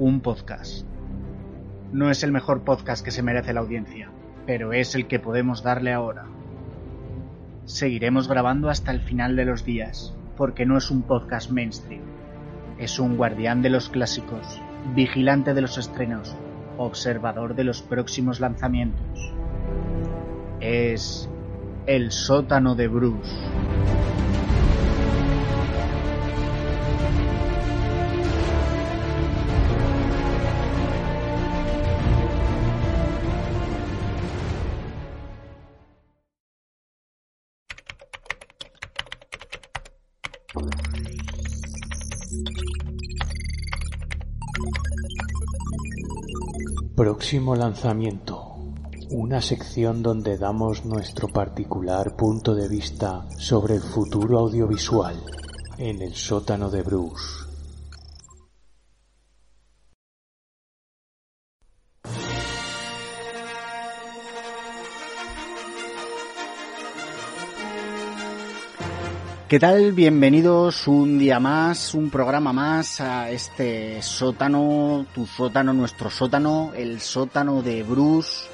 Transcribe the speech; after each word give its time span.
un 0.00 0.20
podcast. 0.20 0.86
No 1.92 2.10
es 2.10 2.22
el 2.22 2.32
mejor 2.32 2.62
podcast 2.62 3.04
que 3.04 3.10
se 3.10 3.22
merece 3.22 3.52
la 3.52 3.60
audiencia, 3.60 4.10
pero 4.46 4.72
es 4.72 4.94
el 4.94 5.06
que 5.06 5.18
podemos 5.18 5.62
darle 5.62 5.92
ahora. 5.92 6.24
Seguiremos 7.66 8.26
grabando 8.26 8.70
hasta 8.70 8.92
el 8.92 9.02
final 9.02 9.36
de 9.36 9.44
los 9.44 9.62
días, 9.62 10.14
porque 10.38 10.64
no 10.64 10.78
es 10.78 10.90
un 10.90 11.02
podcast 11.02 11.50
mainstream. 11.50 12.00
Es 12.78 12.98
un 12.98 13.18
guardián 13.18 13.60
de 13.60 13.68
los 13.68 13.90
clásicos, 13.90 14.62
vigilante 14.94 15.52
de 15.52 15.60
los 15.60 15.76
estrenos, 15.76 16.34
observador 16.78 17.54
de 17.54 17.64
los 17.64 17.82
próximos 17.82 18.40
lanzamientos. 18.40 19.34
Es 20.60 21.28
el 21.84 22.10
sótano 22.10 22.74
de 22.74 22.88
Bruce. 22.88 23.36
Próximo 47.20 47.54
lanzamiento. 47.54 48.56
Una 49.10 49.42
sección 49.42 50.02
donde 50.02 50.38
damos 50.38 50.86
nuestro 50.86 51.28
particular 51.28 52.16
punto 52.16 52.54
de 52.54 52.66
vista 52.66 53.26
sobre 53.36 53.74
el 53.74 53.82
futuro 53.82 54.38
audiovisual 54.38 55.22
en 55.76 56.00
el 56.00 56.14
sótano 56.14 56.70
de 56.70 56.80
Bruce. 56.82 57.49
¿Qué 69.50 69.58
tal? 69.58 69.90
Bienvenidos 69.90 70.86
un 70.86 71.18
día 71.18 71.40
más, 71.40 71.92
un 71.94 72.08
programa 72.08 72.52
más 72.52 73.00
a 73.00 73.30
este 73.30 74.00
sótano, 74.00 75.06
tu 75.12 75.26
sótano, 75.26 75.72
nuestro 75.72 76.08
sótano, 76.08 76.70
el 76.76 77.00
sótano 77.00 77.60
de 77.60 77.82
Bruce. 77.82 78.46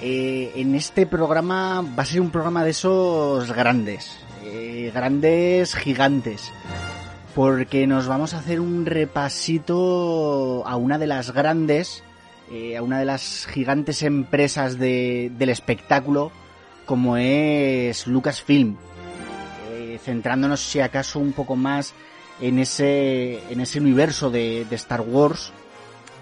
Eh, 0.00 0.50
en 0.54 0.74
este 0.76 1.04
programa 1.04 1.82
va 1.82 2.04
a 2.04 2.06
ser 2.06 2.22
un 2.22 2.30
programa 2.30 2.64
de 2.64 2.70
esos 2.70 3.52
grandes, 3.52 4.16
eh, 4.46 4.90
grandes 4.94 5.74
gigantes, 5.74 6.50
porque 7.34 7.86
nos 7.86 8.06
vamos 8.06 8.32
a 8.32 8.38
hacer 8.38 8.60
un 8.60 8.86
repasito 8.86 10.66
a 10.66 10.74
una 10.76 10.96
de 10.96 11.06
las 11.06 11.34
grandes, 11.34 12.02
eh, 12.50 12.78
a 12.78 12.82
una 12.82 12.98
de 12.98 13.04
las 13.04 13.46
gigantes 13.46 14.02
empresas 14.02 14.78
de, 14.78 15.30
del 15.36 15.50
espectáculo, 15.50 16.32
como 16.86 17.18
es 17.18 18.06
Lucasfilm 18.06 18.78
centrándonos 20.04 20.60
si 20.60 20.80
acaso 20.80 21.18
un 21.18 21.32
poco 21.32 21.56
más 21.56 21.94
en 22.40 22.58
ese, 22.58 23.42
en 23.50 23.60
ese 23.60 23.80
universo 23.80 24.30
de, 24.30 24.66
Star 24.72 25.00
Wars 25.00 25.52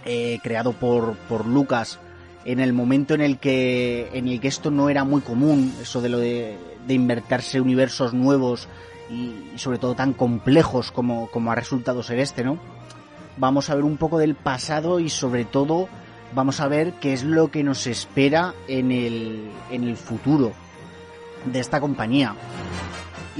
eh, 0.04 0.38
creado 0.42 0.72
por, 0.72 1.16
por 1.28 1.46
Lucas 1.46 1.98
en 2.44 2.60
el 2.60 2.72
momento 2.72 3.14
en 3.14 3.20
el 3.20 3.38
que 3.38 4.10
en 4.12 4.28
el 4.28 4.40
que 4.40 4.48
esto 4.48 4.70
no 4.70 4.88
era 4.88 5.04
muy 5.04 5.20
común 5.20 5.74
eso 5.80 6.00
de 6.00 6.08
lo 6.08 6.18
de, 6.18 6.56
invertirse 6.88 7.60
universos 7.60 8.14
nuevos 8.14 8.66
y, 9.10 9.56
sobre 9.56 9.78
todo 9.78 9.94
tan 9.94 10.12
complejos 10.12 10.90
como, 10.90 11.28
como 11.30 11.52
ha 11.52 11.54
resultado 11.54 12.02
ser 12.02 12.18
este 12.18 12.42
no 12.42 12.58
vamos 13.36 13.70
a 13.70 13.74
ver 13.74 13.84
un 13.84 13.96
poco 13.96 14.18
del 14.18 14.34
pasado 14.34 15.00
y 15.00 15.08
sobre 15.08 15.44
todo 15.44 15.88
vamos 16.34 16.60
a 16.60 16.68
ver 16.68 16.94
qué 16.94 17.12
es 17.12 17.24
lo 17.24 17.50
que 17.50 17.62
nos 17.62 17.86
espera 17.86 18.54
en 18.68 18.90
el, 18.92 19.50
en 19.70 19.84
el 19.84 19.96
futuro 19.96 20.52
de 21.44 21.60
esta 21.60 21.80
compañía 21.80 22.34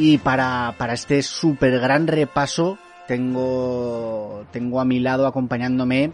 y 0.00 0.16
para, 0.16 0.76
para 0.78 0.94
este 0.94 1.22
súper 1.22 1.78
gran 1.78 2.06
repaso 2.06 2.78
tengo, 3.06 4.46
tengo 4.50 4.80
a 4.80 4.86
mi 4.86 4.98
lado 4.98 5.26
acompañándome 5.26 6.12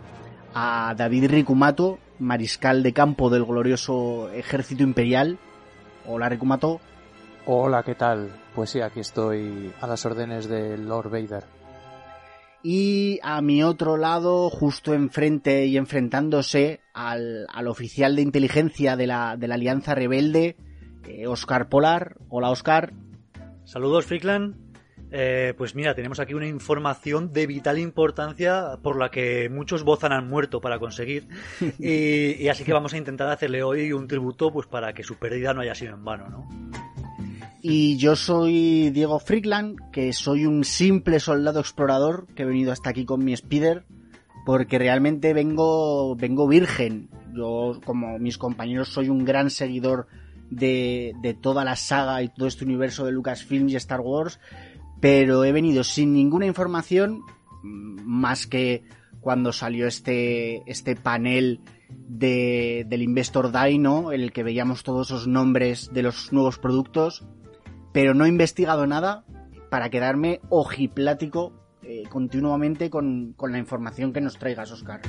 a 0.54 0.92
David 0.96 1.30
Ricumato, 1.30 2.00
mariscal 2.18 2.82
de 2.82 2.92
campo 2.92 3.30
del 3.30 3.44
glorioso 3.44 4.28
ejército 4.32 4.82
imperial. 4.82 5.38
Hola 6.04 6.28
Ricumato. 6.28 6.80
Hola, 7.44 7.84
¿qué 7.84 7.94
tal? 7.94 8.30
Pues 8.56 8.70
sí, 8.70 8.80
aquí 8.80 8.98
estoy 8.98 9.72
a 9.80 9.86
las 9.86 10.04
órdenes 10.04 10.48
de 10.48 10.76
Lord 10.76 11.10
Vader. 11.10 11.44
Y 12.64 13.20
a 13.22 13.40
mi 13.40 13.62
otro 13.62 13.96
lado, 13.96 14.50
justo 14.50 14.94
enfrente 14.94 15.66
y 15.66 15.76
enfrentándose 15.76 16.80
al, 16.92 17.46
al 17.54 17.68
oficial 17.68 18.16
de 18.16 18.22
inteligencia 18.22 18.96
de 18.96 19.06
la, 19.06 19.36
de 19.36 19.46
la 19.46 19.54
Alianza 19.54 19.94
Rebelde, 19.94 20.56
Oscar 21.28 21.62
eh, 21.62 21.64
Polar. 21.66 22.16
Hola 22.30 22.50
Oscar. 22.50 22.92
Saludos, 23.66 24.06
Freakland. 24.06 24.54
Eh, 25.10 25.52
pues 25.58 25.74
mira, 25.74 25.92
tenemos 25.92 26.20
aquí 26.20 26.34
una 26.34 26.46
información 26.46 27.32
de 27.32 27.48
vital 27.48 27.78
importancia 27.80 28.78
por 28.80 28.96
la 28.96 29.10
que 29.10 29.48
muchos 29.48 29.82
Bozan 29.82 30.12
han 30.12 30.28
muerto 30.28 30.60
para 30.60 30.78
conseguir. 30.78 31.26
Y, 31.80 32.46
así 32.48 32.62
que 32.62 32.72
vamos 32.72 32.94
a 32.94 32.96
intentar 32.96 33.28
hacerle 33.28 33.64
hoy 33.64 33.92
un 33.92 34.06
tributo 34.06 34.52
pues 34.52 34.68
para 34.68 34.92
que 34.92 35.02
su 35.02 35.16
pérdida 35.16 35.52
no 35.52 35.62
haya 35.62 35.74
sido 35.74 35.94
en 35.94 36.04
vano, 36.04 36.28
¿no? 36.28 36.48
Y 37.60 37.96
yo 37.96 38.14
soy 38.14 38.90
Diego 38.90 39.18
Freakland, 39.18 39.90
que 39.90 40.12
soy 40.12 40.46
un 40.46 40.62
simple 40.62 41.18
soldado 41.18 41.58
explorador 41.58 42.28
que 42.36 42.44
he 42.44 42.46
venido 42.46 42.70
hasta 42.70 42.90
aquí 42.90 43.04
con 43.04 43.24
mi 43.24 43.32
Spider, 43.32 43.84
porque 44.44 44.78
realmente 44.78 45.34
vengo, 45.34 46.14
vengo 46.14 46.46
virgen. 46.46 47.10
Yo, 47.34 47.80
como 47.84 48.20
mis 48.20 48.38
compañeros, 48.38 48.90
soy 48.90 49.08
un 49.08 49.24
gran 49.24 49.50
seguidor 49.50 50.06
de, 50.50 51.36
toda 51.40 51.64
la 51.64 51.76
saga 51.76 52.22
y 52.22 52.28
todo 52.28 52.46
este 52.46 52.64
universo 52.64 53.04
de 53.04 53.12
Lucasfilm 53.12 53.68
y 53.68 53.76
Star 53.76 54.00
Wars, 54.00 54.40
pero 55.00 55.44
he 55.44 55.52
venido 55.52 55.84
sin 55.84 56.12
ninguna 56.12 56.46
información 56.46 57.20
mm, 57.62 58.02
más 58.04 58.46
que 58.46 58.84
cuando 59.20 59.52
salió 59.52 59.86
este, 59.86 60.62
este 60.70 60.94
panel 60.94 61.60
de, 61.88 62.86
del 62.88 63.02
Investor 63.02 63.50
Dino, 63.50 64.12
en 64.12 64.20
el 64.20 64.32
que 64.32 64.42
veíamos 64.42 64.82
todos 64.82 65.08
esos 65.08 65.26
nombres 65.26 65.92
de 65.92 66.02
los 66.02 66.32
nuevos 66.32 66.58
productos, 66.58 67.24
pero 67.92 68.14
no 68.14 68.24
he 68.24 68.28
investigado 68.28 68.86
nada 68.86 69.24
para 69.70 69.90
quedarme 69.90 70.40
ojiplático 70.48 71.52
eh, 71.82 72.04
continuamente 72.08 72.90
con, 72.90 73.32
con 73.36 73.52
la 73.52 73.58
información 73.58 74.12
que 74.12 74.20
nos 74.20 74.38
traigas, 74.38 74.70
Oscar. 74.70 75.00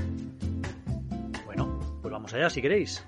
Bueno, 1.45 1.79
pues 2.01 2.11
vamos 2.11 2.33
allá 2.33 2.49
si 2.49 2.61
queréis. 2.61 3.03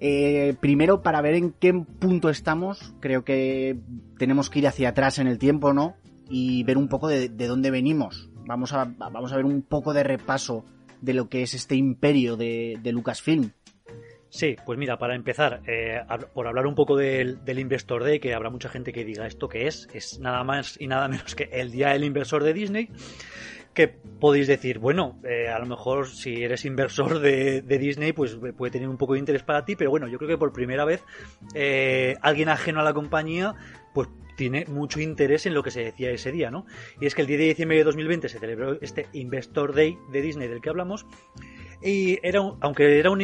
Eh, 0.00 0.54
primero, 0.60 1.02
para 1.02 1.20
ver 1.20 1.34
en 1.34 1.52
qué 1.52 1.72
punto 1.72 2.28
estamos, 2.28 2.94
creo 3.00 3.24
que 3.24 3.78
tenemos 4.18 4.50
que 4.50 4.58
ir 4.58 4.66
hacia 4.66 4.90
atrás 4.90 5.18
en 5.18 5.26
el 5.26 5.38
tiempo, 5.38 5.72
¿no? 5.72 5.96
Y 6.28 6.64
ver 6.64 6.78
un 6.78 6.88
poco 6.88 7.08
de, 7.08 7.28
dónde 7.28 7.70
venimos. 7.70 8.30
Vamos 8.46 8.72
a, 8.72 8.84
vamos 8.84 9.32
a 9.32 9.36
ver 9.36 9.44
un 9.44 9.62
poco 9.62 9.94
de 9.94 10.02
repaso 10.02 10.64
de 11.00 11.14
lo 11.14 11.28
que 11.28 11.42
es 11.42 11.54
este 11.54 11.76
imperio 11.76 12.36
de, 12.36 12.80
Lucasfilm. 12.84 13.50
Sí, 14.30 14.56
pues 14.66 14.78
mira, 14.78 14.98
para 14.98 15.14
empezar, 15.14 15.62
eh, 15.66 16.00
por 16.32 16.48
hablar 16.48 16.66
un 16.66 16.74
poco 16.74 16.96
del, 16.96 17.38
Investor 17.46 18.02
Day, 18.02 18.18
que 18.18 18.34
habrá 18.34 18.50
mucha 18.50 18.68
gente 18.68 18.92
que 18.92 19.04
diga 19.04 19.26
esto 19.26 19.48
que 19.48 19.68
es, 19.68 19.88
es 19.94 20.18
nada 20.18 20.42
más 20.42 20.76
y 20.80 20.88
nada 20.88 21.06
menos 21.08 21.34
que 21.36 21.44
el 21.52 21.70
día 21.70 21.90
del 21.90 22.02
inversor 22.02 22.42
de 22.42 22.52
Disney 22.52 22.90
que 23.74 23.88
podéis 23.88 24.46
decir, 24.46 24.78
bueno, 24.78 25.20
eh, 25.24 25.48
a 25.48 25.58
lo 25.58 25.66
mejor 25.66 26.08
si 26.08 26.42
eres 26.42 26.64
inversor 26.64 27.18
de, 27.18 27.60
Disney, 27.62 28.12
pues 28.12 28.38
puede 28.56 28.70
tener 28.70 28.88
un 28.88 28.96
poco 28.96 29.14
de 29.14 29.18
interés 29.18 29.42
para 29.42 29.64
ti, 29.64 29.76
pero 29.76 29.90
bueno, 29.90 30.08
yo 30.08 30.16
creo 30.18 30.30
que 30.30 30.38
por 30.38 30.52
primera 30.52 30.84
vez 30.84 31.02
eh, 31.54 32.16
alguien 32.22 32.48
ajeno 32.48 32.80
a 32.80 32.84
la 32.84 32.94
compañía, 32.94 33.54
pues 33.92 34.08
tiene 34.36 34.64
mucho 34.66 35.00
interés 35.00 35.46
en 35.46 35.54
lo 35.54 35.62
que 35.62 35.70
se 35.70 35.84
decía 35.84 36.10
ese 36.10 36.32
día, 36.32 36.50
¿no? 36.50 36.66
Y 37.00 37.06
es 37.06 37.14
que 37.14 37.22
el 37.22 37.26
10 37.26 37.38
de 37.38 37.46
diciembre 37.46 37.78
de 37.78 37.84
2020 37.84 38.28
se 38.28 38.38
celebró 38.38 38.80
este 38.80 39.06
Investor 39.12 39.74
Day 39.74 39.98
de 40.10 40.22
Disney 40.22 40.48
del 40.48 40.60
que 40.60 40.70
hablamos, 40.70 41.06
y 41.84 42.18
era 42.22 42.40
aunque 42.60 42.98
era 42.98 43.10
un, 43.10 43.20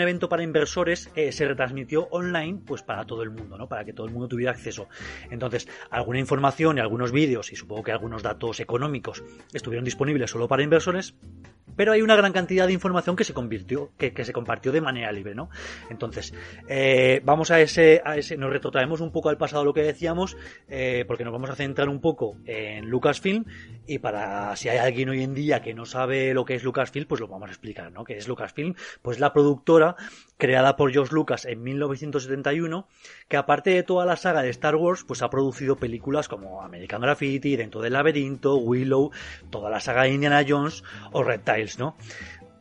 evento 0.00 0.28
para 0.28 0.42
inversores, 0.42 1.10
eh, 1.14 1.30
se 1.30 1.46
retransmitió 1.46 2.08
online 2.10 2.60
pues 2.66 2.82
para 2.82 3.04
todo 3.04 3.22
el 3.22 3.30
mundo, 3.30 3.56
¿no? 3.56 3.68
Para 3.68 3.84
que 3.84 3.92
todo 3.92 4.06
el 4.06 4.12
mundo 4.12 4.26
tuviera 4.26 4.50
acceso. 4.50 4.88
Entonces, 5.30 5.68
alguna 5.90 6.18
información 6.18 6.78
y 6.78 6.80
algunos 6.80 7.12
vídeos 7.12 7.52
y 7.52 7.56
supongo 7.56 7.84
que 7.84 7.92
algunos 7.92 8.22
datos 8.22 8.58
económicos 8.58 9.22
estuvieron 9.52 9.84
disponibles 9.84 10.30
solo 10.30 10.48
para 10.48 10.64
inversores, 10.64 11.14
pero 11.76 11.92
hay 11.92 12.02
una 12.02 12.16
gran 12.16 12.32
cantidad 12.32 12.66
de 12.66 12.72
información 12.72 13.16
que 13.16 13.24
se 13.24 13.32
convirtió, 13.32 13.92
que, 13.96 14.12
se 14.24 14.32
compartió 14.32 14.72
de 14.72 14.80
manera 14.80 15.12
libre, 15.12 15.34
¿no? 15.34 15.48
Entonces, 15.88 16.34
eh, 16.68 17.20
vamos 17.24 17.50
a 17.50 17.60
ese, 17.60 18.02
a 18.04 18.16
ese, 18.16 18.36
nos 18.36 18.50
retrotraemos 18.50 19.00
un 19.00 19.12
poco 19.12 19.28
al 19.28 19.38
pasado 19.38 19.64
lo 19.64 19.72
que 19.72 19.82
decíamos, 19.82 20.36
eh, 20.68 21.04
porque 21.06 21.24
nos 21.24 21.32
vamos 21.32 21.50
a 21.50 21.54
centrar 21.54 21.88
un 21.88 22.00
poco 22.00 22.36
en 22.44 22.88
Lucasfilm 22.88 23.44
Y 23.86 23.98
para 23.98 24.54
si 24.56 24.68
hay 24.68 24.78
alguien 24.78 25.08
hoy 25.08 25.22
en 25.22 25.34
día 25.34 25.62
que 25.62 25.74
no 25.74 25.86
sabe 25.86 26.34
lo 26.34 26.44
que 26.44 26.54
es 26.54 26.64
Lucasfilm, 26.64 27.06
pues 27.06 27.20
lo 27.20 27.28
vamos 27.28 27.48
a 27.48 27.52
explicar, 27.52 27.90
¿no? 27.92 27.99
Que 28.04 28.16
es 28.16 28.28
Lucasfilm, 28.28 28.74
pues 29.02 29.18
la 29.18 29.32
productora 29.32 29.96
creada 30.38 30.76
por 30.76 30.92
George 30.92 31.14
Lucas 31.14 31.44
en 31.44 31.62
1971, 31.62 32.88
que 33.28 33.36
aparte 33.36 33.70
de 33.70 33.82
toda 33.82 34.06
la 34.06 34.16
saga 34.16 34.42
de 34.42 34.50
Star 34.50 34.76
Wars, 34.76 35.04
pues 35.06 35.22
ha 35.22 35.30
producido 35.30 35.76
películas 35.76 36.28
como 36.28 36.62
American 36.62 37.02
Graffiti, 37.02 37.56
Dentro 37.56 37.80
del 37.80 37.92
Laberinto, 37.92 38.56
Willow, 38.56 39.10
toda 39.50 39.70
la 39.70 39.80
saga 39.80 40.04
de 40.04 40.14
Indiana 40.14 40.44
Jones 40.46 40.82
o 41.12 41.22
Reptiles, 41.22 41.78
¿no? 41.78 41.96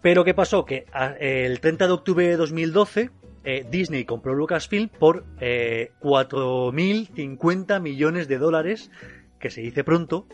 Pero 0.01 0.23
¿qué 0.23 0.33
pasó? 0.33 0.65
Que 0.65 0.85
el 1.19 1.59
30 1.59 1.87
de 1.87 1.93
octubre 1.93 2.27
de 2.27 2.37
2012 2.37 3.11
eh, 3.43 3.65
Disney 3.69 4.05
compró 4.05 4.33
Lucasfilm 4.35 4.89
por 4.89 5.25
eh, 5.39 5.91
4.050 6.01 7.81
millones 7.81 8.27
de 8.27 8.37
dólares, 8.37 8.91
que 9.39 9.49
se 9.49 9.61
dice 9.61 9.83
pronto, 9.83 10.27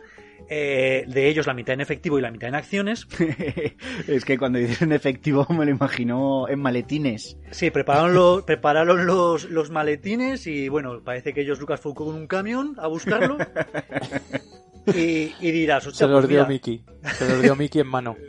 eh, 0.50 1.06
de 1.08 1.28
ellos 1.28 1.48
la 1.48 1.54
mitad 1.54 1.74
en 1.74 1.82
efectivo 1.82 2.20
y 2.20 2.22
la 2.22 2.32
mitad 2.32 2.50
en 2.50 2.56
acciones. 2.56 3.08
es 4.08 4.26
que 4.26 4.38
cuando 4.38 4.60
dices 4.60 4.82
en 4.82 4.92
efectivo 4.92 5.46
me 5.50 5.66
lo 5.66 5.72
imagino 5.72 6.48
en 6.48 6.60
maletines. 6.60 7.38
Sí, 7.52 7.72
prepararon, 7.72 8.14
los, 8.14 8.44
prepararon 8.44 9.06
los, 9.06 9.50
los 9.50 9.72
maletines 9.72 10.48
y 10.48 10.70
bueno, 10.70 11.02
parece 11.04 11.34
que 11.34 11.42
ellos 11.42 11.60
Lucas 11.60 11.80
fue 11.80 11.94
con 11.94 12.08
un 12.08 12.28
camión 12.28 12.76
a 12.78 12.88
buscarlo. 12.88 13.38
y, 14.88 15.34
y 15.40 15.52
dirás, 15.52 15.84
se 15.84 16.08
los 16.08 16.22
pues 16.22 16.28
dio 16.28 16.46
Mickey, 16.46 16.84
se 17.18 17.30
los 17.30 17.42
dio 17.42 17.56
Mickey 17.56 17.82
en 17.82 17.88
mano. 17.88 18.16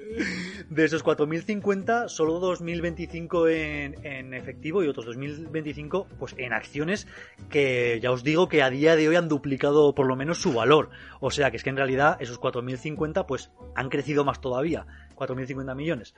De 0.69 0.85
esos 0.85 1.05
4.050, 1.05 2.09
solo 2.09 2.41
2.025 2.41 3.51
en, 3.53 4.05
en 4.05 4.35
efectivo 4.35 4.83
y 4.83 4.89
otros 4.89 5.07
2.025 5.07 6.07
pues 6.19 6.35
en 6.39 6.53
acciones 6.53 7.07
que 7.51 8.01
ya 8.03 8.11
os 8.11 8.25
digo 8.25 8.49
que 8.49 8.63
a 8.63 8.71
día 8.71 8.97
de 8.97 9.09
hoy 9.09 9.15
han 9.15 9.29
duplicado 9.29 9.95
por 9.95 10.07
lo 10.07 10.17
menos 10.17 10.43
su 10.43 10.53
valor. 10.53 10.91
O 11.21 11.31
sea 11.31 11.53
que 11.53 11.59
es 11.59 11.63
que 11.63 11.71
en 11.71 11.77
realidad 11.77 12.17
esos 12.21 12.41
4.050 12.41 13.27
pues 13.27 13.53
han 13.77 13.89
crecido 13.91 14.25
más 14.25 14.41
todavía. 14.41 14.87
4.050 15.17 15.75
millones. 15.75 16.15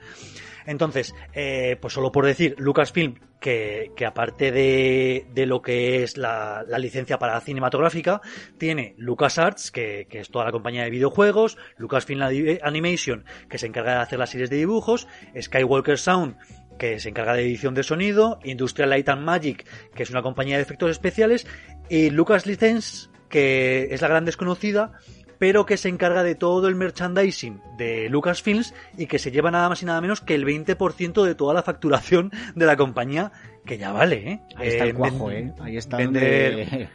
Entonces, 0.65 1.15
eh, 1.33 1.77
pues 1.81 1.93
solo 1.93 2.11
por 2.11 2.25
decir, 2.25 2.55
Lucasfilm, 2.57 3.15
que, 3.39 3.91
que 3.95 4.05
aparte 4.05 4.51
de, 4.51 5.25
de, 5.33 5.45
lo 5.45 5.61
que 5.61 6.03
es 6.03 6.17
la, 6.17 6.63
la, 6.67 6.77
licencia 6.77 7.17
para 7.17 7.39
cinematográfica, 7.39 8.21
tiene 8.57 8.95
LucasArts, 8.97 9.71
que, 9.71 10.07
que 10.09 10.19
es 10.19 10.29
toda 10.29 10.45
la 10.45 10.51
compañía 10.51 10.83
de 10.83 10.89
videojuegos, 10.89 11.57
Lucasfilm 11.77 12.21
Animation, 12.61 13.23
que 13.49 13.57
se 13.57 13.67
encarga 13.67 13.95
de 13.95 14.01
hacer 14.01 14.19
las 14.19 14.29
series 14.31 14.49
de 14.49 14.57
dibujos, 14.57 15.07
Skywalker 15.39 15.97
Sound, 15.97 16.35
que 16.79 16.99
se 16.99 17.09
encarga 17.09 17.33
de 17.33 17.43
edición 17.43 17.75
de 17.75 17.83
sonido, 17.83 18.39
Industrial 18.43 18.89
Light 18.89 19.09
and 19.09 19.23
Magic, 19.23 19.65
que 19.93 20.03
es 20.03 20.09
una 20.09 20.21
compañía 20.21 20.57
de 20.57 20.63
efectos 20.63 20.89
especiales, 20.89 21.45
y 21.89 22.09
Lucas 22.09 22.45
License, 22.45 23.09
que 23.29 23.89
es 23.91 24.01
la 24.01 24.07
gran 24.07 24.25
desconocida, 24.25 24.93
pero 25.39 25.65
que 25.65 25.77
se 25.77 25.89
encarga 25.89 26.21
de 26.21 26.35
todo 26.35 26.67
el 26.67 26.75
merchandising 26.75 27.61
de 27.77 28.09
Lucasfilms 28.09 28.75
y 28.97 29.07
que 29.07 29.17
se 29.17 29.31
lleva 29.31 29.49
nada 29.49 29.69
más 29.69 29.81
y 29.81 29.85
nada 29.85 30.01
menos 30.01 30.21
que 30.21 30.35
el 30.35 30.45
20% 30.45 31.23
de 31.23 31.33
toda 31.33 31.53
la 31.53 31.63
facturación 31.63 32.31
de 32.55 32.65
la 32.65 32.75
compañía, 32.75 33.31
que 33.65 33.77
ya 33.77 33.91
vale, 33.91 34.31
¿eh? 34.31 34.41
Ahí 34.57 34.67
está 34.67 34.83
el 34.83 34.93
cuajo, 34.93 35.31
¿eh? 35.31 35.53
Ahí 35.61 35.77
está 35.77 35.97
vender... 35.97 36.89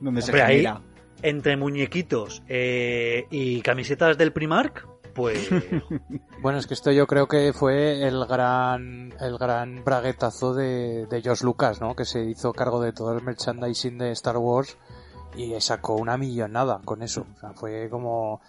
donde, 0.00 0.22
se 0.22 0.32
genera. 0.32 0.80
entre 1.22 1.56
muñequitos 1.56 2.42
eh, 2.48 3.26
y 3.30 3.60
camisetas 3.60 4.16
del 4.16 4.32
Primark, 4.32 4.88
pues... 5.14 5.50
bueno, 6.40 6.58
es 6.58 6.66
que 6.66 6.74
esto 6.74 6.90
yo 6.92 7.06
creo 7.06 7.28
que 7.28 7.52
fue 7.52 8.06
el 8.08 8.24
gran 8.26 9.12
el 9.20 9.36
gran 9.36 9.84
braguetazo 9.84 10.54
de, 10.54 11.06
de 11.06 11.20
George 11.20 11.44
Lucas, 11.44 11.82
¿no? 11.82 11.94
Que 11.94 12.06
se 12.06 12.24
hizo 12.24 12.54
cargo 12.54 12.80
de 12.80 12.94
todo 12.94 13.12
el 13.12 13.22
merchandising 13.22 13.98
de 13.98 14.12
Star 14.12 14.38
Wars 14.38 14.78
y 15.36 15.58
sacó 15.60 15.94
una 15.96 16.16
millonada 16.16 16.80
con 16.84 17.02
eso. 17.02 17.26
O 17.36 17.40
sea, 17.40 17.52
fue 17.52 17.88
como 17.90 18.40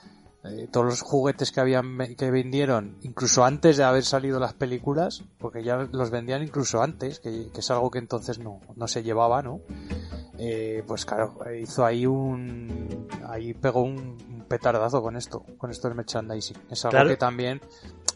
eh, 0.43 0.67
todos 0.71 0.85
los 0.85 1.01
juguetes 1.01 1.51
que 1.51 1.59
habían 1.59 1.97
que 2.15 2.31
vendieron, 2.31 2.97
incluso 3.01 3.45
antes 3.45 3.77
de 3.77 3.83
haber 3.83 4.03
salido 4.03 4.39
las 4.39 4.53
películas, 4.53 5.23
porque 5.37 5.63
ya 5.63 5.87
los 5.91 6.09
vendían 6.09 6.41
incluso 6.41 6.81
antes, 6.81 7.19
que, 7.19 7.51
que 7.53 7.59
es 7.59 7.71
algo 7.71 7.91
que 7.91 7.99
entonces 7.99 8.39
no, 8.39 8.59
no 8.75 8.87
se 8.87 9.03
llevaba, 9.03 9.41
¿no? 9.43 9.61
Eh, 10.39 10.83
pues 10.87 11.05
claro, 11.05 11.35
hizo 11.53 11.85
ahí 11.85 12.07
un, 12.07 13.07
ahí 13.27 13.53
pegó 13.53 13.83
un, 13.83 14.17
petardazo 14.49 15.01
con 15.01 15.15
esto, 15.15 15.45
con 15.57 15.69
esto 15.69 15.87
del 15.87 15.95
merchandising. 15.95 16.57
Es 16.71 16.83
algo 16.83 17.07
que 17.07 17.15
también 17.15 17.61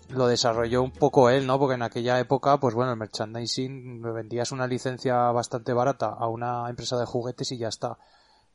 lo 0.10 0.28
desarrolló 0.28 0.82
un 0.82 0.92
poco 0.92 1.30
él, 1.30 1.46
¿no? 1.48 1.60
Porque 1.60 1.76
en 1.76 1.84
aquella 1.84 2.20
época, 2.20 2.60
pues 2.60 2.74
bueno, 2.74 2.92
el 2.92 2.98
merchandising 2.98 4.02
vendías 4.02 4.52
una 4.52 4.68
licencia 4.68 5.16
bastante 5.32 5.72
barata 5.72 6.08
a 6.08 6.28
una 6.28 6.68
empresa 6.70 6.98
de 6.98 7.06
juguetes 7.06 7.52
y 7.52 7.58
ya 7.58 7.70
está. 7.70 8.00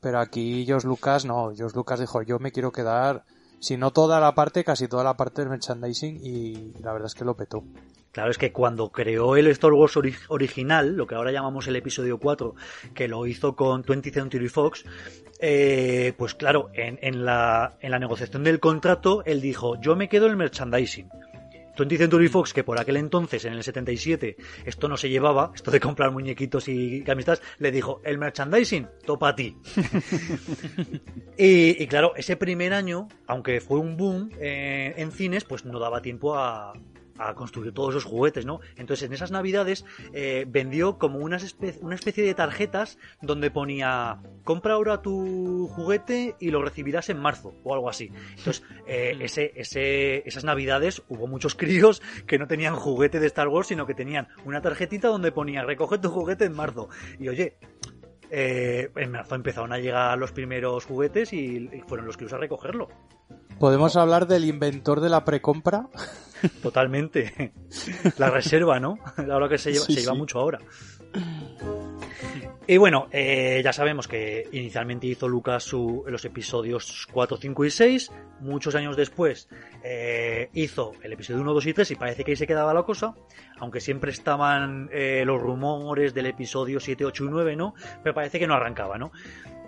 Pero 0.01 0.19
aquí 0.19 0.65
George 0.65 0.87
Lucas 0.87 1.25
no, 1.25 1.53
George 1.55 1.75
Lucas 1.75 1.99
dijo 1.99 2.21
yo 2.23 2.39
me 2.39 2.51
quiero 2.51 2.71
quedar, 2.71 3.23
si 3.59 3.77
no 3.77 3.91
toda 3.91 4.19
la 4.19 4.33
parte, 4.33 4.63
casi 4.63 4.87
toda 4.87 5.03
la 5.03 5.15
parte 5.15 5.41
del 5.41 5.49
merchandising 5.49 6.19
y 6.23 6.73
la 6.81 6.91
verdad 6.91 7.05
es 7.05 7.15
que 7.15 7.23
lo 7.23 7.35
petó. 7.35 7.63
Claro, 8.11 8.29
es 8.29 8.37
que 8.37 8.51
cuando 8.51 8.89
creó 8.89 9.37
el 9.37 9.47
Star 9.47 9.71
Wars 9.71 9.97
original, 10.27 10.97
lo 10.97 11.07
que 11.07 11.15
ahora 11.15 11.31
llamamos 11.31 11.67
el 11.67 11.77
episodio 11.77 12.17
4, 12.17 12.55
que 12.93 13.07
lo 13.07 13.25
hizo 13.25 13.55
con 13.55 13.85
20th 13.85 14.13
Century 14.13 14.49
Fox, 14.49 14.83
eh, 15.39 16.13
pues 16.17 16.33
claro, 16.33 16.69
en, 16.73 16.99
en, 17.01 17.23
la, 17.23 17.77
en 17.79 17.91
la 17.91 17.99
negociación 17.99 18.43
del 18.43 18.59
contrato, 18.59 19.23
él 19.25 19.39
dijo, 19.39 19.79
yo 19.79 19.95
me 19.95 20.09
quedo 20.09 20.27
el 20.27 20.35
merchandising. 20.35 21.09
20 21.77 21.97
Century 21.97 22.27
Fox, 22.27 22.53
que 22.53 22.63
por 22.63 22.79
aquel 22.79 22.97
entonces, 22.97 23.45
en 23.45 23.53
el 23.53 23.63
77, 23.63 24.35
esto 24.65 24.87
no 24.87 24.97
se 24.97 25.09
llevaba, 25.09 25.51
esto 25.55 25.71
de 25.71 25.79
comprar 25.79 26.11
muñequitos 26.11 26.67
y 26.67 27.03
camisetas, 27.03 27.41
le 27.59 27.71
dijo, 27.71 28.01
el 28.03 28.17
merchandising, 28.17 28.87
topa 29.05 29.29
a 29.29 29.35
ti. 29.35 29.57
y, 31.37 31.81
y, 31.81 31.87
claro, 31.87 32.13
ese 32.15 32.35
primer 32.35 32.73
año, 32.73 33.07
aunque 33.27 33.61
fue 33.61 33.79
un 33.79 33.97
boom 33.97 34.29
eh, 34.39 34.93
en 34.97 35.11
cines, 35.11 35.43
pues 35.43 35.65
no 35.65 35.79
daba 35.79 36.01
tiempo 36.01 36.35
a, 36.35 36.73
a 37.27 37.35
construir 37.35 37.73
todos 37.73 37.95
esos 37.95 38.05
juguetes, 38.05 38.45
¿no? 38.45 38.59
Entonces 38.75 39.05
en 39.05 39.13
esas 39.13 39.31
navidades 39.31 39.85
eh, 40.13 40.45
vendió 40.47 40.97
como 40.97 41.19
una 41.19 41.37
especie, 41.37 41.81
una 41.81 41.95
especie 41.95 42.23
de 42.23 42.33
tarjetas 42.33 42.97
donde 43.21 43.51
ponía 43.51 44.19
compra 44.43 44.73
ahora 44.73 45.01
tu 45.01 45.67
juguete 45.67 46.35
y 46.39 46.49
lo 46.49 46.61
recibirás 46.61 47.09
en 47.09 47.19
marzo 47.19 47.53
o 47.63 47.73
algo 47.73 47.89
así. 47.89 48.11
Entonces 48.37 48.63
eh, 48.87 49.17
ese, 49.19 49.51
ese, 49.55 50.27
esas 50.27 50.43
navidades 50.43 51.03
hubo 51.09 51.27
muchos 51.27 51.55
críos 51.55 52.01
que 52.25 52.39
no 52.39 52.47
tenían 52.47 52.75
juguete 52.75 53.19
de 53.19 53.27
Star 53.27 53.47
Wars 53.47 53.67
sino 53.67 53.85
que 53.85 53.93
tenían 53.93 54.27
una 54.45 54.61
tarjetita 54.61 55.07
donde 55.07 55.31
ponía 55.31 55.63
recoge 55.63 55.97
tu 55.97 56.09
juguete 56.09 56.45
en 56.45 56.53
marzo. 56.53 56.89
Y 57.19 57.29
oye, 57.29 57.57
eh, 58.29 58.89
en 58.95 59.11
marzo 59.11 59.35
empezaron 59.35 59.73
a 59.73 59.77
llegar 59.77 60.17
los 60.17 60.31
primeros 60.31 60.85
juguetes 60.85 61.33
y, 61.33 61.69
y 61.71 61.81
fueron 61.87 62.07
los 62.07 62.17
que 62.17 62.25
a 62.25 62.37
recogerlo. 62.37 62.89
¿Podemos 63.61 63.95
hablar 63.95 64.25
del 64.25 64.45
inventor 64.45 65.01
de 65.01 65.09
la 65.09 65.23
precompra? 65.23 65.87
Totalmente. 66.63 67.53
La 68.17 68.31
reserva, 68.31 68.79
¿no? 68.79 68.97
Ahora 69.31 69.47
que 69.47 69.59
se 69.59 69.71
lleva, 69.71 69.85
Sí, 69.85 69.93
se 69.93 70.01
lleva 70.01 70.13
sí. 70.13 70.17
mucho 70.17 70.39
ahora. 70.39 70.57
Y 72.65 72.77
bueno, 72.77 73.07
eh, 73.11 73.61
ya 73.63 73.71
sabemos 73.71 74.07
que 74.07 74.47
inicialmente 74.51 75.05
hizo 75.05 75.27
Lucas 75.27 75.63
su, 75.63 76.03
los 76.07 76.25
episodios 76.25 77.07
4, 77.11 77.37
5 77.37 77.65
y 77.65 77.69
6. 77.69 78.11
Muchos 78.39 78.73
años 78.73 78.97
después 78.97 79.47
eh, 79.83 80.49
hizo 80.53 80.93
el 81.03 81.13
episodio 81.13 81.41
1, 81.41 81.53
2 81.53 81.65
y 81.67 81.73
3 81.75 81.91
y 81.91 81.95
parece 81.97 82.23
que 82.23 82.31
ahí 82.31 82.37
se 82.37 82.47
quedaba 82.47 82.73
la 82.73 82.81
cosa. 82.81 83.13
Aunque 83.59 83.79
siempre 83.79 84.09
estaban 84.09 84.89
eh, 84.91 85.21
los 85.23 85.39
rumores 85.39 86.15
del 86.15 86.25
episodio 86.25 86.79
7, 86.79 87.05
8 87.05 87.25
y 87.25 87.27
9, 87.29 87.55
¿no? 87.55 87.75
Pero 88.01 88.15
parece 88.15 88.39
que 88.39 88.47
no 88.47 88.55
arrancaba, 88.55 88.97
¿no? 88.97 89.11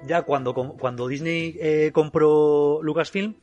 Ya 0.07 0.23
cuando, 0.23 0.53
cuando 0.53 1.07
Disney 1.07 1.55
eh, 1.61 1.91
compró 1.93 2.79
Lucasfilm, 2.81 3.35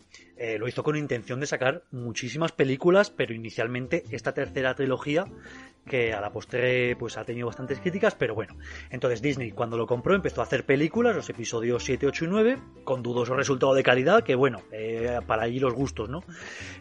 eh, 0.43 0.57
lo 0.57 0.67
hizo 0.67 0.83
con 0.83 0.97
intención 0.97 1.39
de 1.39 1.47
sacar 1.47 1.83
muchísimas 1.91 2.51
películas, 2.51 3.11
pero 3.11 3.35
inicialmente 3.35 4.05
esta 4.11 4.33
tercera 4.33 4.75
trilogía, 4.75 5.27
que 5.87 6.15
a 6.15 6.21
la 6.23 6.33
postre 6.33 6.97
pues 6.97 7.19
ha 7.19 7.25
tenido 7.25 7.49
bastantes 7.49 7.79
críticas, 7.79 8.15
pero 8.15 8.35
bueno. 8.35 8.57
Entonces 8.89 9.21
Disney 9.21 9.51
cuando 9.51 9.77
lo 9.77 9.87
compró 9.87 10.15
empezó 10.15 10.41
a 10.41 10.45
hacer 10.45 10.65
películas, 10.65 11.15
los 11.15 11.29
episodios 11.29 11.85
7, 11.85 12.07
8 12.07 12.25
y 12.25 12.29
9, 12.29 12.59
con 12.85 13.03
dudoso 13.03 13.35
resultado 13.35 13.75
de 13.75 13.83
calidad, 13.83 14.25
que 14.25 14.35
bueno, 14.35 14.63
eh, 14.73 15.21
para 15.27 15.43
allí 15.43 15.59
los 15.59 15.75
gustos, 15.75 16.09
¿no? 16.09 16.25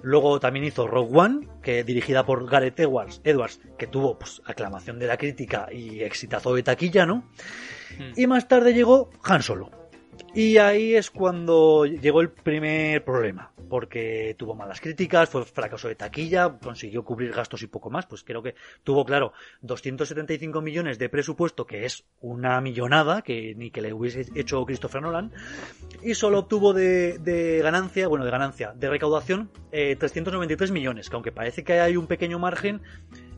Luego 0.03 0.39
también 0.39 0.63
hizo 0.63 0.87
Rogue 0.87 1.19
One, 1.19 1.47
que 1.61 1.83
dirigida 1.83 2.25
por 2.25 2.49
Gareth 2.49 2.79
Edwards, 2.79 3.19
Edwards 3.25 3.59
que 3.77 3.87
tuvo 3.87 4.17
pues, 4.17 4.41
aclamación 4.45 4.99
de 4.99 5.07
la 5.07 5.17
crítica 5.17 5.67
y 5.69 5.99
exitazo 5.99 6.55
de 6.55 6.63
taquilla, 6.63 7.05
¿no? 7.05 7.29
Y 8.15 8.25
más 8.25 8.47
tarde 8.47 8.73
llegó 8.73 9.09
Han 9.23 9.41
Solo. 9.41 9.78
Y 10.33 10.57
ahí 10.57 10.95
es 10.95 11.09
cuando 11.09 11.85
llegó 11.85 12.21
el 12.21 12.29
primer 12.29 13.03
problema, 13.03 13.51
porque 13.67 14.35
tuvo 14.37 14.55
malas 14.55 14.79
críticas, 14.79 15.29
fue 15.29 15.43
fracaso 15.43 15.87
de 15.87 15.95
taquilla, 15.95 16.59
consiguió 16.59 17.03
cubrir 17.03 17.31
gastos 17.31 17.63
y 17.63 17.67
poco 17.67 17.89
más, 17.89 18.05
pues 18.05 18.23
creo 18.23 18.43
que 18.43 18.55
tuvo, 18.83 19.05
claro, 19.05 19.33
275 19.61 20.61
millones 20.61 20.99
de 20.99 21.09
presupuesto, 21.09 21.65
que 21.65 21.85
es 21.85 22.05
una 22.21 22.61
millonada, 22.61 23.21
que 23.21 23.55
ni 23.55 23.71
que 23.71 23.81
le 23.81 23.91
hubiese 23.91 24.27
hecho 24.35 24.65
Christopher 24.65 25.01
Nolan, 25.01 25.31
y 26.03 26.13
solo 26.13 26.39
obtuvo 26.39 26.73
de, 26.73 27.59
ganancia, 27.63 28.07
bueno, 28.07 28.23
de 28.23 28.31
ganancia, 28.31 28.73
de 28.75 28.89
recaudación, 28.89 29.49
eh, 29.71 29.95
393 29.95 30.71
millones, 30.71 31.09
que 31.09 31.15
aunque 31.15 31.31
parece 31.31 31.63
que 31.63 31.79
hay 31.79 31.97
un 31.97 32.07
pequeño 32.07 32.37
margen, 32.37 32.81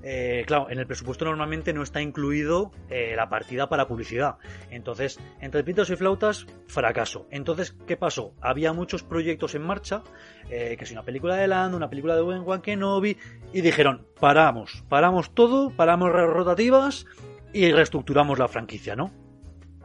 eh, 0.03 0.43
claro, 0.47 0.69
en 0.69 0.79
el 0.79 0.87
presupuesto 0.87 1.25
normalmente 1.25 1.73
no 1.73 1.83
está 1.83 2.01
incluido 2.01 2.71
eh, 2.89 3.13
la 3.15 3.29
partida 3.29 3.69
para 3.69 3.87
publicidad. 3.87 4.37
Entonces, 4.69 5.19
entre 5.39 5.63
pitos 5.63 5.89
y 5.89 5.95
flautas, 5.95 6.47
fracaso. 6.67 7.27
Entonces, 7.29 7.75
¿qué 7.87 7.97
pasó? 7.97 8.33
Había 8.41 8.73
muchos 8.73 9.03
proyectos 9.03 9.55
en 9.55 9.63
marcha, 9.63 10.01
eh, 10.49 10.75
que 10.77 10.85
si 10.85 10.93
una 10.93 11.03
película 11.03 11.35
de 11.35 11.47
Land, 11.47 11.75
una 11.75 11.89
película 11.89 12.15
de 12.15 12.21
Obi-Wan 12.21 12.61
Kenobi, 12.61 13.17
y 13.53 13.61
dijeron, 13.61 14.07
paramos, 14.19 14.83
paramos 14.89 15.33
todo, 15.33 15.69
paramos 15.69 16.11
rotativas 16.11 17.05
y 17.53 17.71
reestructuramos 17.71 18.39
la 18.39 18.47
franquicia, 18.47 18.95
¿no? 18.95 19.11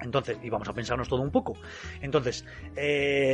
Entonces, 0.00 0.38
y 0.42 0.50
vamos 0.50 0.68
a 0.68 0.74
pensarnos 0.74 1.08
todo 1.08 1.22
un 1.22 1.30
poco. 1.30 1.54
Entonces, 2.02 2.44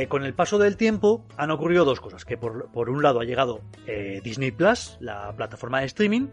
con 0.07 0.23
el 0.23 0.33
paso 0.33 0.57
del 0.57 0.77
tiempo 0.77 1.25
han 1.35 1.51
ocurrido 1.51 1.83
dos 1.83 1.99
cosas. 1.99 2.23
Que 2.23 2.37
por, 2.37 2.89
un 2.89 3.03
lado 3.03 3.19
ha 3.19 3.25
llegado 3.25 3.59
Disney 4.23 4.51
Plus, 4.51 4.95
la 5.01 5.35
plataforma 5.35 5.81
de 5.81 5.87
streaming, 5.87 6.29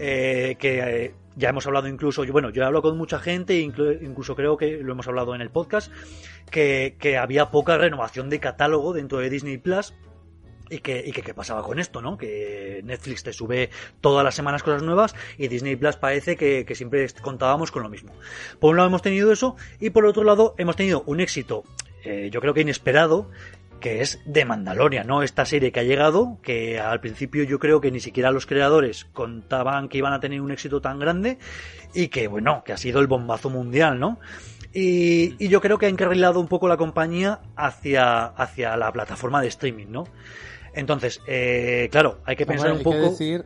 eh, 0.00 0.56
que 0.58 0.78
eh, 0.78 1.14
ya 1.36 1.50
hemos 1.50 1.66
hablado 1.66 1.86
incluso, 1.88 2.24
bueno, 2.32 2.50
yo 2.50 2.62
he 2.62 2.64
hablado 2.64 2.82
con 2.82 2.96
mucha 2.96 3.18
gente, 3.18 3.60
inclu- 3.62 3.98
incluso 4.02 4.34
creo 4.34 4.56
que 4.56 4.78
lo 4.78 4.92
hemos 4.92 5.06
hablado 5.06 5.34
en 5.34 5.40
el 5.40 5.50
podcast, 5.50 5.92
que, 6.50 6.96
había 7.20 7.50
poca 7.50 7.76
renovación 7.78 8.30
de 8.30 8.40
catálogo 8.40 8.92
dentro 8.92 9.18
de 9.18 9.30
Disney 9.30 9.58
Plus. 9.58 9.94
Y 10.72 10.78
que, 10.78 11.02
qué 11.02 11.34
pasaba 11.34 11.64
con 11.64 11.80
esto, 11.80 12.00
¿no? 12.00 12.16
Que 12.16 12.80
Netflix 12.84 13.24
te 13.24 13.32
sube 13.32 13.70
todas 14.00 14.24
las 14.24 14.36
semanas 14.36 14.62
cosas 14.62 14.84
nuevas 14.84 15.16
y 15.36 15.48
Disney 15.48 15.74
Plus 15.74 15.96
parece 15.96 16.36
que, 16.36 16.64
que 16.64 16.76
siempre 16.76 17.04
contábamos 17.20 17.72
con 17.72 17.82
lo 17.82 17.88
mismo. 17.88 18.12
Por 18.60 18.70
un 18.70 18.76
lado 18.76 18.88
hemos 18.88 19.02
tenido 19.02 19.32
eso 19.32 19.56
y 19.80 19.90
por 19.90 20.06
otro 20.06 20.22
lado 20.22 20.54
hemos 20.58 20.76
tenido 20.76 21.02
un 21.06 21.18
éxito, 21.18 21.64
eh, 22.04 22.30
yo 22.32 22.40
creo 22.40 22.54
que 22.54 22.60
inesperado, 22.60 23.28
que 23.80 24.02
es 24.02 24.20
The 24.30 24.44
Mandalorian, 24.44 25.06
¿no? 25.06 25.22
Esta 25.22 25.44
serie 25.44 25.72
que 25.72 25.80
ha 25.80 25.84
llegado, 25.84 26.38
que 26.42 26.78
al 26.78 27.00
principio 27.00 27.42
yo 27.44 27.58
creo 27.58 27.80
que 27.80 27.90
ni 27.90 28.00
siquiera 28.00 28.30
los 28.30 28.46
creadores 28.46 29.06
contaban 29.12 29.88
que 29.88 29.98
iban 29.98 30.12
a 30.12 30.20
tener 30.20 30.40
un 30.40 30.52
éxito 30.52 30.80
tan 30.80 30.98
grande 30.98 31.38
y 31.94 32.08
que, 32.08 32.28
bueno, 32.28 32.62
que 32.64 32.72
ha 32.72 32.76
sido 32.76 33.00
el 33.00 33.06
bombazo 33.06 33.50
mundial, 33.50 33.98
¿no? 33.98 34.18
Y, 34.72 35.34
y 35.44 35.48
yo 35.48 35.60
creo 35.60 35.78
que 35.78 35.86
ha 35.86 35.88
encarrilado 35.88 36.38
un 36.38 36.46
poco 36.46 36.68
la 36.68 36.76
compañía 36.76 37.40
hacia, 37.56 38.26
hacia 38.26 38.76
la 38.76 38.92
plataforma 38.92 39.40
de 39.40 39.48
streaming, 39.48 39.86
¿no? 39.88 40.04
Entonces, 40.74 41.20
eh, 41.26 41.88
claro, 41.90 42.18
hay 42.24 42.36
que 42.36 42.46
pensar 42.46 42.70
Hombre, 42.70 42.78
un 42.78 42.84
poco... 42.84 42.96
Que 42.96 43.10
decir, 43.10 43.44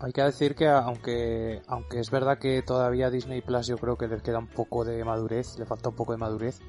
hay 0.00 0.12
que 0.12 0.22
decir 0.22 0.54
que 0.54 0.66
aunque, 0.66 1.62
aunque 1.68 2.00
es 2.00 2.10
verdad 2.10 2.38
que 2.38 2.62
todavía 2.62 3.10
Disney 3.10 3.40
Plus 3.40 3.66
yo 3.68 3.78
creo 3.78 3.96
que 3.96 4.08
les 4.08 4.22
queda 4.22 4.38
un 4.38 4.48
poco 4.48 4.84
de 4.84 5.04
madurez, 5.04 5.56
le 5.58 5.66
falta 5.66 5.90
un 5.90 5.94
poco 5.94 6.12
de 6.12 6.18
madurez, 6.18 6.60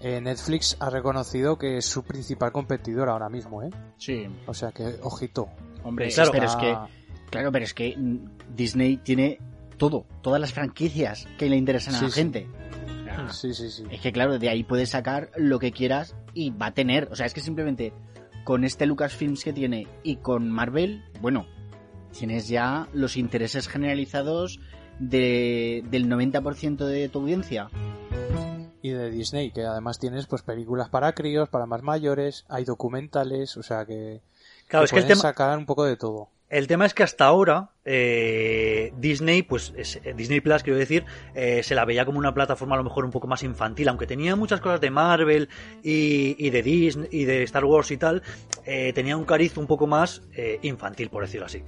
eh, 0.00 0.20
Netflix 0.20 0.76
ha 0.80 0.90
reconocido 0.90 1.58
que 1.58 1.78
es 1.78 1.84
su 1.86 2.02
principal 2.04 2.52
competidor 2.52 3.08
ahora 3.08 3.28
mismo, 3.28 3.62
¿eh? 3.62 3.70
Sí, 3.96 4.26
O 4.46 4.54
sea 4.54 4.70
que, 4.72 4.96
ojito. 5.02 5.48
hombre, 5.84 6.08
Claro. 6.10 6.30
pero 6.32 6.46
es 6.46 6.56
que, 6.56 6.76
claro, 7.30 7.52
pero 7.52 7.64
es 7.64 7.74
que 7.74 7.96
Disney 8.54 8.96
tiene 8.98 9.38
todo, 9.76 10.06
todas 10.22 10.40
las 10.40 10.52
franquicias 10.52 11.26
que 11.38 11.48
le 11.48 11.56
interesan 11.56 11.94
a 11.94 12.02
la 12.02 12.08
sí. 12.08 12.14
gente. 12.14 12.48
Sí, 13.32 13.52
sí, 13.52 13.68
sí. 13.70 13.82
Es 13.90 14.00
que 14.00 14.12
claro, 14.12 14.38
de 14.38 14.48
ahí 14.48 14.62
puedes 14.62 14.90
sacar 14.90 15.30
lo 15.36 15.58
que 15.58 15.72
quieras 15.72 16.14
y 16.34 16.50
va 16.50 16.66
a 16.66 16.74
tener. 16.74 17.08
O 17.10 17.16
sea, 17.16 17.26
es 17.26 17.34
que 17.34 17.40
simplemente 17.40 17.92
con 18.44 18.62
este 18.64 18.86
Lucasfilms 18.86 19.42
que 19.44 19.52
tiene 19.52 19.86
y 20.04 20.16
con 20.16 20.48
Marvel, 20.50 21.02
bueno, 21.20 21.46
tienes 22.16 22.46
ya 22.48 22.88
los 22.92 23.16
intereses 23.16 23.66
generalizados 23.68 24.60
de, 25.00 25.84
del 25.90 26.08
90% 26.08 26.76
de 26.86 27.08
tu 27.08 27.20
audiencia. 27.20 27.68
Y 28.82 28.90
de 28.90 29.10
Disney, 29.10 29.50
que 29.52 29.64
además 29.64 29.98
tienes 29.98 30.26
pues 30.26 30.42
películas 30.42 30.88
para 30.88 31.12
críos, 31.14 31.48
para 31.48 31.66
más 31.66 31.82
mayores, 31.82 32.44
hay 32.48 32.64
documentales, 32.64 33.56
o 33.56 33.62
sea 33.62 33.84
que, 33.86 34.22
Claro, 34.68 34.82
que 34.82 34.86
es 34.86 34.92
que 34.92 34.98
el 35.00 35.04
pueden 35.04 35.08
tema... 35.08 35.22
sacar 35.22 35.56
un 35.58 35.66
poco 35.66 35.84
de 35.84 35.96
todo. 35.96 36.28
El 36.50 36.66
tema 36.66 36.86
es 36.86 36.94
que 36.94 37.02
hasta 37.02 37.26
ahora 37.26 37.70
eh, 37.90 38.92
Disney, 38.98 39.42
pues 39.42 39.72
es- 39.76 40.00
eh, 40.04 40.12
Disney 40.14 40.40
Plus, 40.40 40.62
quiero 40.62 40.78
decir, 40.78 41.04
eh, 41.34 41.62
se 41.62 41.74
la 41.74 41.86
veía 41.86 42.04
como 42.04 42.18
una 42.18 42.34
plataforma 42.34 42.74
a 42.74 42.78
lo 42.78 42.84
mejor 42.84 43.04
un 43.06 43.10
poco 43.10 43.26
más 43.26 43.42
infantil, 43.42 43.88
aunque 43.88 44.06
tenía 44.06 44.36
muchas 44.36 44.60
cosas 44.60 44.80
de 44.82 44.90
Marvel 44.90 45.48
y, 45.82 46.36
y 46.38 46.50
de 46.50 46.62
Disney 46.62 47.08
y 47.10 47.24
de 47.24 47.42
Star 47.44 47.64
Wars 47.64 47.90
y 47.90 47.96
tal, 47.96 48.22
eh, 48.66 48.92
tenía 48.94 49.16
un 49.16 49.24
cariz 49.24 49.56
un 49.56 49.66
poco 49.66 49.86
más 49.86 50.20
infantil, 50.62 51.08
por 51.08 51.22
decirlo 51.22 51.46
así. 51.46 51.62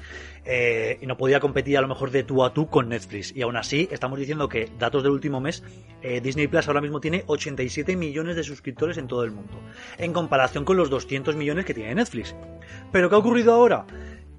Y 1.01 1.07
no 1.07 1.17
podía 1.17 1.41
competir 1.41 1.79
a 1.79 1.81
lo 1.81 1.89
mejor 1.89 2.11
de 2.11 2.23
tú 2.23 2.45
a 2.45 2.53
tú 2.53 2.69
con 2.69 2.89
Netflix. 2.91 3.35
Y 3.35 3.43
aún 3.43 3.57
así, 3.57 3.89
estamos 3.91 4.19
diciendo 4.19 4.49
que, 4.49 4.69
datos 4.79 5.03
del 5.03 5.13
último 5.13 5.41
mes, 5.41 5.63
Disney 6.23 6.47
Plus 6.49 6.67
ahora 6.69 6.81
mismo 6.81 7.01
tiene 7.01 7.25
87 7.27 7.97
millones 7.97 8.37
de 8.37 8.45
suscriptores 8.45 8.99
en 8.99 9.07
todo 9.07 9.25
el 9.25 9.31
mundo, 9.31 9.61
en 9.99 10.13
comparación 10.13 10.65
con 10.65 10.77
los 10.77 10.91
200 10.91 11.35
millones 11.37 11.65
que 11.65 11.73
tiene 11.75 11.95
Netflix. 11.95 12.35
Pero 12.93 13.09
¿qué 13.09 13.15
ha 13.15 13.19
ocurrido 13.19 13.53
ahora? 13.55 13.87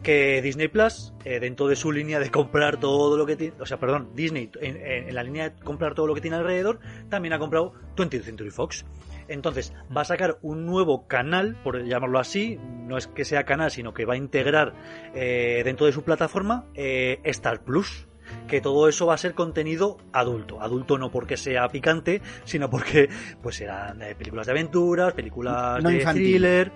Que 0.02 0.42
Disney 0.42 0.68
Plus, 0.68 1.14
eh, 1.26 1.40
dentro 1.40 1.68
de 1.68 1.76
su 1.76 1.92
línea 1.92 2.20
de 2.20 2.32
comprar 2.32 2.80
todo 2.80 3.18
lo 3.18 3.26
que 3.26 3.36
tiene, 3.36 3.54
o 3.60 3.66
sea, 3.66 3.80
perdón, 3.80 4.10
Disney, 4.16 4.50
en, 4.60 5.14
la 5.14 5.24
línea 5.24 5.50
de 5.50 5.64
comprar 5.64 5.94
todo 5.94 6.08
lo 6.08 6.16
que 6.16 6.22
tiene 6.22 6.38
alrededor, 6.38 6.80
también 7.10 7.34
ha 7.34 7.40
comprado 7.40 7.74
20th 7.96 8.24
Century 8.24 8.50
Fox. 8.50 8.86
Entonces, 9.28 9.74
va 9.96 10.02
a 10.02 10.06
sacar 10.06 10.40
un 10.42 10.66
nuevo 10.66 11.08
canal, 11.08 11.56
por 11.64 11.84
llamarlo 11.86 12.20
así, 12.20 12.60
no 12.88 12.98
es 12.98 13.08
que 13.08 13.26
sea 13.26 13.44
canal, 13.46 13.72
sino 13.72 13.94
que 13.94 14.06
va 14.06 14.16
a 14.16 14.18
integrar 14.18 14.74
eh, 15.14 15.62
dentro 15.64 15.86
de 15.86 15.92
su 15.92 16.04
plataforma 16.04 16.66
eh, 16.74 17.20
Star 17.24 17.64
Plus. 17.64 18.08
Que 18.48 18.62
todo 18.62 18.88
eso 18.88 19.08
va 19.08 19.16
a 19.16 19.18
ser 19.18 19.34
contenido 19.34 19.98
adulto. 20.14 20.62
Adulto 20.62 20.98
no 20.98 21.12
porque 21.12 21.36
sea 21.36 21.68
picante, 21.68 22.22
sino 22.46 22.70
porque 22.70 23.10
pues 23.42 23.58
serán 23.58 24.00
películas 24.18 24.46
de 24.46 24.52
aventuras, 24.54 25.14
películas 25.14 25.84
No 25.84 25.90
de 25.90 25.96
infantil. 25.96 26.24
thriller, 26.24 26.72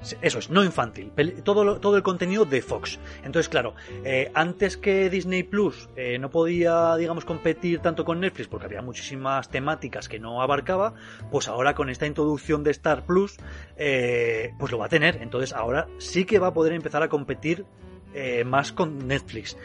eso 0.00 0.38
es, 0.38 0.50
no 0.50 0.64
infantil. 0.64 1.12
Todo, 1.42 1.80
todo 1.80 1.96
el 1.96 2.02
contenido 2.02 2.44
de 2.44 2.62
Fox. 2.62 2.98
Entonces, 3.24 3.48
claro, 3.48 3.74
eh, 4.04 4.30
antes 4.34 4.76
que 4.76 5.10
Disney 5.10 5.42
Plus 5.42 5.88
eh, 5.96 6.18
no 6.18 6.30
podía, 6.30 6.96
digamos, 6.96 7.24
competir 7.24 7.80
tanto 7.80 8.04
con 8.04 8.20
Netflix 8.20 8.48
porque 8.48 8.66
había 8.66 8.82
muchísimas 8.82 9.50
temáticas 9.50 10.08
que 10.08 10.18
no 10.18 10.40
abarcaba, 10.40 10.94
pues 11.30 11.48
ahora 11.48 11.74
con 11.74 11.90
esta 11.90 12.06
introducción 12.06 12.62
de 12.62 12.70
Star 12.70 13.04
Plus, 13.06 13.36
eh, 13.76 14.52
pues 14.58 14.72
lo 14.72 14.78
va 14.78 14.86
a 14.86 14.90
tener. 14.90 15.20
Entonces, 15.22 15.52
ahora 15.52 15.88
sí 15.98 16.24
que 16.24 16.38
va 16.38 16.48
a 16.48 16.54
poder 16.54 16.72
empezar 16.72 17.02
a 17.02 17.08
competir 17.08 17.64
más 18.44 18.72
con 18.72 19.06
Netflix. 19.06 19.56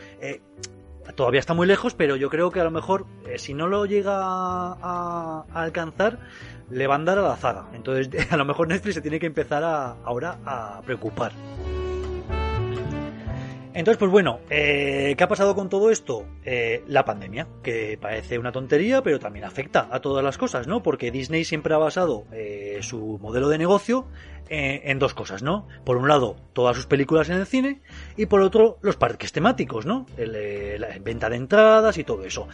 Todavía 1.16 1.40
está 1.40 1.54
muy 1.54 1.68
lejos, 1.68 1.94
pero 1.94 2.16
yo 2.16 2.30
creo 2.30 2.50
que 2.52 2.60
a 2.60 2.64
lo 2.64 2.72
mejor, 2.72 3.06
eh, 3.28 3.38
si 3.38 3.54
no 3.54 3.68
lo 3.68 3.86
llega 3.86 4.14
a, 4.18 5.46
a 5.52 5.62
alcanzar, 5.64 6.20
le 6.70 6.88
van 6.88 7.02
a 7.02 7.06
dar 7.06 7.20
a 7.20 7.22
la 7.30 7.36
zaga. 7.36 7.68
Entonces, 7.74 8.10
a 8.32 8.38
lo 8.38 8.46
mejor 8.46 8.68
Netflix 8.68 8.96
se 8.96 9.02
tiene 9.02 9.20
que 9.20 9.28
empezar 9.28 9.64
a, 9.64 9.92
ahora 10.04 10.38
a 10.46 10.82
preocupar. 10.86 11.32
Entonces, 13.74 13.98
pues 13.98 14.12
bueno, 14.12 14.40
eh, 14.50 15.16
¿qué 15.18 15.24
ha 15.24 15.28
pasado 15.28 15.56
con 15.56 15.70
todo 15.70 15.90
esto? 15.90 16.26
Eh, 16.46 16.84
la 16.88 17.06
pandemia, 17.06 17.48
que 17.64 17.98
parece 18.00 18.38
una 18.38 18.52
tontería, 18.52 19.02
pero 19.02 19.20
también 19.20 19.46
afecta 19.46 19.88
a 19.92 20.00
todas 20.00 20.24
las 20.24 20.38
cosas, 20.38 20.68
¿no? 20.68 20.84
Porque 20.84 21.10
Disney 21.10 21.44
siempre 21.44 21.74
ha 21.74 21.78
basado 21.78 22.26
eh, 22.32 22.80
su 22.82 23.18
modelo 23.20 23.50
de 23.50 23.58
negocio 23.58 24.06
eh, 24.50 24.82
en 24.92 25.00
dos 25.00 25.14
cosas, 25.14 25.42
¿no? 25.42 25.68
Por 25.86 25.98
un 25.98 26.08
lado, 26.08 26.36
todas 26.54 26.76
sus 26.76 26.86
películas 26.86 27.30
en 27.30 27.38
el 27.38 27.48
cine, 27.48 27.82
y 28.18 28.26
por 28.26 28.42
otro, 28.42 28.78
los 28.82 28.98
parques 28.98 29.32
temáticos, 29.32 29.86
¿no? 29.86 30.06
El, 30.18 30.36
eh, 30.36 30.78
la 30.78 30.90
venta 31.00 31.30
de 31.30 31.38
entradas 31.38 31.98
y 31.98 32.04
todo 32.04 32.26
eso. 32.26 32.48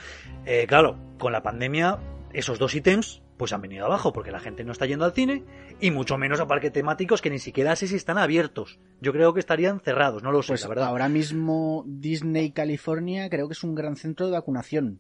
Eh, 0.46 0.66
claro, 0.68 0.96
con 1.18 1.34
la 1.34 1.42
pandemia, 1.42 1.98
esos 2.32 2.60
dos 2.60 2.76
ítems 2.76 3.22
pues 3.40 3.54
han 3.54 3.62
venido 3.62 3.86
abajo 3.86 4.12
porque 4.12 4.32
la 4.32 4.42
gente 4.42 4.66
no 4.66 4.74
está 4.74 4.86
yendo 4.86 5.06
al 5.06 5.14
cine 5.14 5.46
y 5.80 5.92
mucho 5.92 6.18
menos 6.18 6.42
a 6.42 6.46
parques 6.48 6.74
temáticos 6.74 7.22
que 7.22 7.30
ni 7.30 7.40
siquiera 7.40 7.74
sé 7.78 7.88
si 7.88 7.96
están 7.96 8.18
abiertos. 8.18 8.80
Yo 9.00 9.14
creo 9.14 9.34
que 9.34 9.40
estarían 9.40 9.80
cerrados, 9.80 10.22
no 10.24 10.34
lo 10.34 10.44
sé, 10.44 10.50
Pues 10.50 10.64
la 10.64 10.68
verdad. 10.68 10.88
ahora 10.90 11.08
mismo 11.08 11.86
Disney 11.88 12.52
California 12.52 13.30
creo 13.30 13.48
que 13.48 13.54
es 13.54 13.64
un 13.64 13.76
gran 13.76 13.96
centro 13.96 14.26
de 14.26 14.34
vacunación. 14.34 15.00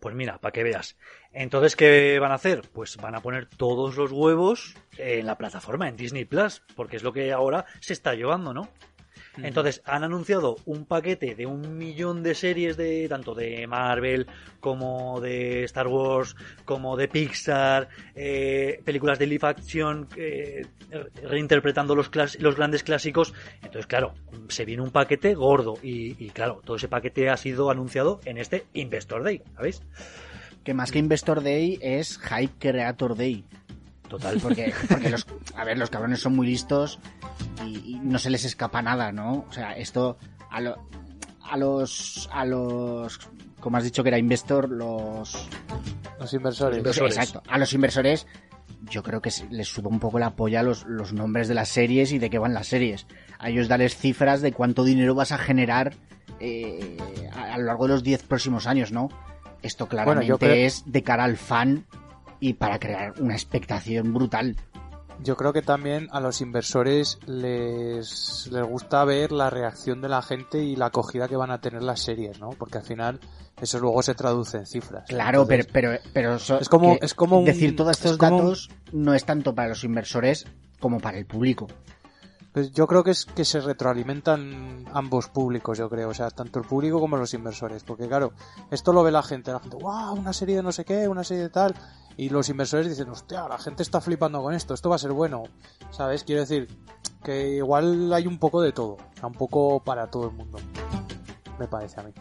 Pues 0.00 0.14
mira, 0.14 0.38
para 0.38 0.52
que 0.52 0.64
veas. 0.64 0.96
Entonces, 1.32 1.76
¿qué 1.76 2.18
van 2.18 2.32
a 2.32 2.36
hacer? 2.36 2.62
Pues 2.72 2.96
van 2.96 3.14
a 3.14 3.20
poner 3.20 3.46
todos 3.46 3.96
los 3.96 4.10
huevos 4.10 4.74
en 4.96 5.26
la 5.26 5.36
plataforma, 5.36 5.88
en 5.88 5.96
Disney 5.96 6.24
Plus, 6.24 6.62
porque 6.74 6.96
es 6.96 7.02
lo 7.02 7.12
que 7.12 7.30
ahora 7.30 7.66
se 7.80 7.92
está 7.92 8.14
llevando, 8.14 8.52
¿no? 8.54 8.68
Entonces, 9.38 9.82
han 9.84 10.04
anunciado 10.04 10.56
un 10.66 10.84
paquete 10.84 11.34
de 11.34 11.46
un 11.46 11.78
millón 11.78 12.22
de 12.22 12.34
series 12.34 12.76
de 12.76 13.08
tanto 13.08 13.34
de 13.34 13.66
Marvel 13.66 14.26
como 14.60 15.20
de 15.20 15.64
Star 15.64 15.86
Wars, 15.86 16.36
como 16.64 16.96
de 16.96 17.08
Pixar, 17.08 17.88
eh, 18.14 18.80
películas 18.84 19.18
de 19.18 19.26
live 19.26 19.46
action, 19.46 20.08
eh, 20.16 20.66
reinterpretando 21.22 21.94
los, 21.94 22.10
los 22.38 22.56
grandes 22.56 22.82
clásicos. 22.82 23.32
Entonces, 23.56 23.86
claro, 23.86 24.14
se 24.48 24.64
viene 24.64 24.82
un 24.82 24.90
paquete 24.90 25.34
gordo 25.34 25.78
y, 25.82 26.22
y, 26.22 26.30
claro, 26.30 26.60
todo 26.64 26.76
ese 26.76 26.88
paquete 26.88 27.30
ha 27.30 27.36
sido 27.36 27.70
anunciado 27.70 28.20
en 28.24 28.38
este 28.38 28.66
Investor 28.74 29.22
Day, 29.22 29.42
¿sabéis? 29.54 29.82
Que 30.64 30.74
más 30.74 30.92
que 30.92 30.98
Investor 31.00 31.42
Day 31.42 31.78
es 31.82 32.18
Hype 32.18 32.52
Creator 32.60 33.16
Day. 33.16 33.44
Total. 34.12 34.38
Porque, 34.40 34.72
porque 34.88 35.08
los, 35.10 35.26
a 35.56 35.64
ver, 35.64 35.78
los 35.78 35.88
cabrones 35.90 36.20
son 36.20 36.36
muy 36.36 36.46
listos 36.46 36.98
y, 37.66 37.94
y 37.94 38.00
no 38.02 38.18
se 38.18 38.30
les 38.30 38.44
escapa 38.44 38.82
nada, 38.82 39.10
¿no? 39.10 39.46
O 39.48 39.52
sea, 39.52 39.72
esto 39.72 40.18
a, 40.50 40.60
lo- 40.60 40.76
a 41.42 41.56
los, 41.56 42.28
a 42.32 42.44
los, 42.44 43.18
como 43.60 43.78
has 43.78 43.84
dicho 43.84 44.02
que 44.02 44.10
era 44.10 44.18
Investor, 44.18 44.68
los, 44.68 45.48
Los 46.20 46.32
inversores. 46.34 46.78
Inversores. 46.78 47.16
exacto, 47.16 47.42
a 47.50 47.56
los 47.58 47.72
inversores, 47.72 48.26
yo 48.90 49.02
creo 49.02 49.22
que 49.22 49.30
les 49.50 49.68
suba 49.68 49.88
un 49.88 49.98
poco 50.00 50.18
la 50.18 50.34
polla 50.36 50.62
los, 50.62 50.84
los 50.84 51.12
nombres 51.12 51.48
de 51.48 51.54
las 51.54 51.68
series 51.70 52.12
y 52.12 52.18
de 52.18 52.28
qué 52.30 52.38
van 52.38 52.52
las 52.54 52.66
series. 52.66 53.06
A 53.38 53.48
ellos 53.48 53.66
darles 53.68 53.96
cifras 53.96 54.40
de 54.42 54.52
cuánto 54.52 54.84
dinero 54.84 55.14
vas 55.14 55.32
a 55.32 55.38
generar 55.38 55.94
eh, 56.38 56.96
a, 57.34 57.54
a 57.54 57.58
lo 57.58 57.64
largo 57.64 57.86
de 57.86 57.94
los 57.94 58.02
10 58.02 58.24
próximos 58.24 58.66
años, 58.66 58.92
¿no? 58.92 59.08
Esto 59.62 59.88
claramente 59.88 60.34
creo... 60.38 60.54
es 60.66 60.82
de 60.86 61.02
cara 61.02 61.24
al 61.24 61.36
fan 61.36 61.86
y 62.42 62.54
para 62.54 62.80
crear 62.80 63.14
una 63.20 63.34
expectación 63.34 64.12
brutal. 64.12 64.56
Yo 65.22 65.36
creo 65.36 65.52
que 65.52 65.62
también 65.62 66.08
a 66.10 66.18
los 66.18 66.40
inversores 66.40 67.20
les, 67.24 68.48
les 68.50 68.64
gusta 68.64 69.04
ver 69.04 69.30
la 69.30 69.48
reacción 69.48 70.02
de 70.02 70.08
la 70.08 70.22
gente 70.22 70.58
y 70.58 70.74
la 70.74 70.86
acogida 70.86 71.28
que 71.28 71.36
van 71.36 71.52
a 71.52 71.60
tener 71.60 71.84
las 71.84 72.00
series, 72.00 72.40
¿no? 72.40 72.50
Porque 72.50 72.78
al 72.78 72.84
final 72.84 73.20
eso 73.60 73.78
luego 73.78 74.02
se 74.02 74.16
traduce 74.16 74.56
en 74.56 74.66
cifras. 74.66 75.04
Claro, 75.06 75.42
Entonces, 75.42 75.68
pero, 75.72 75.90
pero, 76.12 76.34
pero 76.40 76.58
es 76.58 76.68
como, 76.68 76.98
es 77.00 77.14
como 77.14 77.38
un, 77.38 77.44
decir 77.44 77.76
todos 77.76 77.92
estos 77.92 78.18
datos 78.18 78.70
no 78.90 79.14
es 79.14 79.24
tanto 79.24 79.54
para 79.54 79.68
los 79.68 79.84
inversores 79.84 80.44
como 80.80 80.98
para 80.98 81.18
el 81.18 81.26
público. 81.26 81.68
Pues 82.52 82.70
yo 82.72 82.86
creo 82.86 83.02
que 83.02 83.12
es 83.12 83.24
que 83.24 83.46
se 83.46 83.60
retroalimentan 83.60 84.84
ambos 84.92 85.28
públicos, 85.28 85.78
yo 85.78 85.88
creo, 85.88 86.10
o 86.10 86.14
sea, 86.14 86.30
tanto 86.30 86.58
el 86.58 86.66
público 86.66 87.00
como 87.00 87.16
los 87.16 87.32
inversores, 87.32 87.82
porque 87.82 88.06
claro, 88.06 88.32
esto 88.70 88.92
lo 88.92 89.02
ve 89.02 89.10
la 89.10 89.22
gente, 89.22 89.52
la 89.52 89.60
gente, 89.60 89.76
wow, 89.76 90.12
una 90.12 90.34
serie 90.34 90.56
de 90.56 90.62
no 90.62 90.70
sé 90.70 90.84
qué, 90.84 91.08
una 91.08 91.24
serie 91.24 91.44
de 91.44 91.48
tal, 91.48 91.74
y 92.18 92.28
los 92.28 92.50
inversores 92.50 92.88
dicen, 92.88 93.08
hostia, 93.08 93.48
la 93.48 93.58
gente 93.58 93.82
está 93.82 94.02
flipando 94.02 94.42
con 94.42 94.52
esto, 94.52 94.74
esto 94.74 94.90
va 94.90 94.96
a 94.96 94.98
ser 94.98 95.12
bueno, 95.12 95.44
¿sabes? 95.90 96.24
Quiero 96.24 96.42
decir, 96.42 96.68
que 97.24 97.56
igual 97.56 98.12
hay 98.12 98.26
un 98.26 98.38
poco 98.38 98.60
de 98.60 98.72
todo, 98.72 98.94
o 98.94 99.16
sea, 99.18 99.28
un 99.28 99.34
poco 99.34 99.80
para 99.80 100.08
todo 100.08 100.26
el 100.26 100.32
mundo, 100.32 100.58
me 101.58 101.66
parece 101.68 102.00
a 102.00 102.02
mí. 102.02 102.12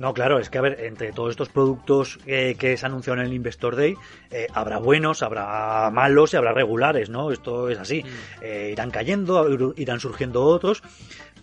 No, 0.00 0.14
claro, 0.14 0.38
es 0.38 0.48
que 0.48 0.56
a 0.56 0.62
ver, 0.62 0.82
entre 0.84 1.12
todos 1.12 1.32
estos 1.32 1.50
productos 1.50 2.18
eh, 2.24 2.56
que 2.58 2.78
se 2.78 2.86
anunciaron 2.86 3.20
en 3.20 3.26
el 3.26 3.34
Investor 3.34 3.76
Day, 3.76 3.96
eh, 4.30 4.46
habrá 4.54 4.78
buenos, 4.78 5.22
habrá 5.22 5.90
malos 5.90 6.32
y 6.32 6.38
habrá 6.38 6.54
regulares, 6.54 7.10
¿no? 7.10 7.30
Esto 7.30 7.68
es 7.68 7.78
así. 7.78 8.02
Mm. 8.02 8.42
Eh, 8.42 8.70
irán 8.72 8.90
cayendo, 8.90 9.74
irán 9.76 10.00
surgiendo 10.00 10.42
otros. 10.46 10.82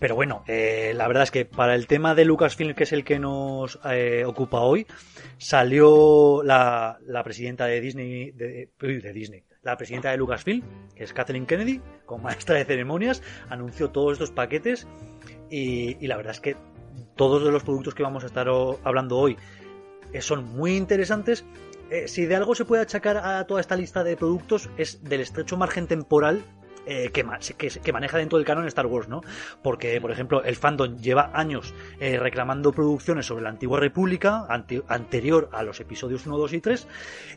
Pero 0.00 0.16
bueno, 0.16 0.42
la 0.46 1.06
verdad 1.08 1.24
es 1.24 1.30
que 1.30 1.44
para 1.44 1.76
el 1.76 1.86
tema 1.86 2.16
de 2.16 2.24
Lucasfilm, 2.24 2.74
que 2.74 2.84
es 2.84 2.92
el 2.92 3.04
que 3.04 3.18
nos 3.18 3.78
ocupa 4.26 4.60
hoy, 4.60 4.86
salió 5.38 6.42
la, 6.44 6.98
la 7.04 7.24
presidenta 7.24 7.66
de 7.66 7.80
Disney, 7.80 8.30
de, 8.30 8.70
de 8.80 9.12
Disney, 9.12 9.44
la 9.62 9.76
presidenta 9.76 10.12
de 10.12 10.16
Lucasfilm, 10.16 10.62
que 10.94 11.02
es 11.02 11.12
Kathleen 11.12 11.46
Kennedy, 11.46 11.80
como 12.06 12.24
maestra 12.24 12.56
de 12.56 12.64
ceremonias, 12.64 13.22
anunció 13.48 13.90
todos 13.90 14.12
estos 14.12 14.30
paquetes 14.30 14.86
y, 15.50 15.96
y 15.98 16.06
la 16.06 16.16
verdad 16.16 16.34
es 16.34 16.40
que 16.40 16.56
todos 17.18 17.44
de 17.44 17.50
los 17.50 17.64
productos 17.64 17.94
que 17.94 18.02
vamos 18.02 18.22
a 18.22 18.28
estar 18.28 18.48
hablando 18.84 19.18
hoy 19.18 19.36
eh, 20.14 20.22
son 20.22 20.44
muy 20.56 20.76
interesantes. 20.76 21.44
Eh, 21.90 22.06
si 22.08 22.24
de 22.24 22.36
algo 22.36 22.54
se 22.54 22.64
puede 22.64 22.82
achacar 22.82 23.18
a 23.18 23.46
toda 23.46 23.60
esta 23.60 23.76
lista 23.76 24.04
de 24.04 24.16
productos 24.16 24.70
es 24.78 25.02
del 25.02 25.20
estrecho 25.20 25.56
margen 25.56 25.86
temporal 25.86 26.44
eh, 26.88 27.10
que, 27.12 27.92
maneja 27.92 28.16
dentro 28.16 28.38
del 28.38 28.46
canon 28.46 28.66
Star 28.66 28.86
Wars, 28.86 29.08
¿no? 29.08 29.20
Porque, 29.62 30.00
por 30.00 30.10
ejemplo, 30.10 30.42
el 30.42 30.56
fandom 30.56 30.96
lleva 30.96 31.30
años 31.34 31.74
eh, 32.00 32.18
reclamando 32.18 32.72
producciones 32.72 33.26
sobre 33.26 33.42
la 33.42 33.50
antigua 33.50 33.78
República, 33.78 34.46
ante, 34.48 34.82
anterior 34.88 35.50
a 35.52 35.62
los 35.62 35.80
episodios 35.80 36.26
1, 36.26 36.38
2 36.38 36.52
y 36.54 36.60
3, 36.60 36.88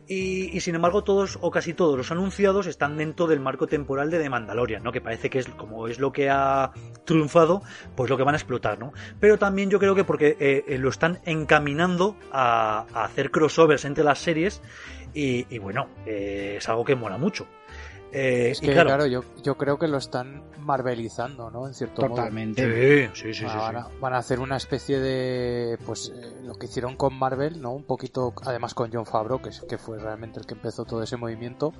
y, 0.07 0.59
sin 0.61 0.75
embargo 0.75 1.03
todos 1.03 1.37
o 1.41 1.51
casi 1.51 1.73
todos 1.73 1.97
los 1.97 2.11
anunciados 2.11 2.65
están 2.65 2.95
dentro 2.95 3.27
del 3.27 3.41
marco 3.41 3.67
temporal 3.67 4.09
de 4.09 4.19
The 4.19 4.29
Mandalorian, 4.29 4.83
¿no? 4.83 4.93
Que 4.93 5.01
parece 5.01 5.29
que 5.29 5.39
es 5.39 5.49
como 5.49 5.89
es 5.89 5.99
lo 5.99 6.13
que 6.13 6.29
ha 6.29 6.71
triunfado, 7.05 7.61
pues 7.95 8.09
lo 8.09 8.15
que 8.15 8.23
van 8.23 8.35
a 8.35 8.37
explotar, 8.37 8.79
¿no? 8.79 8.93
Pero 9.19 9.37
también 9.37 9.69
yo 9.69 9.79
creo 9.79 9.95
que 9.95 10.05
porque 10.05 10.37
eh, 10.39 10.77
lo 10.77 10.87
están 10.87 11.19
encaminando 11.25 12.15
a, 12.31 12.85
hacer 12.93 13.31
crossovers 13.31 13.83
entre 13.83 14.05
las 14.05 14.19
series 14.19 14.61
y, 15.13 15.45
y 15.53 15.57
bueno, 15.57 15.89
es 16.05 16.69
algo 16.69 16.85
que 16.85 16.95
mola 16.95 17.17
mucho. 17.17 17.47
Eh, 18.11 18.51
es 18.51 18.59
que, 18.59 18.73
claro, 18.73 18.89
claro 18.89 19.05
yo, 19.07 19.23
yo, 19.41 19.57
creo 19.57 19.79
que 19.79 19.87
lo 19.87 19.97
están 19.97 20.43
marvelizando, 20.59 21.49
¿no? 21.49 21.67
En 21.67 21.73
cierto 21.73 22.07
Totalmente. 22.07 22.65
modo. 22.65 23.15
Sí, 23.15 23.33
sí, 23.33 23.33
sí, 23.33 23.45
van, 23.45 23.77
a, 23.77 23.87
van, 23.99 24.13
a, 24.13 24.17
hacer 24.17 24.39
una 24.39 24.57
especie 24.57 24.99
de. 24.99 25.77
Pues 25.85 26.11
eh, 26.13 26.41
lo 26.43 26.55
que 26.55 26.65
hicieron 26.65 26.97
con 26.97 27.17
Marvel, 27.17 27.61
¿no? 27.61 27.71
Un 27.71 27.83
poquito, 27.83 28.33
además 28.43 28.73
con 28.73 28.91
John 28.91 29.05
Favreau, 29.05 29.41
que, 29.41 29.51
que 29.67 29.77
fue 29.77 29.97
realmente 29.97 30.39
el 30.39 30.45
que 30.45 30.55
empezó 30.55 30.83
todo 30.83 31.03
ese 31.03 31.15
movimiento. 31.15 31.73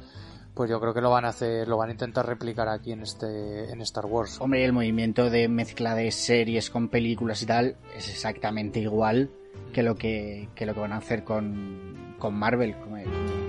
Pues 0.54 0.70
yo 0.70 0.82
creo 0.82 0.94
que 0.94 1.02
lo 1.02 1.10
van 1.10 1.26
a 1.26 1.30
hacer, 1.30 1.68
lo 1.68 1.78
van 1.78 1.90
a 1.90 1.92
intentar 1.94 2.26
replicar 2.26 2.68
aquí 2.68 2.92
en 2.92 3.04
este, 3.04 3.72
en 3.72 3.82
Star 3.82 4.06
Wars. 4.06 4.40
Hombre, 4.42 4.66
el 4.66 4.74
movimiento 4.74 5.30
de 5.30 5.48
mezcla 5.48 5.96
de 5.96 6.12
series 6.12 6.70
con 6.70 6.90
películas 6.90 7.42
y 7.42 7.46
tal 7.46 7.78
es 7.96 8.10
exactamente 8.10 8.80
igual 8.80 9.32
que 9.74 9.82
lo 9.82 9.96
que, 9.96 10.50
que 10.56 10.66
lo 10.66 10.74
que 10.74 10.80
van 10.82 10.92
a 10.92 10.98
hacer 10.98 11.24
con, 11.24 12.16
con 12.20 12.34
Marvel. 12.36 12.76
Con 12.78 12.98
el, 12.98 13.41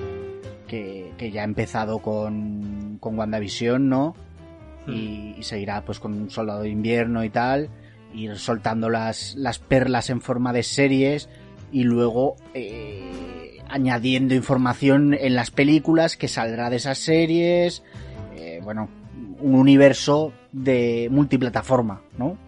que, 0.73 1.13
que, 1.19 1.31
ya 1.31 1.43
ha 1.43 1.45
empezado 1.45 1.99
con, 1.99 2.97
con 2.99 3.19
WandaVision, 3.19 3.91
¿no? 3.91 4.17
Y, 4.87 5.35
y, 5.37 5.43
seguirá 5.43 5.85
pues 5.85 6.01
con 6.01 6.15
un 6.15 6.31
soldado 6.31 6.63
de 6.63 6.71
invierno 6.71 7.23
y 7.25 7.29
tal, 7.29 7.69
ir 8.15 8.37
soltando 8.39 8.89
las, 8.89 9.35
las 9.35 9.59
perlas 9.59 10.09
en 10.09 10.23
forma 10.23 10.55
de 10.55 10.63
series 10.63 11.29
y 11.73 11.85
luego 11.85 12.37
eh, 12.55 13.59
añadiendo 13.69 14.35
información 14.35 15.13
en 15.13 15.35
las 15.35 15.51
películas 15.51 16.17
que 16.17 16.27
saldrá 16.27 16.71
de 16.71 16.77
esas 16.77 16.97
series. 16.97 17.85
Eh, 18.35 18.61
bueno, 18.65 18.89
un 19.41 19.55
universo 19.55 20.33
de 20.53 21.09
multiplataforma, 21.11 22.01
¿no? 22.17 22.39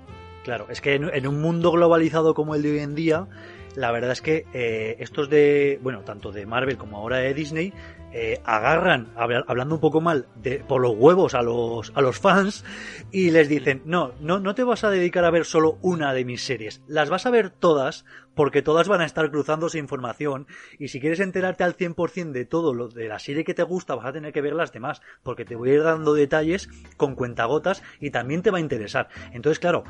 Claro, 0.44 0.66
es 0.70 0.80
que 0.80 0.94
en, 0.94 1.10
en 1.12 1.26
un 1.26 1.42
mundo 1.42 1.72
globalizado 1.72 2.32
como 2.32 2.54
el 2.54 2.62
de 2.62 2.72
hoy 2.72 2.78
en 2.78 2.94
día, 2.94 3.28
la 3.76 3.90
verdad 3.90 4.12
es 4.12 4.22
que 4.22 4.46
eh, 4.52 4.96
estos 5.00 5.28
de, 5.28 5.80
bueno, 5.82 6.00
tanto 6.00 6.32
de 6.32 6.46
Marvel 6.46 6.76
como 6.76 6.98
ahora 6.98 7.18
de 7.18 7.34
Disney, 7.34 7.72
eh, 8.16 8.40
agarran, 8.44 9.12
hablando 9.16 9.74
un 9.74 9.80
poco 9.80 10.00
mal, 10.00 10.28
de, 10.36 10.60
por 10.60 10.80
los 10.80 10.94
huevos 10.96 11.34
a 11.34 11.42
los, 11.42 11.90
a 11.96 12.00
los 12.00 12.16
fans 12.16 12.64
y 13.10 13.32
les 13.32 13.48
dicen, 13.48 13.82
no, 13.86 14.12
no, 14.20 14.38
no 14.38 14.54
te 14.54 14.62
vas 14.62 14.84
a 14.84 14.90
dedicar 14.90 15.24
a 15.24 15.32
ver 15.32 15.44
solo 15.44 15.78
una 15.82 16.14
de 16.14 16.24
mis 16.24 16.44
series, 16.44 16.80
las 16.86 17.10
vas 17.10 17.26
a 17.26 17.30
ver 17.30 17.50
todas 17.50 18.04
porque 18.36 18.62
todas 18.62 18.86
van 18.86 19.00
a 19.00 19.04
estar 19.04 19.28
cruzándose 19.32 19.78
información 19.78 20.46
y 20.78 20.88
si 20.88 21.00
quieres 21.00 21.18
enterarte 21.18 21.64
al 21.64 21.76
100% 21.76 22.30
de 22.30 22.44
todo 22.44 22.72
lo 22.72 22.86
de 22.86 23.08
la 23.08 23.18
serie 23.18 23.42
que 23.42 23.52
te 23.52 23.64
gusta 23.64 23.96
vas 23.96 24.06
a 24.06 24.12
tener 24.12 24.32
que 24.32 24.42
ver 24.42 24.54
las 24.54 24.72
demás 24.72 25.02
porque 25.24 25.44
te 25.44 25.56
voy 25.56 25.70
a 25.70 25.74
ir 25.74 25.82
dando 25.82 26.14
detalles 26.14 26.68
con 26.96 27.16
cuentagotas 27.16 27.82
y 27.98 28.10
también 28.10 28.42
te 28.42 28.52
va 28.52 28.58
a 28.58 28.60
interesar. 28.60 29.08
Entonces, 29.32 29.58
claro, 29.58 29.82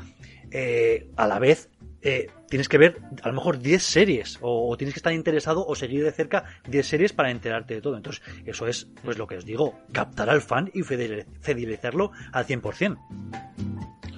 eh, 0.49 1.11
a 1.15 1.27
la 1.27 1.37
vez 1.37 1.69
eh, 2.05 2.29
tienes 2.47 2.69
que 2.69 2.77
ver 2.77 3.01
a 3.23 3.27
lo 3.29 3.33
mejor 3.33 3.57
10 3.57 3.81
series 3.81 4.37
o, 4.41 4.69
o, 4.69 4.77
tienes 4.77 4.93
que 4.93 4.99
estar 4.99 5.11
interesado 5.11 5.65
o 5.65 5.75
seguir 5.75 6.03
de 6.03 6.11
cerca 6.11 6.45
10 6.69 6.87
series 6.87 7.13
para 7.13 7.31
enterarte 7.31 7.73
de 7.73 7.81
todo. 7.81 7.97
Entonces, 7.97 8.21
eso 8.45 8.67
es 8.67 8.87
pues 9.03 9.17
lo 9.17 9.25
que 9.25 9.37
os 9.37 9.45
digo, 9.45 9.73
captar 9.91 10.29
al 10.29 10.41
fan 10.41 10.69
y 10.73 10.83
fidelizarlo 10.83 12.11
al 12.31 12.45
100%. 12.45 12.97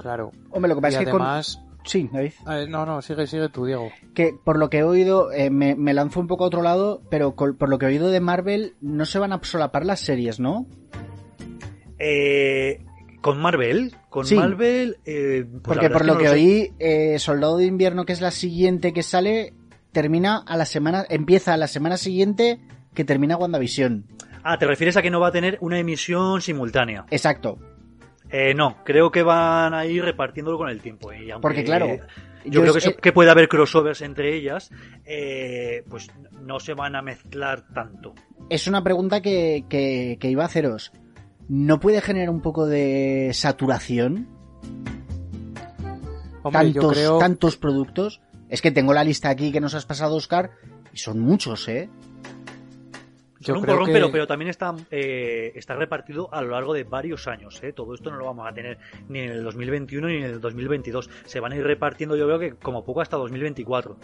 Claro. 0.01 0.31
Hombre, 0.51 0.69
lo 0.69 0.75
que 0.75 0.81
pasa 0.81 0.99
y 0.99 1.03
es 1.03 1.09
además... 1.09 1.55
que 1.55 1.61
con... 1.61 1.67
Sí, 1.87 2.09
David. 2.11 2.33
Eh, 2.49 2.67
no, 2.67 2.85
no, 2.85 3.01
sigue, 3.01 3.25
sigue 3.27 3.47
tú, 3.47 3.65
Diego. 3.65 3.89
Que 4.13 4.33
por 4.43 4.59
lo 4.59 4.69
que 4.69 4.79
he 4.79 4.83
oído, 4.83 5.31
eh, 5.31 5.49
me, 5.49 5.73
me, 5.73 5.93
lanzo 5.93 6.19
un 6.19 6.27
poco 6.27 6.43
a 6.43 6.47
otro 6.47 6.61
lado, 6.61 7.01
pero 7.09 7.35
con, 7.35 7.55
por 7.55 7.69
lo 7.69 7.77
que 7.77 7.85
he 7.85 7.89
oído 7.89 8.09
de 8.09 8.19
Marvel, 8.19 8.75
no 8.81 9.05
se 9.05 9.19
van 9.19 9.31
a 9.31 9.39
solapar 9.41 9.85
las 9.85 10.01
series, 10.01 10.41
¿no? 10.41 10.67
Eh, 11.97 12.83
con 13.21 13.39
Marvel, 13.39 13.95
con 14.09 14.25
sí. 14.25 14.35
Marvel. 14.35 14.97
Eh, 15.05 15.45
pues 15.49 15.61
Porque 15.63 15.89
por 15.89 16.05
lo 16.05 16.17
que, 16.17 16.25
lo 16.25 16.31
oí, 16.31 16.73
eh, 16.79 17.17
Soldado 17.19 17.57
de 17.57 17.65
Invierno, 17.65 18.05
que 18.05 18.13
es 18.13 18.21
la 18.21 18.31
siguiente 18.31 18.93
que 18.93 19.03
sale, 19.03 19.53
termina 19.91 20.43
a 20.45 20.57
la 20.57 20.65
semana, 20.65 21.05
empieza 21.09 21.53
a 21.53 21.57
la 21.57 21.67
semana 21.67 21.97
siguiente 21.97 22.59
que 22.93 23.03
termina 23.03 23.37
WandaVision. 23.37 24.05
Ah, 24.43 24.57
te 24.57 24.65
refieres 24.65 24.95
a 24.97 25.01
que 25.01 25.09
no 25.09 25.19
va 25.19 25.27
a 25.27 25.31
tener 25.31 25.57
una 25.61 25.79
emisión 25.79 26.41
simultánea. 26.41 27.05
Exacto. 27.11 27.59
Eh, 28.29 28.53
no, 28.53 28.83
creo 28.83 29.11
que 29.11 29.23
van 29.23 29.73
a 29.73 29.85
ir 29.85 30.03
repartiéndolo 30.03 30.57
con 30.57 30.69
el 30.69 30.81
tiempo. 30.81 31.13
Y 31.13 31.31
aunque, 31.31 31.41
Porque 31.41 31.63
claro. 31.63 31.87
Yo, 32.45 32.63
yo 32.63 32.73
creo 32.73 32.93
que, 32.95 33.01
que, 33.01 33.11
puede 33.11 33.29
haber 33.29 33.49
crossovers 33.49 34.01
entre 34.01 34.35
ellas, 34.35 34.71
eh, 35.05 35.83
pues 35.89 36.07
no 36.41 36.59
se 36.59 36.73
van 36.73 36.95
a 36.95 37.01
mezclar 37.01 37.65
tanto. 37.73 38.13
Es 38.49 38.67
una 38.67 38.83
pregunta 38.83 39.21
que, 39.21 39.65
que, 39.67 40.17
que 40.19 40.29
iba 40.29 40.43
a 40.43 40.45
haceros. 40.45 40.93
¿No 41.49 41.79
puede 41.79 42.01
generar 42.01 42.29
un 42.29 42.41
poco 42.41 42.65
de 42.65 43.31
saturación? 43.33 44.27
Hombre, 46.43 46.73
tantos, 46.73 46.93
creo... 46.93 47.17
tantos 47.17 47.57
productos. 47.57 48.21
Es 48.49 48.61
que 48.61 48.71
tengo 48.71 48.93
la 48.93 49.03
lista 49.03 49.29
aquí 49.29 49.51
que 49.51 49.59
nos 49.59 49.73
has 49.73 49.85
pasado, 49.85 50.15
Oscar, 50.15 50.51
y 50.93 50.97
son 50.97 51.19
muchos, 51.19 51.67
¿eh? 51.67 51.89
Son 53.41 53.55
yo 53.55 53.59
un 53.59 53.65
porrón, 53.65 53.85
que... 53.87 53.93
pero, 53.93 54.11
pero 54.11 54.25
también 54.25 54.49
está, 54.49 54.73
eh, 54.89 55.51
está 55.55 55.75
repartido 55.75 56.33
a 56.33 56.41
lo 56.41 56.51
largo 56.51 56.73
de 56.73 56.83
varios 56.83 57.27
años. 57.27 57.61
¿eh? 57.63 57.73
Todo 57.73 57.93
esto 57.93 58.09
no 58.09 58.17
lo 58.17 58.25
vamos 58.25 58.47
a 58.47 58.53
tener 58.53 58.77
ni 59.09 59.19
en 59.19 59.31
el 59.31 59.43
2021 59.43 60.07
ni 60.07 60.15
en 60.15 60.23
el 60.23 60.41
2022. 60.41 61.09
Se 61.25 61.39
van 61.39 61.51
a 61.51 61.55
ir 61.55 61.63
repartiendo, 61.63 62.15
yo 62.15 62.25
veo 62.27 62.39
que 62.39 62.53
como 62.55 62.83
poco 62.83 63.01
hasta 63.01 63.17
2024. 63.17 63.97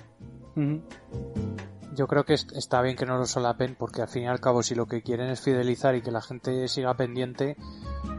Uh 0.56 0.60
-huh 0.60 1.63
yo 1.96 2.08
creo 2.08 2.26
que 2.26 2.34
está 2.34 2.82
bien 2.82 2.96
que 2.96 3.06
no 3.06 3.18
lo 3.18 3.26
solapen 3.26 3.76
porque 3.76 4.02
al 4.02 4.08
fin 4.08 4.24
y 4.24 4.28
al 4.28 4.40
cabo 4.40 4.64
si 4.64 4.76
lo 4.76 4.86
que 4.86 5.02
quieren 5.02 5.30
es 5.30 5.42
fidelizar 5.42 5.96
y 5.96 6.02
que 6.02 6.12
la 6.12 6.22
gente 6.22 6.68
siga 6.68 6.96
pendiente, 6.96 7.58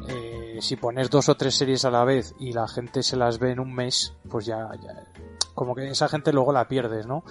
eh, 0.08 0.58
si 0.60 0.76
pones 0.76 1.10
dos 1.10 1.28
o 1.28 1.36
tres 1.36 1.54
series 1.54 1.84
a 1.84 1.90
la 1.90 2.04
vez 2.04 2.34
y 2.38 2.52
la 2.52 2.68
gente 2.68 3.02
se 3.02 3.16
las 3.16 3.38
ve 3.38 3.52
en 3.52 3.60
un 3.60 3.74
mes, 3.74 4.14
pues 4.28 4.46
ya, 4.46 4.70
ya 4.82 5.04
como 5.54 5.74
que 5.74 5.88
esa 5.88 6.08
gente 6.08 6.32
luego 6.32 6.52
la 6.52 6.68
pierdes, 6.68 7.06
¿no? 7.06 7.24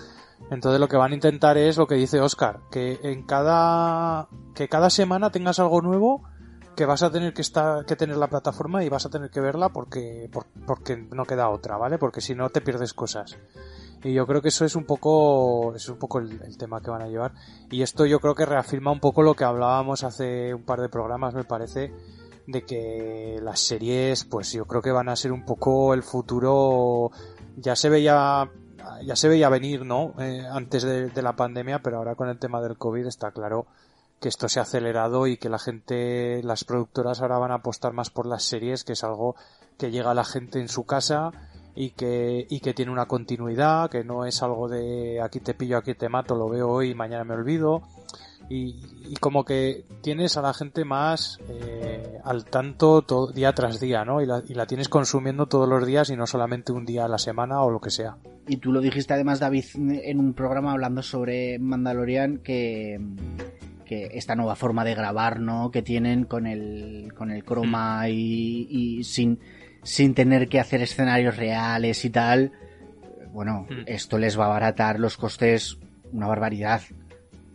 Entonces 0.50 0.80
lo 0.80 0.88
que 0.88 0.98
van 0.98 1.12
a 1.12 1.16
intentar 1.16 1.58
es 1.58 1.78
lo 1.78 1.88
que 1.88 1.96
dice 1.96 2.20
Oscar, 2.20 2.62
que 2.72 3.00
en 3.04 3.24
cada 3.24 4.28
que 4.56 4.68
cada 4.68 4.90
semana 4.90 5.32
tengas 5.32 5.60
algo 5.60 5.82
nuevo 5.82 6.24
que 6.76 6.86
vas 6.86 7.04
a 7.04 7.12
tener 7.12 7.34
que 7.34 7.42
estar, 7.42 7.86
que 7.86 7.96
tener 7.96 8.18
la 8.18 8.28
plataforma 8.28 8.84
y 8.84 8.90
vas 8.90 9.06
a 9.06 9.10
tener 9.10 9.30
que 9.30 9.40
verla 9.40 9.70
porque, 9.70 10.30
porque 10.66 10.98
no 10.98 11.26
queda 11.26 11.50
otra, 11.50 11.78
¿vale? 11.78 11.98
Porque 11.98 12.22
si 12.22 12.36
no 12.36 12.50
te 12.50 12.62
pierdes 12.62 12.94
cosas. 12.94 13.38
Y 14.04 14.14
yo 14.14 14.28
creo 14.28 14.42
que 14.42 14.50
eso 14.50 14.66
es 14.66 14.76
un 14.76 14.84
poco, 14.84 15.74
es 15.76 15.88
un 15.88 15.98
poco 15.98 16.20
el, 16.20 16.58
tema 16.58 16.82
que 16.82 16.92
van 16.92 17.04
a 17.04 17.08
llevar. 17.08 17.34
Y 17.72 17.82
esto 17.84 18.06
yo 18.06 18.20
creo 18.20 18.36
que 18.36 18.46
reafirma 18.46 18.92
un 18.92 19.00
poco 19.00 19.24
lo 19.24 19.34
que 19.34 19.46
hablábamos 19.46 20.04
hace 20.04 20.54
un 20.54 20.64
par 20.64 20.82
de 20.82 20.90
programas, 20.90 21.34
me 21.34 21.46
parece, 21.46 21.94
de 22.46 22.64
que 22.64 23.40
las 23.42 23.62
series, 23.62 24.26
pues 24.26 24.52
yo 24.52 24.66
creo 24.66 24.82
que 24.82 24.92
van 24.92 25.08
a 25.08 25.16
ser 25.16 25.32
un 25.32 25.46
poco 25.46 25.94
el 25.94 26.04
futuro. 26.04 27.12
Ya 27.56 27.78
se 27.78 27.88
veía, 27.88 28.52
ya 29.06 29.16
se 29.16 29.30
veía 29.30 29.48
venir, 29.48 29.86
¿no? 29.86 30.14
Eh, 30.20 30.46
antes 30.52 30.84
de, 30.84 31.10
de 31.10 31.22
la 31.22 31.38
pandemia, 31.38 31.80
pero 31.82 31.98
ahora 31.98 32.16
con 32.16 32.28
el 32.28 32.40
tema 32.40 32.62
del 32.62 32.78
COVID 32.78 33.06
está 33.06 33.32
claro 33.32 33.68
que 34.20 34.28
esto 34.28 34.50
se 34.50 34.60
ha 34.60 34.64
acelerado 34.64 35.28
y 35.28 35.38
que 35.38 35.50
la 35.50 35.60
gente, 35.60 36.42
las 36.44 36.66
productoras 36.66 37.22
ahora 37.22 37.38
van 37.38 37.52
a 37.52 37.56
apostar 37.56 37.94
más 37.94 38.10
por 38.10 38.26
las 38.26 38.44
series, 38.44 38.84
que 38.84 38.94
es 38.94 39.04
algo 39.04 39.36
que 39.78 39.92
llega 39.92 40.12
a 40.12 40.14
la 40.14 40.24
gente 40.26 40.60
en 40.60 40.70
su 40.70 40.86
casa 40.86 41.32
y 41.76 41.92
que, 41.92 42.46
y 42.50 42.60
que 42.60 42.74
tiene 42.74 42.92
una 42.92 43.08
continuidad, 43.08 43.90
que 43.90 44.04
no 44.04 44.26
es 44.26 44.44
algo 44.44 44.70
de 44.70 45.22
aquí 45.22 45.40
te 45.40 45.54
pillo, 45.54 45.78
aquí 45.78 45.94
te 45.96 46.10
mato, 46.10 46.36
lo 46.36 46.50
veo 46.50 46.70
hoy 46.70 46.92
y 46.92 46.96
mañana 46.96 47.24
me 47.24 47.34
olvido. 47.34 47.84
Y, 48.50 48.76
y 49.10 49.16
como 49.16 49.46
que 49.46 49.86
tienes 50.02 50.36
a 50.38 50.42
la 50.42 50.54
gente 50.54 50.84
más 50.84 51.40
eh, 51.50 52.20
al 52.26 52.46
tanto 52.46 53.02
todo, 53.02 53.32
día 53.32 53.54
tras 53.54 53.80
día, 53.80 54.04
¿no? 54.04 54.22
Y 54.22 54.26
la, 54.26 54.44
y 54.48 54.54
la 54.54 54.68
tienes 54.68 54.90
consumiendo 54.90 55.48
todos 55.48 55.68
los 55.68 55.86
días 55.88 56.10
y 56.10 56.18
no 56.18 56.28
solamente 56.28 56.74
un 56.74 56.86
día 56.86 57.06
a 57.06 57.08
la 57.08 57.18
semana 57.18 57.62
o 57.64 57.72
lo 57.72 57.80
que 57.80 57.90
sea. 57.90 58.18
Y 58.48 58.58
tú 58.58 58.74
lo 58.74 58.82
dijiste 58.82 59.14
además, 59.14 59.40
David, 59.40 59.64
en 59.76 60.20
un 60.20 60.34
programa 60.34 60.74
hablando 60.74 61.02
sobre 61.02 61.58
Mandalorian, 61.58 62.40
que, 62.40 63.00
que 63.86 64.10
esta 64.14 64.36
nueva 64.36 64.56
forma 64.56 64.84
de 64.84 64.94
grabar, 64.94 65.40
¿no? 65.40 65.72
Que 65.72 65.82
tienen 65.82 66.26
con 66.26 66.46
el, 66.46 67.14
con 67.16 67.32
el 67.32 67.46
croma 67.46 68.10
y, 68.10 68.68
y 68.70 69.04
sin, 69.06 69.40
sin 69.84 70.14
tener 70.16 70.48
que 70.50 70.60
hacer 70.60 70.82
escenarios 70.82 71.38
reales 71.38 72.04
y 72.06 72.10
tal, 72.10 72.52
bueno, 73.32 73.66
Mm. 73.70 73.84
esto 73.88 74.18
les 74.18 74.38
va 74.40 74.44
a 74.46 74.48
abaratar 74.48 75.00
los 75.00 75.18
costes 75.18 75.78
una 76.12 76.28
barbaridad. 76.28 76.82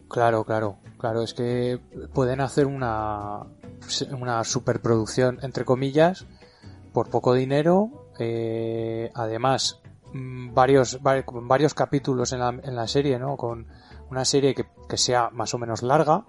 Claro, 0.08 0.44
claro, 0.44 0.78
claro, 0.98 1.22
es 1.22 1.34
que 1.34 1.78
pueden 2.12 2.40
hacer 2.40 2.66
una, 2.66 3.42
una 4.18 4.44
superproducción, 4.44 5.38
entre 5.42 5.64
comillas, 5.64 6.26
por 6.92 7.10
poco 7.10 7.34
dinero, 7.34 8.08
eh, 8.18 9.10
además, 9.14 9.80
mm, 10.12 10.54
varios, 10.54 10.98
varios 11.02 11.74
capítulos 11.74 12.32
en 12.32 12.40
la, 12.40 12.48
en 12.48 12.74
la 12.74 12.88
serie, 12.88 13.18
¿no? 13.18 13.36
Con 13.36 13.66
una 14.10 14.24
serie 14.24 14.54
que, 14.54 14.64
que 14.88 14.96
sea 14.96 15.30
más 15.30 15.52
o 15.54 15.58
menos 15.58 15.82
larga, 15.82 16.24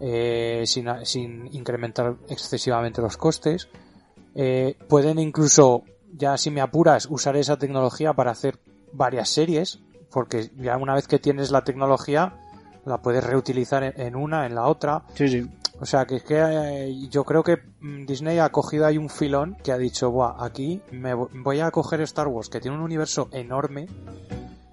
eh, 0.00 0.64
sin, 0.66 0.88
sin 1.04 1.54
incrementar 1.54 2.16
excesivamente 2.28 3.00
los 3.02 3.16
costes. 3.16 3.68
Eh, 4.34 4.76
pueden 4.88 5.18
incluso, 5.18 5.84
ya 6.12 6.36
si 6.36 6.50
me 6.50 6.60
apuras, 6.60 7.06
usar 7.10 7.36
esa 7.36 7.56
tecnología 7.58 8.12
para 8.12 8.30
hacer 8.32 8.58
varias 8.92 9.28
series, 9.28 9.80
porque 10.10 10.50
ya 10.56 10.76
una 10.76 10.94
vez 10.94 11.06
que 11.08 11.18
tienes 11.18 11.50
la 11.50 11.62
tecnología, 11.64 12.34
la 12.84 12.98
puedes 13.02 13.24
reutilizar 13.24 13.82
en, 13.82 14.00
en 14.00 14.16
una, 14.16 14.46
en 14.46 14.54
la 14.54 14.66
otra. 14.66 15.02
Sí, 15.14 15.28
sí. 15.28 15.46
O 15.80 15.86
sea, 15.86 16.06
que 16.06 16.16
es 16.16 16.22
que 16.22 16.36
eh, 16.38 17.08
yo 17.10 17.24
creo 17.24 17.42
que 17.42 17.58
mm, 17.80 18.06
Disney 18.06 18.38
ha 18.38 18.50
cogido 18.50 18.86
ahí 18.86 18.96
un 18.96 19.08
filón 19.10 19.56
que 19.64 19.72
ha 19.72 19.78
dicho, 19.78 20.10
Buah, 20.10 20.36
aquí 20.44 20.80
me 20.92 21.14
vo- 21.14 21.28
voy 21.42 21.60
a 21.60 21.70
coger 21.72 22.00
Star 22.02 22.28
Wars, 22.28 22.48
que 22.48 22.60
tiene 22.60 22.76
un 22.76 22.82
universo 22.82 23.28
enorme, 23.32 23.88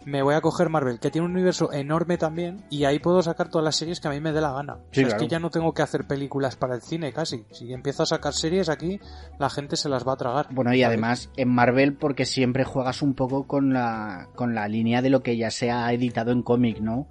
me 0.06 0.22
voy 0.24 0.34
a 0.36 0.42
coger 0.42 0.70
Marvel, 0.70 1.00
que 1.00 1.12
tiene 1.12 1.26
un 1.26 1.34
universo 1.34 1.72
enorme 1.72 2.18
también, 2.18 2.64
y 2.70 2.86
ahí 2.86 3.00
puedo 3.00 3.22
sacar 3.22 3.50
todas 3.50 3.64
las 3.66 3.76
series 3.76 4.00
que 4.00 4.08
a 4.08 4.12
mí 4.12 4.20
me 4.20 4.32
dé 4.32 4.42
la 4.42 4.52
gana. 4.52 4.74
O 4.74 4.78
Sí, 4.92 5.02
sea, 5.02 5.04
claro. 5.06 5.18
Es 5.18 5.24
que 5.24 5.28
ya 5.32 5.40
no 5.40 5.50
tengo 5.50 5.74
que 5.74 5.82
hacer 5.82 6.06
películas 6.08 6.56
para 6.56 6.76
el 6.76 6.82
cine 6.82 7.14
casi. 7.14 7.46
Si 7.52 7.72
empiezo 7.72 8.04
a 8.04 8.06
sacar 8.08 8.34
series 8.34 8.70
aquí, 8.70 9.00
la 9.40 9.50
gente 9.50 9.76
se 9.76 9.90
las 9.90 10.08
va 10.08 10.14
a 10.14 10.18
tragar. 10.18 10.48
Bueno, 10.52 10.74
y 10.74 10.84
además 10.84 11.30
en 11.38 11.50
Marvel 11.50 11.94
porque 11.96 12.26
siempre 12.26 12.64
juegas 12.64 13.02
un 13.02 13.14
poco 13.14 13.46
con 13.48 13.74
la, 13.74 14.30
con 14.36 14.56
la 14.56 14.68
línea 14.68 15.02
de 15.02 15.10
lo 15.12 15.22
que 15.22 15.38
ya 15.38 15.52
se 15.52 15.70
ha 15.72 15.92
editado 15.94 16.32
en 16.32 16.42
cómic, 16.42 16.80
¿no? 16.80 17.08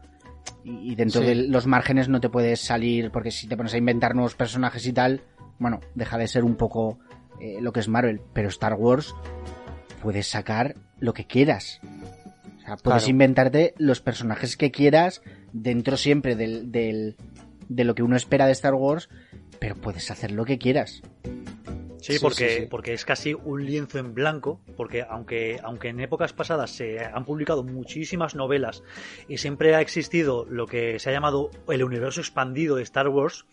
Y, 0.64 0.92
y 0.92 0.94
dentro 0.96 1.20
Sí. 1.20 1.26
de 1.28 1.34
los 1.34 1.66
márgenes 1.66 2.08
no 2.08 2.20
te 2.20 2.28
puedes 2.28 2.60
salir, 2.60 3.10
porque 3.12 3.30
si 3.30 3.46
te 3.46 3.56
pones 3.56 3.72
a 3.74 3.78
inventar 3.78 4.14
nuevos 4.14 4.34
personajes 4.34 4.84
y 4.86 4.92
tal, 4.92 5.22
bueno, 5.58 5.80
deja 5.94 6.18
de 6.18 6.26
ser 6.26 6.44
un 6.44 6.56
poco 6.56 6.98
eh, 7.40 7.58
lo 7.60 7.72
que 7.72 7.80
es 7.80 7.88
Marvel, 7.88 8.20
pero 8.32 8.48
Star 8.48 8.74
Wars 8.74 9.14
puedes 10.02 10.26
sacar 10.28 10.74
lo 10.98 11.12
que 11.14 11.26
quieras. 11.26 11.80
Sea, 12.76 12.82
puedes 12.82 13.02
Claro. 13.02 13.10
inventarte 13.10 13.74
los 13.78 14.00
personajes 14.00 14.56
que 14.56 14.70
quieras 14.70 15.22
dentro 15.52 15.96
siempre 15.96 16.36
del, 16.36 16.70
del, 16.72 17.16
de 17.68 17.84
lo 17.84 17.94
que 17.94 18.02
uno 18.02 18.16
espera 18.16 18.46
de 18.46 18.52
Star 18.52 18.74
Wars, 18.74 19.08
pero 19.58 19.74
puedes 19.76 20.10
hacer 20.10 20.30
lo 20.32 20.44
que 20.44 20.58
quieras. 20.58 21.02
Sí, 22.00 22.14
Sí, 22.14 22.18
porque, 22.18 22.48
sí, 22.48 22.56
sí. 22.62 22.66
porque 22.70 22.94
es 22.94 23.04
casi 23.04 23.34
un 23.34 23.66
lienzo 23.66 23.98
en 23.98 24.14
blanco, 24.14 24.58
porque 24.78 25.02
aunque, 25.02 25.60
aunque 25.62 25.88
en 25.88 26.00
épocas 26.00 26.32
pasadas 26.32 26.70
se 26.70 26.98
han 27.00 27.26
publicado 27.26 27.62
muchísimas 27.62 28.34
novelas 28.34 28.82
y 29.28 29.36
siempre 29.36 29.74
ha 29.74 29.82
existido 29.82 30.46
lo 30.48 30.66
que 30.66 30.98
se 30.98 31.10
ha 31.10 31.12
llamado 31.12 31.50
el 31.68 31.84
universo 31.84 32.22
expandido 32.22 32.76
de 32.76 32.84
Star 32.84 33.08
Wars, 33.08 33.44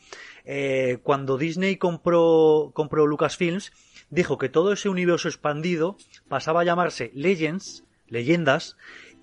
eh, 0.46 1.00
cuando 1.04 1.38
Disney 1.38 1.76
compró, 1.76 2.72
compró 2.74 3.06
Lucasfilms, 3.06 3.74
dijo 4.12 4.38
que 4.38 4.48
todo 4.48 4.72
ese 4.72 4.88
universo 4.88 5.28
expandido 5.28 5.98
pasaba 6.30 6.62
a 6.62 6.64
llamarse 6.64 7.12
Legends, 7.14 7.84
leyendas, 8.08 8.78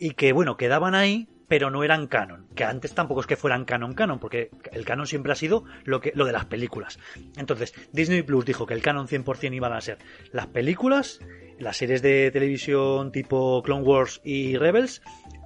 y 0.04 0.10
que 0.10 0.34
bueno, 0.34 0.58
quedaban 0.58 0.94
ahí, 0.94 1.28
pero 1.48 1.70
no 1.70 1.82
eran 1.82 2.08
canon. 2.08 2.46
Que 2.54 2.64
antes 2.64 2.92
tampoco 2.92 3.22
es 3.22 3.26
que 3.26 3.36
fueran 3.36 3.64
canon 3.64 3.94
canon, 3.94 4.18
porque 4.18 4.50
el 4.70 4.84
canon 4.84 5.06
siempre 5.06 5.32
ha 5.32 5.34
sido 5.34 5.64
lo 5.84 6.02
que 6.02 6.12
lo 6.14 6.26
de 6.26 6.32
las 6.32 6.44
películas. 6.44 6.98
Entonces, 7.38 7.72
Disney 7.90 8.20
Plus 8.20 8.44
dijo 8.44 8.66
que 8.66 8.74
el 8.74 8.82
canon 8.82 9.08
100% 9.08 9.54
iban 9.54 9.72
a 9.72 9.80
ser 9.80 9.96
las 10.30 10.46
películas, 10.48 11.20
las 11.58 11.78
series 11.78 12.02
de 12.02 12.30
televisión 12.30 13.12
tipo 13.12 13.62
Clone 13.62 13.82
Wars 13.82 14.20
y 14.24 14.58
Rebels, 14.58 15.00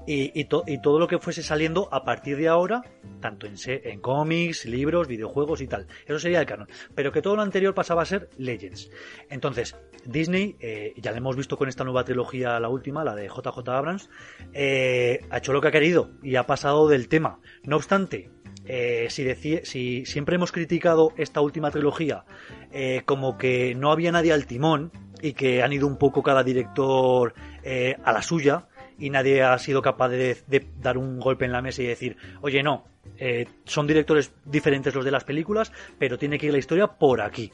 y, 0.09 0.41
y, 0.41 0.49
y 0.67 0.81
todo 0.81 0.99
lo 0.99 1.07
que 1.07 1.19
fuese 1.19 1.43
saliendo 1.43 1.89
a 1.93 2.03
partir 2.05 2.37
de 2.39 2.49
ahora, 2.49 2.83
tanto 3.21 3.47
en, 3.47 3.55
en 3.67 4.01
cómics, 4.01 4.65
libros, 4.65 5.07
videojuegos 5.07 5.61
y 5.61 5.67
tal. 5.69 5.87
Eso 6.07 6.19
sería 6.19 6.41
el 6.41 6.47
canon. 6.47 6.67
Pero 6.95 7.13
que 7.13 7.21
todo 7.23 7.37
lo 7.37 7.43
anterior 7.43 7.75
pasaba 7.75 8.03
a 8.03 8.07
ser 8.07 8.31
Legends. 8.39 8.91
Entonces, 9.29 9.77
Disney, 10.07 10.57
eh, 10.61 10.95
ya 10.97 11.11
lo 11.11 11.19
hemos 11.19 11.37
visto 11.37 11.57
con 11.59 11.69
esta 11.69 11.85
nueva 11.85 12.05
trilogía, 12.05 12.59
la 12.59 12.69
última, 12.69 13.05
la 13.05 13.15
de 13.15 13.29
JJ 13.29 13.69
Abrams, 13.69 14.09
eh, 14.55 15.21
ha 15.31 15.39
hecho 15.39 15.53
lo 15.53 15.61
que 15.61 15.69
ha 15.69 15.73
querido 15.73 16.11
y 16.23 16.37
ha 16.37 16.47
pasado 16.47 16.89
del 16.89 17.09
tema. 17.09 17.41
No 17.65 17.77
obstante, 17.77 18.31
eh, 18.65 19.09
si, 19.11 19.25
deci- 19.25 19.65
si 19.65 20.07
siempre 20.07 20.37
hemos 20.37 20.53
criticado 20.53 21.13
esta 21.17 21.41
última 21.41 21.71
trilogía 21.71 22.25
eh, 22.73 23.03
como 23.07 23.39
que 23.39 23.75
no 23.75 23.93
había 23.93 24.13
nadie 24.13 24.33
al 24.33 24.47
timón 24.47 24.93
y 25.23 25.33
que 25.33 25.63
han 25.63 25.73
ido 25.73 25.87
un 25.87 25.97
poco 25.99 26.23
cada 26.23 26.43
director 26.45 27.35
eh, 27.63 27.97
a 28.05 28.13
la 28.13 28.23
suya 28.23 28.68
y 28.99 29.11
nadie 29.11 29.43
ha 29.43 29.59
sido 29.59 29.81
capaz 29.81 30.09
de, 30.09 30.37
dar 30.81 30.99
un 30.99 31.21
golpe 31.21 31.45
en 31.45 31.53
la 31.53 31.63
mesa 31.63 31.83
y 31.83 31.87
decir, 31.87 32.17
oye, 32.41 32.63
no, 32.63 32.85
eh, 33.17 33.47
son 33.65 33.87
directores 33.87 34.33
diferentes 34.45 34.95
los 34.95 35.05
de 35.05 35.11
las 35.11 35.25
películas, 35.25 35.73
pero 35.99 36.19
tiene 36.19 36.39
que 36.39 36.47
ir 36.47 36.53
la 36.53 36.59
historia 36.59 36.87
por 36.87 37.21
aquí. 37.21 37.53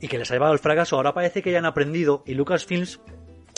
Y 0.00 0.08
que 0.08 0.18
les 0.18 0.30
ha 0.30 0.34
llevado 0.34 0.52
el 0.52 0.58
fracaso. 0.58 0.96
Ahora 0.96 1.14
parece 1.14 1.42
que 1.42 1.52
ya 1.52 1.58
han 1.58 1.66
aprendido 1.66 2.22
y 2.26 2.34
Lucasfilms 2.34 3.00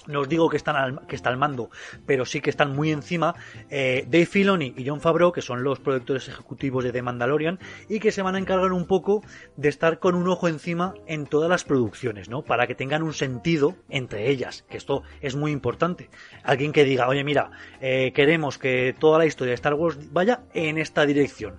no 0.07 0.21
os 0.21 0.29
digo 0.29 0.49
que 0.49 0.57
están 0.57 0.77
al, 0.77 1.07
que 1.07 1.17
está 1.17 1.31
al 1.31 1.37
mando, 1.37 1.71
pero 2.07 2.25
sí 2.25 2.41
que 2.41 2.51
están 2.51 2.75
muy 2.75 2.91
encima. 2.91 3.35
Eh, 3.71 4.05
Dave 4.07 4.27
Filoni 4.27 4.75
y 4.77 4.87
John 4.87 5.01
Favreau, 5.01 5.33
que 5.33 5.43
son 5.43 5.63
los 5.63 5.81
productores 5.81 6.29
ejecutivos 6.29 6.85
de 6.85 6.93
The 6.93 7.03
Mandalorian, 7.03 7.59
y 7.89 8.01
que 8.01 8.13
se 8.13 8.23
van 8.23 8.35
a 8.35 8.39
encargar 8.39 8.73
un 8.73 8.87
poco 8.87 9.23
de 9.57 9.69
estar 9.69 9.99
con 9.99 10.15
un 10.15 10.29
ojo 10.29 10.49
encima 10.49 10.95
en 11.07 11.27
todas 11.27 11.49
las 11.49 11.65
producciones, 11.65 12.29
¿no? 12.29 12.43
Para 12.43 12.67
que 12.67 12.75
tengan 12.75 13.03
un 13.03 13.13
sentido 13.13 13.77
entre 13.89 14.31
ellas, 14.31 14.65
que 14.69 14.77
esto 14.77 15.03
es 15.21 15.37
muy 15.37 15.53
importante. 15.53 16.11
Alguien 16.43 16.73
que 16.73 16.85
diga, 16.85 17.09
oye, 17.09 17.25
mira, 17.25 17.51
eh, 17.81 18.13
queremos 18.15 18.59
que 18.59 18.95
toda 18.99 19.19
la 19.19 19.27
historia 19.27 19.51
de 19.51 19.57
Star 19.57 19.75
Wars 19.75 20.13
vaya 20.13 20.43
en 20.55 20.79
esta 20.79 21.07
dirección. 21.07 21.57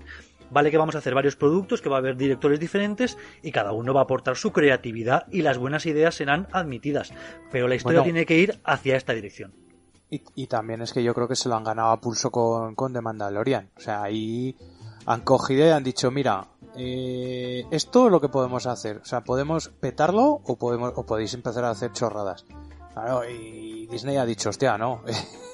Vale 0.53 0.69
que 0.71 0.77
vamos 0.77 0.95
a 0.95 0.99
hacer 0.99 1.15
varios 1.15 1.35
productos, 1.35 1.81
que 1.81 1.89
va 1.89 1.95
a 1.95 1.99
haber 1.99 2.15
directores 2.15 2.59
diferentes 2.59 3.17
y 3.41 3.51
cada 3.51 3.71
uno 3.71 3.93
va 3.93 4.01
a 4.01 4.03
aportar 4.03 4.35
su 4.37 4.51
creatividad 4.51 5.25
y 5.31 5.41
las 5.41 5.57
buenas 5.57 5.85
ideas 5.87 6.15
serán 6.15 6.47
admitidas. 6.51 7.11
Pero 7.51 7.67
la 7.67 7.75
historia 7.75 8.01
Bueno. 8.01 8.13
tiene 8.13 8.25
que 8.25 8.37
ir 8.37 8.59
hacia 8.63 8.95
esta 8.95 9.13
dirección. 9.13 9.53
Y, 10.09 10.21
y 10.35 10.45
también 10.47 10.81
es 10.83 10.93
que 10.93 11.03
yo 11.03 11.15
creo 11.15 11.27
que 11.27 11.35
se 11.35 11.49
lo 11.49 11.55
han 11.55 11.63
ganado 11.63 11.89
a 11.89 11.99
pulso 11.99 12.29
con, 12.29 12.75
con 12.75 12.93
The 12.93 13.01
Mandalorian. 13.01 13.71
O 13.75 13.79
sea, 13.81 14.03
ahí 14.03 14.55
han 15.07 15.21
cogido 15.21 15.65
y 15.65 15.71
han 15.71 15.83
dicho, 15.83 16.11
mira, 16.11 16.47
eh, 16.77 17.65
esto 17.71 18.05
es 18.05 18.11
lo 18.11 18.21
que 18.21 18.29
podemos 18.29 18.67
hacer. 18.67 18.97
O 18.97 19.05
sea, 19.05 19.21
podemos 19.23 19.69
petarlo 19.69 20.39
o, 20.43 20.57
podemos, 20.57 20.93
o 20.95 21.03
podéis 21.05 21.33
empezar 21.33 21.63
a 21.65 21.71
hacer 21.71 21.91
chorradas. 21.93 22.45
Claro, 22.93 23.27
y 23.27 23.87
Disney 23.87 24.17
ha 24.17 24.25
dicho, 24.25 24.49
hostia, 24.49 24.77
no. 24.77 25.01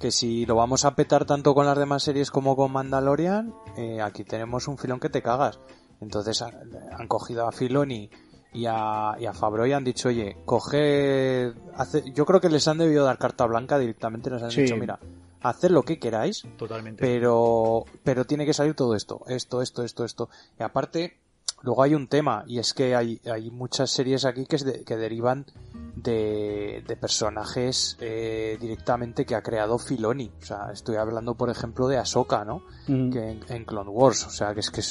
que 0.00 0.10
si 0.10 0.46
lo 0.46 0.56
vamos 0.56 0.84
a 0.84 0.96
petar 0.96 1.24
tanto 1.26 1.54
con 1.54 1.66
las 1.66 1.78
demás 1.78 2.02
series 2.02 2.30
como 2.30 2.56
con 2.56 2.72
Mandalorian, 2.72 3.54
eh, 3.76 4.00
aquí 4.00 4.24
tenemos 4.24 4.66
un 4.66 4.78
filón 4.78 4.98
que 4.98 5.10
te 5.10 5.22
cagas. 5.22 5.60
Entonces 6.00 6.40
han, 6.42 7.06
cogido 7.06 7.46
a 7.46 7.52
Filoni 7.52 8.08
y 8.54 8.64
a, 8.66 9.14
y 9.20 9.26
a 9.26 9.34
Favreau 9.34 9.66
y 9.66 9.72
han 9.72 9.84
dicho, 9.84 10.08
oye, 10.08 10.38
coge... 10.46 11.52
Hace... 11.74 12.10
Yo 12.12 12.24
creo 12.24 12.40
que 12.40 12.48
les 12.48 12.66
han 12.66 12.78
debido 12.78 13.04
dar 13.04 13.18
carta 13.18 13.44
blanca 13.44 13.78
directamente, 13.78 14.30
les 14.30 14.42
han 14.42 14.50
Sí. 14.50 14.62
dicho, 14.62 14.76
mira, 14.76 14.98
haced 15.42 15.70
lo 15.70 15.82
que 15.82 15.98
queráis, 15.98 16.44
Totalmente. 16.56 16.98
pero, 17.00 17.84
pero 18.02 18.24
tiene 18.24 18.46
que 18.46 18.54
salir 18.54 18.74
todo 18.74 18.94
esto, 18.94 19.20
esto, 19.28 19.60
esto, 19.60 19.84
esto, 19.84 20.04
esto. 20.06 20.30
Y 20.58 20.62
aparte, 20.62 21.18
luego 21.62 21.82
hay 21.82 21.94
un 21.94 22.08
tema 22.08 22.44
y 22.46 22.58
es 22.58 22.74
que 22.74 22.94
hay, 22.94 23.20
hay 23.30 23.50
muchas 23.50 23.90
series 23.90 24.24
aquí 24.24 24.46
que, 24.46 24.84
que 24.84 24.96
derivan 24.96 25.46
de, 25.94 26.82
de 26.86 26.96
personajes 26.96 27.96
eh, 28.00 28.56
directamente 28.60 29.24
que 29.24 29.34
ha 29.34 29.42
creado 29.42 29.78
Filoni. 29.78 30.30
O 30.40 30.44
sea, 30.44 30.70
estoy 30.72 30.96
hablando, 30.96 31.34
por 31.34 31.50
ejemplo, 31.50 31.88
de 31.88 31.98
Ahsoka, 31.98 32.44
¿no? 32.44 32.62
Que 32.86 33.40
en, 33.48 33.64
Clone 33.64 33.90
Wars. 33.90 34.26
O 34.26 34.30
sea, 34.30 34.54
que 34.54 34.60
es 34.60 34.70
que, 34.70 34.82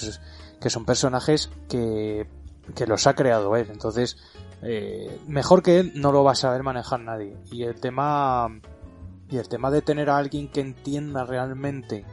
que 0.60 0.70
son 0.70 0.86
personajes 0.86 1.50
que, 1.68 2.28
que 2.76 2.88
los 2.88 3.08
ha 3.08 3.16
creado 3.16 3.56
él. 3.56 3.68
Entonces, 3.72 4.18
eh, 4.62 5.20
mejor 5.28 5.64
que 5.64 5.80
él 5.80 5.94
no 5.96 6.12
lo 6.12 6.24
va 6.24 6.34
a 6.34 6.36
saber 6.36 6.64
manejar 6.64 7.00
nadie. 7.00 7.38
Y 7.52 7.64
el 7.64 7.80
tema 7.80 8.50
y 9.30 9.38
el 9.38 9.48
tema 9.48 9.70
de 9.70 9.82
tener 9.82 10.10
a 10.10 10.18
alguien 10.18 10.50
que 10.50 10.62
entienda 10.62 11.24
realmente 11.24 12.06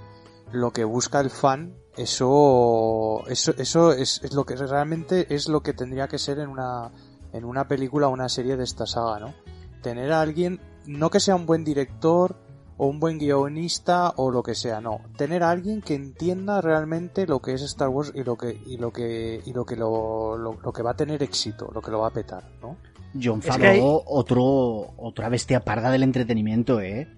lo 0.52 0.72
que 0.72 0.84
busca 0.84 1.20
el 1.20 1.30
fan, 1.30 1.74
eso 1.96 3.24
eso 3.28 3.54
eso 3.56 3.92
es, 3.92 4.20
es 4.22 4.34
lo 4.34 4.44
que 4.44 4.56
realmente 4.56 5.34
es 5.34 5.48
lo 5.48 5.62
que 5.62 5.72
tendría 5.72 6.08
que 6.08 6.18
ser 6.18 6.38
en 6.38 6.48
una 6.48 6.90
en 7.32 7.44
una 7.44 7.68
película 7.68 8.08
o 8.08 8.10
una 8.10 8.28
serie 8.28 8.56
de 8.56 8.64
esta 8.64 8.86
saga, 8.86 9.18
¿no? 9.18 9.34
Tener 9.82 10.12
a 10.12 10.20
alguien 10.20 10.60
no 10.86 11.10
que 11.10 11.20
sea 11.20 11.34
un 11.34 11.46
buen 11.46 11.64
director 11.64 12.36
o 12.78 12.86
un 12.86 13.00
buen 13.00 13.18
guionista 13.18 14.12
o 14.16 14.30
lo 14.30 14.42
que 14.42 14.54
sea, 14.54 14.80
no, 14.80 15.00
tener 15.16 15.42
a 15.42 15.50
alguien 15.50 15.80
que 15.80 15.94
entienda 15.94 16.60
realmente 16.60 17.26
lo 17.26 17.40
que 17.40 17.54
es 17.54 17.62
Star 17.62 17.88
Wars 17.88 18.12
y 18.14 18.22
lo 18.22 18.36
que 18.36 18.60
y 18.66 18.76
lo 18.76 18.92
que 18.92 19.40
y 19.44 19.52
lo 19.52 19.64
que 19.64 19.76
lo, 19.76 20.36
lo, 20.36 20.72
que 20.72 20.82
va 20.82 20.90
a 20.90 20.96
tener 20.96 21.22
éxito, 21.22 21.70
lo 21.72 21.80
que 21.80 21.90
lo 21.90 22.00
va 22.00 22.08
a 22.08 22.12
petar, 22.12 22.44
¿no? 22.60 22.76
John 23.20 23.40
Favreau, 23.40 24.02
otro 24.06 24.92
otra 24.98 25.28
bestia 25.30 25.64
parda 25.64 25.90
del 25.90 26.02
entretenimiento, 26.02 26.80
¿eh? 26.80 27.08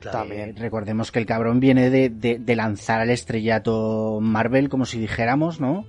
También. 0.00 0.56
recordemos 0.56 1.10
que 1.10 1.18
el 1.18 1.26
cabrón 1.26 1.60
viene 1.60 1.90
de, 1.90 2.08
de, 2.10 2.56
lanzar 2.56 3.00
al 3.00 3.10
estrellato 3.10 4.20
Marvel, 4.20 4.68
como 4.68 4.84
si 4.84 4.98
dijéramos, 4.98 5.60
¿no? 5.60 5.86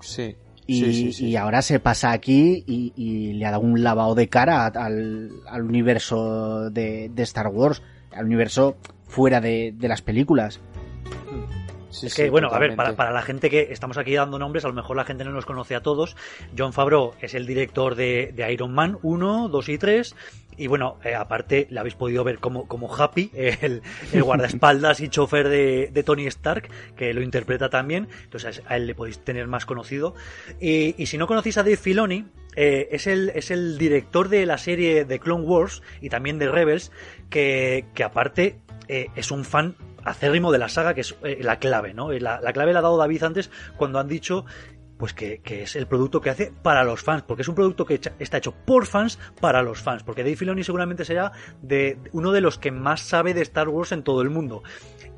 Sí. 0.00 0.36
Y, 0.66 1.26
y 1.26 1.36
ahora 1.36 1.60
se 1.60 1.80
pasa 1.80 2.12
aquí 2.12 2.64
y, 2.66 2.92
y, 2.96 3.34
le 3.34 3.44
ha 3.46 3.50
dado 3.50 3.62
un 3.62 3.82
lavado 3.82 4.14
de 4.14 4.28
cara 4.28 4.66
al, 4.66 5.30
al 5.46 5.62
universo 5.62 6.70
de, 6.70 7.10
de 7.12 7.22
Star 7.24 7.48
Wars 7.48 7.82
al 8.14 8.26
universo 8.26 8.76
fuera 9.06 9.40
de, 9.40 9.74
las 9.80 10.02
películas. 10.02 10.60
es 12.02 12.14
que, 12.14 12.30
bueno, 12.30 12.48
a 12.50 12.58
ver, 12.58 12.74
para, 12.74 13.10
la 13.10 13.22
gente 13.22 13.50
que 13.50 13.68
estamos 13.70 13.98
aquí 13.98 14.14
dando 14.14 14.38
nombres, 14.38 14.64
a 14.64 14.68
lo 14.68 14.74
mejor 14.74 14.96
la 14.96 15.04
gente 15.04 15.24
no 15.24 15.32
nos 15.32 15.44
conoce 15.44 15.74
a 15.74 15.82
todos. 15.82 16.16
John 16.56 16.72
Favreau 16.72 17.12
es 17.20 17.34
el 17.34 17.46
director 17.46 17.94
de, 17.94 18.34
Iron 18.50 18.72
Man 18.72 18.98
1, 19.02 19.48
2 19.48 19.68
y 19.68 19.78
3. 19.78 20.16
Y 20.56 20.66
bueno, 20.66 20.98
eh, 21.04 21.14
aparte 21.14 21.66
le 21.70 21.80
habéis 21.80 21.94
podido 21.94 22.24
ver 22.24 22.38
como, 22.38 22.68
como 22.68 22.94
Happy, 22.94 23.30
el, 23.34 23.82
guardaespaldas 24.12 25.00
y 25.00 25.08
chofer 25.08 25.48
de, 25.48 26.02
Tony 26.04 26.26
Stark, 26.26 26.68
que 26.96 27.14
lo 27.14 27.22
interpreta 27.22 27.70
también. 27.70 28.08
Entonces 28.24 28.62
a 28.66 28.76
él 28.76 28.86
le 28.86 28.94
podéis 28.94 29.18
tener 29.18 29.46
más 29.46 29.66
conocido. 29.66 30.14
Y, 30.60 31.06
si 31.06 31.18
no 31.18 31.26
conocéis 31.26 31.58
a 31.58 31.62
Dave 31.62 31.76
Filoni, 31.76 32.26
eh, 32.54 32.88
es, 32.92 33.06
el, 33.06 33.30
es 33.30 33.50
el 33.50 33.78
director 33.78 34.28
de 34.28 34.44
la 34.46 34.58
serie 34.58 35.04
de 35.04 35.18
Clone 35.18 35.44
Wars 35.44 35.82
y 36.00 36.10
también 36.10 36.38
de 36.38 36.48
Rebels, 36.48 36.92
que, 37.30 37.86
que 37.94 38.04
aparte 38.04 38.58
eh, 38.88 39.08
es 39.16 39.30
un 39.30 39.44
fan 39.44 39.76
acérrimo 40.04 40.52
de 40.52 40.58
la 40.58 40.68
saga, 40.68 40.94
que 40.94 41.02
es 41.02 41.14
la 41.40 41.58
clave, 41.58 41.94
¿no? 41.94 42.10
La, 42.12 42.40
la, 42.40 42.52
clave 42.52 42.72
la 42.72 42.80
ha 42.80 42.82
dado 42.82 42.96
David 42.96 43.22
antes 43.22 43.50
cuando 43.76 43.98
han 44.00 44.08
dicho 44.08 44.44
pues 45.02 45.14
que, 45.14 45.40
que, 45.40 45.64
es 45.64 45.74
el 45.74 45.88
producto 45.88 46.20
que 46.20 46.30
hace 46.30 46.52
para 46.62 46.84
los 46.84 47.02
fans, 47.02 47.24
porque 47.24 47.42
es 47.42 47.48
un 47.48 47.56
producto 47.56 47.84
que 47.84 48.00
está 48.20 48.36
hecho 48.36 48.52
por 48.52 48.86
fans 48.86 49.18
para 49.40 49.60
los 49.60 49.82
fans, 49.82 50.04
porque 50.04 50.22
Dave 50.22 50.36
Filoni 50.36 50.62
seguramente 50.62 51.04
será 51.04 51.32
de 51.60 51.98
uno 52.12 52.30
de 52.30 52.40
los 52.40 52.56
que 52.56 52.70
más 52.70 53.00
sabe 53.00 53.34
de 53.34 53.42
Star 53.42 53.68
Wars 53.68 53.90
en 53.90 54.04
todo 54.04 54.22
el 54.22 54.30
mundo. 54.30 54.62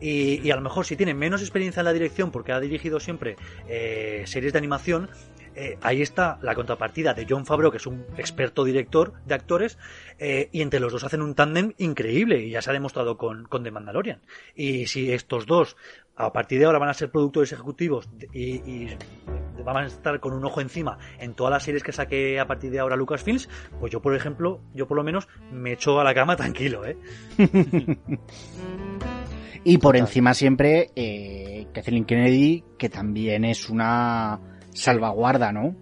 Y, 0.00 0.50
a 0.50 0.56
lo 0.56 0.62
mejor 0.62 0.86
si 0.86 0.96
tiene 0.96 1.12
menos 1.12 1.42
experiencia 1.42 1.80
en 1.82 1.84
la 1.84 1.92
dirección, 1.92 2.30
porque 2.30 2.52
ha 2.52 2.60
dirigido 2.60 2.98
siempre 2.98 3.36
eh, 3.68 4.22
series 4.26 4.54
de 4.54 4.58
animación, 4.58 5.10
eh, 5.56 5.78
ahí 5.82 6.02
está 6.02 6.38
la 6.42 6.54
contrapartida 6.54 7.14
de 7.14 7.26
John 7.28 7.46
Favreau, 7.46 7.70
que 7.70 7.76
es 7.76 7.86
un 7.86 8.06
experto 8.16 8.64
director 8.64 9.12
de 9.24 9.34
actores, 9.34 9.78
eh, 10.18 10.48
y 10.50 10.62
entre 10.62 10.80
los 10.80 10.92
dos 10.92 11.04
hacen 11.04 11.22
un 11.22 11.34
tándem 11.34 11.74
increíble, 11.78 12.40
y 12.40 12.50
ya 12.50 12.62
se 12.62 12.70
ha 12.70 12.72
demostrado 12.72 13.16
con, 13.16 13.44
con 13.44 13.62
The 13.62 13.70
Mandalorian. 13.70 14.20
Y 14.54 14.86
si 14.86 15.12
estos 15.12 15.46
dos, 15.46 15.76
a 16.16 16.32
partir 16.32 16.58
de 16.58 16.66
ahora, 16.66 16.78
van 16.78 16.88
a 16.88 16.94
ser 16.94 17.10
productores 17.10 17.52
ejecutivos 17.52 18.08
y, 18.32 18.54
y 18.70 18.96
van 19.64 19.76
a 19.78 19.86
estar 19.86 20.20
con 20.20 20.32
un 20.32 20.44
ojo 20.44 20.60
encima 20.60 20.98
en 21.18 21.34
todas 21.34 21.50
las 21.50 21.62
series 21.62 21.82
que 21.82 21.92
saque 21.92 22.38
a 22.38 22.46
partir 22.46 22.70
de 22.70 22.78
ahora 22.78 22.96
Lucasfilms, 22.96 23.48
pues 23.80 23.92
yo, 23.92 24.00
por 24.00 24.14
ejemplo, 24.14 24.60
yo 24.74 24.86
por 24.86 24.96
lo 24.96 25.04
menos 25.04 25.28
me 25.50 25.72
echo 25.72 25.98
a 25.98 26.04
la 26.04 26.14
cama 26.14 26.36
tranquilo, 26.44 26.84
¿eh? 26.84 26.96
y 29.64 29.78
por 29.78 29.96
encima 29.96 30.34
siempre, 30.34 30.90
eh, 30.94 31.66
Kathleen 31.72 32.04
Kennedy, 32.04 32.64
que 32.78 32.88
también 32.88 33.44
es 33.44 33.68
una 33.68 34.40
salvaguarda, 34.72 35.52
¿no? 35.52 35.74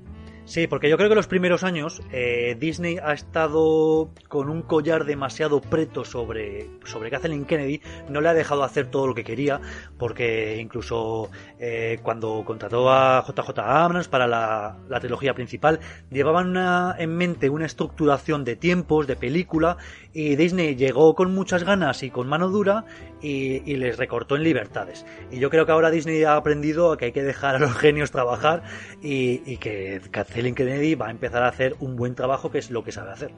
Sí, 0.53 0.67
porque 0.67 0.91
yo 0.91 0.99
creo 0.99 1.09
que 1.09 1.15
los 1.15 1.29
primeros 1.29 1.65
años 1.65 2.03
eh, 2.13 2.59
Disney 2.61 2.99
ha 3.03 3.15
estado 3.15 4.11
con 4.29 4.51
un 4.51 4.61
collar 4.61 5.07
demasiado 5.07 5.63
preto 5.63 6.05
sobre, 6.05 6.69
sobre 6.85 7.09
Kathleen 7.09 7.47
Kennedy, 7.47 7.81
no 8.11 8.21
le 8.21 8.29
ha 8.29 8.35
dejado 8.35 8.63
hacer 8.63 8.91
todo 8.91 9.07
lo 9.07 9.15
que 9.15 9.25
quería, 9.25 9.63
porque 9.97 10.59
incluso 10.61 11.31
eh, 11.59 12.01
cuando 12.03 12.43
contrató 12.45 12.93
a 12.93 13.25
JJ 13.27 13.61
Abrams 13.61 14.09
para 14.09 14.27
la, 14.27 15.01
trilogía 15.01 15.33
principal, 15.33 15.81
llevaban 16.11 16.55
en 16.99 17.17
mente 17.17 17.49
una 17.49 17.65
estructuración 17.65 18.45
de 18.45 18.55
tiempos, 18.55 19.07
de 19.07 19.17
película, 19.17 19.79
y 20.15 20.37
Disney 20.37 20.77
llegó 20.77 21.15
con 21.15 21.35
muchas 21.35 21.65
ganas 21.65 22.03
y 22.03 22.11
con 22.11 22.29
mano 22.29 22.49
dura 22.49 22.85
y, 23.21 23.61
les 23.77 23.97
recortó 23.97 24.37
en 24.37 24.43
libertades. 24.43 25.07
Y 25.31 25.39
yo 25.39 25.51
creo 25.51 25.67
que 25.67 25.73
ahora 25.73 25.91
Disney 25.91 26.23
ha 26.25 26.37
aprendido 26.37 26.97
que 26.97 27.07
hay 27.07 27.13
que 27.13 27.23
dejar 27.23 27.57
a 27.57 27.59
los 27.59 27.73
genios 27.79 28.11
trabajar 28.11 28.63
y, 29.01 29.57
que 29.59 30.01
Kathleen 30.11 30.55
Kennedy 30.55 30.95
va 30.95 31.09
a 31.09 31.11
empezar 31.11 31.43
a 31.43 31.49
hacer 31.49 31.77
un 31.81 31.97
buen 31.97 32.15
trabajo 32.15 32.51
que 32.51 32.59
es 32.59 32.71
lo 32.71 32.85
que 32.85 32.93
sabe 32.93 33.13
hacer. 33.13 33.31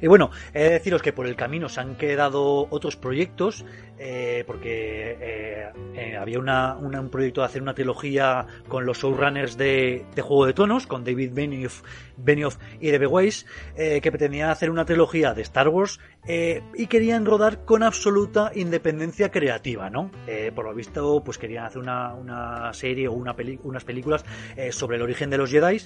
Y 0.00 0.08
bueno, 0.08 0.30
he 0.52 0.64
de 0.64 0.70
deciros 0.70 1.00
que 1.00 1.12
por 1.12 1.28
el 1.28 1.36
camino 1.36 1.68
se 1.68 1.80
han 1.80 1.94
quedado 1.94 2.66
otros 2.70 2.96
proyectos, 2.96 3.64
eh, 4.04 4.42
porque 4.48 5.16
eh, 5.20 5.70
eh, 5.94 6.16
había 6.16 6.40
un 6.40 7.08
proyecto 7.08 7.40
de 7.40 7.46
hacer 7.46 7.62
una 7.62 7.72
trilogía 7.72 8.44
con 8.66 8.84
los 8.84 8.98
showrunners 8.98 9.56
de, 9.56 10.04
Juego 10.20 10.46
de 10.46 10.54
Tonos, 10.54 10.88
con 10.88 11.04
David 11.04 11.30
Benioff, 11.32 11.82
Benioff 12.16 12.56
y 12.80 12.90
D.B. 12.90 13.06
Weiss, 13.06 13.46
que 13.76 14.10
pretendían 14.10 14.50
hacer 14.50 14.70
una 14.70 14.84
trilogía 14.84 15.34
de 15.34 15.42
Star 15.42 15.68
Wars 15.68 16.00
y 16.26 16.86
querían 16.88 17.24
rodar 17.24 17.64
con 17.64 17.84
absoluta 17.84 18.50
independencia 18.54 19.30
creativa, 19.30 19.88
¿no? 19.88 20.10
por 20.54 20.64
lo 20.64 20.74
visto, 20.74 21.22
pues 21.24 21.38
querían 21.38 21.64
hacer 21.64 21.80
una, 21.80 22.72
serie 22.72 23.08
o 23.08 23.12
una 23.12 23.36
unas 23.62 23.84
películas 23.84 24.24
sobre 24.70 24.96
el 24.96 25.02
origen 25.02 25.30
de 25.30 25.38
los 25.38 25.50
Jedi 25.50 25.80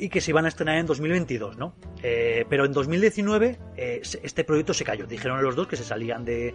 y 0.00 0.08
que 0.08 0.20
se 0.20 0.30
iban 0.30 0.44
a 0.44 0.48
estrenar 0.48 0.78
en 0.78 0.86
2022, 0.86 1.56
¿no? 1.56 1.74
pero 2.00 2.64
en 2.64 2.72
2019 2.72 3.58
este 3.76 4.44
proyecto 4.44 4.72
se 4.72 4.84
cayó. 4.84 5.06
Dijeron 5.06 5.42
los 5.42 5.56
dos 5.56 5.66
que 5.68 5.76
se 5.76 5.84
salían 5.84 6.24
de, 6.24 6.54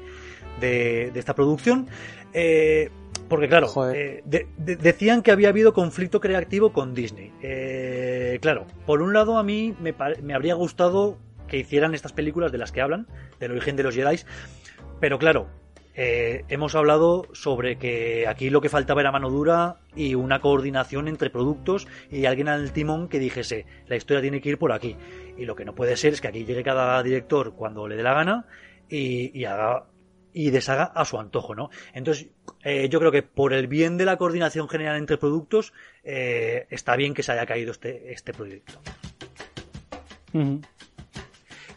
de, 0.60 1.12
esta 1.16 1.36
producción. 1.36 1.88
Eh, 2.34 2.90
porque 3.30 3.48
claro, 3.48 3.68
eh, 3.94 4.24
decían 4.58 5.22
que 5.22 5.32
había 5.32 5.50
habido 5.50 5.74
conflicto 5.74 6.20
creativo 6.20 6.74
con 6.74 6.94
Disney. 6.94 7.32
Eh, 7.42 8.38
claro, 8.42 8.66
por 8.86 9.02
un 9.02 9.14
lado 9.14 9.38
a 9.38 9.44
mí 9.44 9.76
me, 9.80 9.94
me, 10.22 10.34
habría 10.34 10.56
gustado 10.56 11.18
que 11.48 11.58
hicieran 11.58 11.96
estas 11.96 12.14
películas 12.14 12.52
de 12.52 12.58
las 12.58 12.72
que 12.72 12.82
hablan, 12.82 13.08
del 13.40 13.52
origen 13.52 13.76
de 13.76 13.84
los 13.84 13.96
Jedi, 13.96 14.18
pero 15.00 15.18
claro, 15.20 15.48
hemos 15.96 16.76
hablado 16.76 17.28
sobre 17.34 17.78
que 17.78 18.28
aquí 18.28 18.50
lo 18.50 18.62
que 18.62 18.70
faltaba 18.70 19.02
era 19.02 19.12
mano 19.12 19.30
dura 19.30 19.78
y 19.96 20.16
una 20.16 20.40
coordinación 20.40 21.08
entre 21.08 21.30
productos 21.30 21.88
y 22.12 22.26
alguien 22.26 22.50
al 22.50 22.72
timón 22.72 23.08
que 23.08 23.20
dijese, 23.20 23.66
la 23.88 23.96
historia 23.96 24.22
tiene 24.22 24.42
que 24.42 24.50
ir 24.50 24.58
por 24.58 24.72
aquí. 24.72 24.96
Y 25.38 25.46
lo 25.46 25.56
que 25.56 25.66
no 25.66 25.76
puede 25.76 25.98
ser 25.98 26.14
es 26.14 26.22
que 26.22 26.28
aquí 26.28 26.46
llegue 26.46 26.64
cada 26.64 27.02
director 27.04 27.54
cuando 27.56 27.88
le 27.88 27.96
dé 27.96 28.04
la 28.04 28.14
gana 28.14 28.46
y, 28.90 29.38
y 29.38 29.46
haga 29.46 29.86
y 30.34 30.50
deshaga 30.50 30.84
a 30.84 31.06
su 31.06 31.20
antojo, 31.20 31.56
¿no? 31.56 31.70
Entonces, 31.94 32.28
eh, 32.64 32.90
yo 32.90 33.00
creo 33.00 33.12
que 33.12 33.24
por 33.24 33.54
el 33.54 33.68
bien 33.68 33.98
de 33.98 34.06
la 34.06 34.18
coordinación 34.18 34.68
general 34.68 34.98
entre 34.98 35.18
productos, 35.18 35.74
eh, 36.04 36.68
está 36.70 36.96
bien 36.96 37.14
que 37.14 37.24
se 37.24 37.32
haya 37.32 37.46
caído 37.46 37.72
este, 37.72 38.12
este 38.12 38.34
proyecto. 38.34 38.82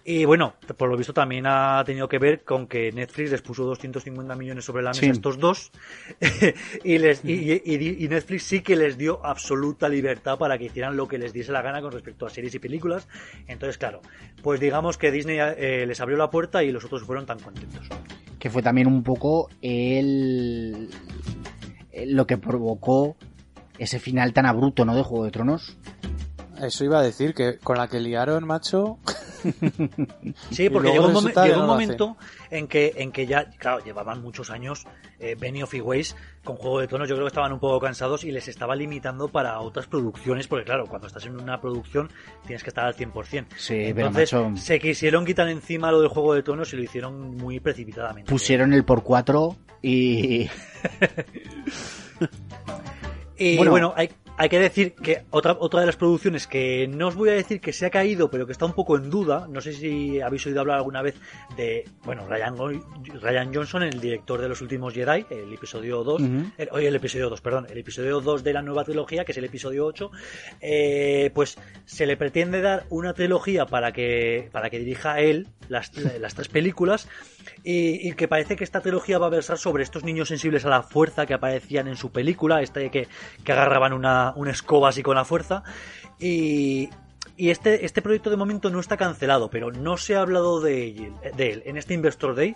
Y 0.08 0.24
bueno, 0.24 0.54
por 0.76 0.88
lo 0.88 0.96
visto 0.96 1.12
también 1.12 1.46
ha 1.48 1.82
tenido 1.84 2.08
que 2.08 2.18
ver 2.18 2.44
con 2.44 2.68
que 2.68 2.92
Netflix 2.92 3.32
les 3.32 3.42
puso 3.42 3.64
250 3.64 4.36
millones 4.36 4.64
sobre 4.64 4.84
la 4.84 4.90
mesa 4.90 5.06
a 5.06 5.10
estos 5.10 5.36
dos 5.36 5.72
y, 6.84 6.98
les, 6.98 7.24
y, 7.24 8.06
Netflix 8.08 8.44
sí 8.44 8.60
que 8.60 8.76
les 8.76 8.96
dio 8.96 9.24
absoluta 9.26 9.88
libertad 9.88 10.38
para 10.38 10.58
que 10.58 10.66
hicieran 10.66 10.96
lo 10.96 11.08
que 11.08 11.18
les 11.18 11.32
diese 11.32 11.50
la 11.50 11.60
gana 11.60 11.82
con 11.82 11.90
respecto 11.90 12.24
a 12.24 12.30
series 12.30 12.54
y 12.54 12.60
películas. 12.60 13.08
Entonces, 13.48 13.78
claro, 13.78 14.00
pues 14.44 14.60
digamos 14.60 14.96
que 14.96 15.10
Disney 15.10 15.38
eh, 15.40 15.86
les 15.88 16.00
abrió 16.00 16.16
la 16.16 16.30
puerta 16.30 16.62
y 16.62 16.70
los 16.70 16.84
otros 16.84 17.02
fueron 17.02 17.26
tan 17.26 17.40
contentos 17.40 17.88
que 18.38 18.48
fue 18.48 18.62
también 18.62 18.86
un 18.86 19.02
poco 19.02 19.48
el 19.60 20.88
lo 22.06 22.28
que 22.28 22.38
provocó 22.38 23.16
ese 23.76 23.98
final 23.98 24.32
tan 24.32 24.46
abrupto, 24.46 24.84
¿no? 24.84 24.94
De 24.94 25.02
Juego 25.02 25.24
de 25.24 25.32
Tronos. 25.32 25.76
Eso 26.60 26.84
iba 26.84 26.98
a 26.98 27.02
decir, 27.02 27.34
que 27.34 27.58
con 27.58 27.76
la 27.78 27.88
que 27.88 28.00
liaron, 28.00 28.46
macho. 28.46 28.98
Sí, 30.50 30.68
porque 30.70 30.90
llegó 30.90 31.06
un, 31.06 31.32
llegó 31.32 31.60
un 31.60 31.66
momento 31.66 32.16
en 32.50 32.66
que, 32.66 32.94
en 32.96 33.12
que 33.12 33.26
ya, 33.28 33.48
claro, 33.50 33.84
llevaban 33.84 34.20
muchos 34.20 34.50
años 34.50 34.84
eh, 35.20 35.36
Benny 35.38 35.62
of 35.62 35.72
Ways 35.72 36.16
con 36.42 36.56
Juego 36.56 36.80
de 36.80 36.88
Tonos, 36.88 37.08
yo 37.08 37.14
creo 37.14 37.26
que 37.26 37.30
estaban 37.30 37.52
un 37.52 37.60
poco 37.60 37.78
cansados 37.78 38.24
y 38.24 38.32
les 38.32 38.48
estaba 38.48 38.74
limitando 38.74 39.28
para 39.28 39.60
otras 39.60 39.86
producciones, 39.86 40.48
porque 40.48 40.64
claro, 40.64 40.86
cuando 40.86 41.06
estás 41.06 41.26
en 41.26 41.40
una 41.40 41.60
producción 41.60 42.10
tienes 42.44 42.64
que 42.64 42.70
estar 42.70 42.86
al 42.86 42.96
100%. 42.96 43.46
Sí, 43.56 43.74
Entonces, 43.74 44.30
pero 44.30 44.50
macho, 44.50 44.60
se 44.60 44.80
quisieron 44.80 45.24
quitar 45.24 45.48
encima 45.48 45.92
lo 45.92 46.00
del 46.00 46.08
Juego 46.08 46.34
de 46.34 46.42
Tonos 46.42 46.72
y 46.72 46.76
lo 46.76 46.82
hicieron 46.82 47.36
muy 47.36 47.60
precipitadamente. 47.60 48.28
pusieron 48.30 48.72
el 48.72 48.84
por 48.84 49.04
cuatro 49.04 49.56
y... 49.80 50.48
Y 53.38 53.56
Bueno. 53.56 53.70
bueno, 53.70 53.94
hay, 53.96 54.10
hay 54.38 54.48
que 54.48 54.58
decir 54.58 54.94
que 54.94 55.24
otra, 55.30 55.56
otra 55.58 55.80
de 55.80 55.86
las 55.86 55.96
producciones 55.96 56.46
que 56.46 56.86
no 56.88 57.08
os 57.08 57.16
voy 57.16 57.30
a 57.30 57.32
decir 57.32 57.60
que 57.60 57.72
se 57.72 57.86
ha 57.86 57.90
caído, 57.90 58.30
pero 58.30 58.46
que 58.46 58.52
está 58.52 58.66
un 58.66 58.74
poco 58.74 58.96
en 58.96 59.08
duda, 59.08 59.46
no 59.48 59.60
sé 59.60 59.72
si 59.72 60.20
habéis 60.20 60.46
oído 60.46 60.60
hablar 60.60 60.76
alguna 60.78 61.02
vez 61.02 61.14
de, 61.56 61.84
bueno, 62.04 62.26
Ryan, 62.28 62.54
Ryan 63.20 63.54
Johnson, 63.54 63.82
el 63.82 64.00
director 64.00 64.40
de 64.40 64.48
los 64.48 64.60
últimos 64.60 64.92
Jedi, 64.92 65.24
el 65.30 65.52
episodio 65.52 66.04
2, 66.04 66.20
Ujú. 66.20 66.52
el, 66.58 66.68
oye, 66.72 66.88
el 66.88 66.96
episodio 66.96 67.30
2, 67.30 67.40
perdón, 67.40 67.66
el 67.70 67.78
episodio 67.78 68.20
2 68.20 68.44
de 68.44 68.52
la 68.52 68.62
nueva 68.62 68.84
trilogía, 68.84 69.24
que 69.24 69.32
es 69.32 69.38
el 69.38 69.44
episodio 69.44 69.86
8, 69.86 70.10
eh, 70.60 71.30
pues 71.34 71.56
se 71.84 72.06
le 72.06 72.16
pretende 72.16 72.60
dar 72.60 72.84
una 72.90 73.14
trilogía 73.14 73.66
para 73.66 73.92
que, 73.92 74.50
para 74.52 74.68
que 74.70 74.78
dirija 74.78 75.20
él 75.20 75.48
las, 75.68 75.92
las 75.96 76.34
tres 76.34 76.48
películas 76.48 77.08
y, 77.64 78.08
y 78.08 78.12
que 78.12 78.28
parece 78.28 78.56
que 78.56 78.64
esta 78.64 78.80
trilogía 78.80 79.18
va 79.18 79.26
a 79.26 79.30
versar 79.30 79.58
sobre 79.58 79.82
estos 79.82 80.04
niños 80.04 80.28
sensibles 80.28 80.64
a 80.64 80.68
la 80.68 80.82
fuerza 80.82 81.26
que 81.26 81.34
aparecían 81.34 81.88
en 81.88 81.96
su 81.96 82.10
película, 82.12 82.62
este 82.62 82.90
que, 82.90 83.08
que 83.44 83.52
agarraban 83.52 83.92
una, 83.92 84.32
una 84.36 84.50
escoba 84.50 84.88
así 84.90 85.02
con 85.02 85.16
la 85.16 85.24
fuerza. 85.24 85.62
Y, 86.18 86.88
y 87.36 87.50
este, 87.50 87.84
este 87.84 88.02
proyecto 88.02 88.30
de 88.30 88.36
momento 88.36 88.70
no 88.70 88.80
está 88.80 88.96
cancelado, 88.96 89.50
pero 89.50 89.70
no 89.72 89.96
se 89.96 90.16
ha 90.16 90.20
hablado 90.20 90.60
de 90.60 90.88
él, 90.88 91.12
de 91.36 91.50
él 91.52 91.62
en 91.66 91.76
este 91.76 91.94
Investor 91.94 92.34
Day. 92.34 92.54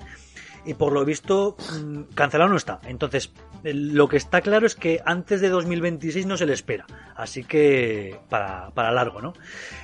Y 0.67 0.75
por 0.75 0.93
lo 0.93 1.07
visto, 1.07 1.57
mm, 1.83 2.03
cancelado 2.15 2.51
no 2.51 2.57
está. 2.59 2.81
Entonces, 2.85 3.33
eh, 3.65 3.73
lo 3.73 4.09
que 4.09 4.19
está 4.19 4.43
claro 4.43 4.67
es 4.67 4.75
que 4.75 5.01
antes 5.07 5.41
de 5.41 5.49
2026 5.49 6.27
no 6.27 6.37
se 6.37 6.45
le 6.45 6.53
espera. 6.53 6.85
Así 7.17 7.45
que, 7.45 8.21
para, 8.29 8.69
para 8.73 8.93
largo, 8.93 9.23
¿no? 9.23 9.33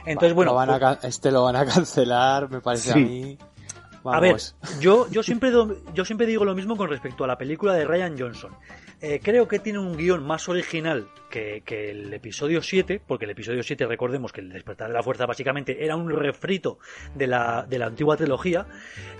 Entonces, 0.05 0.35
bueno. 0.35 0.51
Lo 0.53 0.57
van 0.59 0.69
a 0.69 0.79
ca- 0.79 0.99
este 1.03 1.31
lo 1.33 1.45
van 1.45 1.57
a 1.57 1.65
cancelar, 1.65 2.51
me 2.51 2.61
parece 2.61 2.93
Sí. 2.93 2.99
a 2.99 3.03
mí. 3.03 3.39
A 4.15 4.21
ver, 4.21 4.31
yo, 4.81 5.09
yo, 5.11 5.23
siempre, 5.23 5.51
do- 5.51 5.77
yo 5.95 6.05
siempre 6.05 6.27
digo 6.27 6.45
lo 6.45 6.55
mismo 6.55 6.77
con 6.77 6.89
respecto 6.89 7.25
a 7.25 7.27
la 7.27 7.37
película 7.39 7.73
de 7.75 7.85
Ryan 7.85 8.17
Johnson. 8.19 8.53
Eh, 9.03 9.21
creo 9.23 9.47
que 9.47 9.59
tiene 9.59 9.79
un 9.79 9.95
guion 9.95 10.27
más 10.27 10.49
original 10.49 11.07
que, 11.29 11.63
que 11.67 11.91
el 11.91 12.15
episodio 12.15 12.63
7, 12.63 13.03
porque 13.07 13.27
el 13.27 13.33
episodio 13.33 13.63
7, 13.63 13.85
recordemos 13.87 14.33
que 14.33 14.41
el 14.41 14.49
despertar 14.49 14.89
de 14.89 14.95
la 14.95 15.03
fuerza 15.03 15.27
básicamente 15.27 15.85
era 15.85 15.97
un 15.97 16.09
refrito 16.09 16.79
de 17.15 17.27
la, 17.27 17.67
de 17.69 17.79
la 17.79 17.87
antigua 17.87 18.17
trilogía. 18.17 18.67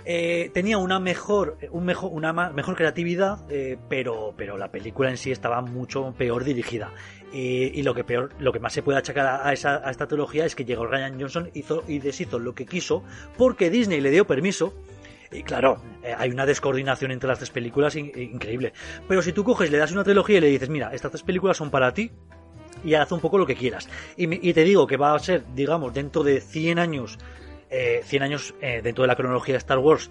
Eh, 0.03 0.49
tenía 0.51 0.79
una 0.79 0.99
mejor, 0.99 1.59
un 1.69 1.85
mejor, 1.85 2.11
una 2.11 2.33
mejor 2.33 2.75
creatividad, 2.75 3.39
eh, 3.51 3.77
pero, 3.87 4.33
pero 4.35 4.57
la 4.57 4.71
película 4.71 5.11
en 5.11 5.17
sí 5.17 5.31
estaba 5.31 5.61
mucho 5.61 6.15
peor 6.17 6.43
dirigida. 6.43 6.91
Y, 7.31 7.79
y 7.79 7.83
lo 7.83 7.93
que 7.93 8.03
peor, 8.03 8.31
lo 8.39 8.51
que 8.51 8.59
más 8.59 8.73
se 8.73 8.81
puede 8.81 8.97
achacar 8.97 9.41
a 9.45 9.53
esa, 9.53 9.87
a 9.87 9.91
esta 9.91 10.07
trilogía 10.07 10.45
es 10.45 10.55
que 10.55 10.65
llegó 10.65 10.87
Ryan 10.87 11.19
Johnson 11.19 11.51
hizo, 11.53 11.83
y 11.87 11.99
deshizo 11.99 12.39
lo 12.39 12.55
que 12.55 12.65
quiso 12.65 13.03
porque 13.37 13.69
Disney 13.69 14.01
le 14.01 14.09
dio 14.09 14.25
permiso 14.25 14.73
y 15.31 15.43
claro, 15.43 15.81
eh, 16.03 16.13
hay 16.17 16.29
una 16.29 16.45
descoordinación 16.45 17.11
entre 17.11 17.27
las 17.27 17.37
tres 17.39 17.49
películas 17.51 17.95
in- 17.95 18.11
increíble. 18.15 18.73
Pero 19.07 19.21
si 19.21 19.33
tú 19.33 19.43
coges, 19.43 19.69
le 19.71 19.77
das 19.77 19.91
una 19.91 20.03
trilogía 20.03 20.37
y 20.37 20.41
le 20.41 20.47
dices, 20.47 20.69
mira, 20.69 20.89
estas 20.93 21.11
tres 21.11 21.23
películas 21.23 21.57
son 21.57 21.69
para 21.69 21.93
ti 21.93 22.11
y 22.83 22.93
haz 22.93 23.11
un 23.11 23.19
poco 23.19 23.37
lo 23.37 23.45
que 23.45 23.55
quieras. 23.55 23.89
Y, 24.15 24.27
me- 24.27 24.39
y 24.41 24.53
te 24.53 24.63
digo 24.63 24.87
que 24.87 24.97
va 24.97 25.13
a 25.15 25.19
ser, 25.19 25.43
digamos, 25.53 25.93
dentro 25.93 26.23
de 26.23 26.39
100 26.41 26.79
años, 26.79 27.17
eh, 27.69 28.01
100 28.03 28.23
años 28.23 28.53
eh, 28.61 28.81
dentro 28.83 29.03
de 29.03 29.07
la 29.07 29.15
cronología 29.15 29.53
de 29.55 29.59
Star 29.59 29.79
Wars, 29.79 30.09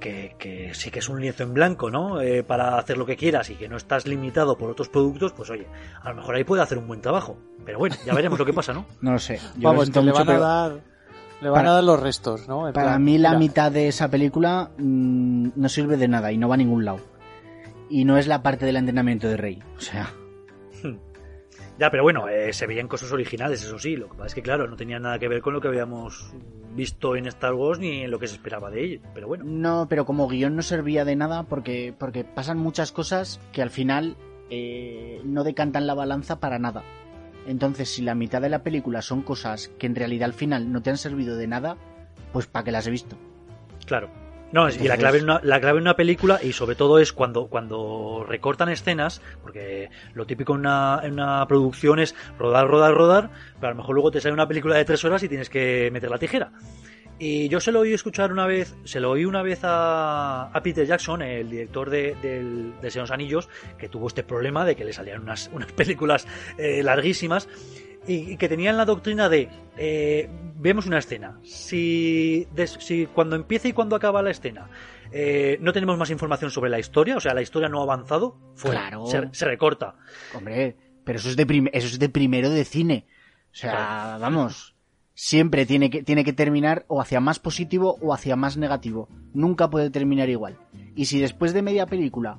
que, 0.00 0.34
que 0.38 0.74
sí 0.74 0.90
que 0.90 0.98
es 0.98 1.08
un 1.08 1.20
lienzo 1.20 1.44
en 1.44 1.54
blanco, 1.54 1.90
¿no? 1.90 2.20
Eh, 2.20 2.42
para 2.42 2.76
hacer 2.78 2.98
lo 2.98 3.06
que 3.06 3.16
quieras 3.16 3.48
y 3.50 3.54
que 3.54 3.68
no 3.68 3.76
estás 3.78 4.06
limitado 4.06 4.58
por 4.58 4.70
otros 4.70 4.88
productos, 4.90 5.32
pues 5.32 5.48
oye, 5.50 5.66
a 6.02 6.10
lo 6.10 6.16
mejor 6.16 6.34
ahí 6.34 6.44
puede 6.44 6.62
hacer 6.62 6.76
un 6.78 6.86
buen 6.86 7.00
trabajo. 7.00 7.38
Pero 7.64 7.78
bueno, 7.78 7.96
ya 8.04 8.12
veremos 8.12 8.38
lo 8.38 8.44
que 8.44 8.52
pasa, 8.52 8.72
¿no? 8.74 8.84
No 9.00 9.12
lo 9.12 9.18
sé. 9.18 9.38
Yo 9.56 9.68
Vamos, 9.68 9.84
siento 9.84 10.00
que 10.00 10.06
le 10.06 10.12
mucho, 10.12 10.24
van 10.26 10.36
a 10.36 10.38
dar. 10.40 10.80
Le 11.40 11.48
van 11.50 11.58
para- 11.60 11.70
a 11.70 11.74
dar 11.74 11.84
los 11.84 12.00
restos, 12.00 12.48
¿no? 12.48 12.68
En 12.68 12.72
Para 12.74 12.90
plan, 12.92 13.04
mí 13.04 13.18
la 13.18 13.30
mira, 13.30 13.38
mitad 13.38 13.72
de 13.72 13.88
esa 13.88 14.08
película 14.08 14.70
mm, 14.78 15.48
no 15.56 15.68
sirve 15.68 15.96
de 15.96 16.08
nada 16.08 16.32
y 16.32 16.38
no 16.38 16.48
va 16.48 16.54
a 16.54 16.58
ningún 16.58 16.84
lado. 16.84 17.00
Y 17.90 18.04
no 18.04 18.16
es 18.16 18.26
la 18.26 18.42
parte 18.42 18.64
del 18.66 18.76
entrenamiento 18.76 19.28
de 19.28 19.36
Rey. 19.36 19.62
O 19.76 19.80
sea, 19.80 20.10
Ya, 21.76 21.90
pero 21.90 22.04
bueno, 22.04 22.28
eh, 22.28 22.52
se 22.52 22.68
veían 22.68 22.86
cosas 22.86 23.10
originales, 23.10 23.62
eso 23.64 23.80
sí. 23.80 23.96
Lo 23.96 24.06
que 24.08 24.14
pasa 24.14 24.26
es 24.28 24.34
que, 24.36 24.42
claro, 24.42 24.68
no 24.68 24.76
tenía 24.76 25.00
nada 25.00 25.18
que 25.18 25.26
ver 25.26 25.42
con 25.42 25.54
lo 25.54 25.60
que 25.60 25.66
habíamos 25.66 26.32
visto 26.76 27.16
en 27.16 27.26
Star 27.26 27.52
Wars 27.54 27.80
ni 27.80 28.02
en 28.02 28.12
lo 28.12 28.20
que 28.20 28.28
se 28.28 28.34
esperaba 28.36 28.70
de 28.70 28.84
ello. 28.84 29.00
Pero 29.12 29.26
bueno, 29.26 29.42
no, 29.44 29.86
pero 29.88 30.04
como 30.06 30.28
guion 30.28 30.54
no 30.54 30.62
servía 30.62 31.04
de 31.04 31.16
nada 31.16 31.42
porque, 31.42 31.92
porque 31.98 32.22
pasan 32.22 32.58
muchas 32.58 32.92
cosas 32.92 33.40
que 33.52 33.60
al 33.60 33.70
final 33.70 34.16
eh, 34.50 35.20
no 35.24 35.42
decantan 35.42 35.88
la 35.88 35.94
balanza 35.94 36.38
para 36.38 36.60
nada. 36.60 36.84
Entonces, 37.46 37.88
si 37.88 38.02
la 38.02 38.14
mitad 38.14 38.40
de 38.40 38.48
la 38.48 38.62
película 38.62 39.02
son 39.02 39.22
cosas 39.22 39.68
que 39.78 39.86
en 39.86 39.94
realidad 39.94 40.26
al 40.26 40.34
final 40.34 40.72
no 40.72 40.82
te 40.82 40.90
han 40.90 40.98
servido 40.98 41.36
de 41.36 41.46
nada, 41.46 41.76
pues 42.32 42.46
¿para 42.46 42.64
qué 42.64 42.72
las 42.72 42.86
he 42.86 42.90
visto? 42.90 43.16
claro. 43.86 44.08
No, 44.54 44.68
y 44.68 44.86
la 44.86 44.96
clave, 44.96 45.18
en 45.18 45.24
una, 45.24 45.40
la 45.42 45.60
clave 45.60 45.78
en 45.78 45.82
una 45.82 45.96
película, 45.96 46.38
y 46.40 46.52
sobre 46.52 46.76
todo 46.76 47.00
es 47.00 47.12
cuando, 47.12 47.48
cuando 47.48 48.24
recortan 48.28 48.68
escenas, 48.68 49.20
porque 49.42 49.90
lo 50.12 50.26
típico 50.26 50.54
en 50.54 50.60
una, 50.60 51.00
en 51.02 51.14
una 51.14 51.44
producción 51.48 51.98
es 51.98 52.14
rodar, 52.38 52.68
rodar, 52.68 52.94
rodar, 52.94 53.30
pero 53.56 53.66
a 53.66 53.70
lo 53.70 53.78
mejor 53.78 53.96
luego 53.96 54.12
te 54.12 54.20
sale 54.20 54.32
una 54.32 54.46
película 54.46 54.76
de 54.76 54.84
tres 54.84 55.04
horas 55.04 55.24
y 55.24 55.28
tienes 55.28 55.50
que 55.50 55.90
meter 55.92 56.08
la 56.08 56.18
tijera. 56.18 56.52
Y 57.18 57.48
yo 57.48 57.60
se 57.60 57.70
lo 57.72 57.80
oí 57.80 57.92
escuchar 57.92 58.32
una 58.32 58.46
vez, 58.46 58.74
se 58.84 58.98
lo 59.00 59.10
oí 59.12 59.24
una 59.24 59.42
vez 59.42 59.60
a, 59.62 60.48
a 60.52 60.62
Peter 60.62 60.84
Jackson, 60.86 61.22
el 61.22 61.48
director 61.48 61.88
de, 61.88 62.14
de 62.16 62.90
Señor 62.90 62.90
de 62.92 63.00
los 63.00 63.10
Anillos, 63.12 63.48
que 63.78 63.88
tuvo 63.88 64.08
este 64.08 64.24
problema 64.24 64.64
de 64.64 64.74
que 64.74 64.84
le 64.84 64.92
salían 64.92 65.22
unas, 65.22 65.48
unas 65.52 65.70
películas 65.72 66.26
eh, 66.58 66.82
larguísimas 66.82 67.48
y, 68.06 68.32
y 68.32 68.36
que 68.36 68.48
tenían 68.48 68.76
la 68.76 68.84
doctrina 68.84 69.28
de 69.28 69.48
eh, 69.76 70.28
vemos 70.56 70.86
una 70.86 70.98
escena, 70.98 71.38
si, 71.44 72.46
des- 72.52 72.76
si 72.80 73.06
cuando 73.06 73.36
empieza 73.36 73.68
y 73.68 73.72
cuando 73.72 73.96
acaba 73.96 74.20
la 74.22 74.30
escena 74.30 74.68
eh, 75.12 75.56
no 75.60 75.72
tenemos 75.72 75.96
más 75.96 76.10
información 76.10 76.50
sobre 76.50 76.70
la 76.70 76.78
historia, 76.80 77.16
o 77.16 77.20
sea, 77.20 77.32
la 77.32 77.42
historia 77.42 77.68
no 77.68 77.78
ha 77.80 77.84
avanzado, 77.84 78.36
fuera, 78.56 78.88
Claro. 78.88 79.06
se, 79.06 79.28
se 79.32 79.44
recorta. 79.44 79.94
Hombre, 80.34 80.76
pero 81.04 81.18
eso 81.20 81.28
es 81.28 81.36
de, 81.36 81.70
eso 81.72 81.86
es 81.86 81.98
de 82.00 82.08
primero 82.08 82.50
de 82.50 82.64
cine. 82.64 83.06
O 83.52 83.54
sea, 83.56 84.18
vamos, 84.20 84.73
siempre 85.14 85.64
tiene 85.66 85.90
que, 85.90 86.02
tiene 86.02 86.24
que 86.24 86.32
terminar 86.32 86.84
o 86.88 87.00
hacia 87.00 87.20
más 87.20 87.38
positivo 87.38 87.96
o 88.00 88.12
hacia 88.12 88.36
más 88.36 88.56
negativo. 88.56 89.08
Nunca 89.32 89.70
puede 89.70 89.90
terminar 89.90 90.28
igual. 90.28 90.56
Y 90.96 91.06
si 91.06 91.20
después 91.20 91.52
de 91.52 91.62
media 91.62 91.86
película 91.86 92.38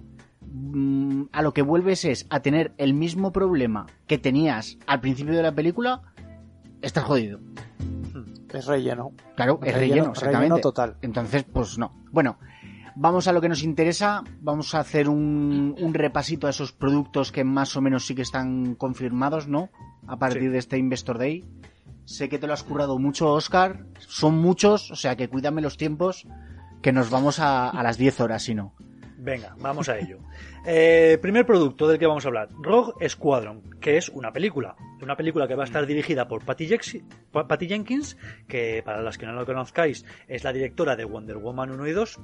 mm, 0.51 1.23
a 1.31 1.41
lo 1.41 1.53
que 1.53 1.61
vuelves 1.61 2.05
es 2.05 2.25
a 2.29 2.41
tener 2.41 2.73
el 2.77 2.93
mismo 2.93 3.31
problema 3.31 3.85
que 4.07 4.17
tenías 4.17 4.77
al 4.87 5.01
principio 5.01 5.33
de 5.33 5.43
la 5.43 5.53
película, 5.53 6.01
estás 6.81 7.03
jodido. 7.05 7.39
Es 8.53 8.67
relleno. 8.67 9.11
Claro, 9.35 9.59
es 9.63 9.73
Relleno- 9.75 9.79
relleno, 9.79 10.09
exactamente. 10.11 10.39
relleno 10.39 10.57
total. 10.59 10.95
Entonces, 11.01 11.43
pues 11.43 11.77
no. 11.77 11.91
Bueno, 12.13 12.37
vamos 12.95 13.27
a 13.27 13.33
lo 13.33 13.41
que 13.41 13.49
nos 13.49 13.63
interesa. 13.63 14.23
Vamos 14.39 14.73
a 14.75 14.79
hacer 14.79 15.09
un, 15.09 15.75
un 15.77 15.93
repasito 15.93 16.47
a 16.47 16.51
esos 16.51 16.71
productos 16.71 17.33
que 17.33 17.43
más 17.43 17.75
o 17.75 17.81
menos 17.81 18.05
sí 18.05 18.15
que 18.15 18.21
están 18.21 18.75
confirmados, 18.75 19.47
¿no? 19.49 19.69
A 20.07 20.17
partir 20.17 20.43
Sí. 20.43 20.47
de 20.49 20.57
este 20.59 20.77
Investor 20.77 21.17
Day. 21.17 21.43
Sé 22.05 22.29
que 22.29 22.39
te 22.39 22.47
lo 22.47 22.53
has 22.53 22.63
currado 22.63 22.97
mucho, 22.99 23.33
Oscar. 23.33 23.85
Son 23.99 24.37
muchos, 24.37 24.91
o 24.91 24.95
sea 24.95 25.15
que 25.15 25.27
cuídame 25.27 25.61
los 25.61 25.77
tiempos, 25.77 26.27
que 26.81 26.91
nos 26.91 27.09
vamos 27.09 27.39
a, 27.39 27.69
a 27.69 27.83
las 27.83 27.97
10 27.97 28.21
horas, 28.21 28.43
si 28.43 28.55
no. 28.55 28.73
Venga, 29.17 29.55
vamos 29.59 29.89
a 29.89 29.97
ello. 29.97 30.19
Eh, 30.67 31.19
primer 31.21 31.45
producto 31.45 31.87
del 31.87 31.99
que 31.99 32.07
vamos 32.07 32.25
a 32.25 32.29
hablar, 32.29 32.49
Rogue 32.59 33.07
Squadron, 33.07 33.61
que 33.79 33.97
es 33.97 34.09
una 34.09 34.33
película. 34.33 34.75
Una 35.01 35.15
película 35.15 35.47
que 35.47 35.53
va 35.53 35.63
a 35.63 35.65
estar 35.65 35.85
dirigida 35.85 36.27
por 36.27 36.43
Patty, 36.43 36.67
Jenkins, 37.67 38.17
que 38.47 38.81
para 38.83 39.03
las 39.03 39.19
que 39.19 39.27
no 39.27 39.33
lo 39.33 39.45
conozcáis 39.45 40.05
es 40.27 40.43
la 40.43 40.51
directora 40.51 40.95
de 40.95 41.05
Wonder 41.05 41.37
Woman 41.37 41.69
1 41.69 41.87
y 41.87 41.91
2. 41.91 42.19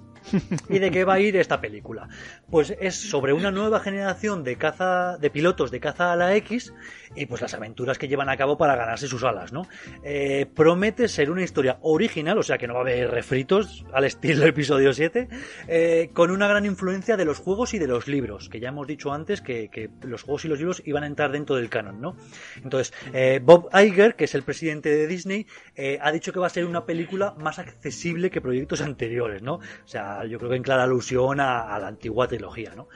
¿Y 0.70 0.80
de 0.80 0.90
qué 0.90 1.04
va 1.04 1.16
a 1.16 1.20
ir 1.20 1.36
esta 1.36 1.62
película? 1.62 2.10
Pues 2.50 2.76
es 2.80 2.96
sobre 2.96 3.34
una 3.34 3.52
nueva 3.52 3.80
generación 3.80 4.44
de 4.44 4.56
caza, 4.56 5.18
de 5.20 5.30
pilotos 5.30 5.70
de 5.70 5.80
caza 5.80 6.12
a 6.12 6.16
la 6.16 6.36
X 6.38 6.74
y 7.16 7.26
pues 7.26 7.42
las 7.42 7.54
aventuras 7.54 7.98
que 7.98 8.08
llevan 8.08 8.30
a 8.30 8.38
cabo 8.38 8.58
para 8.58 8.76
ganarse 8.76 9.08
sus 9.08 9.24
alas, 9.24 9.52
¿no? 9.52 9.68
Eh, 10.04 10.48
promete 10.56 11.08
ser 11.08 11.30
una 11.30 11.44
historia 11.44 11.78
original, 11.82 12.38
o 12.38 12.44
sea 12.44 12.58
que 12.58 12.68
no 12.68 12.74
va 12.74 12.80
a 12.80 12.84
haber 12.84 13.12
refritos 13.12 13.86
al 13.94 14.06
estilo 14.06 14.40
del 14.40 14.50
episodio 14.50 14.94
7, 14.94 15.28
eh, 15.68 16.10
con 16.14 16.32
una 16.32 16.48
gran 16.48 16.66
influencia 16.66 17.18
de 17.18 17.26
los 17.26 17.40
juegos 17.40 17.74
y 17.74 17.80
de 17.80 17.88
los 17.88 18.08
libros, 18.08 18.31
que 18.50 18.60
ya 18.60 18.70
hemos 18.70 18.88
dicho 18.88 19.12
antes 19.14 19.42
que, 19.42 19.70
que 19.70 19.90
los 20.02 20.24
juegos 20.24 20.46
y 20.46 20.48
los 20.48 20.60
libros 20.60 20.82
iban 20.86 21.04
a 21.04 21.08
entrar 21.08 21.32
dentro 21.32 21.56
del 21.56 21.70
canon, 21.70 22.02
¿no? 22.02 22.16
Entonces, 22.64 22.94
eh, 23.14 23.40
Bob 23.44 23.70
Iger, 23.74 24.16
que 24.16 24.26
es 24.26 24.36
el 24.36 24.44
presidente 24.44 24.90
de 24.90 25.08
Disney, 25.08 25.48
eh, 25.76 26.00
ha 26.02 26.12
dicho 26.12 26.32
que 26.32 26.40
va 26.40 26.48
a 26.48 26.50
ser 26.50 26.66
una 26.66 26.86
película 26.86 27.34
más 27.38 27.60
accesible 27.60 28.30
que 28.30 28.42
proyectos 28.42 28.82
anteriores, 28.82 29.42
¿no? 29.42 29.56
O 29.56 29.88
sea, 29.88 30.26
yo 30.26 30.38
creo 30.38 30.52
que 30.52 30.58
en 30.58 30.64
clara 30.64 30.84
alusión 30.84 31.40
a, 31.40 31.78
la 31.80 31.88
antigua 31.88 32.28
trilogía, 32.28 32.74
¿no? 32.76 32.88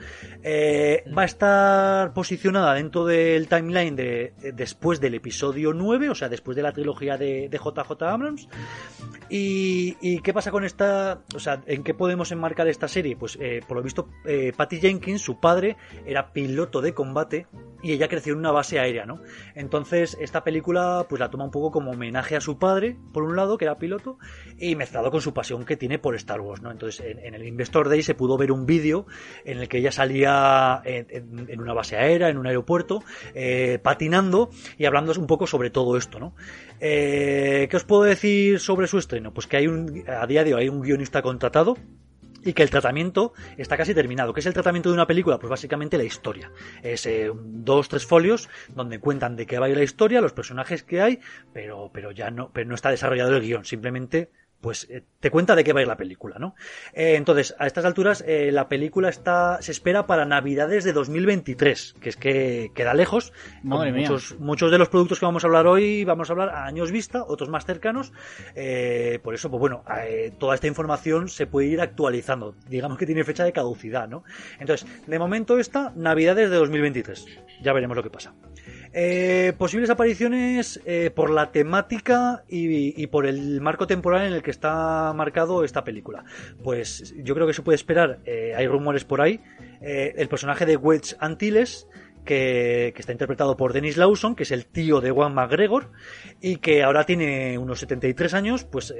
Eh, 0.42 1.04
va 1.16 1.22
a 1.22 1.24
estar 1.24 2.12
posicionada 2.12 2.74
dentro 2.74 3.04
del 3.04 3.48
timeline 3.48 3.96
de, 3.96 4.34
después 4.54 5.00
del 5.00 5.14
episodio 5.14 5.72
9, 5.72 6.10
o 6.10 6.14
sea, 6.14 6.28
después 6.28 6.56
de 6.56 6.62
la 6.62 6.72
trilogía 6.72 7.16
de, 7.16 7.48
JJ 7.50 8.02
Abrams. 8.02 8.48
Y, 9.28 10.20
qué 10.20 10.32
pasa 10.32 10.50
con 10.50 10.64
esta? 10.64 11.22
O 11.34 11.40
sea, 11.40 11.62
¿en 11.66 11.82
qué 11.82 11.94
podemos 11.94 12.30
enmarcar 12.32 12.68
esta 12.68 12.86
serie? 12.86 13.16
Pues, 13.16 13.38
por 13.66 13.76
lo 13.76 13.82
visto, 13.82 14.08
Patty 14.56 14.78
Jenkins, 14.78 15.22
su 15.26 15.40
padre, 15.40 15.76
era 16.06 16.32
piloto 16.32 16.80
de 16.80 16.94
combate 16.94 17.46
y 17.82 17.92
ella 17.92 18.08
creció 18.08 18.32
en 18.32 18.38
una 18.38 18.52
base 18.52 18.78
aérea, 18.78 19.06
¿no? 19.06 19.20
Entonces, 19.54 20.16
esta 20.20 20.42
película 20.44 21.06
pues 21.08 21.20
la 21.20 21.30
toma 21.30 21.44
un 21.44 21.50
poco 21.50 21.70
como 21.70 21.90
homenaje 21.90 22.36
a 22.36 22.40
su 22.40 22.58
padre, 22.58 22.96
por 23.12 23.22
un 23.22 23.36
lado, 23.36 23.58
que 23.58 23.64
era 23.64 23.76
piloto, 23.76 24.18
y 24.58 24.76
mezclado 24.76 25.10
con 25.10 25.20
su 25.20 25.34
pasión 25.34 25.64
que 25.64 25.76
tiene 25.76 25.98
por 25.98 26.14
Star 26.14 26.40
Wars, 26.40 26.62
¿no? 26.62 26.70
Entonces, 26.70 27.04
en, 27.04 27.34
el 27.34 27.44
Investor 27.44 27.88
Day 27.88 28.02
se 28.02 28.14
pudo 28.14 28.38
ver 28.38 28.52
un 28.52 28.66
vídeo 28.66 29.06
en 29.44 29.58
el 29.58 29.68
que 29.68 29.78
ella 29.78 29.92
salía 29.92 30.80
en, 30.84 31.60
una 31.60 31.74
base 31.74 31.96
aérea, 31.96 32.28
en 32.28 32.38
un 32.38 32.46
aeropuerto, 32.46 33.02
eh, 33.34 33.78
patinando 33.82 34.50
y 34.78 34.86
hablando 34.86 35.12
un 35.18 35.26
poco 35.26 35.46
sobre 35.46 35.70
todo 35.70 35.96
esto, 35.96 36.18
¿no? 36.18 36.34
Eh, 36.80 37.66
¿Qué 37.70 37.76
os 37.76 37.84
puedo 37.84 38.04
decir 38.04 38.60
sobre 38.60 38.86
su 38.86 38.98
estreno? 38.98 39.32
Pues 39.34 39.46
que 39.46 39.56
hay 39.56 39.66
un, 39.66 40.04
a 40.08 40.26
día 40.26 40.44
de 40.44 40.54
hoy 40.54 40.62
hay 40.62 40.68
un 40.68 40.82
guionista 40.82 41.22
contratado, 41.22 41.76
y 42.46 42.54
que 42.54 42.62
el 42.62 42.70
tratamiento 42.70 43.32
está 43.58 43.76
casi 43.76 43.94
terminado. 43.94 44.32
¿Qué 44.32 44.40
es 44.40 44.46
el 44.46 44.54
tratamiento 44.54 44.88
de 44.88 44.94
una 44.94 45.06
película? 45.06 45.38
Pues 45.38 45.50
básicamente 45.50 45.98
la 45.98 46.04
historia. 46.04 46.50
Es 46.82 47.04
eh, 47.06 47.30
dos, 47.34 47.88
tres 47.88 48.06
folios 48.06 48.48
donde 48.74 49.00
cuentan 49.00 49.36
de 49.36 49.46
qué 49.46 49.58
va 49.58 49.66
a 49.66 49.68
ir 49.68 49.76
la 49.76 49.82
historia, 49.82 50.20
los 50.20 50.32
personajes 50.32 50.82
que 50.82 51.02
hay, 51.02 51.20
pero, 51.52 51.90
pero 51.92 52.12
ya 52.12 52.30
no, 52.30 52.50
pero 52.52 52.68
no 52.68 52.74
está 52.74 52.90
desarrollado 52.90 53.36
el 53.36 53.42
guion. 53.42 53.64
Simplemente 53.64 54.30
pues 54.60 54.86
eh, 54.90 55.04
te 55.20 55.30
cuenta 55.30 55.54
de 55.54 55.64
qué 55.64 55.72
va 55.72 55.80
a 55.80 55.82
ir 55.82 55.88
la 55.88 55.96
película, 55.96 56.38
¿no? 56.38 56.54
Eh, 56.92 57.14
entonces, 57.16 57.54
a 57.58 57.66
estas 57.66 57.84
alturas, 57.84 58.24
eh, 58.26 58.50
la 58.52 58.68
película 58.68 59.08
está, 59.08 59.60
se 59.60 59.72
espera 59.72 60.06
para 60.06 60.24
Navidades 60.24 60.84
de 60.84 60.92
2023, 60.92 61.96
que 62.00 62.08
es 62.08 62.16
que 62.16 62.70
queda 62.74 62.94
lejos. 62.94 63.32
muchos, 63.62 64.38
muchos 64.38 64.70
de 64.70 64.78
los 64.78 64.88
productos 64.88 65.20
que 65.20 65.26
vamos 65.26 65.44
a 65.44 65.46
hablar 65.46 65.66
hoy, 65.66 66.04
vamos 66.04 66.30
a 66.30 66.32
hablar 66.32 66.48
a 66.50 66.64
años 66.66 66.90
vista, 66.90 67.22
otros 67.22 67.48
más 67.48 67.64
cercanos. 67.64 68.12
por 69.22 69.34
eso, 69.34 69.50
pues 69.50 69.60
bueno, 69.60 69.84
toda 70.38 70.54
esta 70.54 70.66
información 70.66 71.28
se 71.28 71.46
puede 71.46 71.68
ir 71.68 71.80
actualizando. 71.80 72.54
Digamos 72.68 72.98
que 72.98 73.06
tiene 73.06 73.24
fecha 73.24 73.44
de 73.44 73.52
caducidad, 73.52 74.08
¿no? 74.08 74.24
Entonces, 74.58 74.86
de 75.06 75.18
momento 75.18 75.58
está 75.58 75.92
Navidades 75.94 76.50
de 76.50 76.56
2023. 76.56 77.26
Ya 77.62 77.72
veremos 77.72 77.96
lo 77.96 78.02
que 78.02 78.10
pasa. 78.10 78.34
Eh, 78.92 79.52
posibles 79.58 79.90
apariciones 79.90 80.80
eh, 80.84 81.10
por 81.14 81.30
la 81.30 81.52
temática 81.52 82.44
y, 82.48 83.06
por 83.08 83.26
el 83.26 83.60
marco 83.60 83.86
temporal 83.86 84.26
en 84.26 84.32
el 84.32 84.42
que 84.42 84.50
está 84.50 85.12
marcado 85.14 85.64
esta 85.64 85.84
película. 85.84 86.24
Pues 86.62 87.14
yo 87.18 87.34
creo 87.34 87.46
que 87.46 87.52
se 87.52 87.62
puede 87.62 87.76
esperar, 87.76 88.20
eh, 88.24 88.54
hay 88.56 88.66
rumores 88.66 89.04
por 89.04 89.20
ahí, 89.20 89.40
el 89.80 90.28
personaje 90.28 90.66
de 90.66 90.76
Wedge 90.76 91.16
Antilles, 91.20 91.86
que, 92.26 92.92
está 92.94 93.12
interpretado 93.12 93.56
por 93.56 93.72
Dennis 93.72 93.96
Lawson, 93.96 94.36
que 94.36 94.42
es 94.42 94.50
el 94.50 94.66
tío 94.66 95.00
de 95.00 95.10
Juan 95.10 95.32
McGregor, 95.34 95.92
y 96.42 96.56
que 96.56 96.82
ahora 96.82 97.04
tiene 97.04 97.56
unos 97.56 97.80
73 97.80 98.34
años, 98.34 98.64
pues 98.64 98.92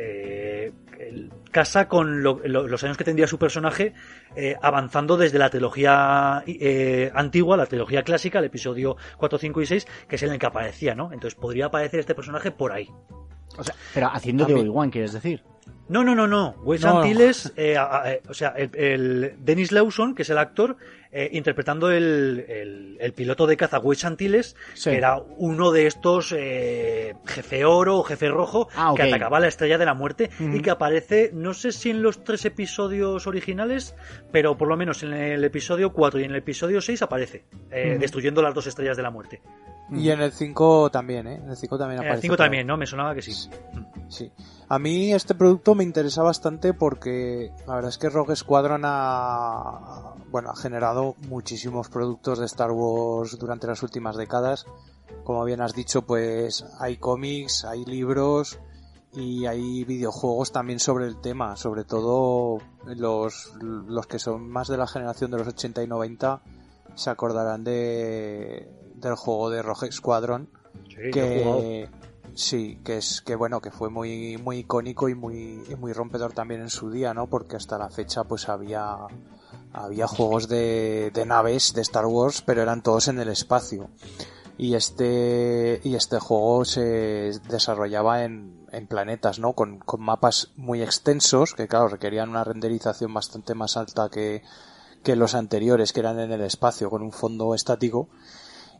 casa 1.50 1.88
con 1.88 2.22
los 2.22 2.84
años 2.84 2.96
que 2.96 3.04
tendría 3.04 3.26
su 3.26 3.38
personaje 3.38 3.94
eh, 4.34 4.56
avanzando 4.60 5.16
desde 5.16 5.38
la 5.38 5.50
trilogía 5.50 6.42
eh, 6.46 7.10
antigua, 7.14 7.56
la 7.56 7.66
trilogía 7.66 8.02
clásica, 8.02 8.38
el 8.38 8.46
episodio 8.46 8.96
4, 9.16 9.38
5 9.38 9.62
y 9.62 9.66
6, 9.66 9.86
que 10.08 10.16
es 10.16 10.22
en 10.22 10.32
el 10.32 10.38
que 10.38 10.46
aparecía, 10.46 10.94
¿no? 10.94 11.12
Entonces 11.12 11.38
podría 11.38 11.66
aparecer 11.66 12.00
este 12.00 12.14
personaje 12.14 12.50
por 12.50 12.72
ahí. 12.72 12.88
O 13.58 13.64
sea, 13.64 13.74
pero 13.94 14.08
haciendo 14.12 14.44
de 14.44 14.54
Obi-Wan, 14.54 14.90
quieres 14.90 15.12
decir. 15.12 15.42
No, 15.88 16.02
no, 16.02 16.14
no, 16.14 16.26
no. 16.26 16.56
Wes 16.62 16.84
Antilles, 16.84 17.52
eh, 17.56 17.76
o 18.28 18.34
sea, 18.34 18.48
el, 18.50 19.36
Dennis 19.38 19.72
Lawson, 19.72 20.14
que 20.14 20.22
es 20.22 20.30
el 20.30 20.38
actor, 20.38 20.76
eh, 21.18 21.30
interpretando 21.32 21.90
el, 21.90 22.44
el, 23.00 23.12
piloto 23.14 23.46
de 23.46 23.56
caza 23.56 23.78
Wes 23.78 24.04
Antilles, 24.04 24.54
que 24.84 24.96
era 24.96 25.16
uno 25.16 25.72
de 25.72 25.86
estos 25.86 26.34
eh, 26.36 27.14
jefe 27.24 27.64
oro 27.64 27.96
o 27.96 28.02
jefe 28.02 28.28
rojo 28.28 28.68
ah, 28.76 28.92
que 28.94 29.04
atacaba 29.04 29.40
la 29.40 29.48
estrella 29.48 29.78
de 29.78 29.86
la 29.86 29.94
muerte 29.94 30.28
y 30.38 30.60
que 30.60 30.70
aparece, 30.70 31.30
no 31.32 31.54
sé 31.54 31.72
si 31.72 31.88
en 31.88 32.02
los 32.02 32.22
tres 32.22 32.44
episodios 32.44 33.26
originales, 33.26 33.94
pero 34.30 34.58
por 34.58 34.68
lo 34.68 34.76
menos 34.76 35.02
en 35.04 35.14
el 35.14 35.42
episodio 35.42 35.94
4 35.94 36.20
y 36.20 36.24
en 36.24 36.32
el 36.32 36.36
episodio 36.36 36.82
6 36.82 37.00
aparece, 37.00 37.46
destruyendo 37.70 38.42
las 38.42 38.52
dos 38.52 38.66
estrellas 38.66 38.98
de 38.98 39.02
la 39.02 39.10
muerte. 39.10 39.40
Y 39.91 40.11
en 40.11 40.20
el 40.20 40.32
5 40.32 40.91
también, 40.91 41.26
¿eh? 41.28 41.41
En 41.43 41.49
el 41.49 41.57
5 41.57 41.78
también 41.78 42.01
aparece. 42.01 42.12
En 42.12 42.16
el 42.16 42.22
5 42.22 42.37
también, 42.37 42.66
¿no? 42.66 42.76
Me 42.76 42.87
sonaba 42.87 43.14
que 43.14 43.22
sí. 43.22 43.32
Sí. 44.09 44.32
A 44.68 44.78
mí 44.78 45.12
este 45.12 45.34
producto 45.34 45.74
me 45.74 45.84
interesa 45.84 46.22
bastante 46.22 46.74
porque 46.74 47.53
la 47.66 47.76
verdad 47.76 47.91
es 47.91 47.99
que 47.99 48.09
Rogue 48.09 48.34
Squadron 48.34 48.82
ha, 48.84 50.14
bueno, 50.30 50.51
ha 50.51 50.57
generado 50.57 51.14
muchísimos 51.28 51.89
productos 51.89 52.41
de 52.41 52.47
Star 52.47 52.72
Wars 52.72 53.39
durante 53.39 53.68
las 53.68 53.82
últimas 53.82 54.16
décadas. 54.16 54.66
Como 55.22 55.45
bien 55.45 55.61
has 55.61 55.74
dicho, 55.74 56.03
pues 56.03 56.64
hay 56.80 56.97
cómics, 56.97 57.64
hay 57.64 57.84
libros 57.84 58.59
y 59.12 59.47
hay 59.47 59.84
videojuegos 59.84 60.51
también 60.51 60.80
sobre 60.80 61.07
el 61.07 61.20
tema, 61.20 61.57
sobre 61.57 61.84
todo 61.84 62.59
los, 62.84 63.55
los 63.61 64.07
que 64.09 64.18
son 64.18 64.49
más 64.51 64.66
de 64.66 64.78
la 64.78 64.89
generación 64.89 65.30
de 65.30 65.39
los 65.39 65.49
80 65.49 65.84
y 65.84 65.87
90 65.87 66.43
se 66.97 67.11
acordarán 67.11 67.62
de 67.62 68.68
del 68.97 69.14
juego 69.14 69.51
de 69.51 69.62
Rogue 69.62 69.92
Squadron 69.92 70.49
que 71.12 71.88
sí 72.34 72.80
que 72.84 72.99
es 72.99 73.22
que 73.22 73.34
bueno 73.34 73.61
que 73.61 73.70
fue 73.70 73.88
muy 73.88 74.36
muy 74.38 74.59
icónico 74.59 75.09
y 75.09 75.14
muy 75.14 75.62
muy 75.78 75.92
rompedor 75.92 76.32
también 76.32 76.61
en 76.61 76.70
su 76.70 76.90
día 76.90 77.14
no 77.14 77.28
porque 77.28 77.57
hasta 77.57 77.78
la 77.78 77.88
fecha 77.88 78.24
pues 78.24 78.49
había 78.49 79.09
había 79.72 80.07
juegos 80.07 80.49
de, 80.49 81.11
de 81.12 81.26
naves 81.26 81.74
de 81.74 81.82
Star 81.82 82.07
Wars 82.07 82.42
pero 82.42 82.62
eran 82.62 82.82
todos 82.82 83.09
en 83.09 83.18
el 83.18 83.28
espacio. 83.28 83.90
Y 84.59 84.74
este 84.74 85.82
y 85.84 85.97
este 85.97 86.18
juego 86.18 86.64
se 86.64 87.32
desarrollaba 87.49 88.24
en, 88.24 88.66
en 88.72 88.86
planetas 88.86 89.38
no 89.38 89.53
con, 89.53 89.78
con 89.78 90.01
mapas 90.01 90.53
muy 90.57 90.82
extensos 90.82 91.53
que 91.53 91.68
claro 91.68 91.88
requerían 91.88 92.30
una 92.30 92.42
renderización 92.42 93.12
bastante 93.12 93.55
más 93.55 93.76
alta 93.76 94.09
que 94.09 94.42
que 95.03 95.14
los 95.14 95.34
anteriores 95.34 95.92
que 95.92 96.01
eran 96.01 96.18
en 96.18 96.32
el 96.32 96.40
espacio 96.40 96.88
con 96.88 97.03
un 97.03 97.12
fondo 97.12 97.55
estático 97.55 98.09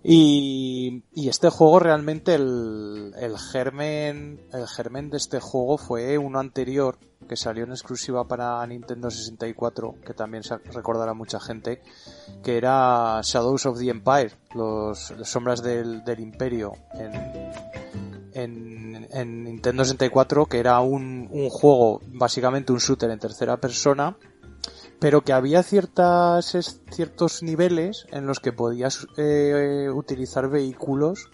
y, 0.09 1.03
este 1.29 1.51
juego 1.51 1.81
realmente 1.81 2.35
el, 2.35 3.13
el 3.19 3.37
germen 3.39 4.41
el 4.53 4.69
germen 4.69 5.11
de 5.11 5.17
este 5.17 5.41
juego 5.41 5.79
fue 5.79 6.17
uno 6.17 6.39
anterior 6.39 6.97
que 7.29 7.37
salió 7.37 7.65
en 7.65 7.73
exclusiva 7.73 8.29
para 8.29 8.65
Nintendo 8.69 9.11
64 9.11 9.97
que 10.07 10.15
también 10.15 10.45
se 10.45 10.59
recordará 10.59 11.13
mucha 11.13 11.41
gente 11.41 11.83
que 12.45 12.57
era 12.57 13.21
Shadows 13.23 13.67
of 13.67 13.81
the 13.81 13.89
Empire 13.89 14.31
los, 14.55 15.13
sombras 15.25 15.61
del, 15.65 16.05
del 16.05 16.21
imperio 16.21 16.75
en, 16.95 17.51
en, 18.33 19.09
en, 19.11 19.45
Nintendo 19.45 19.85
64 19.85 20.47
que 20.47 20.61
era 20.61 20.79
un, 20.79 21.29
un 21.33 21.51
juego 21.51 22.01
básicamente 22.13 22.73
un 22.73 22.79
shooter 22.79 23.11
en 23.11 23.19
tercera 23.19 23.57
persona 23.57 24.17
pero 24.99 25.22
que 25.22 25.32
había 25.32 25.62
ciertas, 25.62 26.57
ciertos 26.90 27.42
niveles 27.42 28.07
en 28.11 28.26
los 28.26 28.40
que 28.40 28.53
podías 28.53 29.07
eh, 29.16 29.90
utilizar 29.92 30.49
vehículos 30.49 31.30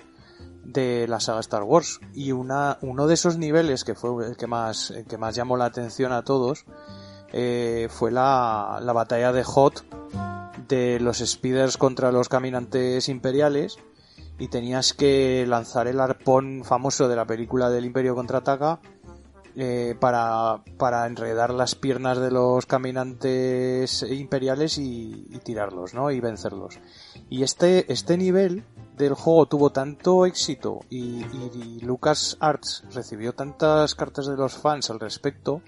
de 0.64 1.06
la 1.08 1.20
saga 1.20 1.40
Star 1.40 1.62
Wars. 1.62 2.00
Y 2.12 2.32
una, 2.32 2.78
uno 2.82 3.06
de 3.06 3.14
esos 3.14 3.38
niveles 3.38 3.84
que 3.84 3.94
fue 3.94 4.26
el 4.26 4.36
que 4.36 4.46
más, 4.46 4.92
que 5.08 5.18
más 5.18 5.34
llamó 5.34 5.56
la 5.56 5.66
atención 5.66 6.12
a 6.12 6.22
todos 6.22 6.64
eh, 7.32 7.88
fue 7.90 8.10
la, 8.10 8.80
la 8.82 8.92
batalla 8.92 9.32
de 9.32 9.44
Hot 9.44 9.84
de 10.68 11.00
los 11.00 11.18
speeders 11.18 11.76
contra 11.76 12.12
los 12.12 12.28
caminantes 12.28 13.08
imperiales 13.08 13.78
y 14.38 14.48
tenías 14.48 14.92
que 14.92 15.44
lanzar 15.46 15.86
el 15.86 16.00
arpón 16.00 16.64
famoso 16.64 17.08
de 17.08 17.16
la 17.16 17.26
película 17.26 17.70
del 17.70 17.84
Imperio 17.84 18.14
contraataca 18.14 18.80
eh, 19.54 19.94
para, 20.00 20.62
para 20.78 21.06
enredar 21.06 21.52
las 21.52 21.74
piernas 21.74 22.18
de 22.18 22.30
los 22.30 22.64
caminantes 22.64 24.02
imperiales 24.02 24.78
y, 24.78 25.26
tirarlos, 25.44 25.92
¿no? 25.92 26.10
Y 26.10 26.20
vencerlos. 26.20 26.78
Y 27.28 27.42
este, 27.42 27.92
este 27.92 28.16
nivel 28.16 28.64
del 28.96 29.12
juego 29.12 29.46
tuvo 29.46 29.70
tanto 29.70 30.24
éxito 30.24 30.80
y, 30.88 31.24
Lucas 31.82 32.38
Arts 32.40 32.84
recibió 32.94 33.34
tantas 33.34 33.94
cartas 33.94 34.26
de 34.26 34.36
los 34.36 34.54
fans 34.54 34.88
al 34.88 35.00
respecto 35.00 35.60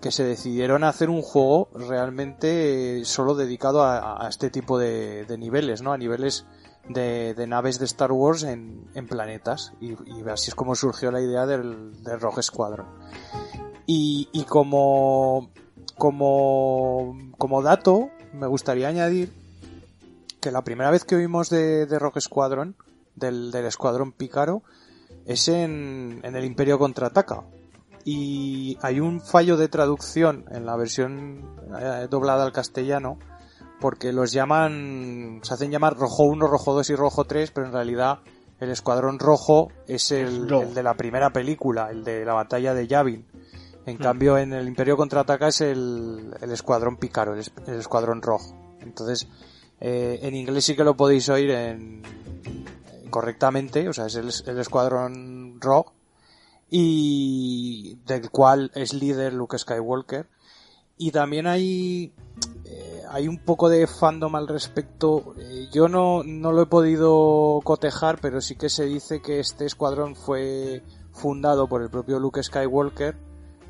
que 0.00 0.10
se 0.10 0.24
decidieron 0.24 0.82
a 0.82 0.88
hacer 0.88 1.10
un 1.10 1.20
juego 1.20 1.68
realmente 1.74 3.04
solo 3.04 3.34
dedicado 3.34 3.84
a, 3.84 4.26
este 4.30 4.48
tipo 4.48 4.78
de, 4.78 5.26
niveles, 5.38 5.82
¿no? 5.82 5.92
A 5.92 5.98
niveles 5.98 6.46
de, 6.88 7.46
naves 7.46 7.78
de 7.78 7.84
Star 7.84 8.12
Wars 8.12 8.42
en, 8.42 8.88
planetas. 9.08 9.72
Y, 9.80 9.94
así 10.28 10.50
es 10.50 10.54
como 10.54 10.74
surgió 10.74 11.10
la 11.10 11.20
idea 11.20 11.46
del, 11.46 12.02
del 12.02 12.20
Rogue 12.20 12.42
Squadron. 12.42 12.86
Y, 13.86 14.44
como, 14.48 15.50
como, 15.96 17.16
como 17.38 17.62
dato, 17.62 18.10
me 18.32 18.46
gustaría 18.46 18.88
añadir 18.88 19.32
que 20.40 20.52
la 20.52 20.62
primera 20.62 20.90
vez 20.90 21.04
que 21.04 21.16
oímos 21.16 21.50
de, 21.50 21.86
de 21.86 21.98
Rogue 21.98 22.20
Squadron 22.20 22.76
del, 23.16 23.50
del 23.50 23.66
escuadrón 23.66 24.12
pícaro 24.12 24.62
es 25.26 25.48
en, 25.48 26.20
en 26.22 26.36
el 26.36 26.44
Imperio 26.44 26.78
contraataca. 26.78 27.42
Y 28.04 28.78
hay 28.80 29.00
un 29.00 29.20
fallo 29.20 29.56
de 29.56 29.68
traducción 29.68 30.44
en 30.50 30.64
la 30.64 30.76
versión 30.76 31.56
eh, 31.78 32.06
doblada 32.08 32.44
al 32.44 32.52
castellano 32.52 33.18
porque 33.80 34.12
los 34.12 34.32
llaman, 34.32 35.40
se 35.42 35.54
hacen 35.54 35.70
llamar 35.70 35.96
Rojo 35.96 36.24
1, 36.24 36.46
Rojo 36.46 36.74
2 36.74 36.90
y 36.90 36.94
Rojo 36.94 37.24
3, 37.24 37.50
pero 37.50 37.66
en 37.66 37.72
realidad 37.72 38.18
el 38.60 38.70
Escuadrón 38.70 39.18
Rojo 39.18 39.72
es 39.88 40.10
el, 40.10 40.52
el 40.52 40.74
de 40.74 40.82
la 40.82 40.94
primera 40.94 41.30
película, 41.30 41.90
el 41.90 42.04
de 42.04 42.24
la 42.24 42.34
batalla 42.34 42.74
de 42.74 42.86
Yavin. 42.86 43.24
En 43.86 43.96
Hmm. 43.96 44.02
cambio, 44.02 44.38
en 44.38 44.52
el 44.52 44.68
Imperio 44.68 44.96
Contraataca 44.96 45.48
es 45.48 45.62
el, 45.62 46.34
el 46.40 46.50
Escuadrón 46.52 46.98
Pícaro, 46.98 47.34
el, 47.34 47.44
el 47.66 47.80
Escuadrón 47.80 48.20
Rojo. 48.22 48.54
Entonces, 48.80 49.26
eh, 49.80 50.18
en 50.22 50.34
inglés 50.36 50.66
sí 50.66 50.76
que 50.76 50.84
lo 50.84 50.96
podéis 50.96 51.28
oír 51.30 51.50
en, 51.50 52.02
correctamente, 53.10 53.88
o 53.88 53.92
sea, 53.92 54.06
es 54.06 54.14
el, 54.16 54.58
Escuadrón 54.58 55.60
Rojo, 55.60 55.94
y 56.68 57.98
del 58.06 58.30
cual 58.30 58.70
es 58.74 58.92
líder 58.92 59.32
Luke 59.32 59.58
Skywalker. 59.58 60.28
Y 60.96 61.10
también 61.12 61.46
hay, 61.46 62.12
hay 63.12 63.26
un 63.26 63.38
poco 63.38 63.68
de 63.68 63.86
fandom 63.88 64.36
al 64.36 64.46
respecto. 64.46 65.34
Eh, 65.36 65.68
yo 65.72 65.88
no, 65.88 66.22
no 66.22 66.52
lo 66.52 66.62
he 66.62 66.66
podido 66.66 67.60
cotejar, 67.64 68.20
pero 68.20 68.40
sí 68.40 68.54
que 68.54 68.68
se 68.68 68.84
dice 68.84 69.20
que 69.20 69.40
este 69.40 69.66
escuadrón 69.66 70.14
fue 70.14 70.84
fundado 71.12 71.68
por 71.68 71.82
el 71.82 71.90
propio 71.90 72.20
Luke 72.20 72.40
Skywalker 72.40 73.16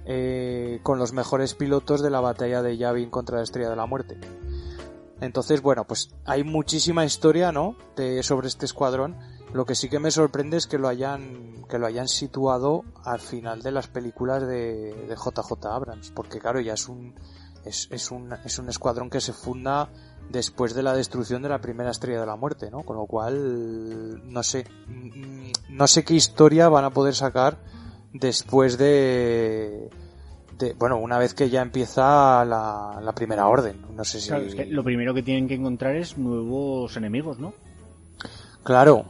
eh, 0.04 0.80
con 0.82 0.98
los 0.98 1.14
mejores 1.14 1.54
pilotos 1.54 2.02
de 2.02 2.10
la 2.10 2.20
batalla 2.20 2.62
de 2.62 2.76
Yavin 2.76 3.08
contra 3.08 3.38
la 3.38 3.42
Estrella 3.42 3.70
de 3.70 3.76
la 3.76 3.86
Muerte. 3.86 4.18
Entonces, 5.22 5.62
bueno, 5.62 5.86
pues 5.86 6.14
hay 6.26 6.44
muchísima 6.44 7.06
historia, 7.06 7.50
¿no? 7.50 7.76
De, 7.96 8.22
sobre 8.22 8.48
este 8.48 8.66
escuadrón. 8.66 9.16
Lo 9.54 9.64
que 9.64 9.74
sí 9.74 9.88
que 9.88 9.98
me 9.98 10.10
sorprende 10.10 10.58
es 10.58 10.66
que 10.66 10.78
lo 10.78 10.86
hayan, 10.86 11.64
que 11.68 11.78
lo 11.78 11.86
hayan 11.86 12.08
situado 12.08 12.84
al 13.04 13.20
final 13.20 13.62
de 13.62 13.72
las 13.72 13.88
películas 13.88 14.46
de, 14.46 14.94
de 15.08 15.16
JJ 15.16 15.66
Abrams, 15.66 16.10
porque 16.10 16.38
claro, 16.38 16.60
ya 16.60 16.74
es 16.74 16.88
un, 16.88 17.14
es, 17.64 17.88
es 17.90 18.10
un, 18.10 18.32
es 18.44 18.58
un 18.58 18.68
escuadrón 18.68 19.10
que 19.10 19.20
se 19.20 19.32
funda 19.32 19.88
después 20.30 20.74
de 20.74 20.82
la 20.82 20.94
destrucción 20.94 21.42
de 21.42 21.48
la 21.48 21.60
primera 21.60 21.90
estrella 21.90 22.20
de 22.20 22.26
la 22.26 22.36
muerte, 22.36 22.70
¿no? 22.70 22.82
Con 22.82 22.96
lo 22.96 23.06
cual, 23.06 24.22
no 24.30 24.42
sé, 24.42 24.64
mm, 24.86 25.50
no 25.70 25.86
sé 25.86 26.04
qué 26.04 26.14
historia 26.14 26.68
van 26.68 26.84
a 26.84 26.90
poder 26.90 27.14
sacar 27.14 27.58
después 28.12 28.78
de, 28.78 29.90
de 30.58 30.72
bueno, 30.74 30.98
una 30.98 31.18
vez 31.18 31.34
que 31.34 31.50
ya 31.50 31.62
empieza 31.62 32.44
la, 32.44 33.00
la 33.02 33.12
primera 33.12 33.48
orden. 33.48 33.84
No 33.94 34.04
sé 34.04 34.20
si. 34.20 34.28
Claro, 34.28 34.44
es 34.44 34.54
que 34.54 34.66
lo 34.66 34.84
primero 34.84 35.14
que 35.14 35.22
tienen 35.22 35.48
que 35.48 35.54
encontrar 35.54 35.96
es 35.96 36.16
nuevos 36.16 36.96
enemigos, 36.96 37.38
¿no? 37.38 37.54
Claro, 38.62 39.06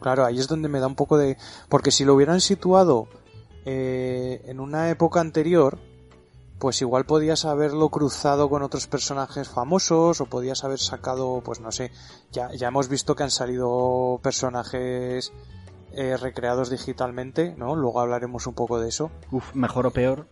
claro, 0.00 0.24
ahí 0.24 0.38
es 0.38 0.48
donde 0.48 0.68
me 0.68 0.80
da 0.80 0.86
un 0.86 0.94
poco 0.94 1.18
de... 1.18 1.36
Porque 1.68 1.90
si 1.90 2.04
lo 2.04 2.14
hubieran 2.14 2.40
situado 2.40 3.08
eh, 3.66 4.42
en 4.46 4.58
una 4.58 4.88
época 4.90 5.20
anterior, 5.20 5.78
pues 6.58 6.80
igual 6.82 7.04
podías 7.04 7.44
haberlo 7.44 7.88
cruzado 7.88 8.48
con 8.50 8.62
otros 8.62 8.86
personajes 8.86 9.48
famosos 9.48 10.20
o 10.20 10.26
podías 10.26 10.64
haber 10.64 10.78
sacado, 10.78 11.40
pues 11.44 11.60
no 11.60 11.70
sé, 11.70 11.92
ya, 12.32 12.52
ya 12.54 12.68
hemos 12.68 12.88
visto 12.88 13.14
que 13.14 13.22
han 13.22 13.30
salido 13.30 14.18
personajes 14.22 15.32
eh, 15.92 16.16
recreados 16.16 16.70
digitalmente, 16.70 17.54
¿no? 17.56 17.76
Luego 17.76 18.00
hablaremos 18.00 18.46
un 18.46 18.54
poco 18.54 18.80
de 18.80 18.88
eso. 18.88 19.10
Uf, 19.30 19.54
mejor 19.54 19.86
o 19.86 19.90
peor. 19.92 20.26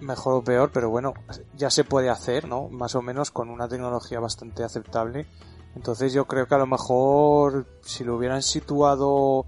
Mejor 0.00 0.34
o 0.34 0.44
peor, 0.44 0.70
pero 0.72 0.90
bueno, 0.90 1.14
ya 1.56 1.70
se 1.70 1.84
puede 1.84 2.10
hacer, 2.10 2.46
¿no? 2.46 2.68
Más 2.68 2.94
o 2.94 3.02
menos 3.02 3.30
con 3.30 3.48
una 3.48 3.68
tecnología 3.68 4.20
bastante 4.20 4.64
aceptable. 4.64 5.26
Entonces 5.74 6.12
yo 6.12 6.26
creo 6.26 6.46
que 6.46 6.54
a 6.54 6.58
lo 6.58 6.66
mejor 6.66 7.66
si 7.80 8.04
lo 8.04 8.16
hubieran 8.16 8.42
situado 8.42 9.46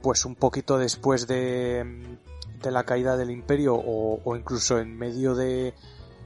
pues 0.00 0.24
un 0.24 0.34
poquito 0.34 0.78
después 0.78 1.28
de, 1.28 2.18
de 2.62 2.70
la 2.70 2.84
caída 2.84 3.16
del 3.16 3.30
imperio 3.30 3.74
o, 3.74 4.20
o 4.24 4.36
incluso 4.36 4.78
en 4.78 4.96
medio 4.96 5.34
de, 5.34 5.74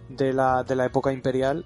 de, 0.09 0.33
la, 0.33 0.63
de 0.65 0.77
la 0.77 0.85
época 0.85 1.13
imperial 1.13 1.65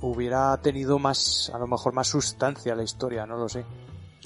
hubiera 0.00 0.56
tenido 0.60 0.98
más, 0.98 1.50
a 1.54 1.58
lo 1.58 1.66
mejor 1.66 1.92
más 1.94 2.08
sustancia 2.08 2.74
la 2.74 2.82
historia, 2.82 3.26
no 3.26 3.36
lo 3.36 3.48
sé. 3.48 3.64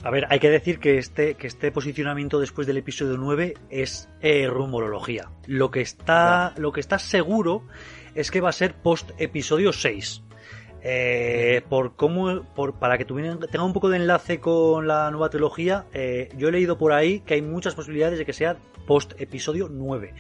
A 0.05 0.11
ver, 0.11 0.27
hay 0.31 0.39
que 0.39 0.51
decir 0.51 0.79
que 0.79 0.99
este, 0.99 1.35
que 1.35 1.49
este 1.49 1.73
posicionamiento 1.73 2.39
después 2.39 2.67
del 2.67 2.77
episodio 2.77 3.17
9 3.17 3.55
es 3.69 4.09
eh, 4.21 4.47
rumorología. 4.47 5.31
Lo 5.47 5.71
que 5.71 5.81
está, 5.81 6.55
lo 6.57 6.73
que 6.73 6.81
está 6.81 6.99
seguro 7.01 7.65
es 8.15 8.31
que 8.31 8.41
va 8.41 8.51
a 8.51 8.53
ser 8.53 8.75
post 8.81 9.11
episodio 9.19 9.73
6. 9.73 10.23
Eh, 10.83 11.63
por 11.69 11.97
cómo, 11.97 12.43
por, 12.55 12.75
para 12.75 12.97
que 12.99 13.05
tuvieran, 13.05 13.41
tenga 13.41 13.65
un 13.65 13.73
poco 13.73 13.89
de 13.89 13.97
enlace 13.97 14.39
con 14.41 14.87
la 14.87 15.11
nueva 15.11 15.29
trilogía, 15.29 15.87
eh, 15.93 16.29
yo 16.37 16.49
he 16.49 16.53
leído 16.53 16.79
por 16.79 16.93
ahí 16.93 17.21
que 17.21 17.35
hay 17.35 17.43
muchas 17.43 17.75
posibilidades 17.75 18.19
de 18.19 18.25
que 18.25 18.33
sea 18.33 18.57
post 18.87 19.13
episodio 19.21 19.69
9. 19.71 20.15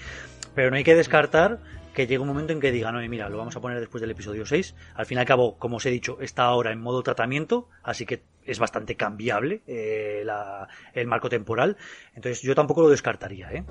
Pero 0.54 0.70
no 0.70 0.76
hay 0.76 0.84
que 0.84 0.94
descartar 0.96 1.60
que 1.94 2.06
llegue 2.06 2.18
un 2.20 2.28
momento 2.28 2.52
en 2.52 2.60
que 2.60 2.70
digan, 2.72 2.94
oye, 2.96 3.08
mira, 3.08 3.28
lo 3.28 3.38
vamos 3.38 3.56
a 3.56 3.60
poner 3.60 3.78
después 3.80 4.00
del 4.00 4.10
episodio 4.10 4.46
6. 4.46 4.74
Al 4.94 5.06
fin 5.06 5.18
y 5.18 5.20
al 5.20 5.26
cabo, 5.26 5.56
como 5.58 5.76
os 5.78 5.86
he 5.86 5.90
dicho, 5.90 6.18
está 6.20 6.44
ahora 6.44 6.72
en 6.72 6.80
modo 6.80 7.02
tratamiento, 7.02 7.68
así 7.82 8.06
que 8.06 8.22
es 8.44 8.58
bastante 8.58 8.94
cambiable 8.96 9.62
eh, 9.66 10.22
la- 10.24 10.68
el 10.94 11.06
marco 11.06 11.28
temporal. 11.28 11.76
Entonces 12.14 12.40
yo 12.42 12.54
tampoco 12.54 12.82
lo 12.82 12.88
descartaría, 12.88 13.50
¿eh? 13.52 13.64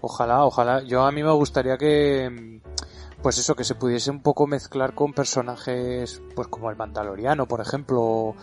Ojalá, 0.00 0.44
ojalá. 0.44 0.82
Yo 0.82 1.02
a 1.02 1.12
mí 1.12 1.22
me 1.22 1.32
gustaría 1.32 1.76
que, 1.76 2.60
pues 3.22 3.38
eso, 3.38 3.54
que 3.56 3.64
se 3.64 3.74
pudiese 3.74 4.10
un 4.10 4.22
poco 4.22 4.46
mezclar 4.46 4.94
con 4.94 5.12
personajes, 5.12 6.22
pues 6.34 6.48
como 6.48 6.70
el 6.70 6.76
Mandaloriano, 6.76 7.46
por 7.46 7.60
ejemplo, 7.60 8.34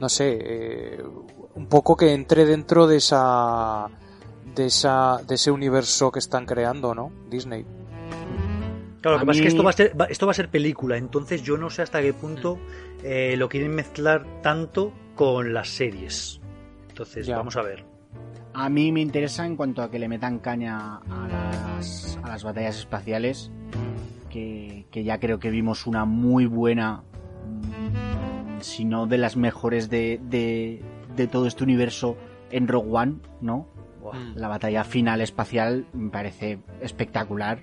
no 0.00 0.08
sé, 0.08 0.38
eh, 0.40 1.02
un 1.54 1.66
poco 1.66 1.96
que 1.96 2.12
entre 2.12 2.44
dentro 2.46 2.86
de 2.86 2.96
esa, 2.98 3.88
de 4.54 4.66
esa, 4.66 5.18
de 5.26 5.34
ese 5.34 5.50
universo 5.50 6.10
que 6.12 6.18
están 6.18 6.44
creando, 6.46 6.94
¿no? 6.94 7.10
Disney. 7.30 7.64
Claro, 9.00 9.16
lo 9.16 9.16
A 9.16 9.20
que 9.20 9.26
pasa 9.26 9.38
es 9.38 9.42
que 9.42 9.48
esto 9.48 9.62
va 9.64 9.70
a 9.70 9.72
ser, 9.74 10.00
va- 10.00 10.06
esto 10.06 10.26
va 10.26 10.32
a 10.32 10.34
ser 10.34 10.50
película, 10.50 10.96
entonces 10.96 11.42
yo 11.42 11.56
no 11.56 11.70
sé 11.70 11.82
hasta 11.82 12.02
qué 12.02 12.12
punto 12.12 12.58
eh, 13.04 13.36
lo 13.36 13.48
quieren 13.48 13.74
mezclar 13.74 14.26
tanto 14.42 14.92
con 15.14 15.54
las 15.54 15.68
series. 15.68 16.40
Entonces, 16.88 17.26
Ya. 17.26 17.36
vamos 17.36 17.56
a 17.56 17.62
ver. 17.62 17.84
A 18.54 18.68
mí 18.68 18.90
me 18.90 19.00
interesa 19.00 19.46
en 19.46 19.56
cuanto 19.56 19.82
a 19.82 19.90
que 19.90 20.00
le 20.00 20.08
metan 20.08 20.40
caña 20.40 20.96
a 20.96 21.28
las, 21.76 22.18
a 22.24 22.28
las 22.28 22.42
batallas 22.42 22.76
espaciales, 22.78 23.52
que, 24.28 24.86
que 24.90 25.04
ya 25.04 25.18
creo 25.18 25.38
que 25.38 25.50
vimos 25.50 25.86
una 25.86 26.04
muy 26.04 26.46
buena, 26.46 27.02
si 28.60 28.84
no 28.84 29.06
de 29.06 29.18
las 29.18 29.36
mejores 29.36 29.90
de, 29.90 30.20
de, 30.22 30.82
de 31.16 31.26
todo 31.26 31.46
este 31.46 31.64
universo 31.64 32.16
en 32.50 32.68
Rogue 32.68 32.90
One, 32.90 33.16
¿no? 33.40 33.68
Mm. 34.12 34.36
La 34.36 34.48
batalla 34.48 34.84
final 34.84 35.20
espacial 35.20 35.86
me 35.92 36.10
parece 36.10 36.58
espectacular, 36.80 37.60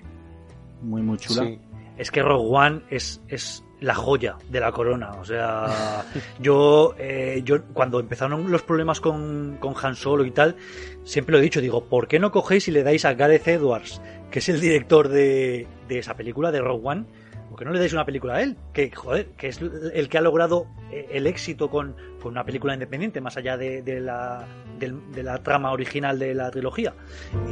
muy 0.82 1.02
muy 1.02 1.18
chula. 1.18 1.44
Sí. 1.44 1.58
Es 1.96 2.10
que 2.10 2.22
Rogue 2.22 2.48
One 2.50 2.82
es, 2.90 3.22
es 3.28 3.64
la 3.80 3.94
joya 3.94 4.36
de 4.48 4.60
la 4.60 4.72
corona. 4.72 5.12
O 5.20 5.24
sea, 5.24 6.04
yo, 6.40 6.94
eh, 6.98 7.42
yo 7.44 7.64
cuando 7.72 8.00
empezaron 8.00 8.50
los 8.50 8.62
problemas 8.62 9.00
con, 9.00 9.56
con 9.60 9.74
Han 9.82 9.94
Solo 9.94 10.24
y 10.24 10.30
tal, 10.30 10.56
siempre 11.04 11.32
lo 11.32 11.38
he 11.38 11.42
dicho, 11.42 11.60
digo, 11.60 11.84
¿por 11.84 12.08
qué 12.08 12.18
no 12.18 12.30
cogéis 12.30 12.68
y 12.68 12.70
le 12.70 12.82
dais 12.82 13.04
a 13.04 13.14
Gareth 13.14 13.48
Edwards, 13.48 14.00
que 14.30 14.38
es 14.40 14.48
el 14.48 14.60
director 14.60 15.08
de, 15.08 15.66
de 15.88 15.98
esa 15.98 16.14
película, 16.16 16.50
de 16.52 16.60
Rogue 16.60 16.82
One? 16.84 17.04
¿Por 17.48 17.58
qué 17.60 17.64
no 17.64 17.72
le 17.72 17.78
dais 17.78 17.92
una 17.92 18.04
película 18.04 18.34
a 18.34 18.42
él? 18.42 18.56
Que, 18.72 18.90
joder, 18.90 19.26
que 19.36 19.48
es 19.48 19.60
el 19.60 20.08
que 20.08 20.18
ha 20.18 20.20
logrado 20.20 20.66
eh, 20.90 21.08
el 21.12 21.26
éxito 21.26 21.70
con, 21.70 21.94
con 22.20 22.32
una 22.32 22.44
película 22.44 22.74
independiente, 22.74 23.20
más 23.20 23.36
allá 23.36 23.56
de, 23.56 23.82
de 23.82 24.00
la, 24.00 24.44
del- 24.78 25.12
de 25.12 25.22
la 25.22 25.38
trama 25.42 25.70
original 25.72 26.18
de 26.18 26.34
la 26.34 26.50
trilogía. 26.50 26.92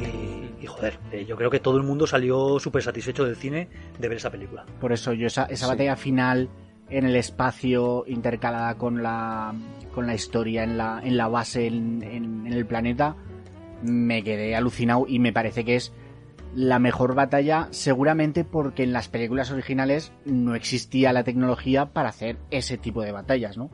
Y, 0.02 0.62
y, 0.62 0.66
joder, 0.66 0.98
eh, 1.12 1.24
yo 1.24 1.36
creo 1.36 1.48
que 1.50 1.60
todo 1.60 1.76
el 1.76 1.84
mundo 1.84 2.06
salió 2.06 2.58
súper 2.58 2.82
satisfecho 2.82 3.24
del 3.24 3.36
cine 3.36 3.68
de 3.98 4.08
ver 4.08 4.18
esa 4.18 4.30
película. 4.30 4.66
Por 4.80 4.92
eso 4.92 5.12
yo 5.12 5.26
esa, 5.28 5.44
esa 5.44 5.66
Sí. 5.66 5.70
batalla 5.72 5.96
final 5.96 6.48
en 6.90 7.06
el 7.06 7.16
espacio 7.16 8.04
intercalada 8.06 8.74
con 8.76 9.02
la 9.02 9.54
con 9.94 10.06
la 10.06 10.14
historia 10.14 10.64
en 10.64 10.76
la 10.76 11.00
en 11.02 11.16
la 11.16 11.28
base 11.28 11.66
en, 11.66 12.02
en- 12.02 12.46
en 12.46 12.52
el 12.52 12.66
planeta 12.66 13.16
me 13.82 14.22
quedé 14.22 14.54
alucinado 14.56 15.06
y 15.08 15.18
me 15.18 15.32
parece 15.32 15.64
que 15.64 15.76
es 15.76 15.92
la 16.54 16.78
mejor 16.78 17.14
batalla 17.14 17.68
seguramente 17.70 18.44
porque 18.44 18.82
en 18.82 18.92
las 18.92 19.08
películas 19.08 19.50
originales 19.50 20.12
no 20.24 20.54
existía 20.54 21.12
la 21.12 21.24
tecnología 21.24 21.86
para 21.86 22.10
hacer 22.10 22.36
ese 22.50 22.78
tipo 22.78 23.02
de 23.02 23.12
batallas, 23.12 23.56
¿no? 23.56 23.70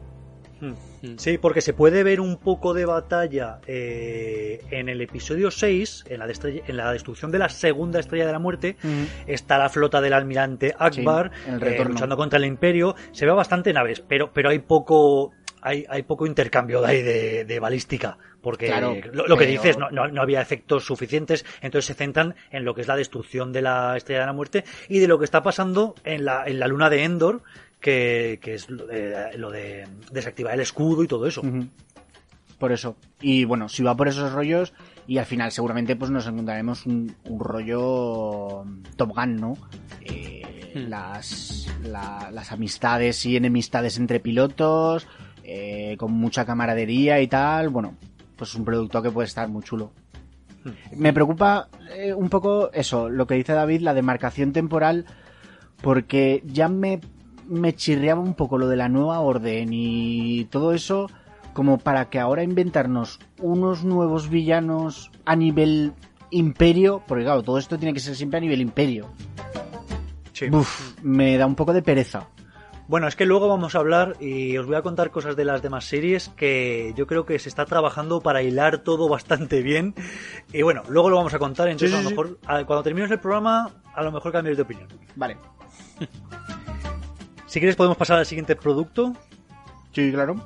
Sí, 1.16 1.38
porque 1.38 1.62
se 1.62 1.72
puede 1.72 2.02
ver 2.02 2.20
un 2.20 2.36
poco 2.36 2.74
de 2.74 2.84
batalla 2.84 3.60
eh, 3.66 4.62
en 4.70 4.88
el 4.90 5.00
episodio 5.00 5.50
6, 5.50 6.04
en 6.08 6.18
la, 6.18 6.26
en 6.26 6.92
destrucción 6.92 7.30
de 7.30 7.38
la 7.38 7.48
segunda 7.48 7.98
estrella 7.98 8.26
de 8.26 8.32
la 8.32 8.38
muerte. 8.38 8.76
Está 9.26 9.56
la 9.56 9.70
flota 9.70 10.00
del 10.00 10.12
almirante 10.12 10.74
Akbar 10.78 11.30
Sí, 11.44 11.50
el 11.50 11.62
eh, 11.62 11.84
luchando 11.84 12.16
contra 12.16 12.38
el 12.38 12.44
imperio. 12.44 12.94
Se 13.12 13.24
ve 13.24 13.32
bastante 13.32 13.72
naves, 13.72 14.00
pero, 14.06 14.32
pero 14.32 14.50
hay 14.50 14.58
poco 14.58 15.32
hay, 15.62 15.84
hay 15.88 16.02
poco 16.02 16.26
intercambio 16.26 16.80
de, 16.82 16.86
ahí 16.88 17.02
de, 17.02 17.44
de 17.44 17.60
balística. 17.60 18.18
Porque 18.40 18.66
Claro, 18.68 18.96
lo, 19.12 19.26
lo 19.26 19.36
que 19.36 19.44
pero- 19.44 19.50
dices, 19.62 19.76
no, 19.78 19.90
no, 19.90 20.08
no 20.08 20.22
había 20.22 20.40
efectos 20.40 20.84
suficientes, 20.84 21.44
entonces 21.60 21.84
se 21.86 21.94
centran 21.94 22.34
en 22.50 22.64
lo 22.64 22.74
que 22.74 22.80
es 22.80 22.88
la 22.88 22.96
destrucción 22.96 23.52
de 23.52 23.60
la 23.62 23.96
estrella 23.96 24.20
de 24.20 24.26
la 24.26 24.32
muerte 24.32 24.64
y 24.88 24.98
de 24.98 25.08
lo 25.08 25.18
que 25.18 25.26
está 25.26 25.42
pasando 25.42 25.94
en 26.04 26.24
la, 26.24 26.44
en 26.46 26.58
la 26.58 26.66
luna 26.66 26.88
de 26.88 27.04
Endor, 27.04 27.42
que, 27.80 28.38
que 28.40 28.54
es 28.54 28.70
lo 28.70 28.86
de, 28.86 29.36
lo 29.36 29.50
de 29.50 29.86
desactivar 30.10 30.54
el 30.54 30.60
escudo 30.60 31.02
y 31.02 31.06
todo 31.08 31.26
eso. 31.26 31.42
Por 32.58 32.72
eso. 32.72 32.96
Y 33.20 33.44
bueno, 33.44 33.68
si 33.68 33.82
va 33.82 33.94
por 33.96 34.08
esos 34.08 34.32
rollos, 34.32 34.72
y 35.06 35.18
al 35.18 35.24
final 35.26 35.50
seguramente 35.52 35.96
pues 35.96 36.10
nos 36.10 36.26
encontraremos 36.26 36.84
un, 36.86 37.14
un 37.24 37.40
rollo 37.40 38.64
Top 38.96 39.10
Gun, 39.14 39.36
¿no? 39.36 39.56
Eh, 40.02 40.36
Hmm. 40.72 40.88
las, 40.88 41.66
la- 41.82 42.30
las 42.32 42.52
amistades 42.52 43.26
y 43.26 43.34
enemistades 43.36 43.98
entre 43.98 44.20
pilotos, 44.20 45.08
eh, 45.44 45.96
con 45.98 46.12
mucha 46.12 46.44
camaradería 46.44 47.20
y 47.20 47.28
tal. 47.28 47.68
Bueno, 47.68 47.94
pues 48.36 48.54
un 48.54 48.64
producto 48.64 49.02
que 49.02 49.10
puede 49.10 49.28
estar 49.28 49.48
muy 49.48 49.62
chulo. 49.62 49.92
Me 50.96 51.12
preocupa 51.12 51.68
eh, 51.94 52.12
un 52.12 52.28
poco 52.28 52.70
eso, 52.72 53.08
lo 53.08 53.26
que 53.26 53.34
dice 53.34 53.52
David, 53.52 53.80
la 53.80 53.94
demarcación 53.94 54.52
temporal, 54.52 55.06
porque 55.80 56.42
ya 56.46 56.68
me, 56.68 57.00
me 57.48 57.74
chirriaba 57.74 58.20
un 58.20 58.34
poco 58.34 58.58
lo 58.58 58.68
de 58.68 58.76
la 58.76 58.88
nueva 58.88 59.20
orden 59.20 59.70
y 59.72 60.44
todo 60.46 60.74
eso, 60.74 61.10
como 61.54 61.78
para 61.78 62.10
que 62.10 62.18
ahora 62.18 62.42
inventarnos 62.42 63.20
unos 63.38 63.84
nuevos 63.84 64.28
villanos 64.28 65.10
a 65.24 65.34
nivel 65.34 65.94
imperio, 66.30 67.02
porque 67.06 67.24
claro, 67.24 67.42
todo 67.42 67.58
esto 67.58 67.78
tiene 67.78 67.94
que 67.94 68.00
ser 68.00 68.14
siempre 68.14 68.38
a 68.38 68.40
nivel 68.40 68.60
imperio. 68.60 69.08
Sí. 70.32 70.46
Me 71.02 71.36
da 71.36 71.46
un 71.46 71.54
poco 71.54 71.72
de 71.72 71.82
pereza. 71.82 72.28
Bueno, 72.90 73.06
es 73.06 73.14
que 73.14 73.24
luego 73.24 73.46
vamos 73.46 73.76
a 73.76 73.78
hablar 73.78 74.16
y 74.18 74.58
os 74.58 74.66
voy 74.66 74.74
a 74.74 74.82
contar 74.82 75.12
cosas 75.12 75.36
de 75.36 75.44
las 75.44 75.62
demás 75.62 75.84
series 75.84 76.28
que 76.30 76.92
yo 76.96 77.06
creo 77.06 77.24
que 77.24 77.38
se 77.38 77.48
está 77.48 77.64
trabajando 77.64 78.20
para 78.20 78.42
hilar 78.42 78.78
todo 78.78 79.08
bastante 79.08 79.62
bien. 79.62 79.94
Y 80.52 80.62
bueno, 80.62 80.82
luego 80.88 81.08
lo 81.08 81.14
vamos 81.14 81.32
a 81.32 81.38
contar, 81.38 81.68
entonces 81.68 81.92
Sí, 81.92 81.96
a 81.96 82.02
lo 82.02 82.10
mejor 82.10 82.38
a- 82.46 82.64
cuando 82.64 82.82
terminemos 82.82 83.12
el 83.12 83.20
programa 83.20 83.70
a 83.94 84.02
lo 84.02 84.10
mejor 84.10 84.32
cambies 84.32 84.56
de 84.56 84.64
opinión. 84.64 84.88
Vale. 85.14 85.36
Si 87.46 87.58
quieres 87.60 87.74
podemos 87.76 87.96
pasar 87.96 88.16
al 88.18 88.26
siguiente 88.26 88.54
producto, 88.56 89.12
Sí, 89.92 90.10
claro. 90.12 90.36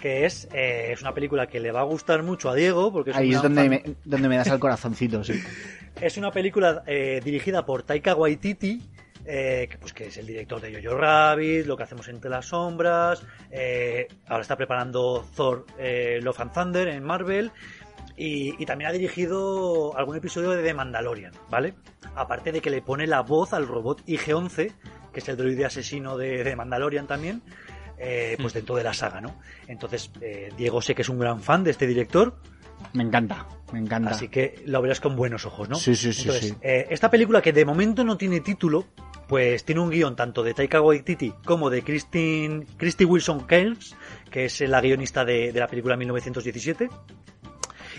que 0.00 0.24
es, 0.26 0.48
eh, 0.52 0.92
es 0.92 1.00
una 1.02 1.12
película 1.12 1.46
que 1.46 1.60
le 1.60 1.72
va 1.72 1.80
a 1.80 1.84
gustar 1.84 2.22
mucho 2.22 2.48
a 2.50 2.54
Diego, 2.54 2.90
porque 2.92 3.10
es, 3.12 3.16
Ahí 3.16 3.32
es 3.32 3.40
donde 3.42 3.68
me, 3.70 3.82
donde 4.04 4.28
me 4.28 4.36
das 4.36 4.48
al 4.48 4.58
corazoncito, 4.58 5.24
sí. 5.24 5.42
es 6.00 6.16
una 6.18 6.30
película 6.30 6.82
eh, 6.86 7.20
dirigida 7.24 7.64
por 7.64 7.82
Taika 7.84 8.14
Waititi, 8.14 8.82
eh, 9.24 9.66
que, 9.70 9.78
pues, 9.78 9.92
que 9.92 10.06
es 10.06 10.16
el 10.18 10.26
director 10.26 10.60
de 10.60 10.82
Jojo 10.82 10.96
Rabbit, 10.96 11.66
Lo 11.66 11.76
que 11.76 11.82
hacemos 11.84 12.08
entre 12.08 12.30
las 12.30 12.46
sombras, 12.46 13.22
eh, 13.50 14.06
ahora 14.26 14.42
está 14.42 14.56
preparando 14.56 15.24
Thor 15.34 15.66
eh, 15.78 16.18
Love 16.22 16.40
and 16.40 16.52
Thunder 16.52 16.88
en 16.88 17.02
Marvel 17.02 17.50
y, 18.16 18.60
y 18.62 18.66
también 18.66 18.90
ha 18.90 18.92
dirigido 18.92 19.96
algún 19.96 20.16
episodio 20.16 20.50
de 20.50 20.62
The 20.62 20.74
Mandalorian, 20.74 21.32
¿vale? 21.50 21.74
Aparte 22.14 22.52
de 22.52 22.60
que 22.60 22.70
le 22.70 22.82
pone 22.82 23.06
la 23.06 23.22
voz 23.22 23.52
al 23.52 23.66
robot 23.66 24.04
IG-11, 24.06 24.72
que 25.12 25.20
es 25.20 25.28
el 25.28 25.36
droide 25.36 25.64
asesino 25.64 26.16
de, 26.16 26.44
de 26.44 26.54
Mandalorian 26.56 27.06
también, 27.06 27.42
eh, 27.98 28.36
pues 28.40 28.52
dentro 28.52 28.76
de 28.76 28.84
la 28.84 28.92
saga, 28.92 29.20
¿no? 29.20 29.40
Entonces, 29.66 30.10
eh, 30.20 30.50
Diego 30.56 30.82
sé 30.82 30.94
que 30.94 31.02
es 31.02 31.08
un 31.08 31.18
gran 31.18 31.40
fan 31.40 31.64
de 31.64 31.70
este 31.70 31.86
director, 31.86 32.36
Me 32.92 33.02
encanta, 33.02 33.46
me 33.72 33.78
encanta. 33.78 34.10
Así 34.10 34.28
que 34.28 34.62
lo 34.66 34.82
verás 34.82 35.00
con 35.00 35.16
buenos 35.16 35.46
ojos, 35.46 35.68
¿no? 35.68 35.76
Sí, 35.76 35.94
sí, 35.96 36.12
sí, 36.12 36.22
Entonces, 36.22 36.50
sí. 36.50 36.56
eh, 36.60 36.86
esta 36.90 37.10
película 37.10 37.40
que 37.40 37.52
de 37.52 37.64
momento 37.64 38.04
no 38.04 38.16
tiene 38.16 38.40
título, 38.40 38.84
pues 39.28 39.64
tiene 39.64 39.80
un 39.80 39.90
guion 39.90 40.16
tanto 40.16 40.42
de 40.42 40.54
Taika 40.54 40.80
Waititi 40.80 41.32
como 41.44 41.70
de 41.70 41.82
Christine, 41.82 42.66
Christy 42.76 43.04
Wilson 43.04 43.40
Cairns, 43.40 43.96
que 44.30 44.46
es 44.46 44.60
la 44.60 44.80
guionista 44.80 45.24
de, 45.24 45.52
la 45.52 45.66
película 45.66 45.96
1917. 45.96 46.88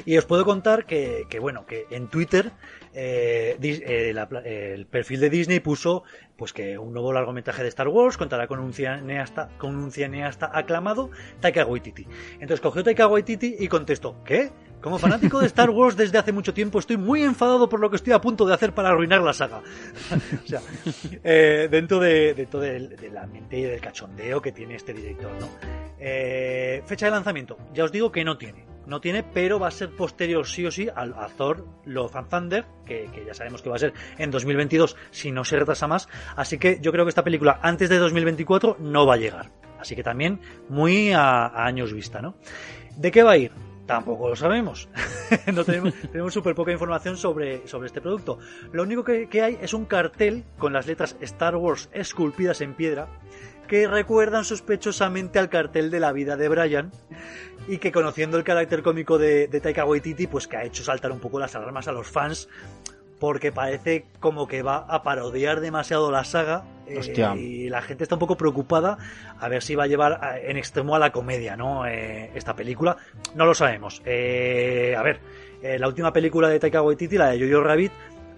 Y 0.06 0.18
os 0.18 0.26
puedo 0.26 0.44
contar 0.44 0.86
que, 0.86 1.24
que, 1.30 1.40
bueno, 1.40 1.66
que 1.66 1.86
en 1.90 2.10
Twitter 2.10 2.52
eh, 2.94 3.58
eh, 3.62 4.14
el 4.74 4.86
perfil 4.86 5.20
de 5.20 5.30
Disney 5.30 5.60
puso 5.60 6.04
pues 6.38 6.54
que 6.54 6.78
un 6.78 6.94
nuevo 6.94 7.12
largometraje 7.12 7.62
de 7.62 7.70
Star 7.70 7.90
Wars 7.90 8.18
contará 8.18 8.48
con 8.48 8.60
un 8.60 8.74
cineasta, 8.74 9.50
con 9.58 9.76
un 9.76 9.92
cineasta 9.92 10.50
aclamado, 10.54 11.10
Taika 11.40 11.66
Waititi. 11.66 12.08
Entonces 12.34 12.62
cogió 12.62 12.84
Taika 12.84 13.08
Waititi 13.08 13.56
y 13.60 13.68
contestó, 13.68 14.24
¿qué? 14.24 14.52
Como 14.82 15.00
fanático 15.00 15.40
de 15.40 15.48
Star 15.48 15.70
Wars 15.70 15.98
desde 15.98 16.18
hace 16.18 16.32
mucho 16.32 16.54
tiempo 16.54 16.80
estoy 16.80 16.98
muy 16.98 17.24
enfadado 17.24 17.68
por 17.68 17.80
lo 17.80 17.90
que 17.90 17.96
estoy 17.96 18.14
a 18.14 18.22
punto 18.22 18.46
de 18.46 18.54
hacer 18.54 18.74
para 18.74 18.90
arruinar 18.90 19.22
la 19.22 19.34
saga. 19.34 19.58
o 20.44 20.48
sea, 20.48 20.62
eh, 21.24 21.68
dentro 21.72 22.00
de, 22.00 22.34
dentro 22.34 22.60
del, 22.60 22.96
del 22.96 23.18
ambiente 23.18 23.58
y 23.58 23.64
del 23.64 23.82
cachondeo 23.82 24.42
que 24.42 24.52
tiene 24.52 24.76
este 24.76 24.94
director, 24.94 25.32
¿no? 25.40 25.50
Eh, 26.00 26.84
fecha 26.86 27.08
de 27.08 27.12
lanzamiento, 27.12 27.58
ya 27.74 27.84
os 27.84 27.92
digo 27.92 28.12
que 28.12 28.24
no 28.24 28.38
tiene. 28.38 28.66
No 28.86 29.02
tiene, 29.02 29.24
pero 29.24 29.60
va 29.60 29.70
a 29.70 29.72
ser 29.72 29.90
posterior 29.90 30.46
sí 30.46 30.66
o 30.66 30.72
sí 30.72 30.88
al 30.94 31.14
a 31.14 31.28
Thor 31.30 31.66
Love 31.86 32.16
and 32.16 32.30
Thunder, 32.30 32.66
que, 32.86 33.10
ya 33.26 33.34
sabemos 33.34 33.64
que 33.64 33.70
va 33.70 33.78
a 33.78 33.80
ser 33.80 33.94
en 34.18 34.30
2022 34.30 34.96
si 35.10 35.32
no 35.32 35.44
se 35.44 35.58
retrasa 35.58 35.88
más. 35.88 36.08
Así 36.36 36.60
que 36.60 36.80
yo 36.82 36.92
creo 36.92 37.04
que 37.06 37.10
esta 37.10 37.24
película 37.24 37.60
antes 37.64 37.90
de 37.90 37.98
2024 37.98 38.78
no 38.80 39.08
va 39.08 39.16
a 39.16 39.18
llegar. 39.18 39.52
Así 39.80 39.96
que 39.96 40.04
también 40.04 40.40
muy 40.70 41.12
a, 41.14 41.48
a 41.48 41.66
años 41.66 41.94
vista, 41.94 42.22
¿no? 42.22 42.36
¿De 42.96 43.12
qué 43.12 43.24
va 43.24 43.32
a 43.32 43.38
ir? 43.38 43.52
Tampoco 43.86 44.30
lo 44.30 44.36
sabemos. 44.36 44.90
no 45.54 45.64
tenemos, 45.64 45.94
tenemos 46.12 46.34
súper 46.34 46.56
poca 46.56 46.72
información 46.72 47.18
sobre, 47.18 47.68
sobre 47.68 47.88
este 47.88 48.02
producto. 48.02 48.40
Lo 48.72 48.84
único 48.84 49.04
que, 49.04 49.30
que 49.30 49.42
hay 49.42 49.58
es 49.62 49.74
un 49.74 49.86
cartel 49.86 50.44
con 50.58 50.74
las 50.74 50.88
letras 50.88 51.16
Star 51.22 51.56
Wars 51.56 51.90
esculpidas 51.94 52.62
en 52.62 52.74
piedra 52.74 53.08
que 53.68 53.88
recuerdan 53.88 54.46
sospechosamente 54.46 55.40
al 55.40 55.50
cartel 55.50 55.90
de 55.90 56.00
la 56.00 56.12
vida 56.12 56.38
de 56.38 56.50
Brian 56.50 56.92
y 57.68 57.80
que 57.80 57.92
conociendo 57.92 58.38
el 58.38 58.44
carácter 58.44 58.84
cómico 58.84 59.18
de, 59.18 59.48
de 59.48 59.60
Taika 59.60 59.86
Waititi 59.86 60.28
pues 60.28 60.48
que 60.48 60.58
ha 60.58 60.64
hecho 60.64 60.84
saltar 60.84 61.12
un 61.12 61.20
poco 61.20 61.40
las 61.40 61.56
alarmas 61.56 61.88
a 61.88 61.92
los 61.92 62.08
fans 62.08 62.48
porque 63.20 63.52
parece 63.52 64.06
como 64.20 64.48
que 64.48 64.62
va 64.62 64.78
a 64.78 65.02
parodiar 65.04 65.60
demasiado 65.62 66.12
la 66.12 66.24
saga 66.24 66.64
eh, 66.88 66.94
y 67.38 67.70
la 67.70 67.82
gente 67.82 68.04
está 68.04 68.16
un 68.16 68.20
poco 68.20 68.36
preocupada 68.38 68.98
a 69.40 69.48
ver 69.48 69.64
si 69.64 69.74
va 69.76 69.86
a 69.86 69.88
llevar 69.88 70.20
a- 70.24 70.38
en 70.40 70.58
extremo 70.58 70.96
a 70.96 71.00
la 71.00 71.12
comedia, 71.12 71.56
¿no? 71.56 71.86
Eh, 71.88 72.30
esta 72.36 72.56
película, 72.56 72.98
no 73.34 73.46
lo 73.46 73.54
sabemos. 73.56 74.02
Eh, 74.06 74.96
a 74.98 75.02
ver, 75.02 75.20
eh, 75.64 75.80
la 75.80 75.88
última 75.88 76.12
película 76.14 76.50
de 76.50 76.60
Taika 76.60 76.82
Waititi, 76.82 77.18
la 77.18 77.30
de 77.30 77.40
Jojo 77.50 77.64
Rabbit, 77.64 77.92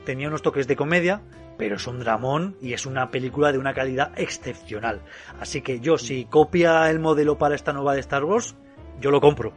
tenía 0.05 0.27
unos 0.27 0.41
toques 0.41 0.67
de 0.67 0.75
comedia, 0.75 1.21
pero 1.57 1.75
es 1.77 1.87
un 1.87 1.99
dramón 1.99 2.55
y 2.61 2.73
es 2.73 2.85
una 2.85 3.09
película 3.09 3.51
de 3.51 3.57
una 3.57 3.73
calidad 3.73 4.11
excepcional. 4.15 5.01
Así 5.41 5.61
que 5.61 5.79
yo, 5.79 5.97
si 5.97 6.25
copia 6.25 6.89
el 6.89 6.99
modelo 6.99 7.37
para 7.37 7.55
esta 7.55 7.73
nueva 7.73 7.95
de 7.95 7.99
Star 8.01 8.23
Wars, 8.23 8.55
yo 9.01 9.09
lo 9.11 9.19
compro. 9.19 9.51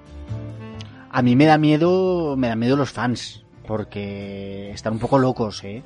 A 1.11 1.23
mí 1.23 1.37
me 1.37 1.45
da 1.45 1.59
miedo, 1.59 2.37
me 2.37 2.49
da 2.49 2.57
miedo 2.57 2.77
los 2.77 2.91
fans, 2.91 3.45
porque 3.71 4.73
están 4.73 4.95
un 4.95 4.99
poco 4.99 5.17
locos, 5.17 5.63
¿eh? 5.63 5.81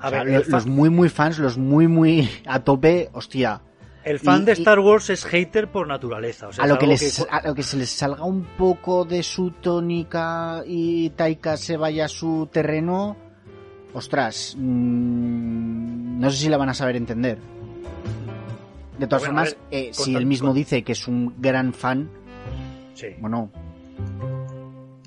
A 0.00 0.06
O 0.06 0.10
sea, 0.10 0.22
ver, 0.22 0.46
los 0.48 0.64
muy 0.64 0.90
muy 0.90 1.08
fans, 1.08 1.40
los 1.40 1.58
muy 1.58 1.88
muy 1.88 2.28
a 2.46 2.60
tope, 2.62 3.10
hostia. 3.12 3.60
el 4.04 4.20
fan 4.20 4.42
y- 4.42 4.44
de 4.44 4.52
Star 4.52 4.78
Wars 4.78 5.10
es 5.10 5.24
hater 5.24 5.72
por 5.72 5.88
naturaleza. 5.88 6.46
O 6.46 6.52
sea, 6.52 6.62
a 6.64 6.68
lo 6.68 6.78
que 6.78 6.86
les 6.86 7.26
a 7.28 7.42
lo 7.48 7.52
que 7.52 7.64
se 7.64 7.76
les 7.78 7.90
salga 7.90 8.22
un 8.22 8.44
poco 8.56 9.04
de 9.04 9.24
su 9.24 9.50
tónica 9.50 10.62
y 10.64 11.10
Taika 11.10 11.56
se 11.56 11.76
vaya 11.76 12.04
a 12.04 12.08
su 12.08 12.48
terreno, 12.52 13.16
ostras, 13.92 14.54
mm, 14.56 16.20
no 16.20 16.30
sé 16.30 16.36
si 16.36 16.48
la 16.48 16.58
van 16.58 16.68
a 16.68 16.74
saber 16.74 16.94
entender. 16.94 17.38
De 19.00 19.08
todas 19.08 19.22
Bueno, 19.22 19.40
formas, 19.40 19.56
ver, 19.72 19.86
eh, 19.88 19.90
si 19.92 20.14
él 20.14 20.26
mismo 20.26 20.50
con- 20.50 20.54
dice 20.56 20.84
que 20.84 20.92
es 20.92 21.08
un 21.08 21.34
gran 21.38 21.72
fan, 21.74 22.08
Sí. 22.94 23.08
bueno, 23.18 23.50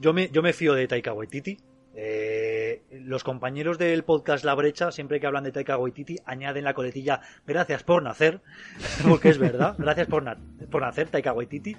Yo 0.02 0.14
me, 0.14 0.30
yo 0.30 0.42
me 0.44 0.52
fío 0.54 0.74
de 0.76 0.86
Taika 0.88 1.12
Waititi. 1.14 1.58
Eh, 2.00 2.84
los 2.92 3.24
compañeros 3.24 3.80
del 3.80 4.04
podcast 4.04 4.46
La 4.46 4.54
Brecha, 4.54 4.92
siempre 4.92 5.20
que 5.20 5.26
hablan 5.26 5.44
de 5.44 5.52
Taika 5.52 5.78
Waititi, 5.78 6.18
añaden 6.28 6.64
la 6.64 6.76
coletilla 6.76 7.22
gracias 7.48 7.82
por 7.82 8.04
nacer, 8.04 8.40
porque 9.10 9.30
es 9.30 9.40
verdad, 9.40 9.74
gracias 9.80 10.06
por, 10.06 10.22
na- 10.22 10.38
por 10.70 10.84
nacer, 10.84 11.08
Taika 11.10 11.34
Waititi. 11.34 11.76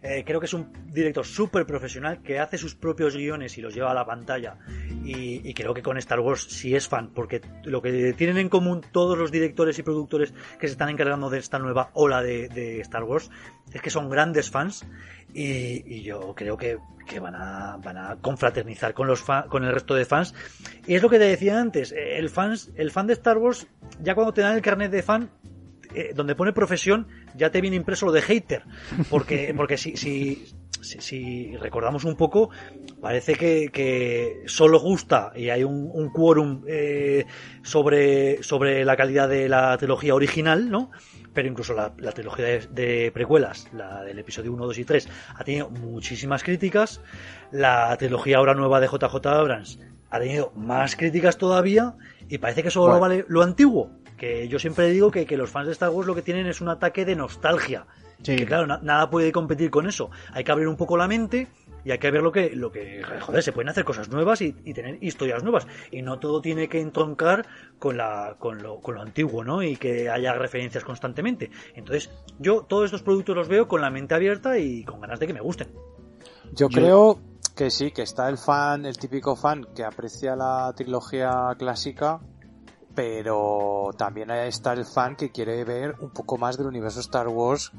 Eh, 0.00 0.22
creo 0.24 0.38
que 0.38 0.46
es 0.46 0.54
un 0.54 0.72
director 0.92 1.26
súper 1.26 1.66
profesional 1.66 2.22
que 2.22 2.38
hace 2.38 2.56
sus 2.56 2.76
propios 2.76 3.16
guiones 3.16 3.58
y 3.58 3.60
los 3.60 3.74
lleva 3.74 3.90
a 3.90 3.94
la 3.94 4.06
pantalla. 4.06 4.58
Y, 5.04 5.52
creo 5.54 5.74
que 5.74 5.82
con 5.82 5.96
Star 5.98 6.20
Wars 6.20 6.46
sí 6.48 6.76
es 6.76 6.86
fan, 6.86 7.10
porque 7.12 7.40
lo 7.64 7.82
que 7.82 8.12
tienen 8.12 8.38
en 8.38 8.48
común 8.48 8.82
todos 8.92 9.18
los 9.18 9.32
directores 9.32 9.76
y 9.80 9.82
productores 9.82 10.32
que 10.60 10.68
se 10.68 10.72
están 10.72 10.88
encargando 10.90 11.30
de 11.30 11.38
esta 11.38 11.58
nueva 11.58 11.90
ola 11.94 12.22
de 12.22 12.78
Star 12.82 13.02
Wars 13.02 13.28
es 13.72 13.82
que 13.82 13.90
son 13.90 14.08
grandes 14.08 14.50
fans 14.50 14.86
y, 15.42 15.84
y 15.86 16.02
yo 16.02 16.34
creo 16.34 16.56
que, 16.56 16.78
que 17.06 17.20
van, 17.20 17.34
a, 17.34 17.76
van 17.78 17.96
a 17.96 18.16
confraternizar 18.20 18.94
con, 18.94 19.06
los 19.06 19.20
fa- 19.20 19.46
con 19.48 19.64
el 19.64 19.72
resto 19.72 19.94
de 19.94 20.04
fans. 20.04 20.34
Y 20.86 20.94
es 20.94 21.02
lo 21.02 21.08
que 21.08 21.18
te 21.18 21.24
decía 21.24 21.60
antes, 21.60 21.92
eh, 21.92 22.18
el, 22.18 22.28
fans, 22.30 22.70
el 22.76 22.90
fan 22.90 23.06
de 23.06 23.12
Star 23.14 23.38
Wars, 23.38 23.66
ya 24.02 24.14
cuando 24.14 24.32
te 24.32 24.40
dan 24.42 24.56
el 24.56 24.62
carnet 24.62 24.90
de 24.90 25.02
fan, 25.02 25.30
eh, 25.94 26.12
donde 26.14 26.34
pone 26.34 26.52
profesión, 26.52 27.06
ya 27.34 27.50
te 27.50 27.60
viene 27.60 27.76
impreso 27.76 28.06
lo 28.06 28.12
de 28.12 28.22
hater. 28.22 28.62
Porque, 29.10 29.54
porque 29.56 29.76
si, 29.78 29.96
si, 29.96 30.52
si, 30.82 31.00
si 31.00 31.56
recordamos 31.56 32.04
un 32.04 32.16
poco, 32.16 32.50
parece 33.00 33.34
que, 33.34 33.70
que 33.72 34.42
solo 34.46 34.80
gusta 34.80 35.32
y 35.34 35.50
hay 35.50 35.64
un, 35.64 35.90
un 35.92 36.10
quórum 36.10 36.62
eh, 36.66 37.24
sobre, 37.62 38.42
sobre 38.42 38.84
la 38.84 38.96
calidad 38.96 39.28
de 39.28 39.48
la 39.48 39.76
trilogía 39.78 40.14
original, 40.14 40.70
¿no? 40.70 40.90
Pero 41.34 41.48
incluso 41.48 41.74
la, 41.74 41.92
la 41.98 42.12
trilogía 42.12 42.44
de, 42.46 42.66
de 42.70 43.12
precuelas, 43.12 43.68
la 43.72 44.02
del 44.02 44.18
episodio 44.18 44.52
1, 44.52 44.66
2 44.66 44.78
y 44.78 44.84
3, 44.84 45.08
ha 45.36 45.44
tenido 45.44 45.70
muchísimas 45.70 46.42
críticas. 46.42 47.00
La 47.52 47.96
trilogía 47.96 48.38
ahora 48.38 48.54
nueva 48.54 48.80
de 48.80 48.88
JJ 48.88 49.26
Abrams 49.26 49.78
ha 50.10 50.18
tenido 50.18 50.52
más 50.56 50.96
críticas 50.96 51.36
todavía 51.38 51.94
y 52.28 52.38
parece 52.38 52.62
que 52.62 52.70
solo 52.70 52.98
Bueno. 52.98 53.00
vale 53.00 53.24
lo 53.28 53.42
antiguo. 53.42 53.90
Que 54.16 54.48
yo 54.48 54.58
siempre 54.58 54.90
digo 54.90 55.12
que, 55.12 55.26
que 55.26 55.36
los 55.36 55.48
fans 55.48 55.66
de 55.66 55.72
Star 55.72 55.90
Wars 55.90 56.08
lo 56.08 56.14
que 56.14 56.22
tienen 56.22 56.46
es 56.48 56.60
un 56.60 56.68
ataque 56.68 57.04
de 57.04 57.14
nostalgia. 57.14 57.86
Que 58.22 58.44
claro, 58.44 58.66
nada 58.66 59.10
puede 59.10 59.30
competir 59.32 59.70
con 59.70 59.86
eso. 59.86 60.10
Hay 60.32 60.44
que 60.44 60.50
abrir 60.50 60.66
un 60.68 60.76
poco 60.76 60.96
la 60.96 61.06
mente 61.06 61.48
y 61.84 61.90
hay 61.92 61.98
que 61.98 62.10
ver 62.10 62.22
lo 62.22 62.32
que, 62.32 62.50
lo 62.54 62.72
que 62.72 63.02
joder, 63.20 63.42
se 63.42 63.52
pueden 63.52 63.68
hacer 63.68 63.84
cosas 63.84 64.08
nuevas 64.08 64.40
y, 64.42 64.52
tener 64.52 65.02
historias 65.02 65.42
nuevas. 65.42 65.66
Y 65.90 66.02
no 66.02 66.18
todo 66.18 66.40
tiene 66.40 66.68
que 66.68 66.80
entroncar 66.80 67.46
con, 67.78 67.96
la, 67.96 68.36
con, 68.38 68.62
lo, 68.62 68.80
con 68.80 68.96
lo 68.96 69.02
antiguo, 69.02 69.44
¿no? 69.44 69.62
Y 69.62 69.76
que 69.76 70.10
haya 70.10 70.34
referencias 70.34 70.84
constantemente. 70.84 71.50
Entonces, 71.74 72.10
yo 72.38 72.62
todos 72.62 72.86
estos 72.86 73.02
productos 73.02 73.36
los 73.36 73.48
veo 73.48 73.68
con 73.68 73.80
la 73.80 73.90
mente 73.90 74.14
abierta 74.14 74.58
y 74.58 74.84
con 74.84 75.00
ganas 75.00 75.20
de 75.20 75.26
que 75.28 75.34
me 75.34 75.40
gusten. 75.40 75.68
Yo, 76.52 76.68
creo 76.68 77.20
que 77.54 77.70
sí, 77.70 77.90
que 77.92 78.02
está 78.02 78.28
el 78.28 78.38
fan, 78.38 78.84
el 78.84 78.98
típico 78.98 79.36
fan 79.36 79.66
que 79.74 79.84
aprecia 79.84 80.34
la 80.34 80.72
trilogía 80.76 81.54
clásica, 81.58 82.20
pero 82.98 83.90
también 83.96 84.28
está 84.32 84.72
el 84.72 84.84
fan 84.84 85.14
que 85.14 85.30
quiere 85.30 85.62
ver 85.62 85.94
un 86.00 86.10
poco 86.10 86.36
más 86.36 86.58
del 86.58 86.66
universo 86.66 86.98
Star 86.98 87.28
Wars 87.28 87.70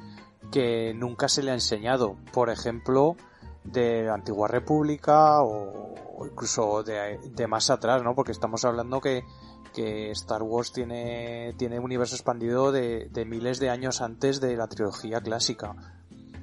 que 0.49 0.93
nunca 0.93 1.27
se 1.27 1.43
le 1.43 1.51
ha 1.51 1.55
enseñado. 1.55 2.15
Por 2.31 2.49
ejemplo, 2.49 3.17
de 3.65 4.03
la 4.03 4.13
antigua 4.13 4.47
república 4.47 5.43
o, 5.43 5.93
incluso 6.25 6.83
de, 6.83 7.47
más 7.49 7.69
atrás, 7.69 8.01
¿no? 8.01 8.15
Porque 8.15 8.31
estamos 8.31 8.63
hablando 8.63 9.01
que, 9.01 9.25
que 9.73 10.09
Star 10.11 10.41
Wars 10.41 10.71
tiene, 10.71 11.53
tiene 11.57 11.79
universo 11.79 12.15
expandido 12.15 12.71
de, 12.71 13.09
de, 13.11 13.25
miles 13.25 13.59
de 13.59 13.71
años 13.71 13.99
antes 13.99 14.39
de 14.39 14.55
la 14.55 14.67
trilogía 14.67 15.19
clásica. 15.19 15.75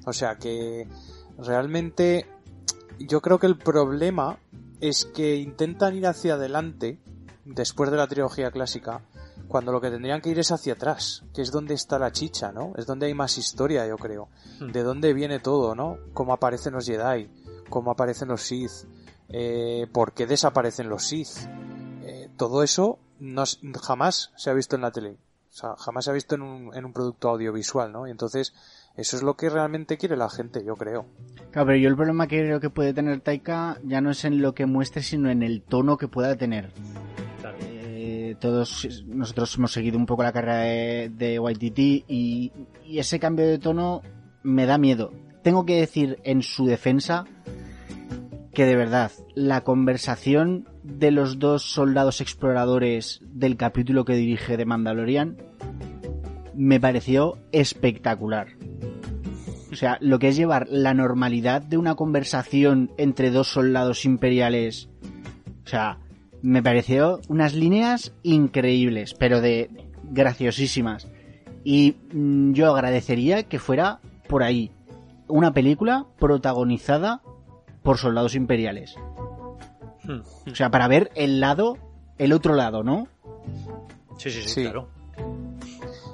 O 0.04 0.12
sea 0.12 0.36
que 0.36 0.86
realmente 1.38 2.28
yo 2.98 3.22
creo 3.22 3.38
que 3.38 3.46
el 3.46 3.56
problema 3.56 4.38
es 4.82 5.06
que 5.06 5.36
intentan 5.36 5.96
ir 5.96 6.06
hacia 6.06 6.34
adelante 6.34 7.00
después 7.46 7.90
de 7.90 7.96
la 7.96 8.08
trilogía 8.08 8.50
clásica 8.50 9.02
cuando 9.48 9.70
lo 9.70 9.80
que 9.80 9.90
tendrían 9.90 10.20
que 10.20 10.30
ir 10.30 10.38
es 10.38 10.50
hacia 10.50 10.72
atrás, 10.72 11.22
que 11.32 11.42
es 11.42 11.52
donde 11.52 11.74
está 11.74 11.98
la 11.98 12.10
chicha, 12.10 12.50
¿no? 12.50 12.72
Es 12.76 12.86
donde 12.86 13.06
hay 13.06 13.14
más 13.14 13.38
historia, 13.38 13.86
yo 13.86 13.96
creo. 13.96 14.28
Hmm. 14.58 14.72
De 14.72 14.82
dónde 14.82 15.14
viene 15.14 15.38
todo, 15.38 15.74
¿no? 15.74 15.98
Cómo 16.12 16.32
aparecen 16.32 16.74
los 16.74 16.86
Jedi, 16.86 17.30
cómo 17.70 17.92
aparecen 17.92 18.28
los 18.28 18.42
Sith, 18.42 18.72
eh, 19.28 19.86
por 19.92 20.12
qué 20.12 20.26
desaparecen 20.26 20.88
los 20.88 21.04
Sith. 21.04 21.48
Eh, 22.02 22.28
todo 22.36 22.64
eso 22.64 22.98
no, 23.20 23.44
jamás 23.80 24.32
se 24.36 24.50
ha 24.50 24.54
visto 24.54 24.74
en 24.74 24.82
la 24.82 24.90
tele. 24.90 25.16
O 25.48 25.58
sea, 25.58 25.76
jamás 25.76 26.04
se 26.04 26.10
ha 26.10 26.14
visto 26.14 26.34
en 26.34 26.42
un, 26.42 26.74
en 26.74 26.84
un 26.84 26.92
producto 26.92 27.30
audiovisual, 27.30 27.90
¿no? 27.90 28.06
Y 28.06 28.10
entonces, 28.10 28.52
eso 28.96 29.16
es 29.16 29.22
lo 29.22 29.36
que 29.36 29.48
realmente 29.48 29.96
quiere 29.96 30.16
la 30.16 30.28
gente, 30.28 30.62
yo 30.64 30.74
creo. 30.74 31.06
Claro, 31.52 31.68
pero 31.68 31.78
yo 31.78 31.88
el 31.88 31.96
problema 31.96 32.26
que 32.26 32.40
creo 32.40 32.60
que 32.60 32.68
puede 32.68 32.92
tener 32.92 33.20
Taika 33.20 33.78
ya 33.84 34.00
no 34.00 34.10
es 34.10 34.24
en 34.24 34.42
lo 34.42 34.54
que 34.54 34.66
muestre, 34.66 35.02
sino 35.02 35.30
en 35.30 35.42
el 35.42 35.62
tono 35.62 35.96
que 35.96 36.08
pueda 36.08 36.36
tener 36.36 36.72
todos 38.34 39.04
nosotros 39.06 39.56
hemos 39.56 39.72
seguido 39.72 39.98
un 39.98 40.06
poco 40.06 40.22
la 40.22 40.32
carrera 40.32 40.60
de, 40.60 41.10
de 41.10 41.34
YTT 41.34 41.78
y, 42.08 42.52
ese 42.86 43.18
cambio 43.18 43.46
de 43.46 43.58
tono 43.58 44.02
me 44.42 44.66
da 44.66 44.78
miedo. 44.78 45.12
Tengo 45.42 45.64
que 45.64 45.80
decir 45.80 46.18
en 46.24 46.42
su 46.42 46.66
defensa 46.66 47.24
que 48.52 48.64
de 48.64 48.76
verdad 48.76 49.12
la 49.34 49.62
conversación 49.62 50.68
de 50.82 51.10
los 51.10 51.38
dos 51.38 51.62
soldados 51.62 52.20
exploradores 52.20 53.20
del 53.22 53.56
capítulo 53.56 54.04
que 54.04 54.14
dirige 54.14 54.56
de 54.56 54.64
Mandalorian 54.64 55.36
me 56.54 56.80
pareció 56.80 57.38
espectacular. 57.52 58.48
O 59.70 59.76
sea, 59.76 59.98
lo 60.00 60.18
que 60.18 60.28
es 60.28 60.36
llevar 60.36 60.66
la 60.70 60.94
normalidad 60.94 61.60
de 61.60 61.76
una 61.76 61.96
conversación 61.96 62.92
entre 62.96 63.30
dos 63.30 63.48
soldados 63.48 64.06
imperiales. 64.06 64.88
O 65.64 65.68
sea, 65.68 65.98
me 66.42 66.62
pareció 66.62 67.20
unas 67.28 67.54
líneas 67.54 68.12
increíbles, 68.22 69.14
pero 69.14 69.40
de 69.40 69.70
graciosísimas. 70.04 71.08
Y 71.64 71.96
mm, 72.12 72.52
yo 72.52 72.74
agradecería 72.74 73.44
que 73.44 73.58
fuera 73.58 74.00
por 74.28 74.42
ahí 74.42 74.70
una 75.28 75.52
película 75.52 76.06
protagonizada 76.18 77.22
por 77.82 77.98
soldados 77.98 78.34
imperiales. 78.34 78.94
Hmm. 80.04 80.20
O 80.50 80.54
sea, 80.54 80.70
para 80.70 80.88
ver 80.88 81.10
el 81.14 81.40
lado, 81.40 81.78
el 82.18 82.32
otro 82.32 82.54
lado, 82.54 82.82
¿no? 82.82 83.08
Sí, 84.18 84.30
sí, 84.30 84.42
sí, 84.42 84.62
claro. 84.62 84.88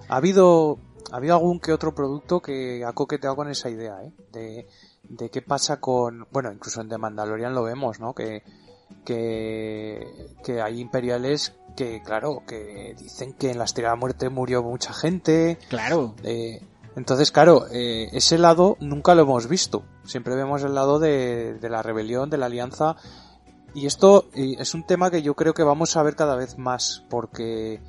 Ha 0.08 0.16
habido, 0.16 0.78
ha 1.10 1.16
habido 1.16 1.34
algún 1.34 1.60
que 1.60 1.72
otro 1.72 1.94
producto 1.94 2.40
que 2.40 2.84
ha 2.84 2.92
coqueteado 2.92 3.36
con 3.36 3.48
esa 3.48 3.70
idea, 3.70 4.02
¿eh? 4.02 4.12
De, 4.32 4.66
de 5.08 5.30
qué 5.30 5.42
pasa 5.42 5.80
con, 5.80 6.26
bueno, 6.30 6.52
incluso 6.52 6.80
en 6.80 6.88
The 6.88 6.98
Mandalorian 6.98 7.54
lo 7.54 7.62
vemos, 7.62 8.00
¿no? 8.00 8.14
Que 8.14 8.42
que, 9.04 10.34
que 10.44 10.60
hay 10.60 10.80
imperiales 10.80 11.54
que, 11.76 12.02
claro, 12.02 12.42
que 12.46 12.94
dicen 12.98 13.32
que 13.32 13.50
en 13.50 13.58
la 13.58 13.64
Estrella 13.64 13.90
de 13.90 13.96
la 13.96 14.00
Muerte 14.00 14.28
murió 14.28 14.62
mucha 14.62 14.92
gente. 14.92 15.58
Claro. 15.68 16.14
Eh, 16.22 16.60
entonces, 16.96 17.32
claro, 17.32 17.66
eh, 17.70 18.08
ese 18.12 18.38
lado 18.38 18.76
nunca 18.80 19.14
lo 19.14 19.22
hemos 19.22 19.48
visto. 19.48 19.84
Siempre 20.04 20.34
vemos 20.34 20.62
el 20.62 20.74
lado 20.74 20.98
de, 20.98 21.54
de 21.54 21.70
la 21.70 21.82
rebelión, 21.82 22.28
de 22.30 22.38
la 22.38 22.46
alianza. 22.46 22.96
Y 23.74 23.86
esto 23.86 24.28
es 24.34 24.74
un 24.74 24.86
tema 24.86 25.10
que 25.10 25.22
yo 25.22 25.34
creo 25.34 25.54
que 25.54 25.62
vamos 25.62 25.96
a 25.96 26.02
ver 26.02 26.14
cada 26.14 26.36
vez 26.36 26.58
más, 26.58 27.04
porque 27.08 27.80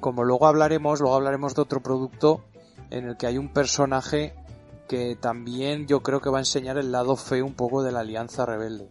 como 0.00 0.24
luego 0.24 0.48
hablaremos, 0.48 1.00
luego 1.00 1.14
hablaremos 1.14 1.54
de 1.54 1.62
otro 1.62 1.80
producto 1.82 2.44
en 2.90 3.08
el 3.08 3.16
que 3.16 3.28
hay 3.28 3.38
un 3.38 3.52
personaje 3.52 4.34
que 4.88 5.14
también 5.14 5.86
yo 5.86 6.02
creo 6.02 6.20
que 6.20 6.30
va 6.30 6.38
a 6.38 6.40
enseñar 6.40 6.76
el 6.78 6.90
lado 6.90 7.14
feo 7.14 7.46
un 7.46 7.54
poco 7.54 7.84
de 7.84 7.92
la 7.92 8.00
alianza 8.00 8.44
rebelde. 8.44 8.90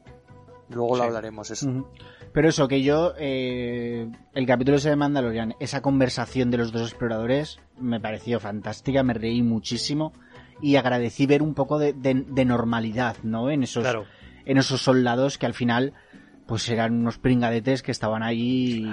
Luego 0.69 0.97
lo 0.97 1.03
hablaremos 1.03 1.49
eso. 1.51 1.89
Pero 2.31 2.49
eso, 2.49 2.67
que 2.67 2.83
yo, 2.83 3.13
eh, 3.17 4.09
el 4.33 4.45
capítulo 4.45 4.77
ese 4.77 4.89
de 4.89 4.95
Mandalorian, 4.95 5.55
esa 5.59 5.81
conversación 5.81 6.51
de 6.51 6.57
los 6.57 6.71
dos 6.71 6.83
exploradores, 6.89 7.59
me 7.77 7.99
pareció 7.99 8.39
fantástica, 8.39 9.03
me 9.03 9.13
reí 9.13 9.41
muchísimo 9.41 10.13
y 10.61 10.75
agradecí 10.75 11.25
ver 11.25 11.41
un 11.41 11.55
poco 11.55 11.79
de, 11.79 11.93
normalidad, 12.45 13.17
¿no? 13.23 13.49
En 13.49 13.63
esos, 13.63 13.85
en 14.45 14.57
esos 14.57 14.81
soldados 14.81 15.37
que 15.37 15.45
al 15.45 15.53
final 15.53 15.93
pues 16.49 16.67
eran 16.67 16.95
unos 16.95 17.19
pringadetes 17.19 17.83
que 17.83 17.91
estaban 17.91 18.23
ahí 18.23 18.83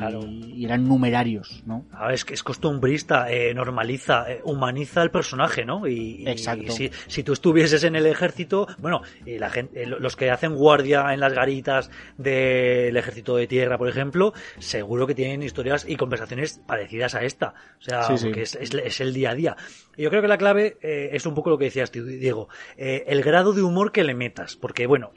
y, 0.54 0.62
eran 0.66 0.86
numerarios, 0.86 1.62
¿no? 1.64 1.86
A 1.90 2.08
ver, 2.08 2.16
es 2.16 2.26
que 2.26 2.34
es 2.34 2.42
costumbrista, 2.42 3.32
eh, 3.32 3.54
normaliza, 3.54 4.30
eh, 4.30 4.42
humaniza 4.44 5.02
el 5.02 5.10
personaje, 5.10 5.64
¿no? 5.64 5.88
Y, 5.88 6.28
Exacto. 6.28 6.70
si, 6.70 6.90
si, 7.06 7.22
tú 7.22 7.32
estuvieses 7.32 7.82
en 7.84 7.96
el 7.96 8.04
ejército, 8.04 8.68
bueno, 8.76 9.00
y 9.24 9.38
la 9.38 9.48
gente, 9.48 9.84
eh, 9.84 9.86
los 9.86 10.16
que 10.16 10.30
hacen 10.30 10.54
guardia 10.54 11.14
en 11.14 11.20
las 11.20 11.32
garitas 11.32 11.90
del 12.18 12.94
ejército 12.94 13.36
de 13.36 13.46
tierra, 13.46 13.78
por 13.78 13.88
ejemplo, 13.88 14.34
seguro 14.58 15.06
que 15.06 15.14
tienen 15.14 15.42
historias 15.42 15.86
y 15.88 15.96
conversaciones 15.96 16.60
parecidas 16.66 17.14
a 17.14 17.24
esta. 17.24 17.54
O 17.80 17.82
sea, 17.82 18.06
que 18.34 18.42
es, 18.42 18.54
es, 18.54 19.00
el 19.00 19.14
día 19.14 19.30
a 19.30 19.34
día. 19.34 19.56
Yo 19.96 20.10
creo 20.10 20.20
que 20.20 20.28
la 20.28 20.36
clave 20.36 20.76
es 20.82 21.24
un 21.24 21.34
poco 21.34 21.48
lo 21.48 21.56
que 21.56 21.64
decías, 21.64 21.90
Diego, 21.90 22.50
el 22.76 23.22
grado 23.22 23.54
de 23.54 23.62
humor 23.62 23.92
que 23.92 24.04
le 24.04 24.12
metas, 24.12 24.56
porque 24.56 24.86
bueno, 24.86 25.12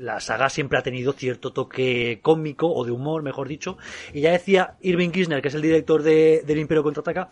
la 0.00 0.18
saga 0.18 0.48
siempre 0.48 0.76
ha 0.76 0.82
tenido 0.82 1.12
cierto 1.12 1.35
toque 1.38 2.20
cómico 2.22 2.72
o 2.72 2.84
de 2.84 2.92
humor, 2.92 3.22
mejor 3.22 3.48
dicho. 3.48 3.78
Y 4.12 4.22
ya 4.22 4.32
decía 4.32 4.76
Irving 4.80 5.10
Kirchner, 5.10 5.42
que 5.42 5.48
es 5.48 5.54
el 5.54 5.62
director 5.62 6.02
de, 6.02 6.42
del 6.46 6.58
Imperio 6.58 6.82
Contraataca, 6.82 7.28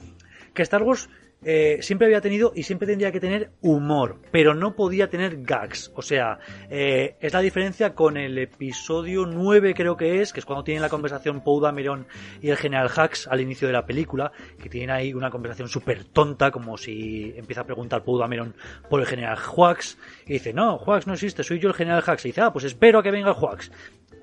que 0.55 0.63
Star 0.63 0.83
Wars 0.83 1.09
eh, 1.45 1.79
siempre 1.83 2.07
había 2.07 2.21
tenido 2.21 2.53
y 2.55 2.63
siempre 2.63 2.87
tendría 2.87 3.13
que 3.13 3.21
tener 3.21 3.51
humor, 3.61 4.21
pero 4.31 4.55
no 4.55 4.75
podía 4.75 5.09
tener 5.09 5.43
gags. 5.43 5.93
O 5.95 6.03
sea, 6.03 6.39
eh, 6.71 7.17
es 7.21 7.33
la 7.33 7.41
diferencia 7.41 7.95
con 7.95 8.17
el 8.17 8.39
episodio 8.39 9.27
9 9.27 9.75
creo 9.75 9.97
que 9.97 10.21
es, 10.21 10.33
que 10.33 10.41
es 10.41 10.47
cuando 10.47 10.65
tienen 10.65 10.83
la 10.83 10.89
conversación 10.89 11.43
Poe 11.43 11.63
Dameron 11.63 12.07
y 12.41 12.51
el 12.51 12.57
general 12.57 12.89
Hux 12.89 13.29
al 13.29 13.41
inicio 13.41 13.69
de 13.69 13.75
la 13.75 13.85
película, 13.85 14.33
que 14.61 14.69
tienen 14.69 14.91
ahí 14.91 15.13
una 15.13 15.31
conversación 15.31 15.69
súper 15.69 16.05
tonta, 16.05 16.51
como 16.51 16.77
si 16.77 17.35
empieza 17.37 17.63
a 17.63 17.65
preguntar 17.65 18.05
Poe 18.05 18.21
Dameron 18.21 18.55
por 18.89 19.01
el 19.01 19.07
general 19.07 19.39
Hux, 19.55 19.99
y 20.27 20.35
dice, 20.35 20.53
no, 20.53 20.77
Hux 20.77 21.07
no 21.07 21.15
existe, 21.15 21.43
soy 21.43 21.59
yo 21.59 21.69
el 21.69 21.75
general 21.75 22.03
Hux, 22.07 22.25
y 22.25 22.29
dice, 22.29 22.41
ah, 22.41 22.53
pues 22.53 22.65
espero 22.65 23.03
que 23.03 23.11
venga 23.11 23.33
Hux. 23.33 23.71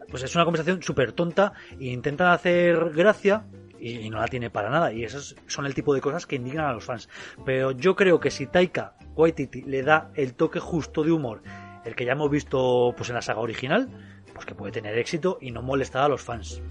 Pues 0.10 0.24
es 0.24 0.36
una 0.36 0.44
conversación 0.44 0.82
súper 0.84 1.14
tonta 1.14 1.54
e 1.80 1.86
intentan 1.86 2.28
hacer 2.28 2.90
gracia 2.90 3.46
y, 3.82 4.10
no 4.10 4.20
la 4.20 4.28
tiene 4.28 4.50
para 4.50 4.70
nada. 4.70 4.94
Y 4.94 5.04
esos 5.04 5.36
son 5.48 5.66
el 5.66 5.74
tipo 5.74 5.94
de 5.94 6.02
cosas 6.02 6.26
que 6.26 6.36
indignan 6.36 6.66
a 6.66 6.74
los 6.74 6.86
fans. 6.86 7.10
Pero 7.46 7.72
yo 7.72 7.96
creo 7.96 8.20
que 8.20 8.32
si 8.32 8.48
Taika 8.48 8.96
Waititi 9.16 9.64
le 9.64 9.84
da 9.84 10.12
el 10.16 10.36
toque 10.36 10.60
justo 10.60 11.04
de 11.04 11.12
humor, 11.12 11.42
el 11.84 11.96
que 11.96 12.06
ya 12.06 12.14
hemos 12.14 12.30
visto 12.30 12.94
pues 12.96 13.10
en 13.10 13.16
la 13.16 13.22
saga 13.22 13.40
original, 13.40 13.90
pues 14.34 14.46
que 14.46 14.56
puede 14.56 14.72
tener 14.72 14.98
éxito 14.98 15.38
y 15.42 15.52
no 15.52 15.62
molestar 15.62 16.04
a 16.04 16.08
los 16.08 16.22
fans. 16.22 16.62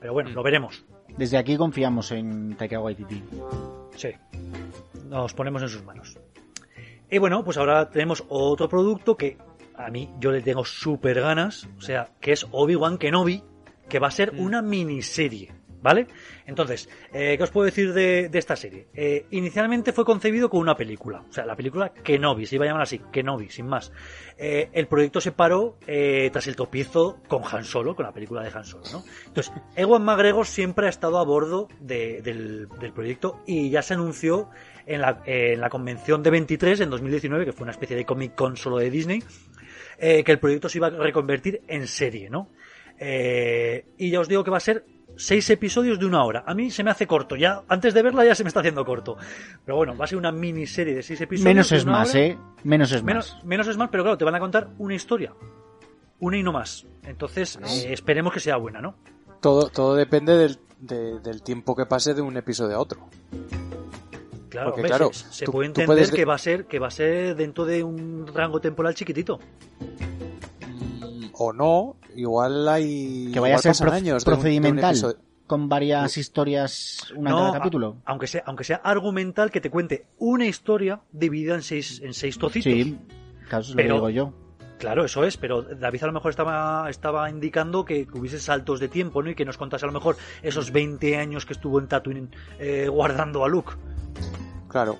Pero 0.00 0.12
bueno, 0.12 0.30
lo 0.30 0.42
veremos. 0.42 0.84
Desde 1.16 1.38
aquí 1.38 1.56
confiamos 1.56 2.10
en 2.12 2.56
Taika 2.56 2.80
Waititi. 2.80 3.22
Sí. 3.94 4.10
Nos 5.08 5.34
ponemos 5.34 5.62
en 5.62 5.68
sus 5.68 5.84
manos. 5.84 6.18
Y 7.10 7.18
bueno, 7.18 7.44
pues 7.44 7.56
ahora 7.56 7.88
tenemos 7.90 8.24
otro 8.28 8.68
producto 8.68 9.16
que 9.16 9.38
a 9.76 9.90
mí 9.90 10.10
yo 10.18 10.32
le 10.32 10.42
tengo 10.42 10.64
súper 10.64 11.20
ganas, 11.20 11.68
o 11.78 11.80
sea, 11.80 12.08
que 12.20 12.32
es 12.32 12.46
Obi-Wan 12.50 12.98
Kenobi, 12.98 13.44
que 13.88 13.98
va 13.98 14.08
a 14.08 14.10
ser 14.10 14.32
mm. 14.32 14.40
una 14.40 14.62
miniserie. 14.62 15.52
¿Vale? 15.86 16.08
Entonces, 16.46 16.88
eh, 17.12 17.36
¿qué 17.38 17.44
os 17.44 17.52
puedo 17.52 17.66
decir 17.66 17.92
de, 17.92 18.28
esta 18.32 18.56
serie? 18.56 18.88
Eh, 18.92 19.26
inicialmente 19.30 19.92
fue 19.92 20.04
concebido 20.04 20.50
como 20.50 20.62
una 20.62 20.76
película, 20.76 21.20
o 21.20 21.32
sea, 21.32 21.46
la 21.46 21.54
película 21.54 21.92
Kenobi, 21.92 22.44
se 22.44 22.56
iba 22.56 22.64
a 22.64 22.66
llamar 22.66 22.82
así, 22.82 23.00
Kenobi, 23.12 23.50
sin 23.50 23.68
más. 23.68 23.92
Eh, 24.36 24.68
el 24.72 24.88
proyecto 24.88 25.20
se 25.20 25.30
paró 25.30 25.78
tras 26.32 26.48
el 26.48 26.56
tropiezo 26.56 27.20
con 27.28 27.44
Han 27.48 27.62
Solo, 27.62 27.94
con 27.94 28.04
la 28.04 28.10
película 28.10 28.42
de 28.42 28.48
Han 28.52 28.64
Solo, 28.64 28.82
¿no? 28.90 29.04
Entonces, 29.28 29.52
Ewan 29.76 30.02
McGregor 30.04 30.44
siempre 30.44 30.86
ha 30.86 30.90
estado 30.90 31.20
a 31.20 31.24
bordo 31.24 31.68
de- 31.78 32.20
del, 32.20 32.66
proyecto 32.92 33.44
y 33.46 33.70
ya 33.70 33.80
se 33.80 33.94
anunció 33.94 34.50
en 34.86 35.02
la, 35.02 35.22
en 35.24 35.60
la 35.60 35.70
convención 35.70 36.20
de 36.20 36.30
23 36.30 36.80
en 36.80 36.90
2019, 36.90 37.44
que 37.44 37.52
fue 37.52 37.62
una 37.62 37.70
especie 37.70 37.94
de 37.96 38.04
Comic 38.04 38.34
Con 38.34 38.56
solo 38.56 38.78
de 38.78 38.90
Disney, 38.90 39.22
que 40.00 40.24
el 40.26 40.40
proyecto 40.40 40.68
se 40.68 40.78
iba 40.78 40.88
a 40.88 40.90
reconvertir 40.90 41.62
en 41.68 41.86
serie, 41.86 42.28
¿no? 42.28 42.50
Y 42.98 44.10
ya 44.10 44.18
os 44.18 44.26
digo 44.26 44.42
que 44.42 44.50
va 44.50 44.56
a 44.56 44.60
ser 44.60 44.84
seis 45.16 45.48
episodios 45.50 45.98
de 45.98 46.06
una 46.06 46.24
hora. 46.24 46.44
A 46.46 46.54
mí 46.54 46.70
se 46.70 46.84
me 46.84 46.90
hace 46.90 47.06
corto, 47.06 47.36
ya 47.36 47.62
antes 47.68 47.94
de 47.94 48.02
verla 48.02 48.24
ya 48.24 48.34
se 48.34 48.44
me 48.44 48.48
está 48.48 48.60
haciendo 48.60 48.84
corto. 48.84 49.16
Pero 49.64 49.76
bueno, 49.76 49.96
va 49.96 50.04
a 50.04 50.08
ser 50.08 50.18
una 50.18 50.30
miniserie 50.32 50.94
de 50.94 51.02
seis 51.02 51.20
episodios. 51.20 51.44
Menos 51.54 51.72
es 51.72 51.84
más, 51.84 52.10
hora. 52.10 52.20
¿eh? 52.20 52.38
Menos 52.64 52.92
es 52.92 53.02
Menos, 53.02 53.34
más. 53.34 53.44
menos 53.44 53.66
es 53.68 53.76
más, 53.76 53.88
pero 53.90 54.02
claro, 54.02 54.18
te 54.18 54.24
van 54.24 54.34
a 54.34 54.40
contar 54.40 54.68
una 54.78 54.94
historia. 54.94 55.32
Una 56.20 56.38
y 56.38 56.42
no 56.42 56.52
más. 56.52 56.86
Entonces, 57.04 57.56
eh, 57.62 57.92
esperemos 57.92 58.32
que 58.32 58.40
sea 58.40 58.56
buena, 58.56 58.80
¿no? 58.80 58.94
Todo, 59.40 59.68
todo 59.68 59.94
depende 59.94 60.34
del, 60.36 60.58
de- 60.80 61.20
del 61.20 61.42
tiempo 61.42 61.74
que 61.76 61.86
pase 61.86 62.14
de 62.14 62.22
un 62.22 62.36
episodio 62.36 62.76
a 62.76 62.80
otro. 62.80 63.08
Claro, 64.48 64.70
Porque, 64.72 64.88
claro, 64.88 65.12
se, 65.12 65.30
se 65.32 65.44
tú- 65.44 65.52
puede 65.52 65.66
entender 65.66 65.86
puedes 65.86 66.10
que 66.10 66.24
va 66.24 66.34
a 66.34 66.38
ser 66.38 66.64
que 66.66 66.78
va 66.78 66.86
a 66.86 66.90
ser 66.90 67.36
dentro 67.36 67.66
de 67.66 67.82
un 67.84 68.26
rango 68.32 68.60
temporal 68.60 68.94
chiquitito. 68.94 69.38
O 71.38 71.52
no, 71.52 71.96
igual 72.14 72.68
hay. 72.68 73.30
Que 73.32 73.40
vaya 73.40 73.56
a 73.56 73.58
ser 73.58 73.74
de 73.74 73.82
un- 73.98 74.04
de 74.04 74.12
un 74.14 74.20
procedimental. 74.20 75.16
con 75.46 75.68
varias 75.68 76.16
historias, 76.16 77.12
una 77.14 77.30
en 77.30 77.36
No, 77.36 77.42
cada 77.42 77.50
a- 77.50 77.58
capítulo. 77.58 77.96
aunque 78.04 78.26
sea 78.26 78.42
aunque 78.46 78.64
sea 78.64 78.76
argumental 78.82 79.50
que 79.52 79.60
te 79.60 79.70
cuente 79.70 80.06
una 80.18 80.46
historia 80.46 81.00
dividida 81.12 81.54
en 81.54 81.62
seis 81.62 82.00
en 82.02 82.14
seis 82.14 82.36
trocitos. 82.38 82.72
Sí, 82.72 82.98
claro, 83.48 83.60
eso 83.62 83.70
es 83.70 83.76
Pero- 83.76 83.88
lo 83.98 84.06
digo 84.08 84.10
yo. 84.10 84.32
Claro, 84.78 85.04
eso 85.06 85.24
es, 85.24 85.36
pero 85.38 85.62
David 85.62 86.02
a 86.02 86.06
lo 86.08 86.12
mejor 86.12 86.30
estaba, 86.30 86.90
estaba 86.90 87.30
indicando 87.30 87.84
que 87.86 88.06
hubiese 88.12 88.38
saltos 88.38 88.78
de 88.78 88.88
tiempo, 88.88 89.22
¿no? 89.22 89.30
Y 89.30 89.34
que 89.34 89.46
nos 89.46 89.56
contase 89.56 89.86
a 89.86 89.88
lo 89.88 89.92
mejor 89.94 90.16
esos 90.42 90.70
20 90.70 91.16
años 91.16 91.46
que 91.46 91.54
estuvo 91.54 91.78
en 91.78 91.86
Tatooine 91.88 92.28
eh, 92.58 92.86
guardando 92.88 93.42
a 93.44 93.48
Luke. 93.48 93.72
Claro. 94.68 94.98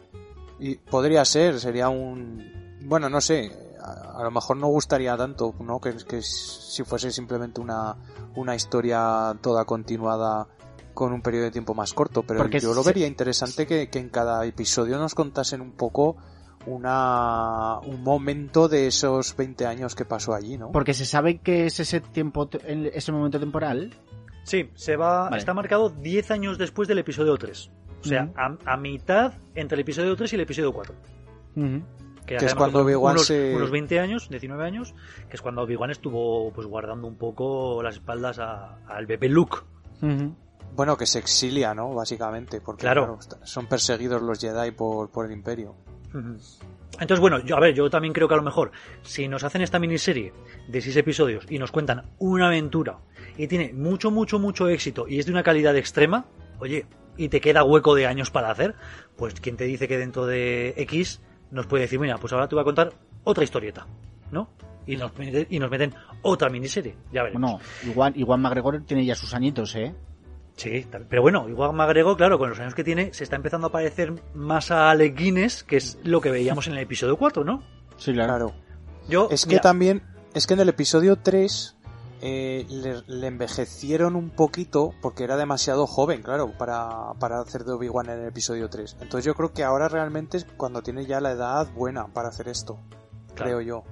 Y 0.58 0.76
podría 0.76 1.24
ser, 1.26 1.60
sería 1.60 1.88
un. 1.90 2.78
Bueno, 2.84 3.10
no 3.10 3.20
sé. 3.20 3.50
A, 3.86 4.20
a 4.20 4.24
lo 4.24 4.30
mejor 4.30 4.56
no 4.56 4.66
gustaría 4.68 5.16
tanto, 5.16 5.54
¿no? 5.60 5.80
Que, 5.80 5.94
que 6.08 6.20
si 6.22 6.82
fuese 6.84 7.10
simplemente 7.10 7.60
una, 7.60 7.96
una 8.34 8.54
historia 8.54 9.36
toda 9.40 9.64
continuada 9.64 10.48
con 10.94 11.12
un 11.12 11.20
periodo 11.22 11.44
de 11.44 11.50
tiempo 11.50 11.74
más 11.74 11.92
corto. 11.92 12.22
Pero 12.22 12.38
Porque 12.40 12.58
yo 12.58 12.74
lo 12.74 12.82
se- 12.82 12.88
vería 12.90 13.06
interesante 13.06 13.66
que, 13.66 13.88
que 13.90 13.98
en 13.98 14.08
cada 14.08 14.44
episodio 14.46 14.98
nos 14.98 15.14
contasen 15.14 15.60
un 15.60 15.72
poco 15.72 16.16
una 16.66 17.78
un 17.80 18.02
momento 18.02 18.68
de 18.68 18.86
esos 18.88 19.36
20 19.36 19.66
años 19.66 19.94
que 19.94 20.04
pasó 20.04 20.34
allí, 20.34 20.58
¿no? 20.58 20.72
Porque 20.72 20.94
se 20.94 21.06
sabe 21.06 21.38
que 21.38 21.66
es 21.66 21.80
ese 21.80 22.00
tiempo, 22.00 22.48
ese 22.52 23.12
momento 23.12 23.38
temporal. 23.40 23.94
Sí, 24.44 24.70
se 24.74 24.96
va, 24.96 25.24
Vale. 25.24 25.38
está 25.38 25.54
marcado 25.54 25.90
10 25.90 26.30
años 26.30 26.58
después 26.58 26.88
del 26.88 26.98
episodio 26.98 27.36
3. 27.36 27.70
O 28.00 28.08
sea, 28.08 28.30
a, 28.36 28.56
a 28.72 28.76
mitad 28.76 29.32
entre 29.54 29.74
el 29.76 29.80
episodio 29.80 30.14
3 30.14 30.32
y 30.32 30.36
el 30.36 30.42
episodio 30.42 30.72
4. 30.72 30.94
Ujú. 31.56 31.82
Que, 32.26 32.36
Que 32.36 32.46
es 32.46 32.54
cuando 32.56 32.80
Obi-Wan 32.80 33.12
unos, 33.14 33.26
se- 33.26 33.54
unos 33.54 33.70
20 33.70 34.00
años, 34.00 34.28
19 34.28 34.64
años, 34.64 34.94
que 35.30 35.36
es 35.36 35.42
cuando 35.42 35.62
Obi-Wan 35.62 35.90
estuvo 35.90 36.50
pues 36.52 36.66
guardando 36.66 37.06
un 37.06 37.16
poco 37.16 37.82
las 37.82 37.94
espaldas 37.94 38.38
al 38.38 39.06
bebé 39.06 39.28
Luke. 39.28 39.58
Bueno, 40.74 40.96
que 40.96 41.06
se 41.06 41.18
exilia, 41.20 41.72
¿no? 41.74 41.94
Básicamente, 41.94 42.60
porque 42.60 42.80
Claro. 42.82 43.18
claro, 43.18 43.46
son 43.46 43.66
perseguidos 43.66 44.20
los 44.22 44.38
Jedi 44.40 44.72
por, 44.72 45.10
por 45.10 45.24
el 45.26 45.32
Imperio. 45.32 45.74
Entonces, 46.98 47.20
bueno, 47.20 47.38
yo, 47.40 47.56
a 47.56 47.60
ver, 47.60 47.74
yo 47.74 47.88
también 47.90 48.12
creo 48.12 48.26
que 48.28 48.34
a 48.34 48.38
lo 48.38 48.42
mejor, 48.42 48.72
si 49.02 49.28
nos 49.28 49.44
hacen 49.44 49.62
esta 49.62 49.78
miniserie 49.78 50.32
de 50.68 50.80
seis 50.80 50.96
episodios 50.96 51.46
y 51.50 51.58
nos 51.58 51.70
cuentan 51.70 52.10
una 52.18 52.46
aventura 52.48 52.98
y 53.36 53.46
tiene 53.48 53.72
mucho, 53.72 54.10
mucho, 54.10 54.38
mucho 54.38 54.68
éxito 54.68 55.06
y 55.08 55.18
es 55.18 55.26
de 55.26 55.32
una 55.32 55.42
calidad 55.42 55.76
extrema, 55.76 56.24
oye, 56.58 56.86
y 57.18 57.28
te 57.28 57.40
queda 57.40 57.64
hueco 57.64 57.94
de 57.94 58.06
años 58.06 58.30
para 58.30 58.50
hacer, 58.50 58.74
pues 59.16 59.34
quien 59.40 59.56
te 59.56 59.64
dice 59.64 59.88
que 59.88 59.98
dentro 59.98 60.26
de 60.26 60.74
X 60.78 61.20
nos 61.56 61.66
puede 61.66 61.82
decir, 61.82 61.98
mira, 61.98 62.16
pues 62.18 62.32
ahora 62.32 62.46
te 62.48 62.54
voy 62.54 62.62
a 62.62 62.64
contar 62.64 62.92
otra 63.24 63.42
historieta, 63.42 63.86
¿no? 64.30 64.48
Y 64.86 64.96
nos, 64.96 65.12
meten- 65.16 65.46
y 65.50 65.58
nos 65.58 65.68
meten 65.70 65.92
otra 66.22 66.48
miniserie, 66.48 66.94
ya 67.12 67.24
veremos. 67.24 67.42
Bueno, 67.50 67.60
igual, 67.84 68.12
igual 68.16 68.40
McGregor 68.40 68.82
tiene 68.84 69.04
ya 69.04 69.16
sus 69.16 69.34
añitos, 69.34 69.74
¿eh? 69.74 69.92
Sí, 70.56 70.86
pero 71.08 71.20
bueno, 71.22 71.48
igual 71.48 71.72
McGregor, 71.74 72.16
claro, 72.16 72.38
con 72.38 72.48
los 72.48 72.58
años 72.60 72.74
que 72.74 72.84
tiene, 72.84 73.12
se 73.12 73.24
está 73.24 73.36
empezando 73.36 73.66
a 73.66 73.72
parecer 73.72 74.14
más 74.34 74.70
a 74.70 74.90
Alec 74.90 75.16
Guinness, 75.18 75.64
que 75.64 75.76
es 75.76 75.98
lo 76.04 76.20
que 76.20 76.30
veíamos 76.30 76.66
en 76.68 76.74
el 76.74 76.78
episodio 76.78 77.16
4, 77.16 77.44
¿no? 77.44 77.62
Sí, 77.96 78.12
Claro. 78.12 78.54
Yo, 79.08 79.28
Es 79.30 79.44
que 79.44 79.50
mira, 79.50 79.60
también, 79.60 80.02
es 80.34 80.46
que 80.46 80.54
en 80.54 80.60
el 80.60 80.68
episodio 80.68 81.16
3 81.16 81.75
eh, 82.28 82.66
le, 82.68 83.02
le 83.06 83.26
envejecieron 83.28 84.16
un 84.16 84.30
poquito 84.30 84.92
porque 85.00 85.22
era 85.22 85.36
demasiado 85.36 85.86
joven, 85.86 86.22
claro, 86.22 86.50
para, 86.58 87.12
para 87.20 87.38
hacer 87.40 87.62
de 87.64 87.72
Obi-Wan 87.72 88.10
en 88.10 88.18
el 88.20 88.26
episodio 88.28 88.68
3. 88.68 88.96
Entonces 89.00 89.24
yo 89.24 89.34
creo 89.34 89.52
que 89.52 89.62
ahora 89.62 89.88
realmente 89.88 90.38
es 90.38 90.44
cuando 90.56 90.82
tiene 90.82 91.06
ya 91.06 91.20
la 91.20 91.30
edad 91.30 91.68
buena 91.72 92.08
para 92.08 92.28
hacer 92.30 92.48
esto, 92.48 92.78
Claro. 93.34 93.58
creo 93.58 93.60
yo. 93.60 93.84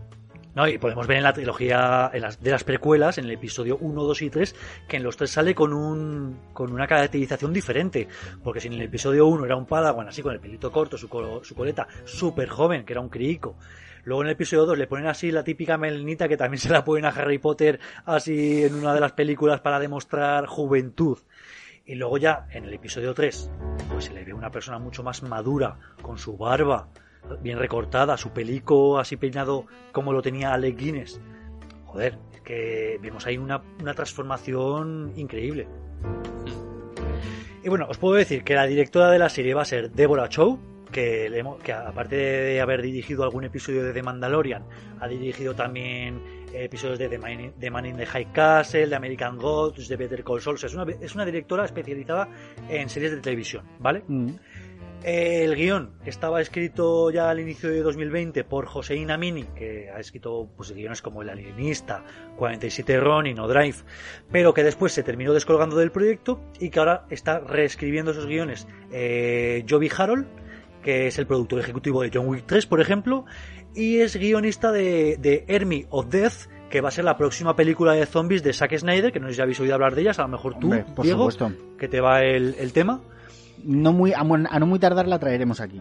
No, 0.56 0.68
y 0.68 0.78
podemos 0.78 1.06
ver 1.08 1.16
en 1.18 1.24
la 1.24 1.32
trilogía 1.32 2.10
en 2.12 2.22
las, 2.22 2.40
de 2.40 2.50
las 2.52 2.62
precuelas, 2.64 3.18
en 3.18 3.24
el 3.24 3.32
episodio 3.32 3.76
1, 3.80 4.02
2 4.04 4.22
y 4.22 4.30
3, 4.30 4.54
que 4.88 4.96
en 4.98 5.02
los 5.02 5.16
tres 5.16 5.30
sale 5.32 5.52
con 5.54 5.72
un 5.72 6.38
con 6.52 6.72
una 6.72 6.86
caracterización 6.86 7.52
diferente. 7.52 8.06
Porque 8.42 8.60
si 8.60 8.68
en 8.68 8.74
el 8.74 8.82
episodio 8.82 9.26
1 9.26 9.44
era 9.46 9.56
un 9.56 9.66
Padawan 9.66 10.06
así 10.08 10.22
con 10.22 10.32
el 10.32 10.38
pelito 10.40 10.70
corto, 10.70 10.96
su, 10.96 11.08
su 11.42 11.54
coleta 11.56 11.88
súper 12.04 12.48
joven, 12.48 12.84
que 12.84 12.92
era 12.92 13.00
un 13.00 13.08
criico. 13.08 13.56
Luego 14.04 14.22
en 14.22 14.28
el 14.28 14.32
episodio 14.32 14.66
2 14.66 14.78
le 14.78 14.86
ponen 14.86 15.06
así 15.06 15.30
la 15.30 15.44
típica 15.44 15.78
melenita 15.78 16.28
que 16.28 16.36
también 16.36 16.60
se 16.60 16.68
la 16.70 16.84
ponen 16.84 17.06
a 17.06 17.08
Harry 17.08 17.38
Potter 17.38 17.80
así 18.04 18.64
en 18.64 18.74
una 18.74 18.94
de 18.94 19.00
las 19.00 19.12
películas 19.12 19.60
para 19.60 19.78
demostrar 19.78 20.46
juventud. 20.46 21.18
Y 21.86 21.94
luego 21.96 22.18
ya 22.18 22.46
en 22.50 22.64
el 22.64 22.74
episodio 22.74 23.14
3, 23.14 23.50
pues 23.90 24.04
se 24.06 24.12
le 24.12 24.24
ve 24.24 24.32
una 24.32 24.50
persona 24.50 24.78
mucho 24.78 25.02
más 25.02 25.22
madura, 25.22 25.78
con 26.00 26.18
su 26.18 26.36
barba 26.36 26.88
bien 27.40 27.58
recortada, 27.58 28.16
su 28.16 28.30
pelico 28.30 28.98
así 28.98 29.16
peinado 29.16 29.66
como 29.92 30.12
lo 30.12 30.22
tenía 30.22 30.52
Alec 30.52 30.76
Guinness. 30.76 31.20
Joder, 31.86 32.18
es 32.34 32.40
que 32.40 32.98
vemos 33.00 33.26
ahí 33.26 33.38
una, 33.38 33.62
una 33.80 33.94
transformación 33.94 35.12
increíble. 35.16 35.68
Y 37.62 37.68
bueno, 37.68 37.86
os 37.88 37.96
puedo 37.96 38.14
decir 38.14 38.44
que 38.44 38.54
la 38.54 38.66
directora 38.66 39.10
de 39.10 39.18
la 39.18 39.30
serie 39.30 39.54
va 39.54 39.62
a 39.62 39.66
ser 39.66 39.90
Deborah 39.90 40.28
Chow, 40.28 40.58
que, 40.94 41.28
le 41.28 41.40
hemos- 41.40 41.62
que 41.62 41.72
aparte 41.74 42.16
de 42.16 42.60
haber 42.60 42.80
dirigido 42.80 43.24
algún 43.24 43.44
episodio 43.44 43.84
de 43.84 43.92
The 43.92 44.02
Mandalorian, 44.02 44.64
ha 45.00 45.06
dirigido 45.08 45.54
también 45.54 46.22
episodios 46.54 46.98
de 47.00 47.08
The 47.08 47.18
Man, 47.18 47.40
in, 47.40 47.52
The 47.58 47.70
Man 47.70 47.84
in 47.84 47.96
the 47.96 48.06
High 48.06 48.32
Castle, 48.32 48.86
de 48.86 48.94
American 48.96 49.36
Gods, 49.36 49.88
de 49.88 49.96
Better 49.96 50.22
Call 50.24 50.40
Saul. 50.40 50.54
O 50.54 50.58
sea, 50.58 50.68
es, 50.68 50.74
una, 50.74 50.86
es 51.00 51.14
una 51.14 51.26
directora 51.26 51.64
especializada 51.64 52.28
en 52.68 52.88
series 52.88 53.10
de 53.10 53.18
televisión, 53.20 53.64
¿vale? 53.80 54.04
Mm. 54.06 54.28
El 55.02 55.54
guion 55.54 55.98
estaba 56.06 56.40
escrito 56.40 57.10
ya 57.10 57.28
al 57.28 57.38
inicio 57.38 57.68
de 57.68 57.82
2020 57.82 58.42
por 58.44 58.64
Josein 58.64 59.10
Amini, 59.10 59.42
que 59.54 59.90
ha 59.90 60.00
escrito 60.00 60.48
pues, 60.56 60.72
guiones 60.72 61.02
como 61.02 61.20
El 61.20 61.28
Alienista, 61.28 62.02
47 62.38 63.00
Ron 63.00 63.26
y 63.26 63.34
No 63.34 63.46
Drive, 63.46 63.76
pero 64.32 64.54
que 64.54 64.62
después 64.62 64.92
se 64.94 65.02
terminó 65.02 65.34
descolgando 65.34 65.76
del 65.76 65.90
proyecto 65.92 66.40
y 66.58 66.70
que 66.70 66.78
ahora 66.78 67.04
está 67.10 67.40
reescribiendo 67.40 68.12
esos 68.12 68.24
guiones 68.24 68.66
eh, 68.92 69.66
Joby 69.68 69.90
Harold, 69.94 70.26
que 70.84 71.08
es 71.08 71.18
el 71.18 71.26
productor 71.26 71.58
ejecutivo 71.58 72.02
de 72.02 72.10
John 72.14 72.28
Wick 72.28 72.44
3, 72.46 72.66
por 72.66 72.80
ejemplo, 72.80 73.24
y 73.74 73.96
es 73.98 74.14
guionista 74.16 74.70
de, 74.70 75.16
de 75.18 75.44
Army 75.52 75.86
of 75.90 76.06
Death, 76.10 76.48
que 76.70 76.80
va 76.80 76.88
a 76.88 76.92
ser 76.92 77.04
la 77.04 77.16
próxima 77.16 77.56
película 77.56 77.94
de 77.94 78.04
zombies 78.06 78.42
de 78.44 78.52
Zack 78.52 78.76
Snyder, 78.76 79.10
que 79.12 79.18
no 79.18 79.28
sé 79.28 79.34
si 79.34 79.40
habéis 79.42 79.58
oído 79.60 79.74
hablar 79.74 79.94
de 79.94 80.02
ellas, 80.02 80.18
a 80.18 80.22
lo 80.22 80.28
mejor 80.28 80.58
tú, 80.58 80.66
Hombre, 80.66 80.84
por 80.94 81.04
Diego, 81.04 81.30
supuesto. 81.30 81.52
que 81.78 81.88
te 81.88 82.00
va 82.00 82.20
el, 82.22 82.54
el 82.58 82.72
tema. 82.72 83.00
No 83.64 83.92
muy, 83.92 84.12
a, 84.12 84.20
a 84.20 84.58
no 84.58 84.66
muy 84.66 84.78
tardar 84.78 85.08
la 85.08 85.18
traeremos 85.18 85.60
aquí. 85.60 85.80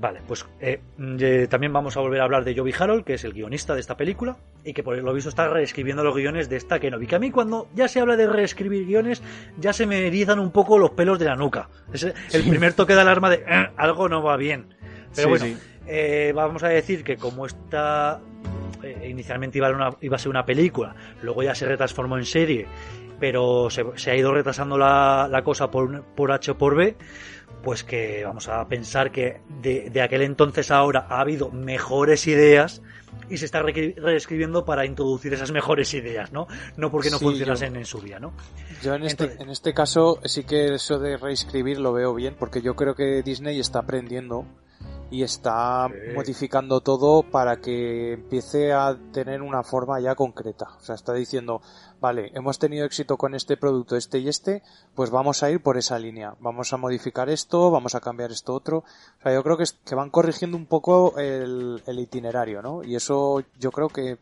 Vale, 0.00 0.20
pues 0.28 0.46
eh, 0.60 0.80
eh, 1.18 1.46
también 1.50 1.72
vamos 1.72 1.96
a 1.96 2.00
volver 2.00 2.20
a 2.20 2.24
hablar 2.24 2.44
de 2.44 2.54
Joby 2.56 2.72
Harold, 2.78 3.04
que 3.04 3.14
es 3.14 3.24
el 3.24 3.32
guionista 3.32 3.74
de 3.74 3.80
esta 3.80 3.96
película, 3.96 4.36
y 4.64 4.72
que 4.72 4.82
por 4.84 4.96
lo 4.96 5.12
visto 5.12 5.28
está 5.28 5.48
reescribiendo 5.48 6.04
los 6.04 6.14
guiones 6.14 6.48
de 6.48 6.56
esta 6.56 6.78
Kenobi. 6.78 7.06
Que 7.08 7.16
a 7.16 7.18
mí 7.18 7.30
cuando 7.32 7.66
ya 7.74 7.88
se 7.88 7.98
habla 8.00 8.16
de 8.16 8.28
reescribir 8.28 8.86
guiones, 8.86 9.22
ya 9.58 9.72
se 9.72 9.86
me 9.86 10.06
erizan 10.06 10.38
un 10.38 10.52
poco 10.52 10.78
los 10.78 10.90
pelos 10.90 11.18
de 11.18 11.24
la 11.24 11.34
nuca. 11.34 11.68
Es 11.92 12.04
el 12.04 12.42
primer 12.48 12.74
toque 12.74 12.94
de 12.94 13.00
alarma 13.00 13.28
de 13.30 13.36
"Eh, 13.48 13.70
algo 13.76 14.08
no 14.08 14.22
va 14.22 14.36
bien. 14.36 14.74
Pero 15.16 15.22
Sí, 15.22 15.28
bueno, 15.28 15.44
sí. 15.46 15.56
eh, 15.88 16.32
vamos 16.34 16.62
a 16.62 16.68
decir 16.68 17.02
que 17.02 17.16
como 17.16 17.44
esta 17.46 18.20
inicialmente 19.04 19.58
iba 19.58 19.66
a, 19.68 19.72
una, 19.72 19.90
iba 20.00 20.14
a 20.16 20.18
ser 20.18 20.30
una 20.30 20.44
película, 20.46 20.94
luego 21.22 21.42
ya 21.42 21.54
se 21.54 21.66
retransformó 21.66 22.16
en 22.16 22.24
serie, 22.24 22.66
pero 23.18 23.68
se, 23.70 23.84
se 23.96 24.12
ha 24.12 24.16
ido 24.16 24.32
retrasando 24.32 24.78
la, 24.78 25.26
la 25.28 25.42
cosa 25.42 25.70
por, 25.70 26.04
por 26.14 26.30
H 26.30 26.52
o 26.52 26.58
por 26.58 26.76
B, 26.76 26.94
pues 27.62 27.84
que 27.84 28.24
vamos 28.24 28.48
a 28.48 28.66
pensar 28.68 29.10
que 29.12 29.40
de, 29.60 29.90
de 29.90 30.02
aquel 30.02 30.22
entonces 30.22 30.70
a 30.70 30.76
ahora 30.78 31.06
ha 31.08 31.20
habido 31.20 31.50
mejores 31.50 32.26
ideas 32.26 32.82
y 33.30 33.36
se 33.38 33.46
está 33.46 33.62
re- 33.62 33.94
reescribiendo 33.96 34.64
para 34.64 34.84
introducir 34.86 35.32
esas 35.34 35.50
mejores 35.50 35.92
ideas, 35.94 36.32
¿no? 36.32 36.46
No 36.76 36.90
porque 36.90 37.10
no 37.10 37.18
Sí, 37.18 37.24
funcionasen 37.24 37.72
yo- 37.74 37.78
en 37.80 37.84
su 37.84 38.00
día, 38.00 38.18
¿no? 38.20 38.32
Yo 38.82 38.94
en 38.94 39.02
este, 39.04 39.24
Entonces- 39.24 39.44
en 39.46 39.50
este 39.50 39.74
caso 39.74 40.20
sí 40.24 40.44
que 40.44 40.74
eso 40.74 40.98
de 40.98 41.16
reescribir 41.16 41.78
lo 41.78 41.92
veo 41.92 42.14
bien, 42.14 42.36
porque 42.38 42.62
yo 42.62 42.76
creo 42.76 42.94
que 42.94 43.22
Disney 43.22 43.58
está 43.58 43.80
aprendiendo 43.80 44.44
y 45.10 45.22
está 45.22 45.88
Sí. 45.88 46.14
modificando 46.14 46.80
todo 46.80 47.22
para 47.22 47.56
que 47.60 48.12
empiece 48.12 48.72
a 48.72 48.96
tener 49.12 49.40
una 49.42 49.62
forma 49.62 49.98
ya 50.00 50.14
concreta. 50.14 50.68
O 50.78 50.80
sea, 50.82 50.94
está 50.94 51.14
diciendo, 51.14 51.62
vale, 52.00 52.30
hemos 52.34 52.58
tenido 52.58 52.84
éxito 52.84 53.16
con 53.16 53.34
este 53.34 53.56
producto, 53.56 53.96
este 53.96 54.18
y 54.18 54.28
este, 54.28 54.62
pues 54.94 55.10
vamos 55.10 55.42
a 55.42 55.50
ir 55.50 55.62
por 55.62 55.78
esa 55.78 55.98
línea. 55.98 56.34
Vamos 56.40 56.72
a 56.72 56.76
modificar 56.76 57.30
esto, 57.30 57.70
vamos 57.70 57.94
a 57.94 58.00
cambiar 58.00 58.30
esto 58.32 58.52
otro. 58.54 58.78
O 58.78 59.22
sea, 59.22 59.32
yo 59.32 59.42
creo 59.42 59.56
que, 59.56 59.62
es- 59.62 59.78
que 59.84 59.94
van 59.94 60.10
corrigiendo 60.10 60.56
un 60.56 60.66
poco 60.66 61.16
el, 61.18 61.82
el 61.86 61.98
itinerario, 62.00 62.60
¿no? 62.60 62.84
Y 62.84 62.94
eso 62.96 63.42
yo 63.58 63.70
creo 63.72 63.88
que 63.88 64.18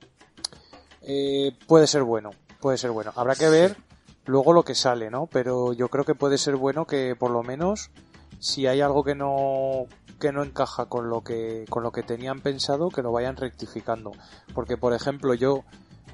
eh, 1.03 1.53
puede 1.66 1.87
ser 1.87 2.03
bueno, 2.03 2.30
puede 2.61 2.78
ser 2.78 2.91
bueno. 2.91 3.12
Habrá 3.16 3.34
que 3.34 3.49
ver 3.49 3.76
luego 4.24 4.53
lo 4.53 4.64
que 4.64 4.74
sale, 4.74 5.11
¿no? 5.11 5.26
Pero 5.26 5.72
yo 5.72 5.89
creo 5.89 6.05
que 6.05 6.14
puede 6.14 6.39
ser 6.39 6.57
bueno 6.57 6.84
que 6.84 7.14
por 7.16 7.30
lo 7.30 7.43
menos 7.43 7.91
si 8.39 8.66
hay 8.66 8.80
algo 8.80 9.05
que 9.05 9.14
no 9.14 9.87
que 10.18 10.32
no 10.32 10.43
encaja 10.43 10.87
con 10.87 11.11
lo 11.11 11.22
que 11.22 11.64
con 11.68 11.82
lo 11.82 11.93
que 11.93 12.03
tenían 12.03 12.41
pensado 12.41 12.91
que 12.91 13.03
lo 13.03 13.12
vayan 13.12 13.37
rectificando. 13.37 14.12
Porque 14.55 14.76
por 14.76 14.93
ejemplo 14.93 15.34
yo 15.34 15.64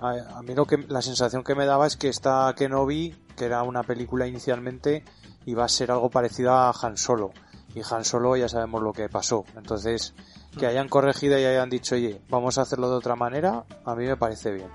a, 0.01 0.39
a 0.39 0.43
mí 0.43 0.55
lo 0.55 0.66
que 0.66 0.79
la 0.89 1.03
sensación 1.03 1.45
que 1.45 1.55
me 1.55 1.66
daba 1.66 1.87
es 1.87 1.97
que 1.97 2.09
esta 2.09 2.53
Kenobi 2.57 3.14
que 3.37 3.45
era 3.45 3.62
una 3.62 3.83
película 3.83 4.27
inicialmente 4.27 5.05
iba 5.47 5.64
a 5.64 5.68
ser 5.68 5.91
algo 5.91 6.11
parecido 6.11 6.53
a 6.53 6.73
Han 6.83 6.97
Solo. 6.97 7.31
Y 7.75 7.81
Han 7.91 8.05
Solo 8.05 8.37
ya 8.37 8.49
sabemos 8.49 8.83
lo 8.83 8.93
que 8.93 9.09
pasó. 9.09 9.45
Entonces 9.57 10.14
que 10.59 10.66
hayan 10.66 10.89
corregido 10.89 11.39
y 11.39 11.45
hayan 11.45 11.70
dicho 11.70 11.95
oye 11.95 12.20
vamos 12.29 12.59
a 12.59 12.62
hacerlo 12.62 12.91
de 12.91 12.97
otra 12.97 13.16
manera 13.16 13.64
a 13.85 13.95
mí 13.95 14.07
me 14.07 14.16
parece 14.16 14.53
bien 14.53 14.68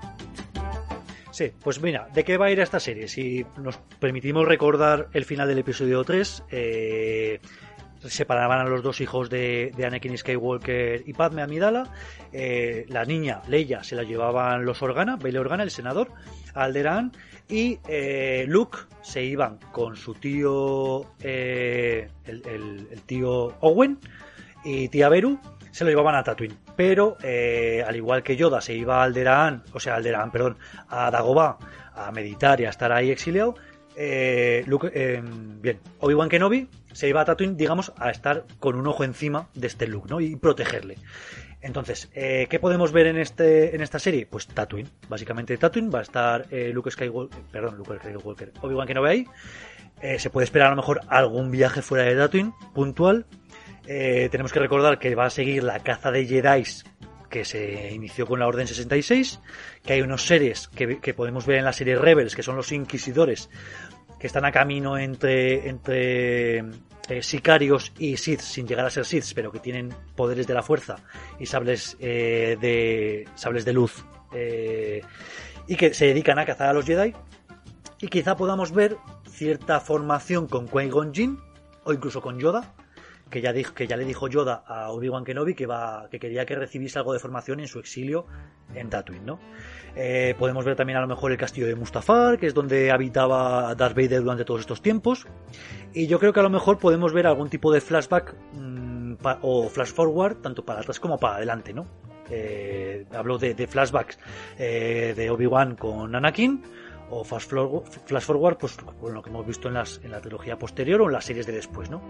Sí, 1.38 1.52
pues 1.62 1.80
mira, 1.80 2.08
¿de 2.12 2.24
qué 2.24 2.36
va 2.36 2.46
a 2.46 2.50
ir 2.50 2.58
esta 2.58 2.80
serie? 2.80 3.06
Si 3.06 3.46
nos 3.58 3.76
permitimos 4.00 4.44
recordar 4.48 5.06
el 5.12 5.24
final 5.24 5.46
del 5.46 5.60
episodio 5.60 6.02
3, 6.02 6.42
eh, 6.50 7.38
separaban 8.04 8.58
a 8.58 8.64
los 8.64 8.82
dos 8.82 9.00
hijos 9.00 9.30
de, 9.30 9.70
de 9.76 9.86
Anakin 9.86 10.18
Skywalker 10.18 11.04
y 11.06 11.12
Padme 11.12 11.42
Amidala. 11.42 11.92
Eh, 12.32 12.86
la 12.88 13.04
niña, 13.04 13.40
Leia, 13.46 13.84
se 13.84 13.94
la 13.94 14.02
llevaban 14.02 14.64
los 14.64 14.82
Organa, 14.82 15.14
Bail 15.14 15.38
Organa, 15.38 15.62
el 15.62 15.70
senador, 15.70 16.10
Alderaan, 16.54 17.12
y 17.48 17.78
eh, 17.86 18.44
Luke 18.48 18.78
se 19.02 19.22
iban 19.22 19.60
con 19.70 19.94
su 19.94 20.14
tío, 20.14 21.02
eh, 21.22 22.08
el, 22.24 22.42
el- 22.48 23.02
tío 23.06 23.54
Owen 23.60 24.00
y 24.64 24.88
tía 24.88 25.08
Beru, 25.08 25.38
se 25.70 25.84
lo 25.84 25.90
llevaban 25.90 26.16
a 26.16 26.24
Tatooine. 26.24 26.56
Pero, 26.78 27.16
eh, 27.24 27.82
al 27.84 27.96
igual 27.96 28.22
que 28.22 28.36
Yoda 28.36 28.60
se 28.60 28.72
iba 28.72 29.00
a 29.00 29.02
Alderaan, 29.02 29.64
o 29.72 29.80
sea, 29.80 29.96
Alderaan, 29.96 30.30
perdón, 30.30 30.58
a 30.88 31.10
Dagobah 31.10 31.58
a 31.92 32.12
meditar 32.12 32.60
y 32.60 32.66
a 32.66 32.70
estar 32.70 32.92
ahí 32.92 33.10
exiliado, 33.10 33.56
eh, 33.96 34.64
eh, 34.92 35.22
bien, 35.60 35.80
Obi-Wan 35.98 36.28
Kenobi 36.28 36.68
se 36.92 37.08
iba 37.08 37.20
a 37.20 37.24
Tatooine, 37.24 37.56
digamos, 37.56 37.92
a 37.96 38.10
estar 38.10 38.44
con 38.60 38.76
un 38.76 38.86
ojo 38.86 39.02
encima 39.02 39.48
de 39.54 39.66
este 39.66 39.88
Luke, 39.88 40.06
¿no? 40.08 40.20
Y 40.20 40.36
protegerle. 40.36 40.98
Entonces, 41.62 42.10
¿qué 42.14 42.58
podemos 42.60 42.92
ver 42.92 43.08
en 43.08 43.18
este 43.18 43.74
en 43.74 43.80
esta 43.80 43.98
serie? 43.98 44.26
Pues 44.26 44.46
Tatooine. 44.46 44.88
Básicamente 45.08 45.58
Tatooine 45.58 45.90
va 45.92 45.98
a 45.98 46.02
estar 46.02 46.46
Luke 46.72 46.92
Skywalker, 46.92 47.40
perdón, 47.50 47.76
Luke 47.76 47.98
Skywalker, 47.98 48.52
Obi-Wan 48.62 48.86
Kenobi 48.86 49.08
ahí. 49.08 49.26
Se 50.18 50.30
puede 50.30 50.44
esperar 50.44 50.68
a 50.68 50.70
lo 50.70 50.76
mejor 50.76 51.00
algún 51.08 51.50
viaje 51.50 51.82
fuera 51.82 52.04
de 52.04 52.14
Tatooine, 52.14 52.54
puntual. 52.72 53.26
Eh, 53.90 54.28
tenemos 54.30 54.52
que 54.52 54.60
recordar 54.60 54.98
que 54.98 55.14
va 55.14 55.24
a 55.24 55.30
seguir 55.30 55.64
la 55.64 55.80
caza 55.80 56.10
de 56.10 56.26
Jedi 56.26 56.62
que 57.30 57.46
se 57.46 57.90
inició 57.90 58.26
con 58.26 58.38
la 58.38 58.46
Orden 58.46 58.66
66, 58.66 59.40
que 59.82 59.94
hay 59.94 60.02
unos 60.02 60.26
seres 60.26 60.68
que, 60.68 61.14
podemos 61.14 61.46
ver 61.46 61.58
en 61.58 61.64
la 61.64 61.72
serie 61.72 61.96
Rebels, 61.96 62.36
que 62.36 62.42
son 62.42 62.54
los 62.54 62.70
Inquisidores, 62.70 63.48
que 64.20 64.26
están 64.26 64.44
a 64.44 64.52
camino 64.52 64.98
entre, 64.98 65.70
entre 65.70 66.58
eh, 66.58 67.22
sicarios 67.22 67.94
y 67.98 68.18
Sith, 68.18 68.40
sin 68.40 68.66
llegar 68.66 68.84
a 68.84 68.90
ser 68.90 69.06
Sith, 69.06 69.32
pero 69.34 69.50
que 69.50 69.58
tienen 69.58 69.94
poderes 70.16 70.46
de 70.46 70.52
la 70.52 70.62
fuerza 70.62 70.96
y 71.38 71.46
sables 71.46 71.96
eh, 71.98 72.58
de 72.60 73.26
sables 73.36 73.64
de 73.64 73.72
luz 73.72 74.04
eh, 74.34 75.00
y 75.66 75.76
que 75.76 75.94
se 75.94 76.08
dedican 76.08 76.38
a 76.38 76.44
cazar 76.44 76.68
a 76.68 76.72
los 76.74 76.84
Jedi. 76.84 77.14
Y 78.02 78.08
quizá 78.08 78.36
podamos 78.36 78.72
ver 78.72 78.98
cierta 79.30 79.80
formación 79.80 80.46
con 80.46 80.68
Qui-Gon 80.68 81.14
Jinn 81.14 81.38
o 81.84 81.92
incluso 81.94 82.20
con 82.20 82.38
Yoda, 82.38 82.74
que 83.30 83.40
ya, 83.40 83.52
dijo, 83.52 83.74
que 83.74 83.86
ya 83.86 83.96
le 83.96 84.04
dijo 84.04 84.28
Yoda 84.28 84.62
a 84.66 84.90
Obi-Wan 84.90 85.24
Kenobi 85.24 85.54
que, 85.54 85.66
va, 85.66 86.08
que 86.10 86.18
quería 86.18 86.46
que 86.46 86.54
recibiese 86.54 86.98
algo 86.98 87.12
de 87.12 87.18
formación 87.18 87.60
en 87.60 87.68
su 87.68 87.78
exilio 87.78 88.26
en 88.74 88.90
Tatooine. 88.90 89.38
Eh, 89.96 90.34
podemos 90.38 90.64
ver 90.64 90.76
también 90.76 90.98
a 90.98 91.00
lo 91.00 91.08
mejor 91.08 91.32
el 91.32 91.38
castillo 91.38 91.66
de 91.66 91.74
Mustafar, 91.74 92.38
que 92.38 92.46
es 92.46 92.54
donde 92.54 92.90
habitaba 92.90 93.74
Darth 93.74 93.96
Vader 93.96 94.22
durante 94.22 94.44
todos 94.44 94.60
estos 94.60 94.82
tiempos. 94.82 95.26
Y 95.92 96.06
yo 96.06 96.18
creo 96.18 96.32
que 96.32 96.40
a 96.40 96.42
lo 96.42 96.50
mejor 96.50 96.78
podemos 96.78 97.12
ver 97.12 97.26
algún 97.26 97.48
tipo 97.48 97.72
de 97.72 97.80
flashback 97.80 98.34
pa, 99.20 99.38
o 99.42 99.68
flash 99.68 99.92
forward, 99.92 100.36
tanto 100.36 100.64
para 100.64 100.80
atrás 100.80 101.00
como 101.00 101.18
para 101.18 101.36
adelante, 101.36 101.72
¿no? 101.72 101.86
Eh, 102.30 103.06
hablo 103.12 103.38
de, 103.38 103.54
de 103.54 103.66
flashbacks 103.66 104.18
eh, 104.58 105.14
de 105.16 105.30
Obi-Wan 105.30 105.76
con 105.76 106.14
Anakin 106.14 106.62
o 107.10 107.24
flash 107.24 108.24
forward 108.24 108.58
pues 108.58 108.76
con 108.76 109.14
lo 109.14 109.22
que 109.22 109.30
hemos 109.30 109.46
visto 109.46 109.68
en, 109.68 109.74
las, 109.74 110.00
en 110.02 110.10
la 110.10 110.20
trilogía 110.20 110.58
posterior 110.58 111.00
o 111.02 111.06
en 111.06 111.12
las 111.12 111.24
series 111.24 111.46
de 111.46 111.52
después, 111.52 111.90
¿no? 111.90 112.02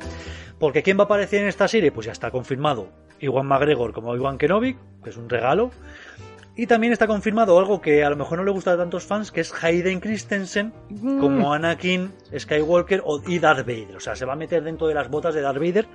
Porque 0.58 0.82
¿quién 0.82 0.98
va 0.98 1.02
a 1.02 1.04
aparecer 1.04 1.42
en 1.42 1.48
esta 1.48 1.68
serie? 1.68 1.92
Pues 1.92 2.06
ya 2.06 2.12
está 2.12 2.30
confirmado 2.30 2.88
Iwan 3.20 3.46
McGregor 3.46 3.92
como 3.92 4.14
Iwan 4.14 4.38
Kenobi, 4.38 4.76
que 5.02 5.10
es 5.10 5.16
un 5.16 5.28
regalo. 5.28 5.70
Y 6.60 6.66
también 6.66 6.92
está 6.92 7.06
confirmado 7.06 7.56
algo 7.58 7.80
que 7.80 8.02
a 8.04 8.10
lo 8.10 8.16
mejor 8.16 8.36
no 8.38 8.44
le 8.44 8.50
gusta 8.50 8.72
a 8.72 8.76
tantos 8.76 9.04
fans, 9.04 9.30
que 9.30 9.40
es 9.40 9.54
Hayden 9.62 10.00
Christensen 10.00 10.72
como 11.20 11.52
Anakin 11.54 12.12
Skywalker 12.36 13.00
o, 13.06 13.22
y 13.26 13.38
Darth 13.38 13.60
Vader. 13.64 13.94
O 13.96 14.00
sea, 14.00 14.16
se 14.16 14.24
va 14.24 14.32
a 14.32 14.36
meter 14.36 14.64
dentro 14.64 14.88
de 14.88 14.94
las 14.94 15.08
botas 15.08 15.34
de 15.36 15.40
Darth 15.40 15.58
Vader. 15.60 15.86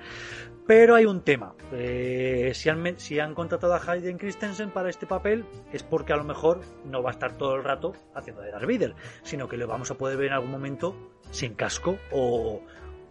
Pero 0.66 0.94
hay 0.94 1.04
un 1.04 1.20
tema. 1.20 1.54
Eh, 1.70 2.52
si, 2.54 2.70
han, 2.70 2.82
si 2.98 3.20
han 3.20 3.34
contratado 3.34 3.74
a 3.74 3.82
Hayden 3.86 4.16
Christensen 4.16 4.70
para 4.70 4.88
este 4.88 5.06
papel 5.06 5.44
es 5.70 5.82
porque 5.82 6.14
a 6.14 6.16
lo 6.16 6.24
mejor 6.24 6.62
no 6.86 7.02
va 7.02 7.10
a 7.10 7.12
estar 7.12 7.36
todo 7.36 7.56
el 7.56 7.62
rato 7.62 7.92
haciendo 8.14 8.40
de 8.40 8.50
Darth 8.50 8.64
Vader, 8.66 8.94
sino 9.22 9.46
que 9.46 9.58
lo 9.58 9.66
vamos 9.66 9.90
a 9.90 9.96
poder 9.96 10.16
ver 10.16 10.28
en 10.28 10.32
algún 10.32 10.50
momento 10.50 10.96
sin 11.30 11.52
casco 11.52 11.98
o, 12.10 12.62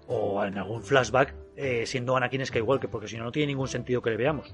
o 0.08 0.44
en 0.44 0.58
algún 0.58 0.82
flashback 0.82 1.36
eh, 1.56 1.84
siendo 1.86 2.18
Anakin 2.18 2.44
Skywalker, 2.48 2.90
porque 2.90 3.08
si 3.08 3.18
no, 3.18 3.26
no 3.26 3.32
tiene 3.32 3.46
ningún 3.46 3.68
sentido 3.68 4.02
que 4.02 4.10
le 4.10 4.18
veamos. 4.18 4.52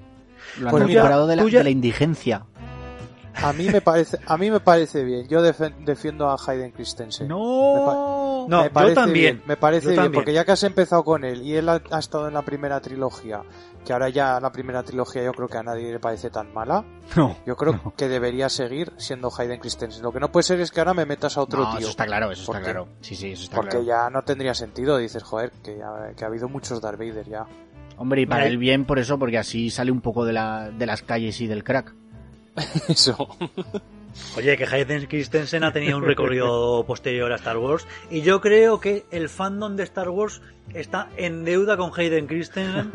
Lo 0.59 0.65
han 0.67 0.71
Pues 0.71 0.83
de 1.27 1.35
la, 1.37 1.43
ya- 1.53 1.59
de 1.59 1.63
la 1.63 1.69
indigencia. 1.69 2.45
A 3.43 3.53
mí 3.53 3.67
me 3.69 3.81
parece, 3.81 4.19
a 4.25 4.37
mí 4.37 4.51
me 4.51 4.59
parece 4.59 5.03
bien. 5.03 5.27
Yo 5.29 5.41
defiendo 5.41 6.29
a 6.29 6.35
Hayden 6.45 6.71
Christensen. 6.71 7.27
No, 7.27 8.45
no, 8.49 8.63
me 8.63 8.69
parece 8.69 8.95
yo 8.95 9.01
también. 9.01 9.35
bien, 9.37 9.43
me 9.47 9.55
parece 9.57 9.85
yo 9.85 9.89
bien, 9.91 10.03
también. 10.03 10.13
porque 10.13 10.33
ya 10.33 10.43
que 10.45 10.51
has 10.51 10.63
empezado 10.63 11.03
con 11.03 11.23
él 11.23 11.41
y 11.43 11.55
él 11.55 11.69
ha, 11.69 11.81
ha 11.91 11.99
estado 11.99 12.27
en 12.27 12.33
la 12.33 12.41
primera 12.41 12.79
trilogía, 12.81 13.41
que 13.85 13.93
ahora 13.93 14.09
ya 14.09 14.39
la 14.39 14.51
primera 14.51 14.83
trilogía 14.83 15.23
yo 15.23 15.31
creo 15.31 15.47
que 15.47 15.57
a 15.57 15.63
nadie 15.63 15.91
le 15.91 15.99
parece 15.99 16.29
tan 16.29 16.53
mala, 16.53 16.83
No, 17.15 17.37
yo 17.45 17.55
creo 17.55 17.73
No. 17.83 17.93
que 17.95 18.07
debería 18.09 18.49
seguir 18.49 18.91
siendo 18.97 19.29
Hayden 19.35 19.59
Christensen. 19.59 20.03
Lo 20.03 20.11
que 20.11 20.19
no 20.19 20.31
puede 20.31 20.43
ser 20.43 20.59
es 20.59 20.71
que 20.71 20.79
ahora 20.81 20.93
me 20.93 21.05
metas 21.05 21.37
a 21.37 21.41
otro 21.41 21.63
no, 21.63 21.69
tío. 21.71 21.79
eso 21.79 21.89
está 21.89 22.05
claro, 22.05 22.31
eso 22.31 22.41
está 22.41 22.51
Porque- 22.53 22.65
claro. 22.71 22.87
Sí, 23.01 23.15
sí, 23.15 23.31
eso 23.31 23.43
está 23.43 23.55
Porque 23.55 23.69
claro. 23.81 23.85
ya 23.85 24.09
no 24.09 24.21
tendría 24.23 24.53
sentido, 24.53 24.97
dices, 24.97 25.23
joder, 25.23 25.51
que, 25.63 25.77
ya- 25.77 26.13
que 26.15 26.23
ha 26.23 26.27
habido 26.27 26.49
muchos 26.49 26.81
Darth 26.81 26.99
Vader 26.99 27.27
ya. 27.29 27.45
Hombre, 27.97 28.21
y 28.21 28.25
para 28.25 28.47
el 28.47 28.57
bien 28.57 28.85
por 28.85 28.97
eso, 28.99 29.17
porque 29.19 29.37
así 29.37 29.69
sale 29.69 29.91
un 29.91 30.01
poco 30.01 30.23
de, 30.25 30.31
la, 30.33 30.69
de 30.71 30.85
las 30.85 31.01
calles 31.01 31.39
y 31.41 31.47
del 31.47 31.63
crack. 31.63 31.93
Eso. 32.87 33.37
Oye, 34.35 34.57
que 34.57 34.65
Hayden 34.65 35.05
Christensen 35.05 35.63
ha 35.63 35.71
tenido 35.71 35.97
un 35.97 36.03
recorrido 36.03 36.83
posterior 36.87 37.31
a 37.31 37.35
Star 37.35 37.57
Wars 37.57 37.87
y 38.09 38.21
yo 38.21 38.41
creo 38.41 38.79
que 38.79 39.05
el 39.11 39.29
fandom 39.29 39.75
de 39.75 39.83
Star 39.83 40.09
Wars 40.09 40.41
está 40.73 41.09
en 41.17 41.45
deuda 41.45 41.77
con 41.77 41.91
Hayden 41.95 42.27
Christensen 42.27 42.91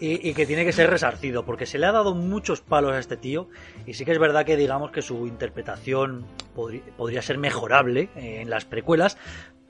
y, 0.00 0.28
y 0.28 0.34
que 0.34 0.46
tiene 0.46 0.64
que 0.64 0.72
ser 0.72 0.90
resarcido 0.90 1.44
porque 1.44 1.66
se 1.66 1.78
le 1.78 1.86
ha 1.86 1.92
dado 1.92 2.14
muchos 2.14 2.60
palos 2.60 2.92
a 2.92 2.98
este 2.98 3.16
tío 3.16 3.48
y 3.86 3.94
sí 3.94 4.04
que 4.04 4.12
es 4.12 4.18
verdad 4.18 4.44
que 4.44 4.56
digamos 4.56 4.90
que 4.90 5.02
su 5.02 5.26
interpretación 5.26 6.24
podría 6.96 7.22
ser 7.22 7.38
mejorable 7.38 8.08
eh, 8.16 8.40
en 8.40 8.50
las 8.50 8.64
precuelas 8.64 9.18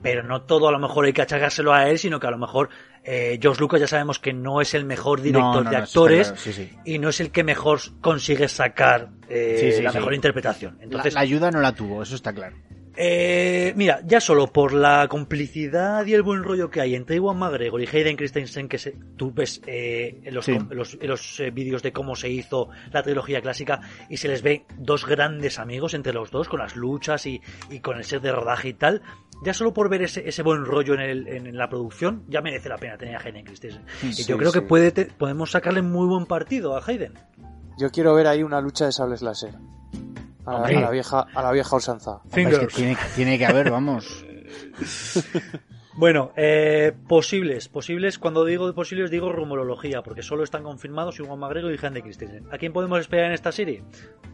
pero 0.01 0.23
no 0.23 0.43
todo 0.43 0.67
a 0.67 0.71
lo 0.71 0.79
mejor 0.79 1.05
hay 1.05 1.13
que 1.13 1.21
achacárselo 1.21 1.73
a 1.73 1.89
él 1.89 1.99
sino 1.99 2.19
que 2.19 2.27
a 2.27 2.31
lo 2.31 2.37
mejor 2.37 2.69
eh, 3.03 3.37
George 3.41 3.59
Lucas 3.61 3.81
ya 3.81 3.87
sabemos 3.87 4.19
que 4.19 4.33
no 4.33 4.61
es 4.61 4.73
el 4.73 4.85
mejor 4.85 5.21
director 5.21 5.55
No, 5.55 5.63
no, 5.63 5.69
de 5.69 5.77
no, 5.77 5.83
actores 5.83 6.27
claro, 6.27 6.41
sí, 6.41 6.53
sí. 6.53 6.69
y 6.85 6.99
no 6.99 7.09
es 7.09 7.19
el 7.19 7.31
que 7.31 7.43
mejor 7.43 7.79
consigue 8.01 8.47
sacar 8.47 9.09
eh, 9.29 9.73
Sí, 9.75 9.81
la 9.81 9.91
mejor 9.91 10.13
interpretación 10.13 10.77
entonces 10.81 11.13
la 11.13 11.19
ayuda 11.21 11.51
no 11.51 11.59
la 11.59 11.73
tuvo, 11.73 12.03
eso 12.03 12.15
está 12.15 12.31
claro. 12.33 12.55
Eh, 12.95 13.73
mira, 13.75 14.01
ya 14.05 14.21
solo 14.21 14.53
por 14.53 14.71
la 14.71 15.07
complicidad 15.07 16.05
y 16.05 16.13
el 16.13 16.21
buen 16.21 16.43
rollo 16.43 16.69
que 16.69 16.79
hay 16.79 16.93
entre 16.93 17.15
Iwan 17.15 17.39
McGregor 17.39 17.81
y 17.81 17.87
Hayden 17.87 18.15
Christensen, 18.15 18.67
que 18.69 18.77
se, 18.77 18.95
tú 19.17 19.31
ves 19.33 19.61
eh, 19.65 20.21
en 20.23 20.33
los, 20.35 20.45
Sí. 20.45 20.51
en 20.51 20.69
los, 20.77 20.93
en 21.01 21.07
los, 21.07 21.39
eh, 21.39 21.49
vídeos 21.49 21.81
de 21.81 21.91
cómo 21.91 22.15
se 22.15 22.29
hizo 22.29 22.69
la 22.91 23.01
trilogía 23.01 23.41
clásica 23.41 23.81
y 24.11 24.17
se 24.17 24.27
les 24.27 24.43
ve 24.43 24.65
dos 24.77 25.07
grandes 25.07 25.57
amigos 25.57 25.95
entre 25.95 26.13
los 26.13 26.29
dos, 26.29 26.47
con 26.47 26.59
las 26.59 26.75
luchas 26.75 27.25
y, 27.25 27.41
y 27.71 27.79
con 27.79 27.97
el 27.97 28.03
set 28.03 28.21
de 28.21 28.31
rodaje 28.31 28.69
y 28.69 28.73
tal. 28.73 29.01
Ya 29.43 29.53
solo 29.53 29.73
por 29.73 29.89
ver 29.89 30.01
ese, 30.03 30.27
ese 30.27 30.41
buen 30.43 30.65
rollo 30.65 30.93
en, 30.93 31.01
el, 31.01 31.27
en, 31.27 31.47
en 31.47 31.57
la 31.57 31.67
producción, 31.69 32.23
ya 32.27 32.41
merece 32.41 32.69
la 32.69 32.77
pena 32.77 32.97
tener 32.97 33.15
a 33.15 33.19
Hayden 33.19 33.43
Christensen. 33.45 33.81
y 34.01 34.11
yo 34.23 34.37
creo 34.37 34.51
sí. 34.51 34.59
que 34.59 34.65
puede 34.65 34.91
te- 34.91 35.05
podemos 35.05 35.51
sacarle 35.51 35.81
muy 35.81 36.07
buen 36.07 36.25
partido 36.25 36.75
a 36.77 36.83
Hayden. 36.85 37.13
Yo 37.77 37.89
quiero 37.91 38.13
ver 38.15 38.27
ahí 38.27 38.43
una 38.43 38.61
lucha 38.61 38.85
de 38.85 38.91
sables 38.91 39.21
láser. 39.21 39.55
A 40.45 40.51
la, 40.51 40.57
Hombre. 40.57 40.77
a 40.77 40.81
la 40.81 40.89
vieja, 40.91 41.25
a 41.33 41.41
la 41.41 41.51
vieja 41.51 41.75
usanza. 41.75 42.21
Hombre, 42.25 42.43
es 42.51 42.59
que 42.59 42.67
tiene, 42.67 42.97
tiene 43.15 43.37
que 43.37 43.45
haber, 43.45 43.71
vamos. 43.71 44.25
Bueno, 45.95 46.31
eh, 46.35 46.91
posibles, 47.07 47.69
posibles, 47.69 48.17
cuando 48.17 48.45
digo 48.45 48.73
posibles 48.73 49.11
digo 49.11 49.31
rumorología, 49.31 50.01
porque 50.01 50.23
solo 50.23 50.43
están 50.43 50.63
confirmados 50.63 51.19
Iwan 51.19 51.37
McGregor 51.37 51.71
y 51.71 51.77
Hayden 51.77 52.01
Christensen. 52.01 52.47
¿A 52.51 52.57
quién 52.57 52.73
podemos 52.73 52.99
esperar 52.99 53.27
en 53.27 53.33
esta 53.33 53.51
serie? 53.51 53.83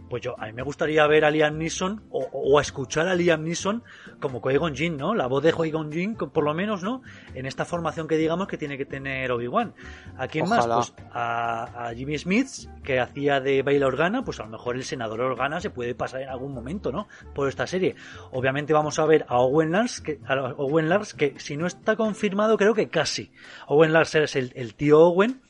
Pues 0.10 0.24
yo, 0.24 0.34
a 0.40 0.48
mí 0.48 0.54
me 0.54 0.64
gustaría 0.64 1.06
ver 1.06 1.24
a 1.24 1.30
Liam 1.30 1.58
Neeson 1.60 2.02
o, 2.10 2.28
o 2.32 2.58
a 2.58 2.62
escuchar 2.64 3.08
a 3.08 3.14
Liam 3.14 3.44
Neeson 3.44 3.84
como 4.20 4.42
Qui-Gon 4.42 4.76
Jinn, 4.76 4.98
¿no? 4.98 5.14
La 5.14 5.28
voz 5.28 5.44
de 5.44 5.54
Qui-Gon 5.54 5.92
Jinn, 5.92 6.16
por 6.16 6.44
lo 6.44 6.56
menos, 6.56 6.82
¿no? 6.82 7.04
En 7.36 7.46
esta 7.46 7.64
formación 7.64 8.08
que 8.08 8.18
digamos 8.18 8.48
que 8.48 8.58
tiene 8.58 8.76
que 8.76 8.86
tener 8.86 9.32
Obi-Wan. 9.32 9.76
¿A 10.18 10.28
quién 10.28 10.46
Ojalá. 10.46 10.78
más? 10.78 10.92
Pues 10.92 11.08
a, 11.12 11.90
a 11.90 11.94
Jimmy 11.94 12.18
Smith, 12.18 12.48
que 12.84 13.00
hacía 13.00 13.40
de 13.40 13.62
Baila 13.62 13.86
Organa, 13.86 14.24
pues 14.24 14.40
a 14.40 14.46
lo 14.46 14.50
mejor 14.50 14.78
el 14.78 14.84
senador 14.84 15.22
Organa 15.22 15.62
se 15.62 15.70
puede 15.70 15.94
pasar 15.94 16.22
en 16.22 16.30
algún 16.30 16.56
momento, 16.56 16.92
¿no? 16.92 17.08
Por 17.36 17.48
esta 17.48 17.68
serie. 17.68 17.96
Obviamente 18.32 18.74
vamos 18.74 18.98
a 18.98 19.06
ver 19.06 19.26
a 19.28 19.38
Owen 19.38 19.72
Lars, 19.72 20.02
que, 20.02 20.20
a 20.26 20.54
Owen 20.58 20.90
Lars, 20.90 21.14
que 21.14 21.36
si 21.50 21.58
no 21.58 21.66
está 21.68 21.96
confirmado, 21.96 22.58
creo 22.58 22.74
que 22.76 22.90
casi. 22.90 23.32
Owen 23.68 23.92
Lars 23.92 24.14
es 24.16 24.36
el, 24.36 24.52
el 24.56 24.76
tío 24.76 25.00
Owen, 25.00 25.42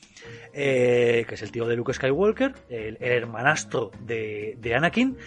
eh, 0.53 1.25
que 1.27 1.35
es 1.35 1.41
el 1.41 1.51
tío 1.51 1.65
de 1.67 1.75
Luke 1.75 1.93
Skywalker, 1.93 2.53
el, 2.69 2.97
el 2.99 3.11
hermanastro 3.11 3.91
de, 4.01 4.57
de 4.59 4.75
Anakin, 4.75 5.17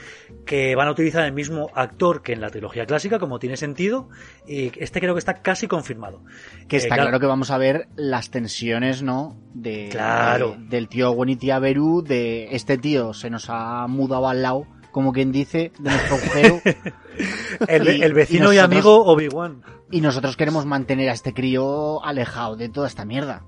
que 0.44 0.74
van 0.74 0.88
a 0.88 0.90
utilizar 0.92 1.24
el 1.24 1.32
mismo 1.32 1.70
actor 1.74 2.22
que 2.22 2.32
en 2.32 2.40
la 2.40 2.50
trilogía 2.50 2.86
clásica, 2.86 3.18
como 3.18 3.38
tiene 3.38 3.56
sentido, 3.56 4.08
y 4.46 4.72
este 4.82 5.00
creo 5.00 5.14
que 5.14 5.18
está 5.20 5.34
casi 5.42 5.68
confirmado. 5.68 6.22
Que 6.68 6.76
Eh, 6.76 6.80
está 6.80 6.96
claro 6.96 7.20
que 7.20 7.26
vamos 7.26 7.50
a 7.50 7.58
ver 7.58 7.88
las 7.96 8.30
tensiones, 8.30 9.02
¿no? 9.02 9.38
De, 9.54 9.88
Claro. 9.90 10.56
de- 10.58 10.66
del 10.68 10.88
tío 10.88 11.10
Owen 11.10 11.28
y 11.30 11.36
tía 11.36 11.58
Beru, 11.58 12.02
de 12.02 12.48
este 12.54 12.78
tío 12.78 13.12
se 13.14 13.30
nos 13.30 13.46
ha 13.48 13.86
mudado 13.88 14.28
al 14.28 14.42
lado, 14.42 14.66
como 14.92 15.12
quien 15.12 15.32
dice, 15.32 15.72
de 15.78 15.90
nuestro 15.90 16.16
agujero, 16.16 16.60
El, 17.68 17.88
y- 17.98 18.02
el 18.02 18.14
vecino 18.14 18.52
y 18.52 18.58
amigo 18.58 19.04
Obi-Wan. 19.04 19.62
y 19.90 20.00
nosotros 20.00 20.36
queremos 20.36 20.64
mantener 20.66 21.10
a 21.10 21.12
este 21.14 21.34
crío 21.34 22.04
alejado 22.04 22.56
de 22.56 22.68
toda 22.68 22.86
esta 22.86 23.04
mierda. 23.04 23.44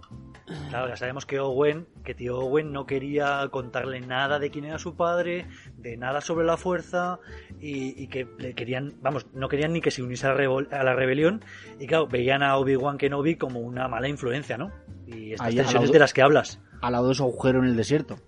Claro, 0.68 0.88
ya 0.88 0.97
sabemos 0.97 1.24
que 1.24 1.40
Owen, 1.40 1.86
que 2.05 2.14
tío 2.14 2.38
Owen 2.38 2.70
no 2.70 2.84
quería 2.84 3.49
contarle 3.51 4.03
nada 4.03 4.38
de 4.38 4.51
quién 4.51 4.66
era 4.66 4.78
su 4.78 4.95
padre, 4.95 5.47
de 5.78 5.97
nada 5.97 6.20
sobre 6.20 6.45
la 6.45 6.59
fuerza, 6.59 7.18
y, 7.61 8.01
y 8.03 8.09
que 8.09 8.28
le 8.38 8.55
querían, 8.55 8.92
vamos, 9.01 9.26
no 9.32 9.49
querían 9.49 9.72
ni 9.72 9.80
que 9.80 9.90
se 9.90 10.03
uniese 10.03 10.26
a 10.26 10.34
la, 10.34 10.40
revol- 10.42 10.70
a 10.70 10.84
la 10.84 10.95
rebelión, 10.95 11.42
y 11.80 11.86
claro, 11.86 12.07
veían 12.09 12.42
a 12.42 12.59
Obi-Wan 12.59 12.99
Kenobi 12.99 13.36
como 13.36 13.61
una 13.61 13.88
mala 13.88 14.07
influencia, 14.07 14.59
¿no? 14.59 14.70
Y 15.07 15.32
estas 15.32 15.47
Ahí, 15.49 15.57
tensiones 15.57 15.84
lado- 15.88 15.92
de 15.95 15.99
las 15.99 16.12
que 16.12 16.20
hablas. 16.22 16.61
Al 16.82 16.92
lado 16.92 17.09
de 17.09 17.14
su 17.14 17.22
agujero 17.22 17.61
en 17.61 17.64
el 17.64 17.76
desierto. 17.76 18.18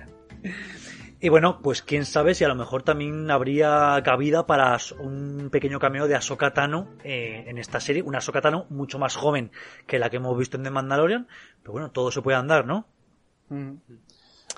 Y 1.19 1.29
bueno, 1.29 1.59
pues 1.61 1.81
quién 1.81 2.05
sabe 2.05 2.35
si 2.35 2.43
a 2.43 2.47
lo 2.47 2.55
mejor 2.55 2.83
también 2.83 3.31
habría 3.31 4.01
cabida 4.03 4.45
para 4.45 4.77
un 4.99 5.49
pequeño 5.51 5.79
cameo 5.79 6.07
de 6.07 6.15
Ahsoka 6.15 6.53
Tano 6.53 6.89
eh, 7.03 7.45
en 7.47 7.57
esta 7.57 7.79
serie. 7.79 8.03
Una 8.03 8.17
Ahsoka 8.17 8.41
Tano 8.41 8.65
mucho 8.69 8.99
más 8.99 9.15
joven 9.15 9.51
que 9.87 9.97
la 9.97 10.09
que 10.09 10.17
hemos 10.17 10.37
visto 10.37 10.57
en 10.57 10.63
The 10.63 10.71
Mandalorian. 10.71 11.27
Pero 11.61 11.71
bueno, 11.71 11.91
todo 11.91 12.11
se 12.11 12.21
puede 12.21 12.37
andar, 12.37 12.65
¿no? 12.65 12.85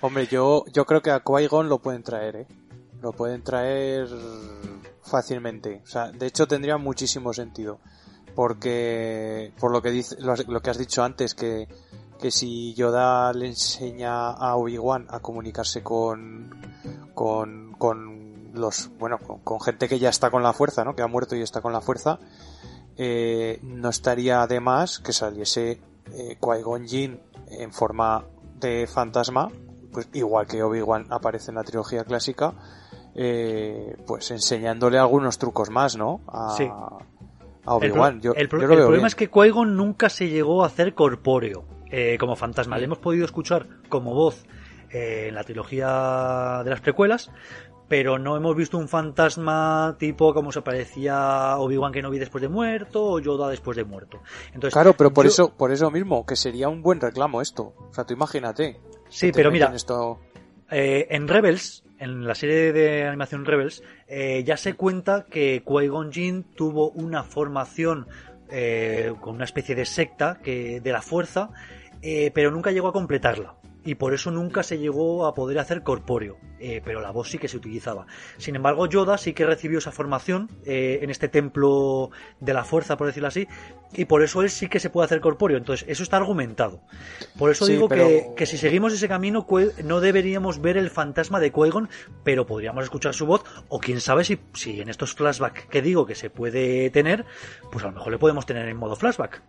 Hombre, 0.02 0.28
yo, 0.28 0.66
yo 0.74 0.86
creo 0.86 1.02
que 1.02 1.12
a 1.12 1.24
Qui-Gon 1.24 1.70
lo 1.70 1.80
pueden 1.80 2.04
traer, 2.04 2.36
¿eh? 2.36 2.48
Lo 3.02 3.14
pueden 3.14 3.44
traer 3.44 4.08
fácilmente. 5.04 5.82
O 5.84 5.88
sea, 5.88 6.12
de 6.12 6.26
hecho 6.26 6.48
tendría 6.48 6.78
muchísimo 6.78 7.34
sentido. 7.34 7.80
Porque, 8.34 9.54
por 9.60 9.72
lo 9.72 9.82
que 9.82 9.92
dice, 9.92 10.16
lo, 10.20 10.36
lo 10.36 10.62
que 10.62 10.70
has 10.70 10.78
dicho 10.78 11.04
antes, 11.04 11.34
que, 11.34 11.68
que 12.20 12.32
si 12.32 12.74
Yoda 12.74 13.32
le 13.34 13.48
enseña 13.48 14.32
a 14.32 14.56
Obi-Wan 14.56 15.06
a 15.10 15.20
comunicarse 15.20 15.84
con, 15.84 16.50
con, 17.14 17.74
con 17.78 18.52
los, 18.54 18.90
bueno, 18.98 19.20
con, 19.20 19.40
con 19.40 19.60
gente 19.62 19.88
que 19.88 20.00
ya 20.00 20.10
está 20.10 20.30
con 20.32 20.42
la 20.44 20.54
fuerza, 20.54 20.84
¿no? 20.84 20.96
Que 20.96 21.04
ha 21.04 21.08
muerto 21.08 21.36
y 21.36 21.42
está 21.42 21.62
con 21.62 21.74
la 21.74 21.82
fuerza, 21.82 22.20
eh, 22.98 23.60
no 23.62 23.90
estaría 23.90 24.46
de 24.48 24.60
más 24.60 25.00
que 25.00 25.14
saliese 25.14 25.80
eh, 26.14 26.38
Qui-Gon 26.42 26.88
Jinn 26.88 27.20
en 27.50 27.72
forma 27.72 28.24
de 28.60 28.88
fantasma, 28.88 29.50
pues 29.94 30.10
igual 30.14 30.48
que 30.48 30.64
Obi-Wan 30.64 31.08
aparece 31.12 31.52
en 31.52 31.56
la 31.56 31.64
trilogía 31.64 32.04
clásica, 32.04 32.54
eh, 33.16 33.96
pues 34.08 34.32
enseñándole 34.32 34.98
algunos 34.98 35.38
trucos 35.38 35.70
más, 35.70 35.96
¿no? 35.98 36.22
A, 36.28 36.56
Sí. 36.58 36.68
a 36.68 37.76
Obi-Wan. 37.76 38.22
El 38.36 38.50
pro- 38.50 38.60
yo 38.62 38.68
lo 38.68 38.74
el 38.74 38.78
veo 38.78 38.86
problema 38.88 38.92
bien. 38.96 39.06
es 39.08 39.16
que 39.16 39.30
Qui-Gon 39.30 39.76
nunca 39.76 40.10
se 40.10 40.30
llegó 40.30 40.64
a 40.64 40.68
hacer 40.68 40.96
corpóreo 40.96 41.66
eh, 41.92 42.18
como 42.20 42.36
fantasma. 42.36 42.78
Le 42.78 42.86
hemos 42.86 42.98
podido 43.00 43.26
escuchar 43.26 43.68
como 43.90 44.14
voz 44.14 44.46
eh, 44.90 45.28
en 45.30 45.36
la 45.36 45.44
trilogía 45.44 46.62
de 46.64 46.70
las 46.70 46.82
precuelas, 46.82 47.32
pero 47.88 48.20
no 48.20 48.36
hemos 48.36 48.56
visto 48.56 48.78
un 48.78 48.88
fantasma 48.90 49.96
tipo 49.98 50.34
como 50.34 50.52
se 50.52 50.62
parecía 50.62 51.56
Obi-Wan 51.58 51.94
Kenobi 51.94 52.20
después 52.20 52.42
de 52.42 52.50
muerto 52.50 53.04
o 53.04 53.20
Yoda 53.20 53.50
después 53.50 53.78
de 53.78 53.84
muerto. 53.86 54.20
Entonces, 54.48 54.74
Claro, 54.74 54.94
pero 54.94 55.12
por 55.14 55.26
yo- 55.26 55.30
eso, 55.32 55.56
por 55.56 55.72
eso 55.72 55.90
mismo, 55.92 56.26
que 56.26 56.36
sería 56.36 56.68
un 56.70 56.82
buen 56.82 57.00
reclamo 57.00 57.42
esto. 57.42 57.74
O 57.90 57.94
sea, 57.94 58.04
tú 58.06 58.14
imagínate. 58.14 58.80
Sí, 59.10 59.32
pero 59.32 59.52
mira, 59.52 59.72
Esto... 59.74 60.20
Eh, 60.70 61.08
en 61.12 61.30
Rebels, 61.30 61.86
en 61.98 62.28
la 62.28 62.36
serie 62.36 62.74
de 62.74 63.08
animación 63.08 63.46
Rebels, 63.46 63.82
eh, 64.10 64.44
ya 64.46 64.58
se 64.58 64.74
cuenta 64.74 65.24
que 65.24 65.64
Qui-Gon 65.64 66.12
Jinn 66.12 66.44
tuvo 66.44 66.90
una 66.90 67.24
formación 67.24 68.06
eh, 68.50 69.14
con 69.20 69.36
una 69.36 69.46
especie 69.46 69.76
de 69.76 69.86
secta 69.86 70.40
que, 70.42 70.80
de 70.82 70.92
la 70.92 71.02
fuerza, 71.02 71.50
eh, 72.02 72.32
pero 72.34 72.52
nunca 72.52 72.72
llegó 72.72 72.88
a 72.88 72.94
completarla. 72.94 73.56
Y 73.88 73.96
por 73.96 74.14
eso 74.14 74.32
nunca 74.32 74.64
se 74.64 74.78
llegó 74.80 75.26
a 75.28 75.34
poder 75.34 75.60
hacer 75.60 75.82
corpóreo, 75.82 76.36
eh, 76.60 76.82
pero 76.84 77.00
la 77.00 77.10
voz 77.12 77.30
sí 77.30 77.38
que 77.38 77.48
se 77.48 77.56
utilizaba. 77.56 78.06
Sin 78.38 78.58
embargo, 78.58 78.86
Yoda 78.86 79.18
sí 79.18 79.32
que 79.32 79.46
recibió 79.46 79.78
esa 79.80 79.94
formación 79.94 80.50
eh, 80.66 81.00
en 81.04 81.10
este 81.10 81.30
templo 81.30 82.12
de 82.42 82.54
la 82.54 82.66
fuerza, 82.66 82.98
por 82.98 83.08
decirlo 83.08 83.30
así, 83.30 83.48
y 83.94 84.04
por 84.04 84.24
eso 84.24 84.42
él 84.42 84.50
sí 84.50 84.68
que 84.68 84.82
se 84.82 84.90
puede 84.90 85.06
hacer 85.06 85.22
corpóreo. 85.22 85.58
Entonces, 85.58 85.88
eso 85.88 86.04
está 86.04 86.18
argumentado. 86.18 86.82
Por 87.40 87.50
eso 87.50 87.66
Sí, 87.66 87.72
digo 87.72 87.88
pero- 87.88 88.08
que, 88.10 88.34
que 88.36 88.46
si 88.46 88.58
seguimos 88.58 88.92
ese 88.92 89.08
camino, 89.08 89.48
no 89.86 90.02
deberíamos 90.02 90.60
ver 90.60 90.76
el 90.76 90.90
fantasma 90.90 91.40
de 91.40 91.54
Qui-Gon, 91.54 91.88
pero 92.26 92.46
podríamos 92.46 92.84
escuchar 92.84 93.14
su 93.14 93.26
voz, 93.26 93.46
o 93.70 93.80
quién 93.80 94.02
sabe 94.02 94.26
si, 94.26 94.38
si 94.54 94.82
en 94.82 94.90
estos 94.90 95.14
flashbacks 95.14 95.66
que 95.68 95.82
digo 95.82 96.06
que 96.06 96.16
se 96.16 96.30
puede 96.30 96.90
tener, 96.90 97.24
pues 97.72 97.86
a 97.86 97.88
lo 97.88 97.94
mejor 97.94 98.12
le 98.12 98.18
podemos 98.20 98.46
tener 98.46 98.68
en 98.68 98.76
modo 98.76 98.98
flashback. 98.98 99.42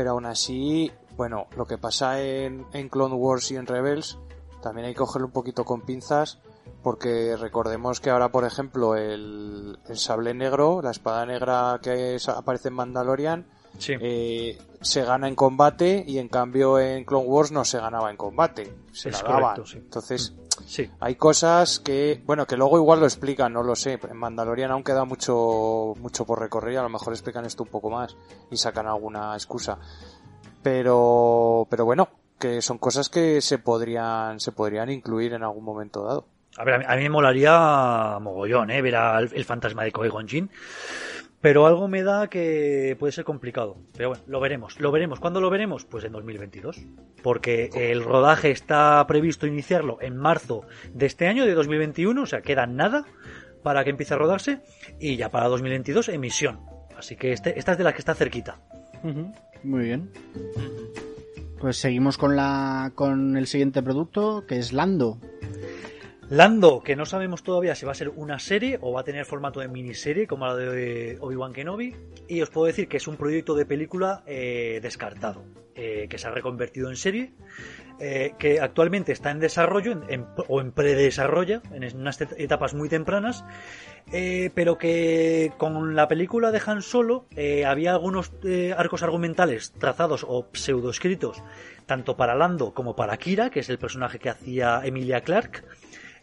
Pero 0.00 0.12
aún 0.12 0.24
así, 0.24 0.90
bueno, 1.14 1.46
lo 1.58 1.66
que 1.66 1.76
pasa 1.76 2.22
en, 2.22 2.64
en 2.72 2.88
Clone 2.88 3.16
Wars 3.16 3.50
y 3.50 3.56
en 3.56 3.66
Rebels, 3.66 4.16
también 4.62 4.86
hay 4.86 4.94
que 4.94 5.00
cogerlo 5.00 5.26
un 5.26 5.32
poquito 5.34 5.66
con 5.66 5.82
pinzas, 5.82 6.38
porque 6.82 7.36
recordemos 7.36 8.00
que 8.00 8.08
ahora, 8.08 8.32
por 8.32 8.46
ejemplo, 8.46 8.96
el, 8.96 9.78
el 9.86 9.98
sable 9.98 10.32
negro, 10.32 10.80
la 10.80 10.92
espada 10.92 11.26
negra 11.26 11.80
que 11.82 12.16
aparece 12.34 12.68
en 12.68 12.74
Mandalorian, 12.76 13.46
Sí. 13.78 13.94
eh, 14.00 14.58
se 14.80 15.02
gana 15.04 15.28
en 15.28 15.34
combate 15.34 16.04
y 16.06 16.18
en 16.18 16.28
cambio 16.28 16.78
en 16.78 17.04
Clone 17.04 17.26
Wars 17.26 17.50
no 17.52 17.64
se 17.64 17.78
ganaba 17.78 18.10
en 18.10 18.16
combate, 18.16 18.72
se 18.92 19.10
Es 19.10 19.22
la 19.22 19.28
daban. 19.28 19.42
correcto, 19.42 19.66
sí. 19.66 19.78
Entonces, 19.78 20.34
sí. 20.66 20.90
hay 21.00 21.14
cosas 21.16 21.80
que, 21.80 22.22
bueno, 22.26 22.46
que 22.46 22.56
luego 22.56 22.76
igual 22.78 23.00
lo 23.00 23.06
explican, 23.06 23.52
no 23.52 23.62
lo 23.62 23.74
sé. 23.76 23.98
En 24.10 24.16
Mandalorian 24.16 24.70
aún 24.70 24.82
queda 24.84 25.04
mucho, 25.04 25.94
mucho 25.98 26.24
por 26.26 26.40
recorrer, 26.40 26.78
a 26.78 26.82
lo 26.82 26.88
mejor 26.88 27.12
explican 27.12 27.44
esto 27.44 27.62
un 27.62 27.68
poco 27.70 27.90
más 27.90 28.16
y 28.50 28.56
sacan 28.56 28.86
alguna 28.86 29.34
excusa. 29.34 29.78
Pero, 30.62 31.66
pero 31.70 31.84
bueno, 31.84 32.08
que 32.38 32.60
son 32.62 32.78
cosas 32.78 33.08
que 33.08 33.40
se 33.40 33.58
podrían, 33.58 34.40
se 34.40 34.52
podrían 34.52 34.90
incluir 34.90 35.32
en 35.34 35.42
algún 35.42 35.64
momento 35.64 36.04
dado. 36.04 36.26
A 36.56 36.64
ver, 36.64 36.74
a 36.74 36.78
mí, 36.78 36.84
a 36.88 36.96
mí 36.96 37.02
me 37.04 37.10
molaría 37.10 38.18
mogollón, 38.20 38.70
¿eh? 38.70 38.82
Ver 38.82 38.96
al 38.96 39.30
el 39.32 39.44
fantasma 39.44 39.84
de 39.84 39.92
Qui-Gon. 39.92 40.50
Pero 41.40 41.66
algo 41.66 41.88
me 41.88 42.02
da 42.02 42.28
que 42.28 42.96
puede 42.98 43.12
ser 43.12 43.24
complicado. 43.24 43.78
Pero 43.96 44.10
bueno, 44.10 44.24
lo 44.26 44.40
veremos. 44.40 44.78
Lo 44.78 44.92
veremos. 44.92 45.20
¿Cuándo 45.20 45.40
lo 45.40 45.48
veremos? 45.48 45.86
Pues 45.86 46.04
en 46.04 46.12
2022. 46.12 46.82
Porque 47.22 47.70
el 47.72 48.04
rodaje 48.04 48.50
está 48.50 49.04
previsto 49.06 49.46
iniciarlo 49.46 49.98
en 50.02 50.16
marzo 50.16 50.66
de 50.92 51.06
este 51.06 51.28
año, 51.28 51.46
de 51.46 51.54
2021. 51.54 52.22
O 52.22 52.26
sea, 52.26 52.42
queda 52.42 52.66
nada 52.66 53.06
para 53.62 53.84
que 53.84 53.90
empiece 53.90 54.12
a 54.12 54.18
rodarse. 54.18 54.60
Y 54.98 55.16
ya 55.16 55.30
para 55.30 55.48
2022, 55.48 56.10
emisión. 56.10 56.60
Así 56.96 57.16
que 57.16 57.32
este, 57.32 57.58
esta 57.58 57.72
es 57.72 57.78
de 57.78 57.84
la 57.84 57.94
que 57.94 58.00
está 58.00 58.14
cerquita. 58.14 58.60
Muy 59.62 59.84
bien. 59.84 60.10
Pues 61.58 61.78
seguimos 61.78 62.18
con 62.18 62.36
la 62.36 62.92
con 62.94 63.36
el 63.38 63.46
siguiente 63.46 63.82
producto, 63.82 64.44
que 64.46 64.58
es 64.58 64.74
Lando. 64.74 65.18
Lando, 66.30 66.80
que 66.84 66.94
no 66.94 67.06
sabemos 67.06 67.42
todavía 67.42 67.74
si 67.74 67.84
va 67.84 67.90
a 67.90 67.96
ser 67.96 68.08
una 68.10 68.38
serie 68.38 68.78
o 68.80 68.92
va 68.92 69.00
a 69.00 69.04
tener 69.04 69.24
formato 69.24 69.58
de 69.58 69.66
miniserie 69.66 70.28
como 70.28 70.46
la 70.46 70.54
de 70.54 71.18
Obi-Wan 71.20 71.52
Kenobi. 71.52 71.96
Y 72.28 72.40
os 72.40 72.50
puedo 72.50 72.68
decir 72.68 72.86
que 72.86 72.98
es 72.98 73.08
un 73.08 73.16
proyecto 73.16 73.56
de 73.56 73.66
película 73.66 74.22
eh, 74.26 74.78
descartado, 74.80 75.44
eh, 75.74 76.06
que 76.08 76.18
se 76.18 76.28
ha 76.28 76.30
reconvertido 76.30 76.88
en 76.88 76.94
serie, 76.94 77.32
eh, 77.98 78.34
que 78.38 78.60
actualmente 78.60 79.10
está 79.10 79.32
en 79.32 79.40
desarrollo 79.40 79.90
en- 79.90 80.04
en- 80.08 80.26
o 80.46 80.60
en 80.60 80.70
predesarrollo, 80.70 81.62
en 81.72 81.96
unas 81.96 82.20
et- 82.20 82.38
etapas 82.38 82.74
muy 82.74 82.88
tempranas, 82.88 83.44
pero 84.54 84.78
que 84.78 85.52
con 85.58 85.96
la 85.96 86.06
película 86.06 86.52
de 86.52 86.62
Han 86.64 86.82
Solo 86.82 87.26
había 87.66 87.90
algunos 87.90 88.30
arcos 88.76 89.02
argumentales 89.02 89.72
trazados 89.78 90.24
o 90.28 90.46
pseudoescritos 90.52 91.42
tanto 91.86 92.16
para 92.16 92.36
Lando 92.36 92.72
como 92.72 92.94
para 92.94 93.16
Kira, 93.16 93.50
que 93.50 93.60
es 93.60 93.68
el 93.68 93.78
personaje 93.78 94.20
que 94.20 94.30
hacía 94.30 94.80
Emilia 94.84 95.22
Clarke, 95.22 95.64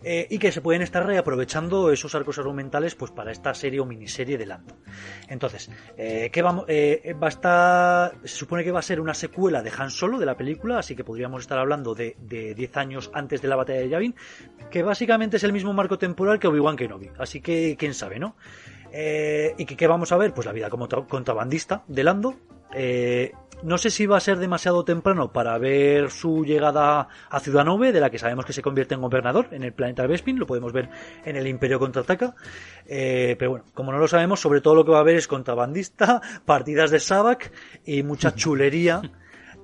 eh, 0.03 0.27
y 0.29 0.37
que 0.39 0.51
se 0.51 0.61
pueden 0.61 0.81
estar 0.81 1.05
reaprovechando 1.05 1.91
esos 1.91 2.13
arcos 2.15 2.37
argumentales 2.37 2.95
pues 2.95 3.11
para 3.11 3.31
esta 3.31 3.53
serie 3.53 3.79
o 3.79 3.85
miniserie 3.85 4.37
de 4.37 4.45
Lando. 4.45 4.77
Entonces, 5.27 5.69
eh, 5.97 6.29
¿qué 6.31 6.41
vamos, 6.41 6.65
eh, 6.67 7.15
va 7.21 7.27
a 7.27 7.29
estar, 7.29 8.15
se 8.23 8.35
supone 8.35 8.63
que 8.63 8.71
va 8.71 8.79
a 8.79 8.83
ser 8.83 8.99
una 9.01 9.13
secuela 9.13 9.61
de 9.61 9.71
Han 9.77 9.89
Solo 9.89 10.19
de 10.19 10.25
la 10.25 10.35
película, 10.37 10.79
así 10.79 10.95
que 10.95 11.03
podríamos 11.03 11.41
estar 11.41 11.57
hablando 11.57 11.95
de, 11.95 12.15
de 12.19 12.53
10 12.53 12.77
años 12.77 13.11
antes 13.13 13.41
de 13.41 13.47
la 13.47 13.55
batalla 13.55 13.79
de 13.79 13.89
Yavin, 13.89 14.15
que 14.69 14.83
básicamente 14.83 15.37
es 15.37 15.43
el 15.43 15.53
mismo 15.53 15.73
marco 15.73 15.97
temporal 15.97 16.39
que 16.39 16.47
Obi-Wan 16.47 16.75
Kenobi, 16.75 17.09
así 17.17 17.41
que 17.41 17.75
quién 17.77 17.93
sabe, 17.93 18.19
¿no? 18.19 18.35
¿Y 18.91 19.65
qué 19.65 19.87
vamos 19.87 20.11
a 20.11 20.17
ver? 20.17 20.33
Pues 20.33 20.45
la 20.47 20.53
vida 20.53 20.69
como 20.69 20.87
tra- 20.87 21.05
contrabandista 21.07 21.83
de 21.87 22.03
Lando. 22.03 22.35
Eh, 22.73 23.31
no 23.63 23.77
sé 23.77 23.89
si 23.89 24.05
va 24.05 24.17
a 24.17 24.21
ser 24.21 24.37
demasiado 24.37 24.85
temprano 24.85 25.31
para 25.31 25.57
ver 25.57 26.11
su 26.11 26.45
llegada 26.45 27.07
a 27.29 27.39
Ciudad 27.39 27.65
Nove, 27.65 27.91
de 27.91 27.99
la 27.99 28.09
que 28.09 28.19
sabemos 28.19 28.45
que 28.45 28.53
se 28.53 28.61
convierte 28.61 28.95
en 28.95 29.01
gobernador 29.01 29.47
en 29.51 29.63
el 29.63 29.73
planeta 29.73 30.05
Bespin, 30.07 30.39
lo 30.39 30.45
podemos 30.45 30.73
ver 30.73 30.89
en 31.25 31.35
el 31.35 31.47
Imperio 31.47 31.79
Contraataca. 31.79 32.35
Eh, 32.85 33.35
pero 33.37 33.51
bueno, 33.51 33.65
como 33.73 33.91
no 33.91 33.97
lo 33.97 34.07
sabemos, 34.07 34.39
sobre 34.39 34.61
todo 34.61 34.75
lo 34.75 34.85
que 34.85 34.91
va 34.91 34.97
a 34.97 35.01
haber 35.01 35.15
es 35.15 35.27
contrabandista, 35.27 36.21
partidas 36.45 36.91
de 36.91 36.99
Sabak 36.99 37.51
y 37.85 38.03
mucha 38.03 38.35
chulería. 38.35 39.01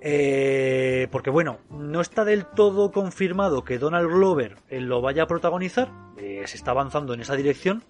Eh, 0.06 1.08
porque 1.12 1.30
bueno, 1.30 1.60
no 1.70 2.02
está 2.02 2.26
del 2.26 2.46
todo 2.46 2.92
confirmado 2.92 3.64
que 3.64 3.80
Donald 3.80 4.10
Glover 4.10 4.58
eh, 4.70 4.82
lo 4.82 5.00
vaya 5.02 5.24
a 5.24 5.28
protagonizar, 5.28 5.90
eh, 6.18 6.44
se 6.46 6.58
está 6.58 6.72
avanzando 6.72 7.14
en 7.14 7.22
esa 7.22 7.38
dirección, 7.38 7.86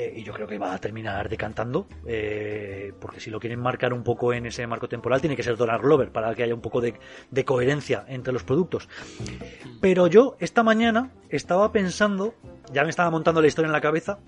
eh, 0.00 0.14
y 0.16 0.22
yo 0.22 0.32
creo 0.32 0.46
que 0.46 0.56
va 0.56 0.72
a 0.72 0.78
terminar 0.78 1.28
decantando, 1.28 1.86
eh, 2.06 2.92
porque 2.98 3.20
si 3.20 3.30
lo 3.30 3.38
quieren 3.38 3.60
marcar 3.60 3.92
un 3.92 4.02
poco 4.02 4.32
en 4.32 4.46
ese 4.46 4.66
marco 4.66 4.88
temporal, 4.88 5.20
tiene 5.20 5.36
que 5.36 5.42
ser 5.42 5.58
Donald 5.58 5.82
Glover 5.82 6.10
para 6.10 6.34
que 6.34 6.42
haya 6.42 6.54
un 6.54 6.62
poco 6.62 6.80
de, 6.80 6.94
de 7.30 7.44
coherencia 7.44 8.06
entre 8.08 8.32
los 8.32 8.42
productos. 8.42 8.88
Pero 9.82 10.06
yo 10.06 10.36
esta 10.40 10.62
mañana 10.62 11.12
estaba 11.28 11.70
pensando, 11.70 12.34
ya 12.72 12.82
me 12.84 12.88
estaba 12.88 13.10
montando 13.10 13.42
la 13.42 13.48
historia 13.48 13.66
en 13.66 13.72
la 13.72 13.82
cabeza, 13.82 14.20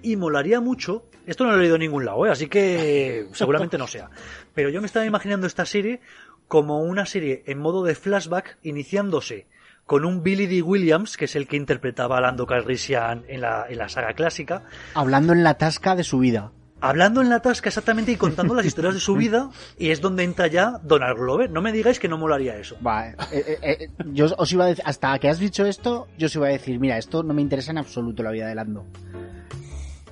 y 0.00 0.16
molaría 0.16 0.60
mucho, 0.60 1.04
esto 1.26 1.44
no 1.44 1.50
lo 1.50 1.56
he 1.56 1.60
leído 1.60 1.74
en 1.76 1.82
ningún 1.82 2.06
lado, 2.06 2.24
¿eh? 2.24 2.30
así 2.30 2.48
que 2.48 3.26
seguramente 3.32 3.76
no 3.76 3.86
sea, 3.86 4.10
pero 4.54 4.70
yo 4.70 4.80
me 4.80 4.86
estaba 4.86 5.04
imaginando 5.04 5.46
esta 5.46 5.66
serie 5.66 6.00
como 6.48 6.82
una 6.82 7.04
serie 7.04 7.42
en 7.46 7.58
modo 7.58 7.84
de 7.84 7.94
flashback, 7.94 8.58
iniciándose 8.62 9.48
con 9.86 10.04
un 10.04 10.22
Billy 10.22 10.46
D. 10.46 10.62
Williams, 10.62 11.16
que 11.16 11.26
es 11.26 11.36
el 11.36 11.46
que 11.46 11.56
interpretaba 11.56 12.18
a 12.18 12.20
Lando 12.20 12.46
Calrissian 12.46 13.24
en 13.28 13.40
la, 13.42 13.66
en 13.68 13.78
la 13.78 13.88
saga 13.88 14.14
clásica, 14.14 14.62
Hablando 14.94 15.32
en 15.32 15.42
la 15.42 15.54
tasca 15.54 15.94
de 15.94 16.04
su 16.04 16.18
vida. 16.18 16.52
hablando 16.80 17.20
en 17.22 17.30
la 17.30 17.40
tasca 17.40 17.68
exactamente 17.70 18.12
y 18.12 18.16
contando 18.16 18.54
las 18.54 18.66
historias 18.70 18.94
de 18.94 19.00
su 19.00 19.14
vida, 19.14 19.50
y 19.78 19.90
es 19.90 20.00
donde 20.00 20.22
entra 20.24 20.46
ya 20.48 20.80
Donald 20.82 21.18
Glover. 21.18 21.50
No 21.50 21.60
me 21.62 21.72
digáis 21.72 21.98
que 21.98 22.08
no 22.08 22.18
molaría 22.18 22.56
eso. 22.56 22.76
Va, 22.86 23.08
eh, 23.08 23.14
eh, 23.32 23.58
eh, 23.62 23.88
yo 24.12 24.26
os 24.36 24.52
iba 24.52 24.64
a 24.64 24.68
decir, 24.68 24.84
hasta 24.86 25.18
que 25.18 25.28
has 25.28 25.38
dicho 25.38 25.64
esto, 25.66 26.08
yo 26.18 26.26
os 26.26 26.34
iba 26.36 26.46
a 26.46 26.50
decir, 26.50 26.78
mira, 26.80 26.98
esto 26.98 27.22
no 27.22 27.32
me 27.34 27.42
interesa 27.42 27.70
en 27.70 27.78
absoluto 27.78 28.22
la 28.22 28.30
vida 28.30 28.46
de 28.48 28.54
Lando. 28.54 28.84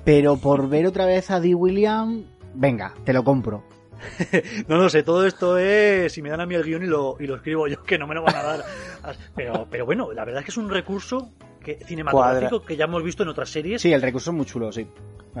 Pero 0.03 0.37
por 0.37 0.67
ver 0.69 0.85
otra 0.85 1.05
vez 1.05 1.31
a 1.31 1.39
Dee 1.39 1.55
William, 1.55 2.25
venga, 2.53 2.93
te 3.05 3.13
lo 3.13 3.23
compro. 3.23 3.63
No 4.67 4.77
lo 4.77 4.89
sé, 4.89 5.03
todo 5.03 5.25
esto 5.25 5.57
es. 5.57 6.11
Si 6.13 6.21
me 6.21 6.29
dan 6.29 6.41
a 6.41 6.45
mí 6.45 6.55
el 6.55 6.63
guion 6.63 6.83
y 6.83 6.87
lo, 6.87 7.15
y 7.19 7.27
lo 7.27 7.35
escribo 7.35 7.67
yo, 7.67 7.83
que 7.83 7.97
no 7.97 8.07
me 8.07 8.15
lo 8.15 8.23
van 8.23 8.35
a 8.35 8.43
dar. 8.43 8.63
Pero, 9.35 9.67
pero 9.69 9.85
bueno, 9.85 10.13
la 10.13 10.23
verdad 10.23 10.39
es 10.39 10.45
que 10.45 10.51
es 10.51 10.57
un 10.57 10.69
recurso 10.69 11.31
que, 11.61 11.75
cinematográfico 11.85 12.61
que 12.63 12.77
ya 12.77 12.85
hemos 12.85 13.03
visto 13.03 13.23
en 13.23 13.29
otras 13.29 13.49
series. 13.49 13.81
Sí, 13.81 13.91
el 13.91 14.01
recurso 14.01 14.31
es 14.31 14.37
muy 14.37 14.45
chulo, 14.45 14.71
sí. 14.71 14.87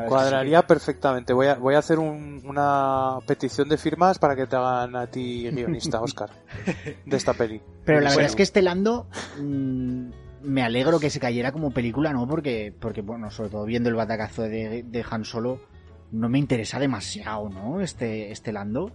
Cuadraría 0.07 0.63
perfectamente. 0.67 1.31
Voy 1.33 1.47
a, 1.47 1.55
voy 1.55 1.75
a 1.75 1.79
hacer 1.79 1.99
un- 1.99 2.41
una 2.45 3.19
petición 3.27 3.69
de 3.69 3.77
firmas 3.77 4.19
para 4.19 4.35
que 4.35 4.47
te 4.47 4.55
hagan 4.57 4.95
a 4.97 5.07
ti 5.07 5.49
guionista, 5.51 6.01
Oscar, 6.01 6.29
de 7.05 7.15
esta 7.15 7.33
peli. 7.33 7.61
Pero 7.85 7.99
la 8.01 8.09
Bueno, 8.09 8.17
verdad 8.17 8.29
es 8.31 8.35
que 8.35 8.43
este 8.43 8.61
Lando, 8.61 9.07
mm, 9.39 10.09
me 10.41 10.63
alegro 10.63 10.99
que 10.99 11.09
se 11.09 11.19
cayera 11.21 11.51
como 11.53 11.71
película, 11.71 12.11
¿no? 12.11 12.27
Porque, 12.27 12.73
porque 12.77 13.01
bueno, 13.01 13.29
sobre 13.31 13.49
todo 13.49 13.63
viendo 13.65 13.87
el 13.89 13.95
batacazo 13.95 14.41
de, 14.43 14.83
de 14.83 15.05
Han 15.09 15.23
Solo, 15.23 15.61
no 16.13 16.29
me 16.29 16.39
interesa 16.39 16.79
demasiado, 16.79 17.49
¿no? 17.49 17.81
Este, 17.81 18.31
este 18.31 18.53
Lando. 18.53 18.91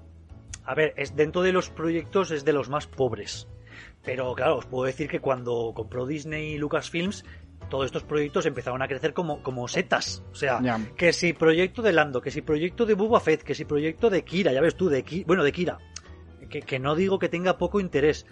A 0.64 0.74
ver, 0.74 0.94
es 0.96 1.14
dentro 1.16 1.42
de 1.42 1.52
los 1.52 1.68
proyectos 1.70 2.30
es 2.30 2.44
de 2.44 2.52
los 2.52 2.68
más 2.70 2.86
pobres. 2.86 3.46
Pero 4.04 4.34
claro, 4.34 4.56
os 4.56 4.66
puedo 4.66 4.84
decir 4.84 5.08
que 5.08 5.20
cuando 5.20 5.72
compró 5.74 6.06
Disney 6.06 6.52
y 6.54 6.58
Lucasfilms, 6.58 7.24
todos 7.68 7.86
estos 7.86 8.04
proyectos 8.04 8.46
empezaron 8.46 8.80
a 8.82 8.88
crecer 8.88 9.12
como, 9.12 9.42
como 9.42 9.68
setas. 9.68 10.22
O 10.32 10.34
sea, 10.34 10.60
que 10.96 11.12
si 11.12 11.32
proyecto 11.32 11.82
de 11.82 11.92
Lando, 11.92 12.20
que 12.20 12.30
si 12.30 12.40
proyecto 12.40 12.86
de 12.86 12.94
Boba 12.94 13.20
Fett, 13.20 13.42
que 13.42 13.54
si 13.54 13.64
proyecto 13.64 14.08
de 14.10 14.24
Kira, 14.24 14.52
ya 14.52 14.60
ves 14.60 14.76
tú, 14.76 14.88
de 14.88 15.02
Ki- 15.02 15.24
bueno, 15.24 15.42
de 15.44 15.52
Kira. 15.52 15.78
Que, 16.48 16.62
que 16.62 16.78
no 16.78 16.94
digo 16.94 17.18
que 17.18 17.28
tenga 17.28 17.58
poco 17.58 17.80
interés. 17.80 18.24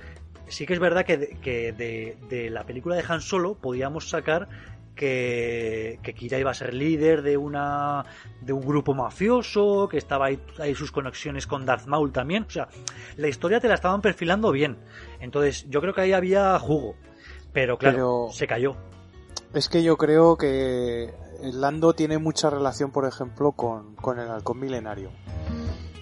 Sí 0.49 0.65
que 0.65 0.73
es 0.75 0.79
verdad 0.79 1.05
que, 1.05 1.19
de, 1.19 1.29
que 1.41 1.73
de, 1.73 2.17
de 2.31 2.51
la 2.51 2.65
película 2.65 2.95
de 2.97 3.05
Han 3.07 3.21
Solo 3.21 3.57
podíamos 3.57 4.09
sacar 4.09 4.49
que, 4.97 6.01
que 6.03 6.15
Kira 6.15 6.39
iba 6.39 6.51
a 6.51 6.55
ser 6.55 6.75
líder 6.75 7.23
de 7.23 7.37
una 7.37 8.05
de 8.41 8.53
un 8.53 8.63
grupo 8.67 8.95
mafioso, 8.95 9.87
que 9.89 9.99
estaba 9.99 10.27
ahí, 10.27 10.41
ahí 10.59 10.75
sus 10.75 10.91
conexiones 10.91 11.47
con 11.47 11.65
Darth 11.65 11.87
Maul 11.87 12.11
también. 12.13 12.45
O 12.45 12.51
sea, 12.51 12.67
la 13.17 13.29
historia 13.29 13.61
te 13.61 13.69
la 13.69 13.75
estaban 13.75 14.01
perfilando 14.01 14.51
bien. 14.51 14.79
Entonces, 15.21 15.67
yo 15.69 15.81
creo 15.81 15.95
que 15.95 16.01
ahí 16.01 16.13
había 16.13 16.59
jugo. 16.59 16.97
Pero 17.53 17.79
claro, 17.79 17.97
Pero- 17.97 18.29
se 18.33 18.47
cayó. 18.47 18.75
Es 19.55 19.69
que 19.69 19.83
yo 19.83 19.97
creo 19.97 20.37
que 20.37 21.15
el 21.43 21.61
Lando 21.61 21.93
tiene 21.95 22.19
mucha 22.19 22.51
relación, 22.51 22.91
por 22.91 23.07
ejemplo, 23.07 23.53
con, 23.53 23.95
con 23.95 24.19
el 24.19 24.29
halcón 24.29 24.59
milenario. 24.59 25.11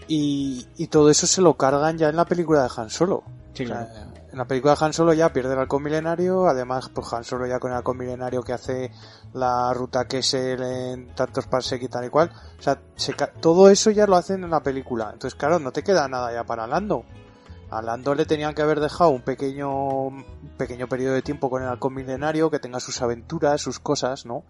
Y, 0.09 0.67
y 0.77 0.87
todo 0.89 1.11
eso 1.11 1.27
se 1.27 1.41
lo 1.41 1.55
cargan 1.55 1.97
ya 1.99 2.09
en 2.09 2.17
la 2.17 2.25
película 2.25 2.63
de 2.63 2.69
Han 2.77 2.91
Solo. 2.91 3.23
Sí, 3.55 3.65
O 3.65 3.69
sea, 3.69 3.87
claro. 3.89 4.14
En 4.35 4.39
la 4.39 4.47
película 4.47 4.75
de 4.75 4.85
Han 4.85 4.93
Solo 4.93 5.13
ya 5.13 5.33
pierde 5.33 5.53
el 5.53 5.61
halcón 5.61 5.85
milenario, 5.85 6.49
además 6.49 6.89
pues 6.93 7.13
Han 7.13 7.23
Solo 7.23 7.47
ya 7.47 7.61
con 7.61 7.71
el 7.71 7.77
halcón 7.77 7.97
milenario 7.97 8.43
que 8.43 8.53
hace 8.53 8.91
la 9.33 9.73
ruta 9.73 10.07
que 10.09 10.19
es 10.19 10.35
en 10.35 11.15
tantos 11.15 11.47
parsec 11.47 11.81
y 11.85 11.89
tal 11.89 12.07
y 12.07 12.09
cual. 12.09 12.33
O 12.59 12.63
sea, 12.63 12.81
se 12.97 13.15
todo 13.41 13.71
eso 13.71 13.93
ya 13.93 14.09
lo 14.09 14.17
hacen 14.17 14.43
en 14.43 14.51
la 14.51 14.61
película. 14.61 15.11
Entonces, 15.13 15.37
claro, 15.37 15.61
no 15.61 15.71
te 15.71 15.85
queda 15.85 16.09
nada 16.09 16.33
ya 16.33 16.43
para 16.43 16.67
Lando. 16.67 17.05
A 17.71 17.81
Lando 17.81 18.17
le 18.17 18.27
tenían 18.27 18.55
que 18.55 18.63
haber 18.63 18.81
dejado 18.81 19.11
un 19.11 19.23
pequeño, 19.23 19.71
un 20.09 20.25
pequeño 20.59 20.89
periodo 20.89 21.15
de 21.15 21.23
tiempo 21.23 21.49
con 21.49 21.63
el 21.63 21.69
halcón 21.69 21.95
milenario, 21.95 22.51
que 22.51 22.59
tenga 22.59 22.81
sus 22.81 23.03
aventuras, 23.03 23.61
sus 23.61 23.79
cosas, 23.79 24.27
¿no? 24.27 24.43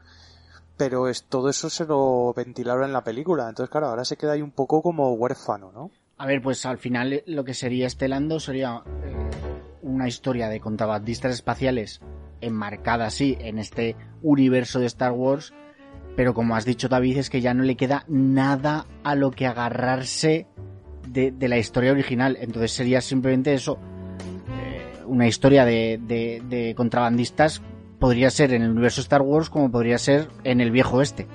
Pero 0.78 1.08
es, 1.08 1.24
todo 1.24 1.50
eso 1.50 1.68
se 1.68 1.84
lo 1.84 2.32
ventilaron 2.32 2.84
en 2.84 2.94
la 2.94 3.04
película. 3.04 3.50
Entonces, 3.50 3.70
claro, 3.70 3.88
ahora 3.88 4.06
se 4.06 4.16
queda 4.16 4.32
ahí 4.32 4.40
un 4.40 4.50
poco 4.50 4.80
como 4.80 5.12
huérfano, 5.12 5.72
¿no? 5.72 5.90
A 6.16 6.26
ver, 6.26 6.40
pues 6.40 6.64
al 6.64 6.78
final 6.78 7.22
lo 7.26 7.44
que 7.44 7.52
sería 7.52 7.86
este 7.86 8.08
Lando 8.08 8.40
sería 8.40 8.82
eh, 9.02 9.30
una 9.84 10.08
historia 10.08 10.48
de 10.48 10.60
contrabandistas 10.60 11.32
espaciales 11.32 12.00
enmarcada 12.40 13.06
así 13.06 13.36
en 13.40 13.58
este 13.58 13.96
universo 14.22 14.80
de 14.80 14.86
Star 14.86 15.12
Wars, 15.12 15.52
pero 16.16 16.34
como 16.34 16.56
has 16.56 16.64
dicho 16.64 16.88
David, 16.88 17.18
es 17.18 17.30
que 17.30 17.40
ya 17.40 17.54
no 17.54 17.62
le 17.62 17.76
queda 17.76 18.04
nada 18.08 18.86
a 19.02 19.14
lo 19.14 19.30
que 19.30 19.46
agarrarse 19.46 20.46
de, 21.08 21.30
de 21.32 21.48
la 21.48 21.58
historia 21.58 21.92
original. 21.92 22.36
Entonces 22.40 22.72
sería 22.72 23.00
simplemente 23.00 23.54
eso, 23.54 23.78
eh, 24.48 25.02
una 25.06 25.26
historia 25.26 25.64
de, 25.64 25.98
de- 26.02 26.42
de 26.48 26.74
contrabandistas, 26.74 27.62
podría 27.98 28.30
ser 28.30 28.52
en 28.52 28.62
el 28.62 28.70
universo 28.70 29.00
Star 29.00 29.22
Wars 29.22 29.48
como 29.50 29.70
podría 29.70 29.98
ser 29.98 30.28
en 30.44 30.60
el 30.60 30.70
viejo 30.70 31.00
este. 31.02 31.26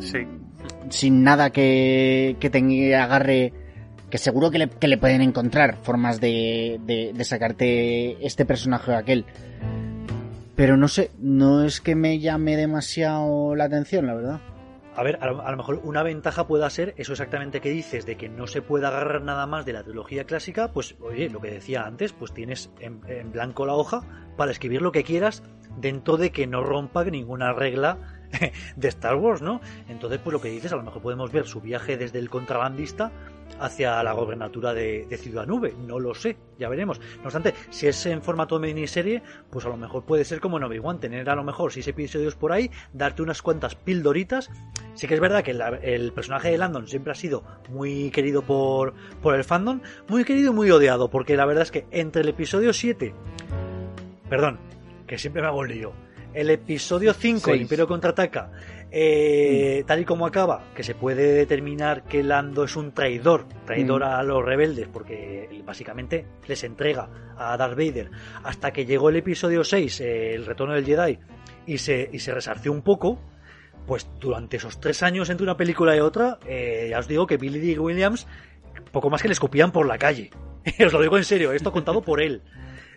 Sí. 0.00 0.18
sin 0.90 1.22
nada 1.22 1.50
que, 1.50 2.36
que 2.40 2.50
tenga 2.50 3.02
agarre 3.04 3.52
que 4.10 4.18
seguro 4.18 4.50
que 4.50 4.58
le, 4.58 4.68
que 4.68 4.88
le 4.88 4.98
pueden 4.98 5.20
encontrar 5.20 5.76
formas 5.82 6.20
de, 6.20 6.80
de, 6.84 7.24
sacarte 7.24 8.24
este 8.26 8.44
personaje 8.44 8.92
o 8.92 8.96
aquel 8.96 9.24
pero 10.56 10.76
no 10.76 10.88
sé 10.88 11.10
no 11.18 11.64
es 11.64 11.80
que 11.80 11.94
me 11.94 12.18
llame 12.18 12.56
demasiado 12.56 13.54
la 13.54 13.64
atención 13.64 14.06
la 14.06 14.14
verdad 14.14 14.40
A 14.96 15.02
ver, 15.02 15.18
a 15.20 15.26
lo, 15.30 15.56
mejor 15.56 15.80
una 15.84 16.02
ventaja 16.02 16.46
pueda 16.46 16.68
ser 16.70 16.94
eso 16.96 17.12
exactamente 17.12 17.60
que 17.60 17.70
dices, 17.70 18.06
de 18.06 18.16
que 18.16 18.28
no 18.28 18.46
se 18.46 18.62
puede 18.62 18.86
agarrar 18.86 19.22
nada 19.22 19.46
más 19.46 19.64
de 19.64 19.72
la 19.72 19.84
trilogía 19.84 20.24
clásica, 20.24 20.72
pues 20.72 20.96
oye, 21.00 21.28
lo 21.30 21.40
que 21.40 21.52
decía 21.52 21.82
antes, 21.82 22.12
pues 22.12 22.32
tienes 22.32 22.70
en, 22.80 23.00
en 23.06 23.30
blanco 23.30 23.64
la 23.64 23.74
hoja 23.74 24.02
para 24.36 24.50
escribir 24.50 24.82
lo 24.82 24.90
que 24.90 25.04
quieras 25.04 25.44
dentro 25.76 26.16
de 26.16 26.32
que 26.32 26.46
no 26.46 26.64
rompa 26.64 27.04
ninguna 27.04 27.52
regla 27.52 27.98
de 28.76 28.88
Star 28.88 29.16
Wars, 29.16 29.42
¿no? 29.42 29.60
Entonces, 29.88 30.20
pues 30.22 30.32
lo 30.32 30.40
que 30.40 30.50
dices, 30.50 30.72
a 30.72 30.76
lo 30.76 30.82
mejor 30.82 31.02
podemos 31.02 31.32
ver 31.32 31.46
su 31.46 31.60
viaje 31.60 31.96
desde 31.96 32.18
el 32.18 32.30
contrabandista 32.30 33.12
hacia 33.60 34.02
la 34.02 34.12
gobernatura 34.12 34.74
de, 34.74 35.06
Ciudad 35.18 35.46
Nube. 35.46 35.74
No 35.86 35.98
lo 35.98 36.14
sé, 36.14 36.36
ya 36.58 36.68
veremos. 36.68 37.00
No 37.18 37.24
obstante, 37.24 37.54
si 37.70 37.86
es 37.86 38.06
en 38.06 38.22
formato 38.22 38.58
miniserie, 38.58 39.22
pues 39.50 39.64
a 39.64 39.68
lo 39.68 39.76
mejor 39.76 40.04
puede 40.04 40.24
ser 40.24 40.40
como 40.40 40.58
en 40.58 40.64
Obi-Wan, 40.64 41.00
tener 41.00 41.28
a 41.28 41.34
lo 41.34 41.44
mejor 41.44 41.72
seis 41.72 41.88
episodios 41.88 42.34
por 42.34 42.52
ahí, 42.52 42.70
darte 42.92 43.22
unas 43.22 43.42
cuantas 43.42 43.74
pildoritas. 43.74 44.50
Sí 44.94 45.06
que 45.06 45.14
es 45.14 45.20
verdad 45.20 45.42
que 45.42 45.52
el 45.82 46.12
personaje 46.12 46.50
de 46.50 46.58
Landon 46.58 46.88
siempre 46.88 47.12
ha 47.12 47.16
sido 47.16 47.44
muy 47.68 48.10
querido 48.10 48.42
por, 48.42 48.94
por 49.22 49.34
el 49.34 49.44
fandom, 49.44 49.80
muy 50.08 50.24
querido 50.24 50.52
y 50.52 50.54
muy 50.54 50.70
odiado, 50.70 51.08
porque 51.10 51.36
la 51.36 51.46
verdad 51.46 51.62
es 51.62 51.70
que 51.70 51.86
entre 51.90 52.22
el 52.22 52.28
episodio 52.28 52.72
7, 52.72 53.14
perdón, 54.28 54.58
que 55.06 55.18
siempre 55.18 55.42
me 55.42 55.48
hago 55.48 55.64
el 55.64 55.70
lío, 55.70 55.92
el 56.34 56.50
episodio 56.50 57.14
5, 57.14 57.50
el 57.52 57.62
Imperio 57.62 57.88
contraataca, 57.88 58.50
eh, 58.90 59.84
tal 59.86 60.00
y 60.00 60.04
como 60.04 60.26
acaba, 60.26 60.64
que 60.74 60.82
se 60.82 60.94
puede 60.94 61.34
determinar 61.34 62.04
que 62.04 62.22
Lando 62.22 62.64
es 62.64 62.76
un 62.76 62.92
traidor, 62.92 63.46
traidor 63.66 64.02
a 64.02 64.22
los 64.22 64.44
rebeldes, 64.44 64.88
porque 64.88 65.48
básicamente 65.64 66.26
les 66.46 66.64
entrega 66.64 67.08
a 67.36 67.56
Darth 67.56 67.76
Vader, 67.76 68.10
hasta 68.42 68.72
que 68.72 68.86
llegó 68.86 69.10
el 69.10 69.16
episodio 69.16 69.62
6, 69.62 70.00
eh, 70.00 70.34
el 70.34 70.46
retorno 70.46 70.74
del 70.74 70.86
Jedi, 70.86 71.18
y 71.66 71.78
se, 71.78 72.08
y 72.10 72.18
se 72.18 72.32
resarció 72.32 72.72
un 72.72 72.82
poco, 72.82 73.20
pues 73.86 74.08
durante 74.18 74.56
esos 74.56 74.80
tres 74.80 75.02
años 75.02 75.28
entre 75.28 75.44
una 75.44 75.56
película 75.56 75.94
y 75.94 76.00
otra, 76.00 76.38
eh, 76.46 76.88
ya 76.90 76.98
os 76.98 77.08
digo 77.08 77.26
que 77.26 77.36
Billy 77.36 77.58
D. 77.58 77.78
Williams, 77.78 78.26
poco 78.90 79.10
más 79.10 79.20
que 79.20 79.28
le 79.28 79.32
escupían 79.32 79.70
por 79.70 79.86
la 79.86 79.98
calle. 79.98 80.30
os 80.86 80.92
lo 80.92 81.02
digo 81.02 81.18
en 81.18 81.24
serio, 81.24 81.52
esto 81.52 81.72
contado 81.72 82.00
por 82.00 82.22
él. 82.22 82.42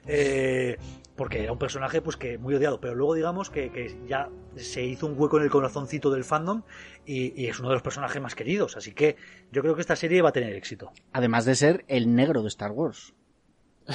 Eh, 0.08 0.78
porque 1.16 1.44
era 1.44 1.52
un 1.52 1.58
personaje 1.58 2.02
pues 2.02 2.18
que 2.18 2.38
muy 2.38 2.56
odiado, 2.56 2.80
pero 2.80 2.96
luego 2.96 3.14
digamos 3.14 3.50
que, 3.50 3.98
ya 4.08 4.30
se 4.56 4.84
hizo 4.84 5.08
un 5.08 5.20
hueco 5.20 5.38
en 5.38 5.44
el 5.44 5.50
corazoncito 5.50 6.10
del 6.10 6.24
fandom 6.24 6.64
y, 7.06 7.46
es 7.46 7.60
uno 7.60 7.70
de 7.70 7.76
los 7.76 7.84
personajes 7.84 8.22
más 8.22 8.36
queridos, 8.36 8.78
así 8.78 8.94
que 8.94 9.18
yo 9.52 9.62
creo 9.62 9.76
que 9.76 9.82
esta 9.82 9.96
serie 9.96 10.22
va 10.22 10.30
a 10.30 10.34
tener 10.34 10.54
éxito. 10.56 10.92
Además 11.14 11.46
de 11.46 11.56
ser 11.56 11.86
el 11.88 12.16
negro 12.16 12.42
de 12.42 12.48
Star 12.48 12.72
Wars. 12.72 13.14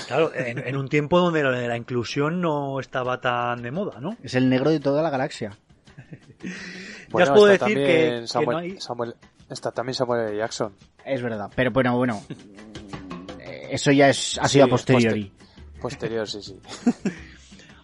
Claro, 0.08 0.32
en, 0.34 0.76
un 0.76 0.88
tiempo 0.88 1.20
donde 1.20 1.42
la, 1.42 1.76
inclusión 1.76 2.40
no 2.40 2.80
estaba 2.80 3.20
tan 3.20 3.62
de 3.62 3.70
moda, 3.70 4.00
¿no? 4.00 4.16
Es 4.22 4.34
el 4.34 4.48
negro 4.48 4.70
de 4.70 4.80
toda 4.80 5.02
la 5.02 5.10
galaxia. 5.10 5.56
ya 6.42 7.22
os 7.22 7.30
puedo 7.30 7.46
decir 7.46 7.76
que, 7.76 8.24
está 9.48 9.70
también 9.70 9.94
Samuel 9.94 10.36
Jackson. 10.36 10.74
Es 11.04 11.22
verdad, 11.22 11.50
pero 11.54 11.70
bueno, 11.70 11.96
bueno, 11.96 12.22
eso 13.70 13.92
ya 13.92 14.08
es, 14.08 14.38
ha 14.38 14.48
sido 14.48 14.66
a 14.66 14.68
posteriori. 14.68 15.32
Posterior, 15.86 16.28
sí, 16.28 16.42
sí. 16.42 16.56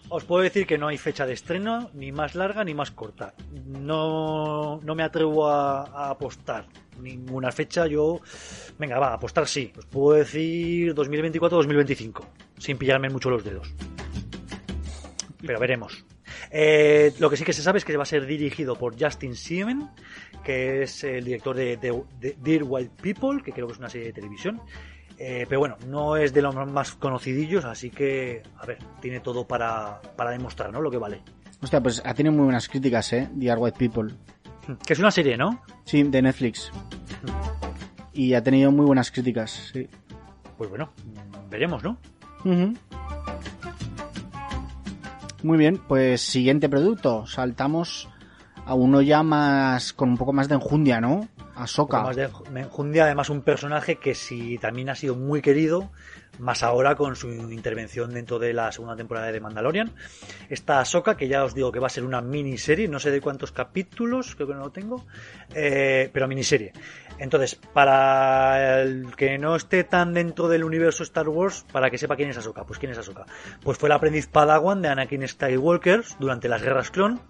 Os 0.09 0.25
puedo 0.25 0.43
decir 0.43 0.67
que 0.67 0.77
no 0.77 0.89
hay 0.89 0.97
fecha 0.97 1.25
de 1.25 1.33
estreno, 1.33 1.89
ni 1.93 2.11
más 2.11 2.35
larga 2.35 2.63
ni 2.63 2.75
más 2.75 2.91
corta. 2.91 3.33
No, 3.65 4.79
no 4.83 4.93
me 4.93 5.01
atrevo 5.01 5.47
a, 5.47 6.09
apostar 6.09 6.67
ninguna 6.99 7.51
fecha. 7.51 7.87
Yo, 7.87 8.19
venga, 8.77 8.99
va, 8.99 9.13
apostar 9.13 9.47
sí. 9.47 9.73
Os 9.75 9.85
puedo 9.85 10.17
decir 10.19 10.93
2024-2025, 10.93 12.25
sin 12.59 12.77
pillarme 12.77 13.09
mucho 13.09 13.31
los 13.31 13.43
dedos. 13.43 13.73
Pero 15.41 15.59
veremos. 15.59 16.05
Eh, 16.51 17.13
lo 17.17 17.29
que 17.29 17.37
sí 17.37 17.43
que 17.43 17.53
se 17.53 17.63
sabe 17.63 17.79
es 17.79 17.85
que 17.85 17.97
va 17.97 18.03
a 18.03 18.05
ser 18.05 18.27
dirigido 18.27 18.75
por 18.75 19.01
Justin 19.01 19.35
Siemen, 19.35 19.89
que 20.43 20.83
es 20.83 21.03
el 21.03 21.23
director 21.23 21.55
de 21.55 21.77
Dear 22.37 22.63
White 22.63 22.91
People, 23.01 23.41
que 23.41 23.51
creo 23.51 23.65
que 23.65 23.73
es 23.73 23.79
una 23.79 23.89
serie 23.89 24.07
de 24.07 24.13
televisión, 24.13 24.61
eh, 25.25 25.45
pero 25.47 25.59
bueno, 25.61 25.77
no 25.87 26.17
es 26.17 26.33
de 26.33 26.41
los 26.41 26.53
más 26.53 26.95
conocidillos, 26.95 27.63
así 27.63 27.89
que, 27.89 28.43
a 28.57 28.65
ver, 28.65 28.79
tiene 28.99 29.21
todo 29.21 29.47
para, 29.47 30.01
demostrar, 30.31 30.73
¿no? 30.73 30.81
Lo 30.81 30.91
que 30.91 30.97
vale. 30.97 31.21
Hostia, 31.61 31.81
pues 31.81 32.01
ha 32.03 32.13
tenido 32.13 32.35
muy 32.35 32.43
buenas 32.43 32.67
críticas, 32.67 33.13
¿eh? 33.13 33.29
The 33.39 33.55
White 33.55 33.77
People. 33.77 34.13
Que 34.85 34.91
es 34.91 34.99
una 34.99 35.11
serie, 35.11 35.37
¿no? 35.37 35.61
Sí, 35.85 36.03
de 36.03 36.21
Netflix. 36.21 36.69
Y 38.11 38.33
ha 38.33 38.43
tenido 38.43 38.69
muy 38.73 38.85
buenas 38.85 39.11
críticas, 39.11 39.71
sí. 39.71 39.87
Pues 40.57 40.69
bueno, 40.69 40.91
veremos, 41.49 41.81
¿no? 41.83 41.97
Muy 45.41 45.57
bien, 45.57 45.79
pues 45.87 46.19
siguiente 46.19 46.67
producto. 46.67 47.25
Saltamos 47.27 48.09
a 48.65 48.73
uno 48.73 49.01
ya 49.01 49.23
más, 49.23 49.93
con 49.93 50.09
un 50.09 50.17
poco 50.17 50.33
más 50.33 50.49
de 50.49 50.55
enjundia, 50.55 50.99
¿no? 50.99 51.29
Ahsoka. 51.55 52.01
Más 52.01 52.15
de 52.15 52.29
enjundia, 52.55 53.05
además 53.05 53.29
un 53.29 53.41
personaje 53.41 53.97
que 53.97 54.15
sí 54.15 54.57
también 54.57 54.89
ha 54.89 54.95
sido 54.95 55.15
muy 55.15 55.41
querido, 55.41 55.91
más 56.39 56.63
ahora 56.63 56.95
con 56.95 57.15
su 57.15 57.29
intervención 57.29 58.13
dentro 58.13 58.39
de 58.39 58.53
la 58.53 58.71
segunda 58.71 58.95
temporada 58.95 59.31
de 59.31 59.39
Mandalorian. 59.39 59.91
Esta 60.49 60.79
Ahsoka, 60.79 61.15
que 61.15 61.27
ya 61.27 61.43
os 61.43 61.53
digo 61.53 61.71
que 61.71 61.79
va 61.79 61.87
a 61.87 61.91
ser 61.91 62.03
una 62.03 62.21
miniserie, 62.21 62.87
no 62.87 62.99
sé 62.99 63.11
de 63.11 63.21
cuántos 63.21 63.51
capítulos, 63.51 64.35
creo 64.35 64.47
que 64.47 64.53
no 64.55 64.61
lo 64.61 64.71
tengo, 64.71 65.05
eh, 65.53 66.09
pero 66.11 66.27
miniserie. 66.27 66.73
Entonces, 67.19 67.55
para 67.55 68.81
el 68.81 69.15
que 69.15 69.37
no 69.37 69.55
esté 69.55 69.83
tan 69.83 70.13
dentro 70.13 70.47
del 70.47 70.63
universo 70.63 71.03
Star 71.03 71.29
Wars, 71.29 71.65
para 71.71 71.89
que 71.89 71.97
sepa 71.97 72.15
quién 72.15 72.29
es 72.29 72.37
Ahsoka, 72.37 72.65
pues 72.65 72.79
quién 72.79 72.91
es 72.91 72.97
Ahsoka. 72.97 73.25
Pues 73.63 73.77
fue 73.77 73.89
el 73.89 73.93
aprendiz 73.93 74.27
Padawan 74.27 74.81
de 74.81 74.89
Anakin 74.89 75.27
Skywalker 75.27 76.03
durante 76.19 76.49
las 76.49 76.61
guerras 76.61 76.89
clon 76.89 77.21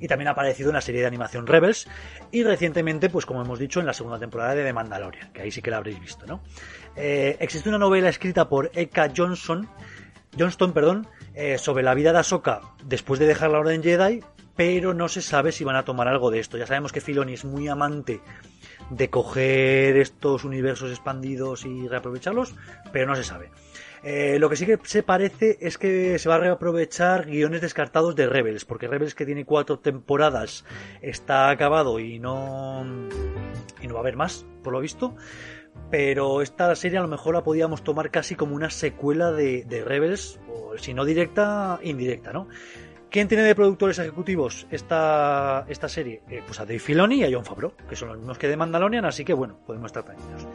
y 0.00 0.08
también 0.08 0.28
ha 0.28 0.32
aparecido 0.32 0.70
en 0.70 0.74
la 0.74 0.80
serie 0.80 1.00
de 1.00 1.06
animación 1.06 1.46
Rebels 1.46 1.88
y 2.30 2.42
recientemente, 2.42 3.08
pues 3.08 3.26
como 3.26 3.42
hemos 3.42 3.58
dicho, 3.58 3.80
en 3.80 3.86
la 3.86 3.92
segunda 3.92 4.18
temporada 4.18 4.54
de 4.54 4.64
The 4.64 4.72
Mandalorian, 4.72 5.32
que 5.32 5.42
ahí 5.42 5.50
sí 5.50 5.62
que 5.62 5.70
la 5.70 5.78
habréis 5.78 6.00
visto, 6.00 6.26
¿no? 6.26 6.40
Eh, 6.96 7.36
existe 7.40 7.68
una 7.68 7.78
novela 7.78 8.08
escrita 8.08 8.48
por 8.48 8.70
Eka 8.74 9.12
Johnson, 9.14 9.68
Johnston, 10.38 10.72
perdón, 10.72 11.06
eh, 11.34 11.58
sobre 11.58 11.82
la 11.82 11.94
vida 11.94 12.12
de 12.12 12.18
Ahsoka 12.18 12.60
después 12.84 13.20
de 13.20 13.26
dejar 13.26 13.50
la 13.50 13.58
Orden 13.58 13.82
Jedi, 13.82 14.22
pero 14.56 14.94
no 14.94 15.08
se 15.08 15.20
sabe 15.20 15.52
si 15.52 15.64
van 15.64 15.76
a 15.76 15.84
tomar 15.84 16.08
algo 16.08 16.30
de 16.30 16.40
esto. 16.40 16.56
Ya 16.56 16.66
sabemos 16.66 16.92
que 16.92 17.00
Filoni 17.00 17.34
es 17.34 17.44
muy 17.44 17.68
amante 17.68 18.20
de 18.90 19.10
coger 19.10 19.96
estos 19.96 20.44
universos 20.44 20.90
expandidos 20.90 21.64
y 21.64 21.88
reaprovecharlos, 21.88 22.54
pero 22.92 23.06
no 23.06 23.14
se 23.14 23.24
sabe. 23.24 23.50
Eh, 24.08 24.38
lo 24.38 24.48
que 24.48 24.54
sí 24.54 24.66
que 24.66 24.78
se 24.84 25.02
parece 25.02 25.58
es 25.60 25.78
que 25.78 26.16
se 26.20 26.28
va 26.28 26.36
a 26.36 26.38
reaprovechar 26.38 27.26
guiones 27.26 27.60
descartados 27.60 28.14
de 28.14 28.28
Rebels, 28.28 28.64
porque 28.64 28.86
Rebels 28.86 29.16
que 29.16 29.26
tiene 29.26 29.44
cuatro 29.44 29.80
temporadas 29.80 30.64
está 31.02 31.50
acabado 31.50 31.98
y 31.98 32.20
no, 32.20 32.86
y 33.82 33.88
no 33.88 33.94
va 33.94 33.98
a 33.98 34.02
haber 34.02 34.14
más, 34.14 34.46
por 34.62 34.74
lo 34.74 34.78
visto. 34.78 35.16
Pero 35.90 36.40
esta 36.40 36.72
serie 36.76 36.98
a 36.98 37.02
lo 37.02 37.08
mejor 37.08 37.34
la 37.34 37.42
podíamos 37.42 37.82
tomar 37.82 38.12
casi 38.12 38.36
como 38.36 38.54
una 38.54 38.70
secuela 38.70 39.32
de, 39.32 39.64
de 39.64 39.84
Rebels, 39.84 40.38
o 40.48 40.78
si 40.78 40.94
no 40.94 41.04
directa, 41.04 41.80
indirecta, 41.82 42.32
¿no? 42.32 42.46
¿Quién 43.10 43.28
tiene 43.28 43.44
de 43.44 43.54
productores 43.54 43.98
ejecutivos 43.98 44.66
esta, 44.70 45.64
esta 45.68 45.88
serie? 45.88 46.22
Eh, 46.28 46.42
pues 46.44 46.58
a 46.58 46.64
Dave 46.64 46.80
Filoni 46.80 47.20
y 47.20 47.24
a 47.24 47.28
John 47.32 47.44
Favreau, 47.44 47.72
que 47.88 47.94
son 47.94 48.08
los 48.08 48.18
mismos 48.18 48.36
que 48.36 48.48
de 48.48 48.56
Mandalorian, 48.56 49.04
así 49.04 49.24
que 49.24 49.32
bueno, 49.32 49.58
podemos 49.64 49.86
estar 49.86 50.02
tranquilos. 50.02 50.46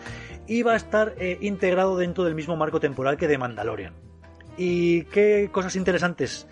Y 0.48 0.61
va 0.61 0.73
a 0.73 0.76
estar 0.76 1.15
eh, 1.18 1.38
integrado 1.41 1.98
dentro 1.98 2.23
del 2.23 2.36
mismo 2.36 2.57
marco 2.57 2.80
temporal 2.80 3.18
que 3.18 3.28
de 3.28 3.38
Mandalorian. 3.38 3.94
¿Y 4.57 5.03
qué 5.06 5.49
cosas 5.52 5.76
interesantes? 5.76 6.48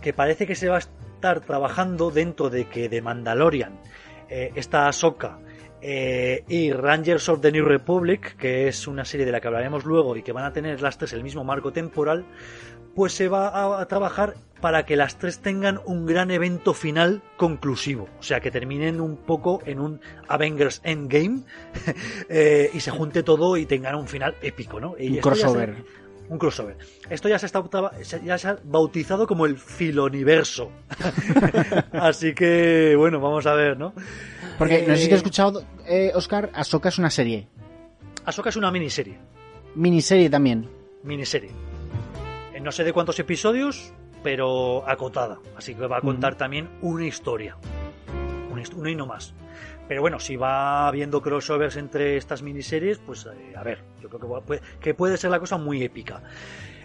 Que 0.00 0.12
parece 0.12 0.46
que 0.46 0.54
se 0.54 0.68
va 0.68 0.76
a 0.76 0.80
estar 0.80 1.40
trabajando 1.40 2.10
dentro 2.10 2.50
de 2.50 2.68
que 2.68 2.88
de 2.88 3.00
Mandalorian 3.00 3.80
eh, 4.28 4.52
está 4.54 4.86
Ahsoka 4.86 5.38
y 5.84 6.70
Rangers 6.70 7.28
of 7.28 7.40
the 7.40 7.50
New 7.50 7.64
Republic, 7.64 8.36
que 8.36 8.68
es 8.68 8.86
una 8.86 9.04
serie 9.04 9.26
de 9.26 9.32
la 9.32 9.40
que 9.40 9.48
hablaremos 9.48 9.84
luego 9.84 10.16
y 10.16 10.22
que 10.22 10.30
van 10.30 10.44
a 10.44 10.52
tener 10.52 10.80
las 10.80 10.96
tres 10.96 11.12
el 11.12 11.24
mismo 11.24 11.42
marco 11.42 11.72
temporal, 11.72 12.24
pues 12.94 13.14
se 13.14 13.26
va 13.26 13.80
a 13.80 13.88
trabajar 13.88 14.34
para 14.62 14.86
que 14.86 14.96
las 14.96 15.18
tres 15.18 15.40
tengan 15.40 15.80
un 15.84 16.06
gran 16.06 16.30
evento 16.30 16.72
final 16.72 17.20
conclusivo. 17.36 18.08
O 18.20 18.22
sea, 18.22 18.40
que 18.40 18.52
terminen 18.52 19.00
un 19.00 19.16
poco 19.16 19.60
en 19.66 19.80
un 19.80 20.00
Avengers 20.28 20.80
Endgame 20.84 21.42
eh, 22.30 22.70
y 22.72 22.80
se 22.80 22.92
junte 22.92 23.24
todo 23.24 23.56
y 23.58 23.66
tengan 23.66 23.96
un 23.96 24.06
final 24.06 24.36
épico, 24.40 24.80
¿no? 24.80 24.92
un 24.92 25.16
crossover. 25.16 25.84
un 26.28 26.38
crossover. 26.38 26.78
Esto 27.10 27.28
ya 27.28 27.40
se, 27.40 27.46
está, 27.46 27.62
ya 28.24 28.38
se 28.38 28.48
ha 28.48 28.58
bautizado 28.62 29.26
como 29.26 29.46
el 29.46 29.58
filoniverso. 29.58 30.70
Así 31.92 32.32
que, 32.32 32.94
bueno, 32.96 33.20
vamos 33.20 33.44
a 33.46 33.54
ver, 33.54 33.76
¿no? 33.76 33.92
Porque, 34.58 34.86
no 34.86 34.94
sé 34.94 35.02
si 35.02 35.06
te 35.06 35.10
he 35.10 35.14
eh, 35.14 35.16
escuchado, 35.16 35.64
eh, 35.88 36.12
Oscar, 36.14 36.50
Ahsoka 36.54 36.88
es 36.88 36.98
una 36.98 37.10
serie. 37.10 37.48
Ahsoka 38.24 38.50
es 38.50 38.56
una 38.56 38.70
miniserie. 38.70 39.18
Miniserie 39.74 40.30
también. 40.30 40.70
Miniserie. 41.02 41.50
No 42.62 42.70
sé 42.70 42.84
de 42.84 42.92
cuántos 42.92 43.18
episodios, 43.18 43.92
pero 44.22 44.88
acotada. 44.88 45.38
Así 45.56 45.74
que 45.74 45.86
va 45.86 45.98
a 45.98 46.00
contar 46.00 46.36
también 46.36 46.68
una 46.80 47.06
historia. 47.06 47.56
Una, 48.50 48.90
y 48.90 48.94
no 48.94 49.06
más. 49.06 49.34
Pero 49.88 50.00
bueno, 50.00 50.20
si 50.20 50.36
va 50.36 50.86
habiendo 50.86 51.20
crossovers 51.20 51.76
entre 51.76 52.16
estas 52.16 52.42
miniseries, 52.42 52.98
pues 52.98 53.26
eh, 53.26 53.54
a 53.56 53.62
ver, 53.62 53.82
yo 54.00 54.08
creo 54.08 54.20
que 54.20 54.46
puede, 54.46 54.62
que 54.80 54.94
puede 54.94 55.16
ser 55.16 55.30
la 55.30 55.40
cosa 55.40 55.56
muy 55.56 55.82
épica. 55.82 56.22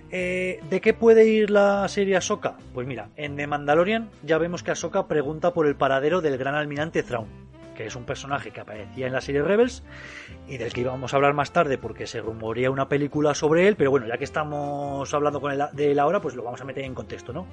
Eh, 0.10 0.62
¿De 0.70 0.82
qué 0.82 0.94
puede 0.94 1.28
ir 1.28 1.50
la 1.50 1.88
serie 1.88 2.16
Ahsoka? 2.16 2.58
Pues 2.74 2.88
mira, 2.88 3.10
en 3.18 3.36
The 3.36 3.46
Mandalorian 3.46 4.10
ya 4.24 4.38
vemos 4.38 4.64
que 4.64 4.72
Ahsoka 4.72 5.08
pregunta 5.08 5.54
por 5.54 5.68
el 5.68 5.76
paradero 5.76 6.22
del 6.22 6.38
gran 6.38 6.56
almirante 6.56 7.04
Thrawn 7.04 7.28
que 7.78 7.86
es 7.86 7.96
un 7.96 8.06
personaje 8.06 8.52
que 8.52 8.60
aparecía 8.60 9.06
en 9.06 9.14
la 9.14 9.22
serie 9.22 9.44
Rebels 9.44 9.84
y 10.48 10.58
del 10.58 10.74
que 10.74 10.82
íbamos 10.82 11.14
a 11.14 11.18
hablar 11.18 11.34
más 11.34 11.54
tarde 11.54 11.78
porque 11.78 12.08
se 12.08 12.20
rumorea 12.20 12.72
una 12.72 12.90
película 12.90 13.36
sobre 13.36 13.68
él, 13.68 13.76
pero 13.76 13.92
bueno, 13.92 14.08
ya 14.08 14.18
que 14.18 14.24
estamos 14.24 15.14
hablando 15.14 15.40
con 15.40 15.52
él 15.52 15.62
de 15.74 15.92
él 15.92 16.00
ahora, 16.00 16.20
pues 16.20 16.36
lo 16.36 16.44
vamos 16.44 16.60
a 16.60 16.66
meter 16.66 16.84
en 16.84 16.96
contexto, 16.96 17.32
¿no? 17.32 17.48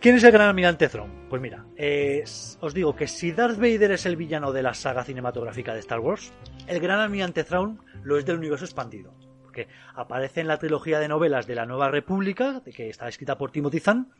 ¿Quién 0.00 0.16
es 0.16 0.24
el 0.24 0.32
gran 0.32 0.48
almirante 0.48 0.88
Thrawn? 0.88 1.28
Pues 1.28 1.40
mira, 1.40 1.64
eh, 1.76 2.24
os 2.60 2.74
digo 2.74 2.96
que 2.96 3.06
si 3.06 3.32
Darth 3.32 3.56
Vader 3.56 3.92
es 3.92 4.06
el 4.06 4.16
villano 4.16 4.52
de 4.52 4.62
la 4.62 4.74
saga 4.74 5.04
cinematográfica 5.04 5.72
de 5.72 5.80
Star 5.80 6.00
Wars, 6.00 6.32
el 6.66 6.80
gran 6.80 7.00
almirante 7.00 7.44
Thrawn 7.44 7.80
lo 8.02 8.18
es 8.18 8.26
del 8.26 8.38
universo 8.38 8.64
expandido. 8.64 9.14
Porque 9.42 9.68
aparece 9.94 10.40
en 10.40 10.48
la 10.48 10.58
trilogía 10.58 10.98
de 10.98 11.08
novelas 11.08 11.46
de 11.46 11.54
la 11.54 11.64
Nueva 11.64 11.90
República, 11.90 12.60
que 12.74 12.88
está 12.88 13.08
escrita 13.08 13.38
por 13.38 13.50
Timothy 13.50 13.80
Zahn, 13.80 14.12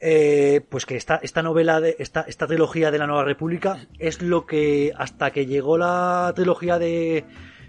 eh, 0.00 0.60
pues 0.68 0.86
que 0.86 0.96
esta, 0.96 1.16
esta 1.22 1.42
novela, 1.42 1.80
de, 1.80 1.96
esta, 1.98 2.22
esta 2.22 2.46
trilogía 2.46 2.90
de 2.90 2.98
la 2.98 3.06
Nueva 3.06 3.24
República 3.24 3.86
es 3.98 4.22
lo 4.22 4.46
que, 4.46 4.92
hasta 4.96 5.30
que 5.30 5.46
llegó 5.46 5.78
la 5.78 6.32
trilogía 6.34 6.78
de, 6.78 7.24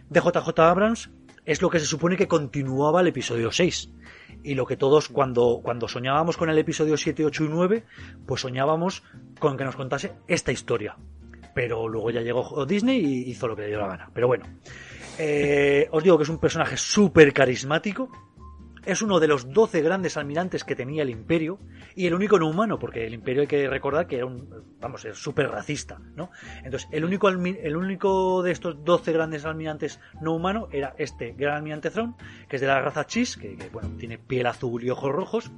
de 0.09 0.19
JJ 0.19 0.59
Abrams, 0.59 1.09
es 1.45 1.61
lo 1.61 1.69
que 1.69 1.79
se 1.79 1.85
supone 1.85 2.17
que 2.17 2.27
continuaba 2.27 3.01
el 3.01 3.07
episodio 3.07 3.51
6 3.51 3.91
y 4.43 4.55
lo 4.55 4.65
que 4.65 4.77
todos 4.77 5.09
cuando, 5.09 5.61
cuando 5.63 5.87
soñábamos 5.87 6.37
con 6.37 6.49
el 6.49 6.57
episodio 6.57 6.97
7, 6.97 7.25
8 7.25 7.45
y 7.45 7.47
9, 7.49 7.83
pues 8.25 8.41
soñábamos 8.41 9.03
con 9.39 9.57
que 9.57 9.63
nos 9.63 9.75
contase 9.75 10.13
esta 10.27 10.51
historia. 10.51 10.97
Pero 11.53 11.87
luego 11.87 12.11
ya 12.11 12.21
llegó 12.21 12.65
Disney 12.65 12.99
y 12.99 13.31
hizo 13.31 13.47
lo 13.47 13.55
que 13.55 13.63
le 13.63 13.67
dio 13.69 13.79
la 13.79 13.87
gana. 13.87 14.11
Pero 14.13 14.27
bueno, 14.27 14.45
eh, 15.17 15.87
os 15.91 16.03
digo 16.03 16.17
que 16.17 16.23
es 16.23 16.29
un 16.29 16.39
personaje 16.39 16.77
súper 16.77 17.33
carismático, 17.33 18.09
es 18.85 19.01
uno 19.01 19.19
de 19.19 19.27
los 19.27 19.51
12 19.51 19.81
grandes 19.81 20.17
almirantes 20.17 20.63
que 20.63 20.75
tenía 20.75 21.03
el 21.03 21.09
imperio 21.09 21.59
y 21.95 22.07
el 22.07 22.13
único 22.13 22.39
no 22.39 22.47
humano, 22.47 22.79
porque 22.79 23.05
el 23.05 23.13
imperio 23.13 23.41
hay 23.41 23.47
que 23.47 23.67
recordar 23.67 24.07
que 24.07 24.17
era 24.17 24.25
un, 24.25 24.47
vamos, 24.79 25.07
súper 25.13 25.49
racista, 25.49 25.99
¿no? 26.15 26.31
Entonces, 26.63 26.87
el 26.91 27.03
único, 27.05 27.29
el 27.29 27.75
único 27.75 28.43
de 28.43 28.51
estos 28.51 28.83
12 28.83 29.11
grandes 29.11 29.45
almirantes 29.45 29.99
no 30.21 30.33
humanos 30.33 30.69
era 30.71 30.93
este 30.97 31.31
gran 31.31 31.55
almirante 31.57 31.89
Thrawn, 31.89 32.15
que 32.47 32.57
es 32.57 32.61
de 32.61 32.67
la 32.67 32.81
raza 32.81 33.05
Chis, 33.05 33.37
que, 33.37 33.57
bueno, 33.71 33.89
tiene 33.97 34.17
piel 34.17 34.45
azul 34.47 34.83
y 34.83 34.89
ojos 34.89 35.11
rojos. 35.11 35.51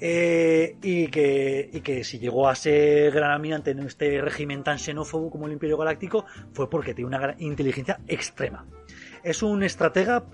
Eh, 0.00 0.76
y, 0.80 1.08
que, 1.08 1.68
y 1.72 1.80
que 1.80 2.04
si 2.04 2.20
llegó 2.20 2.48
a 2.48 2.54
ser 2.54 3.10
gran 3.10 3.32
almirante 3.32 3.72
en 3.72 3.80
este 3.80 4.20
régimen 4.20 4.62
tan 4.62 4.78
xenófobo 4.78 5.28
como 5.28 5.46
el 5.46 5.52
Imperio 5.54 5.76
Galáctico 5.76 6.24
fue 6.52 6.70
porque 6.70 6.94
tiene 6.94 7.08
una 7.08 7.34
inteligencia 7.38 7.98
extrema. 8.06 8.64
Es 9.24 9.42
un 9.42 9.64
estratega 9.64 10.24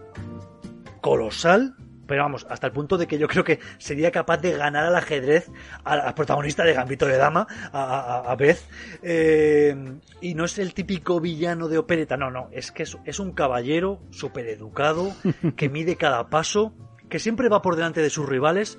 colosal 1.00 1.76
pero 2.06 2.22
vamos, 2.22 2.46
hasta 2.48 2.66
el 2.66 2.72
punto 2.72 2.96
de 2.96 3.06
que 3.06 3.18
yo 3.18 3.28
creo 3.28 3.44
que 3.44 3.60
sería 3.78 4.10
capaz 4.10 4.38
de 4.38 4.52
ganar 4.52 4.84
al 4.84 4.96
ajedrez 4.96 5.50
al, 5.84 6.14
protagonista 6.14 6.64
de 6.64 6.74
Gambito 6.74 7.06
de 7.06 7.16
Dama, 7.16 7.46
a, 7.72 8.34
Beth. 8.38 8.60
Eh, 9.02 9.74
y 10.20 10.34
no 10.34 10.44
es 10.44 10.58
el 10.58 10.74
típico 10.74 11.20
villano 11.20 11.68
de 11.68 11.78
opereta, 11.78 12.16
no, 12.16 12.30
no, 12.30 12.48
es 12.52 12.72
que 12.72 12.82
es, 12.82 13.18
un 13.18 13.32
caballero 13.32 14.00
súper 14.10 14.48
educado, 14.48 15.12
que 15.56 15.68
mide 15.68 15.96
cada 15.96 16.28
paso, 16.28 16.74
que 17.08 17.18
siempre 17.18 17.48
va 17.48 17.62
por 17.62 17.76
delante 17.76 18.00
de 18.00 18.10
sus 18.10 18.28
rivales 18.28 18.78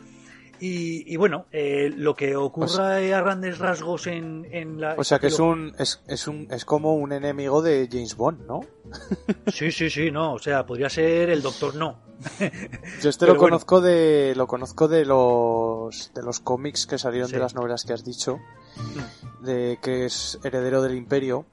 y, 0.59 1.15
bueno, 1.17 1.45
eh, 1.51 1.91
lo 1.95 2.15
que 2.15 2.35
ocurra 2.35 2.97
a 2.97 3.21
grandes 3.21 3.59
rasgos 3.59 4.07
en, 4.07 4.47
en 4.51 4.79
la... 4.79 4.95
O 4.97 5.03
sea 5.03 5.19
que 5.19 5.27
es 5.27 5.39
un, 5.39 5.73
es, 5.77 6.01
es, 6.07 6.27
un, 6.27 6.47
es 6.51 6.65
como 6.65 6.95
un 6.95 7.11
enemigo 7.11 7.61
de 7.61 7.87
James 7.91 8.15
Bond, 8.15 8.45
¿no? 8.45 8.61
Sí, 9.47 9.71
sí, 9.71 9.89
sí, 9.89 10.11
no, 10.11 10.33
o 10.33 10.39
sea, 10.39 10.65
podría 10.65 10.89
ser 10.89 11.29
el 11.29 11.41
Doctor 11.41 11.75
No. 11.75 11.99
Yo 13.01 13.09
este 13.09 13.27
lo 13.27 13.35
conozco 13.35 13.81
de 13.81 14.33
lo 14.35 14.47
conozco 14.47 14.87
de 14.87 15.03
los 15.03 16.11
de 16.13 16.23
los 16.23 16.39
cómics 16.39 16.87
que 16.87 16.97
salieron 16.97 17.29
de 17.29 17.39
las 17.39 17.55
novelas 17.55 17.83
que 17.83 17.93
has 17.93 18.05
dicho, 18.05 18.37
mm. 18.77 19.43
de 19.43 19.79
que 19.81 20.05
es 20.05 20.39
heredero 20.43 20.81
del 20.81 20.95
Imperio 20.95 21.45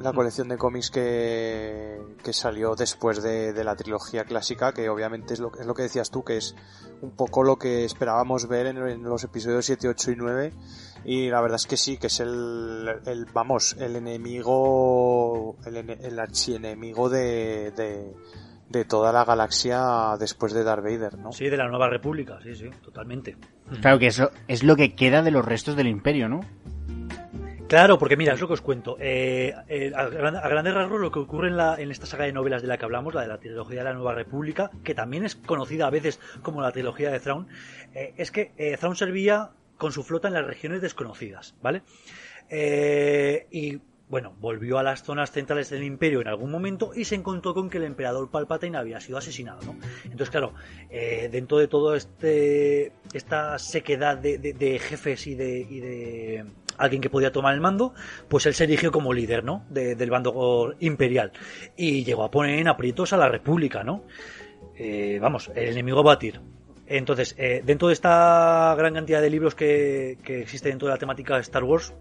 la 0.00 0.12
colección 0.12 0.48
de 0.48 0.56
cómics 0.56 0.90
que, 0.90 2.00
que 2.22 2.32
salió 2.32 2.74
después 2.74 3.22
de, 3.22 3.52
de, 3.52 3.64
la 3.64 3.76
trilogía 3.76 4.24
clásica, 4.24 4.72
que 4.72 4.88
obviamente 4.88 5.34
es 5.34 5.40
lo, 5.40 5.52
es 5.58 5.66
lo 5.66 5.74
que 5.74 5.82
decías 5.82 6.10
tú, 6.10 6.24
que 6.24 6.36
es 6.36 6.54
un 7.00 7.12
poco 7.12 7.42
lo 7.42 7.56
que 7.56 7.84
esperábamos 7.84 8.48
ver 8.48 8.66
en, 8.66 9.02
los 9.02 9.24
episodios 9.24 9.66
7, 9.66 9.88
8 9.88 10.10
y 10.10 10.16
9. 10.16 10.52
Y 11.04 11.28
la 11.28 11.40
verdad 11.40 11.56
es 11.56 11.66
que 11.66 11.76
sí, 11.76 11.98
que 11.98 12.08
es 12.08 12.20
el, 12.20 12.88
el 13.06 13.26
vamos, 13.26 13.76
el 13.78 13.96
enemigo, 13.96 15.56
el, 15.66 15.76
el 15.76 16.18
archienemigo 16.18 17.08
de, 17.08 17.70
de, 17.72 18.14
de 18.68 18.84
toda 18.84 19.12
la 19.12 19.24
galaxia 19.24 20.16
después 20.18 20.52
de 20.52 20.64
Darth 20.64 20.82
Vader, 20.82 21.18
¿no? 21.18 21.32
Sí, 21.32 21.48
de 21.48 21.56
la 21.56 21.68
Nueva 21.68 21.88
República, 21.88 22.38
sí, 22.42 22.54
sí, 22.54 22.70
totalmente. 22.82 23.36
Claro 23.80 23.98
que 23.98 24.06
eso 24.06 24.30
es 24.48 24.62
lo 24.62 24.76
que 24.76 24.94
queda 24.94 25.22
de 25.22 25.30
los 25.30 25.44
restos 25.44 25.76
del 25.76 25.88
Imperio, 25.88 26.28
¿no? 26.28 26.40
Claro, 27.74 27.98
porque 27.98 28.16
mira, 28.16 28.34
es 28.34 28.40
lo 28.40 28.46
que 28.46 28.52
os 28.52 28.60
cuento. 28.60 28.96
Eh, 29.00 29.52
eh, 29.66 29.90
a, 29.96 30.06
grandes 30.06 30.74
rasgos, 30.74 31.00
lo 31.00 31.10
que 31.10 31.18
ocurre 31.18 31.48
en, 31.48 31.90
esta 31.90 32.06
saga 32.06 32.24
de 32.24 32.32
novelas 32.32 32.62
de 32.62 32.68
la 32.68 32.78
que 32.78 32.84
hablamos, 32.84 33.14
la 33.14 33.22
de 33.22 33.26
la 33.26 33.38
trilogía 33.38 33.78
de 33.78 33.84
la 33.86 33.94
Nueva 33.94 34.14
República, 34.14 34.70
que 34.84 34.94
también 34.94 35.24
es 35.24 35.34
conocida 35.34 35.88
a 35.88 35.90
veces 35.90 36.20
como 36.42 36.60
la 36.60 36.70
trilogía 36.70 37.10
de 37.10 37.18
Thrawn, 37.18 37.48
eh, 37.92 38.14
es 38.16 38.30
que 38.30 38.76
Thrawn 38.78 38.94
servía 38.94 39.50
con 39.76 39.90
su 39.90 40.04
flota 40.04 40.28
en 40.28 40.34
las 40.34 40.46
regiones 40.46 40.82
desconocidas, 40.82 41.56
¿vale? 41.62 41.82
y 43.50 43.80
bueno, 44.08 44.36
volvió 44.38 44.78
a 44.78 44.84
las 44.84 45.02
zonas 45.02 45.32
centrales 45.32 45.68
del 45.70 45.82
imperio 45.82 46.20
en 46.20 46.28
algún 46.28 46.52
momento 46.52 46.92
y 46.94 47.06
se 47.06 47.16
encontró 47.16 47.54
con 47.54 47.70
que 47.70 47.78
el 47.78 47.84
emperador 47.84 48.30
Palpatine 48.30 48.78
había 48.78 49.00
sido 49.00 49.18
asesinado, 49.18 49.62
¿no? 49.62 49.74
Entonces, 50.04 50.30
claro, 50.30 50.54
dentro 50.88 51.58
de 51.58 51.66
todo 51.66 51.96
este 51.96 52.92
esta 53.12 53.58
sequedad 53.58 54.18
de, 54.18 54.78
jefes 54.78 55.26
y 55.26 55.34
de 55.34 56.44
alguien 56.78 57.02
que 57.02 57.10
podía 57.10 57.32
tomar 57.32 57.54
el 57.54 57.60
mando, 57.60 57.94
pues 58.28 58.46
él 58.46 58.54
se 58.54 58.64
erigió 58.64 58.90
como 58.92 59.12
líder, 59.12 59.44
¿no? 59.44 59.64
del 59.70 60.10
bando 60.10 60.74
imperial. 60.80 61.32
Y 61.76 62.04
llegó 62.04 62.24
a 62.24 62.30
poner 62.30 62.58
en 62.58 62.68
aprietos 62.68 63.12
a 63.12 63.16
la 63.16 63.28
República, 63.28 63.82
¿no? 63.84 64.04
Eh, 64.76 65.18
vamos, 65.20 65.50
el 65.54 65.68
enemigo 65.68 66.00
a 66.00 66.02
batir. 66.02 66.40
Entonces, 66.86 67.34
eh, 67.38 67.62
dentro 67.64 67.88
de 67.88 67.94
esta 67.94 68.74
gran 68.76 68.94
cantidad 68.94 69.22
de 69.22 69.30
libros 69.30 69.54
que, 69.54 70.18
que 70.22 70.42
existe 70.42 70.68
dentro 70.68 70.88
de 70.88 70.94
la 70.94 70.98
temática 70.98 71.36
de 71.36 71.40
Star 71.42 71.64
Wars, 71.64 71.94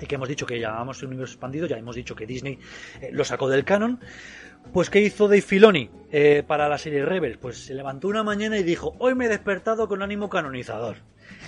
y 0.00 0.06
que 0.06 0.14
hemos 0.16 0.28
dicho 0.28 0.46
que 0.46 0.58
llamamos 0.58 1.02
un 1.02 1.08
universo 1.08 1.34
expandido, 1.34 1.66
ya 1.66 1.76
hemos 1.76 1.94
dicho 1.94 2.16
que 2.16 2.26
Disney 2.26 2.58
eh, 3.00 3.10
lo 3.12 3.24
sacó 3.24 3.48
del 3.48 3.64
canon, 3.64 4.00
pues 4.72 4.90
¿qué 4.90 5.00
hizo 5.00 5.28
Dave 5.28 5.42
Filoni 5.42 5.90
para 6.46 6.68
la 6.70 6.78
serie 6.78 7.04
Rebels? 7.04 7.36
Pues 7.36 7.66
se 7.66 7.74
levantó 7.74 8.08
una 8.08 8.22
mañana 8.22 8.56
y 8.58 8.62
dijo, 8.62 8.96
hoy 8.98 9.14
me 9.14 9.26
he 9.26 9.28
despertado 9.28 9.86
con 9.88 10.02
ánimo 10.02 10.30
canonizador. 10.30 10.96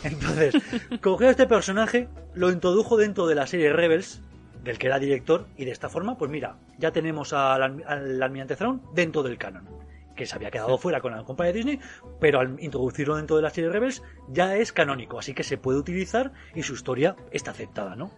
Entonces, 0.04 0.54
cogió 1.00 1.28
a 1.28 1.30
este 1.30 1.46
personaje, 1.46 2.08
lo 2.34 2.50
introdujo 2.50 2.96
dentro 2.96 3.26
de 3.26 3.34
la 3.34 3.46
serie 3.46 3.72
Rebels, 3.72 4.20
del 4.62 4.78
que 4.78 4.88
era 4.88 4.98
director, 4.98 5.46
y 5.56 5.64
de 5.64 5.70
esta 5.70 5.88
forma, 5.88 6.18
pues 6.18 6.30
mira, 6.30 6.58
ya 6.78 6.92
tenemos 6.92 7.32
al, 7.32 7.84
al 7.86 8.22
almirante 8.22 8.56
Thrawn 8.56 8.82
dentro 8.94 9.22
del 9.22 9.38
canon 9.38 9.76
que 10.16 10.26
se 10.26 10.34
había 10.34 10.50
quedado 10.50 10.78
fuera 10.78 11.00
con 11.00 11.12
la 11.12 11.22
compañía 11.22 11.52
de 11.52 11.58
Disney, 11.58 11.80
pero 12.18 12.40
al 12.40 12.56
introducirlo 12.58 13.16
dentro 13.16 13.36
de 13.36 13.42
la 13.42 13.50
serie 13.50 13.70
Rebels 13.70 14.02
ya 14.28 14.56
es 14.56 14.72
canónico, 14.72 15.18
así 15.18 15.34
que 15.34 15.44
se 15.44 15.58
puede 15.58 15.78
utilizar 15.78 16.32
y 16.54 16.62
su 16.62 16.72
historia 16.72 17.14
está 17.30 17.50
aceptada, 17.52 17.94
¿no? 17.94 18.10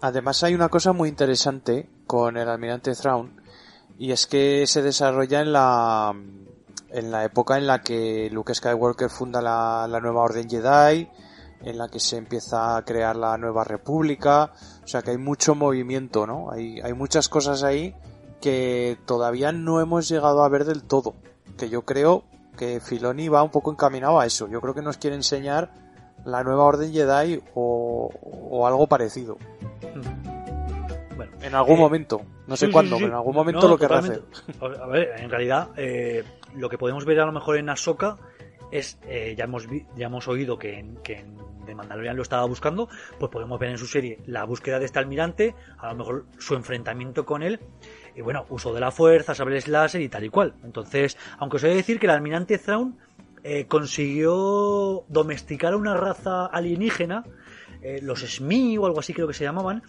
Además 0.00 0.42
hay 0.42 0.54
una 0.54 0.68
cosa 0.68 0.92
muy 0.92 1.08
interesante 1.08 1.88
con 2.06 2.36
el 2.36 2.48
almirante 2.48 2.94
Thrawn 2.94 3.40
y 3.98 4.10
es 4.10 4.26
que 4.26 4.66
se 4.66 4.82
desarrolla 4.82 5.42
en 5.42 5.52
la 5.52 6.12
en 6.92 7.10
la 7.10 7.24
época 7.24 7.56
en 7.58 7.66
la 7.66 7.80
que 7.82 8.28
Luke 8.30 8.54
Skywalker 8.54 9.10
funda 9.10 9.40
la, 9.40 9.86
la 9.88 10.00
nueva 10.00 10.22
Orden 10.22 10.48
Jedi 10.48 11.08
en 11.64 11.78
la 11.78 11.88
que 11.88 12.00
se 12.00 12.16
empieza 12.16 12.76
a 12.76 12.84
crear 12.84 13.16
la 13.16 13.38
nueva 13.38 13.64
república, 13.64 14.52
o 14.82 14.86
sea 14.86 15.02
que 15.02 15.12
hay 15.12 15.18
mucho 15.18 15.54
movimiento, 15.54 16.26
¿no? 16.26 16.50
Hay, 16.50 16.80
hay 16.80 16.92
muchas 16.92 17.28
cosas 17.28 17.62
ahí 17.62 17.94
que 18.40 18.98
todavía 19.06 19.52
no 19.52 19.80
hemos 19.80 20.08
llegado 20.08 20.42
a 20.42 20.48
ver 20.48 20.64
del 20.64 20.82
todo, 20.82 21.14
que 21.56 21.68
yo 21.68 21.82
creo 21.82 22.24
que 22.56 22.80
Filoni 22.80 23.28
va 23.28 23.42
un 23.42 23.50
poco 23.50 23.70
encaminado 23.70 24.18
a 24.18 24.26
eso, 24.26 24.48
yo 24.48 24.60
creo 24.60 24.74
que 24.74 24.82
nos 24.82 24.96
quiere 24.96 25.16
enseñar 25.16 25.70
la 26.24 26.42
nueva 26.42 26.64
orden 26.64 26.92
Jedi 26.92 27.42
o, 27.54 28.10
o 28.22 28.66
algo 28.66 28.86
parecido. 28.86 29.38
Bueno, 31.16 31.32
en 31.42 31.54
algún 31.54 31.76
eh, 31.76 31.80
momento, 31.80 32.22
no 32.46 32.56
sé 32.56 32.70
cuándo, 32.70 32.96
pero 32.96 33.08
en 33.08 33.14
algún 33.14 33.34
momento 33.34 33.68
lo 33.68 33.78
querrá 33.78 33.98
hacer. 33.98 34.22
A 34.60 34.86
ver, 34.86 35.10
en 35.18 35.30
realidad, 35.30 35.68
eh, 35.76 36.24
lo 36.56 36.68
que 36.68 36.78
podemos 36.78 37.04
ver 37.04 37.20
a 37.20 37.26
lo 37.26 37.32
mejor 37.32 37.56
en 37.56 37.68
Ahsoka 37.68 38.16
es, 38.70 38.98
eh, 39.06 39.34
ya, 39.36 39.44
hemos 39.44 39.66
ya 39.96 40.06
hemos 40.06 40.28
oído 40.28 40.58
que 40.58 40.78
en, 40.78 40.96
que 41.02 41.24
The 41.66 41.74
Mandalorian 41.74 42.16
lo 42.16 42.22
estaba 42.22 42.44
buscando, 42.46 42.88
pues 43.18 43.30
podemos 43.30 43.58
ver 43.58 43.70
en 43.70 43.78
su 43.78 43.86
serie 43.86 44.18
la 44.26 44.44
búsqueda 44.44 44.78
de 44.78 44.86
este 44.86 44.98
almirante, 44.98 45.54
a 45.78 45.88
lo 45.88 45.96
mejor 45.96 46.26
su 46.38 46.54
enfrentamiento 46.54 47.24
con 47.24 47.42
él, 47.42 47.60
y 48.14 48.20
bueno, 48.20 48.46
uso 48.48 48.72
de 48.74 48.80
la 48.80 48.90
fuerza, 48.90 49.34
sables 49.34 49.68
láser 49.68 50.00
y 50.00 50.08
tal 50.08 50.24
y 50.24 50.28
cual. 50.28 50.54
Entonces, 50.64 51.16
aunque 51.38 51.56
os 51.56 51.64
he 51.64 51.68
de 51.68 51.76
decir 51.76 52.00
que 52.00 52.06
el 52.06 52.12
almirante 52.12 52.58
Thrawn 52.58 52.98
eh, 53.44 53.66
consiguió 53.66 55.04
domesticar 55.08 55.72
a 55.72 55.76
una 55.76 55.96
raza 55.96 56.46
alienígena, 56.46 57.24
eh, 57.82 58.00
los 58.02 58.20
Smee 58.20 58.78
o 58.78 58.86
algo 58.86 59.00
así 59.00 59.12
creo 59.12 59.26
que 59.26 59.34
se 59.34 59.44
llamaban, 59.44 59.82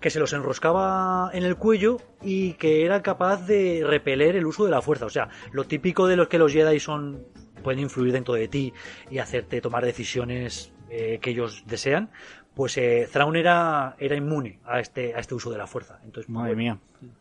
que 0.00 0.10
se 0.10 0.20
los 0.20 0.32
enroscaba 0.32 1.30
en 1.32 1.42
el 1.44 1.56
cuello 1.56 1.98
y 2.22 2.54
que 2.54 2.84
era 2.84 3.02
capaz 3.02 3.46
de 3.46 3.82
repeler 3.84 4.36
el 4.36 4.46
uso 4.46 4.64
de 4.64 4.70
la 4.70 4.82
fuerza. 4.82 5.06
O 5.06 5.10
sea, 5.10 5.28
lo 5.52 5.64
típico 5.64 6.06
de 6.06 6.16
los 6.16 6.28
que 6.28 6.38
los 6.38 6.52
Jedi 6.52 6.78
son 6.80 7.26
pueden 7.62 7.80
influir 7.80 8.12
dentro 8.12 8.34
de 8.34 8.48
ti 8.48 8.72
y 9.10 9.18
hacerte 9.18 9.60
tomar 9.60 9.84
decisiones 9.84 10.72
eh, 10.90 11.18
que 11.20 11.30
ellos 11.30 11.64
desean, 11.66 12.10
pues 12.54 12.76
eh, 12.76 13.08
Thrawn 13.10 13.36
era, 13.36 13.96
era 13.98 14.16
inmune 14.16 14.60
a 14.64 14.80
este, 14.80 15.14
a 15.14 15.18
este 15.18 15.34
uso 15.34 15.50
de 15.50 15.58
la 15.58 15.66
fuerza. 15.66 16.00
Entonces, 16.04 16.28
Madre 16.28 16.54
mía. 16.54 16.78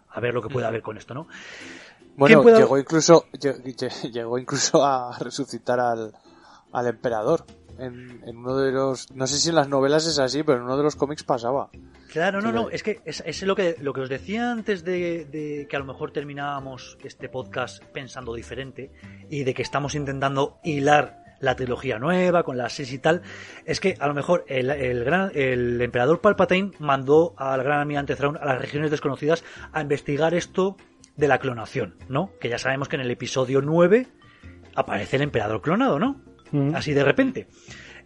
A 0.10 0.20
ver 0.20 0.34
lo 0.34 0.42
que 0.42 0.50
puede 0.50 0.68
haber 0.68 0.82
con 0.82 0.98
esto, 0.98 1.14
¿no? 1.14 1.28
Bueno, 2.18 2.44
llegó 2.44 2.78
incluso 2.78 3.26
llegó 4.12 4.38
incluso 4.38 4.84
a 4.84 5.18
resucitar 5.18 5.80
al, 5.80 6.14
al 6.74 6.88
emperador 6.88 7.46
en, 7.82 8.22
en 8.26 8.38
uno 8.38 8.58
de 8.58 8.72
los... 8.72 9.12
No 9.12 9.28
sé 9.28 9.38
si 9.38 9.50
en 9.50 9.56
las 9.56 9.68
novelas 9.68 10.06
es 10.06 10.20
así, 10.20 10.44
pero 10.44 10.60
en 10.60 10.64
uno 10.66 10.78
de 10.78 10.84
los 10.84 10.96
cómics 10.96 11.24
pasaba. 11.24 11.70
Claro, 12.12 12.42
no, 12.42 12.50
Sí, 12.50 12.56
no, 12.56 12.70
es 12.70 12.84
que 12.84 13.02
es, 13.06 13.24
es 13.26 13.42
lo 13.44 13.56
que 13.56 13.76
lo 13.80 13.94
que 13.94 14.02
os 14.02 14.10
decía 14.10 14.52
antes 14.52 14.84
de, 14.84 15.26
de 15.26 15.68
que 15.70 15.76
a 15.76 15.80
lo 15.80 15.86
mejor 15.86 16.12
terminábamos 16.12 16.98
este 17.04 17.30
podcast 17.30 17.84
pensando 17.86 18.34
diferente 18.34 18.92
y 19.30 19.44
de 19.44 19.54
que 19.54 19.62
estamos 19.62 19.96
intentando 19.96 20.60
hilar 20.64 21.22
la 21.40 21.56
trilogía 21.56 22.00
nueva 22.00 22.44
con 22.44 22.58
las 22.58 22.74
seis 22.74 22.94
y 22.94 23.00
tal, 23.00 23.24
es 23.66 23.80
que 23.80 23.98
a 24.00 24.08
lo 24.08 24.14
mejor 24.14 24.46
el, 24.48 24.70
el 24.70 25.04
gran 25.04 25.32
el 25.34 25.82
emperador 25.82 26.22
Palpatine 26.22 26.72
mandó 26.80 27.34
al 27.38 27.64
gran 27.64 27.80
almirante 27.80 28.16
Thrawn 28.16 28.38
a 28.38 28.46
las 28.46 28.62
regiones 28.62 28.92
desconocidas 28.92 29.44
a 29.72 29.82
investigar 29.82 30.34
esto 30.34 30.78
de 31.18 31.28
la 31.28 31.40
clonación, 31.40 31.96
¿no? 32.08 32.32
Que 32.40 32.50
ya 32.50 32.58
sabemos 32.58 32.88
que 32.90 32.96
en 32.96 33.02
el 33.02 33.12
episodio 33.12 33.62
9 33.62 34.08
aparece 34.76 35.18
el 35.18 35.24
emperador 35.24 35.62
clonado, 35.62 36.00
¿no? 36.00 36.22
Mm. 36.52 36.76
así 36.76 36.94
de 36.94 37.04
repente. 37.04 37.48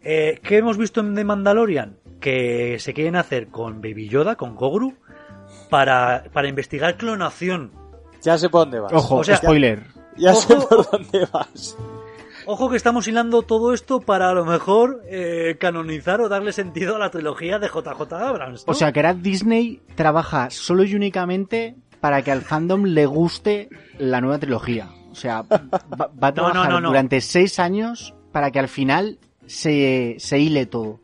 Eh, 0.04 0.40
¿Qué 0.44 0.58
hemos 0.58 0.78
visto 0.78 1.00
en 1.02 1.16
The 1.16 1.24
Mandalorian? 1.24 1.98
Que 2.20 2.78
se 2.80 2.94
quieren 2.94 3.16
hacer 3.16 3.48
con 3.48 3.82
Baby 3.82 4.08
Yoda, 4.10 4.36
con 4.36 4.56
Gogru, 4.56 4.94
para, 5.70 6.26
para 6.32 6.48
investigar 6.48 6.98
clonación. 6.98 7.72
Ya 8.22 8.38
sé 8.38 8.50
por 8.50 8.62
dónde 8.62 8.80
vas. 8.80 8.94
Ojo, 8.94 9.18
O 9.18 9.24
sea, 9.24 9.38
spoiler. 9.38 9.84
Ya 10.18 10.34
sé 10.34 10.54
ojo, 10.54 10.70
por 10.70 10.92
dónde 10.92 11.28
vas. 11.32 11.78
Ojo 12.48 12.70
que 12.70 12.78
estamos 12.78 13.08
hilando 13.08 13.42
todo 13.42 13.74
esto 13.74 14.00
para 14.02 14.30
a 14.30 14.34
lo 14.34 14.46
mejor 14.46 15.02
eh, 15.10 15.58
canonizar 15.60 16.22
o 16.22 16.30
darle 16.30 16.52
sentido 16.54 16.96
a 16.96 17.00
la 17.00 17.10
trilogía 17.10 17.58
de 17.58 17.68
JJ 17.68 18.14
Abrams. 18.14 18.66
¿no? 18.68 18.72
O 18.72 18.76
sea, 18.76 18.92
que 18.92 19.00
ahora 19.00 19.16
Disney 19.16 19.82
trabaja 19.96 20.50
solo 20.52 20.84
y 20.84 20.94
únicamente 20.96 21.76
para 22.00 22.22
que 22.22 22.32
al 22.32 22.42
fandom 22.44 22.84
le 22.86 23.08
guste 23.08 23.70
la 23.98 24.22
nueva 24.22 24.38
trilogía. 24.38 24.90
O 25.12 25.16
sea, 25.16 25.42
va, 25.42 25.58
va 25.92 26.28
a 26.28 26.32
No, 26.32 26.34
trabajar 26.34 26.66
no, 26.66 26.70
no, 26.76 26.82
no. 26.82 26.88
durante 26.90 27.20
seis 27.22 27.58
años 27.58 28.14
para 28.36 28.52
que 28.52 28.60
al 28.60 28.68
final 28.68 29.18
se, 29.46 30.18
se 30.20 30.40
hile 30.40 30.66
todo. 30.66 31.00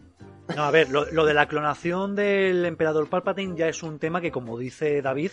No, 0.53 0.63
a 0.63 0.71
ver, 0.71 0.89
lo, 0.89 1.09
lo 1.13 1.25
de 1.25 1.33
la 1.33 1.47
clonación 1.47 2.13
del 2.13 2.65
emperador 2.65 3.07
Palpatine 3.07 3.55
ya 3.55 3.69
es 3.69 3.83
un 3.83 3.99
tema 3.99 4.19
que, 4.19 4.31
como 4.31 4.57
dice 4.59 5.01
David, 5.01 5.31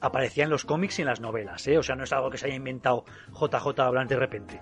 aparecía 0.00 0.42
en 0.42 0.50
los 0.50 0.64
cómics 0.64 0.98
y 0.98 1.02
en 1.02 1.06
las 1.06 1.20
novelas, 1.20 1.64
¿eh? 1.68 1.78
O 1.78 1.84
sea, 1.84 1.94
no 1.94 2.02
es 2.02 2.12
algo 2.12 2.30
que 2.30 2.38
se 2.38 2.46
haya 2.46 2.56
inventado 2.56 3.04
JJ 3.32 3.78
Abrams 3.78 4.08
de 4.08 4.16
repente. 4.16 4.60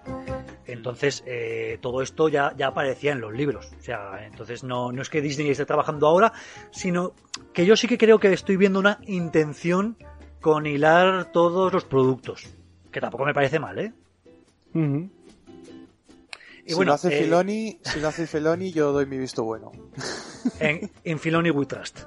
Entonces, 0.67 1.25
eh, 1.27 1.79
todo 1.81 2.03
esto 2.03 2.29
ya, 2.29 2.53
ya 2.55 2.67
aparecía 2.67 3.13
en 3.13 3.23
los 3.23 3.33
libros. 3.33 3.73
O 3.79 3.83
sea, 3.83 4.27
entonces 4.27 4.63
no, 4.63 4.93
no 4.93 5.01
es 5.01 5.09
que 5.09 5.23
Disney 5.23 5.49
esté 5.49 5.65
trabajando 5.65 6.07
ahora, 6.07 6.35
sino 6.71 7.15
que 7.55 7.65
yo 7.65 7.77
sí 7.77 7.89
que 7.89 7.97
creo 7.97 8.19
que 8.19 8.31
estoy 8.31 8.59
viendo 8.59 8.79
una 8.79 8.99
intención 9.07 9.97
con 10.43 10.67
hilar 10.67 11.33
todos 11.33 11.73
los 11.73 11.87
productos. 11.87 12.55
Que 12.93 13.01
tampoco 13.01 13.25
me 13.25 13.33
parece 13.33 13.59
mal, 13.59 13.79
¿eh? 13.79 13.95
Ujú. 14.75 15.09
Y 16.65 16.71
si 16.71 16.75
bueno, 16.77 16.91
lo 16.91 16.95
hace 16.95 17.09
eh, 17.09 17.23
Filoni, 17.23 17.79
si 17.83 18.01
lo 18.01 18.09
hace 18.09 18.27
Filoni, 18.27 18.73
yo 18.73 18.93
doy 18.93 19.07
mi 19.07 19.19
visto 19.19 19.45
bueno. 19.45 19.73
en, 20.61 20.91
en 21.05 21.19
Filoni 21.19 21.51
We 21.51 21.67
Trust. 21.67 22.01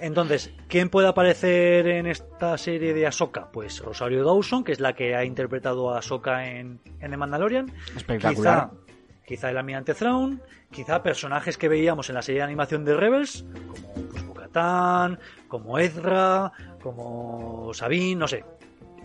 Entonces, 0.00 0.52
¿quién 0.68 0.90
puede 0.90 1.08
aparecer 1.08 1.86
en 1.86 2.06
esta 2.06 2.58
serie 2.58 2.92
de 2.92 3.06
Ahsoka? 3.06 3.50
Pues 3.50 3.80
Rosario 3.80 4.24
Dawson, 4.24 4.62
que 4.62 4.72
es 4.72 4.80
la 4.80 4.92
que 4.92 5.14
ha 5.14 5.24
interpretado 5.24 5.94
a 5.94 5.98
Ahsoka 5.98 6.46
en, 6.46 6.80
en 7.00 7.10
The 7.10 7.16
Mandalorian. 7.16 7.72
Espectacular. 7.96 8.70
Quizá, 8.70 8.84
quizá 9.24 9.50
el 9.50 9.56
Almirante 9.56 9.94
Thrawn, 9.94 10.42
quizá 10.70 11.02
personajes 11.02 11.56
que 11.56 11.68
veíamos 11.68 12.10
en 12.10 12.16
la 12.16 12.22
serie 12.22 12.40
de 12.40 12.44
animación 12.44 12.84
de 12.84 12.94
Rebels, 12.94 13.46
como 13.66 13.94
pues, 14.10 14.26
Bo-Katan, 14.26 15.18
como 15.48 15.78
Ezra, 15.78 16.52
como 16.82 17.72
Sabine, 17.72 18.16
no 18.16 18.28
sé. 18.28 18.44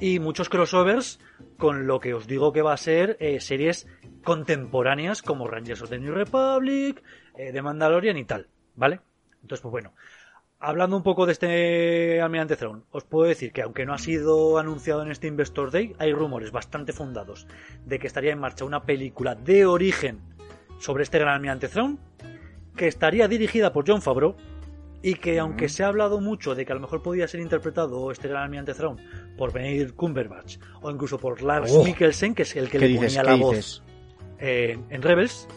Y 0.01 0.19
muchos 0.19 0.49
crossovers 0.49 1.19
con 1.57 1.85
lo 1.87 1.99
que 1.99 2.13
os 2.13 2.25
digo 2.25 2.51
que 2.51 2.61
va 2.61 2.73
a 2.73 2.77
ser 2.77 3.17
eh, 3.19 3.39
series 3.39 3.85
contemporáneas 4.23 5.21
como 5.21 5.47
Rangers 5.47 5.81
of 5.81 5.89
the 5.89 5.99
New 5.99 6.13
Republic, 6.13 7.01
eh, 7.35 7.51
The 7.51 7.61
Mandalorian 7.61 8.17
y 8.17 8.25
tal, 8.25 8.47
¿vale? 8.75 8.99
Entonces, 9.41 9.61
pues 9.61 9.71
bueno, 9.71 9.93
hablando 10.59 10.97
un 10.97 11.03
poco 11.03 11.25
de 11.25 11.31
este 11.31 12.21
Almirante 12.21 12.55
Thrawn, 12.57 12.83
os 12.91 13.03
puedo 13.05 13.27
decir 13.27 13.51
que 13.51 13.61
aunque 13.61 13.85
no 13.85 13.93
ha 13.93 13.97
sido 13.97 14.57
anunciado 14.57 15.03
en 15.03 15.11
este 15.11 15.27
Investor 15.27 15.71
Day, 15.71 15.95
hay 15.99 16.13
rumores 16.13 16.51
bastante 16.51 16.93
fundados 16.93 17.47
de 17.85 17.99
que 17.99 18.07
estaría 18.07 18.33
en 18.33 18.39
marcha 18.39 18.65
una 18.65 18.83
película 18.83 19.35
de 19.35 19.65
origen 19.65 20.19
sobre 20.79 21.03
este 21.03 21.19
gran 21.19 21.35
Almirante 21.35 21.67
Thrawn, 21.67 21.99
que 22.75 22.87
estaría 22.87 23.27
dirigida 23.27 23.73
por 23.73 23.85
John 23.87 24.01
Favreau 24.01 24.35
y 25.01 25.15
que 25.15 25.39
aunque 25.39 25.69
se 25.69 25.83
ha 25.83 25.87
hablado 25.87 26.19
mucho 26.19 26.55
de 26.55 26.65
que 26.65 26.73
a 26.73 26.75
lo 26.75 26.81
mejor 26.81 27.01
podía 27.01 27.27
ser 27.27 27.39
interpretado 27.39 28.11
este 28.11 28.27
gran 28.27 28.43
Almirante 28.43 28.73
Thrawn 28.73 28.97
por 29.37 29.53
Benedict 29.53 29.95
Cumberbatch 29.95 30.57
o 30.81 30.91
incluso 30.91 31.17
por 31.17 31.41
Lars 31.41 31.71
Oh. 31.73 31.83
Mikkelsen, 31.85 32.35
que 32.35 32.43
es 32.43 32.55
el 32.57 32.69
que 32.69 32.79
¿Qué 32.79 32.87
le 32.89 32.95
ponía 32.95 33.21
¿Qué 33.21 33.27
la 33.27 33.33
dices? 33.35 33.81
Eh, 34.39 34.79
en 34.89 35.01
Rebels, 35.01 35.47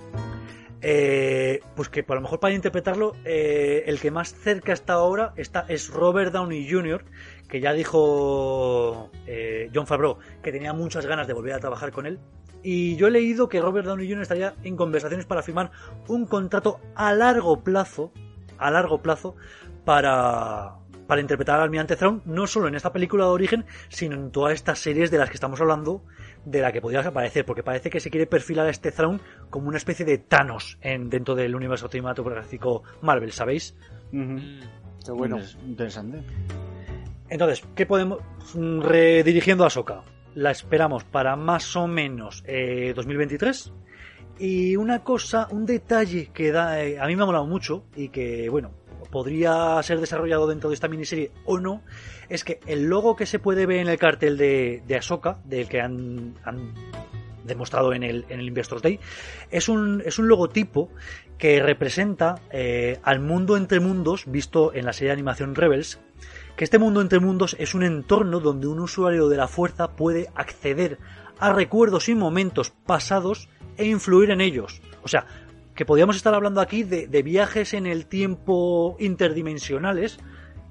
eh, 0.84 1.60
pues 1.76 1.88
que 1.88 2.02
por 2.02 2.16
lo 2.16 2.22
mejor 2.22 2.40
para 2.40 2.54
interpretarlo 2.54 3.14
eh, 3.24 3.84
el 3.86 4.00
que 4.00 4.10
más 4.10 4.34
cerca 4.34 4.72
está 4.72 4.94
ahora 4.94 5.32
está, 5.36 5.64
es 5.68 5.88
Robert 5.88 6.32
Downey 6.32 6.68
Jr., 6.68 7.04
que 7.48 7.60
ya 7.60 7.72
dijo 7.72 9.10
eh, 9.26 9.70
John 9.72 9.86
Favreau 9.86 10.18
que 10.42 10.50
tenía 10.50 10.72
muchas 10.72 11.06
ganas 11.06 11.28
de 11.28 11.34
volver 11.34 11.54
a 11.54 11.60
trabajar 11.60 11.92
con 11.92 12.06
él. 12.06 12.18
Y 12.64 12.96
yo 12.96 13.06
he 13.06 13.10
leído 13.12 13.48
que 13.48 13.60
Robert 13.60 13.86
Downey 13.86 14.08
Jr. 14.08 14.22
estaría 14.22 14.54
en 14.64 14.76
conversaciones 14.76 15.26
para 15.26 15.42
firmar 15.42 15.70
un 16.08 16.26
contrato 16.26 16.80
a 16.96 17.12
largo 17.12 17.62
plazo, 17.62 18.12
a 18.58 18.70
largo 18.70 19.02
plazo, 19.02 19.36
para, 19.84 20.76
para 21.06 21.20
interpretar 21.20 21.56
al 21.56 21.64
Almirante 21.64 21.96
Thrawn, 21.96 22.22
no 22.24 22.46
solo 22.46 22.68
en 22.68 22.74
esta 22.74 22.92
película 22.92 23.24
de 23.24 23.30
origen, 23.30 23.66
sino 23.88 24.16
en 24.16 24.30
todas 24.30 24.54
estas 24.54 24.78
series 24.78 25.10
de 25.10 25.18
las 25.18 25.28
que 25.28 25.34
estamos 25.34 25.60
hablando, 25.60 26.02
de 26.44 26.60
la 26.60 26.72
que 26.72 26.80
podría 26.80 27.00
aparecer, 27.00 27.44
porque 27.44 27.62
parece 27.62 27.88
que 27.90 28.00
se 28.00 28.10
quiere 28.10 28.26
perfilar 28.26 28.66
a 28.66 28.70
este 28.70 28.90
Thrawn 28.92 29.20
como 29.50 29.68
una 29.68 29.76
especie 29.76 30.04
de 30.04 30.18
Thanos 30.18 30.78
en, 30.80 31.08
dentro 31.08 31.34
del 31.34 31.54
universo 31.54 31.88
cinematográfico 31.88 32.82
Marvel, 33.00 33.32
¿sabéis? 33.32 33.76
Qué 34.10 35.10
bueno. 35.12 35.38
Interes- 35.38 35.56
Interesante. 35.66 36.22
Entonces, 37.28 37.64
¿qué 37.74 37.86
podemos 37.86 38.18
mm, 38.54 38.80
redirigiendo 38.80 39.64
a 39.64 39.70
Soka? 39.70 40.02
La 40.34 40.50
esperamos 40.50 41.04
para 41.04 41.36
más 41.36 41.76
o 41.76 41.86
menos 41.86 42.42
eh, 42.46 42.92
2023. 42.94 43.72
Y 44.38 44.76
una 44.76 45.04
cosa, 45.04 45.46
un 45.50 45.66
detalle 45.66 46.30
que 46.32 46.50
da, 46.52 46.82
eh, 46.82 46.98
a 46.98 47.06
mí 47.06 47.14
me 47.16 47.22
ha 47.22 47.26
molado 47.26 47.46
mucho 47.46 47.84
y 47.94 48.08
que, 48.08 48.48
bueno, 48.48 48.72
podría 49.10 49.82
ser 49.82 50.00
desarrollado 50.00 50.46
dentro 50.46 50.70
de 50.70 50.74
esta 50.74 50.88
miniserie 50.88 51.30
o 51.44 51.58
no, 51.58 51.82
es 52.28 52.44
que 52.44 52.60
el 52.66 52.84
logo 52.84 53.16
que 53.16 53.26
se 53.26 53.38
puede 53.38 53.66
ver 53.66 53.78
en 53.78 53.88
el 53.88 53.98
cartel 53.98 54.36
de, 54.36 54.82
de 54.86 54.96
Ahsoka, 54.96 55.38
del 55.44 55.68
que 55.68 55.80
han, 55.80 56.34
han 56.44 56.74
demostrado 57.44 57.92
en 57.92 58.02
el, 58.02 58.24
en 58.28 58.40
el 58.40 58.48
Investors 58.48 58.82
Day, 58.82 59.00
es 59.50 59.68
un, 59.68 60.02
es 60.04 60.18
un 60.18 60.28
logotipo 60.28 60.90
que 61.38 61.60
representa 61.60 62.36
eh, 62.50 62.98
al 63.02 63.20
mundo 63.20 63.56
entre 63.56 63.80
mundos 63.80 64.24
visto 64.26 64.72
en 64.74 64.84
la 64.84 64.92
serie 64.92 65.08
de 65.08 65.14
animación 65.14 65.54
Rebels, 65.54 66.00
que 66.56 66.64
este 66.64 66.78
mundo 66.78 67.00
entre 67.00 67.20
mundos 67.20 67.56
es 67.58 67.74
un 67.74 67.82
entorno 67.82 68.40
donde 68.40 68.66
un 68.66 68.80
usuario 68.80 69.28
de 69.28 69.36
la 69.36 69.48
fuerza 69.48 69.96
puede 69.96 70.28
acceder 70.34 70.98
a 71.38 71.52
recuerdos 71.52 72.08
y 72.08 72.14
momentos 72.14 72.70
pasados 72.70 73.48
e 73.76 73.86
influir 73.86 74.30
en 74.30 74.40
ellos. 74.40 74.80
O 75.02 75.08
sea, 75.08 75.26
que 75.74 75.84
podríamos 75.86 76.16
estar 76.16 76.34
hablando 76.34 76.60
aquí 76.60 76.82
de, 76.82 77.06
de 77.06 77.22
viajes 77.22 77.74
en 77.74 77.86
el 77.86 78.06
tiempo 78.06 78.96
interdimensionales 78.98 80.18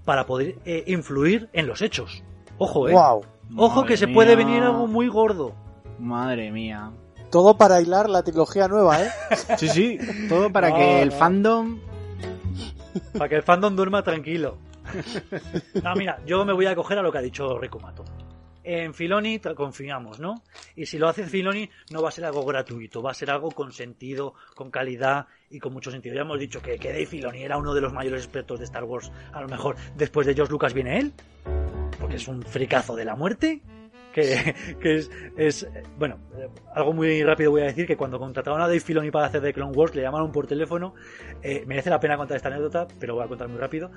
para 0.05 0.25
poder 0.25 0.55
eh, 0.65 0.83
influir 0.87 1.49
en 1.53 1.67
los 1.67 1.81
hechos. 1.81 2.23
Ojo, 2.57 2.87
eh. 2.89 2.93
Wow. 2.93 3.25
Ojo 3.57 3.75
Madre 3.81 3.87
que 3.89 3.97
se 3.97 4.07
puede 4.07 4.35
venir 4.35 4.63
algo 4.63 4.87
muy 4.87 5.07
gordo. 5.07 5.53
Madre 5.99 6.51
mía. 6.51 6.91
Todo 7.29 7.57
para 7.57 7.81
hilar 7.81 8.09
la 8.09 8.23
trilogía 8.23 8.67
nueva, 8.67 9.03
¿eh? 9.03 9.09
Sí, 9.57 9.67
sí. 9.67 9.97
Todo 10.29 10.51
para 10.51 10.69
No, 10.69 10.75
que 10.75 11.01
el 11.01 11.09
no. 11.09 11.15
fandom. 11.15 11.79
Para 13.13 13.29
que 13.29 13.35
el 13.35 13.43
fandom 13.43 13.75
duerma 13.75 14.03
tranquilo. 14.03 14.57
No, 15.83 15.95
mira, 15.95 16.19
yo 16.25 16.43
me 16.45 16.53
voy 16.53 16.65
a 16.65 16.75
coger 16.75 16.97
a 16.99 17.01
lo 17.01 17.11
que 17.11 17.17
ha 17.17 17.21
dicho 17.21 17.57
Rikumato. 17.57 18.03
En 18.63 18.93
Filoni 18.93 19.39
confiamos, 19.39 20.19
¿no? 20.19 20.43
Y 20.75 20.85
si 20.85 20.97
lo 20.97 21.07
hace 21.07 21.25
Filoni, 21.25 21.69
no 21.91 22.01
va 22.01 22.09
a 22.09 22.11
ser 22.11 22.25
algo 22.25 22.45
gratuito, 22.45 23.01
va 23.01 23.11
a 23.11 23.15
ser 23.15 23.31
algo 23.31 23.49
con 23.51 23.71
sentido, 23.71 24.35
con 24.55 24.69
calidad 24.69 25.27
y 25.49 25.59
con 25.59 25.73
mucho 25.73 25.89
sentido. 25.89 26.15
Ya 26.15 26.21
hemos 26.21 26.39
dicho 26.39 26.61
que, 26.61 26.77
que 26.77 27.05
Filoni 27.05 27.43
era 27.43 27.57
uno 27.57 27.73
de 27.73 27.81
los 27.81 27.91
mayores 27.91 28.23
expertos 28.23 28.59
de 28.59 28.65
Star 28.65 28.83
Wars. 28.83 29.11
A 29.33 29.41
lo 29.41 29.47
mejor 29.47 29.75
después 29.95 30.27
de 30.27 30.35
George 30.35 30.51
Lucas 30.51 30.73
viene 30.73 30.99
él, 30.99 31.13
porque 31.99 32.17
es 32.17 32.27
un 32.27 32.43
fricazo 32.43 32.95
de 32.95 33.05
la 33.05 33.15
muerte. 33.15 33.61
Que, 34.13 34.55
que 34.81 34.97
es, 34.97 35.11
es, 35.37 35.63
eh, 35.63 35.83
bueno, 35.97 36.17
eh, 36.37 36.49
algo 36.75 36.93
muy 36.93 37.23
rápido 37.23 37.51
voy 37.51 37.61
a 37.61 37.65
decir 37.65 37.87
que 37.87 37.95
cuando 37.95 38.19
contrataron 38.19 38.59
a 38.61 38.67
Dave 38.67 38.81
Filoni 38.81 39.09
para 39.09 39.27
hacer 39.27 39.41
The 39.41 39.53
Clone 39.53 39.71
Wars 39.73 39.95
le 39.95 40.01
llamaron 40.01 40.31
por 40.31 40.47
teléfono 40.47 40.93
eh, 41.43 41.63
merece 41.65 41.89
la 41.89 41.99
pena 41.99 42.17
contar 42.17 42.37
esta 42.37 42.49
anécdota, 42.49 42.87
pero 42.99 43.15
voy 43.15 43.25
a 43.25 43.27
contar 43.27 43.47
muy 43.47 43.59
rápido. 43.59 43.89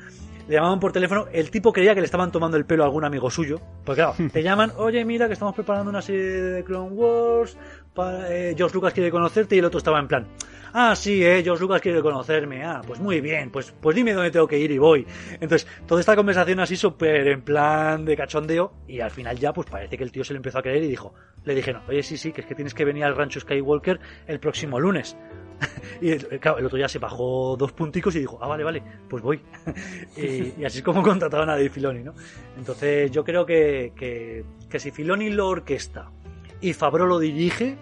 Le 0.49 0.55
llamaban 0.55 0.81
por 0.81 0.93
teléfono, 0.93 1.27
el 1.33 1.51
tipo 1.51 1.73
creía 1.73 1.95
que 1.95 2.01
le 2.01 2.07
estaban 2.07 2.33
tomando 2.33 2.57
el 2.57 2.65
pelo 2.65 2.85
a 2.85 2.87
algún 2.87 3.05
amigo 3.05 3.31
suyo. 3.31 3.61
Pues 3.85 3.97
claro, 3.97 4.15
te 4.33 4.43
llaman, 4.43 4.73
oye, 4.77 5.05
mira 5.05 5.27
que 5.27 5.35
estamos 5.35 5.55
preparando 5.55 5.91
una 5.91 6.01
serie 6.01 6.23
de 6.23 6.65
Clone 6.65 6.93
Wars, 6.93 7.57
para, 7.93 8.33
eh, 8.35 8.55
George 8.57 8.75
Lucas 8.75 8.95
quiere 8.95 9.11
conocerte 9.11 9.57
y 9.57 9.59
el 9.59 9.65
otro 9.67 9.79
estaba 9.79 9.99
en 10.01 10.09
plan, 10.09 10.27
ah, 10.75 10.95
sí, 10.95 11.25
eh, 11.25 11.43
George 11.43 11.63
Lucas 11.63 11.81
quiere 11.81 12.03
conocerme, 12.03 12.65
ah, 12.65 12.83
pues 12.87 13.01
muy 13.01 13.21
bien, 13.21 13.51
pues, 13.51 13.73
pues 13.81 13.97
dime 13.97 14.13
dónde 14.13 14.31
tengo 14.31 14.47
que 14.47 14.59
ir 14.59 14.71
y 14.71 14.79
voy. 14.79 15.07
Entonces, 15.41 15.67
toda 15.87 16.01
esta 16.01 16.15
conversación 16.15 16.61
así 16.61 16.77
súper 16.77 17.29
en 17.29 17.43
plan 17.43 18.05
de 18.05 18.17
cachondeo 18.17 18.75
y 18.87 19.01
al 19.01 19.11
final 19.11 19.39
ya 19.39 19.53
pues 19.53 19.71
parece 19.71 19.97
que 19.97 20.05
el 20.05 20.13
tío 20.13 20.25
se 20.25 20.35
le 20.35 20.39
empezó 20.39 20.59
a 20.59 20.63
creer 20.63 20.83
y 20.83 20.89
dijo, 20.89 21.15
le 21.45 21.55
dijeron, 21.55 21.83
oye, 21.89 22.03
sí, 22.03 22.17
sí, 22.17 22.33
que 22.33 22.43
es 22.43 22.47
que 22.47 22.55
tienes 22.55 22.75
que 22.75 22.85
venir 22.85 23.05
al 23.05 23.17
rancho 23.17 23.41
Skywalker 23.41 24.01
el 24.27 24.41
próximo 24.41 24.81
lunes. 24.81 25.17
y 26.01 26.11
el, 26.11 26.41
claro, 26.41 26.59
el 26.59 26.67
otro 26.67 26.79
ya 26.79 26.89
se 26.89 26.99
bajó 26.99 27.57
dos 27.57 27.73
punticos 27.73 28.17
y 28.17 28.21
dijo, 28.21 28.39
ah, 28.43 28.49
vale, 28.49 28.65
vale, 28.65 28.83
pues 29.09 29.23
voy. 29.23 29.41
y, 30.17 30.61
y, 30.61 30.65
así 30.65 30.79
es 30.79 30.85
como 30.85 31.03
contrataron 31.05 31.49
a 31.49 31.53
Dave 31.53 31.71
Filoni, 31.71 32.03
¿no? 32.03 32.15
Entonces 32.59 33.11
yo 33.11 33.25
creo 33.25 33.47
que, 33.47 33.93
que, 33.95 34.45
que 34.69 34.79
si 34.81 34.91
Filoni 34.91 35.31
lo 35.31 35.49
orquesta 35.49 36.11
y 36.61 36.73
Fabro 36.73 37.07
lo 37.07 37.19
dirige, 37.19 37.77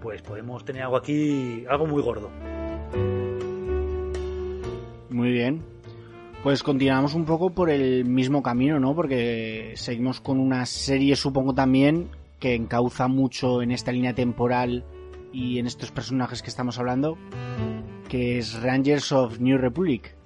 pues 0.00 0.22
podemos 0.22 0.64
tener 0.64 0.82
algo 0.82 0.96
aquí, 0.96 1.64
algo 1.68 1.86
muy 1.86 2.02
gordo. 2.02 2.30
Muy 5.10 5.32
bien. 5.32 5.62
Pues 6.42 6.62
continuamos 6.62 7.14
un 7.14 7.26
poco 7.26 7.50
por 7.50 7.68
el 7.68 8.06
mismo 8.06 8.42
camino, 8.42 8.80
¿no? 8.80 8.94
Porque 8.94 9.72
seguimos 9.76 10.20
con 10.20 10.40
una 10.40 10.64
serie, 10.64 11.14
supongo 11.14 11.52
también, 11.52 12.08
que 12.38 12.54
encauza 12.54 13.08
mucho 13.08 13.60
en 13.60 13.72
esta 13.72 13.92
línea 13.92 14.14
temporal 14.14 14.84
y 15.32 15.58
en 15.58 15.66
estos 15.66 15.92
personajes 15.92 16.42
que 16.42 16.48
estamos 16.48 16.78
hablando, 16.78 17.18
que 18.08 18.38
es 18.38 18.62
Rangers 18.62 19.12
of 19.12 19.38
New 19.38 19.58
Republic. 19.58 20.16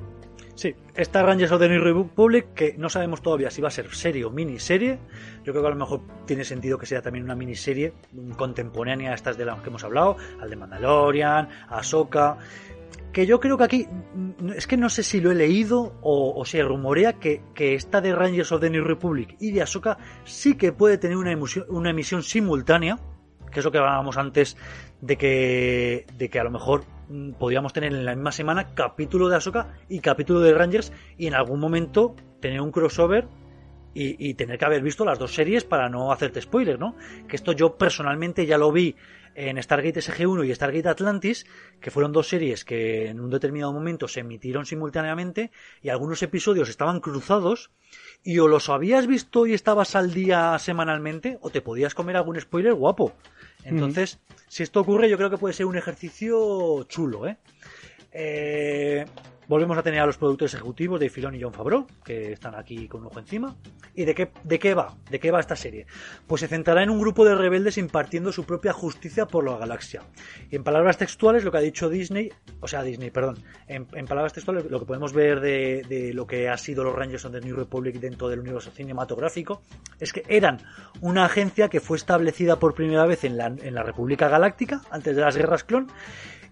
Sí, 0.55 0.75
esta 0.95 1.23
Rangers 1.23 1.51
of 1.51 1.61
the 1.61 1.69
New 1.69 1.83
Republic, 1.83 2.55
que 2.55 2.77
no 2.79 2.89
sabemos 2.89 3.23
todavía 3.23 3.51
si 3.51 3.61
va 3.61 3.69
a 3.69 3.73
ser 3.73 3.93
serie 3.93 4.25
o 4.25 4.31
miniserie. 4.31 5.01
Yo 5.43 5.53
creo 5.53 5.63
que 5.63 5.67
a 5.67 5.71
lo 5.71 5.77
mejor 5.77 6.01
tiene 6.27 6.45
sentido 6.45 6.79
que 6.79 6.87
sea 6.87 7.03
también 7.03 7.25
una 7.25 7.35
miniserie 7.35 7.93
contemporánea 8.37 9.11
a 9.11 9.15
estas 9.15 9.37
de 9.37 9.45
las 9.47 9.61
que 9.61 9.69
hemos 9.69 9.83
hablado, 9.83 10.17
al 10.41 10.49
de 10.49 10.57
Mandalorian, 10.57 11.49
a 11.69 11.79
Ahsoka 11.79 12.39
que 13.13 13.27
yo 13.27 13.39
creo 13.39 13.57
que 13.57 13.65
aquí, 13.65 13.89
es 14.57 14.67
que 14.67 14.77
no 14.77 14.91
sé 14.91 15.05
si 15.05 15.21
lo 15.21 15.31
he 15.31 15.37
leído 15.37 15.97
o, 16.03 16.45
se 16.45 16.61
rumorea 16.63 17.15
que, 17.15 17.43
que, 17.55 17.75
esta 17.75 18.01
de 18.01 18.13
Rangers 18.13 18.51
of 18.51 18.61
the 18.61 18.69
New 18.69 18.83
Republic 18.83 19.37
y 19.39 19.53
de 19.53 19.63
Ahsoka 19.63 19.99
sí 20.25 20.57
que 20.57 20.73
puede 20.73 20.99
tener 20.99 21.17
una 21.17 21.33
una 21.69 21.91
emisión 21.91 22.25
simultánea, 22.25 22.99
que 23.55 23.61
es 23.61 23.65
lo 23.65 23.73
que 23.73 23.79
hablábamos 23.79 24.19
antes 24.19 24.59
de 25.01 25.17
que, 25.17 26.07
de 26.19 26.29
que 26.29 26.39
a 26.39 26.45
lo 26.45 26.51
mejor 26.51 26.85
podríamos 27.39 27.73
tener 27.73 27.95
en 27.95 28.05
la 28.05 28.15
misma 28.15 28.33
semana 28.33 28.75
capítulo 28.75 29.29
de 29.29 29.37
Ahsoka 29.37 29.73
y 29.89 30.01
capítulo 30.01 30.41
de 30.41 30.53
Rangers 30.53 30.93
y 31.17 31.29
en 31.29 31.35
algún 31.35 31.61
momento 31.61 32.15
tener 32.41 32.61
un 32.61 32.73
crossover 32.73 33.27
y, 33.95 34.29
y, 34.29 34.35
tener 34.35 34.59
que 34.59 34.65
haber 34.65 34.83
visto 34.83 35.05
las 35.05 35.21
dos 35.21 35.33
series 35.33 35.63
para 35.63 35.89
no 35.89 36.11
hacerte 36.11 36.41
spoiler, 36.41 36.81
¿no? 36.81 36.97
Que 37.29 37.37
esto 37.37 37.53
yo 37.53 37.77
personalmente 37.79 38.45
ya 38.45 38.59
lo 38.59 38.73
vi 38.73 38.97
en 39.35 39.63
Stargate 39.63 40.01
SG-1 40.01 40.47
y 40.47 40.55
Stargate 40.55 40.89
Atlantis, 40.89 41.47
que 41.81 41.91
fueron 41.91 42.13
dos 42.13 42.29
series 42.29 42.65
que 42.65 43.09
en 43.09 43.21
un 43.21 43.31
determinado 43.31 43.73
momento 43.73 44.09
se 44.09 44.21
emitieron 44.21 44.67
simultáneamente 44.67 45.51
y 45.83 45.89
algunos 45.89 46.23
episodios 46.23 46.69
estaban 46.69 47.01
cruzados 47.01 47.71
y 48.23 48.39
o 48.39 48.49
los 48.49 48.69
habías 48.69 49.07
visto 49.07 49.47
y 49.47 49.55
estabas 49.55 49.97
al 49.97 50.15
día 50.15 50.59
semanalmente 50.59 51.39
o 51.41 51.51
te 51.51 51.61
podías 51.61 51.95
comer 51.95 52.17
algún 52.17 52.41
spoiler 52.41 52.75
guapo. 52.75 53.15
Entonces, 53.65 54.19
si 54.49 54.63
esto 54.63 54.81
ocurre, 54.81 55.09
yo 55.09 55.17
creo 55.17 55.31
que 55.31 55.39
puede 55.39 55.55
ser 55.55 55.67
un 55.67 55.77
ejercicio 55.77 56.85
chulo, 56.85 57.27
¿eh? 57.27 57.37
eh 58.13 59.07
Volvemos 59.47 59.77
a 59.77 59.83
tener 59.83 60.01
a 60.01 60.07
los 60.07 60.17
productores 60.17 60.55
ejecutivos 60.55 60.99
de 60.99 61.11
Filón 61.11 61.35
y 61.35 61.43
John 61.43 61.53
Favreau, 61.53 61.87
que 62.05 62.33
están 62.33 62.55
aquí 62.55 62.89
con 62.89 63.03
un 63.03 63.09
ojo 63.09 63.19
encima. 63.19 63.57
¿Y 63.95 64.05
de 64.05 64.15
qué, 64.15 64.31
de 64.43 64.59
qué 64.59 64.75
va? 64.75 64.97
¿De 65.11 65.21
qué 65.21 65.31
va 65.31 65.41
esta 65.41 65.57
serie? 65.57 65.87
Pues 66.27 66.41
se 66.41 66.49
centrará 66.49 66.83
en 66.83 66.91
un 66.91 66.99
grupo 66.99 67.25
de 67.25 67.35
rebeldes 67.35 67.79
impartiendo 67.79 68.33
su 68.33 68.45
propia 68.45 68.73
justicia 68.73 69.27
por 69.27 69.45
la 69.45 69.59
galaxia. 69.59 70.03
Y 70.51 70.57
en 70.57 70.65
palabras 70.65 70.97
textuales, 70.97 71.45
lo 71.45 71.53
que 71.53 71.59
ha 71.59 71.61
dicho 71.61 71.89
Disney, 71.89 72.31
o 72.61 72.69
sea, 72.69 72.83
Disney, 72.83 73.11
perdón, 73.11 73.39
en, 73.69 73.87
en 73.93 74.07
palabras 74.07 74.33
textuales, 74.33 74.71
lo 74.71 74.81
que 74.81 74.87
podemos 74.87 75.13
ver 75.13 75.41
de, 75.41 75.85
de, 75.89 76.15
lo 76.15 76.27
que 76.27 76.49
ha 76.49 76.57
sido 76.57 76.85
los 76.85 76.95
Rangers 76.95 77.25
of 77.25 77.33
the 77.33 77.41
New 77.41 77.57
Republic 77.57 77.97
dentro 77.97 78.29
del 78.29 78.41
universo 78.41 78.71
cinematográfico, 78.71 79.63
es 80.01 80.13
que 80.13 80.25
eran 80.29 80.59
una 81.01 81.27
agencia 81.27 81.69
que 81.69 81.81
fue 81.81 81.97
establecida 81.97 82.59
por 82.59 82.75
primera 82.75 83.05
vez 83.07 83.25
en 83.25 83.37
la, 83.37 83.47
en 83.47 83.75
la 83.75 83.83
República 83.83 84.29
Galáctica, 84.29 84.81
antes 84.91 85.15
de 85.15 85.23
las 85.23 85.37
guerras 85.37 85.65
clon, 85.65 85.89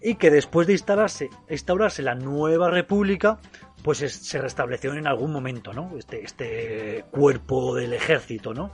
y 0.03 0.15
que 0.15 0.29
después 0.29 0.67
de 0.67 0.73
instaurarse, 0.73 1.29
instaurarse 1.49 2.01
la 2.01 2.13
nueva 2.13 2.69
república, 2.69 3.39
pues 3.83 4.01
es, 4.01 4.13
se 4.13 4.39
restableció 4.39 4.93
en 4.93 5.07
algún 5.07 5.31
momento, 5.31 5.73
¿no? 5.73 5.91
Este, 5.97 6.23
este 6.23 7.05
cuerpo 7.11 7.73
del 7.75 7.93
ejército, 7.93 8.53
¿no? 8.53 8.71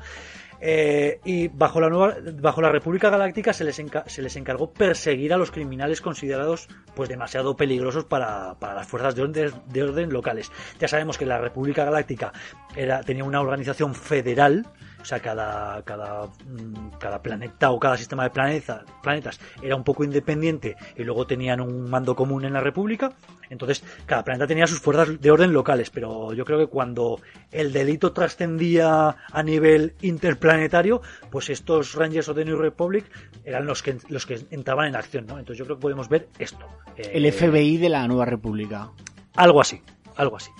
Eh, 0.61 1.21
y 1.23 1.47
bajo 1.47 1.79
la 1.79 1.89
nueva, 1.89 2.17
bajo 2.33 2.61
la 2.61 2.69
República 2.69 3.09
Galáctica 3.09 3.53
se 3.53 3.63
les, 3.63 3.81
se 4.07 4.21
les 4.21 4.35
encargó 4.35 4.73
perseguir 4.73 5.33
a 5.33 5.37
los 5.37 5.51
criminales 5.51 6.01
considerados 6.01 6.67
pues 6.95 7.07
demasiado 7.07 7.55
peligrosos 7.55 8.03
para, 8.03 8.55
para 8.55 8.73
las 8.73 8.85
fuerzas 8.85 9.15
de 9.15 9.21
orden, 9.21 9.53
de 9.67 9.83
orden, 9.83 10.11
locales. 10.11 10.51
Ya 10.77 10.89
sabemos 10.89 11.17
que 11.17 11.25
la 11.25 11.37
República 11.37 11.85
Galáctica 11.85 12.33
era, 12.75 13.03
tenía 13.03 13.23
una 13.23 13.39
organización 13.39 13.95
federal 13.95 14.67
o 15.01 15.05
sea, 15.05 15.19
cada, 15.19 15.81
cada, 15.83 16.25
mm, 16.25 16.97
cada 16.99 17.21
planeta 17.21 17.71
o 17.71 17.79
cada 17.79 17.97
sistema 17.97 18.23
de 18.23 18.29
planeta, 18.31 18.83
planetas 19.01 19.39
era 19.61 19.75
un 19.75 19.83
poco 19.83 20.03
independiente 20.03 20.75
y 20.95 21.03
luego 21.03 21.25
tenían 21.25 21.61
un 21.61 21.89
mando 21.89 22.15
común 22.15 22.45
en 22.45 22.53
la 22.53 22.59
República. 22.59 23.13
Entonces, 23.49 23.83
cada 24.05 24.23
planeta 24.23 24.47
tenía 24.47 24.67
sus 24.67 24.79
fuerzas 24.79 25.19
de 25.19 25.31
orden 25.31 25.53
locales, 25.53 25.89
pero 25.89 26.33
yo 26.33 26.45
creo 26.45 26.59
que 26.59 26.67
cuando 26.67 27.19
el 27.51 27.73
delito 27.73 28.11
trascendía 28.11 29.15
a 29.31 29.43
nivel 29.43 29.95
interplanetario, 30.01 31.01
pues 31.31 31.49
estos 31.49 31.95
Rangers 31.95 32.29
of 32.29 32.35
the 32.35 32.45
New 32.45 32.57
Republic 32.57 33.05
eran 33.43 33.65
los 33.65 33.81
que, 33.81 33.97
los 34.09 34.25
que 34.25 34.39
entraban 34.51 34.87
en 34.87 34.95
acción, 34.95 35.25
¿no? 35.25 35.39
Entonces 35.39 35.57
yo 35.57 35.65
creo 35.65 35.77
que 35.77 35.81
podemos 35.81 36.09
ver 36.09 36.27
esto. 36.37 36.65
El 36.97 37.25
eh, 37.25 37.31
FBI 37.31 37.77
de 37.77 37.89
la 37.89 38.07
Nueva 38.07 38.25
República. 38.25 38.91
Algo 39.35 39.61
así, 39.61 39.81
algo 40.15 40.37
así. 40.37 40.51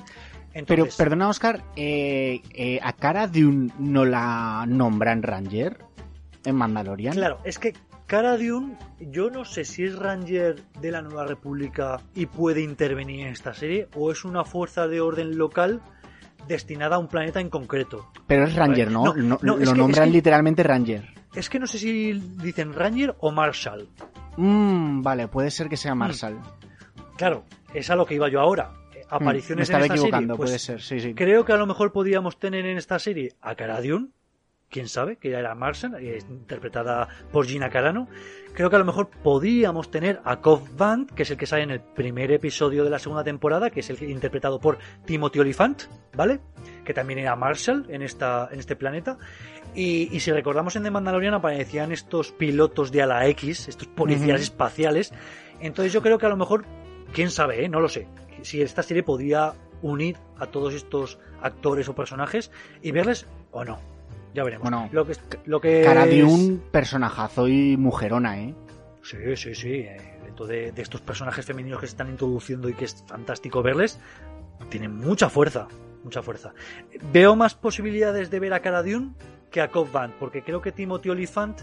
Pero, 0.67 0.87
perdona, 0.97 1.29
Oscar, 1.29 1.63
eh, 1.75 2.41
eh, 2.51 2.79
¿a 2.81 2.93
Cara 2.93 3.27
Dune 3.27 3.71
no 3.79 4.05
la 4.05 4.65
nombran 4.67 5.21
Ranger 5.21 5.77
en 6.45 6.55
Mandalorian? 6.55 7.13
Claro, 7.13 7.39
es 7.43 7.59
que 7.59 7.73
Cara 8.07 8.37
Dune, 8.37 8.75
yo 8.99 9.29
no 9.29 9.45
sé 9.45 9.63
si 9.63 9.83
es 9.83 9.95
Ranger 9.95 10.63
de 10.81 10.91
la 10.91 11.01
Nueva 11.01 11.25
República 11.27 12.01
y 12.15 12.25
puede 12.25 12.61
intervenir 12.61 13.21
en 13.21 13.27
esta 13.27 13.53
serie, 13.53 13.87
o 13.95 14.11
es 14.11 14.25
una 14.25 14.43
fuerza 14.43 14.87
de 14.87 14.99
orden 15.01 15.37
local 15.37 15.81
destinada 16.47 16.95
a 16.95 16.99
un 16.99 17.07
planeta 17.07 17.39
en 17.39 17.49
concreto. 17.49 18.11
Pero 18.25 18.45
es 18.45 18.55
Ranger, 18.55 18.89
¿no? 18.89 19.13
no, 19.13 19.37
lo 19.41 19.75
nombran 19.75 20.09
que, 20.09 20.13
literalmente 20.13 20.63
Ranger. 20.63 21.13
Es 21.35 21.49
que 21.49 21.59
no 21.59 21.67
sé 21.67 21.77
si 21.77 22.13
dicen 22.13 22.73
Ranger 22.73 23.15
o 23.19 23.31
Marshall. 23.31 23.87
Mm, 24.37 25.03
vale, 25.03 25.27
puede 25.27 25.51
ser 25.51 25.69
que 25.69 25.77
sea 25.77 25.93
mm. 25.93 25.97
Marshall. 25.99 26.39
Claro, 27.15 27.43
es 27.73 27.91
a 27.91 27.95
lo 27.95 28.07
que 28.07 28.15
iba 28.15 28.29
yo 28.29 28.39
ahora 28.39 28.71
apariciones 29.09 29.69
mm, 29.69 29.73
me 29.73 29.77
en 29.77 29.83
esta 29.83 29.93
equivocando, 29.95 30.35
serie, 30.35 30.37
pues 30.37 30.49
puede 30.49 30.59
ser, 30.59 30.81
sí, 30.81 30.99
sí. 30.99 31.13
creo 31.13 31.45
que 31.45 31.53
a 31.53 31.57
lo 31.57 31.67
mejor 31.67 31.91
podíamos 31.91 32.39
tener 32.39 32.65
en 32.65 32.77
esta 32.77 32.99
serie 32.99 33.33
a 33.41 33.55
Cara 33.55 33.81
Dune, 33.81 34.09
quién 34.69 34.87
sabe, 34.87 35.17
que 35.17 35.31
ya 35.31 35.39
era 35.39 35.55
Marsen, 35.55 35.95
interpretada 36.29 37.07
por 37.31 37.45
Gina 37.45 37.69
Carano. 37.69 38.07
Creo 38.53 38.69
que 38.69 38.75
a 38.75 38.79
lo 38.79 38.85
mejor 38.85 39.09
podíamos 39.09 39.91
tener 39.91 40.21
a 40.23 40.37
Cobb 40.41 40.75
Band, 40.75 41.11
que 41.13 41.23
es 41.23 41.31
el 41.31 41.37
que 41.37 41.45
sale 41.45 41.63
en 41.63 41.71
el 41.71 41.79
primer 41.79 42.31
episodio 42.31 42.83
de 42.83 42.89
la 42.89 42.99
segunda 42.99 43.23
temporada, 43.23 43.69
que 43.69 43.79
es 43.79 43.89
el 43.89 44.01
interpretado 44.09 44.59
por 44.59 44.77
Timothy 45.05 45.39
Olyphant, 45.39 45.83
¿vale? 46.15 46.39
Que 46.85 46.93
también 46.93 47.19
era 47.19 47.35
Marshall 47.35 47.85
en, 47.89 48.01
esta, 48.01 48.49
en 48.51 48.59
este 48.59 48.75
planeta. 48.75 49.17
Y, 49.75 50.15
y, 50.15 50.19
si 50.19 50.31
recordamos 50.31 50.75
en 50.75 50.83
The 50.83 50.91
Mandalorian 50.91 51.35
aparecían 51.35 51.91
estos 51.91 52.31
pilotos 52.31 52.91
de 52.91 53.03
ala 53.03 53.27
X, 53.27 53.67
estos 53.67 53.87
policías 53.87 54.39
uh 54.39 54.41
-huh. 54.41 54.43
espaciales. 54.43 55.13
Entonces 55.61 55.93
yo 55.93 56.01
creo 56.01 56.17
que 56.17 56.25
a 56.25 56.29
lo 56.29 56.37
mejor, 56.37 56.65
quién 57.13 57.31
sabe, 57.31 57.65
¿eh? 57.65 57.69
no 57.69 57.79
lo 57.79 57.89
sé 57.89 58.07
si 58.41 58.61
esta 58.61 58.83
serie 58.83 59.03
podía 59.03 59.53
unir 59.81 60.17
a 60.37 60.47
todos 60.47 60.73
estos 60.73 61.19
actores 61.41 61.87
o 61.89 61.95
personajes 61.95 62.51
y 62.81 62.91
verles 62.91 63.27
o 63.51 63.63
no. 63.63 63.79
Ya 64.33 64.43
veremos. 64.43 64.63
Bueno, 64.69 64.89
lo 64.91 65.05
que, 65.05 65.15
lo 65.45 65.59
que 65.59 65.81
cara 65.83 66.05
de 66.05 66.19
es... 66.19 66.25
un 66.25 66.61
personajazo 66.71 67.47
y 67.47 67.77
mujerona, 67.77 68.39
¿eh? 68.39 68.53
Sí, 69.01 69.17
sí, 69.35 69.55
sí. 69.55 69.73
Eh, 69.73 69.97
dentro 70.23 70.45
de, 70.45 70.71
de, 70.71 70.81
estos 70.81 71.01
personajes 71.01 71.45
femeninos 71.45 71.79
que 71.79 71.87
se 71.87 71.91
están 71.91 72.09
introduciendo 72.09 72.69
y 72.69 72.73
que 72.73 72.85
es 72.85 73.03
fantástico 73.07 73.63
verles, 73.63 73.99
tienen 74.69 74.95
mucha 74.95 75.29
fuerza. 75.29 75.67
Mucha 76.03 76.21
fuerza. 76.21 76.53
Veo 77.11 77.35
más 77.35 77.55
posibilidades 77.55 78.29
de 78.29 78.39
ver 78.39 78.53
a 78.53 78.61
Cara 78.61 78.83
Dune 78.83 79.13
que 79.51 79.61
a 79.61 79.69
Cobb 79.69 79.91
Band, 79.91 80.13
porque 80.19 80.43
creo 80.43 80.61
que 80.61 80.71
Timothy 80.71 81.09
Olyphant, 81.09 81.59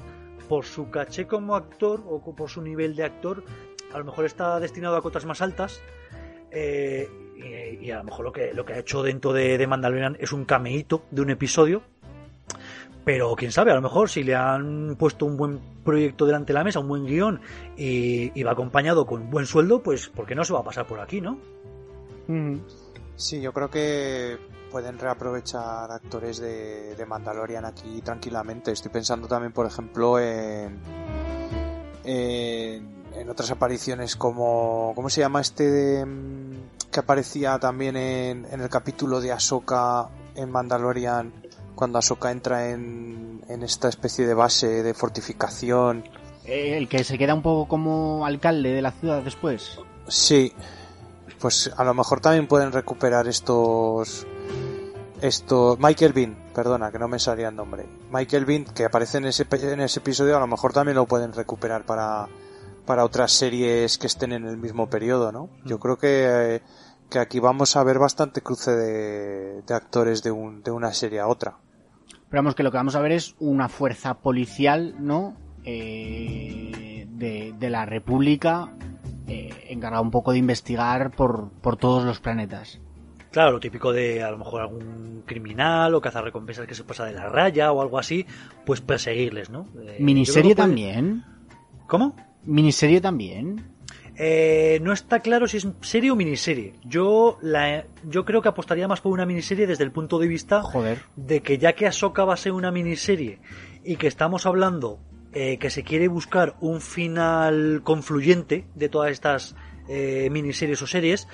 por 0.49 0.65
su 0.65 0.91
caché 0.91 1.27
como 1.27 1.55
actor 1.55 2.03
o 2.07 2.35
por 2.35 2.51
su 2.51 2.61
nivel 2.63 2.97
de 2.97 3.05
actor, 3.05 3.45
a 3.97 3.99
lo 3.99 4.05
mejor 4.05 4.27
está 4.27 4.61
destinado 4.61 4.95
a 4.97 5.03
cotas 5.03 5.25
más 5.25 5.41
altas 5.41 5.81
eh, 6.51 7.09
y, 7.35 7.87
y, 7.87 7.91
a 7.91 7.97
lo 7.97 8.05
mejor 8.05 8.27
lo 8.27 8.33
que, 8.33 8.53
lo 8.53 8.67
que 8.67 8.75
ha 8.75 8.79
hecho 8.79 9.03
dentro 9.03 9.33
de, 9.33 9.57
de 9.57 9.67
Mandalorian 9.67 10.19
es 10.21 10.33
un 10.33 10.45
cameíto 10.45 11.05
de 11.11 11.23
un 11.23 11.31
episodio. 11.31 11.83
Pero 13.07 13.35
quién 13.37 13.53
sabe, 13.53 13.71
a 13.73 13.75
lo 13.75 13.81
mejor 13.81 14.11
si 14.11 14.23
le 14.23 14.35
han 14.35 14.97
puesto 14.99 15.25
un 15.25 15.39
buen 15.39 15.61
proyecto 15.83 16.27
delante 16.27 16.53
de 16.53 16.59
la 16.59 16.65
mesa, 16.65 16.81
un 16.81 16.89
buen 16.89 17.07
guion 17.07 17.41
y, 17.77 18.39
y 18.39 18.43
va 18.43 18.53
acompañado 18.53 19.07
con 19.07 19.23
un 19.23 19.31
buen 19.31 19.47
sueldo, 19.47 19.83
pues 19.83 20.09
¿por 20.09 20.27
qué 20.27 20.35
no 20.35 20.45
se 20.45 20.53
va 20.53 20.61
a 20.61 20.65
pasar 20.65 20.87
por 20.87 21.01
aquí, 21.01 21.23
no? 21.23 21.39
Mm. 22.27 22.57
Sí, 23.15 23.41
yo 23.41 23.53
creo 23.55 23.71
que 23.71 24.37
pueden 24.71 24.99
reaprovechar 24.99 25.91
actores 25.91 26.39
de, 26.39 26.97
de, 26.97 27.07
Mandalorian 27.07 27.65
aquí 27.65 28.03
tranquilamente. 28.03 28.73
Estoy 28.73 28.91
pensando 28.91 29.27
también, 29.27 29.53
por 29.53 29.67
ejemplo, 29.67 30.19
en, 30.19 30.81
en 32.05 32.96
en 33.17 33.31
otras 33.31 33.51
apariciones 33.51 34.17
como 34.17 34.93
¿cómo 34.95 35.09
se 35.11 35.21
llama 35.21 35.41
este 35.41 35.71
de, 35.71 36.07
que 36.91 37.01
aparecía 37.01 37.59
también 37.59 37.97
en, 37.97 38.47
en, 38.51 38.61
el 38.61 38.69
capítulo 38.69 39.21
de 39.21 39.33
Ahsoka 39.33 40.09
en 40.35 40.51
Mandalorian 40.51 41.33
cuando 41.75 41.99
Ahsoka 41.99 42.31
entra 42.31 42.71
en, 42.71 43.43
en 43.49 43.63
esta 43.63 43.89
especie 43.89 44.27
de 44.27 44.35
base 44.35 44.83
de 44.83 44.95
fortificación 44.95 46.05
Eh, 46.45 46.77
el 46.77 46.89
que 46.89 47.03
se 47.05 47.19
queda 47.19 47.35
un 47.35 47.43
poco 47.43 47.67
como 47.67 48.25
alcalde 48.25 48.73
de 48.73 48.81
la 48.81 48.93
ciudad 48.93 49.23
después. 49.23 49.81
Sí, 50.07 50.53
pues 51.41 51.71
a 51.77 51.83
lo 51.83 51.93
mejor 51.93 52.21
también 52.21 52.47
pueden 52.47 52.71
recuperar 52.71 53.27
estos 53.27 54.27
esto 55.21 55.77
Michael 55.81 56.13
Bean, 56.13 56.37
perdona 56.55 56.93
que 56.93 56.99
no 56.99 57.09
me 57.09 57.19
salía 57.19 57.49
el 57.49 57.57
nombre. 57.57 57.87
Michael 58.13 58.45
Bean 58.45 58.65
que 58.65 58.85
aparece 58.85 59.19
en 59.19 59.25
ese 59.27 59.47
en 59.51 59.81
ese 59.81 59.99
episodio 59.99 60.37
a 60.37 60.41
lo 60.41 60.47
mejor 60.47 60.73
también 60.73 60.95
lo 60.97 61.07
pueden 61.07 61.33
recuperar 61.33 61.85
para 61.85 62.29
para 62.87 63.05
otras 63.05 63.33
series 63.33 63.99
que 63.99 64.07
estén 64.07 64.33
en 64.33 64.47
el 64.47 64.57
mismo 64.57 64.89
periodo, 64.89 65.33
¿no? 65.33 65.51
Yo 65.65 65.79
creo 65.79 65.99
que, 65.99 66.63
que 67.11 67.19
aquí 67.19 67.41
vamos 67.41 67.77
a 67.77 67.85
ver 67.85 67.99
bastante 67.99 68.41
cruce 68.41 68.71
de, 68.71 69.63
de 69.63 69.75
actores 69.75 70.23
de, 70.23 70.31
un, 70.31 70.63
de 70.63 70.71
una 70.71 70.93
serie 70.93 71.21
a 71.21 71.27
otra. 71.27 71.57
Pero 72.31 72.43
vamos, 72.43 72.55
que 72.55 72.63
lo 72.63 72.71
que 72.71 72.77
vamos 72.77 72.97
a 72.97 73.01
ver 73.01 73.13
es 73.13 73.35
una 73.39 73.69
fuerza 73.69 74.15
policial, 74.15 74.95
¿no? 74.99 75.37
Eh, 75.65 77.07
de, 77.11 77.55
de, 77.59 77.71
la 77.71 77.87
República 77.87 78.73
eh, 79.27 79.51
encargada 79.69 80.01
un 80.01 80.11
poco 80.11 80.33
de 80.33 80.39
investigar 80.39 81.11
por, 81.11 81.51
por 81.51 81.77
todos 81.77 82.05
los 82.05 82.21
planetas. 82.21 82.81
Claro, 83.33 83.51
lo 83.51 83.61
típico 83.61 83.93
de 83.93 84.23
a 84.23 84.31
lo 84.31 84.39
mejor 84.39 84.63
algún 84.63 85.23
criminal 85.27 85.95
o 85.95 86.01
cazar 86.01 86.25
recompensas 86.25 86.67
que 86.67 86.75
se 86.75 86.85
pasa 86.85 87.05
de 87.05 87.13
la 87.13 87.29
raya 87.29 87.73
o 87.73 87.83
algo 87.83 87.99
así, 87.99 88.27
pues 88.65 88.81
perseguirles, 88.81 89.51
¿no? 89.51 89.67
Eh, 89.79 89.99
¿Miniserie 90.01 90.55
puede... 90.55 90.69
también? 90.69 91.25
¿Cómo? 91.87 92.17
¿Miniserie 92.47 93.01
también? 93.01 93.77
Eh, 94.19 94.79
no 94.83 94.93
está 94.93 95.21
claro 95.21 95.47
si 95.47 95.59
es 95.59 95.69
serie 95.83 96.11
o 96.11 96.17
miniserie. 96.17 96.75
Yo 96.85 97.39
la, 97.43 97.85
yo 98.05 98.25
creo 98.25 98.41
que 98.41 98.49
apostaría 98.49 98.89
más 98.89 99.01
por 99.03 99.13
una 99.13 99.27
miniserie 99.27 99.67
desde 99.67 99.85
el 99.85 99.93
punto 99.93 100.19
de 100.19 100.27
vista 100.27 100.63
Joder. 100.63 101.03
de 101.17 101.43
que 101.43 101.59
ya 101.59 101.75
que 101.75 101.87
Ahsoka 101.87 102.25
va 102.25 102.35
a 102.35 102.39
ser 102.39 102.53
una 102.53 102.71
miniserie 102.71 103.41
y 103.85 103.97
que 103.97 104.07
estamos 104.07 104.47
hablando 104.47 104.99
eh, 105.33 105.59
que 105.59 105.69
se 105.69 105.83
quiere 105.83 106.09
buscar 106.09 106.57
un 106.61 106.81
final 106.81 107.83
confluyente 107.85 108.65
de 108.75 108.89
todas 108.89 109.11
estas 109.11 109.55
eh, 109.87 110.31
miniseries 110.31 110.81
o 110.81 110.87
series, 110.87 111.29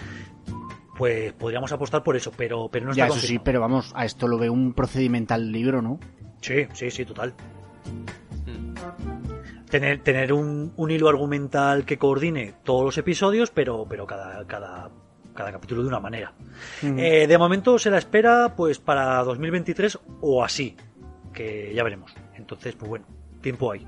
pues 0.99 1.33
podríamos 1.35 1.71
apostar 1.71 2.03
por 2.03 2.17
eso, 2.17 2.33
pero, 2.37 2.69
pero 2.69 2.87
no 2.87 2.91
está 2.91 3.07
Ya, 3.07 3.15
eso 3.15 3.25
sí, 3.25 3.39
pero 3.39 3.61
vamos, 3.61 3.93
a 3.95 4.05
esto 4.05 4.27
lo 4.27 4.39
veo 4.39 4.53
un 4.53 4.73
procedimental 4.73 5.53
libro, 5.53 5.83
¿no? 5.83 6.01
Sí, 6.41 6.67
sí, 6.73 6.91
sí, 6.91 7.05
total. 7.05 7.33
Tener, 9.73 10.03
tener 10.03 10.35
un, 10.35 10.74
un, 10.77 10.90
hilo 10.90 11.09
argumental 11.09 11.86
que 11.86 11.97
coordine 11.97 12.53
todos 12.62 12.85
los 12.85 12.99
episodios, 12.99 13.51
pero, 13.51 13.86
pero 13.89 14.07
cada, 14.07 14.47
cada, 14.47 14.90
cada 15.32 15.51
capítulo 15.51 15.81
de 15.81 15.89
una 15.89 15.99
manera. 15.99 16.35
Mm. 16.82 16.99
Eh, 16.99 17.27
de 17.27 17.39
momento 17.39 17.78
se 17.78 17.90
la 17.90 17.97
espera 17.97 18.55
pues 18.55 18.78
para 18.78 19.24
2023 19.24 19.99
o 20.20 20.44
así, 20.44 20.77
que 21.32 21.73
ya 21.74 21.82
veremos. 21.85 22.15
Entonces, 22.36 22.74
pues 22.74 22.86
bueno, 22.86 23.07
tiempo 23.40 23.73
hay. 23.73 23.86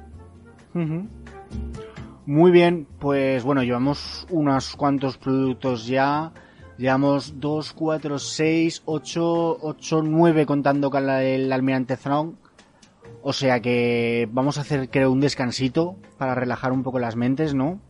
Muy 2.25 2.51
bien, 2.51 2.87
pues 2.99 3.45
bueno, 3.45 3.63
llevamos 3.63 4.27
unos 4.31 4.77
cuantos 4.77 5.19
productos 5.19 5.87
ya. 5.87 6.33
Llevamos 6.79 7.39
2, 7.39 7.73
4, 7.75 8.19
6, 8.19 8.83
8, 8.87 9.59
8, 9.61 10.03
9 10.03 10.47
contando 10.47 10.91
con 10.91 11.07
la, 11.07 11.23
el 11.23 11.53
Almirante 11.53 11.99
Thrawn. 11.99 12.39
O 13.27 13.33
sea 13.33 13.61
que 13.61 14.29
vamos 14.31 14.59
a 14.59 14.61
hacer, 14.61 14.91
creo, 14.91 15.11
un 15.11 15.21
descansito 15.21 15.97
para 16.19 16.35
relajar 16.35 16.73
un 16.73 16.83
poco 16.83 16.99
las 16.99 17.17
mentes, 17.17 17.55
¿no? 17.55 17.81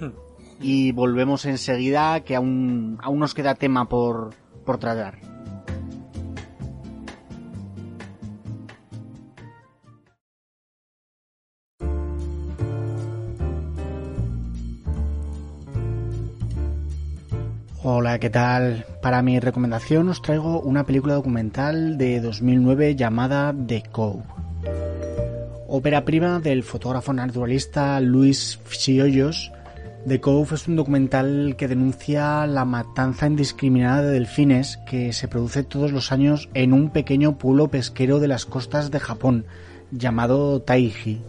Hmm. 0.00 0.12
Y 0.58 0.92
volvemos 0.92 1.44
enseguida, 1.44 2.20
que 2.20 2.34
aún, 2.34 2.96
aún 3.02 3.18
nos 3.18 3.34
queda 3.34 3.54
tema 3.54 3.90
por, 3.90 4.30
por 4.64 4.78
tratar. 4.78 5.18
Hola, 17.82 18.18
¿qué 18.18 18.30
tal? 18.30 18.86
Para 19.02 19.20
mi 19.20 19.40
recomendación 19.40 20.08
os 20.08 20.22
traigo 20.22 20.58
una 20.62 20.86
película 20.86 21.12
documental 21.12 21.98
de 21.98 22.22
2009 22.22 22.96
llamada 22.96 23.54
The 23.54 23.82
Cove 23.92 24.40
ópera 25.68 26.04
prima 26.04 26.40
del 26.40 26.62
fotógrafo 26.62 27.12
naturalista 27.12 28.00
Luis 28.00 28.58
Fiollos, 28.64 29.52
The 30.06 30.18
Cove 30.18 30.54
es 30.54 30.66
un 30.66 30.76
documental 30.76 31.54
que 31.58 31.68
denuncia 31.68 32.46
la 32.46 32.64
matanza 32.64 33.26
indiscriminada 33.26 34.02
de 34.02 34.12
delfines 34.12 34.78
que 34.88 35.12
se 35.12 35.28
produce 35.28 35.62
todos 35.62 35.92
los 35.92 36.10
años 36.10 36.48
en 36.54 36.72
un 36.72 36.90
pequeño 36.90 37.36
pueblo 37.36 37.68
pesquero 37.68 38.18
de 38.18 38.26
las 38.26 38.46
costas 38.46 38.90
de 38.90 38.98
Japón, 38.98 39.44
llamado 39.90 40.60
Taiji. 40.62 41.20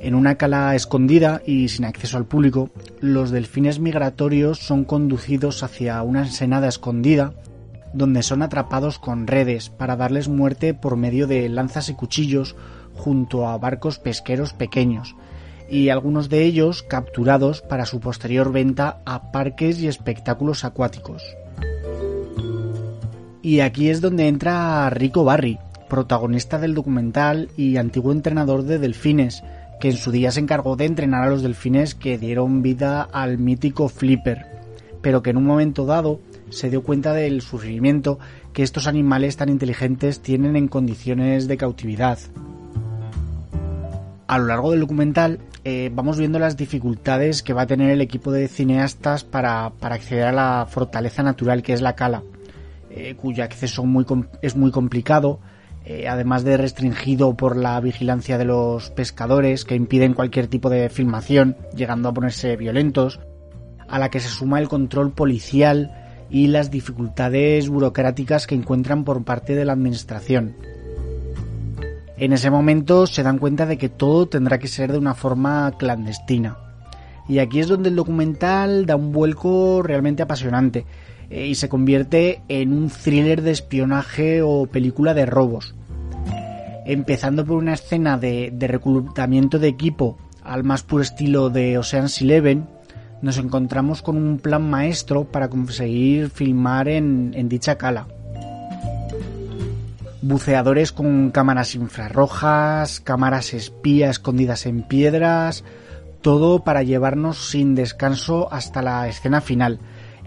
En 0.00 0.16
una 0.16 0.34
cala 0.34 0.74
escondida 0.74 1.42
y 1.46 1.68
sin 1.68 1.84
acceso 1.84 2.16
al 2.16 2.26
público, 2.26 2.70
los 3.00 3.30
delfines 3.30 3.78
migratorios 3.78 4.58
son 4.58 4.84
conducidos 4.84 5.62
hacia 5.62 6.02
una 6.02 6.22
ensenada 6.22 6.66
escondida 6.66 7.34
donde 7.92 8.22
son 8.22 8.42
atrapados 8.42 8.98
con 8.98 9.26
redes 9.26 9.68
para 9.68 9.96
darles 9.96 10.28
muerte 10.28 10.74
por 10.74 10.96
medio 10.96 11.26
de 11.26 11.48
lanzas 11.48 11.88
y 11.88 11.94
cuchillos 11.94 12.56
junto 12.94 13.48
a 13.48 13.58
barcos 13.58 13.98
pesqueros 13.98 14.52
pequeños, 14.52 15.16
y 15.68 15.88
algunos 15.88 16.28
de 16.28 16.44
ellos 16.44 16.82
capturados 16.82 17.62
para 17.62 17.86
su 17.86 18.00
posterior 18.00 18.52
venta 18.52 19.00
a 19.06 19.32
parques 19.32 19.78
y 19.80 19.88
espectáculos 19.88 20.64
acuáticos. 20.64 21.22
Y 23.42 23.60
aquí 23.60 23.88
es 23.88 24.00
donde 24.00 24.28
entra 24.28 24.88
Rico 24.90 25.24
Barry, 25.24 25.58
protagonista 25.88 26.58
del 26.58 26.74
documental 26.74 27.48
y 27.56 27.76
antiguo 27.76 28.12
entrenador 28.12 28.62
de 28.62 28.78
delfines, 28.78 29.42
que 29.80 29.90
en 29.90 29.96
su 29.96 30.12
día 30.12 30.30
se 30.30 30.40
encargó 30.40 30.76
de 30.76 30.84
entrenar 30.84 31.24
a 31.24 31.30
los 31.30 31.42
delfines 31.42 31.96
que 31.96 32.18
dieron 32.18 32.62
vida 32.62 33.02
al 33.02 33.38
mítico 33.38 33.88
Flipper, 33.88 34.46
pero 35.00 35.22
que 35.22 35.30
en 35.30 35.38
un 35.38 35.44
momento 35.44 35.84
dado 35.86 36.20
se 36.52 36.70
dio 36.70 36.82
cuenta 36.82 37.12
del 37.12 37.40
sufrimiento 37.40 38.18
que 38.52 38.62
estos 38.62 38.86
animales 38.86 39.36
tan 39.36 39.48
inteligentes 39.48 40.20
tienen 40.20 40.56
en 40.56 40.68
condiciones 40.68 41.48
de 41.48 41.56
cautividad. 41.56 42.18
A 44.26 44.38
lo 44.38 44.46
largo 44.46 44.70
del 44.70 44.80
documental 44.80 45.40
eh, 45.64 45.90
vamos 45.92 46.18
viendo 46.18 46.38
las 46.38 46.56
dificultades 46.56 47.42
que 47.42 47.52
va 47.52 47.62
a 47.62 47.66
tener 47.66 47.90
el 47.90 48.00
equipo 48.00 48.32
de 48.32 48.48
cineastas 48.48 49.24
para, 49.24 49.70
para 49.78 49.94
acceder 49.96 50.26
a 50.26 50.32
la 50.32 50.66
fortaleza 50.68 51.22
natural 51.22 51.62
que 51.62 51.72
es 51.72 51.80
la 51.80 51.94
cala, 51.94 52.22
eh, 52.90 53.14
cuyo 53.14 53.44
acceso 53.44 53.84
es 54.42 54.56
muy 54.56 54.70
complicado, 54.70 55.40
eh, 55.84 56.08
además 56.08 56.44
de 56.44 56.56
restringido 56.56 57.36
por 57.36 57.56
la 57.56 57.80
vigilancia 57.80 58.38
de 58.38 58.44
los 58.44 58.90
pescadores 58.90 59.64
que 59.64 59.74
impiden 59.74 60.14
cualquier 60.14 60.46
tipo 60.46 60.70
de 60.70 60.88
filmación, 60.88 61.56
llegando 61.74 62.08
a 62.08 62.14
ponerse 62.14 62.56
violentos, 62.56 63.20
a 63.88 63.98
la 63.98 64.10
que 64.10 64.20
se 64.20 64.28
suma 64.28 64.60
el 64.60 64.68
control 64.68 65.12
policial 65.12 66.01
y 66.32 66.46
las 66.46 66.70
dificultades 66.70 67.68
burocráticas 67.68 68.46
que 68.46 68.54
encuentran 68.54 69.04
por 69.04 69.22
parte 69.22 69.54
de 69.54 69.66
la 69.66 69.74
administración. 69.74 70.56
En 72.16 72.32
ese 72.32 72.50
momento 72.50 73.06
se 73.06 73.22
dan 73.22 73.38
cuenta 73.38 73.66
de 73.66 73.76
que 73.76 73.90
todo 73.90 74.26
tendrá 74.26 74.58
que 74.58 74.66
ser 74.66 74.92
de 74.92 74.98
una 74.98 75.14
forma 75.14 75.72
clandestina. 75.78 76.56
Y 77.28 77.38
aquí 77.38 77.60
es 77.60 77.68
donde 77.68 77.90
el 77.90 77.96
documental 77.96 78.86
da 78.86 78.96
un 78.96 79.12
vuelco 79.12 79.82
realmente 79.82 80.22
apasionante 80.22 80.86
eh, 81.30 81.46
y 81.46 81.54
se 81.54 81.68
convierte 81.68 82.40
en 82.48 82.72
un 82.72 82.88
thriller 82.88 83.42
de 83.42 83.50
espionaje 83.50 84.40
o 84.42 84.66
película 84.66 85.14
de 85.14 85.26
robos. 85.26 85.74
Empezando 86.86 87.44
por 87.44 87.58
una 87.58 87.74
escena 87.74 88.16
de, 88.16 88.50
de 88.52 88.66
reclutamiento 88.68 89.58
de 89.58 89.68
equipo 89.68 90.16
al 90.42 90.64
más 90.64 90.82
puro 90.82 91.02
estilo 91.02 91.50
de 91.50 91.78
Ocean's 91.78 92.20
Eleven, 92.22 92.66
nos 93.22 93.38
encontramos 93.38 94.02
con 94.02 94.16
un 94.16 94.38
plan 94.38 94.68
maestro 94.68 95.24
para 95.24 95.48
conseguir 95.48 96.28
filmar 96.28 96.88
en, 96.88 97.48
dicha 97.48 97.78
cala. 97.78 98.06
Buceadores 100.20 100.92
con 100.92 101.30
cámaras 101.30 101.74
infrarrojas, 101.74 103.00
cámaras 103.00 103.54
espía 103.54 104.10
escondidas 104.10 104.66
en 104.66 104.82
piedras, 104.82 105.64
todo 106.20 106.64
para 106.64 106.82
llevarnos 106.82 107.50
sin 107.50 107.74
descanso 107.74 108.52
hasta 108.52 108.82
la 108.82 109.08
escena 109.08 109.40
final, 109.40 109.78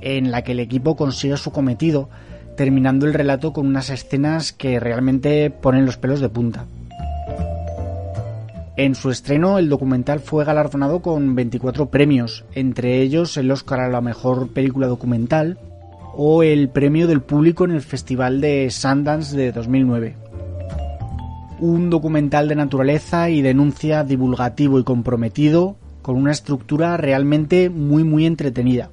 en 0.01 0.31
la 0.31 0.43
que 0.43 0.53
el 0.53 0.59
equipo 0.59 0.95
consigue 0.95 1.37
su 1.37 1.51
cometido, 1.51 2.09
terminando 2.57 3.05
el 3.05 3.13
relato 3.13 3.53
con 3.53 3.67
unas 3.67 3.89
escenas 3.89 4.53
que 4.53 4.79
realmente 4.79 5.49
ponen 5.49 5.85
los 5.85 5.97
pelos 5.97 6.19
de 6.19 6.29
punta. 6.29 6.65
En 8.77 8.93
su 8.93 9.09
estreno, 9.09 9.57
el 9.57 9.69
documental 9.69 10.19
fue 10.19 10.43
galardonado 10.43 11.01
con 11.01 11.33
24 11.33 11.85
premios, 11.89 12.43
entre 12.53 13.01
ellos 13.01 13.37
el 13.37 13.49
Oscar 13.49 13.79
a 13.79 13.87
la 13.87 14.01
mejor 14.01 14.49
película 14.49 14.87
documental 14.87 15.57
o 16.13 16.43
el 16.43 16.67
premio 16.67 17.07
del 17.07 17.21
público 17.21 17.63
en 17.63 17.71
el 17.71 17.81
Festival 17.81 18.41
de 18.41 18.69
Sundance 18.69 19.37
de 19.37 19.53
2009. 19.53 20.15
Un 21.61 21.89
documental 21.89 22.49
de 22.49 22.55
naturaleza 22.55 23.29
y 23.29 23.41
denuncia 23.41 24.03
divulgativo 24.03 24.77
y 24.77 24.83
comprometido, 24.83 25.77
con 26.01 26.17
una 26.17 26.33
estructura 26.33 26.97
realmente 26.97 27.69
muy 27.69 28.03
muy 28.03 28.25
entretenida. 28.25 28.91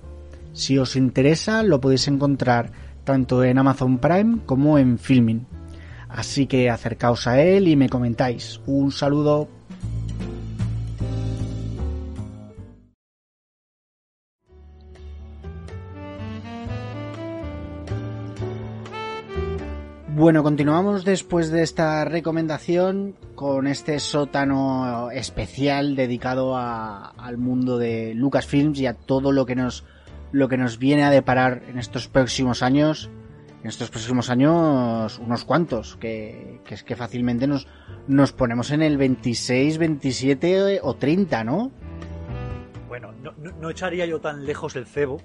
Si 0.52 0.78
os 0.78 0.94
interesa, 0.94 1.64
lo 1.64 1.80
podéis 1.80 2.06
encontrar 2.06 2.70
tanto 3.02 3.42
en 3.42 3.58
Amazon 3.58 3.98
Prime 3.98 4.38
como 4.46 4.78
en 4.78 4.98
Filming. 4.98 5.44
Así 6.08 6.46
que 6.46 6.70
acercaos 6.70 7.26
a 7.26 7.40
él 7.40 7.68
y 7.68 7.74
me 7.74 7.88
comentáis. 7.88 8.60
Un 8.66 8.92
saludo. 8.92 9.48
Bueno, 20.14 20.42
continuamos 20.42 21.06
después 21.06 21.50
de 21.50 21.62
esta 21.62 22.04
recomendación 22.04 23.16
con 23.34 23.66
este 23.66 23.98
sótano 23.98 25.10
especial 25.10 25.96
dedicado 25.96 26.54
a, 26.54 27.08
al 27.16 27.38
mundo 27.38 27.78
de 27.78 28.12
Lucasfilms 28.14 28.78
y 28.80 28.86
a 28.86 28.92
todo 28.92 29.32
lo 29.32 29.46
que 29.46 29.56
nos 29.56 29.86
lo 30.30 30.50
que 30.50 30.58
nos 30.58 30.78
viene 30.78 31.04
a 31.04 31.10
deparar 31.10 31.62
en 31.66 31.78
estos 31.78 32.08
próximos 32.08 32.62
años. 32.62 33.08
En 33.62 33.68
estos 33.68 33.88
próximos 33.88 34.28
años, 34.28 35.18
unos 35.18 35.44
cuantos, 35.46 35.96
que, 35.96 36.60
que 36.66 36.74
es 36.74 36.84
que 36.84 36.94
fácilmente 36.94 37.46
nos, 37.46 37.66
nos 38.06 38.32
ponemos 38.32 38.70
en 38.70 38.82
el 38.82 38.98
26, 38.98 39.78
27 39.78 40.80
o 40.82 40.94
30, 40.94 41.44
¿no? 41.44 41.72
Bueno, 42.86 43.12
no, 43.22 43.32
no, 43.38 43.50
no 43.52 43.70
echaría 43.70 44.04
yo 44.04 44.20
tan 44.20 44.44
lejos 44.44 44.76
el 44.76 44.84
cebo 44.84 45.22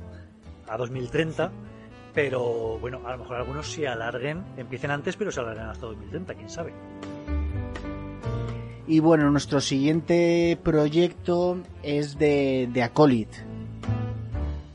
a 0.65 0.77
2030 0.77 1.51
pero 2.17 2.79
bueno, 2.79 3.01
a 3.05 3.11
lo 3.11 3.19
mejor 3.19 3.35
algunos 3.35 3.71
sí 3.71 3.85
alarguen, 3.85 4.43
empiecen 4.57 4.89
antes, 4.89 5.15
pero 5.15 5.31
se 5.31 5.39
alarguen 5.39 5.67
hasta 5.67 5.85
2030, 5.85 6.33
quién 6.33 6.49
sabe. 6.49 6.73
Y 8.87 8.99
bueno, 9.01 9.29
nuestro 9.29 9.61
siguiente 9.61 10.57
proyecto 10.63 11.59
es 11.83 12.17
de, 12.17 12.69
de. 12.73 12.81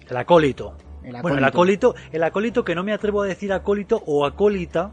El 0.08 0.16
acólito. 0.16 0.76
El 1.02 1.20
Bueno, 1.20 1.38
el 1.38 1.44
acólito, 1.44 1.96
el 2.12 2.22
acólito 2.22 2.64
que 2.64 2.76
no 2.76 2.84
me 2.84 2.92
atrevo 2.92 3.22
a 3.22 3.26
decir 3.26 3.52
acólito 3.52 4.00
o 4.06 4.24
acólita, 4.24 4.92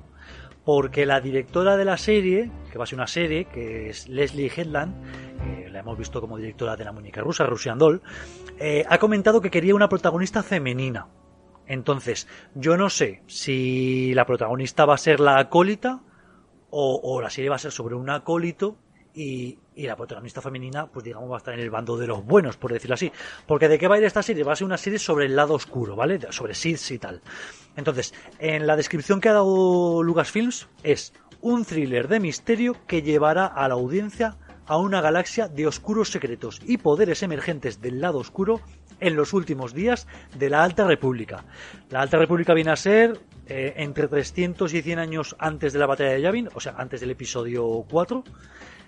porque 0.66 1.06
la 1.06 1.22
directora 1.22 1.78
de 1.78 1.86
la 1.86 1.98
serie, 1.98 2.50
que 2.72 2.80
va 2.80 2.86
a 2.86 2.88
ser 2.88 2.98
una 2.98 3.06
serie, 3.06 3.46
que 3.46 3.92
es 3.92 4.10
Leslie 4.10 4.52
Headland, 4.58 4.96
que 5.44 5.70
la 5.70 5.82
hemos 5.82 6.00
visto 6.00 6.20
como 6.20 6.36
directora 6.38 6.76
de 6.76 6.84
la 6.84 6.94
muñeca 6.94 7.22
rusa, 7.22 7.46
Russian 7.46 7.78
Doll, 7.78 8.02
eh, 8.58 8.86
ha 8.90 8.98
comentado 8.98 9.40
que 9.40 9.52
quería 9.52 9.76
una 9.76 9.88
protagonista 9.88 10.42
femenina. 10.42 11.06
Entonces, 11.70 12.28
yo 12.56 12.78
no 12.78 12.90
sé 12.90 13.22
si 13.28 14.12
la 14.16 14.26
protagonista 14.26 14.86
va 14.86 14.96
a 14.96 14.98
ser 14.98 15.20
la 15.20 15.38
acólita 15.38 16.02
o, 16.72 17.22
la 17.22 17.30
serie 17.30 17.50
va 17.50 17.58
a 17.58 17.60
ser 17.60 17.72
sobre 17.72 17.96
un 17.96 18.10
acólito 18.10 18.76
y, 19.14 19.60
y 19.76 19.86
la 19.86 19.96
protagonista 19.96 20.42
femenina, 20.42 20.88
pues 20.88 21.06
digamos, 21.06 21.30
va 21.30 21.36
a 21.36 21.38
estar 21.38 21.54
en 21.54 21.60
el 21.60 21.70
bando 21.70 21.96
de 21.96 22.08
los 22.08 22.26
buenos, 22.26 22.58
por 22.58 22.74
decirlo 22.74 22.96
así. 22.96 23.12
Porque 23.46 23.68
de 23.68 23.78
qué 23.78 23.88
va 23.88 23.96
a 23.96 23.98
ir 24.00 24.04
esta 24.04 24.24
serie? 24.24 24.44
Va 24.44 24.54
a 24.54 24.56
ser 24.56 24.66
una 24.66 24.78
serie 24.78 24.98
sobre 24.98 25.28
el 25.28 25.36
lado 25.36 25.54
oscuro, 25.54 25.96
¿vale? 25.96 26.20
Sobre 26.32 26.56
Sith 26.56 26.90
y 26.90 26.98
tal. 26.98 27.22
Entonces, 27.76 28.16
en 28.40 28.66
la 28.66 28.76
descripción 28.76 29.22
que 29.22 29.30
ha 29.30 29.34
dado 29.34 30.02
Lucasfilms 30.02 30.68
es 30.82 31.14
un 31.40 31.66
thriller 31.66 32.08
de 32.08 32.20
misterio 32.20 32.76
que 32.88 33.04
llevará 33.04 33.46
a 33.46 33.68
la 33.68 33.76
audiencia 33.76 34.38
a 34.66 34.78
una 34.78 35.02
galaxia 35.02 35.48
de 35.48 35.68
oscuros 35.68 36.12
secretos 36.12 36.62
y 36.66 36.78
poderes 36.78 37.24
emergentes 37.24 37.80
del 37.82 38.02
lado 38.02 38.20
oscuro 38.20 38.62
en 39.00 39.16
los 39.16 39.34
últimos 39.34 39.74
días 39.74 40.08
de 40.38 40.50
la 40.50 40.64
Alta 40.64 40.86
República. 40.86 41.44
La 41.90 42.02
Alta 42.02 42.18
República 42.18 42.54
viene 42.54 42.72
a 42.72 42.76
ser 42.76 43.20
eh, 43.48 43.74
entre 43.78 44.08
300 44.08 44.74
y 44.74 44.82
100 44.82 45.00
años 45.00 45.36
antes 45.40 45.74
de 45.74 45.80
la 45.80 45.86
batalla 45.88 46.12
de 46.12 46.22
Yavin, 46.22 46.50
o 46.54 46.60
sea, 46.60 46.76
antes 46.78 47.00
del 47.02 47.12
episodio 47.12 47.86
4 47.90 48.24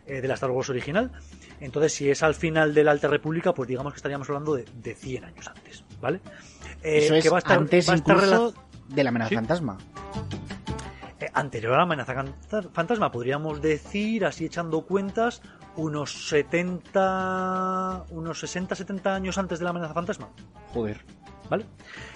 eh, 0.05 0.21
de 0.21 0.27
la 0.27 0.33
Star 0.35 0.51
Wars 0.51 0.69
original. 0.69 1.11
Entonces, 1.59 1.93
si 1.93 2.09
es 2.09 2.23
al 2.23 2.35
final 2.35 2.73
de 2.73 2.83
la 2.83 2.91
Alta 2.91 3.07
República, 3.07 3.53
pues 3.53 3.67
digamos 3.69 3.93
que 3.93 3.97
estaríamos 3.97 4.27
hablando 4.29 4.55
de, 4.55 4.65
de 4.73 4.95
100 4.95 5.23
años 5.25 5.47
antes, 5.47 5.83
¿vale? 6.01 6.19
Eh, 6.83 7.05
Eso 7.05 7.15
es 7.15 7.23
que 7.23 7.29
va 7.29 7.38
a 7.38 7.41
estar- 7.41 7.57
antes 7.57 7.88
va 7.89 7.93
a 7.93 7.95
estar 7.97 8.15
incluso 8.17 8.51
rela- 8.53 8.55
de 8.89 9.03
la 9.03 9.09
amenaza 9.09 9.29
Sí. 9.29 9.35
fantasma. 9.35 9.77
anterior 11.33 11.73
a 11.73 11.77
la 11.77 11.83
amenaza 11.83 12.25
fantasma, 12.73 13.11
podríamos 13.11 13.61
decir, 13.61 14.25
así 14.25 14.45
echando 14.45 14.81
cuentas, 14.81 15.41
unos 15.76 16.27
70, 16.30 18.06
unos 18.10 18.39
60, 18.39 18.76
70 18.76 19.15
años 19.15 19.38
antes 19.38 19.60
de 19.60 19.65
la 19.65 19.72
amenaza 19.72 19.93
fantasma. 19.93 20.30
Joder. 20.73 21.03
¿Vale? 21.49 21.65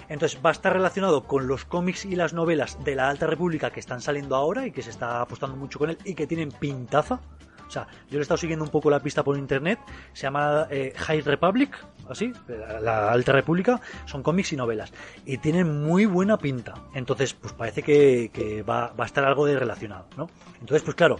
Entonces 0.08 0.40
va 0.44 0.50
a 0.50 0.52
estar 0.52 0.72
relacionado 0.72 1.24
con 1.24 1.46
los 1.46 1.66
cómics 1.66 2.06
y 2.06 2.16
las 2.16 2.32
novelas 2.32 2.82
de 2.84 2.94
la 2.94 3.10
Alta 3.10 3.26
República 3.26 3.70
que 3.70 3.80
están 3.80 4.00
saliendo 4.00 4.34
ahora 4.34 4.66
y 4.66 4.70
que 4.70 4.80
se 4.80 4.88
está 4.88 5.20
apostando 5.20 5.56
mucho 5.56 5.78
con 5.78 5.90
él 5.90 5.98
y 6.04 6.14
que 6.14 6.26
tienen 6.26 6.50
pintaza. 6.50 7.20
O 7.66 7.70
sea, 7.70 7.86
yo 8.08 8.12
le 8.12 8.18
he 8.18 8.22
estado 8.22 8.38
siguiendo 8.38 8.64
un 8.64 8.70
poco 8.70 8.90
la 8.90 9.00
pista 9.00 9.24
por 9.24 9.36
internet. 9.36 9.78
Se 10.12 10.22
llama 10.22 10.68
eh, 10.70 10.92
High 10.96 11.22
Republic, 11.22 11.76
así, 12.08 12.32
la, 12.46 12.80
la 12.80 13.10
Alta 13.10 13.32
República. 13.32 13.80
Son 14.06 14.22
cómics 14.22 14.52
y 14.52 14.56
novelas. 14.56 14.92
Y 15.24 15.38
tienen 15.38 15.82
muy 15.82 16.06
buena 16.06 16.38
pinta. 16.38 16.74
Entonces, 16.94 17.34
pues 17.34 17.52
parece 17.52 17.82
que, 17.82 18.30
que 18.32 18.62
va, 18.62 18.92
va 18.92 19.04
a 19.04 19.06
estar 19.06 19.24
algo 19.24 19.44
de 19.46 19.58
relacionado, 19.58 20.06
¿no? 20.16 20.30
Entonces, 20.60 20.82
pues 20.82 20.94
claro, 20.94 21.18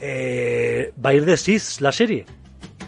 eh, 0.00 0.92
va 1.04 1.10
a 1.10 1.14
ir 1.14 1.24
de 1.24 1.36
Sith 1.36 1.80
la 1.80 1.92
serie. 1.92 2.26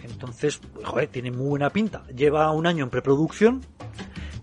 Entonces, 0.02 0.60
joder, 0.84 1.08
tiene 1.08 1.30
muy 1.30 1.48
buena 1.48 1.70
pinta. 1.70 2.04
Lleva 2.14 2.50
un 2.52 2.66
año 2.66 2.84
en 2.84 2.90
preproducción. 2.90 3.62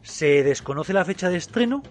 Se 0.01 0.43
desconoce 0.43 0.93
la 0.93 1.05
fecha 1.05 1.29
de 1.29 1.37
estreno, 1.37 1.81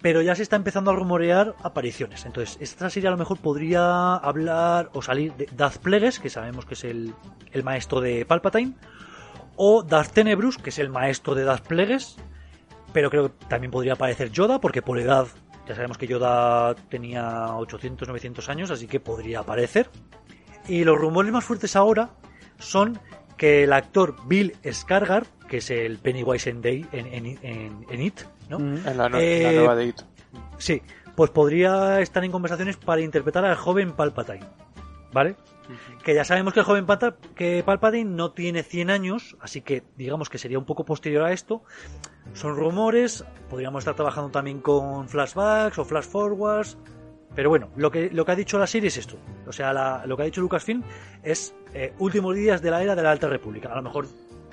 pero 0.00 0.22
ya 0.22 0.34
se 0.34 0.42
está 0.42 0.56
empezando 0.56 0.90
a 0.90 0.94
rumorear 0.94 1.54
apariciones. 1.62 2.24
Entonces, 2.26 2.56
esta 2.60 2.90
serie 2.90 3.08
a 3.08 3.12
lo 3.12 3.16
mejor 3.16 3.38
podría 3.38 4.14
hablar 4.14 4.90
o 4.92 5.02
salir 5.02 5.34
de 5.34 5.48
Darth 5.56 5.78
Plagueis, 5.78 6.18
que 6.20 6.30
sabemos 6.30 6.66
que 6.66 6.74
es 6.74 6.84
el, 6.84 7.14
el 7.52 7.64
maestro 7.64 8.00
de 8.00 8.24
Palpatine, 8.24 8.74
o 9.56 9.82
Darth 9.82 10.12
Tenebrus, 10.12 10.58
que 10.58 10.70
es 10.70 10.78
el 10.78 10.88
maestro 10.88 11.34
de 11.34 11.44
Darth 11.44 11.66
Plagueis, 11.66 12.16
pero 12.92 13.10
creo 13.10 13.28
que 13.28 13.46
también 13.46 13.70
podría 13.70 13.94
aparecer 13.94 14.30
Yoda, 14.30 14.60
porque 14.60 14.82
por 14.82 14.98
edad 14.98 15.26
ya 15.68 15.74
sabemos 15.74 15.98
que 15.98 16.06
Yoda 16.06 16.74
tenía 16.88 17.54
800, 17.56 18.08
900 18.08 18.48
años, 18.48 18.70
así 18.70 18.86
que 18.86 19.00
podría 19.00 19.40
aparecer. 19.40 19.90
Y 20.66 20.84
los 20.84 20.98
rumores 20.98 21.30
más 21.32 21.44
fuertes 21.44 21.76
ahora 21.76 22.10
son 22.58 22.98
que 23.36 23.64
el 23.64 23.72
actor 23.72 24.16
Bill 24.26 24.54
Skarsgård, 24.64 25.26
que 25.48 25.58
es 25.58 25.70
el 25.70 25.98
Pennywise 25.98 26.50
en, 26.50 26.60
Day, 26.62 26.86
en, 26.92 27.38
en- 27.42 28.00
It, 28.02 28.20
¿no? 28.48 28.58
Mm. 28.58 28.86
En 28.88 28.96
la, 28.96 29.08
no- 29.08 29.18
Eh, 29.18 29.42
la 29.44 29.52
nueva 29.52 29.76
de 29.76 29.84
It. 29.86 30.00
Sí, 30.58 30.82
pues 31.14 31.30
podría 31.30 32.00
estar 32.00 32.24
en 32.24 32.32
conversaciones 32.32 32.76
para 32.76 33.00
interpretar 33.00 33.44
al 33.44 33.56
joven 33.56 33.92
Palpatine, 33.92 34.44
¿vale? 35.12 35.36
Que 36.02 36.14
ya 36.14 36.24
sabemos 36.24 36.52
que 36.54 36.60
el 36.60 36.66
joven 36.66 36.86
que 37.34 37.62
Palpatine 37.64 38.10
no 38.10 38.32
tiene 38.32 38.62
100 38.62 38.90
años, 38.90 39.36
así 39.40 39.60
que 39.62 39.82
digamos 39.96 40.28
que 40.28 40.38
sería 40.38 40.58
un 40.58 40.64
poco 40.64 40.84
posterior 40.84 41.24
a 41.24 41.32
esto. 41.32 41.62
Son 42.34 42.56
rumores, 42.56 43.24
podríamos 43.48 43.80
estar 43.80 43.94
trabajando 43.94 44.30
también 44.30 44.60
con 44.60 45.08
flashbacks 45.08 45.78
o 45.78 45.84
flash 45.84 46.04
forwards, 46.04 46.76
pero 47.34 47.48
bueno, 47.50 47.70
lo 47.76 47.90
que, 47.90 48.10
lo 48.10 48.24
que 48.24 48.32
ha 48.32 48.36
dicho 48.36 48.58
la 48.58 48.66
serie 48.66 48.88
es 48.88 48.96
esto. 48.96 49.16
O 49.46 49.52
sea, 49.52 49.72
la- 49.72 50.04
lo 50.06 50.16
que 50.16 50.22
ha 50.22 50.26
dicho 50.26 50.40
Lucasfilm 50.40 50.82
es 51.22 51.54
eh, 51.74 51.92
últimos 51.98 52.34
días 52.34 52.62
de 52.62 52.70
la 52.70 52.82
era 52.82 52.94
de 52.96 53.02
la 53.02 53.10
Alta 53.10 53.28
República. 53.28 53.70
A 53.72 53.76
lo 53.76 53.82
mejor 53.82 54.06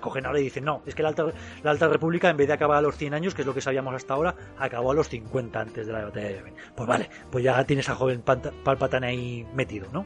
cogen 0.06 0.26
ahora 0.26 0.40
y 0.40 0.44
dicen, 0.44 0.64
no, 0.64 0.82
es 0.86 0.95
que 0.95 1.03
la 1.03 1.10
Alta, 1.10 1.26
la 1.64 1.72
Alta 1.72 1.90
República 1.90 2.30
en 2.30 2.38
vez 2.38 2.48
de 2.48 2.53
acabar 2.53 2.77
a 2.77 2.82
los 2.82 2.95
100 2.95 3.14
años, 3.14 3.36
que 3.36 3.41
es 3.41 3.45
lo 3.45 3.53
que 3.53 3.60
sabíamos 3.60 3.94
hasta 3.94 4.14
ahora, 4.14 4.34
acabó 4.57 4.91
a 4.91 4.94
los 4.94 5.10
50 5.10 5.60
antes 5.60 5.86
de 5.88 5.91
la 5.91 6.06
batalla 6.06 6.27
de 6.27 6.36
Yavin. 6.36 6.53
Pues 6.76 6.88
vale, 6.88 7.10
pues 7.30 7.44
ya 7.44 7.61
tienes 7.65 7.90
a 7.90 7.95
joven 7.95 8.22
Palpatine 8.22 9.07
ahí 9.07 9.48
metido, 9.53 9.88
¿no? 9.91 10.06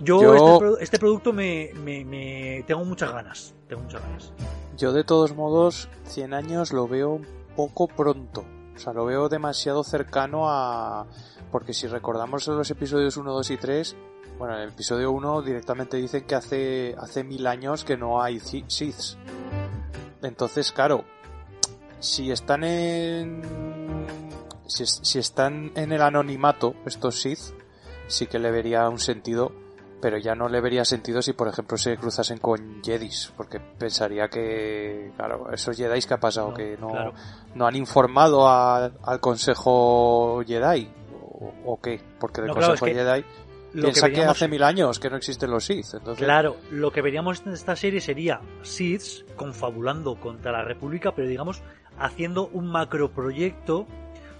Yo, 0.00 0.20
Yo- 0.20 0.34
Este, 0.34 0.58
pro- 0.58 0.78
este 0.78 0.98
producto 0.98 1.32
me, 1.32 1.70
me- 1.84 2.04
me- 2.04 2.64
tengo 2.66 2.84
muchas 2.84 3.12
ganas, 3.12 3.54
tengo 3.68 3.82
muchas 3.82 4.02
ganas. 4.02 4.32
Yo 4.76 4.92
de 4.92 5.04
todos 5.04 5.34
modos, 5.36 5.88
100 6.06 6.34
años 6.34 6.72
lo 6.72 6.88
veo 6.88 7.20
poco 7.54 7.86
pronto. 7.86 8.44
O 8.74 8.78
sea, 8.78 8.92
lo 8.94 9.04
veo 9.04 9.28
demasiado 9.28 9.84
cercano 9.84 10.48
a... 10.48 11.06
Porque 11.52 11.74
si 11.74 11.86
recordamos 11.86 12.48
los 12.48 12.70
episodios 12.70 13.18
1, 13.18 13.30
2 13.32 13.50
y 13.50 13.56
3, 13.58 13.96
bueno, 14.42 14.56
en 14.56 14.62
el 14.64 14.68
episodio 14.70 15.12
1 15.12 15.42
directamente 15.42 15.96
dicen 15.98 16.24
que 16.24 16.34
hace, 16.34 16.96
hace 16.98 17.22
mil 17.22 17.46
años 17.46 17.84
que 17.84 17.96
no 17.96 18.20
hay 18.20 18.40
Siths. 18.40 19.16
Entonces, 20.20 20.72
claro, 20.72 21.04
si 22.00 22.32
están 22.32 22.64
en... 22.64 23.42
Si, 24.66 24.82
es- 24.82 24.98
si 25.04 25.20
están 25.20 25.70
en 25.76 25.92
el 25.92 26.02
anonimato, 26.02 26.74
estos 26.86 27.20
Sith, 27.22 27.38
sí 28.08 28.26
que 28.26 28.40
le 28.40 28.50
vería 28.50 28.88
un 28.88 28.98
sentido 28.98 29.52
pero 30.00 30.18
ya 30.18 30.34
no 30.34 30.48
le 30.48 30.60
vería 30.60 30.84
sentido 30.84 31.22
si 31.22 31.32
por 31.32 31.46
ejemplo 31.46 31.76
se 31.78 31.96
cruzasen 31.96 32.38
con 32.38 32.82
Jedis, 32.82 33.32
porque 33.36 33.60
pensaría 33.60 34.26
que, 34.26 35.12
claro, 35.16 35.52
esos 35.52 35.76
Jedis 35.76 36.08
que 36.08 36.14
ha 36.14 36.18
pasado, 36.18 36.48
No, 36.48 36.54
que 36.54 36.76
no, 36.76 36.88
claro. 36.88 37.12
no 37.54 37.66
han 37.68 37.76
informado 37.76 38.48
a- 38.48 38.86
al 39.04 39.20
Consejo 39.20 40.42
Jedi, 40.44 40.90
o, 41.38 41.52
o 41.74 41.80
qué, 41.80 42.02
porque 42.18 42.40
el 42.40 42.48
No, 42.48 42.54
claro, 42.54 42.70
Consejo 42.72 42.86
es 42.86 42.92
que 42.92 42.98
Jedi 42.98 43.24
Lo 43.74 43.82
piensa 43.84 44.06
que, 44.06 44.12
veríamos- 44.16 44.36
hace 44.36 44.48
mil 44.48 44.62
años 44.62 44.98
que 44.98 45.08
no 45.10 45.16
existen 45.16 45.50
los 45.50 45.64
Sith, 45.64 45.94
entonces 45.94 46.24
Claro, 46.24 46.56
lo 46.70 46.90
que 46.90 47.00
veríamos 47.02 47.42
en 47.46 47.52
esta 47.52 47.74
serie 47.76 48.00
sería 48.00 48.40
Siths 48.62 49.24
confabulando 49.36 50.16
contra 50.16 50.52
la 50.52 50.62
República, 50.64 51.12
pero 51.14 51.26
digamos 51.28 51.62
haciendo 51.98 52.48
un 52.48 52.66
macroproyecto 52.70 53.86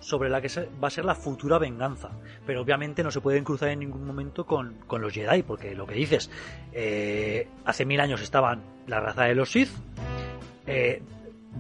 sobre 0.01 0.29
la 0.31 0.41
que 0.41 0.49
va 0.83 0.89
a 0.89 0.91
ser 0.91 1.05
la 1.05 1.15
futura 1.15 1.59
venganza. 1.59 2.11
Pero 2.45 2.63
obviamente 2.63 3.03
no 3.05 3.11
se 3.13 3.21
pueden 3.21 3.45
cruzar 3.45 3.69
en 3.69 3.79
ningún 3.81 4.05
momento 4.05 4.45
con, 4.45 4.75
con 4.87 5.01
los 5.01 5.13
Jedi, 5.13 5.43
porque 5.45 5.75
lo 5.77 5.87
que 5.87 5.95
dices, 5.95 6.29
eh, 6.73 7.47
hace 7.65 7.85
mil 7.85 8.01
años 8.01 8.21
estaban 8.21 8.63
la 8.89 8.99
raza 9.01 9.25
de 9.25 9.35
los 9.37 9.51
Sith, 9.53 9.71
eh, 10.67 11.03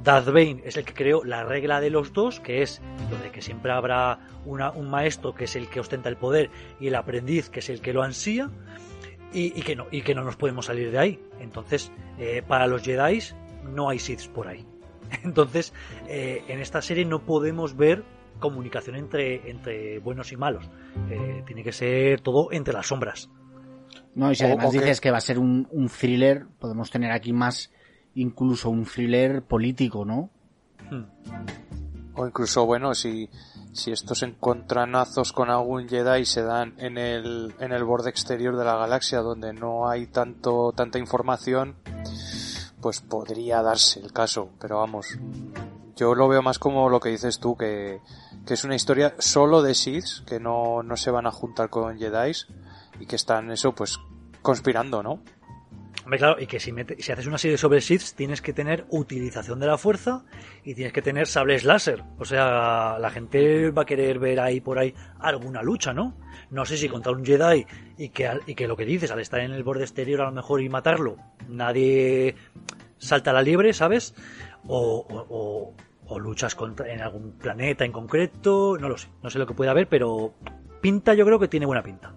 Darth 0.02 0.26
Bane 0.28 0.62
es 0.64 0.76
el 0.76 0.84
que 0.84 0.94
creó 0.94 1.22
la 1.24 1.44
regla 1.44 1.80
de 1.80 1.90
los 1.90 2.12
dos, 2.12 2.40
que 2.40 2.62
es 2.62 2.80
lo 3.10 3.18
de 3.18 3.30
que 3.30 3.42
siempre 3.42 3.72
habrá 3.72 4.18
una- 4.46 4.70
un 4.70 4.88
maestro 4.90 5.34
que 5.34 5.44
es 5.44 5.54
el 5.56 5.68
que 5.68 5.80
ostenta 5.80 6.08
el 6.08 6.16
poder 6.16 6.50
y 6.80 6.88
el 6.88 6.94
aprendiz 6.94 7.48
que 7.50 7.60
es 7.60 7.68
el 7.68 7.80
que 7.80 7.92
lo 7.92 8.02
ansía, 8.02 8.50
y, 9.34 9.58
y 9.58 9.62
que 9.62 9.76
no 9.76 9.86
y 9.90 10.02
que 10.02 10.14
no 10.14 10.24
nos 10.24 10.36
podemos 10.36 10.66
salir 10.66 10.90
de 10.90 10.98
ahí. 10.98 11.20
Entonces, 11.40 11.90
eh, 12.18 12.42
para 12.46 12.66
los 12.66 12.82
Jedi 12.82 13.18
no 13.64 13.88
hay 13.88 13.98
Siths 13.98 14.28
por 14.28 14.48
ahí. 14.48 14.66
Entonces, 15.24 15.72
eh, 16.08 16.42
en 16.48 16.60
esta 16.60 16.82
serie 16.82 17.04
no 17.04 17.20
podemos 17.24 17.76
ver 17.76 18.02
comunicación 18.40 18.96
entre, 18.96 19.48
entre 19.50 19.98
buenos 20.00 20.32
y 20.32 20.36
malos. 20.36 20.68
Eh, 21.10 21.42
tiene 21.46 21.62
que 21.62 21.72
ser 21.72 22.20
todo 22.20 22.50
entre 22.52 22.74
las 22.74 22.86
sombras. 22.88 23.30
No, 24.14 24.30
y 24.30 24.34
si 24.34 24.44
además 24.44 24.64
dices 24.72 25.00
que 25.00 25.10
va 25.10 25.18
a 25.18 25.22
ser 25.22 25.38
un, 25.38 25.68
un 25.70 25.88
thriller, 25.88 26.46
podemos 26.58 26.90
tener 26.90 27.10
aquí 27.12 27.32
más 27.32 27.70
incluso 28.14 28.70
un 28.70 28.84
thriller 28.84 29.42
político, 29.42 30.04
¿no? 30.04 30.30
Hmm. 30.90 31.04
O 32.14 32.26
incluso, 32.26 32.66
bueno, 32.66 32.94
si, 32.94 33.30
si 33.72 33.90
estos 33.90 34.22
encontranazos 34.22 35.32
con 35.32 35.48
algún 35.48 35.88
Jedi 35.88 36.26
se 36.26 36.42
dan 36.42 36.74
en 36.78 36.98
el, 36.98 37.54
en 37.58 37.72
el 37.72 37.84
borde 37.84 38.10
exterior 38.10 38.56
de 38.56 38.64
la 38.64 38.76
galaxia 38.76 39.20
donde 39.20 39.54
no 39.54 39.88
hay 39.88 40.06
tanto, 40.06 40.72
tanta 40.72 40.98
información, 40.98 41.76
pues 42.82 43.00
podría 43.00 43.62
darse 43.62 44.00
el 44.00 44.12
caso. 44.12 44.50
Pero 44.60 44.78
vamos, 44.78 45.18
yo 45.96 46.14
lo 46.14 46.28
veo 46.28 46.42
más 46.42 46.58
como 46.58 46.90
lo 46.90 47.00
que 47.00 47.08
dices 47.08 47.38
tú, 47.38 47.56
que, 47.56 48.00
que 48.44 48.54
es 48.54 48.64
una 48.64 48.74
historia 48.74 49.14
solo 49.18 49.62
de 49.62 49.74
Sith, 49.74 50.24
que 50.26 50.38
no, 50.38 50.82
no 50.82 50.96
se 50.96 51.10
van 51.10 51.26
a 51.26 51.30
juntar 51.30 51.70
con 51.70 51.98
Jedi 51.98 52.32
y 53.00 53.06
que 53.06 53.16
están 53.16 53.50
eso, 53.50 53.74
pues, 53.74 53.98
conspirando, 54.42 55.02
¿no? 55.02 55.20
Claro, 56.04 56.36
y 56.40 56.46
que 56.46 56.58
si, 56.58 56.72
si 56.98 57.12
haces 57.12 57.26
una 57.26 57.38
serie 57.38 57.56
sobre 57.56 57.80
Sith 57.80 58.14
tienes 58.16 58.42
que 58.42 58.52
tener 58.52 58.84
utilización 58.90 59.60
de 59.60 59.66
la 59.66 59.78
fuerza 59.78 60.24
y 60.64 60.74
tienes 60.74 60.92
que 60.92 61.00
tener 61.00 61.26
sables 61.26 61.64
láser. 61.64 62.02
O 62.18 62.24
sea, 62.24 62.98
la 62.98 63.10
gente 63.10 63.70
va 63.70 63.82
a 63.82 63.86
querer 63.86 64.18
ver 64.18 64.40
ahí 64.40 64.60
por 64.60 64.78
ahí 64.78 64.94
alguna 65.20 65.62
lucha, 65.62 65.92
¿no? 65.92 66.16
No 66.50 66.64
sé 66.64 66.76
si 66.76 66.88
contra 66.88 67.12
un 67.12 67.24
Jedi 67.24 67.66
y 67.98 68.08
que, 68.08 68.30
y 68.46 68.54
que 68.54 68.66
lo 68.66 68.76
que 68.76 68.84
dices, 68.84 69.10
al 69.10 69.20
estar 69.20 69.40
en 69.40 69.52
el 69.52 69.62
borde 69.62 69.84
exterior 69.84 70.22
a 70.22 70.26
lo 70.26 70.32
mejor 70.32 70.60
y 70.60 70.68
matarlo, 70.68 71.16
nadie 71.48 72.34
salta 72.98 73.30
a 73.30 73.34
la 73.34 73.42
liebre, 73.42 73.72
¿sabes? 73.72 74.14
O, 74.66 75.06
o, 75.08 75.74
o 76.06 76.18
luchas 76.18 76.54
contra, 76.54 76.92
en 76.92 77.00
algún 77.00 77.32
planeta 77.32 77.84
en 77.84 77.92
concreto, 77.92 78.76
no 78.78 78.88
lo 78.88 78.98
sé, 78.98 79.08
no 79.22 79.30
sé 79.30 79.38
lo 79.38 79.46
que 79.46 79.54
puede 79.54 79.70
haber, 79.70 79.88
pero 79.88 80.34
pinta 80.80 81.14
yo 81.14 81.24
creo 81.24 81.38
que 81.38 81.48
tiene 81.48 81.66
buena 81.66 81.82
pinta 81.82 82.12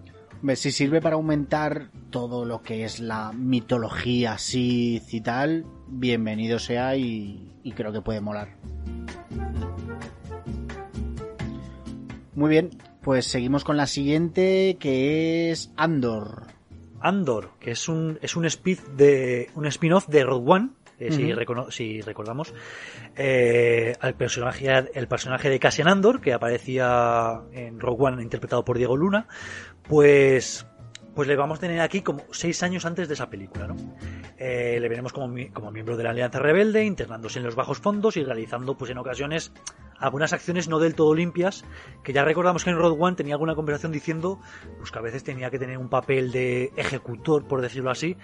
si 0.54 0.72
sirve 0.72 1.00
para 1.00 1.16
aumentar 1.16 1.90
todo 2.10 2.44
lo 2.44 2.62
que 2.62 2.84
es 2.84 3.00
la 3.00 3.32
mitología 3.32 4.32
así 4.32 5.02
y 5.10 5.20
tal, 5.20 5.66
bienvenido 5.88 6.58
sea 6.58 6.96
y, 6.96 7.52
creo 7.74 7.92
que 7.92 8.00
puede 8.00 8.20
molar. 8.20 8.56
Muy 12.34 12.50
bien, 12.50 12.70
pues 13.02 13.26
seguimos 13.26 13.64
con 13.64 13.76
la 13.76 13.86
siguiente 13.86 14.76
que 14.78 15.50
es 15.50 15.72
Andor. 15.76 16.46
Andor, 17.00 17.50
que 17.60 17.70
es 17.72 17.88
un 17.88 18.18
es 18.22 18.36
un 18.36 18.46
spin 18.46 18.78
de 18.96 19.50
un 19.54 19.66
spin-off 19.66 20.08
de 20.08 20.24
Rogue 20.24 20.52
One, 20.52 20.70
eh, 20.98 21.12
si, 21.12 21.32
recordamos, 22.02 22.54
eh, 23.16 23.94
al 24.00 24.14
personaje, 24.14 24.68
el 24.94 25.08
personaje 25.08 25.50
de 25.50 25.58
Cassian 25.58 25.88
Andor, 25.88 26.20
que 26.20 26.32
aparecía 26.32 27.42
en 27.52 27.78
Rogue 27.80 28.04
One 28.04 28.22
interpretado 28.22 28.64
por 28.64 28.78
Diego 28.78 28.96
Luna, 28.96 29.26
pues 29.82 30.66
pues 31.16 31.28
le 31.28 31.34
vamos 31.34 31.56
a 31.56 31.60
tener 31.62 31.80
aquí 31.80 32.02
como 32.02 32.24
seis 32.30 32.62
años 32.62 32.84
antes 32.84 33.08
de 33.08 33.14
esa 33.14 33.30
película, 33.30 33.66
¿no? 33.66 33.74
Eh, 34.36 34.76
le 34.78 34.86
veremos 34.86 35.14
como, 35.14 35.34
como, 35.54 35.70
miembro 35.70 35.96
de 35.96 36.04
la 36.04 36.10
Alianza 36.10 36.38
Rebelde, 36.38 36.84
internándose 36.84 37.38
en 37.38 37.46
los 37.46 37.54
bajos 37.54 37.78
fondos 37.78 38.18
y 38.18 38.22
realizando, 38.22 38.76
pues 38.76 38.90
en 38.90 38.98
ocasiones, 38.98 39.50
algunas 39.98 40.32
acciones 40.32 40.68
no 40.68 40.78
del 40.78 40.94
todo 40.94 41.14
limpias, 41.14 41.64
que 42.02 42.12
ya 42.12 42.24
recordamos 42.24 42.64
que 42.64 42.70
en 42.70 42.76
Road 42.76 42.96
One 42.98 43.16
tenía 43.16 43.34
alguna 43.34 43.54
conversación 43.54 43.92
diciendo, 43.92 44.40
pues 44.78 44.90
que 44.90 44.98
a 44.98 45.02
veces 45.02 45.24
tenía 45.24 45.50
que 45.50 45.58
tener 45.58 45.78
un 45.78 45.88
papel 45.88 46.32
de 46.32 46.72
ejecutor, 46.76 47.46
por 47.46 47.60
decirlo 47.60 47.90
así, 47.90 48.16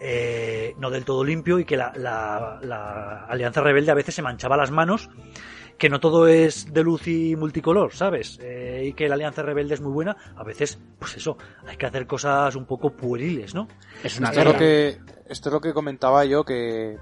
eh, 0.00 0.74
no 0.78 0.90
del 0.90 1.04
todo 1.04 1.24
limpio 1.24 1.58
y 1.58 1.64
que 1.64 1.76
la, 1.76 1.92
la 1.96 3.26
Alianza 3.28 3.60
Rebelde 3.60 3.90
a 3.90 3.94
veces 3.94 4.14
se 4.14 4.22
manchaba 4.22 4.56
las 4.56 4.70
manos 4.70 5.08
que 5.78 5.88
no 5.88 6.00
todo 6.00 6.26
es 6.26 6.72
de 6.72 6.82
luz 6.82 7.06
y 7.06 7.36
multicolor, 7.36 7.92
¿sabes? 7.92 8.38
Eh, 8.42 8.84
y 8.86 8.92
que 8.94 9.08
la 9.08 9.14
Alianza 9.14 9.42
Rebelde 9.42 9.74
es 9.74 9.80
muy 9.80 9.92
buena, 9.92 10.16
a 10.36 10.42
veces, 10.42 10.78
pues 10.98 11.16
eso, 11.16 11.36
hay 11.66 11.76
que 11.76 11.86
hacer 11.86 12.06
cosas 12.06 12.56
un 12.56 12.64
poco 12.64 12.90
pueriles, 12.90 13.54
¿no? 13.54 13.68
Es 14.02 14.18
una 14.18 14.30
esto, 14.30 14.40
es 14.40 14.46
lo 14.46 14.56
que, 14.56 14.98
esto 15.28 15.48
es 15.48 15.52
lo 15.52 15.60
que 15.60 15.74
comentaba 15.74 16.24
yo, 16.24 16.44
que, 16.44 16.96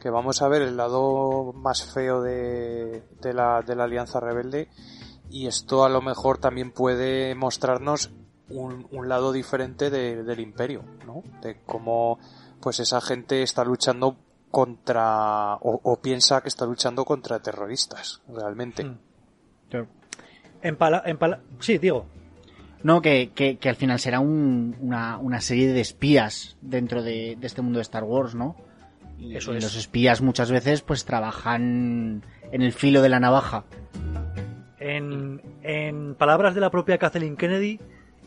que 0.00 0.10
vamos 0.10 0.42
a 0.42 0.48
ver 0.48 0.62
el 0.62 0.76
lado 0.76 1.52
más 1.52 1.84
feo 1.84 2.22
de, 2.22 3.04
de, 3.20 3.34
la, 3.34 3.62
de 3.62 3.76
la 3.76 3.84
Alianza 3.84 4.18
Rebelde 4.18 4.68
y 5.30 5.46
esto 5.46 5.84
a 5.84 5.88
lo 5.88 6.02
mejor 6.02 6.38
también 6.38 6.72
puede 6.72 7.34
mostrarnos 7.34 8.10
un, 8.48 8.88
un 8.90 9.08
lado 9.08 9.32
diferente 9.32 9.90
del 9.90 10.40
imperio, 10.40 10.82
¿no? 11.06 11.22
De 11.40 11.60
cómo 11.64 12.18
pues 12.60 12.80
esa 12.80 13.00
gente 13.00 13.42
está 13.42 13.64
luchando 13.64 14.16
contra 14.50 15.54
o, 15.60 16.00
piensa 16.02 16.42
que 16.42 16.48
está 16.48 16.66
luchando 16.66 17.04
contra 17.04 17.40
terroristas 17.40 18.20
realmente 18.28 18.84
hmm. 18.84 18.98
en 20.62 20.76
en 20.80 21.18
sí 21.60 21.78
digo 21.78 22.06
no 22.82 23.00
que, 23.00 23.30
que, 23.32 23.68
al 23.68 23.76
final 23.76 24.00
será 24.00 24.20
una, 24.20 25.18
una, 25.18 25.40
serie 25.40 25.72
de 25.72 25.80
espías 25.80 26.56
dentro 26.62 27.02
de, 27.02 27.38
este 27.42 27.62
mundo 27.62 27.78
de 27.78 27.82
Star 27.82 28.02
Wars 28.04 28.34
no 28.34 28.56
y, 29.20 29.36
Eso 29.36 29.52
los 29.52 29.76
espías 29.76 30.20
muchas 30.20 30.50
veces 30.50 30.82
pues 30.82 31.04
trabajan 31.04 32.24
en 32.50 32.62
el 32.62 32.72
filo 32.72 33.02
de 33.02 33.08
la 33.08 33.20
navaja 33.20 33.64
en, 34.78 35.42
en 35.62 36.14
palabras 36.14 36.54
de 36.54 36.60
la 36.60 36.70
propia 36.70 36.98
Kathleen 36.98 37.36
Kennedy 37.36 37.78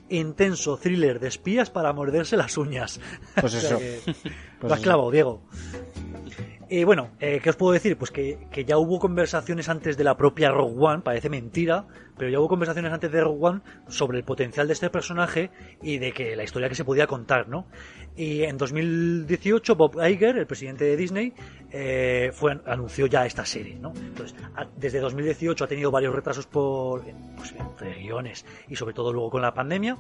intenso 0.09 0.77
thriller 0.77 1.19
de 1.19 1.27
espías 1.27 1.69
para 1.69 1.93
morderse 1.93 2.37
las 2.37 2.57
uñas. 2.57 2.99
Pues 3.41 3.53
eso. 3.55 3.79
lo 4.61 4.73
has 4.73 4.79
clavado, 4.79 5.09
Diego. 5.11 5.41
Y 6.69 6.83
bueno, 6.83 7.09
eh, 7.19 7.39
¿qué 7.43 7.49
os 7.49 7.55
puedo 7.55 7.73
decir? 7.73 7.97
Pues 7.97 8.11
que, 8.11 8.65
ya 8.65 8.77
hubo 8.77 8.99
conversaciones 8.99 9.69
antes 9.69 9.97
de 9.97 10.03
la 10.03 10.15
propia 10.15 10.51
Rogue 10.51 10.75
One, 10.77 11.01
parece 11.01 11.29
mentira, 11.29 11.85
pero 12.17 12.29
ya 12.29 12.39
hubo 12.39 12.47
conversaciones 12.47 12.91
antes 12.91 13.11
de 13.11 13.21
Rogue 13.21 13.39
One 13.41 13.61
sobre 13.87 14.17
el 14.17 14.23
potencial 14.23 14.67
de 14.67 14.73
este 14.73 14.89
personaje 14.89 15.51
y 15.81 15.97
de 15.97 16.11
que 16.11 16.35
la 16.35 16.43
historia 16.43 16.69
que 16.69 16.75
se 16.75 16.85
podía 16.85 17.07
contar, 17.07 17.47
¿no? 17.47 17.67
Y 18.15 18.43
en 18.43 18.57
2018 18.57 19.75
Bob 19.75 19.99
Iger, 20.03 20.37
el 20.37 20.47
presidente 20.47 20.85
de 20.85 20.95
Disney, 20.95 21.33
eh, 21.71 22.31
fue, 22.33 22.59
anunció 22.65 23.07
ya 23.07 23.25
esta 23.25 23.45
serie, 23.45 23.75
¿no? 23.79 23.93
Entonces, 23.95 24.35
desde 24.77 24.99
2018 24.99 25.63
ha 25.63 25.67
tenido 25.67 25.91
varios 25.91 26.13
retrasos 26.13 26.45
por 26.45 27.03
pues, 27.35 27.53
entre 27.53 27.95
guiones 27.95 28.45
y 28.67 28.75
sobre 28.75 28.93
todo 28.93 29.11
luego 29.11 29.29
con 29.29 29.41
la 29.41 29.53
pandemia. 29.53 29.97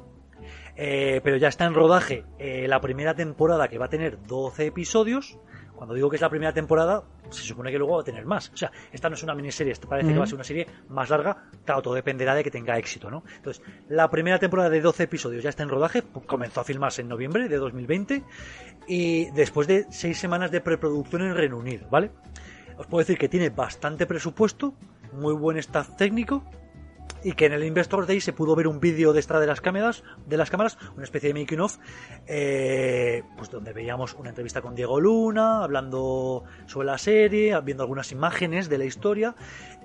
Eh, 0.75 1.21
pero 1.23 1.37
ya 1.37 1.47
está 1.47 1.65
en 1.65 1.73
rodaje 1.73 2.25
la 2.39 2.81
primera 2.81 3.13
temporada 3.13 3.69
que 3.69 3.77
va 3.77 3.85
a 3.85 3.89
tener 3.89 4.21
12 4.23 4.65
episodios 4.65 5.37
cuando 5.75 5.95
digo 5.95 6.09
que 6.09 6.15
es 6.15 6.21
la 6.21 6.29
primera 6.29 6.53
temporada, 6.53 7.03
se 7.29 7.43
supone 7.43 7.71
que 7.71 7.77
luego 7.77 7.95
va 7.95 8.01
a 8.01 8.03
tener 8.03 8.25
más. 8.25 8.51
O 8.53 8.57
sea, 8.57 8.71
esta 8.91 9.09
no 9.09 9.15
es 9.15 9.23
una 9.23 9.35
miniserie, 9.35 9.73
esta 9.73 9.87
parece 9.87 10.11
que 10.11 10.17
va 10.17 10.23
a 10.23 10.27
ser 10.27 10.35
una 10.35 10.43
serie 10.43 10.67
más 10.89 11.09
larga. 11.09 11.49
Claro, 11.65 11.81
todo 11.81 11.93
dependerá 11.93 12.35
de 12.35 12.43
que 12.43 12.51
tenga 12.51 12.77
éxito, 12.77 13.09
¿no? 13.09 13.23
Entonces, 13.35 13.63
la 13.89 14.09
primera 14.09 14.39
temporada 14.39 14.69
de 14.69 14.81
12 14.81 15.03
episodios 15.03 15.43
ya 15.43 15.49
está 15.49 15.63
en 15.63 15.69
rodaje, 15.69 16.03
comenzó 16.25 16.61
a 16.61 16.63
filmarse 16.63 17.01
en 17.01 17.07
noviembre 17.07 17.47
de 17.49 17.57
2020 17.57 18.23
y 18.87 19.31
después 19.31 19.67
de 19.67 19.85
seis 19.89 20.17
semanas 20.17 20.51
de 20.51 20.61
preproducción 20.61 21.23
en 21.23 21.35
Reino 21.35 21.57
Unido, 21.57 21.87
¿vale? 21.89 22.11
Os 22.77 22.87
puedo 22.87 22.99
decir 22.99 23.17
que 23.17 23.29
tiene 23.29 23.49
bastante 23.49 24.05
presupuesto, 24.05 24.73
muy 25.13 25.33
buen 25.33 25.57
staff 25.57 25.95
técnico 25.95 26.43
y 27.23 27.33
que 27.33 27.45
en 27.45 27.53
el 27.53 27.63
Investor 27.63 28.05
Day 28.05 28.21
se 28.21 28.33
pudo 28.33 28.55
ver 28.55 28.67
un 28.67 28.79
vídeo 28.79 29.13
de 29.13 29.19
extra 29.19 29.39
de 29.39 29.47
las 29.47 29.61
cámaras, 29.61 30.03
de 30.27 30.37
las 30.37 30.49
cámaras, 30.49 30.77
una 30.95 31.03
especie 31.03 31.33
de 31.33 31.39
making 31.39 31.59
of, 31.59 31.77
eh, 32.27 33.23
pues 33.37 33.49
donde 33.49 33.73
veíamos 33.73 34.13
una 34.13 34.29
entrevista 34.29 34.61
con 34.61 34.75
Diego 34.75 34.99
Luna, 34.99 35.63
hablando 35.63 36.43
sobre 36.65 36.87
la 36.87 36.97
serie, 36.97 37.59
viendo 37.61 37.83
algunas 37.83 38.11
imágenes 38.11 38.69
de 38.69 38.77
la 38.77 38.85
historia, 38.85 39.35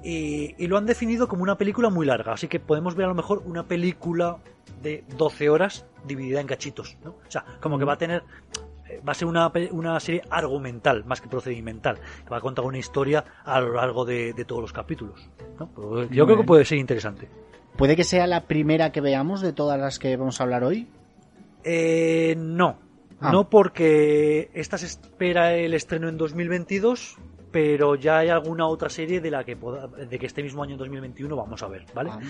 y, 0.02 0.66
lo 0.68 0.76
han 0.76 0.86
definido 0.86 1.28
como 1.28 1.42
una 1.42 1.56
película 1.56 1.88
muy 1.88 2.04
larga, 2.04 2.34
así 2.34 2.46
que 2.46 2.60
podemos 2.60 2.94
ver 2.94 3.06
a 3.06 3.08
lo 3.08 3.14
mejor 3.14 3.42
una 3.46 3.66
película 3.66 4.36
de 4.82 5.02
12 5.16 5.48
horas 5.48 5.86
dividida 6.04 6.40
en 6.40 6.46
cachitos, 6.46 6.98
¿no? 7.02 7.10
O 7.10 7.30
sea, 7.30 7.44
como 7.60 7.78
que 7.78 7.86
va 7.86 7.94
a 7.94 7.98
tener 7.98 8.22
va 9.06 9.12
a 9.12 9.14
ser 9.14 9.28
una, 9.28 9.50
una, 9.72 10.00
serie 10.00 10.22
argumental 10.30 11.04
más 11.04 11.20
que 11.20 11.28
procedimental, 11.28 11.98
que 12.24 12.30
va 12.30 12.38
a 12.38 12.40
contar 12.40 12.64
una 12.64 12.78
historia 12.78 13.24
a 13.44 13.60
lo 13.60 13.74
largo 13.74 14.04
de, 14.04 14.32
todos 14.46 14.62
los 14.62 14.72
capítulos. 14.72 15.28
yo 16.10 16.26
creo 16.26 16.36
que 16.36 16.44
puede 16.44 16.64
ser 16.64 16.78
interesante. 16.78 17.28
¿Puede 17.76 17.94
que 17.94 18.04
sea 18.04 18.26
la 18.26 18.44
primera 18.44 18.90
que 18.90 19.00
veamos 19.00 19.40
de 19.40 19.52
todas 19.52 19.78
las 19.78 19.98
que 19.98 20.16
vamos 20.16 20.40
a 20.40 20.44
hablar 20.44 20.64
hoy? 20.64 20.88
Eh, 21.64 22.34
no. 22.36 22.78
Ah. 23.20 23.32
No 23.32 23.48
porque 23.50 24.50
esta 24.54 24.78
se 24.78 24.86
espera 24.86 25.54
el 25.54 25.74
estreno 25.74 26.08
en 26.08 26.16
2022, 26.16 27.18
pero 27.50 27.94
ya 27.94 28.18
hay 28.18 28.28
alguna 28.28 28.66
otra 28.66 28.88
serie 28.88 29.20
de 29.20 29.30
la 29.30 29.44
que 29.44 29.56
de 29.56 30.18
que 30.18 30.26
este 30.26 30.42
mismo 30.42 30.62
año 30.62 30.72
en 30.72 30.78
2021 30.78 31.34
vamos 31.36 31.62
a 31.62 31.68
ver, 31.68 31.84
¿vale? 31.94 32.10
Ah, 32.12 32.20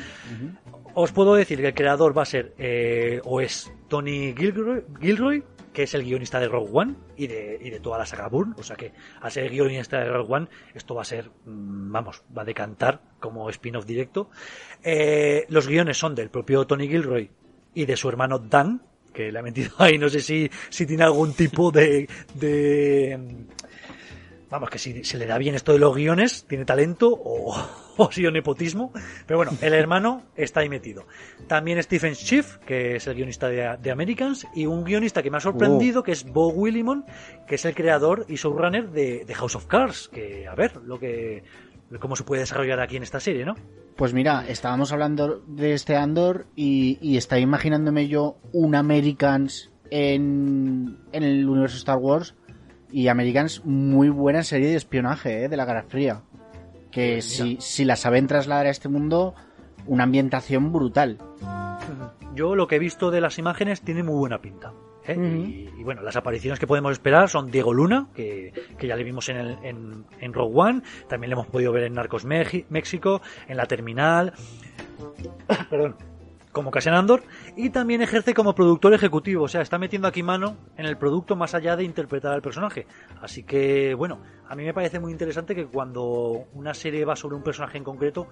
Os 0.94 1.12
puedo 1.12 1.34
decir 1.34 1.58
que 1.60 1.68
el 1.68 1.74
creador 1.74 2.16
va 2.16 2.22
a 2.22 2.26
ser 2.26 2.54
eh, 2.58 3.20
o 3.24 3.40
es 3.40 3.72
Tony 3.88 4.34
Gilroy 4.36 5.44
que 5.78 5.84
es 5.84 5.94
el 5.94 6.02
guionista 6.02 6.40
de 6.40 6.48
Rogue 6.48 6.70
One 6.72 6.94
y 7.16 7.28
de, 7.28 7.56
y 7.62 7.70
de 7.70 7.78
toda 7.78 7.98
la 7.98 8.04
saga 8.04 8.28
Bourne. 8.28 8.54
O 8.58 8.64
sea 8.64 8.74
que 8.74 8.92
al 9.20 9.30
ser 9.30 9.44
el 9.44 9.50
guionista 9.50 10.00
de 10.00 10.08
Rogue 10.08 10.34
One, 10.34 10.48
esto 10.74 10.96
va 10.96 11.02
a 11.02 11.04
ser, 11.04 11.30
mm, 11.44 11.92
vamos, 11.92 12.24
va 12.36 12.42
a 12.42 12.44
decantar 12.44 13.00
como 13.20 13.48
spin-off 13.48 13.86
directo. 13.86 14.28
Eh, 14.82 15.46
los 15.50 15.68
guiones 15.68 15.96
son 15.96 16.16
del 16.16 16.30
propio 16.30 16.66
Tony 16.66 16.88
Gilroy 16.88 17.30
y 17.74 17.86
de 17.86 17.96
su 17.96 18.08
hermano 18.08 18.40
Dan, 18.40 18.82
que 19.12 19.30
le 19.30 19.38
ha 19.38 19.42
metido 19.42 19.70
ahí, 19.78 19.98
no 19.98 20.08
sé 20.08 20.18
si, 20.18 20.50
si 20.68 20.84
tiene 20.84 21.04
algún 21.04 21.32
tipo 21.34 21.70
de, 21.70 22.08
de 22.34 23.46
vamos, 24.50 24.70
que 24.70 24.78
si 24.78 25.04
se 25.04 25.18
le 25.18 25.26
da 25.26 25.38
bien 25.38 25.54
esto 25.54 25.72
de 25.72 25.78
los 25.78 25.94
guiones, 25.94 26.44
tiene 26.48 26.64
talento 26.64 27.10
o, 27.10 27.54
o 27.96 28.04
ha 28.04 28.12
sido 28.12 28.30
nepotismo. 28.30 28.92
Pero 29.26 29.38
bueno, 29.38 29.52
el 29.60 29.74
hermano 29.74 30.22
está 30.36 30.60
ahí 30.60 30.68
metido. 30.68 31.04
También 31.46 31.82
Stephen 31.82 32.14
Schiff, 32.14 32.56
que 32.58 32.96
es 32.96 33.06
el 33.06 33.14
guionista 33.14 33.48
de, 33.48 33.76
de 33.80 33.90
Americans, 33.90 34.46
y 34.54 34.66
un 34.66 34.84
guionista 34.84 35.22
que 35.22 35.30
me 35.30 35.38
ha 35.38 35.40
sorprendido, 35.40 36.02
que 36.02 36.12
es 36.12 36.24
Bo 36.24 36.48
Willimon, 36.48 37.04
que 37.46 37.56
es 37.56 37.64
el 37.64 37.74
creador 37.74 38.24
y 38.28 38.36
showrunner 38.36 38.90
de, 38.90 39.24
de 39.24 39.34
House 39.34 39.56
of 39.56 39.66
Cards. 39.66 40.08
Que, 40.08 40.46
a 40.46 40.54
ver, 40.54 40.76
lo 40.76 40.98
que 40.98 41.42
cómo 41.98 42.16
se 42.16 42.24
puede 42.24 42.40
desarrollar 42.40 42.80
aquí 42.80 42.96
en 42.96 43.02
esta 43.02 43.20
serie, 43.20 43.44
¿no? 43.44 43.54
Pues 43.96 44.12
mira, 44.12 44.44
estábamos 44.46 44.92
hablando 44.92 45.42
de 45.46 45.72
este 45.72 45.96
Andor 45.96 46.46
y, 46.54 46.98
y 47.00 47.16
estaba 47.16 47.40
imaginándome 47.40 48.08
yo 48.08 48.36
un 48.52 48.74
Americans 48.74 49.72
en, 49.90 50.98
en 51.12 51.22
el 51.22 51.48
universo 51.48 51.78
Star 51.78 51.96
Wars 51.96 52.34
y 52.90 53.08
Americans 53.08 53.64
muy 53.64 54.08
buena 54.08 54.42
serie 54.42 54.68
de 54.68 54.76
espionaje 54.76 55.44
¿eh? 55.44 55.48
de 55.48 55.56
la 55.56 55.64
Guerra 55.64 55.84
Fría. 55.84 56.22
Que 56.90 57.20
si, 57.22 57.58
si 57.60 57.84
la 57.84 57.96
saben 57.96 58.26
trasladar 58.26 58.66
a 58.66 58.70
este 58.70 58.88
mundo, 58.88 59.34
una 59.86 60.04
ambientación 60.04 60.72
brutal. 60.72 61.18
Yo 62.34 62.54
lo 62.54 62.66
que 62.66 62.76
he 62.76 62.78
visto 62.78 63.10
de 63.10 63.20
las 63.20 63.38
imágenes 63.38 63.82
tiene 63.82 64.02
muy 64.02 64.16
buena 64.16 64.40
pinta. 64.40 64.72
¿eh? 65.06 65.16
Y, 65.16 65.80
y 65.80 65.84
bueno, 65.84 66.02
las 66.02 66.16
apariciones 66.16 66.58
que 66.58 66.66
podemos 66.66 66.92
esperar 66.92 67.28
son 67.28 67.50
Diego 67.50 67.74
Luna, 67.74 68.08
que, 68.14 68.52
que 68.78 68.86
ya 68.86 68.96
le 68.96 69.04
vimos 69.04 69.28
en, 69.28 69.36
el, 69.36 69.58
en, 69.62 70.04
en 70.20 70.32
Rogue 70.32 70.52
One, 70.54 70.82
también 71.08 71.30
le 71.30 71.34
hemos 71.34 71.46
podido 71.46 71.72
ver 71.72 71.84
en 71.84 71.94
Narcos 71.94 72.24
México, 72.24 73.20
en 73.48 73.56
La 73.56 73.66
Terminal, 73.66 74.32
perdón, 75.70 75.96
como 76.58 76.72
Cassian 76.72 76.96
Andor, 76.96 77.22
y 77.56 77.70
también 77.70 78.02
ejerce 78.02 78.34
como 78.34 78.52
productor 78.52 78.92
ejecutivo, 78.92 79.44
o 79.44 79.48
sea, 79.48 79.60
está 79.60 79.78
metiendo 79.78 80.08
aquí 80.08 80.24
mano 80.24 80.56
en 80.76 80.86
el 80.86 80.96
producto 80.96 81.36
más 81.36 81.54
allá 81.54 81.76
de 81.76 81.84
interpretar 81.84 82.32
al 82.32 82.42
personaje. 82.42 82.84
Así 83.22 83.44
que, 83.44 83.94
bueno, 83.94 84.20
a 84.48 84.56
mí 84.56 84.64
me 84.64 84.74
parece 84.74 84.98
muy 84.98 85.12
interesante 85.12 85.54
que 85.54 85.66
cuando 85.66 86.48
una 86.54 86.74
serie 86.74 87.04
va 87.04 87.14
sobre 87.14 87.36
un 87.36 87.44
personaje 87.44 87.78
en 87.78 87.84
concreto, 87.84 88.26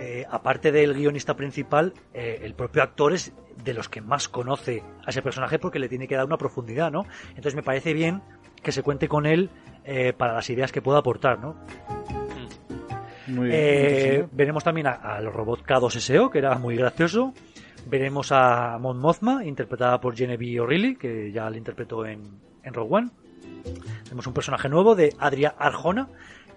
eh, 0.00 0.26
aparte 0.28 0.72
del 0.72 0.94
guionista 0.94 1.36
principal, 1.36 1.94
eh, 2.12 2.40
el 2.42 2.54
propio 2.54 2.82
actor 2.82 3.12
es 3.12 3.32
de 3.62 3.72
los 3.72 3.88
que 3.88 4.00
más 4.00 4.28
conoce 4.28 4.82
a 5.06 5.10
ese 5.10 5.22
personaje 5.22 5.60
porque 5.60 5.78
le 5.78 5.88
tiene 5.88 6.08
que 6.08 6.16
dar 6.16 6.24
una 6.24 6.38
profundidad, 6.38 6.90
¿no? 6.90 7.06
Entonces 7.28 7.54
me 7.54 7.62
parece 7.62 7.92
bien 7.92 8.20
que 8.64 8.72
se 8.72 8.82
cuente 8.82 9.06
con 9.06 9.26
él 9.26 9.48
eh, 9.84 10.12
para 10.12 10.34
las 10.34 10.50
ideas 10.50 10.72
que 10.72 10.82
pueda 10.82 10.98
aportar, 10.98 11.38
¿no? 11.38 11.54
Muy 13.26 13.48
bien. 13.48 13.58
Eh, 13.62 14.26
veremos 14.32 14.62
también 14.64 14.86
a- 14.86 14.92
al 15.16 15.32
robot 15.32 15.64
K2SO, 15.64 16.30
que 16.30 16.38
era 16.38 16.58
muy 16.58 16.76
gracioso. 16.76 17.32
Veremos 17.86 18.32
a 18.32 18.78
Mon 18.78 18.98
Mothma, 18.98 19.44
interpretada 19.44 20.00
por 20.00 20.16
Genevieve 20.16 20.60
O'Reilly, 20.60 20.96
que 20.96 21.32
ya 21.32 21.48
la 21.50 21.56
interpretó 21.56 22.06
en, 22.06 22.22
en 22.62 22.74
Rogue 22.74 22.94
One. 22.96 23.10
Tenemos 24.04 24.26
un 24.26 24.32
personaje 24.34 24.68
nuevo 24.68 24.94
de 24.94 25.14
Adria 25.18 25.54
Arjona, 25.58 26.08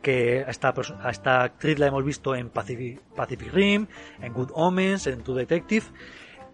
que 0.02 0.44
a 0.46 0.50
esta, 0.52 0.74
a 1.02 1.10
esta 1.10 1.44
actriz 1.44 1.80
la 1.80 1.88
hemos 1.88 2.04
visto 2.06 2.36
en 2.36 2.50
Pacific, 2.50 3.02
Pacific 3.16 3.52
Rim, 3.54 3.88
en 4.22 4.34
Good 4.34 4.52
Omens, 4.54 5.08
en 5.08 5.22
True 5.24 5.40
Detective. 5.40 5.86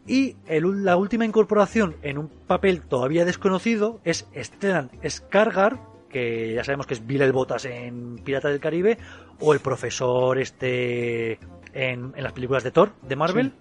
Y 0.07 0.35
el- 0.47 0.83
la 0.83 0.97
última 0.97 1.25
incorporación 1.25 1.95
en 2.01 2.17
un 2.17 2.29
papel 2.29 2.81
todavía 2.81 3.25
desconocido 3.25 3.99
es 4.03 4.27
Stellan 4.35 4.89
Skargar, 5.07 5.79
que 6.13 6.53
ya 6.53 6.63
sabemos 6.63 6.87
que 6.87 6.93
es 6.93 7.05
Bill 7.05 7.21
el 7.23 7.33
Botas 7.33 7.65
en 7.65 8.15
Piratas 8.23 8.51
del 8.51 8.61
Caribe, 8.61 8.97
o 9.41 9.53
el 9.53 9.59
profesor 9.59 10.37
este 10.39 11.33
en, 11.73 12.13
en 12.15 12.23
las 12.23 12.31
películas 12.31 12.63
de 12.63 12.71
Thor, 12.71 12.93
de 13.01 13.15
Marvel. 13.17 13.51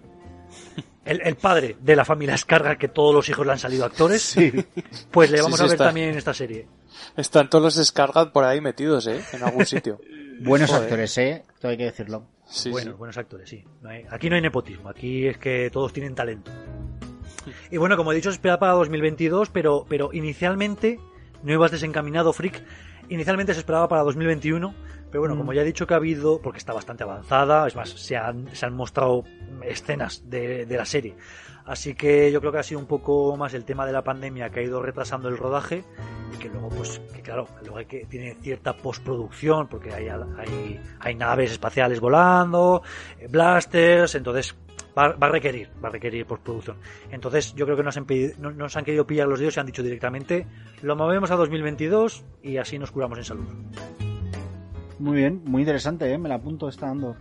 El, 1.03 1.19
el 1.25 1.35
padre 1.35 1.75
de 1.81 1.95
la 1.97 2.05
familia 2.05 2.37
Skargar, 2.37 2.77
que 2.77 2.87
todos 2.87 3.13
los 3.13 3.27
hijos 3.27 3.45
le 3.45 3.51
han 3.51 3.59
salido 3.59 3.83
actores. 3.83 4.21
Sí. 4.21 4.53
Pues 5.11 5.29
le 5.31 5.41
vamos 5.41 5.59
Sí, 5.59 5.63
sí, 5.63 5.63
a 5.63 5.65
ver 5.67 5.73
está. 5.73 5.85
también 5.85 6.09
en 6.11 6.17
esta 6.17 6.33
serie. 6.33 6.65
Están 7.17 7.49
todos 7.49 7.61
los 7.65 7.75
descargas 7.75 8.27
por 8.27 8.45
ahí 8.45 8.61
metidos, 8.61 9.07
¿eh? 9.07 9.19
En 9.33 9.43
algún 9.43 9.65
sitio. 9.65 9.99
Buenos 10.39 10.69
Joder. 10.69 10.83
actores, 10.83 11.17
¿eh? 11.17 11.43
Todo 11.59 11.71
hay 11.71 11.77
que 11.77 11.83
decirlo. 11.85 12.23
Sí, 12.45 12.69
buenos, 12.69 12.93
sí. 12.93 12.97
buenos 12.97 13.17
actores, 13.17 13.49
sí. 13.49 13.63
No 13.81 13.89
hay- 13.89 14.05
aquí 14.09 14.29
no 14.29 14.35
hay 14.35 14.41
nepotismo, 14.41 14.87
aquí 14.89 15.27
es 15.27 15.37
que 15.37 15.69
todos 15.73 15.91
tienen 15.91 16.15
talento. 16.15 16.51
Y 17.71 17.77
bueno, 17.77 17.97
como 17.97 18.11
he 18.11 18.15
dicho, 18.15 18.29
se 18.29 18.35
espera 18.35 18.57
para 18.59 18.73
2022, 18.73 19.49
pero, 19.49 19.85
pero 19.89 20.09
inicialmente 20.13 20.99
no 21.43 21.53
ibas 21.53 21.71
desencaminado, 21.71 22.33
Freak. 22.33 22.63
Inicialmente 23.09 23.53
se 23.53 23.59
esperaba 23.59 23.87
para 23.87 24.01
2021, 24.03 24.73
pero 25.11 25.21
bueno, 25.21 25.35
Mm. 25.35 25.37
como 25.37 25.53
ya 25.53 25.61
he 25.61 25.65
dicho 25.65 25.85
que 25.85 25.93
ha 25.93 25.97
habido, 25.97 26.39
porque 26.41 26.57
está 26.57 26.73
bastante 26.73 27.03
avanzada, 27.03 27.67
es 27.67 27.75
más, 27.75 27.89
se 27.89 28.15
han, 28.17 28.47
se 28.55 28.65
han 28.65 28.73
mostrado 28.73 29.23
escenas 29.63 30.23
de, 30.29 30.65
de 30.65 30.77
la 30.77 30.85
serie. 30.85 31.15
Así 31.65 31.95
que 31.95 32.31
yo 32.31 32.39
creo 32.41 32.51
que 32.51 32.59
ha 32.59 32.63
sido 32.63 32.79
un 32.79 32.87
poco 32.87 33.37
más 33.37 33.53
el 33.53 33.63
tema 33.63 33.85
de 33.85 33.93
la 33.93 34.03
pandemia 34.03 34.49
que 34.49 34.59
ha 34.59 34.63
ido 34.63 34.81
retrasando 34.81 35.29
el 35.29 35.37
rodaje 35.37 35.83
y 36.33 36.37
que 36.37 36.49
luego, 36.49 36.67
pues, 36.69 36.99
que 37.13 37.21
claro, 37.21 37.47
luego 37.61 37.77
hay 37.77 37.85
que 37.85 38.05
tiene 38.05 38.35
cierta 38.41 38.75
postproducción 38.75 39.67
porque 39.67 39.93
hay, 39.93 40.07
hay, 40.09 40.81
hay 40.99 41.15
naves 41.15 41.51
espaciales 41.51 42.01
volando, 42.01 42.81
eh, 43.19 43.27
blasters, 43.29 44.15
entonces 44.15 44.55
va, 44.97 45.15
a 45.19 45.29
requerir, 45.29 45.69
va 45.83 45.89
a 45.89 45.91
requerir 45.91 46.25
postproducción. 46.25 46.77
Entonces 47.11 47.53
yo 47.55 47.65
creo 47.65 47.77
que 47.77 47.83
nos 47.83 47.97
han, 47.97 48.05
no- 48.39 48.51
nos 48.51 48.75
han 48.77 48.85
querido 48.85 49.05
pillar 49.07 49.27
los 49.27 49.39
dedos 49.39 49.57
y 49.57 49.59
han 49.59 49.65
dicho 49.65 49.83
directamente, 49.83 50.45
lo 50.81 50.95
movemos 50.95 51.31
a 51.31 51.35
2022 51.35 52.23
y 52.43 52.57
así 52.57 52.77
nos 52.79 52.91
curamos 52.91 53.17
en 53.17 53.23
salud. 53.23 53.45
Muy 54.99 55.17
bien, 55.17 55.41
muy 55.45 55.61
interesante, 55.63 56.11
¿eh? 56.11 56.17
Me 56.17 56.29
la 56.29 56.35
apunto 56.35 56.69
esta 56.69 56.89
Andor. 56.89 57.15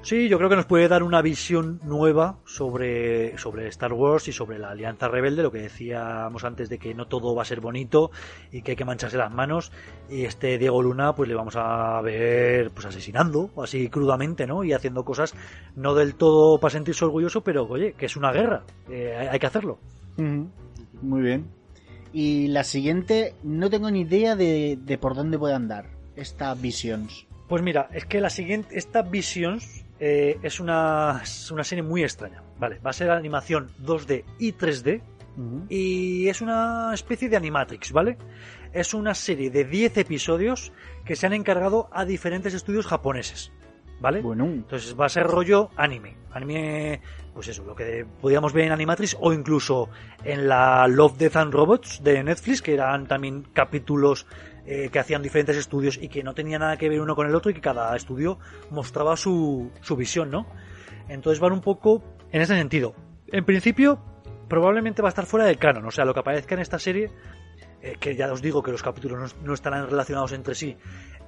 Sí, 0.00 0.28
yo 0.28 0.38
creo 0.38 0.48
que 0.48 0.56
nos 0.56 0.64
puede 0.64 0.88
dar 0.88 1.02
una 1.02 1.20
visión 1.22 1.80
nueva 1.84 2.38
sobre, 2.46 3.36
sobre 3.36 3.66
Star 3.68 3.92
Wars 3.92 4.28
y 4.28 4.32
sobre 4.32 4.58
la 4.58 4.70
Alianza 4.70 5.08
Rebelde, 5.08 5.42
lo 5.42 5.50
que 5.50 5.58
decíamos 5.58 6.44
antes 6.44 6.68
de 6.68 6.78
que 6.78 6.94
no 6.94 7.08
todo 7.08 7.34
va 7.34 7.42
a 7.42 7.44
ser 7.44 7.60
bonito 7.60 8.10
y 8.52 8.62
que 8.62 8.70
hay 8.70 8.76
que 8.76 8.84
mancharse 8.84 9.18
las 9.18 9.32
manos. 9.32 9.72
Y 10.08 10.24
este 10.24 10.56
Diego 10.56 10.82
Luna, 10.82 11.14
pues 11.14 11.28
le 11.28 11.34
vamos 11.34 11.56
a 11.56 12.00
ver 12.00 12.70
pues 12.70 12.86
asesinando, 12.86 13.50
así 13.60 13.88
crudamente, 13.88 14.46
¿no? 14.46 14.62
Y 14.62 14.72
haciendo 14.72 15.04
cosas 15.04 15.34
no 15.74 15.94
del 15.94 16.14
todo 16.14 16.58
para 16.58 16.72
sentirse 16.72 17.04
orgulloso, 17.04 17.42
pero 17.42 17.66
oye, 17.66 17.92
que 17.92 18.06
es 18.06 18.16
una 18.16 18.32
guerra, 18.32 18.62
eh, 18.88 19.28
hay, 19.30 19.38
que 19.38 19.46
hacerlo. 19.46 19.78
Muy 20.16 21.22
bien. 21.22 21.48
Y 22.12 22.46
la 22.48 22.64
siguiente, 22.64 23.34
no 23.42 23.68
tengo 23.68 23.90
ni 23.90 24.02
idea 24.02 24.36
de, 24.36 24.78
de 24.80 24.96
por 24.96 25.14
dónde 25.14 25.38
puede 25.38 25.54
andar 25.54 25.86
esta 26.16 26.54
Visions. 26.54 27.26
Pues 27.48 27.62
mira, 27.62 27.88
es 27.92 28.06
que 28.06 28.20
la 28.20 28.30
siguiente, 28.30 28.78
esta 28.78 29.02
Visions 29.02 29.84
eh, 30.00 30.38
es, 30.42 30.60
una, 30.60 31.20
es 31.22 31.50
una 31.50 31.64
serie 31.64 31.82
muy 31.82 32.02
extraña, 32.02 32.42
¿vale? 32.58 32.78
Va 32.84 32.90
a 32.90 32.92
ser 32.92 33.10
animación 33.10 33.70
2D 33.82 34.24
y 34.38 34.52
3D, 34.52 35.02
Ujú. 35.36 35.66
y 35.68 36.28
es 36.28 36.40
una 36.40 36.90
especie 36.94 37.28
de 37.28 37.36
animatrix, 37.36 37.92
¿vale? 37.92 38.18
Es 38.72 38.92
una 38.94 39.14
serie 39.14 39.50
de 39.50 39.64
10 39.64 39.98
episodios 39.98 40.72
que 41.04 41.16
se 41.16 41.26
han 41.26 41.32
encargado 41.32 41.88
a 41.92 42.04
diferentes 42.04 42.54
estudios 42.54 42.86
japoneses, 42.86 43.52
¿vale? 44.00 44.20
Bueno, 44.20 44.44
Entonces 44.46 44.98
va 44.98 45.06
a 45.06 45.08
ser 45.08 45.26
rollo 45.26 45.70
anime. 45.76 46.16
Anime, 46.32 47.00
pues 47.32 47.48
eso, 47.48 47.64
lo 47.64 47.74
que 47.74 48.04
podíamos 48.20 48.52
ver 48.52 48.66
en 48.66 48.72
Animatrix 48.72 49.16
o 49.20 49.32
incluso 49.32 49.88
en 50.24 50.46
la 50.48 50.86
Love, 50.86 51.16
Death 51.16 51.36
and 51.36 51.52
Robots 51.54 52.02
de 52.02 52.22
Netflix, 52.22 52.60
que 52.60 52.74
eran 52.74 53.06
también 53.06 53.46
capítulos 53.52 54.26
eh, 54.70 54.90
que 54.90 54.98
hacían 54.98 55.22
diferentes 55.22 55.56
estudios 55.56 55.96
y 55.96 56.08
que 56.08 56.22
no 56.22 56.34
tenían 56.34 56.60
nada 56.60 56.76
que 56.76 56.90
ver 56.90 57.00
uno 57.00 57.16
con 57.16 57.26
el 57.26 57.34
otro 57.34 57.50
y 57.50 57.54
que 57.54 57.62
cada 57.62 57.96
estudio 57.96 58.38
mostraba 58.70 59.16
su, 59.16 59.70
su 59.80 59.96
visión, 59.96 60.30
¿no? 60.30 60.46
Entonces 61.08 61.40
van 61.40 61.52
un 61.52 61.62
poco 61.62 62.04
en 62.32 62.42
ese 62.42 62.54
sentido. 62.54 62.94
En 63.28 63.46
principio, 63.46 63.98
probablemente 64.46 65.00
va 65.00 65.08
a 65.08 65.10
estar 65.10 65.24
fuera 65.24 65.46
del 65.46 65.56
canon, 65.56 65.86
o 65.86 65.90
sea, 65.90 66.04
lo 66.04 66.12
que 66.12 66.20
aparezca 66.20 66.54
en 66.54 66.60
esta 66.60 66.78
serie, 66.78 67.10
eh, 67.80 67.96
que 67.98 68.14
ya 68.14 68.30
os 68.30 68.42
digo 68.42 68.62
que 68.62 68.70
los 68.70 68.82
capítulos 68.82 69.34
no, 69.42 69.54
estarán 69.54 69.88
relacionados 69.88 70.32
entre 70.32 70.54
sí, 70.54 70.76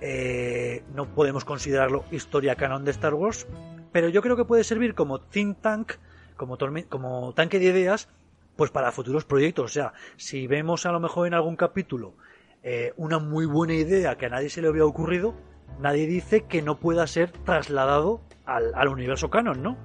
eh, 0.03 0.85
no 0.93 1.07
podemos 1.15 1.47
considerarlo 1.47 2.05
historia 2.11 2.57
canon 2.57 2.85
de 2.85 2.91
Star 2.91 3.15
Wars, 3.15 3.47
pero 3.91 4.11
yo 4.11 4.21
creo 4.21 4.37
que 4.37 4.45
puede 4.45 4.65
servir 4.65 4.95
como 4.95 5.19
think 5.19 5.63
tank, 5.63 5.93
como 6.37 7.33
tanque 7.33 7.59
de 7.59 7.65
ideas, 7.65 8.11
pues 8.57 8.71
para 8.71 8.93
futuros 8.93 9.25
proyectos. 9.25 9.65
O 9.65 9.69
sea, 9.73 9.95
si 10.19 10.47
vemos 10.47 10.85
a 10.85 10.93
lo 10.93 11.01
mejor 11.01 11.27
en 11.27 11.33
algún 11.33 11.57
capítulo 11.57 12.17
eh, 12.63 12.93
una 12.97 13.19
muy 13.19 13.47
buena 13.47 13.75
idea 13.75 14.17
que 14.17 14.27
a 14.27 14.29
nadie 14.29 14.49
se 14.49 14.63
le 14.63 14.69
había 14.69 14.85
ocurrido, 14.85 15.35
nadie 15.81 16.07
dice 16.07 16.43
que 16.43 16.63
no 16.63 16.79
pueda 16.79 17.07
ser 17.07 17.31
trasladado 17.31 18.21
al, 18.45 18.73
al 18.75 18.89
universo 18.89 19.31
canon, 19.31 19.63
¿no? 19.63 19.77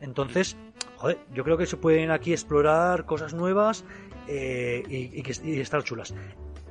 Entonces, 0.00 0.56
joder, 0.96 1.18
yo 1.34 1.44
creo 1.44 1.58
que 1.58 1.66
se 1.66 1.76
pueden 1.76 2.10
aquí 2.10 2.32
explorar 2.32 3.04
cosas 3.04 3.34
nuevas 3.34 3.84
eh, 4.28 4.82
y, 4.88 5.18
y 5.18 5.22
que, 5.22 5.34
y 5.44 5.60
estar 5.60 5.82
chulas. 5.82 6.14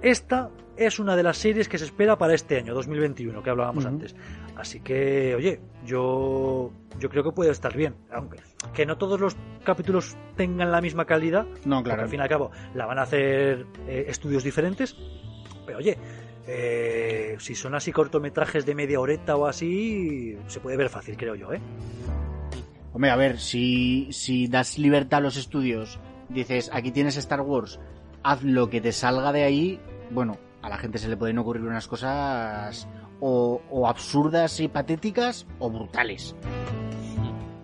Esta 0.02 0.50
es 0.78 0.98
una 0.98 1.16
de 1.18 1.24
las 1.24 1.38
series 1.38 1.68
que 1.68 1.78
se 1.78 1.84
espera 1.84 2.18
para 2.18 2.34
este 2.34 2.58
año, 2.58 2.74
2021, 2.74 3.44
que 3.44 3.50
hablábamos 3.50 3.86
antes. 3.86 4.16
Así 4.56 4.80
que, 4.80 5.36
oye, 5.36 5.60
yo, 5.86 6.72
yo 7.00 7.10
creo 7.10 7.24
que 7.24 7.32
puede 7.32 7.52
estar 7.52 7.76
bien. 7.76 7.96
Aunque 8.12 8.38
que 8.74 8.86
no 8.86 8.98
todos 8.98 9.20
los 9.20 9.36
capítulos 9.64 10.18
tengan 10.36 10.72
la 10.72 10.80
misma 10.82 11.06
calidad, 11.06 11.46
no, 11.66 11.78
porque 11.78 11.90
claro. 11.90 12.04
al 12.04 12.10
fin 12.10 12.20
y 12.20 12.24
al 12.24 12.30
cabo 12.30 12.52
la 12.74 12.86
van 12.86 13.00
a 13.00 13.04
hacer 13.04 13.66
eh, 13.88 14.06
estudios 14.08 14.44
diferentes. 14.44 14.96
Pero 15.70 15.78
oye, 15.78 16.00
eh, 16.48 17.36
si 17.38 17.54
son 17.54 17.76
así 17.76 17.92
cortometrajes 17.92 18.66
de 18.66 18.74
media 18.74 19.00
horeta 19.00 19.36
o 19.36 19.46
así, 19.46 20.36
se 20.48 20.60
puede 20.60 20.78
ver 20.78 20.90
fácil, 20.90 21.16
creo 21.16 21.36
yo, 21.36 21.54
¿eh? 21.54 21.62
Hombre, 22.92 23.12
a 23.12 23.16
ver, 23.16 23.38
si, 23.38 24.08
si 24.12 24.48
das 24.48 24.80
libertad 24.80 25.20
a 25.20 25.22
los 25.22 25.38
estudios, 25.38 26.00
dices, 26.28 26.72
aquí 26.74 26.90
tienes 26.90 27.18
Star 27.18 27.42
Wars, 27.42 27.80
haz 28.24 28.42
lo 28.42 28.68
que 28.72 28.82
te 28.82 28.92
salga 28.92 29.32
de 29.32 29.44
ahí, 29.44 29.80
bueno, 30.10 30.40
a 30.64 30.70
la 30.70 30.80
gente 30.80 30.98
se 30.98 31.08
le 31.08 31.18
pueden 31.18 31.38
ocurrir 31.38 31.62
unas 31.62 31.88
cosas 31.88 32.88
o, 33.20 33.62
o 33.70 33.88
absurdas 33.88 34.60
y 34.60 34.70
patéticas 34.70 35.46
o 35.60 35.70
brutales. 35.70 36.36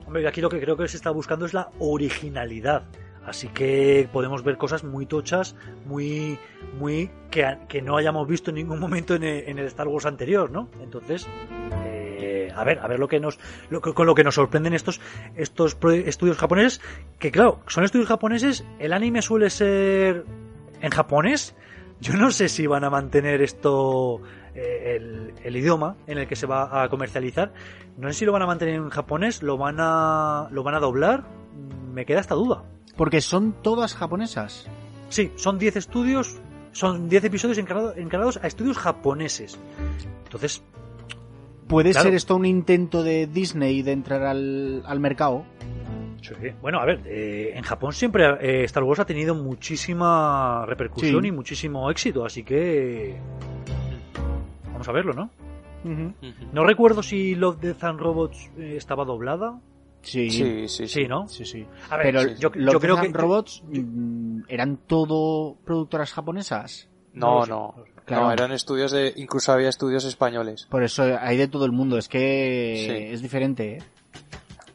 Hombre, 0.05 0.27
aquí 0.27 0.41
lo 0.41 0.49
que 0.49 0.59
creo 0.59 0.77
que 0.77 0.87
se 0.87 0.97
está 0.97 1.09
buscando 1.09 1.47
es 1.47 1.55
la 1.55 1.71
originalidad. 1.79 2.85
Así 3.25 3.47
que 3.47 4.07
podemos 4.11 4.43
ver 4.43 4.57
cosas 4.57 4.83
muy 4.83 5.05
tochas, 5.05 5.55
muy, 5.85 6.37
muy 6.79 7.09
que, 7.31 7.81
no 7.81 7.97
hayamos 7.97 8.27
visto 8.27 8.51
en 8.51 8.55
ningún 8.55 8.79
momento 8.79 9.15
en 9.15 9.23
el, 9.23 9.49
en 9.49 9.59
el 9.59 9.65
Star 9.65 9.87
Wars 9.87 10.05
anterior, 10.05 10.51
¿no? 10.51 10.69
Entonces, 10.81 11.27
eh, 12.17 12.51
a 12.55 12.63
ver, 12.63 12.79
a 12.79 12.87
ver 12.87 12.99
lo 12.99 13.07
que 13.07 13.19
nos, 13.19 13.39
con 13.81 14.05
lo 14.05 14.15
que 14.15 14.23
nos 14.23 14.35
sorprenden 14.35 14.73
estos, 14.73 15.01
estos 15.35 15.77
estudios 16.05 16.37
japoneses, 16.37 16.81
que 17.19 17.31
claro, 17.31 17.59
son 17.67 17.83
estudios 17.83 18.07
japoneses, 18.07 18.63
el 18.79 18.93
anime 18.93 19.21
suele 19.21 19.49
ser 19.49 20.23
en 20.81 20.91
japonés. 20.91 21.55
Yo 22.01 22.13
no 22.13 22.29
sé 22.29 22.49
si 22.49 22.67
van 22.67 22.83
a 22.83 22.89
mantener 22.89 23.41
esto, 23.41 24.21
eh, 24.53 24.97
el, 24.97 25.33
el 25.43 25.55
idioma 25.55 25.95
en 26.07 26.19
el 26.19 26.27
que 26.27 26.35
se 26.35 26.45
va 26.45 26.83
a 26.83 26.89
comercializar. 26.89 27.53
No 27.97 28.09
sé 28.09 28.19
si 28.19 28.25
lo 28.25 28.33
van 28.33 28.41
a 28.41 28.45
mantener 28.45 28.75
en 28.75 28.89
japonés, 28.89 29.41
lo 29.41 29.57
van 29.57 29.77
a, 29.79 30.47
lo 30.51 30.61
van 30.63 30.75
a 30.75 30.79
doblar. 30.79 31.23
Me 31.93 32.05
queda 32.05 32.19
esta 32.19 32.35
duda. 32.35 32.63
Porque 32.95 33.21
son 33.21 33.53
todas 33.61 33.93
japonesas. 33.95 34.67
Sí, 35.09 35.31
son 35.35 35.57
10 35.59 35.75
estudios, 35.75 36.39
son 36.71 37.09
10 37.09 37.23
episodios 37.25 37.57
encargado- 37.57 37.95
encargados 37.95 38.37
a 38.41 38.47
estudios 38.47 38.77
japoneses. 38.77 39.59
Entonces, 40.25 40.63
¿Puede 41.67 41.93
Claro. 41.93 42.05
ser 42.09 42.13
esto 42.13 42.35
un 42.35 42.45
intento 42.45 43.01
de 43.01 43.25
Disney 43.25 43.81
de 43.81 43.91
entrar 43.91 44.21
al, 44.21 44.83
al 44.85 44.99
mercado? 44.99 45.45
sí, 46.21 46.31
bueno, 46.61 46.79
a 46.79 46.85
ver, 46.85 47.01
eh, 47.05 47.53
en 47.55 47.63
Japón 47.63 47.91
siempre 47.91 48.23
eh, 48.39 48.63
Star 48.65 48.83
Wars 48.83 48.99
ha 48.99 49.05
tenido 49.05 49.33
muchísima 49.33 50.63
repercusión 50.67 51.23
Sí. 51.23 51.27
y 51.27 51.31
muchísimo 51.31 51.89
éxito, 51.89 52.23
así 52.23 52.43
que 52.43 53.15
vamos 54.71 54.87
a 54.87 54.91
verlo, 54.91 55.13
¿no? 55.13 55.29
No 56.53 56.63
recuerdo 56.65 57.01
si 57.03 57.33
Love, 57.35 57.59
Death 57.59 57.83
and 57.83 57.99
Robots 57.99 58.49
eh, 58.59 58.75
estaba 58.77 59.03
doblada. 59.05 59.59
Sí, 60.05 60.29
Sí, 60.67 60.87
sí, 60.87 61.07
¿no? 61.07 61.27
sí, 61.27 61.43
sí. 61.45 61.65
A 61.89 61.97
ver, 61.97 62.05
Pero 62.05 62.21
sí, 62.21 62.35
yo, 62.39 62.51
los 62.53 62.73
yo 62.73 62.79
creo 62.79 63.01
que 63.01 63.07
Robots 63.09 63.63
mm, 63.67 64.41
eran 64.47 64.77
todo 64.77 65.57
productoras 65.65 66.13
japonesas. 66.13 66.87
No, 67.13 67.45
no. 67.45 67.73
no. 67.77 67.83
Claro. 68.05 68.25
No, 68.25 68.31
eran 68.31 68.51
estudios 68.51 68.91
de. 68.91 69.13
Incluso 69.15 69.51
había 69.51 69.69
estudios 69.69 70.05
españoles. 70.05 70.67
Por 70.69 70.83
eso 70.83 71.03
hay 71.19 71.37
de 71.37 71.47
todo 71.47 71.65
el 71.65 71.71
mundo. 71.71 71.97
Es 71.97 72.07
que 72.07 72.85
Sí. 72.87 73.13
es 73.15 73.21
diferente, 73.23 73.77
¿eh? 73.77 73.83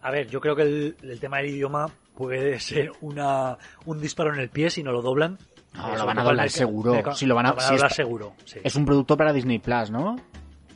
A 0.03 0.11
ver, 0.11 0.29
yo 0.29 0.41
creo 0.41 0.57
que 0.57 0.63
el, 0.63 0.97
el 1.03 1.21
tema 1.21 1.37
del 1.39 1.51
idioma 1.51 1.87
puede 2.17 2.59
ser 2.59 2.91
una, 3.03 3.57
un 3.87 4.01
disparo 4.01 4.35
en 4.35 4.41
el 4.41 4.49
pie 4.49 4.69
si 4.71 4.83
no 4.83 4.91
lo 4.91 5.01
doblan. 5.01 5.39
No, 5.75 5.95
lo 5.97 6.07
van 6.07 6.19
a 6.19 6.25
doblar 6.25 6.51
seguro. 6.51 7.15
Si 7.15 7.25
lo 7.27 7.37
van 7.37 7.47
a- 7.47 7.53
doblar 7.53 7.93
seguro. 7.93 8.33
Es 8.65 8.75
un 8.75 8.85
producto 8.85 9.17
para 9.17 9.33
Disney 9.33 9.61
Plus, 9.61 9.93
¿no? 9.93 10.17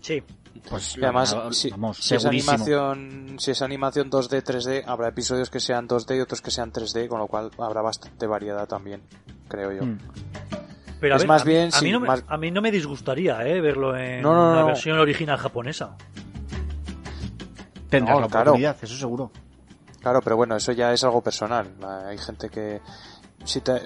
Sí. 0.00 0.22
Pues 0.70 0.96
Y 0.96 1.02
además, 1.04 1.32
lo- 1.34 1.52
si, 1.52 1.70
vamos, 1.70 1.98
si 1.98 2.14
es 2.14 2.24
animación, 2.24 3.36
si 3.38 3.50
es 3.50 3.60
animación 3.62 4.10
2D, 4.10 4.42
3D, 4.42 4.84
habrá 4.86 5.08
episodios 5.08 5.50
que 5.50 5.60
sean 5.60 5.86
2D 5.86 6.16
y 6.16 6.20
otros 6.20 6.40
que 6.40 6.50
sean 6.50 6.72
3D, 6.72 7.06
con 7.08 7.18
lo 7.18 7.26
cual 7.26 7.50
habrá 7.58 7.82
bastante 7.82 8.26
variedad 8.26 8.66
también, 8.66 9.02
creo 9.48 9.72
yo. 9.72 9.84
Mm. 9.84 9.98
Pero 11.00 11.14
a 11.14 11.16
Es 11.16 11.22
ver, 11.22 11.28
más 11.28 11.42
a 11.42 11.44
bien, 11.44 11.68
a 11.68 11.72
sí, 11.72 11.84
mí, 11.84 11.92
no 11.92 12.00
me, 12.00 12.08
más- 12.08 12.24
a 12.26 12.36
mí 12.38 12.50
no 12.50 12.62
me 12.62 12.70
disgustaría 12.70 13.46
eh, 13.46 13.60
verlo 13.60 13.94
en 13.96 14.22
No, 14.22 14.32
no, 14.34 14.54
la 14.54 14.60
no. 14.62 14.66
versión 14.68 14.98
original 14.98 15.36
japonesa. 15.36 15.96
Tendrás 17.90 18.14
No, 18.16 18.20
la 18.22 18.28
claro. 18.28 18.50
oportunidad, 18.52 18.76
eso 18.82 18.96
seguro. 18.96 19.30
Claro, 20.00 20.20
pero 20.22 20.36
bueno, 20.36 20.56
eso 20.56 20.72
ya 20.72 20.92
es 20.92 21.04
algo 21.04 21.20
personal. 21.22 21.70
Hay 22.06 22.18
gente 22.18 22.48
que... 22.48 22.80
Si 23.44 23.60
te... 23.60 23.80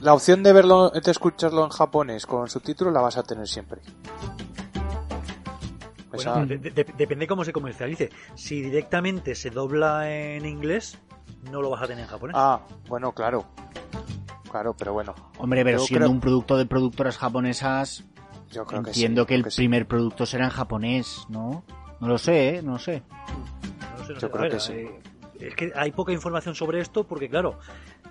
La 0.00 0.12
opción 0.14 0.42
de 0.42 0.52
verlo, 0.52 0.90
de 0.90 1.10
escucharlo 1.10 1.64
en 1.64 1.70
japonés 1.70 2.26
con 2.26 2.48
subtítulos 2.50 2.92
la 2.92 3.00
vas 3.00 3.16
a 3.16 3.22
tener 3.22 3.46
siempre. 3.48 3.80
Bueno, 6.14 6.30
Esa- 6.36 6.46
de- 6.46 6.58
de- 6.58 6.92
depende 6.96 7.26
cómo 7.26 7.44
se 7.44 7.52
comercialice. 7.52 8.10
Si 8.34 8.60
directamente 8.62 9.34
se 9.34 9.50
dobla 9.50 10.10
en 10.10 10.44
inglés, 10.46 10.98
no 11.50 11.60
lo 11.62 11.70
vas 11.70 11.82
a 11.82 11.86
tener 11.86 12.04
en 12.04 12.10
japonés. 12.10 12.36
Ah, 12.38 12.60
bueno, 12.88 13.12
claro. 13.12 13.44
Claro, 14.50 14.74
pero 14.78 14.92
bueno, 14.92 15.14
Hombre, 15.38 15.64
pero 15.64 15.78
Yo 15.78 15.84
siendo 15.84 16.06
creo- 16.06 16.12
un 16.12 16.20
producto 16.20 16.56
de 16.56 16.66
productoras 16.66 17.18
japonesas, 17.18 18.04
yo 18.52 18.64
creo 18.64 18.82
que 18.84 18.90
entiendo 18.90 19.22
sí, 19.22 19.26
que 19.26 19.34
el 19.34 19.50
sí. 19.50 19.56
primer 19.62 19.86
producto 19.86 20.26
será 20.26 20.44
en 20.44 20.50
japonés, 20.50 21.26
¿no? 21.28 21.64
No 22.00 22.06
lo 22.08 22.18
sé, 22.18 22.56
¿eh? 22.56 22.62
No 22.62 22.72
lo 22.72 22.78
sé. 22.78 23.02
No 23.98 24.04
sé, 24.06 24.12
no 24.12 24.14
yo 24.14 24.20
sé. 24.20 24.26
A 24.26 24.30
creo 24.30 24.42
ver, 24.42 24.52
que 24.52 24.60
sí. 24.60 24.72
eh, 24.74 25.00
es 25.40 25.54
que 25.56 25.72
hay 25.74 25.90
poca 25.90 26.12
información 26.12 26.54
sobre 26.54 26.80
esto 26.80 27.02
porque, 27.04 27.28
claro, 27.28 27.58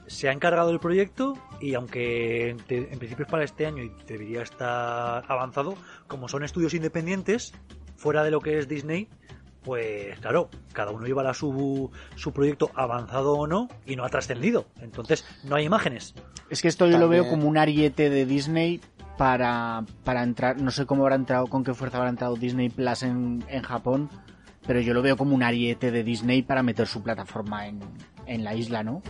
se 0.05 0.27
ha 0.27 0.33
encargado 0.33 0.71
el 0.71 0.79
proyecto 0.81 1.33
y 1.61 1.75
aunque 1.75 2.49
en, 2.49 2.57
te- 2.57 2.91
en 2.91 2.99
principio 2.99 3.23
es 3.23 3.31
para 3.31 3.45
este 3.45 3.65
año 3.65 3.81
y 3.81 3.89
debería 4.05 4.41
estar 4.41 5.23
avanzado, 5.31 5.75
como 6.07 6.27
son 6.27 6.43
estudios 6.43 6.73
independientes, 6.73 7.53
fuera 8.03 8.21
de 8.25 8.31
lo 8.31 8.41
que 8.41 8.59
es 8.59 8.67
Disney, 8.67 9.07
pues 9.63 10.19
claro, 10.19 10.49
cada 10.73 10.91
uno 10.91 11.05
llevará 11.05 11.33
su, 11.33 11.89
su 12.17 12.33
proyecto 12.33 12.69
avanzado 12.75 13.31
o 13.31 13.47
no 13.47 13.69
y 13.85 13.95
no 13.95 14.03
ha 14.03 14.09
trascendido. 14.09 14.65
Entonces, 14.81 15.25
no 15.45 15.55
hay 15.55 15.63
imágenes. 15.63 16.13
Es 16.49 16.61
que 16.61 16.67
esto 16.67 16.85
yo 16.85 16.97
lo 16.97 17.07
veo 17.07 17.29
como 17.29 17.47
un 17.47 17.57
ariete 17.57 18.09
de 18.09 18.25
Disney 18.25 18.81
para, 19.17 19.85
para 20.03 20.21
entrar, 20.21 20.59
no 20.59 20.69
sé 20.69 20.85
cómo 20.85 21.03
habrá 21.03 21.15
entrado, 21.15 21.47
con 21.47 21.63
qué 21.63 21.73
fuerza 21.73 21.97
habrá 21.97 22.09
entrado 22.09 22.35
Disney 22.35 22.67
Plus 22.67 23.03
en, 23.03 23.45
en 23.47 23.61
Japón, 23.61 24.09
pero 24.67 24.81
yo 24.81 24.93
lo 24.93 25.01
veo 25.01 25.15
como 25.15 25.33
un 25.33 25.41
ariete 25.41 25.89
de 25.89 26.03
Disney 26.03 26.41
para 26.41 26.61
meter 26.61 26.87
su 26.87 27.01
plataforma 27.01 27.67
en, 27.67 27.79
en 28.25 28.43
la 28.43 28.53
isla, 28.53 28.83
¿no? 28.83 29.01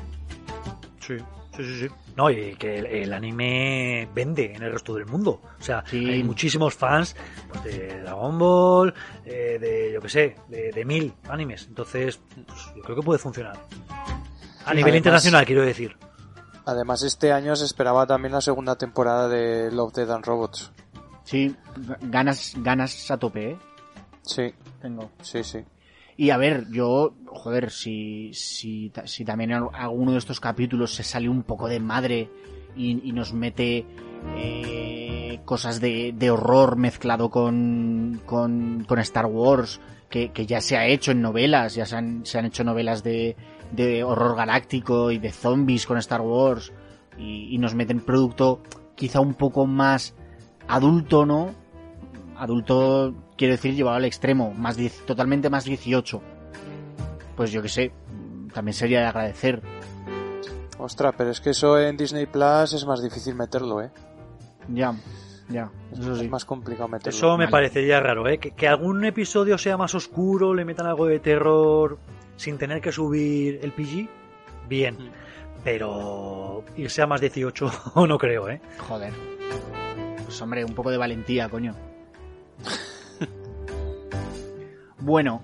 Sí, 1.00 1.16
sí, 1.56 1.64
sí, 1.64 1.80
sí. 1.82 1.88
No, 2.16 2.30
y 2.30 2.56
que 2.56 2.78
el, 2.80 2.86
el 2.86 3.14
anime 3.14 4.08
vende 4.14 4.54
en 4.56 4.62
el 4.64 4.72
resto 4.72 4.94
del 4.96 5.06
mundo. 5.06 5.42
O 5.60 5.64
sea, 5.64 5.84
Sí. 5.88 5.98
hay 6.10 6.24
muchísimos 6.24 6.76
fans 6.76 7.16
pues, 7.50 7.64
de 7.64 8.02
Dragon 8.02 8.38
Ball, 8.38 8.94
eh, 9.26 9.58
de, 9.60 9.92
yo 9.94 10.02
que 10.02 10.10
sé, 10.10 10.36
de, 10.48 10.72
de 10.72 10.86
mil 10.86 11.14
animes. 11.30 11.66
Entonces, 11.68 12.20
pues, 12.48 12.60
yo 12.76 12.82
creo 12.84 12.96
que 12.98 13.02
puede 13.04 13.20
funcionar. 13.20 13.56
A 13.56 14.70
Sí, 14.70 14.76
nivel 14.78 14.84
además- 14.84 14.96
internacional, 14.98 15.46
quiero 15.46 15.62
decir. 15.64 15.98
Además, 16.66 17.04
este 17.04 17.32
año 17.34 17.56
se 17.58 17.66
esperaba 17.66 18.06
también 18.08 18.32
la 18.32 18.40
segunda 18.42 18.78
temporada 18.78 19.28
de 19.28 19.70
Love, 19.72 19.94
Death 19.94 20.10
and 20.12 20.26
Robots. 20.26 20.72
Sí, 21.26 21.56
ganas, 22.02 22.54
ganas 22.58 23.10
a 23.12 23.18
tope, 23.18 23.52
¿eh? 23.52 23.58
Sí, 24.22 24.54
Tengo. 24.82 25.12
sí, 25.22 25.44
sí. 25.44 25.60
Y 26.16 26.30
a 26.30 26.38
ver, 26.38 26.68
yo, 26.72 27.16
joder, 27.26 27.72
si, 27.72 28.32
si, 28.34 28.92
si 29.06 29.26
también 29.26 29.52
alguno 29.52 30.12
de 30.12 30.18
estos 30.18 30.40
capítulos 30.40 30.94
se 30.94 31.04
sale 31.04 31.30
un 31.30 31.44
poco 31.44 31.68
de 31.68 31.80
madre 31.80 32.30
y, 32.76 33.10
y 33.10 33.12
nos 33.12 33.34
mete 33.34 33.86
eh, 34.36 35.40
cosas 35.46 35.82
de, 35.82 36.14
de 36.16 36.32
horror 36.32 36.78
mezclado 36.78 37.30
con, 37.30 38.22
con, 38.26 38.86
con 38.88 39.00
Star 39.00 39.26
Wars, 39.26 39.82
que, 40.10 40.32
que 40.32 40.46
ya 40.46 40.62
se 40.62 40.78
ha 40.78 40.86
hecho 40.86 41.12
en 41.12 41.22
novelas, 41.22 41.76
ya 41.76 41.86
se 41.86 41.96
han, 41.96 42.26
se 42.26 42.38
han 42.38 42.46
hecho 42.46 42.64
novelas 42.64 43.04
de, 43.04 43.36
de 43.72 44.04
horror 44.04 44.36
galáctico 44.36 45.12
y 45.12 45.18
de 45.18 45.32
zombies 45.32 45.88
con 45.88 45.98
Star 45.98 46.22
Wars, 46.22 46.72
y, 47.18 47.54
y 47.54 47.58
nos 47.58 47.74
meten 47.74 48.02
producto 48.02 48.62
quizá 48.96 49.20
un 49.20 49.34
poco 49.34 49.66
más 49.66 50.16
adulto, 50.68 51.26
¿no? 51.26 51.64
adulto 52.38 53.14
quiero 53.44 53.56
decir 53.56 53.76
llevado 53.76 53.98
al 53.98 54.06
extremo, 54.06 54.54
más 54.54 54.78
diez- 54.78 55.04
totalmente 55.06 55.50
más 55.50 55.66
18. 55.66 56.22
Pues 57.36 57.52
yo 57.52 57.62
que 57.62 57.68
sé, 57.68 57.92
también 58.54 58.74
sería 58.74 59.02
de 59.02 59.08
agradecer. 59.08 59.62
Ostras, 60.78 61.14
pero 61.18 61.30
es 61.30 61.42
que 61.42 61.50
eso 61.50 61.78
en 61.78 61.98
Disney 61.98 62.26
Plus 62.26 62.72
es 62.72 62.86
más 62.86 63.04
difícil 63.04 63.36
meterlo, 63.36 63.82
¿eh? 63.82 63.92
Ya, 64.70 64.96
ya, 65.50 65.70
eso 65.92 66.16
sí. 66.16 66.24
Es 66.26 66.32
más 66.32 66.46
complicado 66.46 66.88
meterlo. 66.88 67.18
Eso 67.18 67.32
me 67.32 67.46
vale. 67.46 67.52
parecería 67.52 68.00
raro, 68.00 68.30
¿eh? 68.30 68.38
Que, 68.38 68.52
que 68.52 68.66
algún 68.66 69.04
episodio 69.04 69.58
sea 69.58 69.76
más 69.76 69.94
oscuro, 69.94 70.54
le 70.54 70.64
metan 70.64 70.86
algo 70.88 71.06
de 71.08 71.20
terror 71.20 71.98
sin 72.38 72.58
tener 72.58 72.80
que 72.80 72.94
subir 72.94 73.60
el 73.62 73.74
PG, 73.74 74.08
bien. 74.70 74.96
Mm. 74.96 75.10
Pero 75.66 76.64
irse 76.78 77.02
a 77.02 77.08
más 77.08 77.20
18 77.20 77.72
no 78.08 78.18
creo, 78.18 78.50
¿eh? 78.50 78.62
Joder. 78.88 79.12
Pues 80.24 80.42
hombre, 80.42 80.64
un 80.64 80.74
poco 80.74 80.92
de 80.92 80.98
valentía, 80.98 81.50
coño. 81.50 81.76
bueno, 85.04 85.42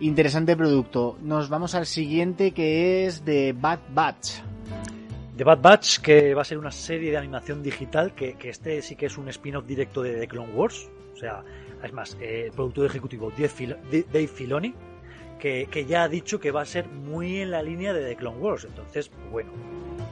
interesante 0.00 0.54
producto. 0.56 1.16
Nos 1.22 1.48
vamos 1.48 1.74
al 1.74 1.86
siguiente 1.86 2.52
que 2.52 3.06
es 3.06 3.24
de 3.24 3.54
Bad 3.58 3.78
Batch. 3.94 4.42
The 5.38 5.44
Bad 5.44 5.62
Batch, 5.62 5.98
que 6.00 6.34
va 6.34 6.42
a 6.42 6.44
ser 6.44 6.58
una 6.58 6.70
serie 6.70 7.10
de 7.10 7.16
animación 7.16 7.62
digital, 7.62 8.14
que, 8.14 8.34
que 8.34 8.50
este 8.50 8.82
sí 8.82 8.96
que 8.96 9.06
es 9.06 9.16
un 9.16 9.30
spin-off 9.30 9.64
directo 9.64 10.02
de 10.02 10.20
The 10.20 10.28
Clone 10.28 10.52
Wars. 10.52 10.90
O 11.14 11.16
sea, 11.16 11.42
es 11.82 11.92
más, 11.94 12.14
eh, 12.20 12.44
el 12.46 12.52
productor 12.52 12.84
ejecutivo 12.84 13.32
Dave, 13.34 14.28
Filoni, 14.28 14.74
que, 15.38 15.66
que 15.70 15.86
ya 15.86 16.02
ha 16.02 16.08
dicho 16.08 16.38
que 16.38 16.50
va 16.50 16.60
a 16.60 16.66
ser 16.66 16.86
muy 16.86 17.40
en 17.40 17.52
la 17.52 17.62
línea 17.62 17.94
de 17.94 18.04
The 18.06 18.16
Clone 18.16 18.36
Wars. 18.36 18.66
Entonces, 18.66 19.10
bueno, 19.30 19.50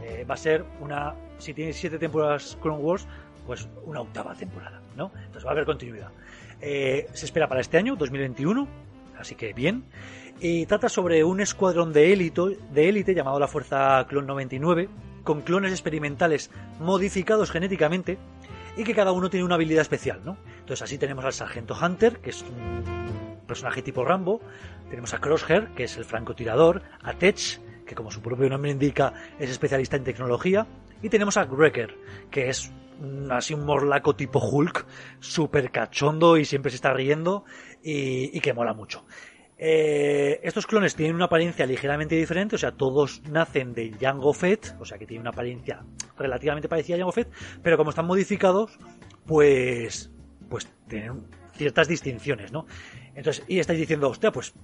eh, 0.03 0.25
va 0.25 0.33
a 0.33 0.39
ser 0.39 0.65
una. 0.81 1.15
Si 1.37 1.53
tiene 1.53 1.75
siete 1.75 1.99
temporadas 1.99 2.57
Clone 2.63 2.83
Wars, 2.83 3.07
pues 3.47 3.69
una 3.85 4.01
octava 4.01 4.35
temporada, 4.35 4.81
¿no? 4.97 5.13
Entonces 5.15 5.45
va 5.45 5.51
a 5.51 5.53
haber 5.53 5.67
continuidad. 5.67 6.11
Eh, 6.61 7.09
se 7.13 7.27
espera 7.27 7.49
para 7.49 7.61
este 7.61 7.79
año, 7.79 7.97
2021, 7.97 8.69
así 9.19 9.35
que 9.35 9.53
bien. 9.53 9.85
Y 10.41 10.67
trata 10.67 10.89
sobre 10.89 11.25
un 11.25 11.41
escuadrón 11.41 11.93
de 11.93 12.13
élite, 12.13 13.15
llamado 13.15 13.41
la 13.41 13.49
Fuerza 13.49 14.07
Clon 14.09 14.27
99, 14.27 14.89
con 15.25 15.43
clones 15.43 15.73
experimentales 15.73 16.51
modificados 16.79 17.51
genéticamente 17.51 18.19
y 18.77 18.85
que 18.85 18.95
cada 18.95 19.11
uno 19.11 19.29
tiene 19.31 19.45
una 19.45 19.57
habilidad 19.57 19.83
especial, 19.83 20.21
¿no? 20.25 20.37
Entonces 20.61 20.83
así 20.83 20.99
tenemos 20.99 21.25
al 21.25 21.33
Sargento 21.33 21.77
Hunter, 21.81 22.21
que 22.21 22.31
es 22.31 22.43
un 22.43 23.41
personaje 23.47 23.83
tipo 23.83 24.05
Rambo, 24.05 24.41
tenemos 24.89 25.13
a 25.15 25.19
Crosshair, 25.19 25.69
que 25.75 25.85
es 25.85 25.97
el 25.97 26.05
francotirador, 26.05 26.83
a 27.03 27.15
Tech, 27.15 27.61
que 27.85 27.95
como 27.97 28.13
su 28.13 28.21
propio 28.21 28.49
nombre 28.49 28.71
indica 28.71 29.13
es 29.41 29.51
especialista 29.51 29.97
en 29.97 30.05
tecnología, 30.05 30.67
y 31.03 31.09
tenemos 31.09 31.37
a 31.37 31.45
Wrecker, 31.45 31.97
que 32.31 32.49
es 32.49 32.71
así 33.31 33.55
un 33.55 33.65
morlaco 33.65 34.15
tipo 34.17 34.39
Hulk, 34.39 34.87
súper 35.21 35.71
cachondo 35.71 36.37
y 36.37 36.45
siempre 36.45 36.71
se 36.71 36.77
está 36.77 36.93
riendo 36.93 37.45
y, 37.83 38.39
que 38.41 38.53
mola 38.53 38.73
mucho. 38.75 39.05
Eh, 39.57 40.41
estos 40.45 40.67
clones 40.67 40.95
tienen 40.95 41.17
una 41.17 41.25
apariencia 41.25 41.67
ligeramente 41.67 42.15
diferente, 42.15 42.55
o 42.55 42.59
sea, 42.59 42.73
todos 42.73 43.23
nacen 43.29 43.75
de 43.75 43.93
Jango 44.01 44.33
Fett, 44.33 44.77
o 44.79 44.85
sea, 44.85 44.99
que 44.99 45.07
tienen 45.07 45.23
una 45.23 45.31
apariencia 45.31 45.85
relativamente 46.17 46.69
parecida 46.69 46.97
a 46.97 46.99
Jango 46.99 47.13
Fett, 47.13 47.29
pero 47.63 47.77
como 47.77 47.91
están 47.91 48.07
modificados, 48.07 48.79
pues, 49.27 50.13
pues 50.49 50.69
tienen 50.87 51.27
ciertas 51.55 51.89
distinciones, 51.89 52.53
¿no? 52.53 52.67
Entonces, 53.15 53.45
y 53.49 53.59
estáis 53.59 53.81
diciendo, 53.81 54.09
hostia, 54.11 54.31
pues 54.31 54.55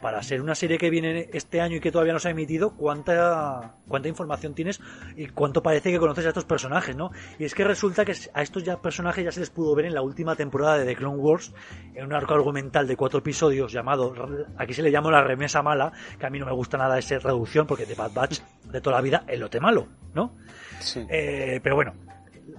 para 0.00 0.22
ser 0.22 0.40
una 0.40 0.54
serie 0.54 0.78
que 0.78 0.90
viene 0.90 1.28
este 1.32 1.60
año 1.60 1.76
y 1.76 1.80
que 1.80 1.92
todavía 1.92 2.12
no 2.12 2.18
se 2.18 2.28
ha 2.28 2.30
emitido, 2.30 2.70
cuánta, 2.76 3.74
cuánta 3.88 4.08
información 4.08 4.54
tienes 4.54 4.80
y 5.16 5.26
cuánto 5.28 5.62
parece 5.62 5.90
que 5.90 5.98
conoces 5.98 6.26
a 6.26 6.28
estos 6.28 6.44
personajes, 6.44 6.96
¿no? 6.96 7.10
Y 7.38 7.44
es 7.44 7.54
que 7.54 7.64
resulta 7.64 8.04
que 8.04 8.14
a 8.32 8.42
estos 8.42 8.64
ya 8.64 8.80
personajes 8.80 9.24
ya 9.24 9.32
se 9.32 9.40
les 9.40 9.50
pudo 9.50 9.74
ver 9.74 9.86
en 9.86 9.94
la 9.94 10.02
última 10.02 10.36
temporada 10.36 10.78
de 10.78 10.86
The 10.86 10.96
Clone 10.96 11.18
Wars, 11.18 11.52
en 11.94 12.06
un 12.06 12.12
arco 12.12 12.34
argumental 12.34 12.86
de 12.86 12.96
cuatro 12.96 13.18
episodios 13.18 13.72
llamado, 13.72 14.14
aquí 14.56 14.74
se 14.74 14.82
le 14.82 14.90
llama 14.90 15.10
la 15.10 15.22
remesa 15.22 15.62
mala, 15.62 15.92
que 16.18 16.26
a 16.26 16.30
mí 16.30 16.38
no 16.38 16.46
me 16.46 16.52
gusta 16.52 16.78
nada 16.78 16.98
esa 16.98 17.18
reducción 17.18 17.66
porque 17.66 17.86
de 17.86 17.94
Bad 17.94 18.12
Batch 18.12 18.40
de 18.64 18.80
toda 18.80 18.96
la 18.96 19.02
vida 19.02 19.24
el 19.26 19.40
lote 19.40 19.60
malo, 19.60 19.88
¿no? 20.14 20.36
Sí. 20.80 21.06
Eh, 21.08 21.60
pero 21.62 21.74
bueno, 21.74 21.94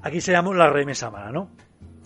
aquí 0.04 0.22
se 0.22 0.32
llama 0.32 0.54
la 0.54 0.70
remesa 0.70 1.10
mala, 1.10 1.32
¿no? 1.32 1.50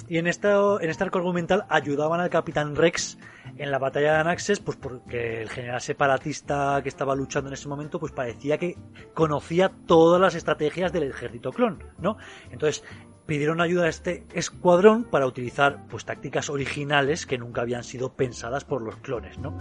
Y 0.07 0.17
en, 0.17 0.27
esto, 0.27 0.79
en 0.79 0.89
este 0.89 1.03
arco 1.03 1.17
argumental 1.17 1.65
ayudaban 1.69 2.19
al 2.19 2.29
Capitán 2.29 2.75
Rex 2.75 3.17
en 3.57 3.71
la 3.71 3.79
batalla 3.79 4.13
de 4.13 4.19
Anaxes, 4.19 4.59
pues 4.59 4.77
porque 4.77 5.41
el 5.41 5.49
general 5.49 5.81
separatista 5.81 6.79
que 6.83 6.89
estaba 6.89 7.15
luchando 7.15 7.49
en 7.49 7.53
ese 7.53 7.67
momento, 7.67 7.99
pues 7.99 8.11
parecía 8.11 8.57
que 8.57 8.77
conocía 9.13 9.71
todas 9.87 10.21
las 10.21 10.35
estrategias 10.35 10.93
del 10.93 11.03
ejército 11.03 11.51
clon, 11.51 11.83
¿no? 11.97 12.17
Entonces, 12.51 12.83
pidieron 13.25 13.61
ayuda 13.61 13.85
a 13.85 13.89
este 13.89 14.25
escuadrón 14.33 15.03
para 15.05 15.25
utilizar 15.25 15.87
pues 15.87 16.05
tácticas 16.05 16.49
originales 16.49 17.25
que 17.25 17.37
nunca 17.37 17.61
habían 17.61 17.83
sido 17.83 18.13
pensadas 18.13 18.63
por 18.63 18.81
los 18.81 18.97
clones, 18.97 19.39
¿no? 19.39 19.57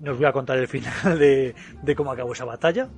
No 0.00 0.12
os 0.12 0.16
voy 0.16 0.26
a 0.26 0.32
contar 0.32 0.58
el 0.58 0.68
final 0.68 1.18
de, 1.18 1.54
de 1.82 1.94
cómo 1.94 2.12
acabó 2.12 2.32
esa 2.32 2.46
batalla, 2.46 2.88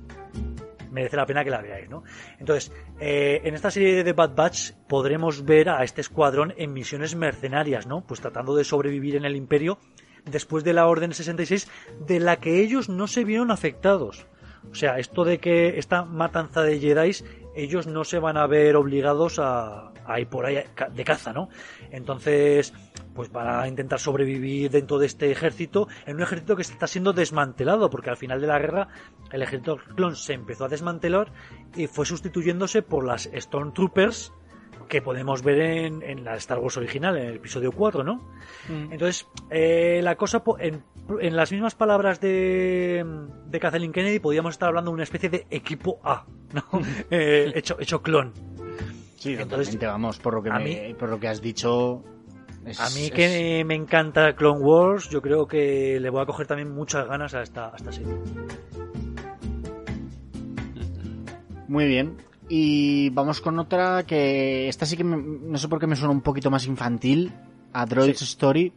merece 0.97 1.15
la 1.15 1.25
pena 1.25 1.43
que 1.43 1.51
la 1.51 1.61
veáis, 1.61 1.89
¿no? 1.89 2.03
Entonces, 2.39 2.71
eh, 2.99 3.41
en 3.43 3.53
esta 3.53 3.69
serie 3.69 3.95
de 3.95 4.03
The 4.03 4.13
Bad 4.13 4.35
Batch 4.35 4.71
podremos 4.87 5.45
ver 5.45 5.69
a 5.69 5.83
este 5.83 6.01
escuadrón 6.01 6.53
en 6.57 6.73
misiones 6.73 7.15
mercenarias, 7.15 7.85
¿no? 7.85 8.01
Pues 8.01 8.19
tratando 8.19 8.55
de 8.55 8.63
sobrevivir 8.63 9.15
en 9.15 9.25
el 9.25 9.35
imperio 9.35 9.77
después 10.25 10.63
de 10.63 10.73
la 10.73 10.87
Orden 10.87 11.13
66, 11.13 11.69
de 12.07 12.19
la 12.19 12.37
que 12.37 12.61
ellos 12.61 12.89
no 12.89 13.07
se 13.07 13.23
vieron 13.23 13.51
afectados. 13.51 14.25
O 14.71 14.75
sea, 14.75 14.97
esto 14.97 15.23
de 15.23 15.37
que 15.39 15.77
esta 15.77 16.03
matanza 16.03 16.61
de 16.61 16.79
Jedi, 16.79 17.11
ellos 17.57 17.87
no 17.87 18.03
se 18.03 18.19
van 18.19 18.37
a 18.37 18.47
ver 18.47 18.75
obligados 18.75 19.39
a, 19.39 19.91
a 20.05 20.19
ir 20.19 20.27
por 20.27 20.45
ahí 20.45 20.63
de 20.93 21.03
caza, 21.03 21.33
¿no? 21.33 21.49
Entonces, 21.91 22.73
pues 23.13 23.31
van 23.31 23.47
a 23.47 23.67
intentar 23.67 23.99
sobrevivir 23.99 24.69
dentro 24.71 24.99
de 24.99 25.07
este 25.07 25.31
ejército, 25.31 25.87
en 26.05 26.17
un 26.17 26.21
ejército 26.21 26.55
que 26.55 26.61
está 26.61 26.87
siendo 26.87 27.13
desmantelado, 27.13 27.89
porque 27.89 28.09
al 28.09 28.17
final 28.17 28.39
de 28.39 28.47
la 28.47 28.59
guerra 28.59 28.87
el 29.31 29.41
ejército 29.41 29.77
clon 29.95 30.15
se 30.15 30.33
empezó 30.33 30.65
a 30.65 30.69
desmantelar 30.69 31.31
y 31.75 31.87
fue 31.87 32.05
sustituyéndose 32.05 32.81
por 32.81 33.05
las 33.05 33.29
Stormtroopers 33.33 34.31
que 34.87 35.01
podemos 35.01 35.43
ver 35.43 35.59
en, 35.59 36.23
la 36.23 36.35
Star 36.35 36.59
Wars 36.59 36.77
original, 36.77 37.17
en 37.17 37.27
el 37.27 37.35
episodio 37.35 37.71
4, 37.71 38.03
¿no? 38.03 38.15
Mm. 38.69 38.93
Entonces, 38.93 39.27
eh, 39.49 39.99
la 40.01 40.15
cosa, 40.15 40.43
en, 40.59 40.83
las 41.07 41.51
mismas 41.51 41.75
palabras 41.75 42.19
de, 42.19 43.05
de 43.45 43.59
Kathleen 43.59 43.91
Kennedy, 43.91 44.19
podríamos 44.19 44.55
estar 44.55 44.69
hablando 44.69 44.91
de 44.91 44.95
una 44.95 45.03
especie 45.03 45.29
de 45.29 45.47
equipo 45.49 45.99
A, 46.03 46.25
¿no? 46.53 46.63
Eh, 47.11 47.51
hecho, 47.55 47.77
hecho 47.79 48.01
clon. 48.01 48.33
Sí, 49.15 49.33
Entonces, 49.33 49.79
vamos, 49.79 50.19
por 50.19 50.35
lo 50.35 50.43
que, 50.43 50.95
por 50.97 51.09
lo 51.09 51.19
que 51.19 51.27
has 51.27 51.41
dicho, 51.41 52.03
a 52.79 52.89
mí 52.89 53.09
que 53.09 53.63
me 53.65 53.75
encanta 53.75 54.35
Clone 54.35 54.59
Wars, 54.59 55.09
yo 55.09 55.21
creo 55.21 55.47
que 55.47 55.99
le 55.99 56.09
voy 56.09 56.21
a 56.21 56.25
coger 56.25 56.47
también 56.47 56.73
muchas 56.73 57.07
ganas 57.07 57.33
a 57.33 57.41
esta, 57.41 57.73
serie. 57.89 58.13
Muy 61.67 61.85
bien. 61.85 62.17
Y 62.49 63.09
vamos 63.11 63.41
con 63.41 63.59
otra 63.59 64.03
que 64.03 64.67
esta 64.67 64.85
sí 64.85 64.97
que 64.97 65.03
no 65.03 65.57
sé 65.57 65.67
por 65.67 65.79
qué 65.79 65.87
me 65.87 65.95
suena 65.95 66.11
un 66.11 66.21
poquito 66.21 66.51
más 66.51 66.65
infantil. 66.65 67.31
A 67.73 67.85
Droid's 67.85 68.21
Story, 68.21 68.73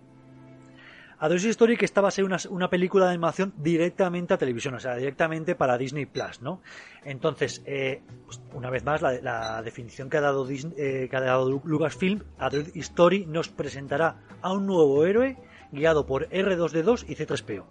Adonis 1.21 1.45
Story 1.45 1.77
que 1.77 1.85
esta 1.85 2.01
va 2.01 2.09
a 2.09 2.11
ser 2.11 2.25
una, 2.25 2.71
película 2.71 3.05
de 3.05 3.11
animación 3.11 3.53
directamente 3.59 4.33
a 4.33 4.39
televisión, 4.39 4.75
o 4.75 4.81
sea, 4.81 4.97
directamente 4.97 5.55
para 5.55 5.77
Disney 5.77 6.07
Plus, 6.07 6.41
¿no? 6.41 6.63
Entonces, 7.05 7.63
eh, 7.67 8.03
pues, 8.25 8.41
una 8.55 8.71
vez 8.71 8.85
más, 8.85 9.03
la, 9.03 9.61
definición 9.63 10.09
que 10.09 10.17
ha 10.17 10.23
dado, 10.23 10.47
Disney, 10.47 10.75
eh, 10.79 11.09
que 11.11 11.17
ha 11.17 11.21
dado 11.21 11.61
Lucasfilm, 11.63 12.23
Adonis 12.39 12.75
Story 12.75 13.27
nos 13.27 13.51
presentará 13.51 14.17
a 14.41 14.53
un 14.53 14.67
nuevo 14.67 15.05
héroe 15.05 15.37
guiado 15.73 16.07
por 16.07 16.27
R2D2 16.31 17.05
y 17.07 17.15
C3PO 17.15 17.65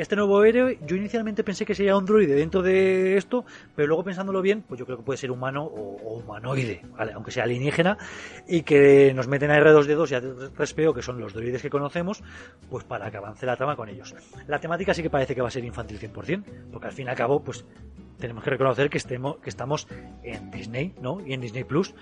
este 0.00 0.16
nuevo 0.16 0.42
héroe, 0.44 0.78
yo 0.86 0.96
inicialmente 0.96 1.44
pensé 1.44 1.66
que 1.66 1.74
sería 1.74 1.94
un 1.94 2.06
droide 2.06 2.34
dentro 2.34 2.62
de 2.62 3.18
esto, 3.18 3.44
pero 3.76 3.88
luego 3.88 4.02
pensándolo 4.02 4.40
bien, 4.40 4.62
pues 4.62 4.78
yo 4.78 4.86
creo 4.86 4.96
que 4.96 5.04
puede 5.04 5.18
ser 5.18 5.30
humano 5.30 5.64
o, 5.64 6.20
humanoide, 6.20 6.82
aunque 7.14 7.30
sea 7.30 7.44
alienígena, 7.44 7.98
y 8.48 8.62
que 8.62 9.12
nos 9.14 9.28
meten 9.28 9.50
a 9.50 9.58
R2D2 9.58 10.10
y 10.10 10.14
a 10.14 10.22
3PO, 10.22 10.94
que 10.94 11.02
son 11.02 11.20
los 11.20 11.34
droides 11.34 11.60
que 11.60 11.68
conocemos, 11.68 12.22
pues 12.70 12.84
para 12.84 13.10
que 13.10 13.18
avance 13.18 13.44
la 13.44 13.56
trama 13.56 13.76
con 13.76 13.90
ellos. 13.90 14.14
La 14.46 14.58
temática 14.58 14.94
sí 14.94 15.02
que 15.02 15.10
parece 15.10 15.34
que 15.34 15.42
va 15.42 15.48
a 15.48 15.50
ser 15.50 15.64
infantil 15.64 16.00
100%, 16.00 16.44
porque 16.72 16.86
al 16.86 16.92
fin 16.94 17.06
y 17.06 17.10
al 17.10 17.16
cabo, 17.16 17.42
pues 17.42 17.66
tenemos 18.18 18.42
que 18.42 18.50
reconocer 18.50 18.88
que, 18.88 18.98
estemos, 18.98 19.36
que 19.38 19.50
estamos 19.50 19.86
en 20.22 20.50
Disney, 20.50 20.94
¿no? 21.00 21.20
Y 21.26 21.34
en 21.34 21.40
Disney 21.40 21.64
Plus 21.64 21.94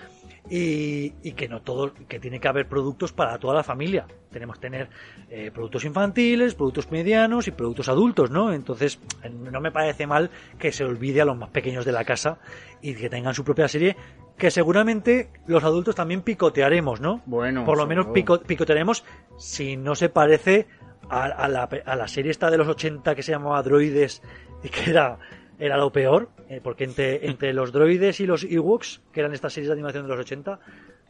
y, 0.51 1.33
que 1.33 1.49
no 1.49 1.63
todo, 1.63 1.93
que 2.09 2.19
tiene 2.19 2.41
que 2.41 2.49
haber 2.49 2.69
productos 2.69 3.13
para 3.13 3.39
toda 3.39 3.55
la 3.55 3.63
familia. 3.63 4.07
Tenemos 4.31 4.57
que 4.57 4.63
tener 4.63 4.89
eh, 5.31 5.51
productos 5.53 5.85
infantiles, 5.85 6.55
productos 6.55 6.91
medianos 6.91 7.49
y 7.49 7.51
productos 7.51 7.89
adultos, 7.89 8.31
¿no? 8.31 8.53
Entonces, 8.53 9.01
no 9.31 9.61
me 9.61 9.71
parece 9.71 10.07
mal 10.07 10.31
que 10.59 10.73
se 10.73 10.85
olvide 10.85 11.21
a 11.21 11.25
los 11.25 11.37
más 11.37 11.51
pequeños 11.51 11.85
de 11.85 11.93
la 11.93 12.05
casa 12.05 12.39
y 12.81 12.95
que 12.95 13.09
tengan 13.09 13.35
su 13.35 13.45
propia 13.45 13.69
serie, 13.69 13.97
que 14.37 14.51
seguramente 14.51 15.31
los 15.47 15.65
adultos 15.65 15.95
también 15.95 16.23
picotearemos, 16.23 17.01
¿no? 17.01 17.23
Bueno, 17.27 17.65
por 17.65 17.77
lo 17.77 17.87
menos 17.87 18.07
picotearemos 18.47 19.05
si 19.37 19.77
no 19.77 19.95
se 19.95 20.09
parece 20.09 20.67
a, 21.11 21.49
la, 21.49 21.69
a 21.85 21.97
la 21.97 22.09
serie 22.09 22.31
esta 22.31 22.51
de 22.51 22.59
los 22.59 22.69
80 22.69 23.15
que 23.15 23.23
se 23.23 23.33
llamaba 23.33 23.63
Droides 23.63 24.23
y 24.63 24.69
que 24.69 24.91
era 24.91 25.19
era 25.59 25.77
lo 25.77 25.91
peor, 25.91 26.31
eh, 26.49 26.61
porque 26.63 26.85
entre, 26.85 27.27
entre 27.27 27.53
los 27.53 27.73
droides 27.73 28.21
y 28.21 28.27
los 28.27 28.45
Ewoks, 28.45 29.01
que 29.13 29.21
eran 29.21 29.35
estas 29.35 29.53
series 29.53 29.69
de 29.69 29.75
animación 29.75 30.05
de 30.05 30.09
los 30.09 30.21
80, 30.21 30.61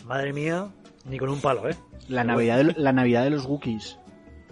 madre 0.05 0.33
mía, 0.33 0.69
ni 1.05 1.19
con 1.19 1.29
un 1.29 1.41
palo, 1.41 1.69
¿eh? 1.69 1.77
La 2.09 2.25
Navidad 2.25 2.65
de, 2.65 2.75
la 2.77 2.93
Navidad 2.93 3.25
de 3.25 3.31
los 3.31 3.47
Wookiees. 3.47 3.99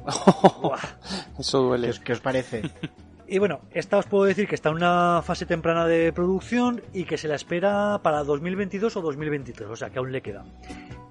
Eso 1.39 1.63
duele. 1.63 1.91
¿Qué 2.05 2.13
os, 2.13 2.21
parece? 2.21 2.63
Y 3.29 3.41
bueno, 3.41 3.63
esta 3.73 3.99
os 3.99 4.07
puedo 4.07 4.23
decir 4.23 4.47
que 4.47 4.55
está 4.55 4.69
en 4.69 4.77
una 4.77 5.21
fase 5.25 5.47
temprana 5.47 5.85
de 5.85 6.13
producción 6.13 6.81
y 6.93 7.05
que 7.07 7.19
se 7.19 7.27
la 7.27 7.35
espera 7.35 7.99
para 8.01 8.23
2022 8.23 8.97
o 8.97 9.01
2023, 9.01 9.69
o 9.69 9.75
sea 9.75 9.91
que 9.91 9.99
aún 9.99 10.13
le 10.13 10.23
queda. 10.23 10.45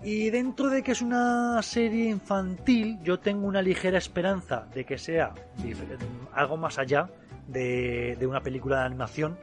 Y 0.02 0.30
dentro 0.30 0.70
de 0.70 0.82
que 0.82 0.94
es 0.94 1.02
una 1.02 1.62
serie 1.62 2.10
infantil, 2.10 3.00
yo 3.04 3.20
tengo 3.20 3.46
una 3.46 3.62
ligera 3.62 3.98
esperanza 3.98 4.66
de 4.74 4.86
que 4.86 4.98
sea 4.98 5.34
algo 6.34 6.56
más 6.56 6.80
allá 6.80 7.10
de, 7.48 8.18
una 8.28 8.42
película 8.42 8.80
de 8.80 8.86
animación 8.86 9.38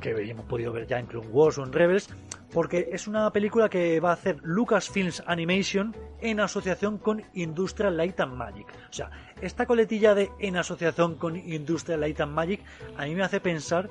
que 0.00 0.10
hemos 0.10 0.46
podido 0.46 0.72
ver 0.72 0.86
ya 0.86 0.98
en 0.98 1.06
Clone 1.06 1.28
Wars 1.28 1.58
o 1.58 1.64
en 1.64 1.72
Rebels, 1.72 2.08
porque 2.52 2.88
es 2.92 3.06
una 3.06 3.30
película 3.32 3.68
que 3.68 4.00
va 4.00 4.10
a 4.10 4.14
hacer 4.14 4.38
Lucasfilms 4.42 5.22
Animation 5.26 5.94
en 6.20 6.40
asociación 6.40 6.98
con 6.98 7.22
Industrial 7.34 7.96
Light 7.96 8.18
and 8.20 8.34
Magic. 8.34 8.66
O 8.88 8.92
sea, 8.92 9.10
esta 9.40 9.66
coletilla 9.66 10.14
de 10.14 10.30
en 10.38 10.56
asociación 10.56 11.16
con 11.16 11.36
Industrial 11.36 12.00
Light 12.00 12.20
and 12.20 12.32
Magic 12.32 12.60
a 12.96 13.04
mí 13.04 13.14
me 13.14 13.22
hace 13.22 13.40
pensar 13.40 13.90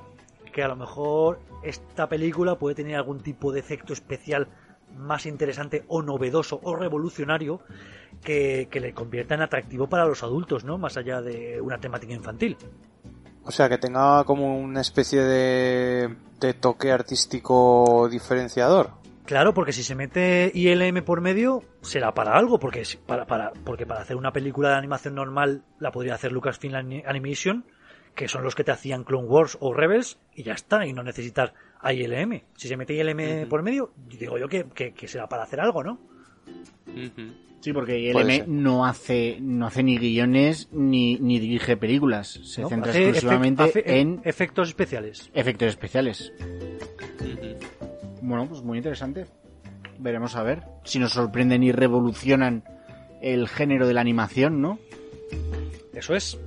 que 0.52 0.62
a 0.62 0.68
lo 0.68 0.76
mejor 0.76 1.40
esta 1.62 2.08
película 2.08 2.56
puede 2.58 2.74
tener 2.74 2.96
algún 2.96 3.20
tipo 3.20 3.52
de 3.52 3.60
efecto 3.60 3.92
especial 3.92 4.48
más 4.96 5.26
interesante 5.26 5.84
o 5.86 6.02
novedoso 6.02 6.60
o 6.64 6.74
revolucionario 6.74 7.60
que, 8.24 8.68
que 8.70 8.80
le 8.80 8.92
convierta 8.92 9.34
en 9.34 9.42
atractivo 9.42 9.88
para 9.88 10.04
los 10.04 10.24
adultos, 10.24 10.64
¿no? 10.64 10.78
Más 10.78 10.96
allá 10.96 11.22
de 11.22 11.60
una 11.60 11.78
temática 11.78 12.12
infantil. 12.12 12.56
O 13.44 13.50
sea, 13.50 13.68
que 13.68 13.78
tenga 13.78 14.24
como 14.24 14.58
una 14.58 14.80
especie 14.80 15.22
de, 15.22 16.16
de 16.40 16.54
toque 16.54 16.92
artístico 16.92 18.08
diferenciador. 18.10 19.00
Claro, 19.30 19.54
porque 19.54 19.72
si 19.72 19.84
se 19.84 19.94
mete 19.94 20.50
ILM 20.52 21.04
por 21.04 21.20
medio, 21.20 21.62
será 21.82 22.12
para 22.14 22.36
algo, 22.36 22.58
porque 22.58 22.82
para, 23.06 23.26
para, 23.26 23.52
porque 23.64 23.86
para 23.86 24.00
hacer 24.00 24.16
una 24.16 24.32
película 24.32 24.70
de 24.70 24.74
animación 24.74 25.14
normal 25.14 25.62
la 25.78 25.92
podría 25.92 26.14
hacer 26.14 26.32
Lucasfilm 26.32 26.74
Animation, 27.06 27.64
que 28.16 28.26
son 28.26 28.42
los 28.42 28.56
que 28.56 28.64
te 28.64 28.72
hacían 28.72 29.04
Clone 29.04 29.28
Wars 29.28 29.56
o 29.60 29.72
Rebels, 29.72 30.18
y 30.34 30.42
ya 30.42 30.54
está, 30.54 30.84
y 30.84 30.92
no 30.92 31.04
necesitar 31.04 31.54
ILM. 31.80 32.42
Si 32.56 32.66
se 32.66 32.76
mete 32.76 32.94
ILM 32.94 33.48
por 33.48 33.62
medio, 33.62 33.92
digo 33.96 34.36
yo 34.36 34.48
que, 34.48 34.64
que, 34.68 35.06
será 35.06 35.28
para 35.28 35.44
hacer 35.44 35.60
algo, 35.60 35.84
¿no? 35.84 36.00
Sí, 37.60 37.74
porque 37.74 37.98
ILM 37.98 38.44
no 38.46 38.86
hace, 38.86 39.38
no 39.40 39.66
hace 39.66 39.82
ni 39.82 39.98
guiones 39.98 40.68
ni, 40.72 41.16
ni 41.16 41.38
dirige 41.38 41.76
películas. 41.76 42.40
Se 42.42 42.66
centra 42.66 42.96
exclusivamente 42.96 44.00
en 44.00 44.20
efectos 44.24 44.68
especiales. 44.68 45.30
Efectos 45.34 45.68
especiales. 45.68 46.32
Bueno, 48.22 48.46
pues 48.48 48.62
muy 48.62 48.78
interesante. 48.78 49.26
Veremos 49.98 50.36
a 50.36 50.42
ver 50.42 50.62
si 50.84 50.98
nos 50.98 51.12
sorprenden 51.12 51.62
y 51.62 51.72
revolucionan 51.72 52.64
el 53.20 53.48
género 53.48 53.86
de 53.86 53.92
la 53.92 54.00
animación, 54.00 54.62
¿no? 54.62 54.78
Eso 55.92 56.14
es. 56.14 56.38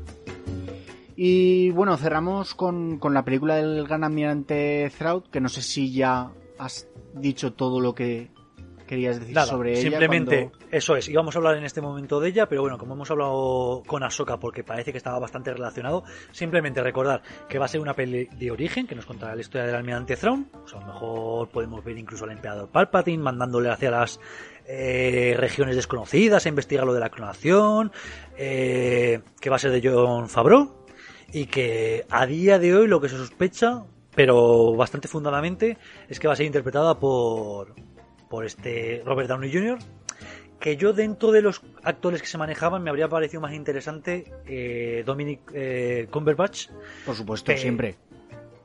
Y 1.15 1.69
bueno, 1.71 1.95
cerramos 1.97 2.55
con, 2.55 2.97
con 2.97 3.13
la 3.13 3.23
película 3.23 3.55
del 3.55 3.85
gran 3.85 4.03
almirante 4.03 4.91
Thraud, 4.97 5.25
que 5.31 5.39
no 5.39 5.49
sé 5.49 5.61
si 5.61 5.93
ya 5.93 6.31
has 6.57 6.87
dicho 7.13 7.53
todo 7.53 7.79
lo 7.79 7.93
que 7.93 8.31
querías 8.85 9.19
decir 9.19 9.37
sobre 9.41 9.71
ella. 9.71 9.81
Simplemente, 9.81 10.51
eso 10.71 10.95
es, 10.95 11.09
íbamos 11.09 11.35
a 11.35 11.39
hablar 11.39 11.57
en 11.57 11.63
este 11.63 11.81
momento 11.81 12.19
de 12.19 12.29
ella, 12.29 12.47
pero 12.47 12.61
bueno, 12.61 12.77
como 12.77 12.93
hemos 12.93 13.09
hablado 13.11 13.83
con 13.85 14.03
Ahsoka 14.03 14.39
porque 14.39 14.63
parece 14.63 14.91
que 14.91 14.97
estaba 14.97 15.19
bastante 15.19 15.53
relacionado, 15.53 16.03
simplemente 16.31 16.81
recordar 16.81 17.21
que 17.47 17.59
va 17.59 17.65
a 17.65 17.67
ser 17.67 17.81
una 17.81 17.93
peli 17.93 18.27
de 18.37 18.51
origen 18.51 18.87
que 18.87 18.95
nos 18.95 19.05
contará 19.05 19.35
la 19.35 19.41
historia 19.41 19.67
del 19.67 19.75
almirante 19.75 20.15
Thrawn, 20.15 20.49
a 20.53 20.79
lo 20.79 20.85
mejor 20.85 21.49
podemos 21.49 21.83
ver 21.83 21.97
incluso 21.97 22.25
al 22.25 22.31
emperador 22.31 22.69
Palpatine 22.69 23.21
mandándole 23.21 23.69
hacia 23.69 23.91
las 23.91 24.19
eh, 24.65 25.35
regiones 25.37 25.75
desconocidas 25.75 26.45
a 26.45 26.49
investigar 26.49 26.85
lo 26.85 26.93
de 26.93 26.99
la 26.99 27.09
clonación, 27.09 27.91
eh, 28.37 29.21
que 29.39 29.49
va 29.49 29.57
a 29.57 29.59
ser 29.59 29.71
de 29.71 29.81
John 29.87 30.29
Favreau, 30.29 30.85
y 31.31 31.47
que 31.47 32.05
a 32.09 32.25
día 32.25 32.59
de 32.59 32.75
hoy 32.75 32.87
lo 32.87 33.01
que 33.01 33.09
se 33.09 33.17
sospecha, 33.17 33.83
pero 34.15 34.73
bastante 34.75 35.07
fundadamente, 35.07 35.77
es 36.07 36.19
que 36.19 36.27
va 36.27 36.33
a 36.33 36.37
ser 36.37 36.45
interpretada 36.45 36.97
por, 36.99 37.75
por 38.33 38.47
este 38.47 39.03
Robert 39.05 39.29
Downey 39.29 39.53
Jr., 39.53 39.77
que 40.59 40.75
yo 40.75 40.91
dentro 40.91 41.31
de 41.31 41.43
los 41.43 41.61
actores 41.83 42.19
que 42.19 42.27
se 42.27 42.39
manejaban 42.39 42.81
me 42.81 42.89
habría 42.89 43.07
parecido 43.07 43.41
más 43.41 43.53
interesante 43.53 44.33
eh, 44.47 45.03
Dominic 45.05 45.51
eh, 45.53 46.07
Cumberbatch. 46.09 46.69
Por 47.05 47.13
supuesto, 47.13 47.55
siempre. 47.55 47.95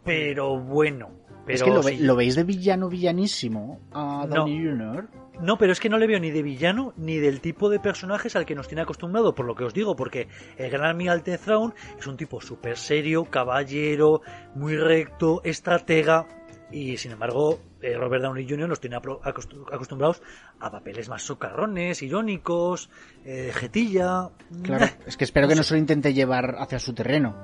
Pero 0.07 0.59
bueno. 0.59 1.11
Pero 1.45 1.55
es 1.55 1.62
que 1.62 2.01
lo, 2.03 2.16
veis 2.16 2.35
de 2.35 2.45
villano 2.45 2.89
villanísimo 2.89 3.78
a 3.93 4.27
Downey 4.27 4.57
Jr. 4.59 5.07
No, 5.43 5.59
pero 5.59 5.73
es 5.73 5.81
que 5.81 5.90
no 5.90 5.99
le 5.99 6.07
veo 6.07 6.19
ni 6.19 6.31
de 6.31 6.43
villano 6.43 6.95
ni 6.97 7.19
del 7.19 7.43
tipo 7.43 7.69
de 7.69 7.78
personajes 7.78 8.36
al 8.36 8.47
que 8.47 8.55
nos 8.55 8.69
tiene 8.69 8.81
acostumbrado, 8.81 9.35
por 9.35 9.45
lo 9.45 9.55
que 9.55 9.65
os 9.65 9.74
digo, 9.74 9.97
porque 9.97 10.28
el 10.57 10.70
gran 10.70 10.86
almirante 10.86 11.36
Thrawn 11.36 11.74
es 11.99 12.07
un 12.07 12.16
tipo 12.16 12.40
súper 12.40 12.78
serio, 12.78 13.27
caballero, 13.27 14.23
muy 14.55 14.77
recto, 14.77 15.43
estratega, 15.45 16.27
y 16.70 16.97
sin 16.97 17.12
embargo 17.12 17.61
Robert 17.81 18.23
Downey 18.23 18.49
Jr. 18.49 18.69
nos 18.69 18.81
tiene 18.81 18.97
acostumbrados 18.97 20.23
a 20.61 20.71
papeles 20.71 21.09
más 21.09 21.23
socarrones, 21.23 22.03
irónicos, 22.03 22.91
eh, 23.25 23.53
jetilla. 23.55 24.31
Claro, 24.63 24.87
es 25.07 25.17
que 25.17 25.25
espero 25.25 25.49
que 25.49 25.55
no 25.55 25.63
se 25.63 25.75
lo 25.75 25.81
intente 25.81 26.13
llevar 26.13 26.57
hacia 26.59 26.79
su 26.79 26.93
terreno. 26.93 27.37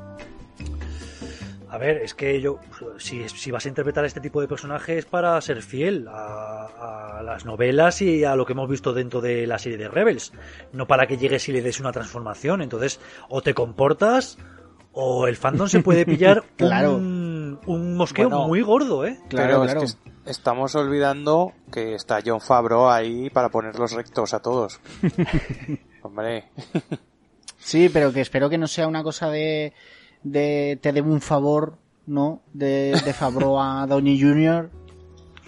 A 1.75 1.79
ver, 1.79 1.97
es 1.99 2.15
que 2.15 2.41
yo, 2.41 2.61
si, 2.99 3.29
si 3.29 3.51
vas 3.51 3.67
a 3.67 3.69
interpretar 3.69 4.05
a 4.05 4.07
este 4.07 4.21
tipo 4.21 4.41
de 4.41 4.47
personajes 4.47 5.07
para 5.07 5.41
ser 5.41 5.61
fiel 5.61 6.07
a, 6.09 7.21
las 7.25 7.45
novelas 7.45 8.01
y 8.01 8.23
a 8.23 8.37
lo 8.37 8.47
que 8.47 8.53
hemos 8.53 8.71
visto 8.71 8.93
dentro 8.93 9.21
de 9.21 9.45
la 9.45 9.59
serie 9.59 9.77
de 9.77 9.89
Rebels, 9.89 10.33
no 10.73 10.87
para 10.87 11.09
que 11.09 11.17
llegues 11.17 11.49
y 11.49 11.53
le 11.53 11.63
des 11.63 11.81
una 11.81 11.91
transformación. 11.91 12.63
Entonces, 12.63 13.01
o 13.29 13.43
te 13.43 13.55
comportas 13.55 14.39
o 14.95 15.27
el 15.27 15.37
fandom 15.37 15.69
se 15.69 15.81
puede 15.81 16.07
pillar 16.07 16.45
claro. 16.57 16.97
un, 16.97 17.97
mosqueo 17.97 18.31
muy 18.31 18.63
gordo, 18.63 19.07
¿eh? 19.07 19.19
Claro, 19.29 19.63
claro. 19.63 19.83
Es 19.83 19.97
que 19.97 20.31
estamos 20.31 20.75
olvidando 20.75 21.53
que 21.73 21.95
está 21.95 22.21
John 22.25 22.41
Favreau 22.41 22.89
ahí 22.89 23.31
para 23.31 23.49
poner 23.51 23.79
los 23.79 23.93
rectos 23.93 24.35
a 24.35 24.41
todos. 24.41 24.81
Hombre. 26.03 26.45
sí, 27.59 27.91
pero 27.93 28.13
que 28.13 28.21
espero 28.21 28.49
que 28.49 28.59
no 28.59 28.67
sea 28.67 28.87
una 28.87 29.03
cosa 29.03 29.29
de 29.31 29.73
de 30.25 30.79
te 30.81 30.93
debo 30.93 31.13
un 31.13 31.21
favor, 31.21 31.77
¿no? 32.07 32.43
De, 32.53 33.01
de 33.05 33.13
Fabro 33.13 33.61
a 33.63 33.87
Downey 33.89 34.21
Jr. 34.21 34.71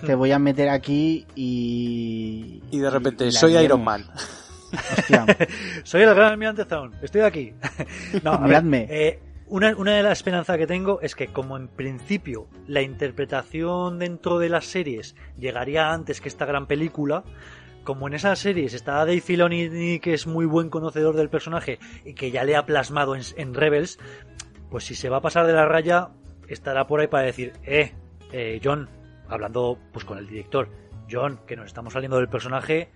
Te 0.05 0.15
voy 0.15 0.31
a 0.31 0.39
meter 0.39 0.69
aquí 0.69 1.27
y... 1.35 2.63
Y 2.71 2.79
de 2.79 2.91
repente, 2.91 3.33
soy 3.33 3.57
Iron 3.57 3.83
Man. 3.83 4.05
soy 5.85 6.03
el 6.03 6.15
gran 6.15 6.33
almirante 6.33 6.67
Zone, 6.67 6.95
estoy 7.01 7.23
aquí. 7.23 7.55
no, 8.23 8.39
Miradme. 8.41 8.87
Eh, 8.91 9.21
una, 9.49 9.77
una, 9.77 9.95
de 9.95 10.03
las 10.03 10.19
esperanzas 10.19 10.57
que 10.59 10.67
tengo 10.67 11.01
es 11.01 11.15
que 11.15 11.29
como 11.29 11.57
en 11.57 11.69
principio 11.69 12.49
la 12.67 12.83
interpretación 12.83 13.99
dentro 13.99 14.39
de 14.39 14.49
las 14.49 14.67
series 14.67 15.15
llegaría 15.39 15.93
antes 15.93 16.21
que 16.21 16.29
esta 16.29 16.47
gran 16.47 16.67
película, 16.67 17.25
como 17.85 18.09
en 18.09 18.15
esas 18.15 18.39
series 18.39 18.75
está 18.75 18.95
Dave 18.95 19.21
Filoni 19.21 20.01
que 20.01 20.15
es 20.15 20.27
muy 20.27 20.47
buen 20.47 20.71
conocedor 20.71 21.17
del 21.17 21.31
personaje 21.31 21.79
y 22.05 22.15
que 22.15 22.31
ya 22.31 22.45
le 22.45 22.57
ha 22.57 22.67
plasmado 22.67 23.15
en 23.15 23.55
Rebels, 23.55 23.99
pues 24.71 24.85
si 24.85 24.95
se 24.95 25.09
va 25.09 25.19
a 25.19 25.23
pasar 25.23 25.47
de 25.47 25.53
la 25.53 25.67
raya, 25.67 26.09
estará 26.49 26.87
por 26.87 27.01
ahí 27.01 27.07
para 27.07 27.25
decir, 27.25 27.53
eh, 27.65 27.93
eh, 28.33 28.61
John, 28.63 28.89
hablando 29.29 29.79
pues 29.93 30.05
con 30.05 30.19
el 30.19 30.27
director, 30.27 30.69
John, 31.11 31.41
que 31.47 31.57
nos 31.57 31.67
estamos 31.67 31.93
saliendo 31.93 32.17
del 32.19 32.29
personaje, 32.29 32.89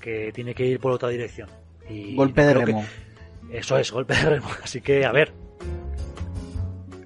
que 0.00 0.32
tiene 0.32 0.54
que 0.54 0.66
ir 0.66 0.80
por 0.80 0.92
otra 0.92 1.08
dirección. 1.08 1.48
Y 1.88 2.14
golpe 2.14 2.44
de 2.44 2.54
remo. 2.54 2.84
Eso 3.50 3.76
es, 3.78 3.90
golpe 3.92 4.14
de 4.14 4.22
remo. 4.22 4.48
Así 4.62 4.80
que, 4.80 5.04
a 5.04 5.12
ver. 5.12 5.32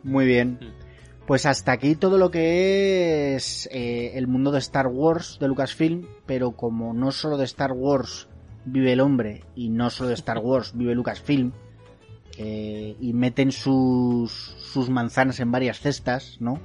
Muy 0.03 0.27
bien. 0.27 0.59
Mm. 0.61 0.83
Pues 1.27 1.47
hasta 1.47 1.73
aquí 1.73 1.95
todo 1.95 2.19
lo 2.19 2.31
que 2.31 3.37
es 3.37 3.69
eh, 3.73 4.13
el 4.15 4.27
mundo 4.27 4.51
de 4.51 4.59
Star 4.59 4.89
Wars 4.89 5.39
de 5.41 5.49
Lucasfilm, 5.49 6.07
pero 6.27 6.53
como 6.53 6.93
no 6.93 7.13
solo 7.13 7.37
de 7.37 7.45
Star 7.45 7.73
Wars 7.73 8.29
vive 8.65 8.93
el 8.93 9.01
hombre 9.01 9.45
y 9.55 9.69
no 9.69 9.89
solo 9.91 10.09
de 10.09 10.15
Star 10.15 10.39
Wars 10.43 10.73
vive 10.75 10.95
Lucasfilm, 10.95 11.53
eh, 12.39 12.97
y 12.99 13.13
meten 13.13 13.53
sus, 13.53 14.33
sus 14.33 14.89
manzanas 14.89 15.39
en 15.41 15.53
varias 15.53 15.81
cestas, 15.81 16.39
¿no? 16.41 16.61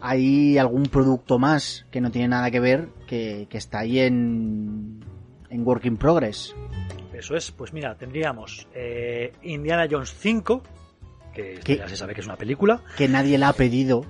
Hay 0.00 0.56
algún 0.56 0.84
producto 0.84 1.38
más 1.38 1.86
que 1.90 2.00
no 2.00 2.10
tiene 2.10 2.28
nada 2.28 2.50
que 2.50 2.60
ver 2.60 2.88
que, 3.06 3.46
está 3.50 3.80
ahí 3.80 3.98
en, 3.98 5.04
en 5.50 5.66
Work 5.66 5.84
in 5.84 5.98
Progress. 5.98 6.54
Eso 7.12 7.36
es, 7.36 7.50
pues 7.50 7.74
mira, 7.74 7.94
tendríamos 7.96 8.66
eh, 8.74 9.34
Indiana 9.42 9.86
Jones 9.90 10.14
5, 10.18 10.62
que 11.32 11.60
ya 11.64 11.88
se 11.88 11.96
sabe 11.96 12.14
que 12.14 12.20
es 12.20 12.26
una 12.26 12.36
película. 12.36 12.82
Que 12.96 13.08
nadie 13.08 13.38
la 13.38 13.50
ha 13.50 13.52
pedido. 13.52 14.04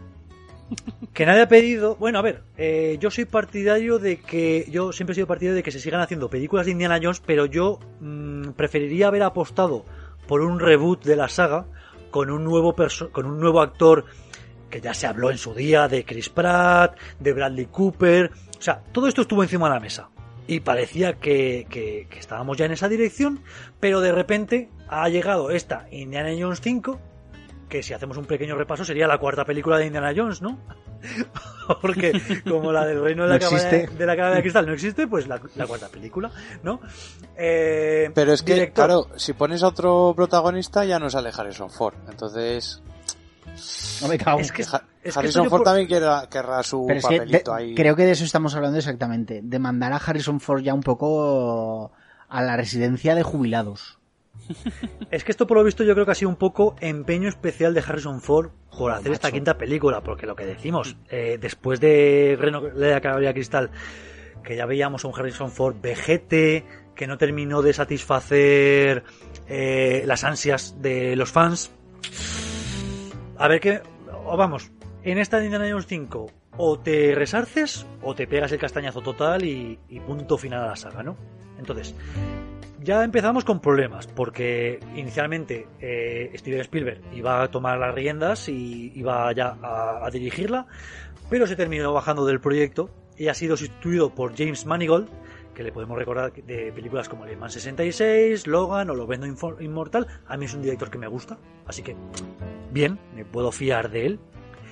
Que 1.13 1.27
nadie 1.27 1.43
ha 1.43 1.49
pedido. 1.49 1.97
Bueno, 1.97 2.21
a 2.21 2.23
ver, 2.23 2.43
eh, 2.57 2.97
yo 3.01 3.11
soy 3.11 3.25
partidario 3.25 3.99
de 3.99 4.21
que. 4.21 4.67
Yo 4.71 4.93
siempre 4.93 5.13
he 5.13 5.17
sido 5.17 5.27
partidario 5.27 5.57
de 5.57 5.63
que 5.63 5.73
se 5.73 5.81
sigan 5.81 6.01
haciendo 6.01 6.31
películas 6.31 6.67
de 6.67 6.73
Indiana 6.73 7.01
Jones, 7.03 7.21
pero 7.25 7.47
yo 7.47 7.81
mm, 8.01 8.51
preferiría 8.51 9.09
haber 9.09 9.25
apostado 9.25 9.85
por 10.29 10.43
un 10.43 10.61
reboot 10.61 11.05
de 11.05 11.17
la 11.17 11.29
saga 11.29 11.67
con 12.11 12.31
un 12.31 12.45
nuevo 12.45 12.75
con 13.11 13.27
un 13.27 13.41
nuevo 13.41 13.61
actor 13.61 14.05
que 14.71 14.81
ya 14.81 14.95
se 14.95 15.07
habló 15.07 15.31
en 15.31 15.39
su 15.39 15.55
día 15.55 15.89
de 15.89 16.05
Chris 16.05 16.29
Pratt, 16.29 16.97
de 17.19 17.33
Bradley 17.33 17.67
Cooper, 17.67 18.31
o 18.59 18.63
sea, 18.63 18.83
todo 18.93 19.09
esto 19.09 19.23
estuvo 19.23 19.43
encima 19.43 19.69
de 19.69 19.75
la 19.75 19.81
mesa 19.81 20.11
y 20.47 20.61
parecía 20.61 21.15
que, 21.15 21.67
que, 21.69 22.07
estábamos 22.19 22.57
ya 22.57 22.67
en 22.67 22.73
esa 22.73 22.89
dirección, 22.89 23.41
pero 23.79 24.01
de 24.01 24.13
repente 24.13 24.69
ha 24.89 25.09
llegado 25.09 25.51
esta 25.51 25.87
Indiana 25.91 26.31
Jones 26.39 26.61
5 26.61 27.01
que 27.71 27.83
si 27.83 27.95
hacemos 27.95 28.19
un 28.19 28.27
pequeño 28.27 28.57
repaso 28.57 28.85
sería 28.85 29.07
la 29.07 29.17
cuarta 29.17 29.47
película 29.47 29.79
de 29.79 29.87
Indiana 29.87 30.13
Jones, 30.15 30.43
¿no? 30.43 30.59
Porque 31.81 32.21
como 32.47 32.73
la 32.73 32.85
del 32.85 33.03
reino 33.03 33.23
de 33.23 33.31
la, 33.31 33.39
cara 34.17 34.35
de, 34.35 34.43
cristal 34.43 34.67
no 34.67 34.75
existe, 34.75 35.07
pues 35.07 35.27
la, 35.27 35.39
cuarta 35.39 35.89
película, 35.89 36.31
¿no? 36.63 36.81
Eh, 37.37 38.11
Pero 38.15 38.33
es 38.33 38.43
que, 38.43 38.73
claro, 38.73 39.07
si 39.17 39.33
pones 39.33 39.63
a 39.63 39.69
otro 39.69 40.13
protagonista 40.15 40.85
ya 40.85 40.99
no 40.99 41.09
sale 41.09 41.31
Harrison 41.35 41.71
Ford, 41.71 41.95
entonces... 42.11 42.83
No 44.03 44.09
me 44.09 44.19
cago. 44.19 44.41
Es 44.41 44.53
que, 44.53 44.65
Harrison 45.15 45.49
Ford 45.49 45.63
también 45.63 45.89
querrá, 45.89 46.63
su 46.63 46.87
papelito 46.87 47.55
ahí. 47.55 47.75
Creo 47.75 47.97
que 47.97 48.05
de 48.05 48.13
eso 48.13 48.25
estamos 48.25 48.55
hablando 48.55 48.79
exactamente, 48.79 49.41
de 49.43 49.59
mandar 49.59 49.93
a 49.93 49.97
Harrison 49.97 50.41
Ford 50.41 50.63
ya 50.63 50.75
un 50.75 50.83
poco 50.83 51.93
a 52.29 52.43
la 52.43 52.57
residencia 52.57 53.15
de 53.15 53.23
jubilados. 53.23 54.00
Es 55.11 55.25
que 55.25 55.33
esto 55.33 55.47
por 55.47 55.57
lo 55.57 55.65
visto 55.65 55.83
yo 55.85 55.95
creo 55.95 56.07
que 56.07 56.13
ha 56.13 56.15
sido 56.15 56.29
un 56.29 56.37
poco 56.37 56.77
empeño 56.81 57.29
especial 57.29 57.75
de 57.75 57.81
Harrison 57.81 58.21
Ford 58.21 58.51
por 58.77 58.93
hacer 58.93 59.13
esta 59.13 59.31
quinta 59.31 59.59
película, 59.59 60.03
porque 60.03 60.27
lo 60.27 60.37
que 60.37 60.47
decimos, 60.47 60.97
eh, 61.09 61.39
después 61.41 61.81
de 61.81 62.37
Reno 62.39 62.61
de 62.61 62.91
la 62.91 63.01
Caballería 63.01 63.35
Cristal, 63.35 63.71
que 64.45 64.57
ya 64.57 64.67
veíamos 64.67 65.05
a 65.05 65.09
un 65.09 65.19
Harrison 65.19 65.51
Ford 65.51 65.77
vejete, 65.81 66.65
que 66.95 67.07
no 67.07 67.19
terminó 67.19 67.63
de 67.63 67.73
satisfacer 67.73 69.05
eh, 69.49 70.03
las 70.07 70.25
ansias 70.25 70.81
de 70.81 71.17
los 71.17 71.33
fans. 71.33 71.71
A 73.37 73.49
ver 73.49 73.61
qué, 73.61 73.83
vamos, 74.25 74.71
en 75.03 75.19
esta 75.19 75.43
Indiana 75.43 75.67
Jones 75.71 75.87
5 75.87 76.27
o 76.57 76.79
te 76.79 77.15
resarces 77.15 77.87
o 78.03 78.15
te 78.15 78.27
pegas 78.27 78.53
el 78.53 78.59
castañazo 78.59 79.01
total 79.01 79.45
y, 79.45 79.79
y 79.89 80.01
punto 80.01 80.37
final 80.37 80.63
a 80.63 80.67
la 80.69 80.77
saga, 80.77 81.03
¿no? 81.03 81.17
Entonces, 81.61 81.95
ya 82.83 83.05
empezamos 83.05 83.45
con 83.45 83.61
problemas, 83.61 84.07
porque 84.07 84.81
inicialmente 84.97 85.69
eh, 85.81 86.33
Steven 86.35 86.61
Spielberg 86.61 87.01
iba 87.13 87.43
a 87.43 87.49
tomar 87.49 87.79
las 87.79 87.95
riendas 87.95 88.49
y 88.49 88.93
iba 88.95 89.33
ya 89.33 89.57
a, 89.63 90.07
a, 90.07 90.11
dirigirla, 90.11 90.67
pero 91.29 91.47
se 91.47 91.57
terminó 91.57 91.93
bajando 91.93 92.25
del 92.25 92.41
proyecto 92.41 92.91
y 93.17 93.29
ha 93.29 93.35
sido 93.35 93.57
sustituido 93.57 94.15
por 94.15 94.35
James 94.37 94.65
Manigold, 94.65 95.09
que 95.55 95.63
le 95.63 95.73
podemos 95.73 95.99
recordar 95.99 96.33
de 96.33 96.73
películas 96.73 97.09
como 97.09 97.27
Le 97.27 97.37
Mans 97.37 97.53
66, 97.53 98.47
Logan 98.47 98.89
o 98.89 98.95
Lo 98.95 99.07
Vendo 99.07 99.27
Inmortal. 99.61 100.07
A 100.27 100.39
mí 100.39 100.47
es 100.47 100.55
un 100.55 100.63
director 100.63 100.91
que 100.91 100.97
me 100.97 101.07
gusta, 101.07 101.37
así 101.67 101.83
que 101.83 101.95
bien, 102.73 102.99
me 103.15 103.27
puedo 103.27 103.53
fiar 103.53 103.91
de 103.91 104.07
él. 104.07 104.21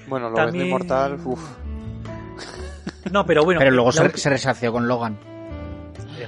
Bueno, 0.08 0.30
Lo 0.30 0.36
También... 0.36 0.64
Vendo 0.64 0.76
Inmortal, 0.86 1.20
uff. 1.26 1.58
No, 3.12 3.26
pero 3.26 3.44
bueno. 3.44 3.58
Pero 3.58 3.70
luego 3.70 3.92
se, 3.92 4.16
se 4.16 4.30
resació 4.30 4.72
con 4.72 4.88
Logan 4.88 5.18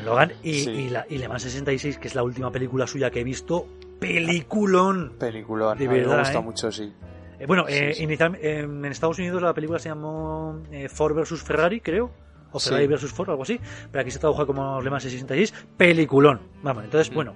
en 0.00 0.06
Logan 0.06 0.32
y, 0.42 0.54
sí. 0.60 0.70
y, 0.70 0.88
la, 0.90 1.06
y 1.08 1.18
Le 1.18 1.28
Mans 1.28 1.42
66, 1.42 1.98
que 1.98 2.08
es 2.08 2.14
la 2.14 2.22
última 2.24 2.50
película 2.50 2.86
suya 2.86 3.10
que 3.10 3.20
he 3.20 3.24
visto, 3.24 3.66
peliculón. 4.00 5.12
Peliculón, 5.18 5.78
de 5.78 5.88
verdad, 5.88 6.12
me 6.12 6.18
gusta 6.18 6.38
¿eh? 6.38 6.42
mucho, 6.42 6.72
sí. 6.72 6.92
Eh, 7.38 7.46
bueno, 7.46 7.64
Sí, 7.68 7.74
eh, 7.74 7.94
sí. 7.94 8.02
inicial- 8.04 8.38
en 8.42 8.84
Estados 8.84 9.18
Unidos 9.18 9.40
la 9.42 9.54
película 9.54 9.78
se 9.78 9.88
llamó 9.88 10.60
eh, 10.70 10.88
Ford 10.88 11.14
vs 11.16 11.42
Ferrari, 11.42 11.80
creo. 11.80 12.10
O. 12.52 12.58
Ferrari 12.58 12.86
vs 12.88 13.12
Ford, 13.12 13.30
algo 13.30 13.42
así. 13.44 13.60
Pero 13.92 14.02
aquí 14.02 14.10
se 14.10 14.18
tradujo 14.18 14.46
como 14.46 14.80
Le 14.80 14.90
Mans 14.90 15.04
66. 15.04 15.54
Peliculón. 15.76 16.40
Vamos, 16.62 16.84
entonces, 16.84 17.10
Mm. 17.10 17.14
bueno, 17.14 17.34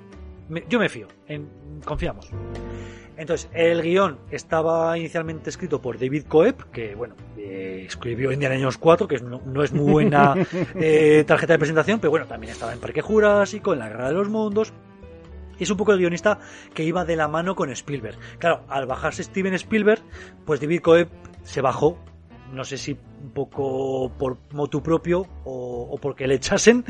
me- 0.48 0.64
yo 0.68 0.78
me 0.78 0.88
fío. 0.88 1.06
En, 1.28 1.48
confiamos. 1.84 2.28
Entonces, 3.16 3.48
el 3.54 3.82
guion 3.82 4.18
estaba 4.30 4.98
inicialmente 4.98 5.50
escrito 5.50 5.80
por 5.80 5.98
David 5.98 6.24
Coeb, 6.26 6.70
que, 6.72 6.94
bueno, 6.94 7.14
eh, 7.36 7.84
escribió 7.86 8.32
Indiana 8.32 8.56
Jones 8.58 8.78
4, 8.78 9.06
que 9.06 9.18
no, 9.18 9.40
no 9.44 9.62
es 9.62 9.72
muy 9.72 9.90
buena 9.90 10.34
eh, 10.74 11.24
tarjeta 11.26 11.52
de 11.52 11.58
presentación, 11.58 12.00
pero 12.00 12.10
bueno, 12.10 12.26
también 12.26 12.52
estaba 12.52 12.72
en 12.72 12.80
Parque 12.80 13.02
Jurásico, 13.02 13.72
en 13.72 13.78
La 13.78 13.88
Guerra 13.88 14.08
de 14.08 14.14
los 14.14 14.28
Mundos. 14.28 14.72
Es 15.58 15.70
un 15.70 15.76
poco 15.76 15.92
el 15.92 15.98
guionista 15.98 16.40
que 16.74 16.82
iba 16.82 17.04
de 17.04 17.14
la 17.14 17.28
mano 17.28 17.54
con 17.54 17.70
Spielberg. 17.70 18.18
Claro, 18.38 18.64
al 18.68 18.86
bajarse 18.86 19.22
Steven 19.22 19.54
Spielberg, 19.54 20.02
pues 20.44 20.60
David 20.60 20.80
Coeb 20.80 21.08
se 21.44 21.60
bajó. 21.60 21.96
No 22.52 22.64
sé 22.64 22.76
si 22.76 22.98
un 23.22 23.30
poco 23.30 24.10
por 24.18 24.38
motu 24.52 24.82
propio 24.82 25.26
o, 25.44 25.88
o 25.90 25.98
porque 25.98 26.26
le 26.26 26.34
echasen. 26.34 26.84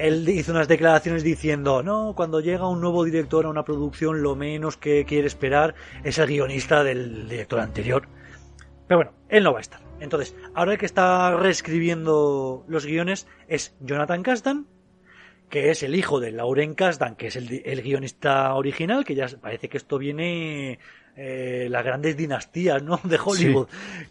Él 0.00 0.28
hizo 0.28 0.52
unas 0.52 0.68
declaraciones 0.68 1.22
diciendo, 1.22 1.82
no, 1.82 2.14
cuando 2.16 2.40
llega 2.40 2.68
un 2.68 2.80
nuevo 2.80 3.04
director 3.04 3.44
a 3.44 3.48
una 3.48 3.64
producción, 3.64 4.22
lo 4.22 4.34
menos 4.34 4.76
que 4.76 5.04
quiere 5.04 5.26
esperar 5.26 5.74
es 6.04 6.18
el 6.18 6.26
guionista 6.26 6.82
del 6.84 7.28
director 7.28 7.60
anterior. 7.60 8.08
Pero 8.88 8.98
bueno, 8.98 9.12
él 9.28 9.44
no 9.44 9.52
va 9.52 9.58
a 9.58 9.62
estar. 9.62 9.80
Entonces, 10.00 10.34
ahora 10.54 10.72
el 10.72 10.78
que 10.78 10.86
está 10.86 11.36
reescribiendo 11.36 12.64
los 12.66 12.86
guiones 12.86 13.26
es 13.46 13.76
Jonathan 13.80 14.22
Kasdan, 14.22 14.66
que 15.48 15.70
es 15.70 15.82
el 15.82 15.94
hijo 15.94 16.20
de 16.20 16.32
Lauren 16.32 16.74
Kasdan, 16.74 17.16
que 17.16 17.26
es 17.26 17.36
el, 17.36 17.62
el 17.64 17.82
guionista 17.82 18.54
original, 18.54 19.04
que 19.04 19.14
ya 19.14 19.28
parece 19.40 19.68
que 19.68 19.76
esto 19.76 19.98
viene 19.98 20.78
eh, 21.16 21.68
las 21.70 21.84
grandes 21.84 22.16
dinastías 22.16 22.82
¿no? 22.82 23.00
de 23.04 23.18
Hollywood, 23.22 23.68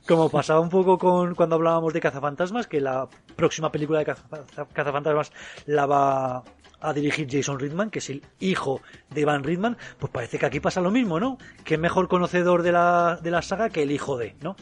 como 0.07 0.29
pasaba 0.29 0.59
un 0.59 0.69
poco 0.69 0.97
con 0.97 1.35
cuando 1.35 1.55
hablábamos 1.55 1.93
de 1.93 2.01
Cazafantasmas, 2.01 2.67
que 2.67 2.81
la 2.81 3.07
próxima 3.35 3.71
película 3.71 3.99
de 3.99 4.05
Caza- 4.05 4.67
Cazafantasmas 4.73 5.31
la 5.65 5.85
va 5.85 6.43
a 6.81 6.93
dirigir 6.93 7.27
Jason 7.29 7.59
Reitman, 7.59 7.89
que 7.89 7.99
es 7.99 8.09
el 8.09 8.23
hijo 8.39 8.81
de 9.09 9.25
Van 9.25 9.43
Reitman, 9.43 9.77
pues 9.99 10.11
parece 10.13 10.39
que 10.39 10.45
aquí 10.45 10.59
pasa 10.61 10.79
lo 10.81 10.91
mismo, 10.91 11.19
¿no? 11.19 11.37
Que 11.65 11.77
mejor 11.77 12.07
conocedor 12.07 12.63
de 12.63 12.71
la, 12.71 13.19
de 13.21 13.31
la 13.31 13.41
saga 13.41 13.69
que 13.69 13.83
el 13.83 13.91
hijo 13.91 14.17
de, 14.17 14.35
¿no? 14.41 14.55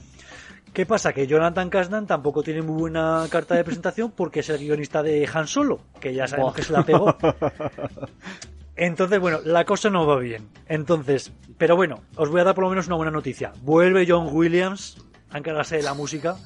¿Qué 0.74 0.86
pasa? 0.86 1.14
Que 1.14 1.28
Jonathan 1.28 1.70
Kasdan 1.70 2.08
tampoco 2.08 2.44
tiene 2.44 2.62
muy 2.62 2.80
buena 2.80 3.26
carta 3.32 3.56
de 3.56 3.64
presentación 3.64 4.12
porque 4.12 4.42
es 4.42 4.50
el 4.50 4.58
guionista 4.60 5.02
de 5.04 5.28
Han 5.32 5.48
Solo, 5.48 5.80
que 6.00 6.14
ya 6.14 6.28
sabemos 6.28 6.54
que 6.54 6.64
se 6.64 6.74
la 6.74 6.84
pegó. 6.84 7.16
Entonces, 8.78 9.20
bueno, 9.20 9.40
la 9.44 9.66
cosa 9.66 9.90
no 9.90 10.06
va 10.06 10.18
bien. 10.20 10.49
Entonces, 10.68 11.32
pero 11.58 11.76
bueno, 11.76 12.02
os 12.16 12.30
voy 12.30 12.41
a 12.41 12.44
dar 12.44 12.56
por 12.56 12.64
lo 12.64 12.70
menos 12.70 12.88
una 12.88 12.95
buena 12.95 13.12
noticia. 13.12 13.52
Vuelve 13.64 14.06
John 14.08 14.30
Williams 14.32 14.98
a 15.32 15.40
encargarse 15.40 15.78
de 15.78 15.84
la 15.84 15.94
música. 15.95 16.38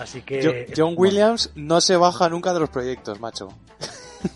Así 0.00 0.22
que. 0.22 0.42
Jo- 0.42 0.74
John 0.76 0.94
Williams 0.96 1.50
no 1.56 1.80
se 1.80 1.96
baja 1.96 2.28
nunca 2.28 2.54
de 2.54 2.60
los 2.60 2.70
proyectos, 2.70 3.20
macho. 3.20 3.48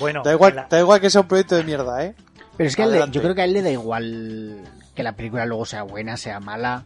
Bueno, 0.00 0.22
Da 0.24 0.32
igual, 0.32 0.54
la- 0.56 0.66
da 0.68 0.78
igual 0.80 1.00
que 1.00 1.08
sea 1.10 1.22
un 1.22 1.28
proyecto 1.28 1.56
de 1.56 1.64
mierda, 1.64 2.04
¿eh? 2.04 2.14
Pero 2.56 2.68
es 2.68 2.76
que 2.76 2.82
a 2.82 2.84
él 2.86 2.92
le- 2.92 3.10
yo 3.10 3.22
creo 3.22 3.34
que 3.34 3.40
a 3.42 3.44
él 3.44 3.52
le 3.52 3.62
da 3.62 3.70
igual 3.70 4.60
que 4.94 5.02
la 5.02 5.12
película 5.16 5.46
luego 5.46 5.64
sea 5.64 5.84
buena, 5.84 6.16
sea 6.16 6.40
mala. 6.40 6.84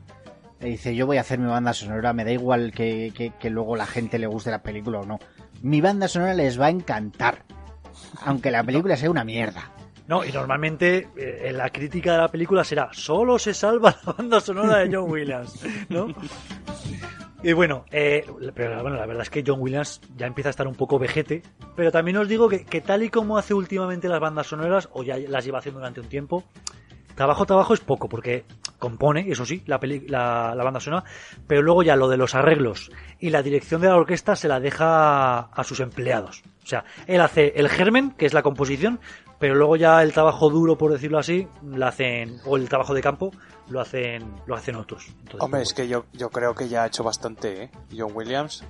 Le 0.60 0.68
dice, 0.68 0.94
yo 0.94 1.06
voy 1.06 1.16
a 1.16 1.22
hacer 1.22 1.38
mi 1.38 1.48
banda 1.48 1.72
sonora, 1.72 2.12
me 2.12 2.24
da 2.24 2.30
igual 2.32 2.72
que, 2.72 3.12
que- 3.16 3.32
que 3.38 3.50
luego 3.50 3.74
la 3.76 3.86
gente 3.86 4.18
le 4.18 4.26
guste 4.26 4.50
la 4.50 4.62
película 4.62 5.00
o 5.00 5.06
no. 5.06 5.18
Mi 5.62 5.80
banda 5.80 6.06
sonora 6.08 6.34
les 6.34 6.60
va 6.60 6.66
a 6.66 6.70
encantar. 6.70 7.42
Aunque 8.24 8.50
la 8.50 8.62
película 8.62 8.96
sea 8.96 9.10
una 9.10 9.24
mierda. 9.24 9.70
No, 10.06 10.24
y 10.24 10.32
normalmente 10.32 11.08
eh, 11.16 11.42
en 11.44 11.56
la 11.56 11.70
crítica 11.70 12.12
de 12.12 12.18
la 12.18 12.28
película 12.28 12.64
será 12.64 12.88
solo 12.92 13.38
se 13.38 13.54
salva 13.54 13.96
la 14.04 14.12
banda 14.12 14.40
sonora 14.40 14.78
de 14.78 14.94
John 14.94 15.10
Williams, 15.10 15.64
¿no? 15.88 16.08
Y 17.42 17.54
bueno, 17.54 17.86
eh, 17.90 18.26
pero 18.54 18.82
bueno, 18.82 18.98
la 18.98 19.06
verdad 19.06 19.22
es 19.22 19.30
que 19.30 19.42
John 19.46 19.60
Williams 19.60 20.02
ya 20.14 20.26
empieza 20.26 20.48
a 20.48 20.50
estar 20.50 20.68
un 20.68 20.74
poco 20.74 20.98
vejete, 20.98 21.42
pero 21.74 21.90
también 21.90 22.18
os 22.18 22.28
digo 22.28 22.50
que, 22.50 22.66
que 22.66 22.82
tal 22.82 23.02
y 23.02 23.08
como 23.08 23.38
hace 23.38 23.54
últimamente 23.54 24.08
las 24.08 24.20
bandas 24.20 24.48
sonoras, 24.48 24.90
o 24.92 25.02
ya 25.02 25.16
las 25.16 25.42
lleva 25.42 25.60
haciendo 25.60 25.80
durante 25.80 26.00
un 26.00 26.08
tiempo, 26.08 26.44
trabajo, 27.20 27.44
trabajo 27.44 27.74
es 27.74 27.80
poco, 27.80 28.08
porque 28.08 28.46
compone, 28.78 29.30
eso 29.30 29.44
sí, 29.44 29.62
la, 29.66 29.78
peli- 29.78 30.06
la, 30.08 30.54
la 30.56 30.64
banda 30.64 30.80
sonora, 30.80 31.04
pero 31.46 31.60
luego 31.60 31.82
ya 31.82 31.94
lo 31.94 32.08
de 32.08 32.16
los 32.16 32.34
arreglos 32.34 32.90
y 33.18 33.28
la 33.28 33.42
dirección 33.42 33.82
de 33.82 33.88
la 33.88 33.96
orquesta 33.96 34.34
se 34.36 34.48
la 34.48 34.58
deja 34.58 35.38
a 35.40 35.64
sus 35.64 35.80
empleados. 35.80 36.42
O 36.64 36.66
sea, 36.66 36.84
él 37.06 37.20
hace 37.20 37.52
el 37.56 37.68
germen, 37.68 38.12
que 38.12 38.24
es 38.24 38.32
la 38.32 38.42
composición, 38.42 39.00
pero 39.38 39.54
luego 39.54 39.76
ya 39.76 40.02
el 40.02 40.14
trabajo 40.14 40.48
duro, 40.48 40.78
por 40.78 40.92
decirlo 40.92 41.18
así, 41.18 41.46
lo 41.62 41.86
hacen, 41.86 42.38
o 42.46 42.56
el 42.56 42.70
trabajo 42.70 42.94
de 42.94 43.02
campo, 43.02 43.32
lo 43.68 43.80
hacen, 43.82 44.24
lo 44.46 44.54
hacen 44.54 44.76
otros. 44.76 45.06
Entonces, 45.08 45.40
Hombre, 45.42 45.60
es 45.60 45.74
que 45.74 45.86
yo, 45.88 46.06
yo 46.14 46.30
creo 46.30 46.54
que 46.54 46.68
ya 46.70 46.84
ha 46.84 46.86
hecho 46.86 47.04
bastante, 47.04 47.64
¿eh? 47.64 47.70
John 47.94 48.12
Williams. 48.14 48.64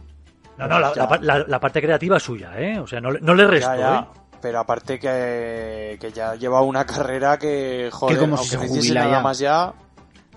No, 0.58 0.66
no, 0.66 0.80
la, 0.80 1.60
parte 1.60 1.80
creativa 1.80 2.16
es 2.16 2.22
suya, 2.24 2.52
¿eh? 2.60 2.80
O 2.80 2.86
sea, 2.88 3.00
no, 3.00 3.12
le- 3.12 3.20
no 3.20 3.32
le 3.34 3.46
resto, 3.46 3.74
ya, 3.76 3.78
ya. 3.80 3.98
¿eh? 4.00 4.20
Pero 4.40 4.58
aparte 4.58 4.98
que, 4.98 5.98
que 6.00 6.12
ya 6.12 6.34
lleva 6.34 6.62
una 6.62 6.86
carrera 6.86 7.38
que, 7.38 7.90
joder, 7.92 8.18
como 8.18 8.36
si 8.38 8.50
se 8.50 8.56
jubila 8.56 9.00
nada 9.00 9.16
ya. 9.18 9.22
más 9.22 9.38
ya, 9.38 9.74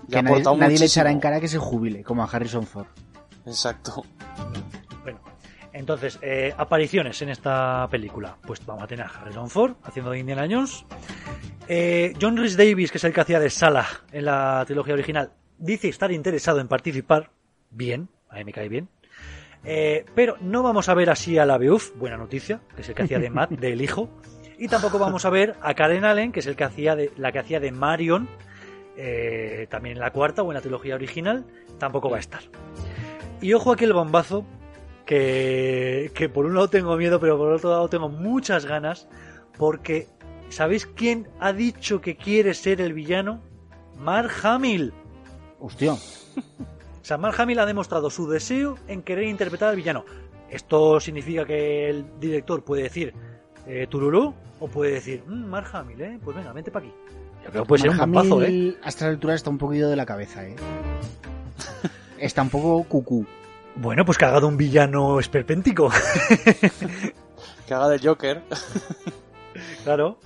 ya 0.06 0.18
Que 0.18 0.22
nadie, 0.22 0.56
nadie 0.58 0.78
le 0.78 0.84
echará 0.84 1.10
en 1.10 1.20
cara 1.20 1.40
que 1.40 1.48
se 1.48 1.58
jubile, 1.58 2.02
como 2.02 2.22
a 2.22 2.26
Harrison 2.26 2.66
Ford. 2.66 2.86
Exacto. 3.46 4.04
Bueno, 5.02 5.20
entonces, 5.72 6.18
eh, 6.22 6.54
apariciones 6.56 7.20
en 7.22 7.30
esta 7.30 7.88
película. 7.90 8.36
Pues 8.46 8.64
vamos 8.64 8.84
a 8.84 8.86
tener 8.86 9.06
a 9.06 9.08
Harrison 9.08 9.48
Ford 9.48 9.74
haciendo 9.82 10.10
de 10.10 10.18
Indiana 10.18 10.46
Jones. 10.50 10.84
Eh, 11.66 12.12
John 12.20 12.36
Rhys 12.36 12.56
Davis, 12.56 12.90
que 12.90 12.98
es 12.98 13.04
el 13.04 13.12
que 13.12 13.20
hacía 13.20 13.40
de 13.40 13.50
Salah 13.50 13.86
en 14.12 14.26
la 14.26 14.62
trilogía 14.66 14.94
original, 14.94 15.32
dice 15.58 15.88
estar 15.88 16.12
interesado 16.12 16.60
en 16.60 16.68
participar. 16.68 17.30
Bien, 17.70 18.08
a 18.28 18.36
mí 18.36 18.44
me 18.44 18.52
cae 18.52 18.68
bien. 18.68 18.88
Eh, 19.64 20.04
pero 20.14 20.36
no 20.40 20.62
vamos 20.62 20.88
a 20.88 20.94
ver 20.94 21.10
así 21.10 21.38
a 21.38 21.46
la 21.46 21.56
Beuf, 21.58 21.96
buena 21.96 22.16
noticia, 22.16 22.60
que 22.74 22.82
es 22.82 22.88
el 22.88 22.94
que 22.94 23.02
hacía 23.02 23.18
de 23.18 23.30
Matt, 23.30 23.50
del 23.60 23.80
hijo. 23.80 24.08
Y 24.58 24.68
tampoco 24.68 24.98
vamos 24.98 25.24
a 25.24 25.30
ver 25.30 25.56
a 25.62 25.74
Karen 25.74 26.04
Allen, 26.04 26.32
que 26.32 26.40
es 26.40 26.46
el 26.46 26.56
que 26.56 26.64
hacía 26.64 26.94
de, 26.94 27.10
la 27.16 27.32
que 27.32 27.38
hacía 27.40 27.60
de 27.60 27.72
Marion, 27.72 28.28
eh, 28.96 29.66
también 29.70 29.96
en 29.96 30.00
la 30.00 30.12
cuarta 30.12 30.42
o 30.42 30.50
en 30.50 30.54
la 30.54 30.60
trilogía 30.60 30.94
original, 30.94 31.44
tampoco 31.78 32.08
va 32.10 32.18
a 32.18 32.20
estar. 32.20 32.42
Y 33.40 33.52
ojo 33.52 33.72
aquí 33.72 33.84
el 33.84 33.92
bombazo, 33.92 34.44
que, 35.06 36.12
que 36.14 36.28
por 36.28 36.46
un 36.46 36.54
lado 36.54 36.68
tengo 36.68 36.96
miedo, 36.96 37.18
pero 37.18 37.36
por 37.36 37.52
otro 37.52 37.70
lado 37.70 37.88
tengo 37.88 38.08
muchas 38.08 38.66
ganas, 38.66 39.08
porque 39.58 40.08
¿sabéis 40.50 40.86
quién 40.86 41.28
ha 41.40 41.52
dicho 41.52 42.00
que 42.00 42.16
quiere 42.16 42.54
ser 42.54 42.80
el 42.80 42.92
villano? 42.92 43.42
Mark 43.98 44.30
Hamill. 44.42 44.92
Hostia. 45.58 45.96
O 47.04 47.06
sea, 47.06 47.18
Mark 47.18 47.38
Hamill 47.38 47.58
ha 47.58 47.66
demostrado 47.66 48.08
su 48.08 48.26
deseo 48.26 48.78
en 48.88 49.02
querer 49.02 49.24
interpretar 49.24 49.68
al 49.68 49.76
villano. 49.76 50.06
Esto 50.48 50.98
significa 51.00 51.44
que 51.44 51.90
el 51.90 52.06
director 52.18 52.64
puede 52.64 52.84
decir 52.84 53.12
eh, 53.66 53.86
Tururú 53.90 54.32
o 54.58 54.68
puede 54.68 54.92
decir 54.92 55.22
"Mm, 55.26 55.44
Mark 55.44 55.68
Hamill, 55.74 56.00
¿eh? 56.00 56.18
Pues 56.24 56.34
venga, 56.34 56.54
vente 56.54 56.70
para 56.70 56.86
aquí. 56.86 56.94
Yo 57.44 57.50
creo 57.50 57.62
que 57.64 57.68
puede 57.68 57.82
ser 57.82 57.90
un 57.90 58.42
¿eh? 58.42 58.76
A 58.82 58.88
esta 58.88 59.06
altura 59.06 59.34
está 59.34 59.50
un 59.50 59.58
poquito 59.58 59.90
de 59.90 59.96
la 59.96 60.06
cabeza, 60.06 60.46
¿eh? 60.46 60.56
Está 62.18 62.40
un 62.40 62.48
poco 62.48 62.82
cucú. 62.84 63.26
Bueno, 63.76 64.06
pues 64.06 64.16
que 64.16 64.24
haga 64.24 64.40
de 64.40 64.46
un 64.46 64.56
villano 64.56 65.20
esperpéntico. 65.20 65.90
Que 67.66 67.74
haga 67.74 67.88
de 67.90 67.98
Joker. 67.98 68.42
claro. 69.84 70.18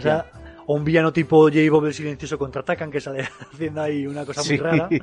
Ser- 0.00 0.24
o 0.66 0.74
un 0.74 0.84
villano 0.84 1.12
tipo 1.12 1.42
J. 1.44 1.58
Bob 1.70 1.86
el 1.86 1.94
silencioso 1.94 2.38
contraatacan 2.38 2.90
que 2.90 3.00
sale 3.00 3.28
haciendo 3.52 3.80
ahí 3.82 4.06
una 4.06 4.24
cosa 4.24 4.40
muy 4.42 4.48
Sí. 4.48 4.56
rara. 4.58 4.88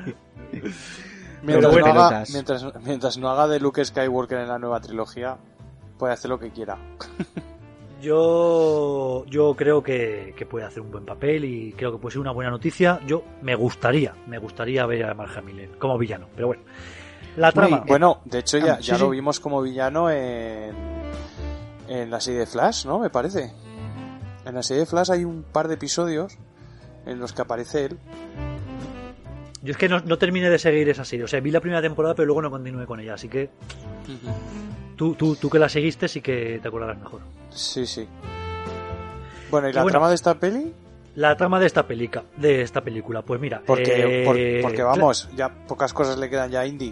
Mientras, 1.44 1.73
bueno. 1.73 1.94
no 1.94 2.02
haga, 2.03 2.23
mientras, 2.31 2.65
mientras 2.85 3.18
no 3.18 3.30
haga 3.30 3.49
de 3.49 3.60
Luke 3.60 3.84
Skywalker 3.84 4.38
en 4.40 4.48
la 4.48 4.57
nueva 4.60 4.80
trilogía, 4.80 5.35
puede 5.98 6.14
hacer 6.14 6.30
lo 6.30 6.40
que 6.40 6.52
quiera. 6.52 6.77
Yo, 8.02 9.23
yo 9.27 9.56
creo 9.56 9.81
que, 9.81 10.34
que 10.38 10.45
puede 10.45 10.65
hacer 10.65 10.81
un 10.84 10.91
buen 10.91 11.06
papel 11.06 11.45
y 11.45 11.72
creo 11.72 11.91
que 11.94 11.98
puede 11.99 12.11
ser 12.11 12.19
una 12.22 12.31
buena 12.34 12.52
noticia. 12.52 12.99
Yo 13.07 13.23
me 13.41 13.56
gustaría, 13.56 14.14
me 14.27 14.40
gustaría 14.40 14.85
ver 14.85 15.06
a 15.06 15.14
Mark 15.14 15.31
Hamill 15.38 15.69
como 15.80 15.98
villano, 15.98 16.27
pero 16.35 16.48
bueno. 16.48 16.64
La 17.38 17.52
trama. 17.53 17.77
Muy, 17.77 17.88
bueno, 17.88 18.19
de 18.26 18.40
hecho 18.40 18.57
ya, 18.57 18.73
Ah, 18.73 18.77
sí, 18.81 18.88
ya 18.88 18.98
lo 18.98 19.06
sí. 19.06 19.11
vimos 19.11 19.40
como 19.40 19.61
villano 19.61 20.10
en, 20.11 20.76
en 21.88 22.11
la 22.11 22.19
serie 22.19 22.41
de 22.41 22.45
Flash, 22.45 22.85
¿no? 22.85 22.99
Me 22.99 23.10
parece. 23.10 23.53
En 24.45 24.55
la 24.55 24.63
serie 24.63 24.81
de 24.81 24.85
Flash 24.85 25.11
hay 25.11 25.23
un 25.25 25.43
par 25.43 25.67
de 25.67 25.75
episodios 25.75 26.37
en 27.05 27.19
los 27.19 27.33
que 27.33 27.41
aparece 27.41 27.85
él. 27.85 27.97
Yo 29.61 29.71
es 29.71 29.77
que 29.77 29.87
no, 29.87 29.99
no 30.01 30.17
terminé 30.17 30.49
de 30.49 30.59
seguir 30.59 30.89
esa 30.89 31.05
serie. 31.05 31.23
O 31.23 31.27
sea, 31.27 31.39
vi 31.39 31.49
la 31.51 31.61
primera 31.61 31.81
temporada, 31.81 32.15
pero 32.15 32.25
luego 32.25 32.41
no 32.41 32.51
continué 32.51 32.85
con 32.85 32.99
ella. 32.99 33.13
Así 33.13 33.29
que 33.29 33.49
tú, 34.97 35.15
tú, 35.15 35.35
tú 35.35 35.49
que 35.49 35.59
la 35.59 35.69
seguiste 35.69 36.07
sí 36.09 36.19
que 36.21 36.59
te 36.61 36.67
acordarás 36.67 36.97
mejor. 36.97 37.21
Sí, 37.49 37.85
sí. 37.85 38.05
Bueno, 39.49 39.67
¿y 39.67 39.71
Y 39.71 39.73
la 39.75 39.83
bueno, 39.83 39.93
trama 39.93 40.09
de 40.09 40.15
esta 40.15 40.33
peli? 40.39 40.73
La 41.15 41.37
trama 41.37 41.59
de 41.59 41.67
esta 41.67 41.85
pelica, 41.87 42.23
de 42.37 42.61
esta 42.63 42.81
película, 42.81 43.21
pues 43.21 43.39
mira, 43.39 43.61
Porque, 43.65 44.23
eh, 44.23 44.25
por- 44.25 44.67
porque 44.67 44.81
vamos, 44.81 45.29
ya 45.35 45.47
pocas 45.67 45.93
cosas 45.93 46.17
le 46.17 46.27
quedan 46.29 46.49
ya 46.49 46.61
a 46.61 46.65
Indy. 46.65 46.91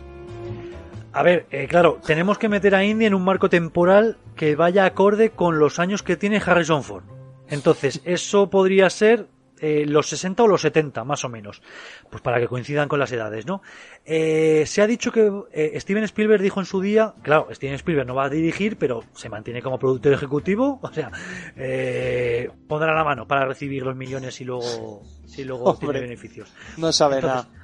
A 1.11 1.23
ver, 1.23 1.47
eh, 1.49 1.67
claro, 1.67 1.99
tenemos 2.05 2.37
que 2.37 2.47
meter 2.47 2.75
a 2.75 2.83
Indy 2.85 3.07
en 3.07 3.15
un 3.15 3.23
marco 3.25 3.49
temporal 3.49 4.17
que 4.35 4.55
vaya 4.55 4.85
acorde 4.85 5.31
con 5.31 5.57
los 5.57 5.79
años 5.79 6.03
que 6.03 6.15
tiene 6.17 6.37
Harrison 6.45 6.83
Ford. 6.83 7.03
Entonces, 7.51 8.01
eso 8.05 8.49
podría 8.49 8.89
ser 8.89 9.27
eh, 9.59 9.85
los 9.85 10.07
60 10.09 10.41
o 10.41 10.47
los 10.47 10.61
70, 10.61 11.03
más 11.03 11.23
o 11.23 11.29
menos. 11.29 11.61
Pues 12.09 12.23
para 12.23 12.39
que 12.39 12.47
coincidan 12.47 12.87
con 12.87 12.97
las 12.99 13.11
edades, 13.11 13.45
¿no? 13.45 13.61
Eh, 14.05 14.63
se 14.65 14.81
ha 14.81 14.87
dicho 14.87 15.11
que 15.11 15.31
eh, 15.53 15.79
Steven 15.79 16.03
Spielberg 16.05 16.41
dijo 16.41 16.59
en 16.59 16.65
su 16.65 16.81
día, 16.81 17.13
claro, 17.21 17.47
Steven 17.51 17.75
Spielberg 17.75 18.07
no 18.07 18.15
va 18.15 18.25
a 18.25 18.29
dirigir, 18.29 18.77
pero 18.77 19.03
se 19.13 19.29
mantiene 19.29 19.61
como 19.61 19.77
productor 19.77 20.13
ejecutivo, 20.13 20.79
o 20.83 20.91
sea, 20.91 21.11
eh, 21.55 22.49
pondrá 22.67 22.95
la 22.95 23.03
mano 23.03 23.27
para 23.27 23.45
recibir 23.45 23.83
los 23.83 23.95
millones 23.95 24.41
y 24.41 24.45
luego, 24.45 25.03
si 25.27 25.43
luego 25.43 25.75
tiene 25.75 25.87
Hombre. 25.89 26.01
beneficios. 26.01 26.51
No 26.77 26.91
sabe 26.91 27.17
Entonces, 27.17 27.45
nada. 27.45 27.61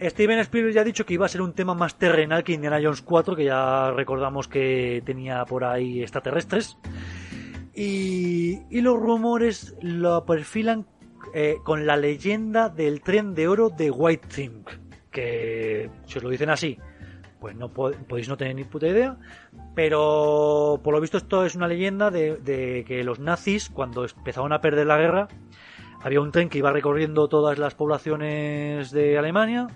Steven 0.10 0.38
Spielberg 0.40 0.74
ya 0.74 0.80
ha 0.80 0.84
dicho 0.84 1.06
que 1.06 1.14
iba 1.14 1.26
a 1.26 1.28
ser 1.28 1.42
un 1.42 1.52
tema 1.52 1.74
más 1.74 1.96
terrenal 1.96 2.42
que 2.42 2.52
Indiana 2.52 2.80
Jones 2.82 3.02
4, 3.02 3.36
que 3.36 3.44
ya 3.44 3.92
recordamos 3.92 4.48
que 4.48 5.00
tenía 5.06 5.44
por 5.44 5.64
ahí 5.64 6.02
extraterrestres. 6.02 6.76
Y, 7.74 8.62
y 8.70 8.80
los 8.80 8.98
rumores 8.98 9.74
lo 9.80 10.24
perfilan 10.24 10.86
eh, 11.34 11.56
con 11.62 11.86
la 11.86 11.96
leyenda 11.96 12.68
del 12.68 13.00
tren 13.00 13.34
de 13.34 13.48
oro 13.48 13.70
de 13.70 13.90
White 13.90 14.28
Thing. 14.28 14.64
Que 15.10 15.90
si 16.06 16.18
os 16.18 16.24
lo 16.24 16.30
dicen 16.30 16.50
así, 16.50 16.78
pues 17.40 17.56
no 17.56 17.68
po- 17.72 17.92
podéis 18.08 18.28
no 18.28 18.36
tener 18.36 18.54
ni 18.54 18.64
puta 18.64 18.88
idea. 18.88 19.16
Pero 19.74 20.80
por 20.82 20.94
lo 20.94 21.00
visto 21.00 21.16
esto 21.16 21.44
es 21.44 21.54
una 21.54 21.68
leyenda 21.68 22.10
de, 22.10 22.36
de 22.36 22.84
que 22.86 23.04
los 23.04 23.18
nazis, 23.20 23.70
cuando 23.70 24.04
empezaron 24.04 24.52
a 24.52 24.60
perder 24.60 24.86
la 24.86 24.98
guerra, 24.98 25.28
había 26.02 26.20
un 26.20 26.32
tren 26.32 26.48
que 26.48 26.58
iba 26.58 26.72
recorriendo 26.72 27.28
todas 27.28 27.58
las 27.58 27.74
poblaciones 27.74 28.90
de 28.90 29.18
Alemania 29.18 29.68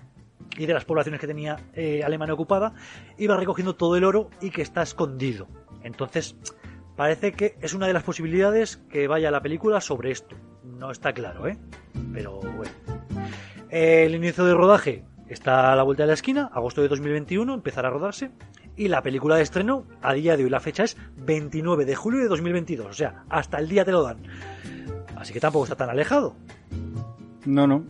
y 0.57 0.65
de 0.65 0.73
las 0.73 0.85
poblaciones 0.85 1.19
que 1.21 1.27
tenía 1.27 1.57
eh, 1.73 2.01
Alemania 2.03 2.33
ocupada, 2.33 2.73
iba 3.17 3.35
recogiendo 3.37 3.75
todo 3.75 3.95
el 3.95 4.03
oro 4.03 4.29
y 4.41 4.49
que 4.51 4.61
está 4.61 4.81
escondido. 4.81 5.47
Entonces, 5.83 6.35
parece 6.95 7.33
que 7.33 7.57
es 7.61 7.73
una 7.73 7.87
de 7.87 7.93
las 7.93 8.03
posibilidades 8.03 8.77
que 8.89 9.07
vaya 9.07 9.31
la 9.31 9.41
película 9.41 9.81
sobre 9.81 10.11
esto. 10.11 10.35
No 10.63 10.91
está 10.91 11.13
claro, 11.13 11.47
¿eh? 11.47 11.57
Pero 12.13 12.39
bueno. 12.39 12.71
El 13.69 14.15
inicio 14.15 14.45
de 14.45 14.53
rodaje 14.53 15.03
está 15.27 15.73
a 15.73 15.75
la 15.75 15.83
vuelta 15.83 16.03
de 16.03 16.07
la 16.07 16.13
esquina, 16.13 16.49
agosto 16.53 16.81
de 16.81 16.87
2021, 16.87 17.53
empezará 17.53 17.89
a 17.89 17.91
rodarse. 17.91 18.31
Y 18.77 18.89
la 18.89 19.01
película 19.01 19.37
de 19.37 19.43
estreno, 19.43 19.85
a 20.01 20.13
día 20.13 20.35
de 20.35 20.43
hoy, 20.43 20.49
la 20.49 20.59
fecha 20.59 20.83
es 20.83 20.97
29 21.17 21.85
de 21.85 21.95
julio 21.95 22.21
de 22.21 22.27
2022. 22.27 22.87
O 22.87 22.93
sea, 22.93 23.23
hasta 23.29 23.57
el 23.57 23.69
día 23.69 23.85
te 23.85 23.91
lo 23.91 24.03
dan. 24.03 24.17
Así 25.15 25.33
que 25.33 25.39
tampoco 25.39 25.65
está 25.65 25.75
tan 25.75 25.89
alejado. 25.89 26.35
No, 27.45 27.67
no. 27.67 27.85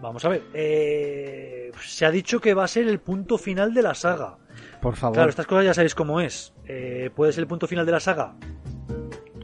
Vamos 0.00 0.24
a 0.24 0.28
ver. 0.28 0.44
eh, 0.54 1.72
se 1.80 2.06
ha 2.06 2.10
dicho 2.10 2.40
que 2.40 2.54
va 2.54 2.64
a 2.64 2.68
ser 2.68 2.88
el 2.88 3.00
punto 3.00 3.38
final 3.38 3.74
de 3.74 3.82
la 3.82 3.94
saga. 3.94 4.38
Por 4.80 4.96
favor. 4.96 5.14
Claro, 5.14 5.30
estas 5.30 5.46
cosas 5.46 5.64
ya 5.66 5.74
sabéis 5.74 5.94
cómo 5.94 6.20
es. 6.20 6.54
Eh, 6.66 7.10
puede 7.14 7.32
ser 7.32 7.42
el 7.42 7.48
punto 7.48 7.66
final 7.66 7.84
de 7.86 7.92
la 7.92 8.00
saga 8.00 8.34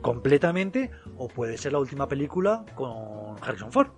completamente 0.03 0.91
o 1.17 1.29
puede 1.29 1.59
ser 1.59 1.73
la 1.73 1.79
última 1.79 2.09
película 2.09 2.65
con 2.75 3.37
Harrison 3.43 3.73
Ford. 3.73 3.89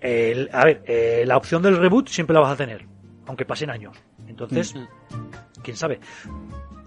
El- 0.00 0.48
a 0.52 0.64
ver, 0.64 0.82
eh, 0.86 1.24
la 1.26 1.36
opción 1.36 1.62
del 1.62 1.76
reboot 1.78 2.08
siempre 2.08 2.34
la 2.34 2.40
vas 2.40 2.52
a 2.52 2.56
tener, 2.56 2.86
aunque 3.26 3.44
pasen 3.44 3.70
años. 3.70 3.96
Entonces, 4.26 4.74
quién 5.62 5.76
sabe. 5.76 6.00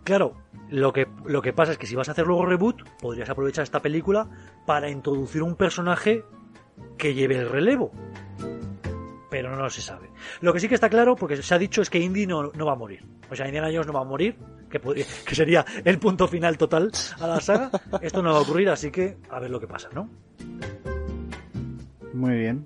Claro, 0.03 0.35
lo 0.69 0.93
que, 0.93 1.07
lo 1.25 1.41
que 1.41 1.51
pasa 1.53 1.71
es 1.73 1.77
que 1.77 1.87
si 1.87 1.95
vas 1.95 2.07
a 2.09 2.11
hacer 2.13 2.25
luego 2.25 2.45
reboot, 2.45 2.83
podrías 3.01 3.29
aprovechar 3.29 3.63
esta 3.63 3.81
película 3.81 4.27
para 4.65 4.89
introducir 4.89 5.43
un 5.43 5.55
personaje 5.55 6.23
que 6.97 7.13
lleve 7.13 7.37
el 7.37 7.49
relevo. 7.49 7.91
Pero 9.29 9.55
no 9.55 9.69
se 9.69 9.81
sabe. 9.81 10.09
Lo 10.41 10.53
que 10.53 10.59
sí 10.61 10.69
que 10.69 10.75
está 10.75 10.89
claro, 10.89 11.15
porque 11.15 11.35
se 11.41 11.53
ha 11.53 11.57
dicho, 11.57 11.81
es 11.81 11.89
que 11.89 11.99
Indy 11.99 12.25
no, 12.25 12.43
no 12.53 12.65
va 12.65 12.71
a 12.73 12.75
morir. 12.75 13.03
O 13.29 13.35
sea, 13.35 13.45
Indiana 13.45 13.67
Jones 13.69 13.87
no 13.87 13.93
va 13.93 14.01
a 14.01 14.05
morir, 14.05 14.37
que, 14.69 14.79
podría- 14.79 15.05
que 15.25 15.35
sería 15.35 15.65
el 15.83 15.99
punto 15.99 16.27
final 16.27 16.57
total 16.57 16.91
a 17.19 17.27
la 17.27 17.41
saga. 17.41 17.69
Esto 18.01 18.21
no 18.23 18.31
va 18.31 18.37
a 18.37 18.41
ocurrir, 18.41 18.69
así 18.69 18.89
que 18.89 19.17
a 19.29 19.39
ver 19.39 19.49
lo 19.51 19.59
que 19.59 19.67
pasa, 19.67 19.89
¿no? 19.93 20.09
Muy 22.13 22.37
bien. 22.37 22.65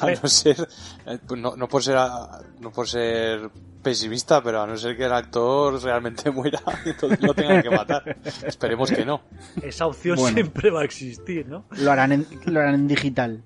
A, 0.00 0.10
no 0.22 0.28
ser, 0.28 0.68
eh, 1.06 1.18
pues 1.26 1.40
no, 1.40 1.54
no 1.56 1.68
por 1.68 1.82
ser, 1.82 1.96
a- 1.98 2.40
no 2.60 2.70
por 2.70 2.88
ser 2.88 3.50
pesimista, 3.82 4.42
pero 4.42 4.62
a 4.62 4.66
no 4.66 4.76
ser 4.76 4.96
que 4.96 5.04
el 5.04 5.12
actor 5.12 5.82
realmente 5.82 6.30
muera 6.32 6.60
y 6.84 6.90
entonces 6.90 7.20
lo 7.22 7.34
tengan 7.34 7.62
que 7.62 7.70
matar. 7.70 8.16
Esperemos 8.44 8.90
que 8.90 9.04
no. 9.04 9.22
Esa 9.62 9.86
opción 9.86 10.16
Bueno. 10.16 10.34
siempre 10.34 10.70
va 10.70 10.80
a 10.82 10.84
existir, 10.84 11.46
¿no? 11.46 11.64
Lo 11.78 11.90
harán 11.92 12.12
en, 12.12 12.26
lo 12.46 12.60
harán 12.60 12.74
en 12.74 12.88
digital. 12.88 13.42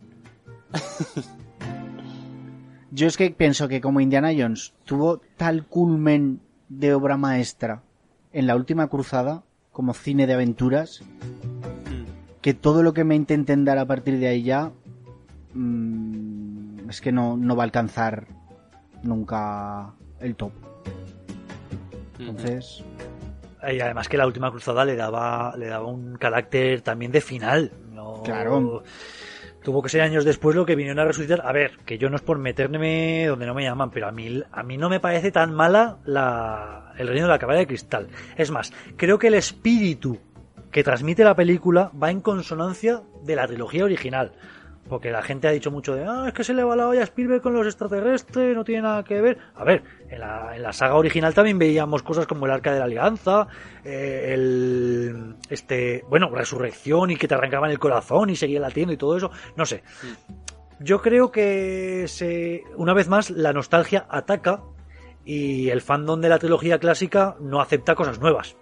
Yo 2.92 3.06
es 3.06 3.16
que 3.16 3.30
pienso 3.30 3.68
que 3.68 3.80
como 3.80 4.00
Indiana 4.00 4.30
Jones 4.36 4.72
tuvo 4.84 5.20
tal 5.36 5.64
culmen 5.64 6.40
de 6.68 6.92
obra 6.94 7.16
maestra 7.16 7.82
en 8.32 8.46
la 8.46 8.56
última 8.56 8.88
cruzada, 8.88 9.42
como 9.72 9.94
cine 9.94 10.26
de 10.26 10.34
aventuras, 10.34 11.02
que 12.42 12.54
todo 12.54 12.82
lo 12.82 12.92
que 12.92 13.04
me 13.04 13.14
intenten 13.14 13.64
dar 13.64 13.78
a 13.78 13.86
partir 13.86 14.18
de 14.18 14.28
ahí 14.28 14.42
ya 14.42 14.72
mm, 15.54 16.88
es 16.90 17.00
que 17.00 17.12
no, 17.12 17.36
no 17.36 17.54
va 17.54 17.62
a 17.62 17.66
alcanzar 17.66 18.26
nunca 19.02 19.94
el 20.20 20.34
top. 20.34 20.52
Entonces, 22.18 22.84
Y 23.72 23.80
además 23.80 24.08
que 24.08 24.16
la 24.16 24.26
última 24.26 24.50
cruzada 24.50 24.84
le 24.84 24.96
daba, 24.96 25.54
le 25.56 25.66
daba 25.66 25.86
un 25.86 26.16
carácter 26.16 26.82
también 26.82 27.12
de 27.12 27.20
final. 27.20 27.72
No, 27.92 28.22
Claro. 28.24 28.82
Tuvo 29.62 29.82
que 29.82 29.88
ser 29.88 30.00
años 30.00 30.24
después 30.24 30.56
lo 30.56 30.64
que 30.64 30.74
vinieron 30.74 31.00
a 31.00 31.04
resucitar. 31.04 31.42
A 31.44 31.52
ver, 31.52 31.78
que 31.84 31.98
yo 31.98 32.08
no 32.08 32.16
es 32.16 32.22
por 32.22 32.38
meterme 32.38 33.26
donde 33.26 33.46
no 33.46 33.54
me 33.54 33.62
llaman, 33.62 33.90
pero 33.90 34.08
a 34.08 34.12
mí, 34.12 34.42
a 34.50 34.62
mí 34.62 34.76
no 34.78 34.88
me 34.88 35.00
parece 35.00 35.30
tan 35.30 35.54
mala 35.54 35.98
la, 36.04 36.94
el 36.96 37.08
reino 37.08 37.26
de 37.26 37.32
la 37.32 37.38
caballería 37.38 37.64
de 37.64 37.68
cristal. 37.68 38.08
Es 38.36 38.50
más, 38.50 38.72
creo 38.96 39.18
que 39.18 39.26
el 39.26 39.34
espíritu 39.34 40.18
que 40.70 40.84
transmite 40.84 41.24
la 41.24 41.34
película 41.34 41.90
va 42.00 42.10
en 42.10 42.20
consonancia 42.20 43.02
de 43.22 43.36
la 43.36 43.46
trilogía 43.46 43.84
original. 43.84 44.32
Porque 44.90 45.12
la 45.12 45.22
gente 45.22 45.46
ha 45.46 45.52
dicho 45.52 45.70
mucho 45.70 45.94
de, 45.94 46.04
ah, 46.04 46.24
es 46.26 46.34
que 46.34 46.42
se 46.42 46.52
le 46.52 46.64
va 46.64 46.74
la 46.74 46.88
olla 46.88 47.02
a 47.02 47.04
Spielberg 47.04 47.40
con 47.40 47.54
los 47.54 47.64
extraterrestres, 47.64 48.56
no 48.56 48.64
tiene 48.64 48.82
nada 48.82 49.04
que 49.04 49.20
ver. 49.20 49.38
A 49.54 49.62
ver, 49.62 49.84
en 50.08 50.18
la, 50.18 50.56
en 50.56 50.62
la 50.64 50.72
saga 50.72 50.96
original 50.96 51.32
también 51.32 51.60
veíamos 51.60 52.02
cosas 52.02 52.26
como 52.26 52.46
el 52.46 52.50
Arca 52.50 52.72
de 52.72 52.80
la 52.80 52.86
Alianza, 52.86 53.46
eh, 53.84 54.32
el, 54.34 55.36
este, 55.48 56.04
bueno, 56.08 56.28
Resurrección 56.28 57.12
y 57.12 57.16
que 57.16 57.28
te 57.28 57.34
arrancaban 57.34 57.70
el 57.70 57.78
corazón 57.78 58.30
y 58.30 58.36
seguía 58.36 58.58
latiendo 58.58 58.92
y 58.92 58.96
todo 58.96 59.16
eso. 59.16 59.30
No 59.54 59.64
sé. 59.64 59.84
Yo 60.80 61.00
creo 61.00 61.30
que 61.30 62.06
se, 62.08 62.64
una 62.74 62.92
vez 62.92 63.06
más 63.06 63.30
la 63.30 63.52
nostalgia 63.52 64.06
ataca 64.08 64.60
y 65.24 65.68
el 65.68 65.82
fandom 65.82 66.20
de 66.20 66.30
la 66.30 66.40
trilogía 66.40 66.80
clásica 66.80 67.36
no 67.38 67.60
acepta 67.60 67.94
cosas 67.94 68.18
nuevas. 68.18 68.56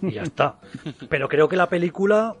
Y 0.00 0.12
ya 0.12 0.22
está. 0.22 0.58
Pero 1.10 1.28
creo 1.28 1.48
que 1.50 1.56
la 1.56 1.68
película 1.68 2.36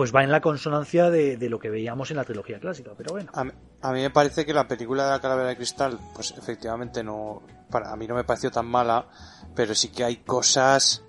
pues 0.00 0.14
va 0.16 0.24
en 0.24 0.30
la 0.30 0.40
consonancia 0.40 1.10
de, 1.10 1.36
de 1.36 1.50
lo 1.50 1.58
que 1.58 1.68
veíamos 1.68 2.10
en 2.10 2.16
la 2.16 2.24
trilogía 2.24 2.58
clásica, 2.58 2.92
pero 2.96 3.12
bueno. 3.12 3.30
A, 3.34 3.44
mí- 3.44 3.52
a 3.82 3.92
me 3.92 4.08
parece 4.08 4.46
que 4.46 4.54
la 4.54 4.66
película 4.66 5.04
de 5.04 5.10
la 5.10 5.20
calavera 5.20 5.50
de 5.50 5.56
cristal, 5.56 5.98
pues 6.14 6.30
efectivamente 6.38 7.04
no, 7.04 7.42
para 7.70 7.92
a 7.92 7.96
mí 7.96 8.06
no 8.06 8.14
me 8.14 8.24
pareció 8.24 8.50
tan 8.50 8.64
mala, 8.64 9.08
pero 9.54 9.74
sí 9.74 9.88
que 9.90 10.02
hay 10.04 10.16
cosas, 10.16 11.02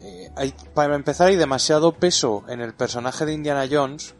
eh, 0.00 0.30
hay, 0.36 0.54
para 0.72 0.94
empezar 0.94 1.26
hay 1.26 1.36
demasiado 1.36 1.92
peso 1.92 2.44
en 2.48 2.62
el 2.62 2.72
personaje 2.72 3.26
de 3.26 3.34
Indiana 3.34 3.66
Jones, 3.70 4.14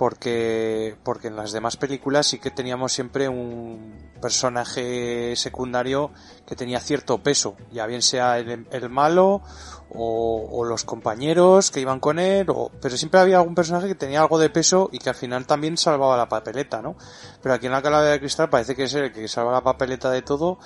porque, 0.00 0.96
porque 1.02 1.28
en 1.28 1.36
las 1.36 1.52
demás 1.52 1.76
películas 1.76 2.26
sí 2.26 2.38
que 2.38 2.50
teníamos 2.50 2.90
siempre 2.90 3.28
un 3.28 4.10
personaje 4.18 5.36
secundario 5.36 6.10
que 6.46 6.56
tenía 6.56 6.80
cierto 6.80 7.22
peso, 7.22 7.54
ya 7.70 7.84
bien 7.84 8.00
sea 8.00 8.38
el, 8.38 8.66
el 8.70 8.88
malo 8.88 9.42
o, 9.90 10.64
los 10.64 10.84
compañeros 10.84 11.70
que 11.70 11.80
iban 11.80 12.00
con 12.00 12.18
él, 12.18 12.46
o, 12.48 12.70
pero 12.80 12.96
siempre 12.96 13.20
había 13.20 13.36
algún 13.36 13.54
personaje 13.54 13.88
que 13.88 13.94
tenía 13.94 14.22
algo 14.22 14.38
de 14.38 14.48
peso 14.48 14.88
y 14.90 15.00
que 15.00 15.10
al 15.10 15.14
final 15.14 15.44
también 15.46 15.76
salvaba 15.76 16.16
la 16.16 16.30
papeleta, 16.30 16.80
¿no? 16.80 16.96
Pero 17.42 17.54
aquí 17.54 17.66
en 17.66 17.72
la 17.72 17.82
calavera 17.82 18.12
de 18.12 18.20
cristal 18.20 18.48
parece 18.48 18.74
que 18.74 18.84
es 18.84 18.94
el 18.94 19.12
que 19.12 19.28
salva 19.28 19.52
la 19.52 19.62
papeleta 19.62 20.10
de 20.10 20.22
todo. 20.22 20.58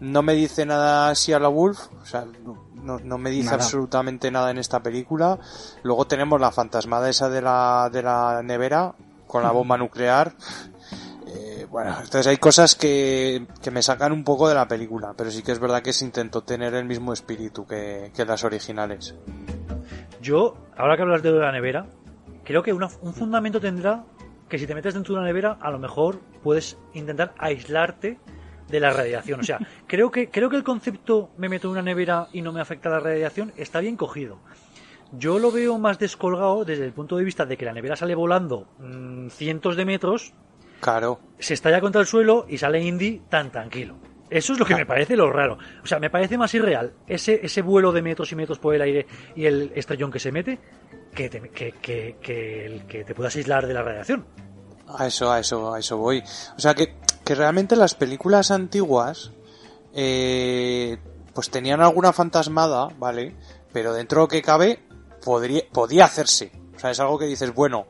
No 0.00 0.22
me 0.22 0.34
dice 0.34 0.66
nada 0.66 1.10
así 1.10 1.32
a 1.32 1.38
la 1.38 1.48
Wolf, 1.48 1.88
o 2.02 2.06
sea, 2.06 2.26
no, 2.82 2.98
no 2.98 3.18
me 3.18 3.30
dice 3.30 3.46
Nada. 3.50 3.56
absolutamente 3.64 4.30
nada 4.30 4.50
en 4.50 4.58
esta 4.58 4.80
película. 4.82 5.38
Luego 5.82 6.06
tenemos 6.06 6.40
la 6.40 6.50
fantasmada 6.50 7.08
esa 7.08 7.28
de 7.28 7.42
la, 7.42 7.88
de 7.92 8.02
la 8.02 8.42
nevera 8.42 8.94
con 9.26 9.42
la 9.42 9.50
bomba 9.52 9.76
nuclear. 9.78 10.32
Eh, 11.26 11.66
bueno, 11.70 11.90
entonces 11.96 12.26
hay 12.26 12.38
cosas 12.38 12.74
que, 12.74 13.46
que 13.62 13.70
me 13.70 13.82
sacan 13.82 14.10
un 14.12 14.24
poco 14.24 14.48
de 14.48 14.54
la 14.56 14.66
película, 14.66 15.14
pero 15.16 15.30
sí 15.30 15.42
que 15.42 15.52
es 15.52 15.60
verdad 15.60 15.82
que 15.82 15.92
se 15.92 16.04
intentó 16.04 16.42
tener 16.42 16.74
el 16.74 16.84
mismo 16.84 17.12
espíritu 17.12 17.66
que, 17.66 18.10
que 18.16 18.24
las 18.24 18.42
originales. 18.42 19.14
Yo, 20.20 20.56
ahora 20.76 20.96
que 20.96 21.02
hablas 21.02 21.22
de 21.22 21.30
la 21.30 21.52
nevera, 21.52 21.86
creo 22.44 22.62
que 22.62 22.72
una- 22.72 22.88
un 23.02 23.14
fundamento 23.14 23.60
tendrá 23.60 24.04
que 24.48 24.58
si 24.58 24.66
te 24.66 24.74
metes 24.74 24.94
dentro 24.94 25.14
de 25.14 25.20
una 25.20 25.26
nevera, 25.28 25.56
a 25.60 25.70
lo 25.70 25.78
mejor 25.78 26.18
puedes 26.42 26.76
intentar 26.94 27.32
aislarte 27.38 28.18
de 28.70 28.80
la 28.80 28.92
radiación. 28.92 29.40
O 29.40 29.42
sea, 29.42 29.58
creo 29.86 30.10
que, 30.10 30.28
creo 30.30 30.48
que 30.48 30.56
el 30.56 30.64
concepto 30.64 31.30
me 31.36 31.48
meto 31.48 31.68
en 31.68 31.72
una 31.72 31.82
nevera 31.82 32.28
y 32.32 32.42
no 32.42 32.52
me 32.52 32.60
afecta 32.60 32.88
la 32.88 33.00
radiación 33.00 33.52
está 33.56 33.80
bien 33.80 33.96
cogido. 33.96 34.38
Yo 35.12 35.38
lo 35.38 35.50
veo 35.50 35.78
más 35.78 35.98
descolgado 35.98 36.64
desde 36.64 36.84
el 36.84 36.92
punto 36.92 37.16
de 37.16 37.24
vista 37.24 37.44
de 37.44 37.56
que 37.56 37.64
la 37.64 37.72
nevera 37.72 37.96
sale 37.96 38.14
volando 38.14 38.68
mm, 38.78 39.28
cientos 39.30 39.76
de 39.76 39.84
metros, 39.84 40.32
Claro. 40.80 41.20
se 41.38 41.54
estalla 41.54 41.80
contra 41.80 42.00
el 42.00 42.06
suelo 42.06 42.46
y 42.48 42.56
sale 42.58 42.80
Indy 42.80 43.22
tan 43.28 43.50
tranquilo. 43.50 43.96
Eso 44.30 44.52
es 44.52 44.60
lo 44.60 44.64
que 44.64 44.76
me 44.76 44.86
parece 44.86 45.16
lo 45.16 45.30
raro. 45.32 45.58
O 45.82 45.86
sea, 45.86 45.98
me 45.98 46.08
parece 46.08 46.38
más 46.38 46.54
irreal 46.54 46.92
ese, 47.08 47.40
ese 47.42 47.62
vuelo 47.62 47.90
de 47.90 48.00
metros 48.00 48.30
y 48.30 48.36
metros 48.36 48.60
por 48.60 48.72
el 48.76 48.80
aire 48.82 49.06
y 49.34 49.46
el 49.46 49.72
estrellón 49.74 50.12
que 50.12 50.20
se 50.20 50.30
mete 50.30 50.60
que 51.12 51.28
te, 51.28 51.40
que, 51.50 51.72
que, 51.72 52.16
que 52.22 52.66
el 52.66 52.86
que 52.86 53.02
te 53.02 53.12
puedas 53.12 53.34
aislar 53.34 53.66
de 53.66 53.74
la 53.74 53.82
radiación. 53.82 54.24
A 54.96 55.08
eso, 55.08 55.30
a 55.32 55.40
eso, 55.40 55.74
a 55.74 55.80
eso 55.80 55.96
voy. 55.96 56.22
O 56.56 56.60
sea 56.60 56.74
que, 56.74 56.94
que 57.30 57.36
realmente 57.36 57.76
las 57.76 57.94
películas 57.94 58.50
antiguas, 58.50 59.30
eh, 59.94 60.98
pues 61.32 61.48
tenían 61.48 61.80
alguna 61.80 62.12
fantasmada, 62.12 62.88
¿vale? 62.98 63.36
Pero 63.72 63.92
dentro 63.92 64.18
de 64.18 64.24
lo 64.24 64.28
que 64.28 64.42
cabe, 64.42 64.82
podría, 65.24 65.62
podía 65.72 66.06
hacerse. 66.06 66.50
O 66.74 66.78
sea, 66.80 66.90
es 66.90 66.98
algo 66.98 67.20
que 67.20 67.26
dices, 67.26 67.54
bueno, 67.54 67.86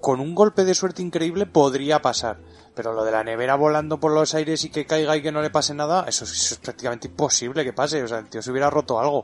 con 0.00 0.20
un 0.20 0.34
golpe 0.34 0.64
de 0.64 0.74
suerte 0.74 1.02
increíble 1.02 1.44
podría 1.44 2.00
pasar. 2.00 2.38
Pero 2.74 2.94
lo 2.94 3.04
de 3.04 3.12
la 3.12 3.22
nevera 3.22 3.56
volando 3.56 4.00
por 4.00 4.10
los 4.12 4.32
aires 4.32 4.64
y 4.64 4.70
que 4.70 4.86
caiga 4.86 5.14
y 5.18 5.20
que 5.20 5.32
no 5.32 5.42
le 5.42 5.50
pase 5.50 5.74
nada, 5.74 6.06
eso, 6.08 6.24
es- 6.24 6.58
prácticamente 6.62 7.08
imposible 7.08 7.64
que 7.64 7.74
pase. 7.74 8.02
O 8.02 8.08
sea, 8.08 8.20
el 8.20 8.30
tío 8.30 8.40
se 8.40 8.50
hubiera 8.50 8.70
roto 8.70 8.98
algo. 8.98 9.22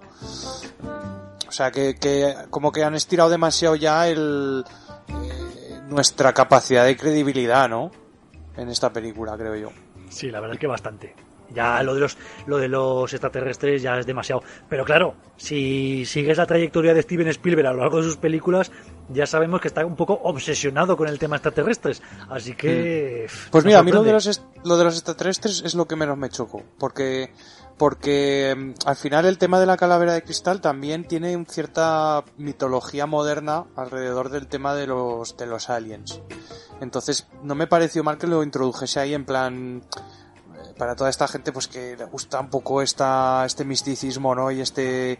O 1.48 1.52
sea, 1.52 1.70
que, 1.70 1.94
que 1.94 2.34
como 2.50 2.70
que 2.70 2.84
han 2.84 2.94
estirado 2.96 3.30
demasiado 3.30 3.76
ya 3.76 4.08
el, 4.08 4.62
eh, 5.08 5.80
nuestra 5.88 6.34
capacidad 6.34 6.84
de 6.84 6.98
credibilidad, 6.98 7.66
¿no? 7.66 7.90
En 8.56 8.68
esta 8.68 8.92
película, 8.92 9.36
creo 9.36 9.56
yo. 9.56 9.70
Sí, 10.08 10.30
la 10.30 10.40
verdad 10.40 10.54
es 10.54 10.60
que 10.60 10.66
bastante. 10.66 11.14
Ya 11.50 11.82
lo 11.82 11.94
de 11.94 12.00
los 12.00 12.16
lo 12.46 12.56
de 12.58 12.68
los 12.68 13.12
extraterrestres 13.12 13.82
ya 13.82 13.98
es 13.98 14.06
demasiado. 14.06 14.42
Pero 14.68 14.84
claro, 14.84 15.14
si 15.36 16.04
sigues 16.06 16.38
la 16.38 16.46
trayectoria 16.46 16.94
de 16.94 17.02
Steven 17.02 17.28
Spielberg 17.28 17.66
a 17.68 17.72
lo 17.72 17.80
largo 17.80 17.98
de 17.98 18.04
sus 18.04 18.16
películas, 18.16 18.72
ya 19.08 19.26
sabemos 19.26 19.60
que 19.60 19.68
está 19.68 19.84
un 19.84 19.96
poco 19.96 20.14
obsesionado 20.22 20.96
con 20.96 21.08
el 21.08 21.18
tema 21.18 21.36
extraterrestres. 21.36 22.02
Así 22.28 22.54
que. 22.54 23.26
Pues 23.50 23.64
me 23.64 23.68
mira, 23.68 23.80
a 23.80 23.82
mí 23.82 23.92
lo 23.92 24.02
de, 24.02 24.12
los 24.12 24.42
lo 24.64 24.76
de 24.76 24.84
los 24.84 24.94
extraterrestres 24.94 25.62
es 25.64 25.74
lo 25.74 25.86
que 25.86 25.96
menos 25.96 26.16
me 26.16 26.30
chocó. 26.30 26.62
Porque, 26.78 27.32
porque 27.76 28.54
mm, 28.56 28.88
al 28.88 28.96
final 28.96 29.26
el 29.26 29.38
tema 29.38 29.60
de 29.60 29.66
la 29.66 29.76
calavera 29.76 30.14
de 30.14 30.22
cristal 30.22 30.60
también 30.60 31.04
tiene 31.04 31.36
un 31.36 31.46
cierta 31.46 32.24
mitología 32.36 33.06
moderna 33.06 33.64
alrededor 33.76 34.30
del 34.30 34.46
tema 34.46 34.74
de 34.74 34.86
los, 34.86 35.36
de 35.36 35.46
los 35.46 35.70
aliens. 35.70 36.20
Entonces, 36.80 37.26
no 37.42 37.54
me 37.54 37.66
pareció 37.66 38.02
mal 38.02 38.18
que 38.18 38.26
lo 38.26 38.42
introdujese 38.42 39.00
ahí 39.00 39.14
en 39.14 39.24
plan 39.24 39.82
para 40.76 40.96
toda 40.96 41.10
esta 41.10 41.28
gente 41.28 41.52
pues 41.52 41.68
que 41.68 41.96
le 41.96 42.04
gusta 42.04 42.40
un 42.40 42.48
poco 42.48 42.82
esta 42.82 43.44
este 43.46 43.64
misticismo 43.64 44.34
no 44.34 44.50
y 44.50 44.60
este 44.60 45.18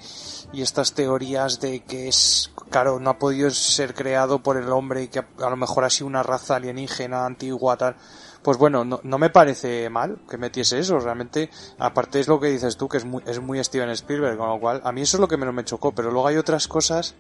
y 0.52 0.62
estas 0.62 0.94
teorías 0.94 1.60
de 1.60 1.80
que 1.80 2.08
es 2.08 2.52
claro 2.70 2.98
no 3.00 3.10
ha 3.10 3.18
podido 3.18 3.50
ser 3.50 3.94
creado 3.94 4.42
por 4.42 4.56
el 4.56 4.70
hombre 4.70 5.04
y 5.04 5.08
que 5.08 5.20
a, 5.20 5.50
lo 5.50 5.56
mejor 5.56 5.84
ha 5.84 5.90
sido 5.90 6.06
una 6.06 6.22
raza 6.22 6.56
alienígena 6.56 7.26
antigua 7.26 7.76
tal. 7.76 7.96
Pues 8.42 8.58
bueno 8.58 8.84
no, 8.84 9.00
no 9.02 9.18
me 9.18 9.30
parece 9.30 9.88
mal 9.88 10.18
que 10.28 10.36
metiese 10.36 10.78
eso 10.78 10.98
realmente. 10.98 11.50
Aparte 11.78 12.20
es 12.20 12.28
lo 12.28 12.38
que 12.40 12.48
dices 12.48 12.76
tú 12.76 12.88
que 12.88 12.98
es 12.98 13.04
muy 13.04 13.22
es 13.26 13.40
muy 13.40 13.62
Steven 13.62 13.90
Spielberg 13.90 14.36
con 14.36 14.48
lo 14.48 14.60
cual 14.60 14.80
a 14.84 14.92
mí 14.92 15.02
eso 15.02 15.16
es 15.16 15.20
lo 15.20 15.28
que 15.28 15.36
menos 15.36 15.54
me 15.54 15.64
chocó 15.64 15.92
pero 15.94 16.10
luego 16.10 16.28
hay 16.28 16.36
otras 16.36 16.68
cosas 16.68 17.14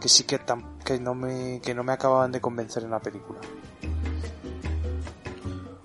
que 0.00 0.08
sí 0.08 0.24
que 0.24 0.40
que 0.84 0.98
no 1.00 1.14
me 1.14 1.60
que 1.62 1.74
no 1.74 1.82
me 1.82 1.92
acababan 1.92 2.32
de 2.32 2.40
convencer 2.40 2.82
en 2.84 2.90
la 2.90 3.00
película 3.00 3.40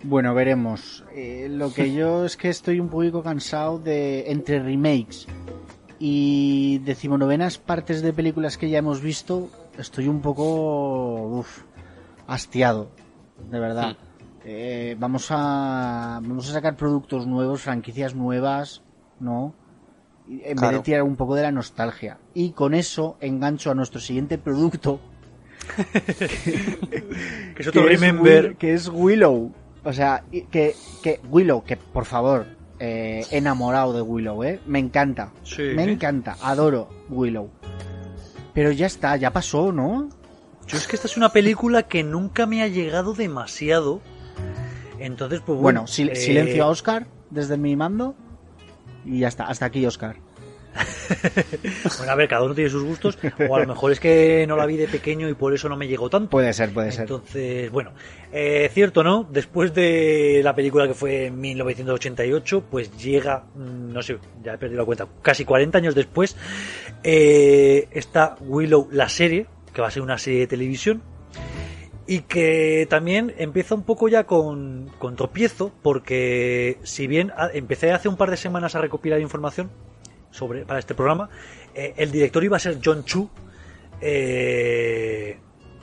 Bueno, 0.04 0.34
veremos. 0.34 1.04
Eh, 1.14 1.48
lo 1.50 1.74
que 1.74 1.94
yo 1.94 2.26
es 2.26 2.38
que 2.38 2.50
estoy 2.50 2.80
un 2.80 2.90
poquito 2.90 3.22
cansado 3.24 3.80
de 3.80 4.32
entre 4.32 4.60
remakes 4.62 5.28
y 6.00 6.80
decimonovenas 6.80 7.58
partes 7.60 8.02
de 8.02 8.12
películas 8.14 8.58
que 8.58 8.70
ya 8.70 8.80
hemos 8.80 9.02
visto, 9.02 9.50
estoy 9.78 10.08
un 10.08 10.22
poco 10.22 11.24
uf, 11.40 11.64
hastiado, 12.28 12.90
de 13.50 13.60
verdad. 13.60 13.98
Eh, 14.44 14.96
vamos 15.00 15.28
a 15.30 16.20
vamos 16.24 16.50
a 16.50 16.54
sacar 16.54 16.76
productos 16.76 17.28
nuevos, 17.28 17.62
franquicias 17.62 18.16
nuevas, 18.16 18.82
¿no? 19.20 19.54
En 20.28 20.56
vez 20.56 20.72
de 20.72 20.80
tirar 20.80 21.04
un 21.04 21.16
poco 21.16 21.36
de 21.36 21.44
la 21.44 21.52
nostalgia. 21.52 22.18
Y 22.34 22.52
con 22.54 22.74
eso 22.74 23.18
engancho 23.22 23.70
a 23.70 23.76
nuestro 23.76 24.00
siguiente 24.00 24.40
producto, 24.40 25.00
Que 26.02 27.56
es 27.60 27.68
otro 27.68 27.86
que 27.86 27.94
es 27.94 28.02
Remember. 28.02 28.46
Will- 28.48 28.58
que 28.58 28.74
es 28.74 28.88
Willow. 28.90 29.52
O 29.84 29.94
sea, 29.94 30.24
que, 30.52 30.76
que 31.02 31.20
Willow, 31.30 31.64
que 31.64 31.76
por 31.78 32.06
favor, 32.06 32.46
eh, 32.80 33.26
enamorado 33.32 33.94
de 33.94 34.02
Willow, 34.02 34.44
¿eh? 34.44 34.60
Me 34.66 34.80
encanta. 34.80 35.32
Sí. 35.44 35.64
Me 35.76 35.84
encanta, 35.84 36.38
adoro 36.42 36.90
Willow. 37.10 37.50
Pero 38.54 38.72
ya 38.72 38.86
está, 38.88 39.16
ya 39.18 39.32
pasó, 39.32 39.72
¿no? 39.72 40.10
Yo 40.68 40.78
es 40.78 40.88
que 40.88 40.96
esta 40.96 41.08
es 41.08 41.18
una 41.18 41.30
película 41.30 41.84
que 41.84 42.04
nunca 42.04 42.46
me 42.46 42.62
ha 42.62 42.68
llegado 42.68 43.14
demasiado. 43.14 44.02
Entonces, 45.00 45.40
pues 45.46 45.60
bueno. 45.60 45.82
Bueno, 45.82 45.88
sil- 45.90 46.12
eh, 46.12 46.16
silencio 46.16 46.64
a 46.64 46.68
Oscar 46.68 47.08
desde 47.30 47.58
mi 47.58 47.76
mando. 47.76 48.16
Y 49.04 49.20
ya 49.20 49.30
está, 49.30 49.46
hasta 49.48 49.66
aquí 49.66 49.86
Oscar. 49.86 50.18
Bueno, 51.98 52.12
a 52.12 52.16
ver, 52.16 52.28
cada 52.28 52.44
uno 52.44 52.54
tiene 52.56 52.70
sus 52.70 52.84
gustos. 52.84 53.18
O 53.50 53.56
a 53.56 53.60
lo 53.60 53.68
mejor 53.68 53.92
es 53.92 54.00
que 54.00 54.46
no 54.48 54.56
la 54.56 54.66
vi 54.66 54.78
de 54.78 54.88
pequeño 54.88 55.28
y 55.30 55.34
por 55.34 55.54
eso 55.54 55.68
no 55.70 55.76
me 55.76 55.88
llegó 55.88 56.10
tanto. 56.10 56.30
Puede 56.30 56.54
ser, 56.54 56.72
puede 56.74 56.92
ser. 56.92 57.02
Entonces, 57.02 57.70
bueno, 57.72 57.92
eh, 58.32 58.70
cierto, 58.74 59.04
¿no? 59.04 59.28
Después 59.30 59.74
de 59.74 60.42
la 60.44 60.56
película 60.56 60.88
que 60.88 60.94
fue 60.94 61.28
en 61.28 61.40
1988, 61.42 62.64
pues 62.70 62.96
llega, 62.98 63.44
mm, 63.56 63.92
no 63.94 64.02
sé, 64.02 64.18
ya 64.44 64.54
he 64.54 64.58
perdido 64.58 64.82
la 64.82 64.86
cuenta, 64.86 65.08
casi 65.22 65.46
40 65.46 65.78
años 65.78 65.96
después, 65.96 66.36
eh, 67.04 67.88
está 67.92 68.36
Willow, 68.40 68.88
la 68.92 69.10
serie, 69.10 69.46
que 69.74 69.82
va 69.82 69.88
a 69.88 69.92
ser 69.92 70.02
una 70.04 70.18
serie 70.18 70.42
de 70.42 70.48
televisión, 70.48 71.02
y 72.08 72.22
que 72.22 72.88
también 72.90 73.34
empieza 73.38 73.76
un 73.76 73.84
poco 73.84 74.08
ya 74.10 74.26
con, 74.26 74.90
con 75.00 75.16
tropiezo, 75.16 75.72
porque 75.82 76.78
si 76.84 77.08
bien 77.08 77.32
a- 77.38 77.50
empecé 77.54 77.92
hace 77.92 78.10
un 78.10 78.18
par 78.18 78.30
de 78.32 78.38
semanas 78.38 78.76
a 78.76 78.82
recopilar 78.82 79.22
información 79.22 79.70
sobre 80.32 80.66
para 80.66 80.80
este 80.80 80.96
programa, 80.96 81.30
eh, 81.74 81.94
el 81.98 82.12
director 82.12 82.44
iba 82.44 82.58
a 82.58 82.60
ser 82.60 82.80
John 82.84 83.04
Chu, 83.06 83.30
eh, 84.02 85.38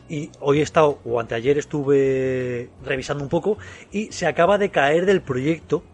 y 0.09 0.31
hoy 0.41 0.61
he 0.61 0.63
estado, 0.63 0.99
o 1.05 1.21
anteayer 1.21 1.59
estuve 1.59 2.71
revisando 2.85 3.23
un 3.23 3.31
poco, 3.31 3.59
y 3.93 4.11
se 4.11 4.27
acaba 4.27 4.59
de 4.59 4.71
caer 4.71 5.07
del 5.07 5.21
proyecto, 5.21 5.85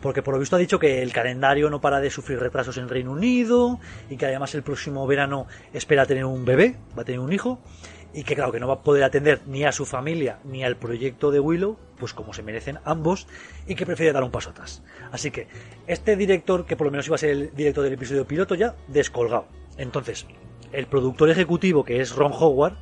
porque 0.00 0.22
por 0.22 0.34
lo 0.34 0.40
visto 0.40 0.56
ha 0.56 0.58
dicho 0.58 0.78
que 0.78 1.02
el 1.02 1.12
calendario 1.12 1.70
no 1.70 1.80
para 1.80 2.00
de 2.00 2.10
sufrir 2.10 2.40
retrasos 2.40 2.76
en 2.78 2.88
Reino 2.88 3.12
Unido, 3.12 3.78
y 4.10 4.16
que 4.16 4.26
además 4.26 4.54
el 4.54 4.62
próximo 4.62 5.06
verano 5.06 5.46
espera 5.72 6.06
tener 6.06 6.24
un 6.24 6.44
bebé, 6.44 6.76
va 6.96 7.02
a 7.02 7.04
tener 7.04 7.20
un 7.20 7.32
hijo, 7.32 7.60
y 8.14 8.24
que 8.24 8.34
claro 8.34 8.52
que 8.52 8.60
no 8.60 8.68
va 8.68 8.74
a 8.74 8.82
poder 8.82 9.04
atender 9.04 9.42
ni 9.46 9.64
a 9.64 9.72
su 9.72 9.86
familia 9.86 10.38
ni 10.44 10.64
al 10.64 10.76
proyecto 10.76 11.30
de 11.30 11.40
Willow, 11.40 11.78
pues 12.02 12.12
como 12.14 12.32
se 12.32 12.42
merecen 12.42 12.80
ambos, 12.84 13.28
y 13.64 13.76
que 13.76 13.86
prefiere 13.86 14.12
dar 14.12 14.24
un 14.24 14.32
paso 14.32 14.50
atrás. 14.50 14.82
Así 15.12 15.30
que 15.30 15.46
este 15.86 16.16
director, 16.16 16.66
que 16.66 16.76
por 16.76 16.88
lo 16.88 16.90
menos 16.90 17.06
iba 17.06 17.14
a 17.14 17.18
ser 17.18 17.30
el 17.30 17.54
director 17.54 17.84
del 17.84 17.92
episodio 17.92 18.26
piloto, 18.26 18.56
ya 18.56 18.74
descolgado. 18.88 19.46
Entonces, 19.78 20.26
el 20.72 20.86
productor 20.86 21.30
ejecutivo, 21.30 21.84
que 21.84 22.00
es 22.00 22.12
Ron 22.16 22.32
Howard, 22.34 22.74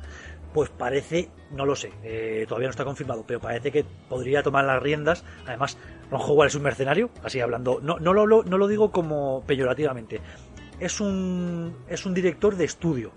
pues 0.55 0.71
parece, 0.71 1.29
no 1.51 1.67
lo 1.67 1.75
sé, 1.75 1.91
eh, 2.03 2.45
todavía 2.47 2.65
no 2.69 2.71
está 2.71 2.83
confirmado, 2.83 3.23
pero 3.27 3.39
parece 3.39 3.71
que 3.71 3.85
podría 4.09 4.41
tomar 4.41 4.65
las 4.65 4.81
riendas. 4.81 5.23
Además, 5.45 5.77
Ron 6.09 6.21
Howard 6.21 6.47
es 6.47 6.55
un 6.55 6.63
mercenario, 6.63 7.11
así 7.23 7.39
hablando, 7.39 7.79
no, 7.83 7.99
no, 7.99 8.11
lo, 8.13 8.25
no 8.43 8.57
lo 8.57 8.67
digo 8.67 8.91
como 8.91 9.43
peyorativamente, 9.45 10.19
es 10.79 10.99
un, 10.99 11.75
es 11.87 12.07
un 12.07 12.15
director 12.15 12.55
de 12.55 12.65
estudio. 12.65 13.11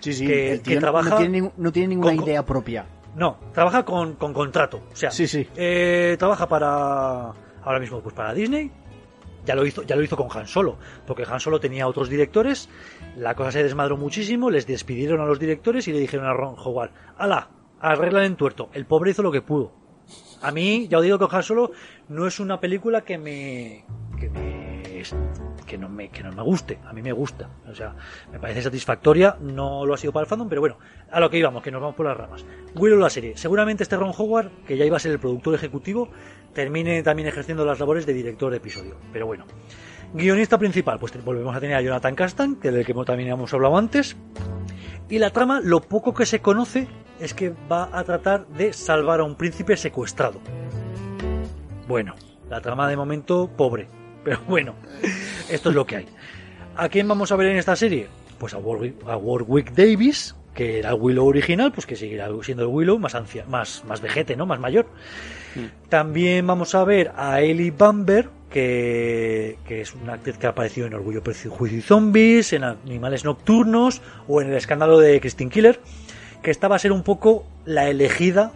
Sí, 0.00 0.14
sí, 0.14 0.26
que- 0.26 0.52
el 0.52 0.62
tío 0.62 0.70
que 0.70 0.74
no- 0.76 0.80
trabaja 0.80 1.10
no, 1.10 1.16
tiene, 1.18 1.32
ningún- 1.32 1.52
no 1.58 1.70
tiene 1.72 1.88
ninguna 1.88 2.16
con- 2.16 2.24
idea 2.24 2.44
propia. 2.46 2.86
No, 3.16 3.38
trabaja 3.52 3.84
con, 3.84 4.14
con 4.14 4.32
contrato. 4.32 4.80
O 4.92 4.96
sea, 4.96 5.10
Sí, 5.10 5.26
sí. 5.26 5.46
eh, 5.56 6.16
trabaja 6.18 6.46
para. 6.48 7.32
Ahora 7.64 7.78
mismo, 7.78 8.00
pues 8.00 8.14
para 8.14 8.32
Disney. 8.34 8.70
Ya 9.44 9.54
lo 9.56 9.66
hizo, 9.66 9.82
ya 9.82 9.96
lo 9.96 10.02
hizo 10.02 10.16
con 10.16 10.28
Han 10.36 10.46
Solo. 10.46 10.78
Porque 11.06 11.24
Han 11.28 11.40
Solo 11.40 11.58
tenía 11.60 11.86
otros 11.88 12.08
directores. 12.08 12.68
La 13.16 13.34
cosa 13.34 13.52
se 13.52 13.62
desmadró 13.62 13.96
muchísimo. 13.96 14.50
Les 14.50 14.66
despidieron 14.66 15.20
a 15.20 15.26
los 15.26 15.38
directores 15.38 15.86
y 15.88 15.92
le 15.92 15.98
dijeron 15.98 16.26
a 16.26 16.32
Ron 16.32 16.54
Howard: 16.58 16.90
¡Hala! 17.18 17.48
Arreglan 17.80 18.24
en 18.24 18.36
tuerto. 18.36 18.70
El 18.72 18.86
pobre 18.86 19.10
hizo 19.10 19.22
lo 19.22 19.32
que 19.32 19.42
pudo. 19.42 19.72
A 20.42 20.50
mí, 20.52 20.86
ya 20.88 20.98
os 20.98 21.04
digo 21.04 21.18
que 21.18 21.36
Han 21.36 21.42
Solo 21.42 21.72
no 22.08 22.26
es 22.26 22.40
una 22.40 22.60
película 22.60 23.02
que 23.02 23.18
me. 23.18 23.84
que 24.18 24.30
me 24.30 25.02
que 25.72 25.78
no 25.78 25.88
me 25.88 26.10
que 26.10 26.22
no 26.22 26.30
me 26.32 26.42
guste 26.42 26.78
a 26.84 26.92
mí 26.92 27.00
me 27.00 27.12
gusta 27.12 27.48
o 27.66 27.74
sea 27.74 27.94
me 28.30 28.38
parece 28.38 28.60
satisfactoria 28.60 29.38
no 29.40 29.86
lo 29.86 29.94
ha 29.94 29.96
sido 29.96 30.12
para 30.12 30.24
el 30.24 30.28
fandom 30.28 30.46
pero 30.46 30.60
bueno 30.60 30.76
a 31.10 31.18
lo 31.18 31.30
que 31.30 31.38
íbamos 31.38 31.62
que 31.62 31.70
nos 31.70 31.80
vamos 31.80 31.96
por 31.96 32.04
las 32.04 32.14
ramas. 32.14 32.44
Willow 32.74 32.98
la 32.98 33.08
serie 33.08 33.38
seguramente 33.38 33.82
este 33.82 33.96
Ron 33.96 34.12
Howard 34.14 34.50
que 34.66 34.76
ya 34.76 34.84
iba 34.84 34.98
a 34.98 35.00
ser 35.00 35.12
el 35.12 35.18
productor 35.18 35.54
ejecutivo 35.54 36.10
termine 36.52 37.02
también 37.02 37.26
ejerciendo 37.26 37.64
las 37.64 37.80
labores 37.80 38.04
de 38.04 38.12
director 38.12 38.50
de 38.50 38.58
episodio 38.58 38.96
pero 39.14 39.26
bueno. 39.26 39.46
Guionista 40.12 40.58
principal 40.58 40.98
pues 40.98 41.24
volvemos 41.24 41.56
a 41.56 41.60
tener 41.60 41.76
a 41.76 41.80
Jonathan 41.80 42.14
Castan 42.14 42.56
que 42.56 42.70
del 42.70 42.84
que 42.84 42.92
también 42.92 43.30
hemos 43.30 43.54
hablado 43.54 43.78
antes. 43.78 44.14
Y 45.08 45.18
la 45.20 45.30
trama 45.30 45.62
lo 45.62 45.80
poco 45.80 46.12
que 46.12 46.26
se 46.26 46.40
conoce 46.40 46.86
es 47.18 47.32
que 47.32 47.54
va 47.70 47.88
a 47.90 48.04
tratar 48.04 48.46
de 48.48 48.74
salvar 48.74 49.20
a 49.20 49.24
un 49.24 49.36
príncipe 49.36 49.78
secuestrado. 49.78 50.38
Bueno 51.88 52.14
la 52.50 52.60
trama 52.60 52.86
de 52.88 52.96
momento 52.98 53.48
pobre 53.56 54.01
pero 54.24 54.40
bueno, 54.48 54.74
esto 55.48 55.70
es 55.70 55.74
lo 55.74 55.86
que 55.86 55.96
hay. 55.96 56.06
¿A 56.76 56.88
quién 56.88 57.06
vamos 57.08 57.32
a 57.32 57.36
ver 57.36 57.48
en 57.48 57.58
esta 57.58 57.76
serie? 57.76 58.08
Pues 58.38 58.54
a 58.54 58.58
Warwick, 58.58 58.96
a 59.06 59.16
Warwick 59.16 59.72
Davis, 59.72 60.34
que 60.54 60.78
era 60.78 60.90
el 60.90 60.96
Willow 61.00 61.26
original, 61.26 61.72
pues 61.72 61.86
que 61.86 61.96
seguirá 61.96 62.28
siendo 62.42 62.64
el 62.64 62.68
Willow 62.68 62.98
más 62.98 63.14
ancia, 63.14 63.44
más, 63.46 63.84
más 63.86 64.00
vejete, 64.00 64.36
¿no? 64.36 64.46
Más 64.46 64.58
mayor. 64.58 64.86
Mm. 65.54 65.88
También 65.88 66.46
vamos 66.46 66.74
a 66.74 66.84
ver 66.84 67.12
a 67.16 67.40
Ellie 67.40 67.70
Bamber, 67.70 68.28
que, 68.50 69.58
que, 69.66 69.80
es 69.80 69.94
una 69.94 70.14
actriz 70.14 70.36
que 70.36 70.46
ha 70.46 70.50
aparecido 70.50 70.86
en 70.86 70.94
Orgullo, 70.94 71.22
Prejuicio 71.22 71.78
y 71.78 71.80
Zombies, 71.80 72.52
en 72.52 72.64
Animales 72.64 73.24
Nocturnos 73.24 74.02
o 74.28 74.42
en 74.42 74.48
el 74.48 74.54
escándalo 74.54 74.98
de 74.98 75.20
Christine 75.20 75.50
Killer, 75.50 75.80
que 76.42 76.50
esta 76.50 76.68
va 76.68 76.76
a 76.76 76.78
ser 76.78 76.92
un 76.92 77.02
poco 77.02 77.46
la 77.64 77.88
elegida 77.88 78.52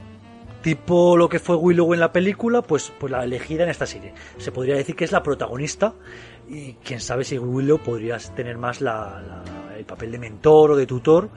tipo 0.67 1.17
lo 1.17 1.29
que 1.29 1.39
fue 1.39 1.55
Willow 1.55 1.95
en 1.95 2.01
la 2.01 2.11
película, 2.11 2.61
pues, 2.61 2.93
pues 2.99 3.13
la 3.13 3.23
elegida 3.23 3.63
en 3.63 3.71
esta 3.71 3.87
serie. 3.87 4.13
Se 4.37 4.51
podría 4.51 4.75
decir 4.75 4.97
que 4.97 5.05
es 5.05 5.13
la 5.13 5.23
protagonista 5.23 5.95
y 6.49 6.73
quién 6.83 6.99
sabe 7.01 7.23
si 7.23 7.39
Willow 7.39 7.79
podría 7.79 8.19
tener 8.19 8.59
más 8.59 8.81
el 8.81 9.85
papel 9.85 10.11
de 10.11 10.19
mentor 10.19 10.73
o 10.73 10.77
de 10.77 10.85
tutor 10.85 11.31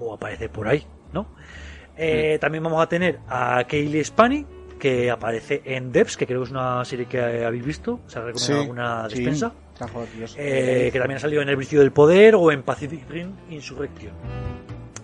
o 0.00 0.12
aparecer 0.12 0.50
por 0.50 0.66
ahí, 0.66 0.84
¿no? 1.12 1.28
Eh, 1.96 2.38
también 2.40 2.64
vamos 2.64 2.82
a 2.82 2.88
tener 2.88 3.20
a 3.28 3.62
Kaylee 3.68 4.02
Spani, 4.02 4.44
que 4.80 5.12
aparece 5.12 5.62
en 5.64 5.92
Debs, 5.92 6.16
que 6.16 6.26
creo 6.26 6.40
que 6.40 6.46
es 6.46 6.50
una 6.50 6.84
serie 6.84 7.06
que 7.06 7.20
habéis 7.20 7.64
visto, 7.64 8.00
se 8.08 8.18
ha 8.18 8.22
recomendado 8.22 8.62
alguna 8.62 9.06
despensa. 9.06 9.52
Eh, 10.36 10.90
que 10.92 10.98
también 10.98 11.18
ha 11.18 11.20
salido 11.20 11.40
en 11.40 11.48
El 11.48 11.56
Vicio 11.56 11.78
del 11.78 11.92
Poder 11.92 12.34
o 12.34 12.50
en 12.50 12.64
Pacific 12.64 13.08
Rim 13.08 13.30
Insurrection. 13.48 14.12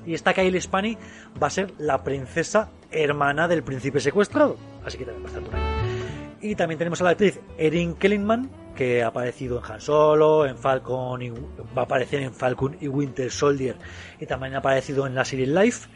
Y 0.08 0.14
esta 0.14 0.32
Kyle 0.32 0.58
Spani 0.58 0.96
va 1.40 1.48
a 1.48 1.50
ser 1.50 1.74
la 1.76 2.02
princesa 2.02 2.70
hermana 2.90 3.46
del 3.46 3.62
príncipe 3.62 4.00
secuestrado. 4.00 4.56
Así 4.82 4.96
que 4.96 5.04
también 5.04 5.22
va 5.22 5.28
a 5.28 5.38
estar. 5.38 6.38
Y 6.40 6.54
también 6.54 6.78
tenemos 6.78 7.02
a 7.02 7.04
la 7.04 7.10
actriz 7.10 7.38
Erin 7.58 7.94
Kellingman, 7.94 8.48
que 8.74 9.02
ha 9.02 9.08
aparecido 9.08 9.58
en 9.58 9.70
Han 9.70 9.82
Solo, 9.82 10.46
en 10.46 10.56
Falcon, 10.56 11.20
y, 11.20 11.28
va 11.28 11.82
a 11.82 11.82
aparecer 11.82 12.22
en 12.22 12.32
Falcon 12.32 12.78
y 12.80 12.88
Winter 12.88 13.30
Soldier, 13.30 13.76
y 14.18 14.24
también 14.24 14.54
ha 14.54 14.58
aparecido 14.58 15.06
en 15.06 15.14
la 15.14 15.26
serie 15.26 15.46
Life, 15.46 15.90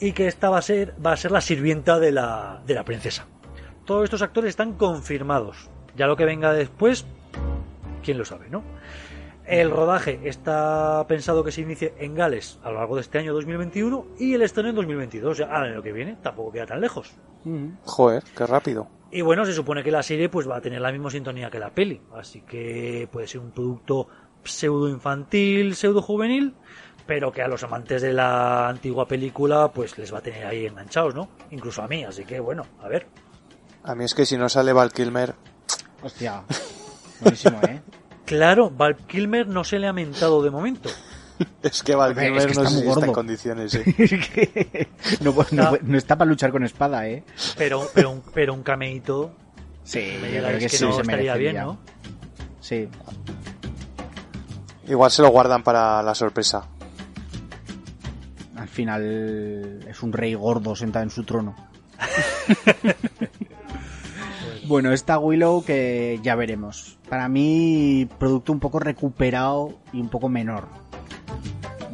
y 0.00 0.10
que 0.10 0.26
esta 0.26 0.50
va 0.50 0.58
a 0.58 0.62
ser, 0.62 0.96
va 1.04 1.12
a 1.12 1.16
ser 1.16 1.30
la 1.30 1.40
sirvienta 1.40 2.00
de 2.00 2.10
la, 2.10 2.62
de 2.66 2.74
la 2.74 2.84
princesa. 2.84 3.26
Todos 3.84 4.02
estos 4.02 4.22
actores 4.22 4.48
están 4.48 4.72
confirmados. 4.72 5.70
Ya 5.94 6.08
lo 6.08 6.16
que 6.16 6.24
venga 6.24 6.52
después, 6.52 7.06
quién 8.02 8.18
lo 8.18 8.24
sabe, 8.24 8.50
¿no? 8.50 8.64
El 9.46 9.70
rodaje 9.70 10.20
está 10.24 11.04
pensado 11.08 11.42
que 11.42 11.50
se 11.50 11.62
inicie 11.62 11.94
en 11.98 12.14
Gales 12.14 12.58
a 12.62 12.70
lo 12.70 12.78
largo 12.78 12.94
de 12.94 13.00
este 13.00 13.18
año 13.18 13.34
2021 13.34 14.06
y 14.18 14.34
el 14.34 14.42
estreno 14.42 14.68
en 14.68 14.76
2022, 14.76 15.38
ya 15.38 15.46
al 15.46 15.72
año 15.72 15.82
que 15.82 15.92
viene, 15.92 16.16
tampoco 16.22 16.52
queda 16.52 16.66
tan 16.66 16.80
lejos. 16.80 17.12
Joder, 17.84 18.22
qué 18.36 18.46
rápido. 18.46 18.88
Y 19.10 19.20
bueno, 19.20 19.44
se 19.44 19.52
supone 19.52 19.82
que 19.82 19.90
la 19.90 20.02
serie 20.02 20.28
pues 20.28 20.48
va 20.48 20.56
a 20.56 20.60
tener 20.60 20.80
la 20.80 20.92
misma 20.92 21.10
sintonía 21.10 21.50
que 21.50 21.58
la 21.58 21.70
peli, 21.70 22.00
así 22.14 22.42
que 22.42 23.08
puede 23.10 23.26
ser 23.26 23.40
un 23.40 23.50
producto 23.50 24.08
pseudo 24.44 24.88
infantil, 24.88 25.74
pseudo 25.74 26.02
juvenil, 26.02 26.54
pero 27.06 27.32
que 27.32 27.42
a 27.42 27.48
los 27.48 27.62
amantes 27.64 28.00
de 28.00 28.12
la 28.12 28.68
antigua 28.68 29.06
película 29.06 29.72
pues 29.72 29.98
les 29.98 30.14
va 30.14 30.18
a 30.18 30.22
tener 30.22 30.46
ahí 30.46 30.66
enganchados, 30.66 31.14
¿no? 31.14 31.28
Incluso 31.50 31.82
a 31.82 31.88
mí, 31.88 32.04
así 32.04 32.24
que 32.24 32.40
bueno, 32.40 32.64
a 32.80 32.88
ver. 32.88 33.06
A 33.82 33.94
mí 33.94 34.04
es 34.04 34.14
que 34.14 34.24
si 34.24 34.38
no 34.38 34.48
sale 34.48 34.72
Val 34.72 34.92
Kilmer... 34.92 35.34
Hostia, 36.02 36.44
buenísimo, 37.20 37.60
¿eh? 37.62 37.82
Claro, 38.24 38.70
Val 38.70 38.96
Kilmer 38.96 39.46
no 39.46 39.64
se 39.64 39.78
le 39.78 39.86
ha 39.86 39.92
mentado 39.92 40.42
de 40.42 40.50
momento. 40.50 40.88
es 41.62 41.82
que 41.82 41.94
Val 41.94 42.14
Kilmer 42.14 42.54
no 42.54 42.62
está 42.62 43.06
en 43.06 43.12
condiciones. 43.12 43.74
¿eh? 43.74 44.88
no, 45.20 45.96
está 45.96 46.16
para 46.16 46.28
luchar 46.28 46.52
con 46.52 46.64
espada, 46.64 47.08
¿eh? 47.08 47.24
Pero, 47.56 47.88
pero, 47.94 48.10
un, 48.10 48.22
pero 48.32 48.54
un 48.54 48.62
cameíto. 48.62 49.32
Sí, 49.84 50.00
que, 50.58 50.68
sí, 50.68 50.84
no 50.84 51.00
estaría 51.00 51.34
bien, 51.34 51.56
¿no? 51.56 51.78
Sí. 52.60 52.88
Igual 54.86 55.10
se 55.10 55.22
lo 55.22 55.28
guardan 55.30 55.64
para 55.64 56.02
la 56.02 56.14
sorpresa. 56.14 56.68
Al 58.56 58.68
final 58.68 59.80
es 59.88 60.02
un 60.02 60.12
rey 60.12 60.34
gordo 60.34 60.76
sentado 60.76 61.02
en 61.02 61.10
su 61.10 61.24
trono. 61.24 61.56
Bueno, 64.64 64.92
esta 64.92 65.18
Willow 65.18 65.64
que 65.64 66.20
ya 66.22 66.34
veremos. 66.34 66.96
Para 67.12 67.28
mí, 67.28 68.08
producto 68.18 68.52
un 68.52 68.58
poco 68.58 68.78
recuperado 68.78 69.74
y 69.92 70.00
un 70.00 70.08
poco 70.08 70.30
menor. 70.30 70.66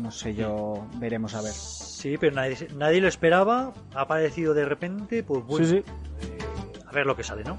No 0.01 0.13
sé, 0.13 0.33
yo 0.33 0.87
veremos 1.01 1.35
a 1.35 1.43
ver. 1.43 1.55
Sí, 1.55 2.17
pero 2.21 2.37
nadie, 2.37 2.69
nadie 2.77 3.01
lo 3.01 3.09
esperaba. 3.09 3.75
Ha 3.97 4.03
aparecido 4.03 4.55
de 4.55 4.65
repente, 4.65 5.25
pues 5.25 5.45
bueno. 5.45 5.67
Sí, 5.67 5.73
sí. 5.73 5.79
Eh, 5.79 6.39
a 6.87 6.93
ver 6.93 7.05
lo 7.05 7.17
que 7.17 7.25
sale, 7.25 7.43
¿no? 7.43 7.57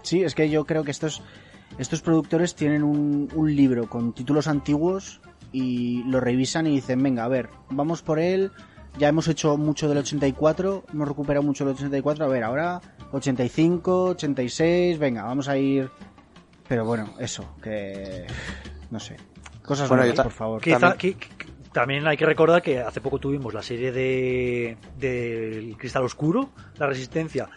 Sí, 0.00 0.22
es 0.22 0.34
que 0.34 0.48
yo 0.48 0.64
creo 0.64 0.84
que 0.84 0.90
estos, 0.90 1.22
estos 1.76 2.00
productores 2.00 2.54
tienen 2.54 2.82
un, 2.82 3.28
un 3.34 3.54
libro 3.54 3.90
con 3.90 4.14
títulos 4.14 4.48
antiguos 4.48 5.20
y 5.52 6.02
lo 6.04 6.18
revisan 6.18 6.66
y 6.66 6.70
dicen, 6.70 7.02
venga, 7.02 7.24
a 7.24 7.28
ver, 7.28 7.50
vamos 7.68 8.00
por 8.00 8.18
él. 8.18 8.52
Ya 8.98 9.08
hemos 9.08 9.28
hecho 9.28 9.58
mucho 9.58 9.86
del 9.90 9.98
84, 9.98 10.84
hemos 10.94 11.08
recuperado 11.08 11.44
mucho 11.44 11.66
del 11.66 11.74
84. 11.74 12.24
A 12.24 12.28
ver, 12.28 12.42
ahora 12.42 12.80
85, 13.12 14.04
86, 14.04 14.98
venga, 14.98 15.24
vamos 15.24 15.46
a 15.48 15.58
ir. 15.58 15.90
Pero 16.68 16.84
bueno, 16.84 17.14
eso, 17.18 17.56
que. 17.62 18.26
No 18.90 19.00
sé. 19.00 19.16
Cosas 19.62 19.88
buenas, 19.88 20.20
por 20.20 20.32
favor. 20.32 20.62
también... 21.72 22.06
hay 22.06 22.16
que 22.16 22.26
recordar 22.26 22.62
que 22.62 22.80
hace 22.80 23.00
poco 23.00 23.18
tuvimos 23.18 23.52
la 23.52 23.62
serie 23.62 23.92
de 23.92 24.76
del 24.98 25.76
Cristal 25.76 26.04
Oscuro, 26.04 26.50
La 26.78 26.86
Resistencia, 26.86 27.48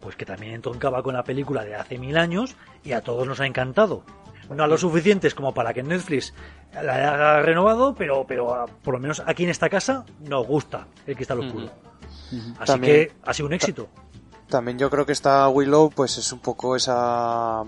pues 0.00 0.16
que 0.16 0.24
también 0.24 0.54
entroncaba 0.54 1.02
con 1.02 1.14
la 1.14 1.24
película 1.24 1.64
de 1.64 1.74
hace 1.74 1.98
mil 1.98 2.16
años 2.16 2.56
y 2.84 2.92
a 2.92 3.02
todos 3.02 3.26
nos 3.26 3.40
ha 3.40 3.46
encantado. 3.46 4.02
No 4.48 4.64
a 4.64 4.66
lo 4.66 4.78
suficientes 4.78 5.34
como 5.34 5.52
para 5.52 5.74
que 5.74 5.82
Netflix 5.82 6.32
la 6.72 6.94
haya 6.94 7.42
renovado, 7.42 7.94
pero, 7.94 8.24
pero 8.26 8.64
por 8.82 8.94
lo 8.94 9.00
menos 9.00 9.22
aquí 9.26 9.44
en 9.44 9.50
esta 9.50 9.68
casa 9.68 10.06
nos 10.20 10.46
gusta 10.46 10.86
el 11.06 11.16
Cristal 11.16 11.40
Oscuro. 11.40 11.70
Así 12.58 12.80
que 12.80 13.12
ha 13.24 13.34
sido 13.34 13.46
un 13.46 13.52
éxito. 13.52 13.88
También 14.48 14.78
yo 14.78 14.88
creo 14.88 15.04
que 15.04 15.12
esta 15.12 15.46
Willow 15.50 15.90
pues 15.90 16.16
es 16.16 16.32
un 16.32 16.38
poco 16.38 16.76
esa 16.76 17.62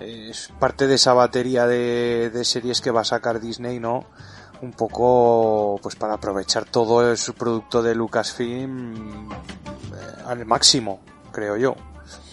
es 0.00 0.52
parte 0.58 0.86
de 0.86 0.94
esa 0.94 1.14
batería 1.14 1.66
de, 1.66 2.44
series 2.44 2.80
que 2.80 2.90
va 2.90 3.00
a 3.02 3.04
sacar 3.04 3.40
Disney, 3.40 3.80
¿no? 3.80 4.04
Un 4.62 4.72
poco 4.72 5.78
pues 5.82 5.96
para 5.96 6.14
aprovechar 6.14 6.64
todo 6.64 7.14
su 7.16 7.34
producto 7.34 7.82
de 7.82 7.94
Lucasfilm 7.94 9.30
eh, 9.30 9.36
al 10.26 10.46
máximo, 10.46 11.00
creo 11.32 11.56
yo. 11.56 11.74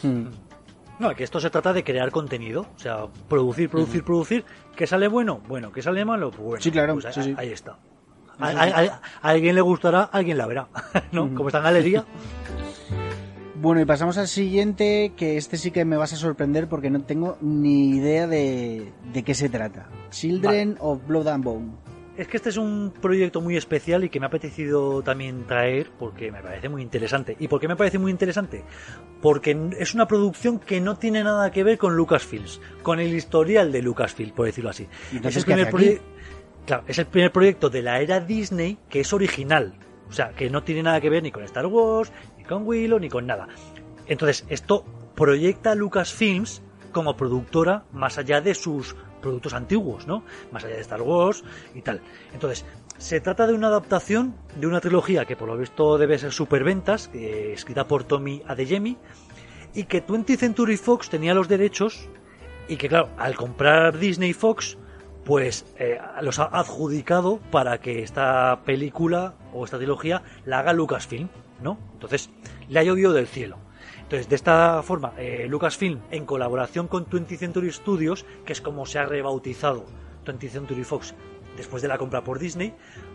Hmm. 0.01 0.27
No, 0.99 1.13
que 1.15 1.23
esto 1.23 1.39
se 1.39 1.49
trata 1.49 1.73
de 1.73 1.83
crear 1.83 2.11
contenido, 2.11 2.67
o 2.75 2.79
sea, 2.79 3.07
producir, 3.27 3.69
producir, 3.69 4.03
producir. 4.03 4.45
¿Que 4.75 4.87
sale 4.87 5.07
bueno? 5.07 5.41
Bueno, 5.47 5.71
¿que 5.71 5.81
sale 5.81 6.05
malo? 6.05 6.29
Pues 6.31 6.43
bueno, 6.43 6.61
sí, 6.61 6.71
claro, 6.71 6.93
pues 6.93 7.17
ahí, 7.17 7.51
está. 7.51 7.77
A, 8.39 9.01
alguien 9.21 9.55
le 9.55 9.61
gustará, 9.61 10.03
alguien 10.03 10.37
la 10.37 10.45
verá, 10.45 10.67
¿no? 11.11 11.33
Como 11.33 11.49
está 11.49 11.59
en 11.59 11.63
galería. 11.65 12.05
Bueno, 13.63 13.79
y 13.79 13.85
pasamos 13.85 14.17
al 14.17 14.27
siguiente, 14.27 15.13
que 15.15 15.37
este 15.37 15.55
sí 15.55 15.71
que 15.71 15.85
me 15.85 15.95
vas 15.95 16.11
a 16.11 16.17
sorprender 16.17 16.67
porque 16.67 16.89
no 16.89 17.01
tengo 17.05 17.37
ni 17.39 17.91
idea 17.91 18.27
de, 18.27 18.91
de 19.13 19.23
qué 19.23 19.33
se 19.33 19.47
trata. 19.47 19.87
Children 20.09 20.75
of 20.81 21.07
Blood 21.07 21.29
and 21.29 21.45
Bone. 21.45 21.71
Es 22.17 22.27
que 22.27 22.35
este 22.35 22.49
es 22.49 22.57
un 22.57 22.93
proyecto 23.01 23.39
muy 23.39 23.55
especial 23.55 24.03
y 24.03 24.09
que 24.09 24.19
me 24.19 24.25
ha 24.25 24.27
apetecido 24.27 25.01
también 25.01 25.45
traer 25.47 25.91
porque 25.97 26.29
me 26.29 26.41
parece 26.41 26.67
muy 26.67 26.81
interesante. 26.81 27.37
¿Y 27.39 27.47
por 27.47 27.61
qué 27.61 27.69
me 27.69 27.77
parece 27.77 27.99
muy 27.99 28.11
interesante? 28.11 28.65
Porque 29.21 29.57
es 29.79 29.93
una 29.93 30.09
producción 30.09 30.59
que 30.59 30.81
no 30.81 30.97
tiene 30.97 31.23
nada 31.23 31.49
que 31.49 31.63
ver 31.63 31.77
con 31.77 31.95
Lucasfilms, 31.95 32.59
con 32.81 32.99
el 32.99 33.13
historial 33.13 33.71
de 33.71 33.81
Lucasfilm, 33.81 34.31
por 34.31 34.45
decirlo 34.45 34.71
así. 34.71 34.89
Es 35.23 35.37
el, 35.37 35.45
primer 35.45 36.01
claro, 36.65 36.83
es 36.85 36.99
el 36.99 37.05
primer 37.05 37.31
proyecto 37.31 37.69
de 37.69 37.81
la 37.81 38.01
era 38.01 38.19
Disney 38.19 38.77
que 38.89 38.99
es 38.99 39.13
original. 39.13 39.73
O 40.13 40.15
sea, 40.15 40.29
que 40.29 40.47
no 40.47 40.61
tiene 40.61 40.83
nada 40.83 41.01
que 41.01 41.09
ver 41.09 41.23
ni 41.23 41.31
con 41.31 41.43
Star 41.43 41.65
Wars, 41.65 42.11
con 42.43 42.67
Willow 42.67 42.99
ni 42.99 43.09
con 43.09 43.25
nada. 43.25 43.47
Entonces, 44.07 44.45
esto 44.49 44.83
proyecta 45.15 45.71
a 45.71 45.75
Lucasfilms 45.75 46.61
como 46.91 47.15
productora 47.15 47.83
más 47.91 48.17
allá 48.17 48.41
de 48.41 48.53
sus 48.53 48.95
productos 49.21 49.53
antiguos, 49.53 50.05
¿no? 50.05 50.23
Más 50.51 50.63
allá 50.63 50.75
de 50.75 50.81
Star 50.81 51.01
Wars 51.01 51.43
y 51.73 51.81
tal. 51.81 52.01
Entonces, 52.33 52.65
se 52.97 53.19
trata 53.19 53.47
de 53.47 53.53
una 53.53 53.67
adaptación 53.67 54.35
de 54.55 54.67
una 54.67 54.81
trilogía 54.81 55.25
que 55.25 55.35
por 55.35 55.47
lo 55.47 55.57
visto 55.57 55.97
debe 55.97 56.17
ser 56.17 56.31
superventas, 56.31 57.09
escrita 57.13 57.87
por 57.87 58.03
Tommy 58.03 58.43
Adeyemi, 58.47 58.97
y 59.73 59.85
que 59.85 60.05
20th 60.05 60.37
Century 60.37 60.77
Fox 60.77 61.09
tenía 61.09 61.33
los 61.33 61.47
derechos 61.47 62.07
y 62.67 62.77
que 62.77 62.87
claro, 62.87 63.09
al 63.17 63.35
comprar 63.35 63.97
Disney 63.97 64.33
Fox, 64.33 64.77
pues 65.25 65.65
eh, 65.79 65.99
los 66.21 66.39
ha 66.39 66.45
adjudicado 66.45 67.39
para 67.51 67.79
que 67.79 68.03
esta 68.03 68.61
película 68.65 69.33
o 69.53 69.65
esta 69.65 69.77
trilogía 69.77 70.21
la 70.45 70.59
haga 70.59 70.73
Lucasfilm, 70.73 71.29
Entonces, 71.71 72.29
le 72.69 72.79
ha 72.79 72.83
llovido 72.83 73.13
del 73.13 73.27
cielo. 73.27 73.57
Entonces, 74.01 74.29
de 74.29 74.35
esta 74.35 74.83
forma, 74.83 75.13
eh, 75.17 75.47
Lucasfilm, 75.47 76.01
en 76.11 76.25
colaboración 76.25 76.87
con 76.87 77.05
20th 77.05 77.37
Century 77.37 77.71
Studios, 77.71 78.25
que 78.45 78.53
es 78.53 78.61
como 78.61 78.85
se 78.85 78.99
ha 78.99 79.05
rebautizado 79.05 79.85
20th 80.25 80.49
Century 80.49 80.83
Fox 80.83 81.15
después 81.57 81.81
de 81.81 81.87
la 81.87 81.97
compra 81.97 82.23
por 82.23 82.39
Disney, 82.39 82.73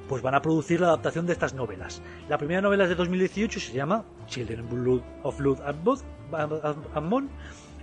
pues 0.09 0.23
van 0.23 0.35
a 0.35 0.43
producir 0.43 0.81
la 0.81 0.89
adaptación 0.89 1.27
de 1.27 1.33
estas 1.33 1.55
novelas. 1.55 2.03
La 2.29 2.39
primera 2.39 2.61
novela 2.61 2.85
es 2.85 2.91
de 2.91 2.97
2018 2.97 3.59
y 3.59 3.63
se 3.63 3.73
llama 3.73 4.05
Children 4.27 4.67
of 5.23 5.39
Blood 5.39 5.61
and 5.63 7.11
Bone. 7.11 7.29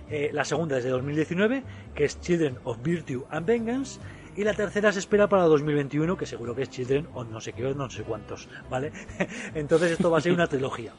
Eh, 0.08 0.30
la 0.32 0.44
segunda 0.44 0.78
es 0.78 0.84
de 0.84 0.90
2019, 0.90 1.64
que 1.94 2.04
es 2.04 2.20
Children 2.20 2.58
of 2.64 2.78
Virtue 2.82 3.24
and 3.30 3.46
Vengeance. 3.46 4.00
Y 4.36 4.44
la 4.44 4.52
tercera 4.52 4.92
se 4.92 4.98
espera 4.98 5.28
para 5.28 5.44
2021, 5.44 6.16
que 6.16 6.26
seguro 6.26 6.54
que 6.54 6.62
es 6.62 6.70
Children 6.70 7.08
o 7.14 7.24
no 7.24 7.40
sé 7.40 7.54
qué, 7.54 7.74
no 7.74 7.88
sé 7.88 8.02
cuántos, 8.02 8.48
¿vale? 8.68 8.92
Entonces 9.54 9.92
esto 9.92 10.10
va 10.10 10.18
a 10.18 10.20
ser 10.20 10.32
una 10.32 10.46
trilogía. 10.46 10.92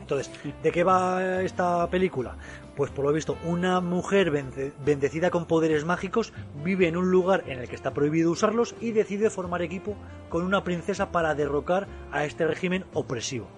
Entonces, 0.00 0.30
¿de 0.62 0.70
qué 0.70 0.84
va 0.84 1.42
esta 1.42 1.88
película? 1.88 2.36
Pues 2.76 2.90
por 2.90 3.04
lo 3.06 3.12
visto, 3.12 3.36
una 3.44 3.80
mujer 3.80 4.30
bendecida 4.30 5.30
con 5.30 5.46
poderes 5.46 5.84
mágicos 5.84 6.32
vive 6.62 6.88
en 6.88 6.96
un 6.96 7.10
lugar 7.10 7.44
en 7.46 7.58
el 7.58 7.68
que 7.68 7.74
está 7.74 7.92
prohibido 7.92 8.30
usarlos 8.30 8.74
y 8.80 8.92
decide 8.92 9.30
formar 9.30 9.62
equipo 9.62 9.96
con 10.28 10.44
una 10.44 10.62
princesa 10.62 11.10
para 11.10 11.34
derrocar 11.34 11.88
a 12.12 12.24
este 12.24 12.46
régimen 12.46 12.84
opresivo. 12.92 13.48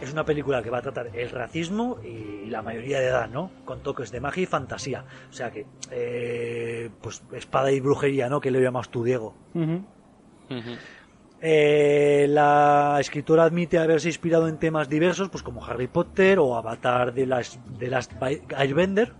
Es 0.00 0.12
una 0.12 0.24
película 0.24 0.62
que 0.62 0.70
va 0.70 0.78
a 0.78 0.82
tratar 0.82 1.10
el 1.14 1.30
racismo 1.30 1.98
y 2.02 2.46
la 2.48 2.62
mayoría 2.62 3.00
de 3.00 3.06
edad, 3.06 3.28
¿no? 3.28 3.50
Con 3.64 3.82
toques 3.82 4.10
de 4.10 4.20
magia 4.20 4.42
y 4.42 4.46
fantasía. 4.46 5.04
O 5.28 5.32
sea 5.32 5.50
que, 5.50 5.66
eh, 5.90 6.90
pues 7.00 7.22
espada 7.32 7.70
y 7.70 7.80
brujería, 7.80 8.28
¿no? 8.28 8.40
Que 8.40 8.50
le 8.50 8.60
llamas 8.60 8.88
tú, 8.88 9.04
Diego. 9.04 9.34
Eh, 11.42 12.26
la 12.28 12.98
escritora 13.00 13.44
admite 13.44 13.78
haberse 13.78 14.08
inspirado 14.08 14.48
en 14.48 14.58
temas 14.58 14.88
diversos, 14.88 15.30
pues 15.30 15.42
como 15.42 15.64
Harry 15.64 15.86
Potter 15.86 16.38
o 16.38 16.54
Avatar 16.56 17.14
de 17.14 17.26
las 17.26 17.58
de 17.78 17.88
las 17.88 18.10
Airbender, 18.56 19.14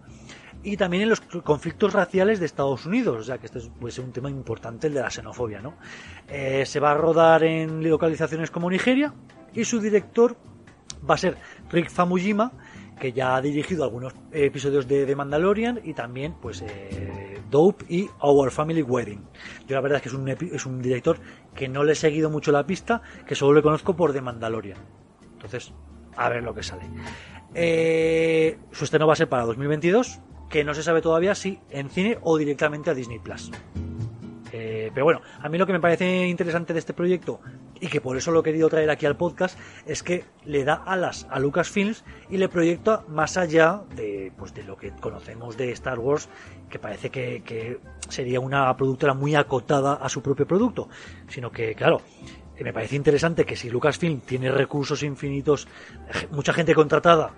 y 0.62 0.76
también 0.76 1.04
en 1.04 1.08
los 1.08 1.20
conflictos 1.20 1.94
raciales 1.94 2.38
de 2.38 2.46
Estados 2.46 2.84
Unidos, 2.84 3.20
o 3.20 3.22
sea 3.22 3.38
que 3.38 3.46
este 3.46 3.60
puede 3.80 3.92
ser 3.92 4.04
un 4.04 4.12
tema 4.12 4.28
importante 4.28 4.88
el 4.88 4.94
de 4.94 5.00
la 5.00 5.10
xenofobia, 5.10 5.60
¿no? 5.60 5.74
Eh, 6.28 6.66
se 6.66 6.78
va 6.80 6.90
a 6.90 6.94
rodar 6.94 7.42
en 7.44 7.88
localizaciones 7.88 8.50
como 8.50 8.68
Nigeria 8.68 9.14
y 9.54 9.64
su 9.64 9.80
director 9.80 10.36
va 11.08 11.14
a 11.14 11.18
ser 11.18 11.36
Rick 11.70 11.90
Famujima, 11.90 12.52
que 13.00 13.12
ya 13.12 13.34
ha 13.34 13.40
dirigido 13.40 13.84
algunos 13.84 14.14
episodios 14.32 14.86
de, 14.86 15.06
The 15.06 15.16
Mandalorian 15.16 15.80
y 15.82 15.94
también 15.94 16.34
pues 16.40 16.62
eh, 16.62 17.40
Dope 17.50 17.86
y 17.88 18.08
Our 18.20 18.50
Family 18.50 18.82
Wedding. 18.82 19.22
Yo 19.66 19.74
la 19.74 19.80
verdad 19.80 19.96
es 19.96 20.02
que 20.02 20.08
es 20.54 20.66
un, 20.66 20.82
director 20.82 21.18
que 21.54 21.68
no 21.68 21.82
le 21.82 21.92
he 21.92 21.96
seguido 21.96 22.30
mucho 22.30 22.52
la 22.52 22.66
pista, 22.66 23.02
que 23.26 23.34
solo 23.34 23.54
le 23.54 23.62
conozco 23.62 23.96
por 23.96 24.12
The 24.12 24.20
Mandalorian. 24.20 24.78
Entonces, 25.32 25.72
a 26.16 26.28
ver 26.28 26.42
lo 26.42 26.54
que 26.54 26.62
sale. 26.62 26.82
Eh, 27.54 28.58
su 28.70 28.84
estreno 28.84 29.06
va 29.06 29.14
a 29.14 29.16
ser 29.16 29.28
para 29.28 29.44
2022, 29.44 30.20
que 30.48 30.64
no 30.64 30.74
se 30.74 30.82
sabe 30.82 31.00
todavía 31.00 31.34
si 31.34 31.58
en 31.70 31.88
cine 31.88 32.18
o 32.22 32.36
directamente 32.36 32.90
a 32.90 32.94
Disney 32.94 33.18
Plus. 33.18 33.50
Eh, 34.90 34.92
pero 34.92 35.04
bueno, 35.04 35.20
a 35.40 35.48
mí 35.48 35.58
lo 35.58 35.66
que 35.66 35.72
me 35.72 35.80
parece 35.80 36.26
interesante 36.26 36.72
de 36.72 36.78
este 36.78 36.92
proyecto 36.92 37.40
y 37.80 37.88
que 37.88 38.00
por 38.00 38.16
eso 38.16 38.30
lo 38.30 38.40
he 38.40 38.42
querido 38.42 38.68
traer 38.68 38.90
aquí 38.90 39.06
al 39.06 39.16
podcast 39.16 39.58
es 39.86 40.02
que 40.02 40.24
le 40.44 40.64
da 40.64 40.74
alas 40.74 41.26
a 41.30 41.38
Lucasfilms 41.38 42.04
y 42.28 42.36
le 42.36 42.48
proyecta 42.48 43.04
más 43.08 43.36
allá 43.36 43.82
de, 43.94 44.32
pues, 44.36 44.52
de 44.54 44.64
lo 44.64 44.76
que 44.76 44.90
conocemos 44.92 45.56
de 45.56 45.72
Star 45.72 45.98
Wars, 45.98 46.28
que 46.68 46.78
parece 46.78 47.10
que, 47.10 47.80
sería 48.08 48.40
una 48.40 48.76
productora 48.76 49.14
muy 49.14 49.34
acotada 49.34 49.94
a 49.94 50.08
su 50.08 50.20
propio 50.20 50.46
producto, 50.46 50.88
sino 51.28 51.50
que, 51.50 51.74
claro, 51.74 52.00
me 52.60 52.72
parece 52.72 52.96
interesante 52.96 53.44
que 53.44 53.56
si 53.56 53.70
Lucasfilm 53.70 54.20
tiene 54.20 54.50
recursos 54.50 55.02
infinitos, 55.02 55.68
mucha 56.32 56.52
gente 56.52 56.74
contratada, 56.74 57.30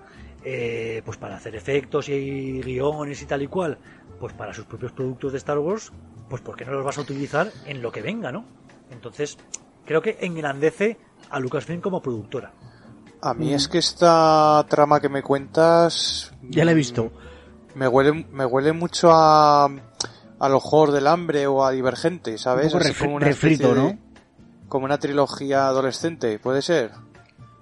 eh, 0.43 1.01
pues 1.05 1.17
para 1.17 1.35
hacer 1.35 1.55
efectos 1.55 2.09
y 2.09 2.59
guiones 2.61 3.21
y 3.21 3.25
tal 3.25 3.43
y 3.43 3.47
cual, 3.47 3.77
pues 4.19 4.33
para 4.33 4.53
sus 4.53 4.65
propios 4.65 4.91
productos 4.91 5.31
de 5.31 5.37
Star 5.37 5.59
Wars, 5.59 5.93
pues 6.33 6.41
¿por 6.41 6.55
qué 6.55 6.65
no 6.65 6.71
los 6.71 6.83
vas 6.83 6.97
a 6.97 7.01
utilizar 7.01 7.51
en 7.67 7.83
lo 7.83 7.91
que 7.91 8.01
venga, 8.01 8.31
no? 8.31 8.43
Entonces, 8.89 9.37
creo 9.85 10.01
que 10.01 10.17
engrandece 10.21 10.97
a 11.29 11.39
Lucasfilm 11.39 11.79
como 11.79 12.01
productora. 12.01 12.51
A 13.21 13.35
mí 13.35 13.53
es 13.53 13.67
que 13.67 13.77
esta 13.77 14.65
trama 14.67 14.99
que 14.99 15.09
me 15.09 15.21
cuentas... 15.21 16.33
Ya 16.41 16.65
la 16.65 16.71
he 16.71 16.73
visto. 16.73 17.03
Mm, 17.03 17.77
me 17.77 17.87
huele, 17.87 18.25
me 18.31 18.47
huele 18.47 18.73
mucho 18.73 19.11
a, 19.11 19.65
a 19.65 20.49
los 20.49 20.63
Juegos 20.63 20.95
del 20.95 21.05
Hambre 21.05 21.45
o 21.45 21.63
a 21.63 21.69
Divergente, 21.69 22.39
¿sabes? 22.39 22.73
como 22.97 23.17
una 23.17 23.27
refrito, 23.27 23.75
¿no? 23.75 23.95
Como 24.67 24.85
una 24.85 24.97
trilogía 24.97 25.67
adolescente, 25.67 26.39
¿puede 26.39 26.63
ser? 26.63 26.93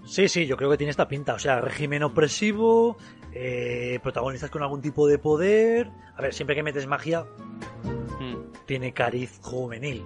Sí, 0.06 0.30
sí, 0.30 0.46
yo 0.46 0.56
creo 0.56 0.70
que 0.70 0.78
tiene 0.78 0.92
esta 0.92 1.10
pinta. 1.10 1.34
O 1.34 1.40
sea, 1.40 1.60
régimen 1.60 2.04
opresivo, 2.04 2.96
eh, 3.34 4.00
protagonistas 4.02 4.50
con 4.50 4.64
algún 4.64 4.82
tipo 4.82 5.08
de 5.08 5.18
poder. 5.18 5.92
A 6.16 6.22
ver, 6.22 6.34
siempre 6.34 6.56
que 6.56 6.64
metes 6.64 6.88
magia. 6.88 7.26
Tiene 8.66 8.94
cariz 8.94 9.40
juvenil. 9.42 10.04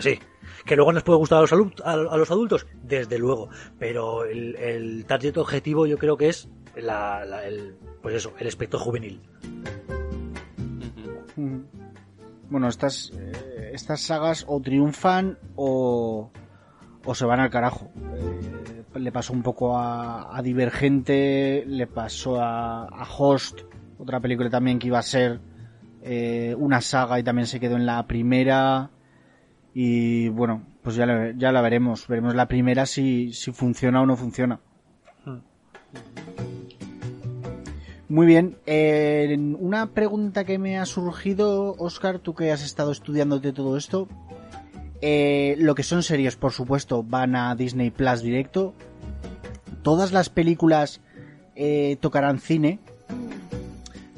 Sí. 0.00 0.18
Que 0.64 0.76
luego 0.76 0.92
nos 0.92 1.02
puede 1.02 1.18
gustar 1.18 1.38
a 1.38 1.40
los, 1.42 1.52
a, 1.82 1.92
adultos, 1.92 2.66
desde 2.82 3.18
luego. 3.18 3.48
Pero 3.78 4.24
el, 4.24 4.54
el, 4.56 5.04
target 5.06 5.36
objetivo 5.38 5.86
yo 5.86 5.98
creo 5.98 6.16
que 6.16 6.28
es 6.28 6.48
la, 6.76 7.24
el, 7.44 7.76
pues 8.02 8.14
eso, 8.14 8.32
el 8.38 8.46
espectro 8.46 8.78
juvenil. 8.78 9.20
Bueno, 12.50 12.68
estas, 12.68 13.12
eh, 13.14 13.70
estas 13.74 14.00
sagas 14.00 14.44
o 14.48 14.60
triunfan 14.60 15.38
o, 15.56 16.30
o 17.04 17.14
se 17.14 17.24
van 17.24 17.40
al 17.40 17.50
carajo. 17.50 17.90
Eh, 18.14 18.84
le 18.98 19.12
pasó 19.12 19.32
un 19.32 19.42
poco 19.42 19.78
a, 19.78 20.40
Divergente, 20.42 21.64
le 21.66 21.86
pasó 21.86 22.40
a, 22.40 22.84
a, 22.84 23.06
Host, 23.16 23.60
otra 23.98 24.20
película 24.20 24.50
también 24.50 24.78
que 24.78 24.88
iba 24.88 24.98
a 24.98 25.02
ser 25.02 25.40
eh, 26.10 26.54
una 26.56 26.80
saga 26.80 27.20
y 27.20 27.22
también 27.22 27.46
se 27.46 27.60
quedó 27.60 27.76
en 27.76 27.84
la 27.84 28.06
primera. 28.06 28.90
Y 29.74 30.28
bueno, 30.30 30.62
pues 30.82 30.96
ya 30.96 31.04
la, 31.04 31.32
ya 31.36 31.52
la 31.52 31.60
veremos. 31.60 32.08
Veremos 32.08 32.34
la 32.34 32.48
primera 32.48 32.86
si, 32.86 33.32
si 33.34 33.52
funciona 33.52 34.00
o 34.00 34.06
no 34.06 34.16
funciona. 34.16 34.58
Muy 38.08 38.26
bien. 38.26 38.56
Eh, 38.64 39.36
una 39.58 39.90
pregunta 39.92 40.44
que 40.44 40.58
me 40.58 40.78
ha 40.78 40.86
surgido, 40.86 41.74
Oscar, 41.78 42.20
tú 42.20 42.34
que 42.34 42.50
has 42.50 42.64
estado 42.64 42.90
estudiándote 42.90 43.52
todo 43.52 43.76
esto. 43.76 44.08
Eh, 45.02 45.56
lo 45.58 45.74
que 45.74 45.82
son 45.82 46.02
series, 46.02 46.36
por 46.36 46.52
supuesto, 46.52 47.02
van 47.02 47.36
a 47.36 47.54
Disney 47.54 47.90
Plus 47.90 48.22
directo. 48.22 48.72
¿Todas 49.82 50.12
las 50.12 50.30
películas 50.30 51.02
eh, 51.54 51.98
tocarán 52.00 52.38
cine? 52.38 52.78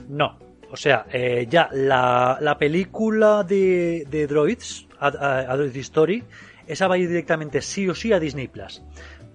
No. 0.08 0.38
O 0.70 0.76
sea, 0.76 1.06
eh, 1.12 1.46
ya 1.48 1.68
la, 1.72 2.38
la, 2.40 2.56
película 2.58 3.42
de, 3.42 4.06
de 4.08 4.26
Droids, 4.26 4.86
Droids 5.00 5.76
Story, 5.76 6.22
esa 6.66 6.86
va 6.86 6.94
a 6.94 6.98
ir 6.98 7.08
directamente 7.08 7.60
sí 7.60 7.88
o 7.88 7.94
sí 7.94 8.12
a 8.12 8.20
Disney 8.20 8.48
Plus. 8.48 8.82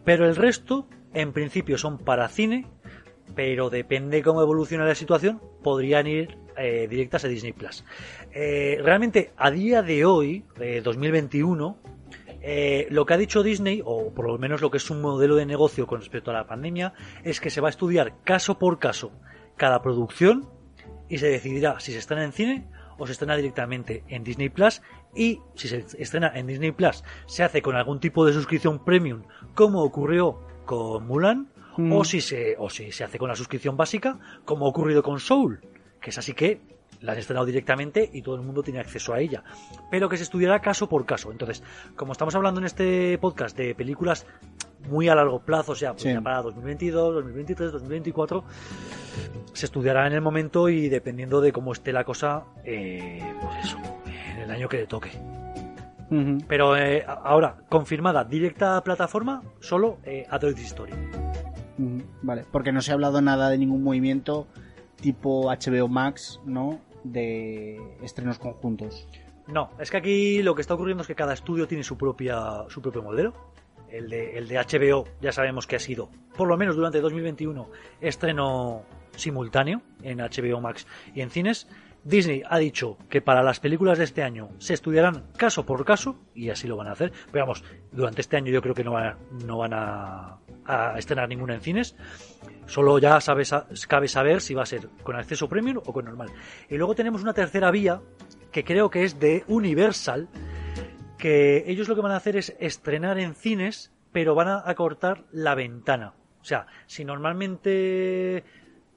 Pero 0.05 0.25
el 0.27 0.35
resto, 0.35 0.87
en 1.13 1.33
principio, 1.33 1.77
son 1.77 1.97
para 1.97 2.29
cine, 2.29 2.67
pero 3.35 3.69
depende 3.69 4.23
cómo 4.23 4.41
evolucione 4.41 4.85
la 4.85 4.95
situación, 4.95 5.41
podrían 5.61 6.07
ir 6.07 6.37
eh, 6.57 6.87
directas 6.89 7.25
a 7.25 7.27
Disney 7.27 7.51
Plus. 7.53 7.83
Eh, 8.33 8.79
realmente, 8.81 9.31
a 9.35 9.51
día 9.51 9.81
de 9.81 10.05
hoy, 10.05 10.45
2021, 10.83 11.77
eh, 12.41 12.87
lo 12.91 13.05
que 13.05 13.13
ha 13.15 13.17
dicho 13.17 13.43
Disney, 13.43 13.81
o 13.83 14.13
por 14.13 14.27
lo 14.27 14.37
menos 14.37 14.61
lo 14.61 14.69
que 14.69 14.77
es 14.77 14.89
un 14.89 15.01
modelo 15.01 15.35
de 15.35 15.45
negocio 15.45 15.87
con 15.87 15.99
respecto 15.99 16.31
a 16.31 16.33
la 16.35 16.47
pandemia, 16.47 16.93
es 17.23 17.41
que 17.41 17.49
se 17.49 17.59
va 17.59 17.67
a 17.67 17.71
estudiar 17.71 18.13
caso 18.23 18.59
por 18.59 18.79
caso 18.79 19.11
cada 19.57 19.81
producción 19.81 20.47
y 21.09 21.17
se 21.17 21.27
decidirá 21.27 21.79
si 21.79 21.91
se 21.91 21.99
estrena 21.99 22.23
en 22.23 22.31
cine 22.31 22.65
o 22.97 23.05
se 23.05 23.13
estrena 23.13 23.35
directamente 23.35 24.03
en 24.07 24.23
Disney 24.23 24.49
Plus 24.49 24.81
y 25.15 25.39
si 25.55 25.67
se 25.67 25.85
estrena 25.97 26.31
en 26.35 26.47
Disney 26.47 26.71
Plus 26.71 27.03
se 27.25 27.43
hace 27.43 27.61
con 27.61 27.75
algún 27.75 27.99
tipo 27.99 28.25
de 28.25 28.33
suscripción 28.33 28.83
premium 28.83 29.23
como 29.53 29.83
ocurrió 29.83 30.39
con 30.65 31.05
Mulan 31.05 31.47
mm. 31.77 31.91
o 31.91 32.03
si 32.03 32.21
se 32.21 32.55
o 32.57 32.69
si 32.69 32.91
se 32.91 33.03
hace 33.03 33.17
con 33.17 33.29
la 33.29 33.35
suscripción 33.35 33.77
básica 33.77 34.19
como 34.45 34.65
ha 34.65 34.69
ocurrido 34.69 35.03
con 35.03 35.19
Soul 35.19 35.61
que 36.01 36.09
es 36.09 36.17
así 36.17 36.33
que 36.33 36.61
la 37.01 37.13
han 37.13 37.19
estrenado 37.19 37.45
directamente 37.45 38.09
y 38.11 38.21
todo 38.21 38.35
el 38.35 38.41
mundo 38.41 38.63
tiene 38.63 38.79
acceso 38.79 39.13
a 39.13 39.19
ella. 39.19 39.43
Pero 39.91 40.09
que 40.09 40.17
se 40.17 40.23
estudiará 40.23 40.59
caso 40.59 40.89
por 40.89 41.05
caso. 41.05 41.31
Entonces, 41.31 41.63
como 41.95 42.11
estamos 42.11 42.35
hablando 42.35 42.59
en 42.59 42.65
este 42.65 43.17
podcast 43.17 43.57
de 43.57 43.75
películas 43.75 44.25
muy 44.87 45.09
a 45.09 45.15
largo 45.15 45.39
plazo, 45.39 45.73
o 45.73 45.75
sea, 45.75 45.93
pues 45.93 46.19
para 46.21 46.41
2022, 46.41 47.15
2023, 47.15 47.71
2024, 47.71 48.43
se 49.53 49.65
estudiará 49.65 50.07
en 50.07 50.13
el 50.13 50.21
momento 50.21 50.69
y 50.69 50.89
dependiendo 50.89 51.41
de 51.41 51.51
cómo 51.51 51.71
esté 51.71 51.93
la 51.93 52.03
cosa, 52.03 52.45
eh, 52.63 53.21
pues 53.41 53.65
eso, 53.65 53.77
en 54.05 54.39
el 54.39 54.51
año 54.51 54.67
que 54.69 54.77
le 54.77 54.87
toque. 54.87 55.11
Pero 56.47 56.77
eh, 56.77 57.03
ahora, 57.07 57.57
confirmada, 57.67 58.23
directa 58.23 58.81
plataforma, 58.83 59.41
solo 59.59 59.97
eh, 60.03 60.25
Android 60.29 60.57
Story. 60.59 60.93
Vale, 62.21 62.45
porque 62.51 62.71
no 62.71 62.81
se 62.81 62.91
ha 62.91 62.93
hablado 62.93 63.21
nada 63.21 63.49
de 63.49 63.57
ningún 63.57 63.83
movimiento 63.83 64.47
tipo 65.01 65.49
HBO 65.51 65.87
Max, 65.87 66.39
¿no? 66.45 66.79
De 67.03 67.79
estrenos 68.01 68.39
conjuntos. 68.39 69.07
No, 69.47 69.69
es 69.79 69.91
que 69.91 69.97
aquí 69.97 70.41
lo 70.41 70.55
que 70.55 70.61
está 70.61 70.73
ocurriendo 70.73 71.01
es 71.01 71.07
que 71.07 71.15
cada 71.15 71.33
estudio 71.33 71.67
tiene 71.67 71.83
su 71.83 71.97
propia 71.97 72.63
su 72.69 72.81
propio 72.81 73.03
modelo. 73.03 73.33
El 73.89 74.09
de, 74.09 74.65
HBO 74.67 75.05
ya 75.21 75.31
sabemos 75.31 75.67
que 75.67 75.75
ha 75.75 75.79
sido, 75.79 76.09
por 76.35 76.47
lo 76.47 76.57
menos 76.57 76.75
durante 76.75 76.99
2021, 76.99 77.69
estreno 78.01 78.83
simultáneo 79.15 79.81
en 80.03 80.19
HBO 80.19 80.61
Max 80.61 80.85
y 81.13 81.21
en 81.21 81.29
cines. 81.29 81.67
Disney 82.03 82.43
ha 82.47 82.59
dicho 82.59 82.99
que 83.09 83.21
para 83.21 83.41
las 83.41 83.59
películas 83.59 83.97
de 83.97 84.03
este 84.03 84.21
año 84.21 84.49
se 84.59 84.75
estudiarán 84.75 85.23
caso 85.37 85.65
por 85.65 85.83
caso 85.85 86.15
y 86.35 86.51
así 86.51 86.67
lo 86.67 86.77
van 86.77 86.87
a 86.87 86.91
hacer. 86.91 87.11
Pero 87.31 87.45
vamos, 87.45 87.63
durante 87.91 88.21
este 88.21 88.37
año 88.37 88.51
yo 88.51 88.61
creo 88.61 88.75
que 88.75 88.83
no 88.83 88.91
van 88.91 89.07
a, 89.07 89.17
no 89.43 89.57
van 89.57 89.73
a, 89.73 90.37
a 90.65 90.97
estrenar 90.99 91.29
ninguna 91.29 91.55
en 91.55 91.61
cines. 91.61 91.95
Solo 92.67 92.97
ya 92.99 93.19
sabes, 93.21 93.53
cabe 93.87 94.07
saber 94.07 94.41
si 94.41 94.53
va 94.53 94.63
a 94.63 94.65
ser 94.65 94.87
con 95.03 95.15
acceso 95.15 95.47
premium 95.47 95.77
o 95.77 95.93
con 95.93 96.05
normal. 96.05 96.29
Y 96.69 96.77
luego 96.77 96.95
tenemos 96.95 97.21
una 97.21 97.33
tercera 97.33 97.71
vía 97.71 98.01
que 98.51 98.63
creo 98.63 98.89
que 98.89 99.03
es 99.03 99.19
de 99.19 99.43
Universal, 99.47 100.27
que 101.17 101.63
ellos 101.67 101.87
lo 101.87 101.95
que 101.95 102.01
van 102.01 102.11
a 102.11 102.17
hacer 102.17 102.35
es 102.35 102.55
estrenar 102.59 103.17
en 103.19 103.35
cines, 103.35 103.91
pero 104.11 104.35
van 104.35 104.47
a 104.47 104.63
acortar 104.65 105.25
la 105.31 105.55
ventana. 105.55 106.13
O 106.41 106.45
sea, 106.45 106.67
si 106.85 107.03
normalmente 107.03 108.43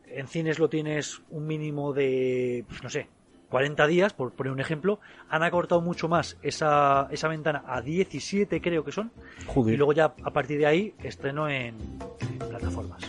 en 0.07 0.29
cines 0.29 0.59
lo 0.59 0.69
tienes 0.69 1.23
un 1.31 1.47
mínimo 1.47 1.93
de, 1.93 2.65
pues, 2.69 2.83
no 2.83 2.91
sé, 2.91 3.09
40 3.51 3.87
días, 3.87 4.13
por 4.13 4.33
poner 4.33 4.53
un 4.53 4.61
ejemplo, 4.61 5.01
han 5.29 5.43
acortado 5.43 5.81
mucho 5.81 6.09
más 6.09 6.37
esa, 6.43 7.09
esa 7.11 7.29
ventana 7.29 7.65
a 7.67 7.81
17 7.81 8.61
creo 8.61 8.85
que 8.85 8.93
son, 8.93 9.11
Joder. 9.47 9.75
y 9.75 9.77
luego 9.77 9.93
ya 9.93 10.15
a 10.23 10.31
partir 10.31 10.59
de 10.59 10.67
ahí 10.67 10.95
estreno 11.03 11.49
en, 11.49 11.75
en 12.21 12.39
plataformas. 12.39 13.03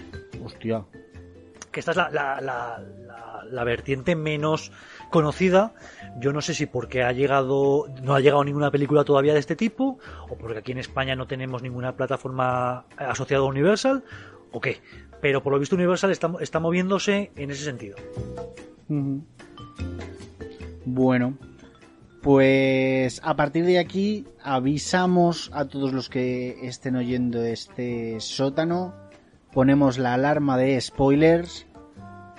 Hostia. 0.43 0.85
Que 1.71 1.81
esta 1.81 1.91
es 1.91 1.97
la, 1.97 2.09
la, 2.09 2.41
la, 2.41 2.79
la, 2.79 3.43
la 3.43 3.63
vertiente 3.63 4.15
menos 4.15 4.71
conocida. 5.09 5.73
Yo 6.19 6.33
no 6.33 6.41
sé 6.41 6.53
si 6.53 6.65
porque 6.65 7.03
ha 7.03 7.11
llegado, 7.11 7.85
no 8.03 8.15
ha 8.15 8.19
llegado 8.19 8.43
ninguna 8.43 8.71
película 8.71 9.03
todavía 9.03 9.33
de 9.33 9.39
este 9.39 9.55
tipo, 9.55 9.99
o 10.29 10.35
porque 10.37 10.59
aquí 10.59 10.71
en 10.71 10.79
España 10.79 11.15
no 11.15 11.27
tenemos 11.27 11.61
ninguna 11.61 11.95
plataforma 11.95 12.85
asociada 12.97 13.43
a 13.43 13.47
Universal, 13.47 14.03
o 14.51 14.59
qué. 14.59 14.81
Pero 15.21 15.43
por 15.43 15.53
lo 15.53 15.59
visto 15.59 15.75
Universal 15.75 16.11
está, 16.11 16.59
moviéndose 16.59 17.31
en 17.35 17.51
ese 17.51 17.63
sentido. 17.63 17.97
Bueno, 20.85 21.37
pues 22.21 23.21
a 23.23 23.35
partir 23.35 23.65
de 23.65 23.79
aquí 23.79 24.25
avisamos 24.41 25.51
a 25.53 25.65
todos 25.65 25.93
los 25.93 26.09
que 26.09 26.57
estén 26.67 26.95
oyendo 26.95 27.43
este 27.43 28.19
sótano, 28.19 28.93
ponemos 29.53 29.97
la 29.97 30.13
alarma 30.13 30.57
de 30.57 30.79
spoilers 30.79 31.67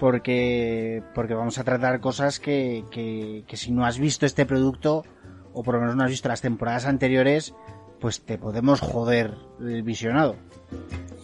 porque 0.01 1.03
porque 1.15 1.35
vamos 1.35 1.59
a 1.59 1.65
tratar 1.65 2.01
cosas 2.01 2.41
que, 2.41 2.85
que, 2.91 3.45
que 3.47 3.57
si 3.57 3.71
no 3.71 3.85
has 3.85 3.99
visto 3.99 4.25
este 4.25 4.47
producto 4.47 5.05
o 5.53 5.63
por 5.63 5.75
lo 5.75 5.81
menos 5.81 5.95
no 5.95 6.03
has 6.03 6.11
visto 6.11 6.29
las 6.29 6.41
temporadas 6.41 6.87
anteriores, 6.87 7.55
pues 8.01 8.23
te 8.23 8.39
podemos 8.39 8.81
joder 8.81 9.35
el 9.61 9.83
visionado. 9.83 10.37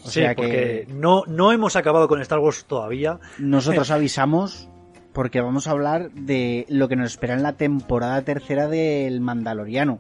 O 0.05 0.09
sí, 0.11 0.21
sea 0.21 0.35
porque 0.35 0.85
que 0.87 0.93
no, 0.93 1.25
no 1.27 1.53
hemos 1.53 1.75
acabado 1.75 2.07
con 2.07 2.21
Star 2.21 2.39
Wars 2.39 2.67
todavía. 2.67 3.19
nosotros 3.39 3.91
avisamos 3.91 4.69
porque 5.15 5.41
vamos 5.41 5.67
a 5.67 5.71
hablar 5.71 6.11
de 6.13 6.67
lo 6.69 6.89
que 6.89 6.97
nos 6.97 7.13
espera 7.13 7.33
en 7.33 7.43
la 7.43 7.55
temporada 7.55 8.21
tercera 8.23 8.69
del 8.69 9.23
Mandaloriano. 9.23 9.99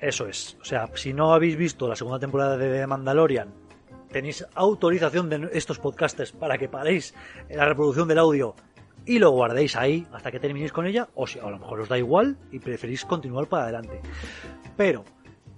Eso 0.00 0.26
es. 0.26 0.56
O 0.60 0.64
sea, 0.64 0.88
si 0.94 1.12
no 1.12 1.32
habéis 1.32 1.56
visto 1.56 1.86
la 1.86 1.94
segunda 1.94 2.18
temporada 2.18 2.56
de 2.56 2.80
The 2.80 2.86
Mandalorian, 2.88 3.48
tenéis 4.10 4.46
autorización 4.54 5.28
de 5.28 5.50
estos 5.52 5.78
podcasters 5.78 6.32
para 6.32 6.58
que 6.58 6.68
paréis 6.68 7.14
la 7.50 7.66
reproducción 7.66 8.08
del 8.08 8.18
audio 8.18 8.54
y 9.06 9.18
lo 9.18 9.30
guardéis 9.30 9.76
ahí 9.76 10.06
hasta 10.12 10.30
que 10.30 10.38
terminéis 10.38 10.72
con 10.72 10.86
ella, 10.86 11.08
o 11.14 11.26
si 11.26 11.38
a 11.38 11.48
lo 11.48 11.58
mejor 11.58 11.80
os 11.80 11.88
da 11.88 11.98
igual 11.98 12.36
y 12.52 12.58
preferís 12.58 13.04
continuar 13.04 13.46
para 13.46 13.64
adelante. 13.64 14.00
Pero, 14.76 15.04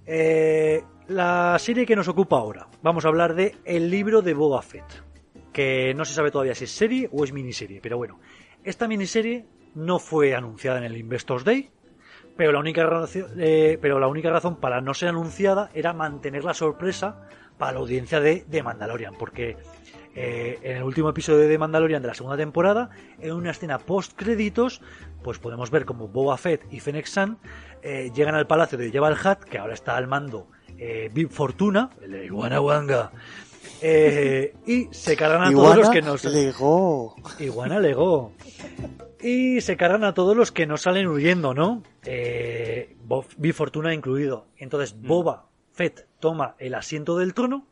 eh, 0.07 0.83
la 1.09 1.59
serie 1.59 1.85
que 1.85 1.97
nos 1.97 2.07
ocupa 2.07 2.39
ahora, 2.39 2.69
vamos 2.83 3.05
a 3.05 3.09
hablar 3.09 3.35
de 3.35 3.57
El 3.65 3.91
libro 3.91 4.23
de 4.23 4.35
Boba 4.35 4.63
Fett, 4.63 5.05
que 5.53 5.93
no 5.95 6.05
se 6.05 6.15
sabe 6.15 6.31
todavía 6.31 6.55
si 6.55 6.65
es 6.65 6.71
serie 6.71 7.09
o 7.13 7.25
es 7.25 7.33
miniserie, 7.33 7.81
pero 7.83 7.97
bueno, 7.97 8.21
esta 8.63 8.87
miniserie 8.87 9.47
no 9.75 9.99
fue 9.99 10.35
anunciada 10.35 10.79
en 10.79 10.85
el 10.85 10.97
Investors 10.97 11.45
Day, 11.45 11.71
pero 12.37 12.53
la 12.53 12.61
única 12.61 12.89
eh, 13.37 13.79
pero 13.83 13.99
la 13.99 14.07
única 14.07 14.31
razón 14.31 14.61
para 14.61 14.81
no 14.81 14.95
ser 14.95 15.09
anunciada 15.09 15.71
era 15.75 15.93
mantener 15.93 16.45
la 16.45 16.55
sorpresa 16.55 17.29
para 17.61 17.75
la 17.75 17.79
audiencia 17.79 18.19
de, 18.19 18.45
de 18.49 18.63
Mandalorian, 18.65 19.15
porque 19.17 19.57
eh, 20.17 20.59
en 20.63 20.79
el 20.79 20.83
último 20.83 21.11
episodio 21.11 21.47
de 21.47 21.59
Mandalorian 21.59 22.03
de 22.03 22.09
la 22.09 22.15
segunda 22.15 22.37
temporada, 22.37 22.91
en 23.21 23.33
una 23.33 23.53
escena 23.53 23.79
post 23.79 24.15
créditos, 24.17 24.81
pues 25.23 25.39
podemos 25.39 25.71
ver 25.71 25.85
como 25.85 26.09
Boba 26.09 26.37
Fett 26.39 26.65
y 26.73 26.81
Fennec 26.81 27.07
San 27.07 27.39
eh, 27.83 28.11
llegan 28.15 28.35
al 28.35 28.47
palacio 28.47 28.77
de 28.79 28.91
Jabba 28.91 29.09
el 29.11 29.15
Hutt, 29.15 29.45
que 29.45 29.59
ahora 29.59 29.75
está 29.75 29.97
al 29.97 30.09
mando 30.09 30.49
eh, 30.79 31.11
Bib 31.13 31.31
Fortuna, 31.31 31.91
el 32.03 32.13
de 32.13 32.25
Iguana 32.25 32.61
Wanga, 32.61 33.13
eh, 33.83 34.55
y 34.67 34.89
se 34.91 35.17
cargan 35.17 35.43
a 35.43 35.51
todos 35.53 35.77
los 35.77 35.91
que 35.91 36.03
nos 36.03 36.25
Legó. 36.25 37.15
Iguana 37.39 37.79
legó. 37.79 38.33
Y 39.23 39.61
se 39.61 39.77
cargan 39.77 40.05
a 40.05 40.15
todos 40.15 40.35
los 40.35 40.51
que 40.51 40.67
no 40.67 40.79
salen 40.79 41.07
huyendo, 41.07 41.53
¿no? 41.53 41.83
Eh, 42.05 42.97
Bob- 43.05 43.27
Bib 43.37 43.53
Fortuna 43.55 43.93
incluido. 43.93 44.47
Entonces 44.57 44.99
Boba 44.99 45.50
Fett 45.81 46.07
toma 46.21 46.57
el 46.59 46.75
asiento 46.75 47.17
del 47.17 47.33
trono 47.33 47.65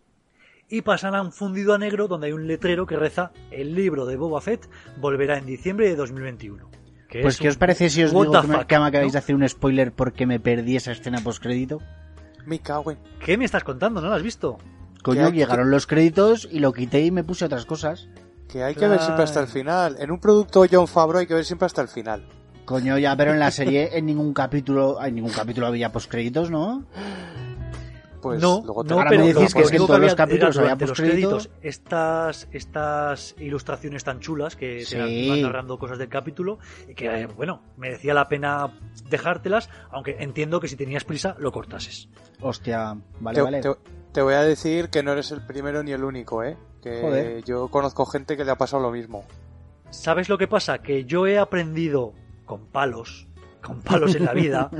y 0.70 0.80
pasan 0.80 1.14
a 1.14 1.20
un 1.20 1.30
fundido 1.30 1.74
a 1.74 1.78
negro 1.78 2.08
donde 2.08 2.28
hay 2.28 2.32
un 2.32 2.46
letrero 2.46 2.86
que 2.86 2.96
reza 2.96 3.32
el 3.50 3.74
libro 3.74 4.06
de 4.06 4.16
Boba 4.16 4.40
Fett 4.40 4.66
volverá 4.98 5.36
en 5.36 5.44
diciembre 5.44 5.90
de 5.90 5.94
2021. 5.96 6.70
Que 7.06 7.20
Pues, 7.20 7.34
es 7.34 7.40
¿qué 7.42 7.48
os 7.50 7.58
parece 7.58 7.90
si 7.90 8.02
os 8.02 8.12
digo 8.12 8.32
que 8.40 8.46
me, 8.48 8.56
fuck, 8.56 8.66
que 8.66 8.78
me 8.78 8.86
acabáis 8.86 9.08
¿no? 9.08 9.12
de 9.12 9.18
hacer 9.18 9.34
un 9.34 9.46
spoiler 9.46 9.92
porque 9.92 10.24
me 10.24 10.40
perdí 10.40 10.76
esa 10.76 10.92
escena 10.92 11.20
postcrédito? 11.22 11.82
Me 12.46 12.60
cago 12.60 12.92
en... 12.92 12.98
¿Qué 13.22 13.36
me 13.36 13.44
estás 13.44 13.62
contando? 13.62 14.00
¿No 14.00 14.08
lo 14.08 14.14
has 14.14 14.22
visto? 14.22 14.56
Coño, 15.02 15.26
hay- 15.26 15.32
llegaron 15.32 15.70
los 15.70 15.86
créditos 15.86 16.48
y 16.50 16.60
lo 16.60 16.72
quité 16.72 17.02
y 17.02 17.10
me 17.10 17.24
puse 17.24 17.44
otras 17.44 17.66
cosas. 17.66 18.08
Que 18.50 18.62
hay 18.62 18.74
que 18.74 18.88
ver 18.88 19.00
siempre 19.00 19.24
hasta 19.24 19.40
el 19.40 19.48
final. 19.48 19.96
En 19.98 20.10
un 20.10 20.18
producto 20.18 20.64
John 20.70 20.88
Favreau 20.88 21.20
hay 21.20 21.26
que 21.26 21.34
ver 21.34 21.44
siempre 21.44 21.66
hasta 21.66 21.82
el 21.82 21.88
final. 21.88 22.26
Coño, 22.64 22.96
ya, 22.96 23.14
pero 23.14 23.32
en 23.34 23.38
la 23.38 23.50
serie 23.50 23.90
en 23.98 24.06
ningún 24.06 24.32
capítulo, 24.32 24.96
en 25.04 25.14
ningún 25.14 25.32
capítulo 25.32 25.66
había 25.66 25.92
postcréditos, 25.92 26.50
¿no? 26.50 26.86
Pues 28.30 28.40
no, 28.42 28.62
luego 28.64 28.84
te 28.84 28.94
no, 28.94 29.04
pero 29.08 29.22
me 29.24 29.32
decís 29.34 29.54
que 29.54 29.60
es 29.62 29.70
que 29.70 29.76
en 29.76 29.86
todos 29.86 30.00
los 30.00 30.14
capítulos 30.14 30.56
era 30.56 30.64
había 30.72 30.74
durante 30.76 30.86
los 30.86 30.98
créditos, 30.98 31.50
estas, 31.62 32.48
estas 32.52 33.34
ilustraciones 33.38 34.04
tan 34.04 34.20
chulas 34.20 34.56
que 34.56 34.84
Sí. 34.84 34.96
te 34.96 35.28
van 35.30 35.42
narrando 35.42 35.78
cosas 35.78 35.98
del 35.98 36.08
capítulo 36.08 36.58
y 36.88 36.94
que, 36.94 37.06
eh, 37.22 37.26
bueno, 37.26 37.62
merecía 37.76 38.14
la 38.14 38.28
pena 38.28 38.72
dejártelas, 39.10 39.68
aunque 39.90 40.16
entiendo 40.20 40.60
que 40.60 40.68
si 40.68 40.76
tenías 40.76 41.04
prisa 41.04 41.36
lo 41.38 41.52
cortases. 41.52 42.08
Hostia, 42.40 42.96
vale, 43.20 43.36
te, 43.36 43.42
vale. 43.42 43.60
te- 43.60 43.74
te 44.12 44.22
voy 44.22 44.34
a 44.34 44.42
decir 44.42 44.88
que 44.88 45.02
no 45.02 45.12
eres 45.12 45.30
el 45.30 45.44
primero 45.46 45.82
ni 45.82 45.92
el 45.92 46.02
único, 46.04 46.42
¿eh? 46.42 46.56
Que 46.82 47.00
Joder. 47.02 47.44
yo 47.44 47.68
conozco 47.68 48.06
gente 48.06 48.36
que 48.36 48.44
le 48.44 48.50
ha 48.52 48.56
pasado 48.56 48.82
lo 48.82 48.90
mismo. 48.90 49.24
¿Sabes 49.90 50.28
lo 50.28 50.38
que 50.38 50.48
pasa? 50.48 50.78
Que 50.78 51.04
yo 51.04 51.26
he 51.26 51.38
aprendido 51.38 52.12
con 52.44 52.66
palos, 52.66 53.27
con 53.68 53.80
palos 53.82 54.14
en 54.14 54.24
la 54.24 54.32
vida, 54.32 54.70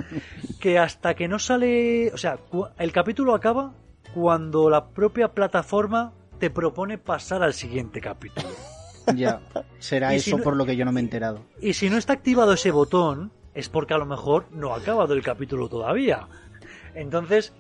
que 0.59 0.79
hasta 0.79 1.15
que 1.15 1.29
no 1.29 1.39
sale, 1.39 2.11
o 2.13 2.17
sea, 2.17 2.39
el 2.79 2.91
capítulo 2.93 3.35
acaba 3.35 3.73
cuando 4.15 4.69
la 4.71 4.89
propia 4.89 5.29
plataforma 5.33 6.13
te 6.39 6.51
propone 6.51 6.99
pasar 6.99 7.43
al 7.43 7.53
siguiente 7.55 8.01
capítulo. 8.01 8.49
Ya, 9.15 9.41
será 9.79 10.15
Y 10.15 10.21
si 10.21 10.31
eso 10.31 10.39
no- 10.39 10.45
por 10.45 10.57
lo 10.57 10.67
que 10.67 10.77
yo 10.77 10.85
no 10.85 10.93
me 10.93 11.01
he 11.01 11.03
enterado. 11.05 11.41
Y 11.61 11.75
si 11.75 11.89
no 11.91 11.97
está 11.97 12.13
activado 12.15 12.53
ese 12.53 12.71
botón, 12.71 13.31
es 13.55 13.69
porque 13.69 13.95
a 13.95 13.99
lo 13.99 14.07
mejor 14.07 14.47
no 14.53 14.75
ha 14.75 14.79
acabado 14.79 15.15
el 15.15 15.23
capítulo 15.23 15.69
todavía. 15.69 16.29
Entonces, 16.95 17.53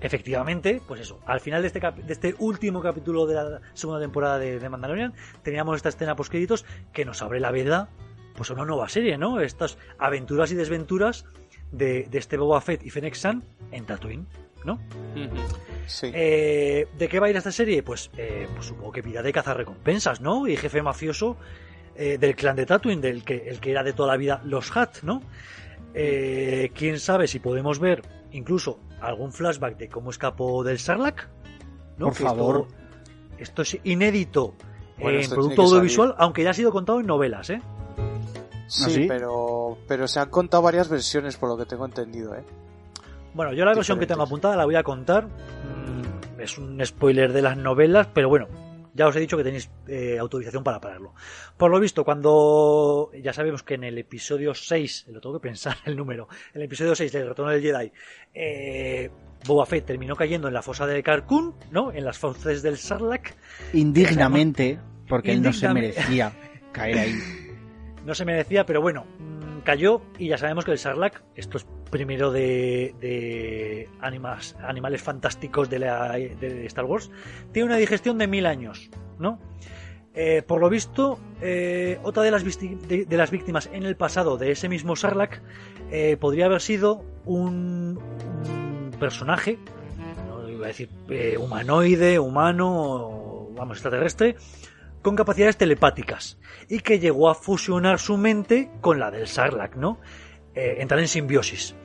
efectivamente, 0.00 0.80
pues 0.86 1.00
eso, 1.00 1.20
al 1.26 1.40
final 1.40 1.62
de 1.62 1.68
este, 1.68 1.80
de 1.80 2.12
este 2.12 2.34
último 2.38 2.80
capítulo 2.82 3.26
de 3.26 3.34
la 3.34 3.60
segunda 3.74 4.00
temporada 4.00 4.38
de, 4.38 4.58
de 4.58 4.68
Mandalorian, 4.68 5.14
teníamos 5.42 5.76
esta 5.76 5.88
escena 5.88 6.16
post 6.16 6.30
créditos 6.30 6.64
que 6.92 7.04
nos 7.04 7.22
abre 7.22 7.40
la 7.40 7.50
veda 7.50 7.88
pues 8.36 8.50
a 8.50 8.54
una 8.54 8.64
nueva 8.64 8.88
serie, 8.88 9.18
¿no? 9.18 9.40
Estas 9.40 9.78
aventuras 9.98 10.50
y 10.52 10.54
desventuras 10.54 11.24
de, 11.72 12.04
de 12.04 12.18
este 12.18 12.36
Boba 12.36 12.60
Fett 12.60 12.84
y 12.84 12.90
Fennec 12.90 13.14
San 13.14 13.42
en 13.72 13.84
Tatooine, 13.86 14.26
¿no? 14.64 14.78
Sí. 15.86 16.10
Eh, 16.12 16.86
¿De 16.96 17.08
qué 17.08 17.20
va 17.20 17.26
a 17.26 17.30
ir 17.30 17.36
esta 17.36 17.52
serie? 17.52 17.82
Pues, 17.82 18.10
eh, 18.16 18.48
pues 18.54 18.66
supongo 18.66 18.92
que 18.92 19.02
vida 19.02 19.22
de 19.22 19.32
cazar 19.32 19.56
recompensas, 19.56 20.20
¿no? 20.20 20.46
Y 20.46 20.56
jefe 20.56 20.82
mafioso 20.82 21.36
eh, 21.94 22.18
del 22.18 22.34
clan 22.36 22.56
de 22.56 22.66
Tatooine, 22.66 23.00
del 23.00 23.24
que, 23.24 23.48
el 23.48 23.60
que 23.60 23.70
era 23.70 23.82
de 23.82 23.92
toda 23.92 24.08
la 24.08 24.16
vida 24.16 24.40
los 24.44 24.76
Hat, 24.76 25.02
¿no? 25.02 25.22
Eh, 25.94 26.70
Quién 26.74 26.98
sabe 26.98 27.26
si 27.26 27.38
podemos 27.38 27.78
ver 27.78 28.02
incluso 28.32 28.78
algún 29.00 29.32
flashback 29.32 29.78
de 29.78 29.88
cómo 29.88 30.10
escapó 30.10 30.62
del 30.62 30.78
Sarlacc, 30.78 31.28
¿no? 31.96 32.06
Por 32.06 32.16
Que 32.16 32.22
favor. 32.24 32.66
Esto, 33.38 33.62
es 33.62 33.78
inédito 33.84 34.54
Bueno, 34.98 35.20
en 35.20 35.28
producto 35.30 35.62
audiovisual, 35.62 36.14
aunque 36.18 36.42
ya 36.42 36.50
ha 36.50 36.54
sido 36.54 36.72
contado 36.72 37.00
en 37.00 37.06
novelas, 37.06 37.50
¿eh? 37.50 37.62
Sí, 38.66 38.84
¿Ah, 38.86 38.90
sí? 38.90 39.04
pero 39.08 39.78
pero 39.88 40.06
se 40.08 40.20
han 40.20 40.30
contado 40.30 40.62
varias 40.62 40.88
versiones 40.88 41.36
por 41.36 41.48
lo 41.48 41.56
que 41.56 41.66
tengo 41.66 41.84
entendido, 41.86 42.34
¿eh? 42.34 42.44
Bueno, 43.34 43.52
yo 43.52 43.64
la 43.64 43.74
versión 43.74 43.98
que 43.98 44.06
tengo 44.06 44.22
apuntada 44.22 44.56
la 44.56 44.64
voy 44.64 44.76
a 44.76 44.82
contar. 44.82 45.26
Mm, 45.26 46.40
Es 46.40 46.58
un 46.58 46.84
spoiler 46.84 47.32
de 47.32 47.42
las 47.42 47.56
novelas, 47.56 48.08
pero 48.14 48.28
bueno, 48.28 48.46
Ya 48.94 49.06
os 49.06 49.14
he 49.14 49.20
dicho 49.20 49.36
que 49.36 49.44
tenéis 49.44 49.68
eh, 49.88 50.16
autorización 50.18 50.64
para 50.64 50.80
pararlo. 50.80 51.12
Por 51.58 51.70
lo 51.70 51.78
visto, 51.78 52.02
cuando 52.02 53.10
ya 53.22 53.34
sabemos 53.34 53.62
que 53.62 53.74
en 53.74 53.84
el 53.84 53.98
episodio 53.98 54.54
6, 54.54 55.08
lo 55.08 55.20
tengo 55.20 55.38
que 55.38 55.48
pensar 55.48 55.76
el 55.84 55.94
número, 55.96 56.28
en 56.54 56.62
el 56.62 56.66
episodio 56.66 56.94
6 56.94 57.12
del 57.12 57.28
Retorno 57.28 57.52
del 57.52 57.60
Jedi, 57.60 57.92
eh, 58.32 59.10
Boba 59.46 59.66
Fett 59.66 59.84
terminó 59.84 60.16
cayendo 60.16 60.48
en 60.48 60.54
la 60.54 60.62
fosa 60.62 60.86
de 60.86 61.02
Carcún, 61.02 61.54
¿no? 61.70 61.92
En 61.92 62.06
las 62.06 62.16
fauces 62.16 62.62
del 62.62 62.78
Sarlacc. 62.78 63.34
Indignamente, 63.74 64.78
porque 65.08 65.32
él 65.32 65.42
no 65.42 65.52
se 65.52 65.68
merecía 65.74 66.32
caer 66.72 66.98
ahí. 66.98 67.14
No 68.06 68.14
se 68.14 68.24
merecía, 68.24 68.64
pero 68.64 68.80
bueno, 68.80 69.04
mm, 69.18 69.58
cayó 69.64 70.00
y 70.16 70.28
ya 70.28 70.38
sabemos 70.38 70.64
que 70.64 70.70
el 70.70 70.78
Sarlacc, 70.78 71.22
esto 71.34 71.58
es 71.58 71.66
primero 71.90 72.30
de, 72.30 72.94
de 73.00 73.88
animas- 74.00 74.54
animales 74.60 75.02
fantásticos 75.02 75.68
de, 75.68 75.80
la, 75.80 76.16
Star 76.16 76.84
Wars, 76.84 77.10
tiene 77.52 77.66
una 77.66 77.76
digestión 77.76 78.16
de 78.18 78.28
mil 78.28 78.46
años, 78.46 78.90
¿no? 79.18 79.40
Eh, 80.14 80.42
por 80.46 80.60
lo 80.60 80.70
visto, 80.70 81.18
eh, 81.42 81.98
otra 82.04 82.22
de 82.22 82.30
las, 82.30 82.42
de, 82.44 83.06
las 83.10 83.30
víctimas 83.30 83.68
en 83.72 83.82
el 83.82 83.96
pasado 83.96 84.38
de 84.38 84.52
ese 84.52 84.68
mismo 84.68 84.94
Sarlacc 84.96 85.42
eh, 85.90 86.16
podría 86.16 86.46
haber 86.46 86.62
sido 86.62 87.04
un, 87.24 88.00
personaje, 89.00 89.58
iba 90.48 90.64
a 90.64 90.68
decir 90.68 90.88
eh, 91.10 91.36
humanoide, 91.38 92.18
humano, 92.18 93.48
vamos, 93.56 93.76
extraterrestre, 93.76 94.36
con 95.06 95.14
capacidades 95.14 95.56
telepáticas 95.56 96.36
y 96.68 96.80
que 96.80 96.98
llegó 96.98 97.30
a 97.30 97.36
fusionar 97.36 98.00
su 98.00 98.16
mente 98.16 98.72
con 98.80 98.98
la 98.98 99.12
del 99.12 99.28
Sarlacc, 99.28 99.76
¿no? 99.76 100.00
Eh, 100.52 100.78
entrar 100.80 100.98
en 100.98 101.06
simbiosis. 101.06 101.76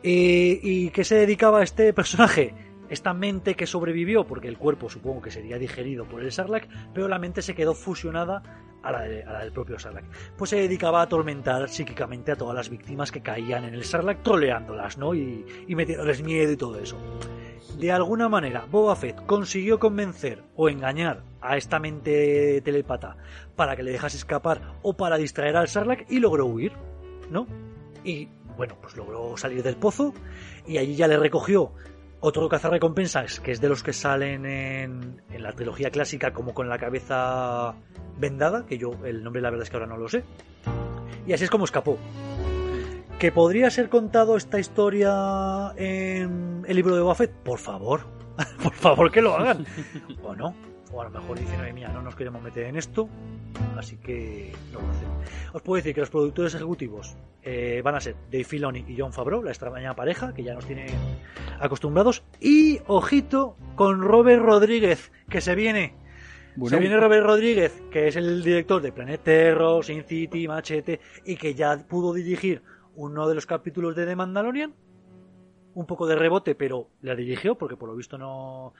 ¿Y, 0.00 0.60
¿Y 0.62 0.90
qué 0.90 1.02
se 1.02 1.16
dedicaba 1.16 1.58
a 1.58 1.62
este 1.64 1.92
personaje? 1.92 2.54
Esta 2.88 3.14
mente 3.14 3.56
que 3.56 3.66
sobrevivió, 3.66 4.28
porque 4.28 4.46
el 4.46 4.58
cuerpo 4.58 4.88
supongo 4.88 5.22
que 5.22 5.32
sería 5.32 5.58
digerido 5.58 6.04
por 6.04 6.22
el 6.22 6.30
Sarlacc, 6.30 6.68
pero 6.94 7.08
la 7.08 7.18
mente 7.18 7.42
se 7.42 7.56
quedó 7.56 7.74
fusionada 7.74 8.44
a 8.82 8.92
la, 8.92 9.00
del 9.02 9.52
propio 9.52 9.78
Sarlacc. 9.78 10.04
Pues 10.36 10.50
se 10.50 10.56
dedicaba 10.56 11.00
a 11.00 11.04
atormentar 11.04 11.68
psíquicamente 11.68 12.32
a 12.32 12.36
todas 12.36 12.54
las 12.54 12.68
víctimas 12.68 13.12
que 13.12 13.22
caían 13.22 13.64
en 13.64 13.74
el 13.74 13.84
Sarlacc, 13.84 14.22
troleándolas, 14.22 14.98
¿no? 14.98 15.14
Y, 15.14 15.44
y 15.66 15.74
metiéndoles 15.74 16.22
miedo 16.22 16.52
y 16.52 16.56
todo 16.56 16.78
eso. 16.78 16.96
De 17.78 17.90
alguna 17.90 18.28
manera, 18.28 18.66
Boba 18.70 18.94
Fett 18.96 19.24
consiguió 19.26 19.78
convencer 19.78 20.42
o 20.56 20.68
engañar 20.68 21.22
a 21.40 21.56
esta 21.56 21.78
mente 21.78 22.60
telepata 22.62 23.16
para 23.56 23.76
que 23.76 23.82
le 23.82 23.92
dejase 23.92 24.16
escapar 24.16 24.60
o 24.82 24.96
para 24.96 25.16
distraer 25.16 25.56
al 25.56 25.68
Sarlacc 25.68 26.10
y 26.10 26.18
logró 26.20 26.46
huir, 26.46 26.72
¿no? 27.30 27.46
Y 28.04 28.28
bueno, 28.56 28.76
pues 28.80 28.96
logró 28.96 29.36
salir 29.36 29.62
del 29.62 29.76
pozo 29.76 30.12
y 30.66 30.78
allí 30.78 30.94
ya 30.94 31.08
le 31.08 31.16
recogió 31.16 31.72
otro 32.22 32.48
cazarrecompensas 32.48 33.40
que 33.40 33.50
es 33.50 33.60
de 33.60 33.68
los 33.68 33.82
que 33.82 33.92
salen 33.92 34.46
en, 34.46 35.20
en 35.28 35.42
la 35.42 35.52
trilogía 35.52 35.90
clásica 35.90 36.32
como 36.32 36.54
con 36.54 36.68
la 36.68 36.78
cabeza 36.78 37.74
vendada, 38.16 38.64
que 38.64 38.78
yo 38.78 38.92
el 39.04 39.22
nombre 39.22 39.42
la 39.42 39.50
verdad 39.50 39.64
es 39.64 39.70
que 39.70 39.76
ahora 39.76 39.88
no 39.88 39.96
lo 39.98 40.08
sé. 40.08 40.24
Y 41.26 41.32
así 41.32 41.44
es 41.44 41.50
como 41.50 41.64
escapó. 41.64 41.98
¿Que 43.18 43.32
podría 43.32 43.70
ser 43.70 43.88
contado 43.88 44.36
esta 44.36 44.58
historia 44.58 45.72
en 45.76 46.64
el 46.66 46.76
libro 46.76 46.96
de 46.96 47.02
Buffett? 47.02 47.32
Por 47.32 47.58
favor, 47.58 48.00
por 48.62 48.74
favor 48.74 49.10
que 49.10 49.20
lo 49.20 49.34
hagan. 49.36 49.66
O 50.22 50.34
no, 50.34 50.54
o 50.92 51.00
a 51.00 51.04
lo 51.04 51.10
mejor 51.10 51.38
dicen, 51.38 51.60
oye, 51.60 51.72
mía, 51.72 51.88
no 51.88 52.02
nos 52.02 52.14
queremos 52.14 52.42
meter 52.42 52.66
en 52.66 52.76
esto, 52.76 53.08
así 53.76 53.96
que 53.96 54.52
no 54.72 54.80
lo 54.80 54.88
hacen. 54.90 55.08
Os 55.52 55.62
puedo 55.62 55.76
decir 55.76 55.94
que 55.94 56.00
los 56.00 56.10
productores 56.10 56.54
ejecutivos 56.54 57.16
eh, 57.42 57.80
van 57.82 57.94
a 57.94 58.00
ser 58.00 58.16
Dave 58.30 58.44
Filoni 58.44 58.84
y 58.86 58.96
John 58.98 59.12
Favreau, 59.12 59.42
la 59.42 59.50
extraña 59.50 59.94
pareja 59.94 60.34
que 60.34 60.42
ya 60.42 60.54
nos 60.54 60.66
tienen 60.66 60.88
acostumbrados, 61.60 62.22
y 62.40 62.80
ojito 62.86 63.56
con 63.74 64.02
Robert 64.02 64.42
Rodríguez, 64.42 65.10
que 65.28 65.40
se 65.40 65.54
viene. 65.54 65.94
Bueno, 66.54 66.76
Se 66.76 66.80
viene 66.80 67.00
Robert 67.00 67.24
Rodríguez, 67.24 67.82
que 67.90 68.08
es 68.08 68.16
el 68.16 68.42
director 68.42 68.82
de 68.82 68.92
Planet 68.92 69.22
Terror, 69.22 69.82
Sin 69.82 70.04
City, 70.04 70.46
Machete, 70.46 71.00
y 71.24 71.36
que 71.36 71.54
ya 71.54 71.78
pudo 71.78 72.12
dirigir 72.12 72.62
uno 72.94 73.26
de 73.26 73.34
los 73.34 73.46
capítulos 73.46 73.96
de 73.96 74.04
The 74.04 74.16
Mandalorian. 74.16 74.74
Un 75.74 75.86
poco 75.86 76.06
de 76.06 76.16
rebote, 76.16 76.54
pero 76.54 76.90
la 77.00 77.14
dirigió, 77.14 77.54
porque 77.54 77.78
por 77.78 77.88
lo 77.88 77.96
visto 77.96 78.18
no, 78.18 78.74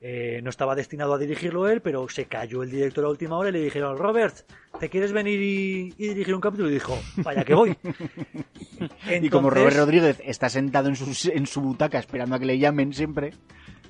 eh, 0.00 0.40
no 0.44 0.50
estaba 0.50 0.74
destinado 0.76 1.14
a 1.14 1.18
dirigirlo 1.18 1.68
él, 1.68 1.80
pero 1.80 2.08
se 2.08 2.26
cayó 2.26 2.62
el 2.62 2.70
director 2.70 3.04
a 3.04 3.08
última 3.08 3.36
hora 3.36 3.48
y 3.48 3.52
le 3.52 3.60
dijeron, 3.62 3.98
Robert, 3.98 4.36
¿te 4.78 4.88
quieres 4.88 5.12
venir 5.12 5.40
y, 5.42 5.94
y 5.98 6.08
dirigir 6.08 6.34
un 6.34 6.40
capítulo? 6.40 6.70
Y 6.70 6.74
dijo, 6.74 6.96
vaya 7.16 7.44
que 7.44 7.54
voy. 7.54 7.76
y 9.20 9.28
como 9.30 9.50
Robert 9.50 9.76
Rodríguez 9.76 10.20
está 10.24 10.48
sentado 10.48 10.88
en 10.88 10.96
su, 10.96 11.30
en 11.30 11.46
su 11.46 11.60
butaca 11.60 11.98
esperando 11.98 12.36
a 12.36 12.38
que 12.38 12.46
le 12.46 12.58
llamen 12.58 12.92
siempre, 12.92 13.32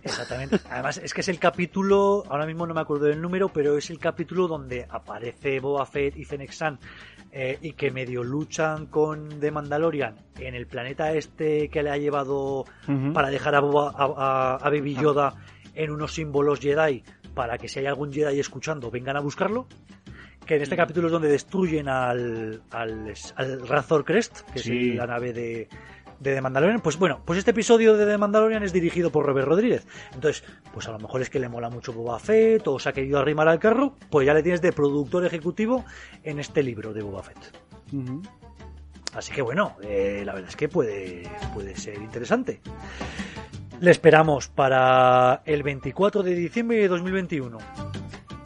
Exactamente. 0.00 0.60
Además, 0.70 0.98
es 0.98 1.12
que 1.12 1.22
es 1.22 1.28
el 1.28 1.40
capítulo, 1.40 2.22
ahora 2.30 2.46
mismo 2.46 2.66
no 2.66 2.72
me 2.72 2.80
acuerdo 2.80 3.06
del 3.06 3.20
número, 3.20 3.48
pero 3.48 3.76
es 3.76 3.90
el 3.90 3.98
capítulo 3.98 4.46
donde 4.46 4.86
aparece 4.88 5.58
Boba 5.58 5.84
Fett 5.86 6.16
y 6.16 6.24
Fennec 6.24 6.52
eh, 7.32 7.58
y 7.60 7.72
que 7.72 7.90
medio 7.90 8.22
luchan 8.22 8.86
con 8.86 9.40
The 9.40 9.50
Mandalorian 9.50 10.14
en 10.38 10.54
el 10.54 10.66
planeta 10.68 11.12
este 11.12 11.68
que 11.68 11.82
le 11.82 11.90
ha 11.90 11.96
llevado 11.98 12.64
para 13.12 13.28
dejar 13.28 13.56
a, 13.56 13.60
Boba- 13.60 13.92
a, 13.94 14.04
a- 14.04 14.56
a 14.56 14.70
Baby 14.70 14.94
Yoda 14.94 15.34
en 15.78 15.90
unos 15.90 16.12
símbolos 16.15 16.60
Jedi 16.60 17.02
para 17.34 17.57
que 17.57 17.68
si 17.68 17.78
hay 17.78 17.86
algún 17.86 18.12
Jedi 18.12 18.39
escuchando 18.40 18.90
vengan 18.90 19.16
a 19.16 19.20
buscarlo. 19.20 19.66
Que 20.44 20.57
en 20.57 20.62
este 20.62 20.76
capítulo 20.76 21.08
es 21.08 21.12
donde 21.12 21.28
destruyen 21.28 21.89
al, 21.89 22.62
al, 22.70 23.12
al 23.36 23.68
Razor 23.68 24.05
Crest, 24.05 24.40
que 24.52 24.58
Sí. 24.60 24.90
es 24.90 24.97
la 24.97 25.07
nave 25.07 25.34
de, 25.34 25.68
de 26.20 26.34
The 26.34 26.40
Mandalorian. 26.40 26.81
Pues 26.81 26.97
bueno, 26.97 27.20
pues 27.24 27.39
este 27.39 27.50
episodio 27.50 27.97
de 27.98 28.07
The 28.07 28.16
Mandalorian 28.16 28.62
es 28.62 28.73
dirigido 28.73 29.10
por 29.10 29.26
Robert 29.26 29.47
Rodríguez. 29.47 29.86
Entonces, 30.15 30.42
pues 30.73 30.89
a 30.89 30.92
lo 30.92 30.98
mejor 30.98 31.20
es 31.20 31.28
que 31.28 31.39
le 31.39 31.50
mola 31.50 31.68
mucho 31.68 31.92
Boba 31.92 32.18
Fett 32.18 32.66
o 32.66 32.78
se 32.78 32.89
ha 32.89 32.92
querido 32.94 33.18
arrimar 33.18 33.47
al 33.47 33.58
carro, 33.58 33.94
pues 34.10 34.26
ya 34.26 34.32
le 34.32 34.42
tienes 34.42 34.62
de 34.62 34.73
productor 34.73 35.26
ejecutivo 35.26 35.84
en 36.24 36.39
este 36.40 36.62
libro 36.62 36.94
de 36.94 37.02
Boba 37.02 37.23
Fett. 37.23 37.39
Así 39.15 39.32
que 39.32 39.42
bueno, 39.42 39.76
eh, 39.82 40.23
la 40.24 40.32
verdad 40.32 40.48
es 40.48 40.57
que 40.57 40.68
puede, 40.70 41.23
puede 41.52 41.76
ser 41.76 41.97
interesante. 41.97 42.60
Le 43.81 43.92
esperamos 43.92 44.48
para 44.48 45.42
el 45.44 45.62
24 45.62 46.24
de 46.24 46.34
diciembre 46.34 46.78
de 46.78 46.89
2021. 46.89 47.58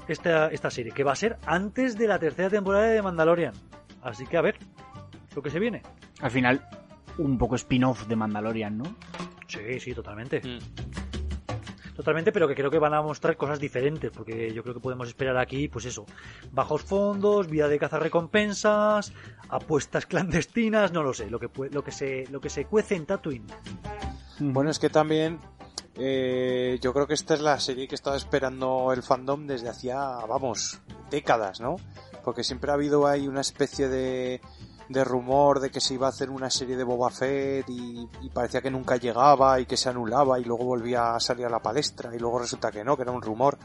Esta, 0.07 0.49
esta 0.49 0.71
serie, 0.71 0.93
que 0.93 1.05
va 1.05 1.13
a 1.13 1.17
ser 1.17 1.39
antes 1.47 1.97
de 1.97 2.07
la 2.07 2.19
tercera 2.19 2.51
temporada 2.51 2.85
de 2.87 3.01
Mandalorian. 3.01 3.55
Así 4.03 4.27
que 4.27 4.37
a 4.37 4.43
ver 4.43 4.59
lo 5.35 5.43
que 5.43 5.49
se 5.49 5.59
viene. 5.59 5.81
al 6.21 6.31
final 6.31 6.69
un 7.19 7.39
poco 7.39 7.55
spin-off 7.57 8.07
de 8.07 8.17
Mandalorian, 8.17 8.77
¿no? 8.77 8.97
Sí, 9.47 9.81
sí, 9.81 9.95
totalmente. 9.95 10.41
Mm. 10.41 10.59
Totalmente, 12.03 12.33
pero 12.33 12.49
que 12.49 12.57
creo 12.57 12.69
que 12.69 12.81
van 12.81 12.95
a 12.95 13.01
mostrar 13.01 13.37
cosas 13.37 13.61
diferentes, 13.61 14.11
porque 14.11 14.53
yo 14.53 14.65
creo 14.65 14.75
que 14.75 14.81
podemos 14.81 15.07
esperar 15.07 15.37
aquí, 15.39 15.69
pues 15.69 15.85
eso, 15.85 16.05
bajos 16.51 16.83
fondos, 16.83 17.47
vida 17.47 17.69
de 17.69 17.79
cazarrecompensas, 17.79 19.13
apuestas 19.49 20.07
clandestinas, 20.07 20.91
no 20.93 21.05
lo 21.05 21.15
sé, 21.15 21.31
lo 21.31 21.39
que, 21.39 21.49
pue- 21.49 21.71
lo 21.71 21.85
que, 21.85 21.93
se, 21.93 22.27
lo 22.33 22.41
que 22.41 22.51
se 22.51 22.65
cuece 22.65 22.97
en 22.97 23.07
Tatooine. 23.07 23.47
Bueno, 24.41 24.69
es 24.71 24.81
que 24.81 24.91
también 24.91 25.39
eh, 25.95 26.77
yo 26.83 26.93
creo 26.93 27.07
que 27.07 27.15
esta 27.15 27.35
es 27.35 27.41
la 27.41 27.61
serie 27.61 27.87
que 27.87 27.95
estaba 27.95 28.17
esperando 28.17 28.93
el 28.93 29.05
fandom 29.05 29.47
desde 29.47 29.69
hacía, 29.69 29.97
vamos, 30.29 30.81
décadas, 31.09 31.61
¿no? 31.61 31.77
Porque 32.25 32.43
siempre 32.43 32.73
ha 32.73 32.75
habido 32.75 33.07
ahí 33.07 33.29
una 33.29 33.43
especie 33.43 33.87
de, 33.89 34.41
de 34.93 35.05
rumor 35.05 35.61
de 35.61 35.71
que 35.71 35.81
se 35.81 35.95
iba 35.95 36.07
a 36.07 36.11
hacer 36.11 36.31
una 36.31 36.51
serie 36.51 36.77
de 36.77 36.85
Boba 36.85 37.11
Fett 37.11 37.69
y, 37.69 38.09
y 38.21 38.29
parecía 38.31 38.61
que 38.61 38.71
nunca 38.71 38.97
llegaba 38.97 39.59
y 39.61 39.67
que 39.67 39.77
se 39.77 39.89
anulaba 39.89 40.39
y 40.39 40.45
luego 40.45 40.65
volvía 40.65 41.15
a 41.15 41.21
salir 41.21 41.47
a 41.47 41.51
la 41.51 41.61
palestra 41.61 42.15
y 42.15 42.19
luego 42.19 42.39
resulta 42.39 42.71
que 42.71 42.85
no, 42.85 42.97
que 42.97 43.03
era 43.03 43.13
un 43.13 43.23
rumor. 43.23 43.59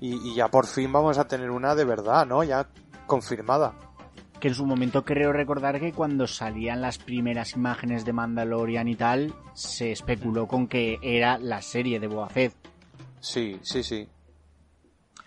Y, 0.00 0.30
y 0.30 0.34
ya 0.34 0.48
por 0.48 0.66
fin 0.66 0.92
vamos 0.92 1.18
a 1.18 1.28
tener 1.28 1.50
una 1.50 1.74
de 1.74 1.84
verdad, 1.84 2.26
¿no? 2.26 2.42
Ya 2.42 2.68
confirmada. 3.06 3.74
Que 4.40 4.48
en 4.48 4.54
su 4.54 4.66
momento 4.66 5.04
creo 5.04 5.32
recordar 5.32 5.78
que 5.78 5.92
cuando 5.92 6.26
salían 6.26 6.80
las 6.80 6.98
primeras 6.98 7.52
imágenes 7.54 8.04
de 8.04 8.12
Mandalorian 8.12 8.88
y 8.88 8.96
tal, 8.96 9.32
se 9.54 9.92
especuló 9.92 10.48
con 10.48 10.66
que 10.66 10.98
era 11.00 11.38
la 11.38 11.62
serie 11.62 12.00
de 12.00 12.08
Boba 12.08 12.28
Fett. 12.28 12.52
Sí, 13.20 13.60
sí, 13.62 13.84
sí. 13.84 14.08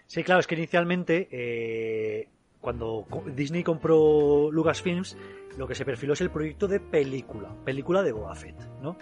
Sí, 0.07 0.23
claro, 0.23 0.41
es 0.41 0.47
que 0.47 0.55
inicialmente, 0.55 1.29
eh, 1.31 2.29
cuando 2.65 3.05
Disney 3.27 3.63
compró 3.63 4.49
Lucasfilms, 4.51 5.15
lo 5.55 5.67
que 5.67 5.75
se 5.75 5.85
perfiló 5.85 6.13
es 6.13 6.21
el 6.21 6.31
proyecto 6.31 6.67
de 6.67 6.79
película, 6.79 7.55
película 7.63 8.01
de 8.01 8.11
Boba 8.11 8.33
Fett, 8.33 8.59
¿no? 8.81 8.97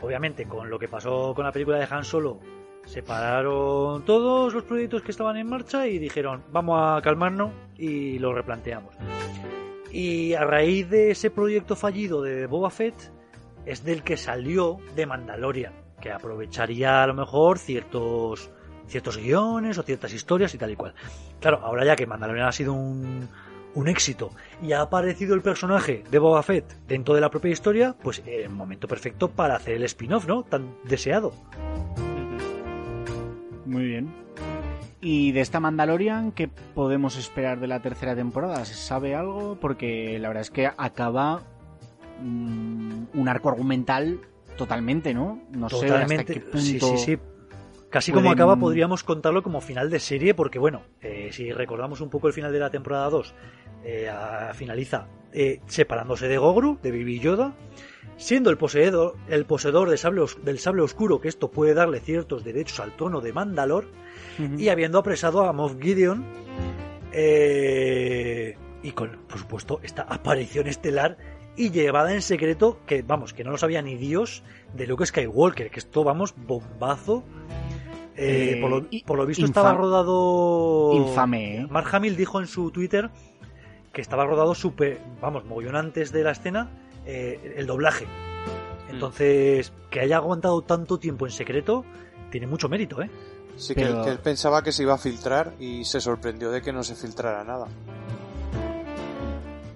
Obviamente, 0.00 0.46
con 0.46 0.68
lo 0.68 0.80
que 0.80 0.88
pasó 0.88 1.32
con 1.32 1.44
la 1.44 1.52
película 1.52 1.78
de 1.78 1.86
Han 1.88 2.02
Solo, 2.02 2.40
separaron 2.86 4.04
todos 4.04 4.52
los 4.52 4.64
proyectos 4.64 5.02
que 5.02 5.12
estaban 5.12 5.36
en 5.36 5.48
marcha 5.48 5.86
y 5.86 6.00
dijeron, 6.00 6.42
vamos 6.50 6.80
a 6.82 7.00
calmarnos 7.00 7.52
y 7.76 8.18
lo 8.18 8.34
replanteamos. 8.34 8.96
Y 9.92 10.34
a 10.34 10.42
raíz 10.42 10.90
de 10.90 11.12
ese 11.12 11.30
proyecto 11.30 11.76
fallido 11.76 12.20
de 12.20 12.48
Boba 12.48 12.70
Fett, 12.70 13.12
es 13.64 13.84
del 13.84 14.02
que 14.02 14.16
salió 14.16 14.78
de 14.96 15.06
Mandalorian, 15.06 15.72
que 16.00 16.10
aprovecharía 16.10 17.04
a 17.04 17.06
lo 17.06 17.14
mejor 17.14 17.60
ciertos 17.60 18.50
ciertos 18.88 19.18
guiones 19.18 19.78
o 19.78 19.82
ciertas 19.82 20.12
historias 20.12 20.54
y 20.54 20.58
tal 20.58 20.70
y 20.70 20.76
cual. 20.76 20.94
Claro, 21.40 21.60
ahora 21.62 21.84
ya 21.84 21.96
que 21.96 22.06
Mandalorian 22.06 22.48
ha 22.48 22.52
sido 22.52 22.72
un, 22.72 23.28
un 23.74 23.88
éxito 23.88 24.30
y 24.62 24.72
ha 24.72 24.80
aparecido 24.80 25.34
el 25.34 25.42
personaje 25.42 26.04
de 26.10 26.18
Boba 26.18 26.42
Fett 26.42 26.64
dentro 26.86 27.14
de 27.14 27.20
la 27.20 27.30
propia 27.30 27.52
historia, 27.52 27.94
pues 28.02 28.22
el 28.26 28.50
momento 28.50 28.88
perfecto 28.88 29.30
para 29.30 29.56
hacer 29.56 29.76
el 29.76 29.84
spin-off, 29.84 30.26
¿no? 30.26 30.42
Tan 30.42 30.74
deseado. 30.84 31.32
Muy 33.66 33.84
bien. 33.84 34.12
¿Y 35.00 35.30
de 35.32 35.40
esta 35.40 35.60
Mandalorian 35.60 36.32
qué 36.32 36.48
podemos 36.48 37.16
esperar 37.16 37.60
de 37.60 37.68
la 37.68 37.80
tercera 37.80 38.16
temporada? 38.16 38.64
¿Se 38.64 38.74
sabe 38.74 39.14
algo? 39.14 39.56
Porque 39.60 40.18
la 40.18 40.28
verdad 40.28 40.40
es 40.40 40.50
que 40.50 40.66
acaba 40.66 41.42
mm, 42.20 43.04
un 43.14 43.28
arco 43.28 43.48
argumental 43.48 44.20
totalmente, 44.56 45.14
¿no? 45.14 45.40
No 45.52 45.68
sé 45.68 45.88
hasta 45.88 46.24
qué 46.24 46.40
punto... 46.40 46.58
Sí, 46.58 46.80
sí, 46.80 46.98
sí. 46.98 47.18
Casi 47.90 48.12
pueden- 48.12 48.24
como 48.26 48.32
acaba, 48.32 48.56
podríamos 48.60 49.02
contarlo 49.04 49.42
como 49.42 49.60
final 49.60 49.88
de 49.90 49.98
serie, 50.00 50.34
porque 50.34 50.58
bueno, 50.58 50.82
eh, 51.00 51.30
si 51.32 51.52
recordamos 51.52 52.00
un 52.00 52.10
poco 52.10 52.26
el 52.28 52.32
final 52.34 52.52
de 52.52 52.58
la 52.58 52.70
temporada 52.70 53.08
2, 53.10 53.34
eh, 53.84 54.08
a- 54.08 54.52
finaliza 54.54 55.08
eh, 55.32 55.60
separándose 55.66 56.26
de 56.28 56.38
Gogru, 56.38 56.78
de 56.82 56.90
Baby 56.90 57.20
Yoda, 57.20 57.54
siendo 58.16 58.48
el 58.50 58.56
poseedor, 58.56 59.14
el 59.28 59.44
poseedor 59.44 59.90
de 59.90 59.98
sable 59.98 60.22
os- 60.22 60.42
del 60.42 60.58
sable 60.58 60.80
oscuro, 60.82 61.20
que 61.20 61.28
esto 61.28 61.50
puede 61.50 61.74
darle 61.74 62.00
ciertos 62.00 62.44
derechos 62.44 62.80
al 62.80 62.96
trono 62.96 63.20
de 63.20 63.32
Mandalor, 63.34 63.86
y 64.58 64.68
habiendo 64.70 64.98
apresado 64.98 65.44
a 65.44 65.52
Moff 65.52 65.76
Gideon, 65.80 66.24
eh, 67.12 68.56
y 68.82 68.92
con, 68.92 69.18
por 69.28 69.38
supuesto, 69.38 69.80
esta 69.82 70.02
aparición 70.02 70.66
estelar 70.66 71.16
y 71.56 71.70
llevada 71.70 72.14
en 72.14 72.22
secreto, 72.22 72.78
que 72.86 73.02
vamos, 73.02 73.34
que 73.34 73.42
no 73.44 73.50
lo 73.50 73.58
sabía 73.58 73.82
ni 73.82 73.96
Dios, 73.96 74.42
de 74.74 74.86
Luke 74.86 75.04
Skywalker, 75.06 75.70
que 75.70 75.80
esto, 75.80 76.04
vamos, 76.04 76.34
bombazo. 76.36 77.24
Eh, 78.20 78.54
Eh, 78.56 78.60
por, 78.60 78.70
lo, 78.70 78.86
i- 78.90 79.04
por 79.04 79.16
lo 79.16 79.26
visto 79.26 79.44
estaba 79.44 79.72
rodado... 79.72 80.90
Infame, 80.94 81.58
¿eh? 81.58 81.66
Mark 81.70 81.88
Hamill 81.92 82.16
dijo 82.16 82.40
en 82.40 82.46
su 82.48 82.70
Twitter 82.72 83.10
que 83.92 84.00
estaba 84.00 84.26
rodado 84.26 84.54
super, 84.56 85.00
vamos, 85.20 85.44
mogollón 85.44 85.76
antes 85.76 86.10
de 86.12 86.24
la 86.24 86.32
escena, 86.32 86.68
eh, 87.06 87.54
el 87.56 87.66
doblaje. 87.66 88.06
Mm. 88.06 88.94
Entonces, 88.94 89.72
que 89.90 90.00
haya 90.00 90.16
aguantado 90.16 90.62
tanto 90.62 90.98
tiempo 90.98 91.26
en 91.26 91.32
secreto, 91.32 91.84
tiene 92.30 92.46
mucho 92.48 92.68
mérito, 92.68 93.00
¿eh? 93.02 93.10
Sí, 93.56 93.74
Pero- 93.74 93.98
que, 93.98 94.04
que 94.06 94.10
él 94.10 94.18
pensaba 94.18 94.62
que 94.62 94.72
se 94.72 94.82
iba 94.82 94.94
a 94.94 94.98
filtrar 94.98 95.54
y 95.60 95.84
se 95.84 96.00
sorprendió 96.00 96.50
de 96.50 96.60
que 96.62 96.72
no 96.72 96.82
se 96.82 96.94
filtrara 96.96 97.44
nada. 97.44 97.66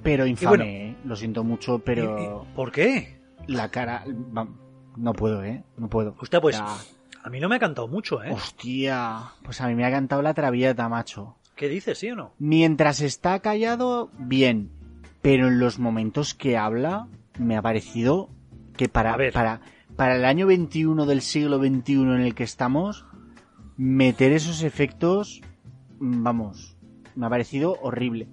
Pero 0.03 0.27
infame, 0.27 0.49
bueno- 0.49 0.65
¿eh? 0.65 0.97
Lo 1.05 1.17
siento 1.17 1.45
mucho, 1.45 1.79
pero 1.79 2.19
¿Y- 2.19 2.23
y 2.25 2.55
por 2.57 2.71
qué? 2.73 3.21
la 3.47 3.69
cara... 3.71 4.05
No 4.97 5.13
puedo, 5.15 5.43
¿eh? 5.43 5.65
No 5.79 5.89
puedo. 5.89 6.15
Hostia, 6.21 6.41
pues 6.41 6.57
Ya. 6.59 6.67
A 7.23 7.31
mí 7.31 7.41
no 7.41 7.49
me 7.49 7.57
ha 7.57 7.61
cantado 7.61 7.89
mucho, 7.89 8.23
¿eh? 8.23 8.31
Hostia, 8.33 9.33
pues 9.45 9.61
a 9.61 9.69
mí 9.69 9.75
me 9.75 9.85
ha 9.85 9.91
cantado 9.91 10.23
la 10.23 10.35
traviata, 10.35 10.89
macho. 10.89 11.37
¿Qué 11.55 11.69
dices, 11.69 11.99
sí 11.99 12.11
o 12.11 12.17
no? 12.17 12.33
Mientras 12.39 13.01
está 13.01 13.39
callado, 13.41 14.11
bien. 14.19 14.71
Pero 15.21 15.47
en 15.47 15.61
los 15.61 15.79
momentos 15.79 16.35
que 16.35 16.57
habla, 16.57 17.07
me 17.39 17.57
ha 17.57 17.63
parecido 17.63 18.29
que 18.77 18.89
para, 18.89 19.17
para, 19.33 19.61
para 19.95 20.17
el 20.17 20.25
año 20.25 20.47
21 20.47 21.07
del 21.07 21.23
siglo 21.23 21.59
XXI 21.59 21.93
en 21.93 22.21
el 22.21 22.35
que 22.35 22.43
estamos, 22.43 23.07
meter 23.77 24.33
esos 24.33 24.63
efectos, 24.63 25.43
mm, 26.01 26.25
vamos, 26.25 26.77
me 27.15 27.27
ha 27.27 27.31
parecido 27.31 27.79
horrible. 27.83 28.29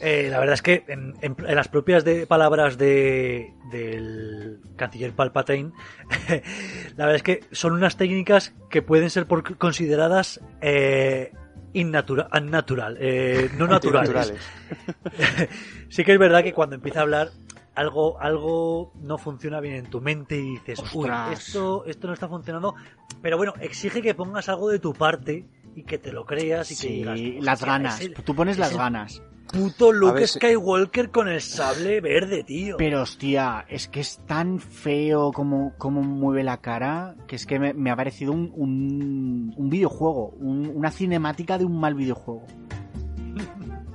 Eh, 0.00 0.28
la 0.30 0.38
verdad 0.38 0.54
es 0.54 0.62
que 0.62 0.84
en, 0.88 1.14
en- 1.20 1.36
en 1.46 1.54
las 1.54 1.68
propias 1.68 2.04
de, 2.04 2.26
palabras 2.26 2.78
de, 2.78 3.52
del 3.70 4.58
canciller 4.76 5.12
Palpatine, 5.12 5.72
la 6.96 7.06
verdad 7.06 7.16
es 7.16 7.22
que 7.22 7.40
son 7.52 7.72
unas 7.74 7.96
técnicas 7.96 8.54
que 8.70 8.82
pueden 8.82 9.10
ser 9.10 9.26
por- 9.26 9.56
consideradas 9.58 10.40
eh, 10.62 11.32
innatura- 11.74 12.28
unnatural, 12.36 12.96
eh, 13.00 13.50
no 13.58 13.66
naturales. 13.66 14.32
Sí 15.88 16.04
que 16.04 16.12
es 16.12 16.18
verdad 16.18 16.42
que 16.42 16.52
cuando 16.52 16.76
empieza 16.76 17.00
a 17.00 17.02
hablar 17.02 17.30
algo 17.74 18.20
algo 18.20 18.92
no 19.02 19.16
funciona 19.18 19.60
bien 19.60 19.74
en 19.74 19.86
tu 19.90 20.00
mente 20.00 20.36
y 20.36 20.52
dices, 20.52 20.80
uy, 20.94 21.08
esto, 21.32 21.84
esto 21.86 22.06
no 22.08 22.14
está 22.14 22.28
funcionando. 22.28 22.74
Pero 23.22 23.36
bueno, 23.36 23.54
exige 23.60 24.02
que 24.02 24.14
pongas 24.14 24.48
algo 24.48 24.70
de 24.70 24.78
tu 24.78 24.92
parte 24.94 25.44
y 25.74 25.82
que 25.84 25.98
te 25.98 26.12
lo 26.12 26.24
creas 26.26 26.70
y 26.72 26.76
que 26.76 26.80
digas, 26.92 27.20
las 27.44 27.54
"Hostia, 27.60 27.72
ganas. 27.72 28.00
el 28.00 28.14
Tú 28.14 28.34
pones 28.34 28.54
es 28.56 28.60
las 28.60 28.72
el 28.72 28.78
ganas. 28.78 29.22
Puto 29.52 29.92
Luke 29.92 30.26
si- 30.26 30.38
Skywalker 30.38 31.10
con 31.10 31.28
el 31.28 31.40
sable 31.40 32.00
verde, 32.00 32.44
tío. 32.44 32.76
Pero 32.78 33.02
hostia, 33.02 33.64
es 33.68 33.88
que 33.88 34.00
es 34.00 34.18
tan 34.26 34.58
feo 34.60 35.32
como, 35.32 35.72
como 35.78 36.02
mueve 36.02 36.42
la 36.44 36.58
cara 36.58 37.14
que 37.26 37.36
es 37.36 37.46
que 37.46 37.58
me, 37.58 37.74
me 37.74 37.90
ha 37.90 37.96
parecido 37.96 38.32
un, 38.32 38.52
un, 38.56 39.54
un 39.56 39.70
videojuego, 39.70 40.28
un- 40.38 40.72
una 40.74 40.90
cinemática 40.90 41.58
de 41.58 41.64
un 41.64 41.78
mal 41.78 41.94
videojuego. 41.94 42.44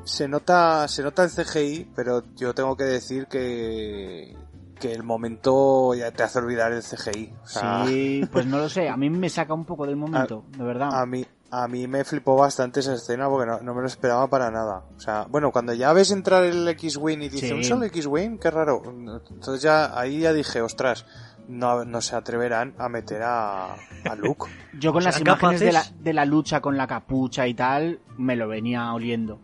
Se 0.04 0.28
nota, 0.28 0.88
se 0.88 1.02
nota 1.02 1.24
el 1.24 1.32
CGI, 1.32 1.88
pero 1.96 2.24
yo 2.36 2.54
tengo 2.54 2.78
que 2.78 2.84
decir 2.84 3.26
que, 3.26 4.36
que 4.80 4.92
el 4.94 5.02
momento 5.02 5.96
ya 5.96 6.12
te 6.12 6.22
hace 6.22 6.38
olvidar 6.40 6.72
el 6.74 6.84
CGI. 6.84 7.34
O 7.44 7.48
sea, 7.48 7.86
Sí, 7.88 8.22
pues 8.32 8.46
no 8.46 8.60
lo 8.60 8.70
sé, 8.70 8.88
a 8.88 8.96
mí 8.98 9.10
me 9.10 9.30
saca 9.30 9.54
un 9.56 9.66
poco 9.66 9.88
del 9.88 9.96
momento, 9.98 10.46
de 10.58 10.64
verdad. 10.64 10.90
a 10.94 11.06
mí, 11.08 11.26
a 11.64 11.68
mí 11.68 11.88
me 11.88 12.04
flipó 12.04 12.36
bastante 12.36 12.80
esa 12.82 12.94
escena 12.94 13.28
porque 13.30 13.46
no, 13.46 13.60
no 13.62 13.74
me 13.74 13.82
lo 13.82 13.88
esperaba 13.88 14.28
para 14.28 14.52
nada. 14.52 14.84
O 14.96 15.00
sea, 15.00 15.26
bueno, 15.30 15.52
cuando 15.52 15.74
ya 15.74 15.94
ves 15.94 16.12
entrar 16.12 16.44
el 16.44 16.68
X-Wing 16.68 17.22
y 17.24 17.30
dice, 17.30 17.48
Sí. 17.48 17.54
¿un 17.54 17.64
solo 17.64 17.86
X-Wing? 17.86 18.38
Qué 18.40 18.52
raro. 18.52 18.82
Entonces 18.86 19.62
ya, 19.62 19.98
ahí 20.00 20.20
ya 20.20 20.34
dije, 20.34 20.62
ostras, 20.62 21.06
no, 21.48 21.86
no 21.86 22.02
se 22.02 22.16
atreverán 22.16 22.74
a 22.78 22.90
meter 22.90 23.22
a, 23.24 23.74
a 23.74 24.16
Luke. 24.18 24.46
Yo 24.80 24.92
con 24.94 25.04
las 25.04 25.16
¿serán 25.16 25.38
imágenes 25.38 25.60
de 25.62 25.72
la, 25.72 25.84
de 26.00 26.14
la 26.14 26.26
lucha 26.26 26.62
con 26.62 26.76
la 26.78 26.88
capucha 26.88 27.48
y 27.48 27.54
tal, 27.54 28.00
me 28.18 28.36
lo 28.36 28.48
venía 28.48 28.92
oliendo. 28.94 29.40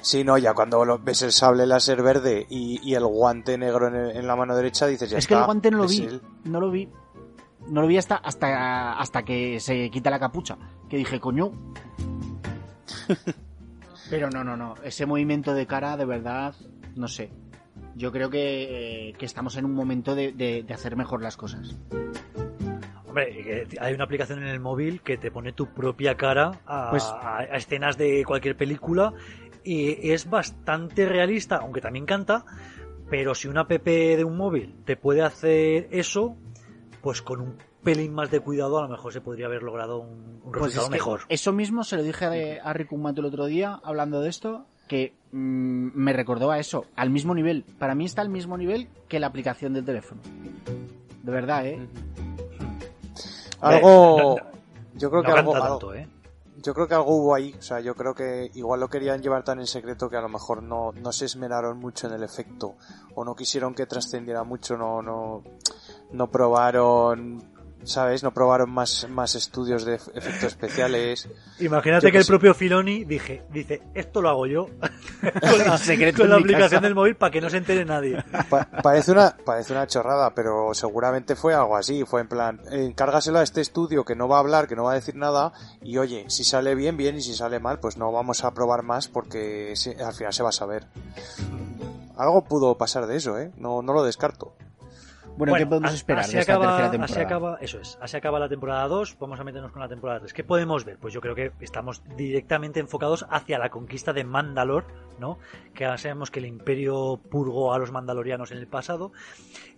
Sí, 0.00 0.24
no, 0.24 0.36
ya 0.36 0.52
cuando 0.52 0.84
lo- 0.84 0.98
ves 0.98 1.22
el 1.22 1.30
sable 1.30 1.64
láser 1.64 2.02
verde 2.02 2.44
y, 2.50 2.80
y 2.82 2.94
el 2.96 3.06
guante 3.06 3.56
negro 3.56 3.86
en, 3.86 3.94
el- 3.94 4.16
en 4.16 4.26
la 4.26 4.34
mano 4.34 4.56
derecha 4.56 4.86
dices, 4.86 5.10
ya 5.10 5.18
es 5.18 5.26
que 5.28 5.34
el 5.34 5.44
guante 5.44 5.70
no 5.70 5.78
lo 5.78 5.86
vi, 5.86 6.02
él. 6.04 6.20
no 6.44 6.58
lo 6.60 6.70
vi. 6.72 6.88
No 7.68 7.80
lo 7.82 7.86
vi 7.86 7.96
hasta, 7.98 8.16
hasta, 8.16 8.98
hasta 8.98 9.22
que 9.24 9.60
se 9.60 9.90
quita 9.90 10.10
la 10.10 10.18
capucha. 10.18 10.56
Que 10.88 10.96
dije, 10.96 11.20
coño. 11.20 11.52
Pero 14.10 14.30
no, 14.30 14.44
no, 14.44 14.56
no. 14.56 14.74
Ese 14.84 15.06
movimiento 15.06 15.54
de 15.54 15.66
cara, 15.66 15.96
de 15.96 16.04
verdad, 16.04 16.54
no 16.96 17.08
sé. 17.08 17.30
Yo 17.94 18.12
creo 18.12 18.30
que, 18.30 19.14
que 19.18 19.24
estamos 19.26 19.56
en 19.56 19.64
un 19.64 19.74
momento 19.74 20.14
de, 20.14 20.32
de- 20.32 20.62
de 20.62 20.74
hacer 20.74 20.96
mejor 20.96 21.22
las 21.22 21.36
cosas. 21.36 21.76
Hombre, 23.06 23.66
hay 23.80 23.94
una 23.94 24.04
aplicación 24.04 24.40
en 24.42 24.48
el 24.48 24.60
móvil 24.60 25.02
que 25.02 25.18
te 25.18 25.30
pone 25.30 25.52
tu 25.52 25.66
propia 25.66 26.16
cara 26.16 26.60
a, 26.66 26.90
Pues- 26.90 27.04
a- 27.04 27.38
a 27.38 27.56
escenas 27.56 27.96
de 27.98 28.24
cualquier 28.24 28.56
película 28.56 29.12
y 29.64 30.10
es 30.10 30.28
bastante 30.28 31.06
realista, 31.06 31.56
aunque 31.58 31.80
también 31.80 32.06
canta, 32.06 32.44
pero 33.10 33.34
si 33.34 33.48
una 33.48 33.60
app 33.62 33.70
de 33.70 34.24
un 34.24 34.36
móvil 34.36 34.74
te 34.84 34.96
puede 34.96 35.22
hacer 35.22 35.88
eso, 35.92 36.36
pues 37.02 37.20
con 37.20 37.40
un 37.40 37.58
pelín 37.82 38.14
más 38.14 38.30
de 38.30 38.40
cuidado 38.40 38.78
a 38.78 38.82
lo 38.82 38.88
mejor 38.88 39.12
se 39.12 39.20
podría 39.20 39.46
haber 39.46 39.62
logrado 39.62 39.98
un, 39.98 40.40
un 40.44 40.52
Pues 40.52 40.54
resultado 40.74 40.84
es 40.84 40.88
que 40.88 40.92
mejor. 40.92 41.20
Eso 41.28 41.52
mismo 41.52 41.84
se 41.84 41.96
lo 41.96 42.02
dije 42.02 42.60
a, 42.60 42.68
a 42.70 42.72
Rick 42.72 42.92
el 42.92 43.24
otro 43.24 43.46
día, 43.46 43.80
hablando 43.82 44.20
de 44.20 44.28
esto, 44.28 44.64
que 44.88 45.14
mm, 45.32 45.90
me 45.94 46.12
recordó 46.12 46.50
a 46.50 46.58
eso, 46.58 46.86
al 46.96 47.10
mismo 47.10 47.34
nivel. 47.34 47.64
Para 47.78 47.94
mí 47.94 48.04
está 48.04 48.22
al 48.22 48.28
mismo 48.28 48.56
nivel 48.56 48.88
que 49.08 49.18
la 49.20 49.26
aplicación 49.26 49.72
del 49.74 49.84
teléfono. 49.84 50.20
De 51.22 51.32
verdad, 51.32 51.66
¿eh? 51.66 51.86
Algo, 53.60 53.88
no- 53.88 54.16
no- 54.36 54.36
yo 54.94 55.10
creo 55.10 55.22
no 55.22 55.26
que 55.28 55.32
algo, 55.38 55.52
canta 55.52 55.66
algo- 55.66 55.78
tanto, 55.78 55.94
¿eh? 55.94 56.08
yo 56.64 56.74
creo 56.74 56.86
que 56.88 56.94
algo 56.94 57.16
hubo 57.16 57.34
ahí, 57.34 57.54
o 57.58 57.62
sea, 57.62 57.80
yo 57.80 57.94
creo 57.94 58.14
que 58.14 58.50
igual 58.54 58.80
lo 58.80 58.88
querían 58.88 59.20
llevar 59.22 59.42
tan 59.44 59.58
en 59.60 59.66
secreto 59.66 60.08
que 60.08 60.16
a 60.16 60.20
lo 60.20 60.28
mejor 60.28 60.62
no, 60.62 60.92
no 60.92 61.10
se 61.12 61.24
esmeraron 61.24 61.78
mucho 61.78 62.06
en 62.06 62.12
el 62.14 62.22
efecto 62.22 62.74
o 63.14 63.24
no 63.24 63.34
quisieron 63.34 63.74
que 63.74 63.86
trascendiera 63.86 64.44
mucho, 64.44 64.76
no, 64.76 65.02
no, 65.02 65.42
no 66.12 66.30
probaron, 66.30 67.42
¿sabes? 67.84 68.22
No 68.22 68.32
probaron 68.32 68.70
más, 68.70 69.08
más 69.10 69.34
estudios 69.34 69.84
de 69.84 69.98
ef- 69.98 70.10
efectos 70.14 70.44
especiales. 70.44 71.28
Imagínate 71.58 72.06
que 72.06 72.12
que 72.12 72.18
el 72.18 72.26
propio 72.26 72.54
Filoni 72.54 73.04
dije, 73.04 73.42
dice, 73.50 73.82
esto 73.94 74.22
lo 74.22 74.28
hago 74.28 74.46
yo 74.46 74.66
con 75.40 75.58
la, 75.58 75.78
Secreto 75.78 76.18
con 76.22 76.30
la 76.30 76.36
aplicación 76.36 76.82
del 76.82 76.94
móvil 76.94 77.16
para 77.16 77.30
que 77.32 77.40
no 77.40 77.50
se 77.50 77.56
entere 77.56 77.84
nadie. 77.84 78.22
Pa- 78.48 78.68
parece 78.82 79.10
una, 79.12 79.36
parece 79.44 79.72
una 79.72 79.86
chorrada, 79.88 80.32
pero 80.34 80.74
seguramente 80.74 81.34
fue 81.34 81.54
algo 81.54 81.76
así, 81.76 82.04
fue 82.04 82.20
en 82.20 82.28
plan, 82.28 82.60
encárgaselo 82.70 83.38
a 83.40 83.42
este 83.42 83.60
estudio 83.60 84.04
que 84.04 84.14
no 84.14 84.28
va 84.28 84.36
a 84.36 84.40
hablar, 84.40 84.68
que 84.68 84.76
no 84.76 84.84
va 84.84 84.92
a 84.92 84.96
decir 84.96 85.16
nada, 85.16 85.52
y 85.82 85.98
oye, 85.98 86.26
si 86.28 86.44
sale 86.44 86.74
bien, 86.76 86.96
bien, 86.96 87.16
y 87.16 87.20
si 87.22 87.34
sale 87.34 87.58
mal, 87.58 87.80
pues 87.80 87.96
no 87.96 88.12
vamos 88.12 88.44
a 88.44 88.52
probar 88.54 88.82
más 88.84 89.08
porque 89.08 89.72
se- 89.74 89.96
al 90.02 90.12
final 90.14 90.32
se 90.32 90.42
va 90.44 90.50
a 90.50 90.52
saber. 90.52 90.86
Algo 92.16 92.44
pudo 92.44 92.76
pasar 92.76 93.06
de 93.06 93.16
eso, 93.16 93.38
¿eh? 93.38 93.50
No, 93.56 93.82
no 93.82 93.92
lo 93.94 94.04
descarto. 94.04 94.54
Bueno, 95.36 95.54
¿qué 95.56 95.66
podemos 95.66 95.94
esperar 95.94 96.24
así 96.24 96.34
de 96.34 96.40
esta 96.40 96.52
acaba, 96.54 96.76
tercera 96.90 97.04
así 97.04 97.20
acaba- 97.20 97.58
eso 97.60 97.80
es, 97.80 97.98
así 98.00 98.16
acaba 98.16 98.38
la 98.38 98.48
temporada 98.48 98.86
2, 98.88 99.16
vamos 99.18 99.40
a 99.40 99.44
meternos 99.44 99.72
con 99.72 99.80
la 99.80 99.88
temporada 99.88 100.20
3. 100.20 100.32
¿Qué 100.32 100.44
podemos 100.44 100.84
ver? 100.84 100.98
Pues 100.98 101.14
yo 101.14 101.20
creo 101.20 101.34
que 101.34 101.52
estamos 101.60 102.02
directamente 102.16 102.80
enfocados 102.80 103.26
hacia 103.30 103.58
la 103.58 103.70
conquista 103.70 104.12
de 104.12 104.24
Mandalor, 104.24 104.84
¿no? 105.18 105.38
Que 105.74 105.84
ahora 105.86 105.98
sabemos 105.98 106.30
que 106.30 106.40
el 106.40 106.46
Imperio 106.46 107.20
purgó 107.30 107.72
a 107.72 107.78
los 107.78 107.90
mandalorianos 107.92 108.50
en 108.52 108.58
el 108.58 108.66
pasado 108.66 109.12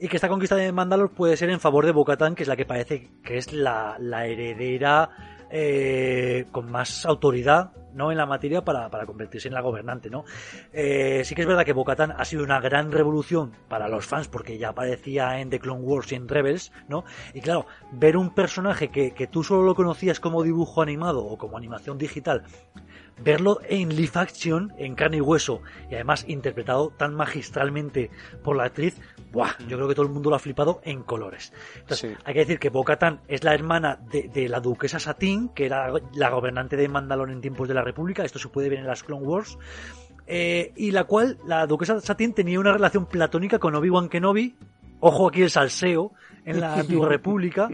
y 0.01 0.09
que 0.09 0.17
esta 0.17 0.29
conquista 0.29 0.57
de 0.57 0.73
Mandalor 0.73 1.11
puede 1.11 1.37
ser 1.37 1.51
en 1.51 1.61
favor 1.61 1.87
de 1.87 1.93
Bo-Katan, 1.93 2.35
que 2.35 2.43
es 2.43 2.49
la 2.49 2.57
que 2.57 2.65
parece 2.67 3.11
que 3.23 3.39
es 3.39 3.53
la, 3.53 3.97
la 3.99 4.27
heredera 4.27 5.11
eh, 5.57 6.47
con 6.51 6.69
más 6.69 7.07
autoridad 7.07 7.71
¿no? 7.93 8.11
en 8.11 8.19
la 8.19 8.27
materia 8.27 8.65
para, 8.65 8.91
para 8.91 9.07
convertirse 9.07 9.47
en 9.47 9.55
la 9.55 9.61
gobernante. 9.61 10.11
¿no? 10.11 10.25
Eh, 10.73 11.23
sí 11.25 11.37
que 11.37 11.43
es 11.43 11.47
verdad 11.47 11.65
que 11.65 11.73
Bocatan 11.73 12.11
ha 12.11 12.25
sido 12.25 12.43
una 12.43 12.59
gran 12.59 12.91
revolución 12.91 13.53
para 13.69 13.87
los 13.87 14.05
fans 14.05 14.27
porque 14.27 14.59
ya 14.59 14.71
aparecía 14.71 15.41
en 15.41 15.51
The 15.51 15.61
Clone 15.61 15.83
Wars 15.83 16.11
y 16.11 16.17
en 16.17 16.27
Rebels. 16.27 16.73
¿no? 16.89 17.05
Y 17.35 17.41
claro, 17.41 17.67
ver 17.93 18.17
un 18.17 18.35
personaje 18.35 18.89
que, 18.89 19.13
que 19.13 19.29
tú 19.29 19.45
solo 19.45 19.63
lo 19.63 19.77
conocías 19.77 20.19
como 20.19 20.43
dibujo 20.43 20.83
animado 20.83 21.25
o 21.25 21.39
como 21.39 21.57
animación 21.57 21.99
digital 21.99 22.43
verlo 23.23 23.61
en 23.69 23.95
live 23.95 24.13
action, 24.15 24.73
en 24.79 24.95
carne 24.95 25.19
y 25.19 25.21
hueso, 25.21 25.63
y 25.91 25.95
además 25.95 26.25
interpretado 26.29 26.91
tan 26.91 27.15
magistralmente 27.15 28.11
por 28.43 28.57
la 28.57 28.65
actriz, 28.65 28.97
¡buah! 29.33 29.53
yo 29.69 29.77
creo 29.77 29.89
que 29.89 29.95
todo 29.95 30.07
el 30.07 30.13
mundo 30.13 30.31
lo 30.31 30.37
ha 30.37 30.41
flipado 30.41 30.81
en 30.85 31.03
colores. 31.03 31.53
Entonces, 31.77 32.17
hay 32.25 32.35
que 32.35 32.41
decir 32.41 32.59
que 32.59 32.71
Bo-Katan 32.71 33.21
es 33.29 33.45
la 33.45 33.55
hermana 33.55 33.99
de, 34.11 34.49
la 34.49 34.61
duquesa 34.61 34.99
Satín, 34.99 35.49
que 35.51 35.67
era 35.67 35.93
la 36.15 36.31
gobernante 36.31 36.77
de 36.77 36.89
Mandalor 36.89 37.31
en 37.31 37.41
tiempos 37.41 37.69
de 37.69 37.75
la 37.75 37.83
República, 37.83 38.25
esto 38.25 38.39
se 38.39 38.49
puede 38.49 38.69
ver 38.69 38.81
en 38.81 38.87
las 38.87 39.03
Clone 39.03 39.25
Wars, 39.25 39.59
eh, 40.27 40.73
y 40.77 40.91
la 40.91 41.05
cual 41.05 41.39
la 41.47 41.67
duquesa 41.67 42.01
Satín 42.01 42.33
tenía 42.33 42.59
una 42.59 42.73
relación 42.73 43.07
platónica 43.07 43.59
con 43.59 43.75
Obi-Wan 43.75 44.09
Kenobi, 44.09 44.57
ojo 45.05 45.29
aquí 45.29 45.43
el 45.43 45.51
salseo, 45.51 46.13
en 46.45 46.61
la 46.61 46.75
antigua 46.81 47.09
república. 47.09 47.69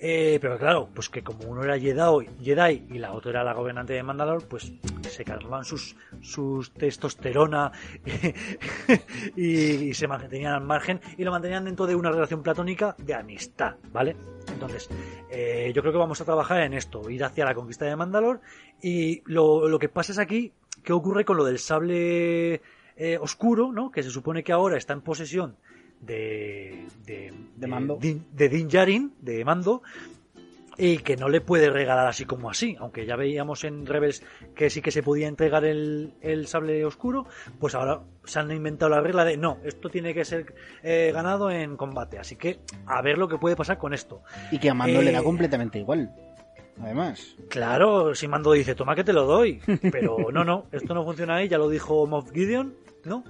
Eh, 0.00 0.38
pero 0.40 0.56
claro, 0.56 0.88
pues 0.94 1.08
que 1.08 1.22
como 1.22 1.44
uno 1.48 1.64
era 1.64 1.78
Jedi, 1.78 2.28
Jedi 2.42 2.86
y 2.90 2.98
la 2.98 3.12
otra 3.12 3.30
era 3.30 3.44
la 3.44 3.54
gobernante 3.54 3.92
de 3.92 4.02
Mandalor, 4.02 4.46
pues 4.46 4.72
se 5.08 5.24
calmaban 5.24 5.64
sus, 5.64 5.96
sus 6.20 6.72
testosterona 6.72 7.72
y, 9.36 9.92
se 9.94 10.06
mantenían 10.06 10.54
al 10.54 10.62
margen 10.62 11.00
y 11.18 11.24
lo 11.24 11.32
mantenían 11.32 11.64
dentro 11.64 11.86
de 11.86 11.96
una 11.96 12.10
relación 12.10 12.42
platónica 12.42 12.94
de 12.98 13.14
amistad, 13.14 13.74
¿vale? 13.92 14.16
Entonces, 14.52 14.88
eh, 15.30 15.72
yo 15.74 15.82
creo 15.82 15.92
que 15.92 15.98
vamos 15.98 16.20
a 16.20 16.24
trabajar 16.24 16.60
en 16.62 16.74
esto, 16.74 17.10
ir 17.10 17.24
hacia 17.24 17.44
la 17.44 17.54
conquista 17.54 17.84
de 17.84 17.96
Mandalor 17.96 18.40
y 18.80 19.22
lo, 19.26 19.68
lo 19.68 19.78
que 19.78 19.88
pasa 19.88 20.12
es 20.12 20.18
aquí, 20.18 20.52
¿qué 20.84 20.92
ocurre 20.92 21.24
con 21.24 21.36
lo 21.36 21.44
del 21.44 21.58
sable 21.58 22.62
eh, 22.96 23.18
oscuro, 23.20 23.72
¿no? 23.72 23.90
Que 23.90 24.02
se 24.02 24.10
supone 24.10 24.44
que 24.44 24.52
ahora 24.52 24.76
está 24.76 24.92
en 24.92 25.00
posesión 25.02 25.56
de, 26.00 26.86
de, 27.04 27.66
mando. 27.66 27.98
De, 28.00 28.48
Din 28.48 28.68
Djarin, 28.68 29.14
de 29.20 29.44
mando, 29.44 29.82
y 30.76 30.98
que 30.98 31.16
no 31.16 31.28
le 31.28 31.40
puede 31.40 31.70
regalar 31.70 32.06
así 32.06 32.24
como 32.24 32.48
así, 32.48 32.76
aunque 32.80 33.04
ya 33.04 33.16
veíamos 33.16 33.64
en 33.64 33.84
Rebels 33.84 34.22
que 34.54 34.70
sí 34.70 34.80
que 34.80 34.90
se 34.90 35.02
podía 35.02 35.28
entregar 35.28 35.64
el, 35.64 36.14
el 36.22 36.46
sable 36.46 36.84
oscuro, 36.84 37.26
pues 37.58 37.74
ahora 37.74 38.00
se 38.24 38.38
han 38.38 38.50
inventado 38.50 38.90
la 38.90 39.00
regla 39.00 39.24
de 39.24 39.36
no, 39.36 39.58
esto 39.64 39.90
tiene 39.90 40.14
que 40.14 40.24
ser 40.24 40.54
eh, 40.82 41.10
ganado 41.12 41.50
en 41.50 41.76
combate, 41.76 42.18
así 42.18 42.36
que 42.36 42.60
a 42.86 43.02
ver 43.02 43.18
lo 43.18 43.28
que 43.28 43.36
puede 43.36 43.56
pasar 43.56 43.76
con 43.76 43.92
esto. 43.92 44.22
Y 44.50 44.58
que 44.58 44.70
a 44.70 44.74
Mando 44.74 45.02
le 45.02 45.12
da 45.12 45.20
eh, 45.20 45.24
completamente 45.24 45.78
igual. 45.78 46.10
Además. 46.82 47.36
Claro, 47.50 48.14
si 48.14 48.26
Mando 48.26 48.52
dice, 48.52 48.74
toma 48.74 48.94
que 48.94 49.04
te 49.04 49.12
lo 49.12 49.26
doy. 49.26 49.60
Pero 49.92 50.32
no, 50.32 50.44
no, 50.44 50.66
esto 50.72 50.94
no 50.94 51.04
funciona 51.04 51.36
ahí, 51.36 51.48
ya 51.48 51.58
lo 51.58 51.68
dijo 51.68 52.06
Moff 52.06 52.32
Gideon, 52.32 52.74
¿no? 53.04 53.24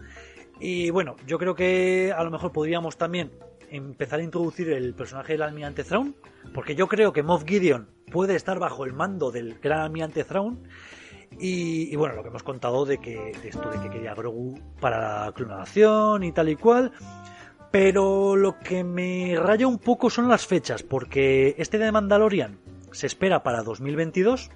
Y 0.61 0.91
bueno, 0.91 1.17
yo 1.27 1.39
creo 1.39 1.55
que 1.55 2.13
a 2.15 2.23
lo 2.23 2.31
mejor 2.31 2.53
podríamos 2.53 2.99
también 2.99 3.33
empezar 3.71 4.21
a 4.21 4.23
introducir 4.23 4.71
el 4.71 4.95
personaje 4.95 5.33
del 5.33 5.43
almirante 5.43 5.85
Thrawn, 5.85 6.15
porque 6.53 6.75
yo 6.75 6.87
creo 6.87 7.13
que 7.13 7.23
Moff 7.23 7.45
Gideon 7.47 7.89
puede 8.13 8.37
estar 8.37 8.59
bajo 8.59 8.85
el 8.85 8.93
mando 8.93 9.31
del 9.31 9.59
gran 9.59 9.81
almirante 9.81 10.25
Thrawn. 10.25 10.63
Y, 11.39 11.95
bueno, 11.97 12.17
lo 12.17 12.23
que 12.23 12.29
hemos 12.29 12.43
contado 12.43 12.85
de 12.85 12.99
que 12.99 13.33
de 13.41 13.49
esto 13.49 13.71
de 13.71 13.81
que 13.81 13.89
quería 13.89 14.15
Grogu 14.15 14.59
para 14.81 15.27
la 15.27 15.33
clonación 15.33 16.25
y 16.25 16.33
tal 16.33 16.49
y 16.49 16.57
cual. 16.57 16.93
Pero 17.71 18.35
lo 18.35 18.59
que 18.59 18.83
me 18.83 19.37
raya 19.39 19.69
un 19.69 19.79
poco 19.79 20.11
son 20.11 20.29
las 20.29 20.45
fechas, 20.45 20.83
porque 20.83 21.55
este 21.57 21.79
de 21.79 21.93
Mandalorian 21.93 22.59
se 22.91 23.07
espera 23.07 23.45
para 23.45 23.63
2022 23.63 24.51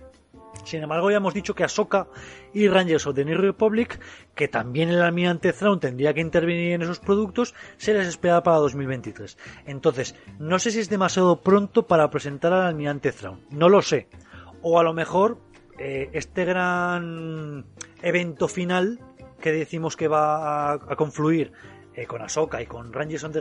sin 0.64 0.82
embargo, 0.82 1.10
ya 1.10 1.18
hemos 1.18 1.34
dicho 1.34 1.54
que 1.54 1.64
Ahsoka 1.64 2.08
y 2.52 2.68
Rangers 2.68 3.06
of 3.06 3.14
the 3.14 3.24
New 3.24 3.38
Republic, 3.38 4.00
que 4.34 4.48
también 4.48 4.88
el 4.88 5.02
almirante 5.02 5.52
Thrawn 5.52 5.80
tendría 5.80 6.14
que 6.14 6.20
intervenir 6.20 6.72
en 6.72 6.82
esos 6.82 7.00
productos, 7.00 7.54
se 7.76 7.94
les 7.94 8.08
espera 8.08 8.42
para 8.42 8.58
2023. 8.58 9.36
Entonces, 9.66 10.14
no 10.38 10.58
sé 10.58 10.70
si 10.70 10.80
es 10.80 10.88
demasiado 10.88 11.40
pronto 11.40 11.86
para 11.86 12.10
presentar 12.10 12.52
al 12.52 12.62
almirante 12.62 13.12
Thrawn. 13.12 13.40
No 13.50 13.68
lo 13.68 13.82
sé. 13.82 14.08
O 14.62 14.78
a 14.78 14.82
lo 14.82 14.94
mejor 14.94 15.38
eh, 15.78 16.10
este 16.12 16.44
gran 16.44 17.66
evento 18.02 18.48
final 18.48 19.00
que 19.40 19.52
decimos 19.52 19.96
que 19.96 20.08
va 20.08 20.72
a 20.72 20.96
confluir 20.96 21.52
eh, 21.96 22.06
con 22.06 22.22
Ahsoka 22.22 22.60
y 22.60 22.66
con 22.66 22.92
Rangers 22.92 23.24
of 23.24 23.32
the 23.32 23.40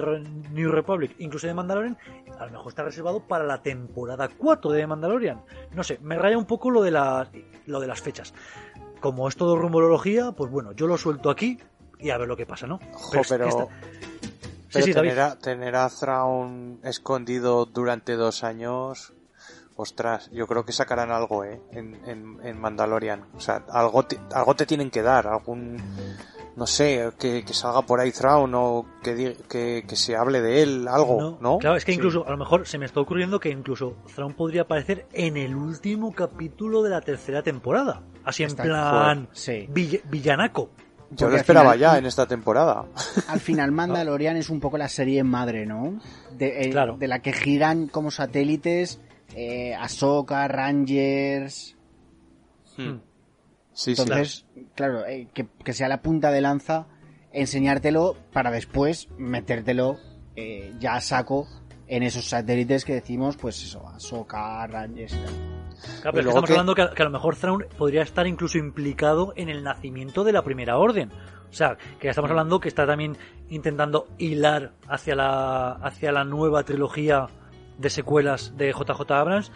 New 0.51 0.72
Republic, 0.72 1.15
incluso 1.17 1.48
de 1.48 1.56
Mandalorian, 1.56 1.98
a 2.38 2.45
lo 2.45 2.51
mejor 2.51 2.67
está 2.69 2.83
reservado 2.83 3.22
para 3.22 3.43
la 3.45 3.61
temporada 3.64 4.30
4 4.30 4.72
de 4.72 4.85
Mandalorian. 4.85 5.41
No 5.72 5.83
sé, 5.83 5.98
me 6.01 6.17
raya 6.17 6.38
un 6.38 6.45
poco 6.45 6.69
lo 6.69 6.83
de, 6.83 6.91
la, 6.91 7.27
lo 7.65 7.80
de 7.80 7.88
las 7.88 8.01
fechas. 8.01 8.33
Como 8.99 9.27
es 9.27 9.35
todo 9.35 9.56
rumorología, 9.56 10.33
pues 10.33 10.51
bueno, 10.51 10.72
yo 10.73 10.85
lo 10.88 10.98
suelto 10.98 11.32
aquí 11.32 11.59
y 11.99 12.11
a 12.11 12.17
ver 12.17 12.27
lo 12.27 12.38
que 12.38 12.45
pasa, 12.45 12.67
¿no? 12.67 12.80
pero, 13.27 13.69
tener, 14.72 15.19
a, 15.19 15.35
tener 15.38 15.75
a 15.75 15.90
Thrawn 15.90 16.80
escondido 16.83 17.65
durante 17.65 18.14
dos 18.14 18.43
años, 18.43 19.14
ostras, 19.75 20.30
yo 20.32 20.45
creo 20.45 20.64
que 20.64 20.73
sacarán 20.73 21.11
algo, 21.11 21.43
¿eh? 21.43 21.59
En, 21.72 21.95
en, 22.06 22.40
en 22.43 22.59
Mandalorian. 22.59 23.25
O 23.35 23.40
sea, 23.40 23.64
algo 23.69 24.06
algo 24.33 24.56
te 24.56 24.65
tienen 24.65 24.91
que 24.91 25.01
dar, 25.01 25.27
algún 25.27 25.82
no 26.56 26.67
sé, 26.67 27.11
que, 27.19 27.43
salga 27.51 27.82
por 27.82 27.99
ahí 27.99 28.11
Thrawn 28.11 28.53
o 28.56 28.85
que, 29.01 29.83
que, 29.88 29.95
se 29.95 30.15
hable 30.15 30.41
de 30.41 30.61
él, 30.61 30.88
algo, 30.88 31.38
¿no? 31.41 31.57
Claro, 31.57 31.75
es 31.75 31.85
que 31.85 31.93
incluso, 31.93 32.27
a 32.27 32.32
lo 32.32 32.38
mejor 32.38 32.67
se 32.67 32.77
me 32.77 32.85
está 32.85 32.99
ocurriendo 32.99 33.40
que 33.40 33.49
incluso 33.49 33.95
Thrawn 34.14 34.33
podría 34.33 34.64
aparecer 34.64 35.07
en 35.14 35.38
el 35.38 35.56
último 35.56 36.14
capítulo 36.14 36.83
de 36.83 36.90
la 36.91 37.01
tercera 37.01 37.41
temporada. 37.41 38.03
Así 38.23 38.43
en 38.43 38.56
plan 38.56 39.30
villanaco. 40.09 40.69
Yo 41.11 41.30
lo 41.30 41.35
esperaba 41.35 41.75
ya 41.75 41.98
en 41.98 42.06
esta 42.06 42.25
temporada. 42.25 42.85
Al 43.27 43.40
final 43.40 43.72
Mandalorian 43.72 44.38
es 44.38 44.49
un 44.49 44.59
poco 44.59 44.77
la 44.77 44.90
serie 44.90 45.23
madre, 45.23 45.65
¿no? 45.65 45.99
De, 46.32 46.69
eh, 46.69 46.73
de 46.98 47.07
la 47.07 47.19
que 47.19 47.33
giran 47.33 47.88
como 47.88 48.09
satélites 48.11 48.99
eh, 49.35 49.75
Ahsoka, 49.75 50.48
Rangers... 50.48 51.75
Hmm. 52.77 52.98
Entonces, 53.88 54.42
claro, 54.75 55.05
eh, 55.05 55.27
que, 55.33 55.73
sea 55.73 55.87
la 55.87 56.01
punta 56.01 56.31
de 56.31 56.41
lanza, 56.41 56.87
enseñártelo 57.31 58.15
para 58.31 58.51
después 58.51 59.09
metértelo 59.17 59.97
eh, 60.35 60.73
ya 60.79 60.95
a 60.95 61.01
saco 61.01 61.47
en 61.87 62.03
esos 62.03 62.25
satélites 62.25 62.85
que 62.85 62.93
decimos, 62.93 63.37
pues 63.37 63.61
eso, 63.63 63.87
Ahsoka, 63.87 64.65
Rangers 64.67 65.17
Claro, 66.01 66.15
pero 66.15 66.29
estamos 66.29 66.49
hablando 66.49 66.75
que 66.75 66.81
a, 66.81 67.03
lo 67.03 67.09
mejor 67.09 67.35
Thrawn 67.35 67.65
podría 67.77 68.03
estar 68.03 68.25
incluso 68.25 68.57
implicado 68.57 69.33
en 69.35 69.49
el 69.49 69.63
nacimiento 69.63 70.23
de 70.23 70.31
la 70.31 70.41
Primera 70.41 70.77
Orden. 70.77 71.11
O 71.49 71.53
sea, 71.53 71.77
que 71.99 72.05
ya 72.05 72.11
estamos 72.11 72.31
hablando 72.31 72.59
que 72.59 72.67
está 72.67 72.87
también 72.87 73.17
intentando 73.49 74.07
hilar 74.17 74.73
hacia 74.87 75.15
la, 75.15 75.73
hacia 75.73 76.11
la 76.11 76.23
nueva 76.23 76.63
trilogía 76.63 77.27
de 77.77 77.89
secuelas 77.89 78.55
de 78.57 78.71
JJ 78.71 79.11
Abrams 79.11 79.51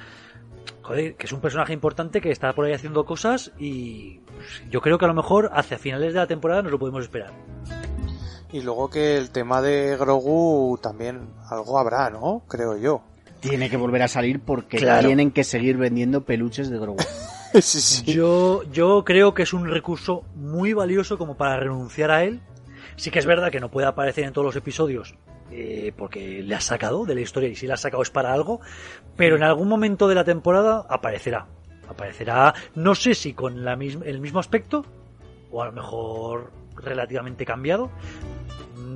joder, 0.81 1.15
que 1.15 1.25
es 1.25 1.31
un 1.31 1.41
personaje 1.41 1.73
importante 1.73 2.21
que 2.21 2.31
está 2.31 2.53
por 2.53 2.65
ahí 2.65 2.73
haciendo 2.73 3.05
cosas 3.05 3.51
y 3.59 4.19
pues, 4.19 4.63
yo 4.69 4.81
creo 4.81 4.97
que 4.97 5.05
a 5.05 5.07
lo 5.07 5.13
mejor 5.13 5.49
hacia 5.53 5.77
finales 5.77 6.13
de 6.13 6.19
la 6.19 6.27
temporada 6.27 6.61
nos 6.61 6.71
lo 6.71 6.79
podemos 6.79 7.03
esperar. 7.03 7.31
Y 8.51 8.61
luego 8.61 8.89
que 8.89 9.17
el 9.17 9.29
tema 9.31 9.61
de 9.61 9.97
Grogu 9.97 10.79
también 10.81 11.29
algo 11.49 11.77
habrá, 11.77 12.09
¿no? 12.09 12.43
Creo 12.47 12.77
yo. 12.77 13.01
Tiene 13.41 13.69
que 13.69 13.77
volver 13.77 14.01
a 14.03 14.07
salir 14.07 14.39
porque 14.39 14.77
tienen 14.77 15.31
que 15.31 15.43
seguir 15.43 15.77
vendiendo 15.77 16.21
peluches 16.21 16.69
de 16.69 16.79
Grogu. 16.79 17.03
Yo, 18.05 18.61
yo 18.71 19.03
creo 19.05 19.33
que 19.33 19.43
es 19.43 19.53
un 19.53 19.67
recurso 19.67 20.23
muy 20.35 20.73
valioso 20.73 21.17
como 21.17 21.37
para 21.37 21.57
renunciar 21.57 22.11
a 22.11 22.23
él. 22.23 22.41
Sí 22.97 23.09
que 23.09 23.19
es 23.19 23.25
verdad 23.25 23.51
que 23.51 23.61
no 23.61 23.71
puede 23.71 23.87
aparecer 23.87 24.25
en 24.25 24.33
todos 24.33 24.45
los 24.45 24.55
episodios 24.57 25.15
eh, 25.51 25.93
porque 25.95 26.41
le 26.43 26.55
ha 26.55 26.61
sacado 26.61 27.05
de 27.05 27.15
la 27.15 27.21
historia 27.21 27.49
y 27.49 27.55
si 27.55 27.67
le 27.67 27.73
ha 27.73 27.77
sacado 27.77 28.03
es 28.03 28.09
para 28.09 28.33
algo, 28.33 28.59
pero 29.15 29.35
en 29.35 29.43
algún 29.43 29.67
momento 29.67 30.07
de 30.07 30.15
la 30.15 30.23
temporada 30.23 30.85
aparecerá. 30.89 31.47
Aparecerá, 31.89 32.53
no 32.75 32.95
sé 32.95 33.15
si 33.15 33.33
con 33.33 33.63
la 33.63 33.73
el 33.73 34.19
mismo 34.19 34.39
aspecto, 34.39 34.85
o 35.51 35.61
a 35.61 35.67
lo 35.67 35.71
mejor 35.71 36.51
relativamente 36.75 37.45
cambiado. 37.45 37.89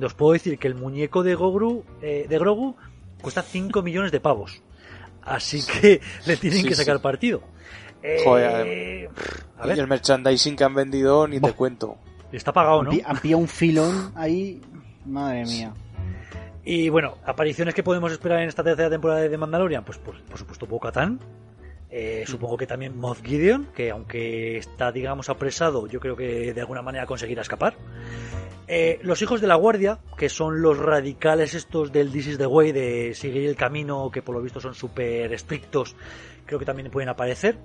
Os 0.02 0.14
puedo 0.14 0.32
decir 0.32 0.58
que 0.58 0.68
el 0.68 0.74
muñeco 0.74 1.22
de, 1.22 1.34
Gogru, 1.34 1.84
eh, 2.02 2.26
de 2.28 2.38
Grogu 2.38 2.76
cuesta 3.20 3.42
5 3.42 3.82
millones 3.82 4.12
de 4.12 4.20
pavos. 4.20 4.62
Así 5.22 5.62
que 5.64 6.00
le 6.26 6.36
tienen 6.36 6.66
que 6.66 6.74
sacar 6.74 7.00
partido. 7.00 7.42
Eh, 8.02 9.08
a 9.58 9.66
ver. 9.66 9.76
Y 9.76 9.80
el 9.80 9.86
merchandising 9.86 10.56
que 10.56 10.64
han 10.64 10.74
vendido, 10.74 11.28
ni 11.28 11.40
te 11.40 11.52
cuento. 11.52 11.96
Está 12.32 12.52
pagado, 12.52 12.82
¿no? 12.82 12.90
Había 13.04 13.36
un 13.36 13.46
filón 13.46 14.12
ahí. 14.16 14.60
Madre 15.06 15.44
mía. 15.44 15.72
Y 16.64 16.88
bueno, 16.88 17.18
apariciones 17.24 17.74
que 17.74 17.82
podemos 17.82 18.12
esperar 18.12 18.40
en 18.40 18.48
esta 18.48 18.62
tercera 18.62 18.88
temporada 18.88 19.20
de 19.20 19.36
Mandalorian, 19.36 19.84
pues 19.84 19.98
por, 19.98 20.16
supuesto 20.38 20.66
Bo-Katan, 20.66 21.20
Eh, 21.94 22.24
supongo 22.26 22.56
que 22.56 22.66
también 22.66 22.96
Moff 22.96 23.20
Gideon, 23.22 23.66
que 23.74 23.90
aunque 23.90 24.56
está, 24.56 24.90
digamos, 24.90 25.28
apresado, 25.28 25.86
yo 25.86 26.00
creo 26.00 26.16
que 26.16 26.54
de 26.54 26.60
alguna 26.62 26.80
manera 26.80 27.04
conseguirá 27.04 27.42
escapar. 27.42 27.76
Eh, 28.66 28.98
los 29.02 29.20
hijos 29.20 29.42
de 29.42 29.46
la 29.46 29.56
guardia, 29.56 29.98
que 30.16 30.30
son 30.30 30.62
los 30.62 30.78
radicales 30.78 31.52
estos 31.52 31.92
del 31.92 32.10
This 32.10 32.28
is 32.28 32.38
the 32.38 32.46
Way, 32.46 32.72
de 32.72 33.14
seguir 33.14 33.46
el 33.46 33.56
camino, 33.56 34.10
que 34.10 34.22
por 34.22 34.34
lo 34.34 34.40
visto 34.40 34.58
son 34.58 34.74
súper 34.74 35.34
estrictos, 35.34 35.94
creo 36.46 36.58
que 36.58 36.64
también 36.64 36.90
pueden 36.90 37.10
aparecer. 37.10 37.58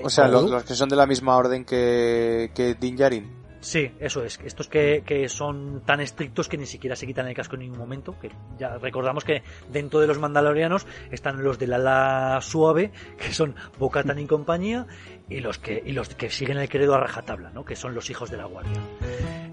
O 0.00 0.10
sea, 0.10 0.28
los, 0.28 0.48
los, 0.48 0.62
que 0.62 0.74
son 0.74 0.88
de 0.88 0.94
la 0.94 1.06
misma 1.06 1.36
orden 1.36 1.64
que, 1.64 2.52
que 2.54 2.74
Din 2.74 2.94
Djarin. 2.94 3.43
Sí, 3.64 3.90
eso 3.98 4.22
es. 4.22 4.38
Estos 4.44 4.68
que, 4.68 5.02
que, 5.06 5.26
son 5.30 5.82
tan 5.86 6.00
estrictos 6.00 6.50
que 6.50 6.58
ni 6.58 6.66
siquiera 6.66 6.94
se 6.96 7.06
quitan 7.06 7.26
el 7.28 7.34
casco 7.34 7.54
en 7.54 7.62
ningún 7.62 7.78
momento. 7.78 8.14
Que 8.20 8.30
ya 8.58 8.76
recordamos 8.76 9.24
que 9.24 9.42
dentro 9.72 10.00
de 10.00 10.06
los 10.06 10.18
mandalorianos 10.18 10.86
están 11.10 11.42
los 11.42 11.58
del 11.58 11.72
ala 11.72 12.40
suave, 12.42 12.92
que 13.16 13.32
son 13.32 13.54
Bocatan 13.78 14.18
y 14.18 14.26
compañía, 14.26 14.86
y 15.30 15.40
los 15.40 15.58
que 15.58 15.82
y 15.82 15.92
los 15.92 16.10
que 16.10 16.28
siguen 16.28 16.58
el 16.58 16.68
credo 16.68 16.94
a 16.94 17.00
rajatabla, 17.00 17.50
¿no? 17.50 17.64
Que 17.64 17.74
son 17.74 17.94
los 17.94 18.10
hijos 18.10 18.30
de 18.30 18.36
la 18.36 18.44
guardia. 18.44 18.82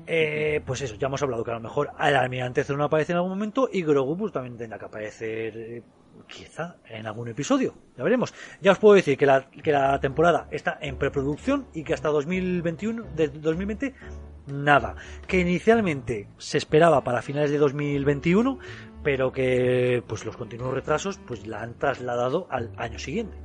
Eh, 0.06 0.62
pues 0.66 0.82
eso, 0.82 0.96
ya 0.96 1.08
hemos 1.08 1.24
hablado 1.24 1.46
que 1.46 1.52
a 1.52 1.56
lo 1.56 1.62
mejor 1.62 1.92
el 1.98 2.16
almirante 2.18 2.66
no 2.76 2.84
aparece 2.84 3.14
en 3.14 3.18
algún 3.18 3.32
momento 3.32 3.70
y 3.72 3.82
Grogu 3.82 4.18
pues 4.18 4.34
también 4.34 4.58
tendrá 4.58 4.78
que 4.78 4.86
aparecer 4.86 5.56
eh, 5.56 5.84
quizá 6.28 6.78
en 6.86 7.06
algún 7.08 7.28
episodio, 7.28 7.74
ya 7.98 8.04
veremos. 8.04 8.34
Ya 8.62 8.72
os 8.72 8.80
puedo 8.80 8.96
decir 8.96 9.18
que 9.18 9.26
la, 9.26 9.50
que 9.50 9.72
la 9.72 10.00
temporada 10.00 10.48
está 10.52 10.78
en 10.82 10.98
preproducción 10.98 11.68
y 11.74 11.84
que 11.84 11.94
hasta 11.94 12.10
2021, 12.10 13.06
desde 13.16 13.40
2020, 13.40 13.94
nada. 14.48 14.96
Que 15.28 15.40
inicialmente 15.40 16.28
se 16.38 16.58
esperaba 16.58 17.04
para 17.04 17.22
finales 17.22 17.52
de 17.52 17.58
2021, 17.58 18.60
pero 19.04 19.32
que 19.32 20.04
pues 20.08 20.26
los 20.26 20.38
continuos 20.38 20.74
retrasos 20.74 21.20
pues 21.26 21.48
la 21.48 21.62
han 21.62 21.78
trasladado 21.78 22.48
al 22.50 22.72
año 22.78 23.00
siguiente. 23.00 23.38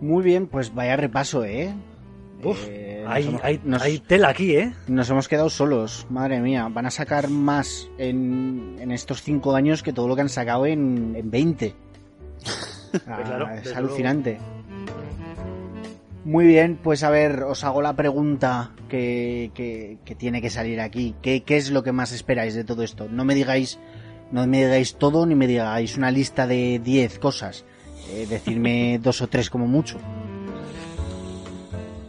Muy 0.00 0.22
bien, 0.22 0.48
pues 0.48 0.74
vaya 0.74 0.96
repaso, 0.96 1.44
¿eh? 1.44 1.74
Uf, 2.42 2.66
eh, 2.68 2.93
hay, 3.06 3.26
hemos, 3.26 3.44
hay, 3.44 3.60
nos, 3.64 3.82
hay, 3.82 3.98
tela 3.98 4.28
aquí, 4.28 4.56
¿eh? 4.56 4.74
Nos 4.88 5.08
hemos 5.10 5.28
quedado 5.28 5.50
solos, 5.50 6.06
madre 6.10 6.40
mía. 6.40 6.68
Van 6.70 6.86
a 6.86 6.90
sacar 6.90 7.28
más 7.28 7.88
en, 7.98 8.76
en 8.80 8.90
estos 8.90 9.22
cinco 9.22 9.54
años 9.54 9.82
que 9.82 9.92
todo 9.92 10.08
lo 10.08 10.14
que 10.14 10.22
han 10.22 10.28
sacado 10.28 10.66
en, 10.66 11.14
en 11.16 11.30
20. 11.30 11.74
ah, 13.06 13.20
claro, 13.24 13.48
es 13.50 13.74
alucinante. 13.74 14.38
Muy 16.24 16.46
bien, 16.46 16.78
pues 16.82 17.02
a 17.02 17.10
ver, 17.10 17.42
os 17.42 17.64
hago 17.64 17.82
la 17.82 17.94
pregunta 17.94 18.72
que, 18.88 19.50
que, 19.54 19.98
que 20.04 20.14
tiene 20.14 20.40
que 20.40 20.48
salir 20.48 20.80
aquí. 20.80 21.14
¿Qué, 21.20 21.42
¿Qué, 21.42 21.58
es 21.58 21.70
lo 21.70 21.82
que 21.82 21.92
más 21.92 22.12
esperáis 22.12 22.54
de 22.54 22.64
todo 22.64 22.82
esto? 22.82 23.08
No 23.10 23.26
me 23.26 23.34
digáis, 23.34 23.78
no 24.32 24.46
me 24.46 24.64
digáis 24.64 24.96
todo 24.96 25.26
ni 25.26 25.34
me 25.34 25.46
digáis 25.46 25.98
una 25.98 26.10
lista 26.10 26.46
de 26.46 26.80
10 26.82 27.18
cosas. 27.18 27.66
Eh, 28.10 28.26
decirme 28.28 28.98
dos 29.02 29.20
o 29.22 29.26
tres 29.26 29.50
como 29.50 29.66
mucho. 29.66 29.98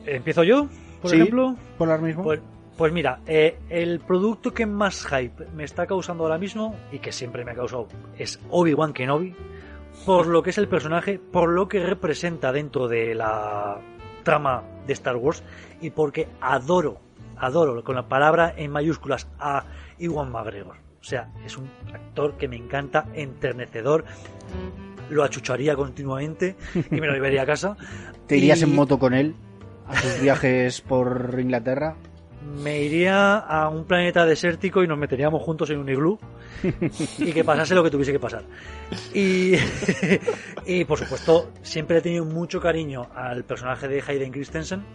¿Empiezo 0.05 0.43
yo, 0.43 0.69
por 1.05 1.11
sí, 1.11 1.17
ejemplo? 1.17 1.55
Por 1.77 1.89
ahora 1.89 2.01
mismo. 2.01 2.23
Pues, 2.23 2.39
pues 2.77 2.91
mira, 2.91 3.19
eh, 3.27 3.57
el 3.69 3.99
producto 3.99 4.53
que 4.53 4.65
más 4.65 5.05
hype 5.05 5.45
me 5.55 5.63
está 5.63 5.85
causando 5.85 6.23
ahora 6.23 6.37
mismo 6.37 6.75
y 6.91 6.99
que 6.99 7.11
siempre 7.11 7.45
me 7.45 7.51
ha 7.51 7.55
causado 7.55 7.87
es 8.17 8.39
Obi-Wan 8.49 8.91
Kenobi, 8.91 9.33
por 10.05 10.27
lo 10.27 10.43
que 10.43 10.49
es 10.49 10.57
el 10.57 10.67
personaje, 10.67 11.19
por 11.19 11.49
lo 11.49 11.67
que 11.67 11.85
representa 11.85 12.51
dentro 12.51 12.87
de 12.87 13.15
la 13.15 13.79
trama 14.23 14.63
de 14.87 14.93
Star 14.93 15.15
Wars 15.15 15.43
y 15.79 15.91
porque 15.91 16.27
adoro, 16.41 16.99
adoro 17.37 17.83
con 17.83 17.95
la 17.95 18.09
palabra 18.09 18.53
en 18.57 18.71
mayúsculas 18.71 19.27
a 19.39 19.63
Iwan 19.99 20.31
McGregor. 20.31 20.75
O 20.99 21.03
sea, 21.03 21.29
es 21.45 21.55
un 21.57 21.69
actor 21.93 22.33
que 22.33 22.47
me 22.47 22.55
encanta, 22.55 23.05
enternecedor, 23.13 24.05
lo 25.09 25.23
achucharía 25.23 25.75
continuamente 25.75 26.55
y 26.73 26.99
me 26.99 27.05
lo 27.07 27.13
llevaría 27.13 27.43
a 27.43 27.45
casa. 27.45 27.77
¿Te 28.27 28.37
irías 28.37 28.59
y... 28.61 28.63
en 28.63 28.75
moto 28.75 28.97
con 28.97 29.13
él 29.13 29.35
a 29.87 30.01
tus 30.01 30.21
viajes 30.21 30.81
por 30.81 31.35
Inglaterra? 31.39 31.95
Me 32.41 32.81
iría 32.81 33.37
a 33.37 33.69
un 33.69 33.85
planeta 33.85 34.25
desértico 34.25 34.83
y 34.83 34.87
nos 34.87 34.97
meteríamos 34.97 35.41
juntos 35.41 35.69
en 35.71 35.79
un 35.79 35.89
iglú 35.89 36.19
y 37.17 37.31
que 37.31 37.43
pasase 37.43 37.73
lo 37.73 37.83
que 37.83 37.89
tuviese 37.89 38.11
que 38.11 38.19
pasar. 38.19 38.43
Y, 39.13 39.53
y 40.65 40.85
por 40.85 40.99
supuesto, 40.99 41.51
siempre 41.63 41.97
he 41.97 42.01
tenido 42.01 42.23
mucho 42.23 42.59
cariño 42.59 43.07
al 43.15 43.43
personaje 43.45 43.87
de 43.87 44.03
Hayden 44.05 44.31
Christensen, 44.31 44.85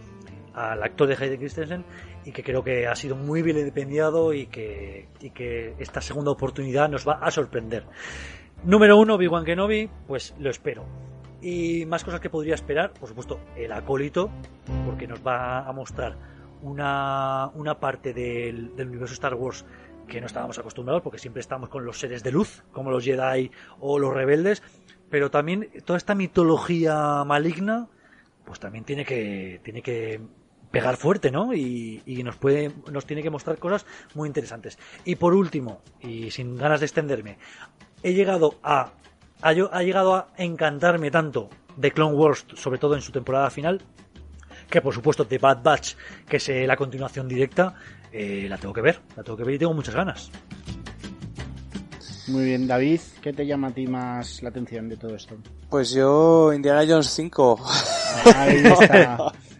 al 0.53 0.81
actor 0.81 1.07
de 1.07 1.15
Hayden 1.15 1.39
Christensen, 1.39 1.85
y 2.25 2.31
que 2.31 2.43
creo 2.43 2.63
que 2.63 2.87
ha 2.87 2.95
sido 2.95 3.15
muy 3.15 3.41
bien 3.41 3.57
dependiado 3.57 4.33
y 4.33 4.47
que, 4.47 5.09
y 5.19 5.31
que 5.31 5.75
esta 5.79 5.99
segunda 5.99 6.31
oportunidad 6.31 6.89
nos 6.89 7.07
va 7.07 7.19
a 7.21 7.31
sorprender. 7.31 7.85
Número 8.63 8.97
uno, 8.97 9.15
Obi-Wan 9.15 9.43
Kenobi, 9.43 9.89
pues 10.07 10.35
lo 10.39 10.49
espero. 10.49 10.85
Y 11.41 11.85
más 11.87 12.03
cosas 12.03 12.19
que 12.19 12.29
podría 12.29 12.55
esperar, 12.55 12.93
por 12.93 13.09
supuesto, 13.09 13.39
el 13.55 13.71
acólito, 13.71 14.29
porque 14.85 15.07
nos 15.07 15.25
va 15.25 15.67
a 15.67 15.71
mostrar 15.73 16.15
una, 16.61 17.49
una 17.55 17.79
parte 17.79 18.13
del, 18.13 18.75
del, 18.75 18.89
universo 18.89 19.15
Star 19.15 19.33
Wars 19.33 19.65
que 20.07 20.21
no 20.21 20.27
estábamos 20.27 20.59
acostumbrados, 20.59 21.01
porque 21.01 21.17
siempre 21.17 21.39
estamos 21.39 21.69
con 21.69 21.85
los 21.85 21.99
seres 21.99 22.23
de 22.23 22.31
luz, 22.31 22.63
como 22.71 22.91
los 22.91 23.03
Jedi 23.03 23.49
o 23.79 23.97
los 23.97 24.13
rebeldes, 24.13 24.61
pero 25.09 25.31
también 25.31 25.69
toda 25.85 25.97
esta 25.97 26.15
mitología 26.15 27.23
maligna, 27.23 27.87
pues 28.45 28.59
también 28.59 28.83
tiene 28.83 29.05
que, 29.05 29.61
tiene 29.63 29.81
que 29.81 30.21
pegar 30.71 30.97
fuerte, 30.97 31.31
¿no? 31.31 31.53
Y, 31.53 32.01
y, 32.05 32.23
nos 32.23 32.37
puede, 32.37 32.71
nos 32.91 33.05
tiene 33.05 33.23
que 33.23 33.29
mostrar 33.29 33.57
cosas 33.57 33.85
muy 34.15 34.27
interesantes. 34.27 34.77
Y 35.05 35.15
por 35.15 35.33
último, 35.33 35.81
y 35.99 36.31
sin 36.31 36.55
ganas 36.55 36.79
de 36.79 36.85
extenderme, 36.85 37.37
he 38.03 38.13
llegado 38.13 38.55
a 38.63 38.93
ha, 39.41 39.49
ha 39.49 39.83
llegado 39.83 40.15
a 40.15 40.27
encantarme 40.37 41.11
tanto 41.11 41.49
de 41.75 41.91
Clone 41.91 42.15
Wars, 42.15 42.45
sobre 42.55 42.79
todo 42.79 42.95
en 42.95 43.01
su 43.01 43.11
temporada 43.11 43.49
final, 43.49 43.81
que 44.69 44.81
por 44.81 44.93
supuesto 44.93 45.25
de 45.25 45.37
Bad 45.37 45.61
Batch, 45.63 45.95
que 46.27 46.37
es 46.37 46.49
eh, 46.49 46.65
la 46.65 46.75
continuación 46.75 47.27
directa, 47.27 47.75
eh, 48.11 48.47
la 48.49 48.57
tengo 48.57 48.73
que 48.73 48.81
ver, 48.81 48.99
la 49.15 49.23
tengo 49.23 49.37
que 49.37 49.43
ver 49.43 49.55
y 49.55 49.59
tengo 49.59 49.73
muchas 49.73 49.95
ganas. 49.95 50.31
Muy 52.27 52.45
bien, 52.45 52.67
David, 52.67 53.01
¿qué 53.21 53.33
te 53.33 53.45
llama 53.45 53.69
a 53.69 53.71
ti 53.71 53.87
más 53.87 54.41
la 54.43 54.49
atención 54.49 54.87
de 54.87 54.95
todo 54.95 55.15
esto? 55.15 55.35
Pues 55.69 55.91
yo, 55.91 56.53
Indiana 56.53 56.83
Jones 56.87 57.09
5. 57.09 57.59
Ahí 58.35 58.57
está. 58.57 59.33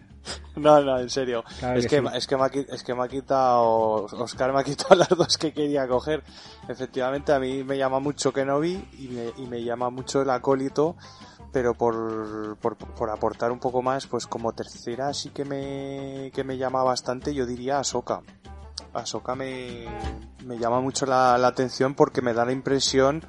No, 0.56 0.80
no, 0.82 0.98
en 0.98 1.08
serio. 1.08 1.44
Claro 1.58 1.78
es, 1.78 1.86
que, 1.86 2.00
que 2.00 2.08
sí. 2.08 2.16
es, 2.16 2.26
que 2.26 2.36
me 2.36 2.42
ha, 2.42 2.46
es 2.46 2.82
que 2.82 2.94
me 2.94 3.02
ha 3.02 3.08
quitado, 3.08 4.04
Oscar 4.04 4.52
me 4.52 4.60
ha 4.60 4.64
quitado 4.64 4.94
las 4.96 5.08
dos 5.08 5.38
que 5.38 5.52
quería 5.52 5.88
coger. 5.88 6.22
Efectivamente, 6.68 7.32
a 7.32 7.38
mí 7.38 7.64
me 7.64 7.78
llama 7.78 8.00
mucho 8.00 8.32
Kenobi 8.32 8.88
y 8.98 9.08
me, 9.08 9.32
y 9.42 9.46
me 9.46 9.62
llama 9.62 9.90
mucho 9.90 10.22
el 10.22 10.30
acólito, 10.30 10.96
pero 11.52 11.74
por, 11.74 12.56
por, 12.58 12.76
por, 12.76 13.10
aportar 13.10 13.50
un 13.50 13.58
poco 13.58 13.82
más, 13.82 14.06
pues 14.06 14.26
como 14.26 14.52
tercera 14.52 15.12
sí 15.14 15.30
que 15.30 15.44
me, 15.44 16.30
que 16.34 16.44
me 16.44 16.56
llama 16.56 16.82
bastante, 16.82 17.34
yo 17.34 17.46
diría 17.46 17.78
Ahsoka. 17.78 18.20
Ahsoka 18.92 19.34
me, 19.34 19.86
me 20.44 20.58
llama 20.58 20.80
mucho 20.80 21.06
la, 21.06 21.38
la 21.38 21.48
atención 21.48 21.94
porque 21.94 22.20
me 22.20 22.34
da 22.34 22.44
la 22.44 22.52
impresión 22.52 23.24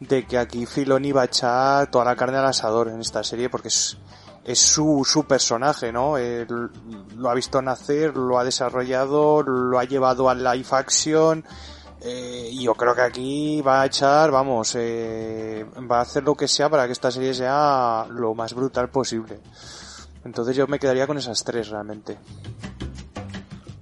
de 0.00 0.26
que 0.26 0.38
aquí 0.38 0.66
Filoni 0.66 1.12
va 1.12 1.22
a 1.22 1.26
echar 1.26 1.90
toda 1.90 2.04
la 2.04 2.16
carne 2.16 2.38
al 2.38 2.46
asador 2.46 2.88
en 2.88 3.00
esta 3.00 3.22
serie 3.22 3.48
porque 3.48 3.68
es, 3.68 3.98
es 4.44 4.58
su, 4.58 5.02
su 5.04 5.24
personaje, 5.24 5.90
¿no? 5.90 6.18
Él 6.18 6.46
lo 7.16 7.30
ha 7.30 7.34
visto 7.34 7.62
nacer, 7.62 8.14
lo 8.16 8.38
ha 8.38 8.44
desarrollado, 8.44 9.42
lo 9.42 9.78
ha 9.78 9.84
llevado 9.84 10.28
al 10.28 10.44
live 10.44 10.68
action. 10.70 11.44
Eh, 12.02 12.50
yo 12.60 12.74
creo 12.74 12.94
que 12.94 13.00
aquí 13.00 13.62
va 13.62 13.80
a 13.80 13.86
echar, 13.86 14.30
vamos, 14.30 14.76
eh, 14.78 15.64
va 15.90 16.00
a 16.00 16.02
hacer 16.02 16.22
lo 16.22 16.34
que 16.34 16.46
sea 16.46 16.68
para 16.68 16.84
que 16.84 16.92
esta 16.92 17.10
serie 17.10 17.32
sea 17.32 18.06
lo 18.10 18.34
más 18.34 18.52
brutal 18.52 18.90
posible. 18.90 19.40
Entonces 20.26 20.54
yo 20.54 20.66
me 20.66 20.78
quedaría 20.78 21.06
con 21.06 21.16
esas 21.16 21.42
tres 21.42 21.70
realmente. 21.70 22.18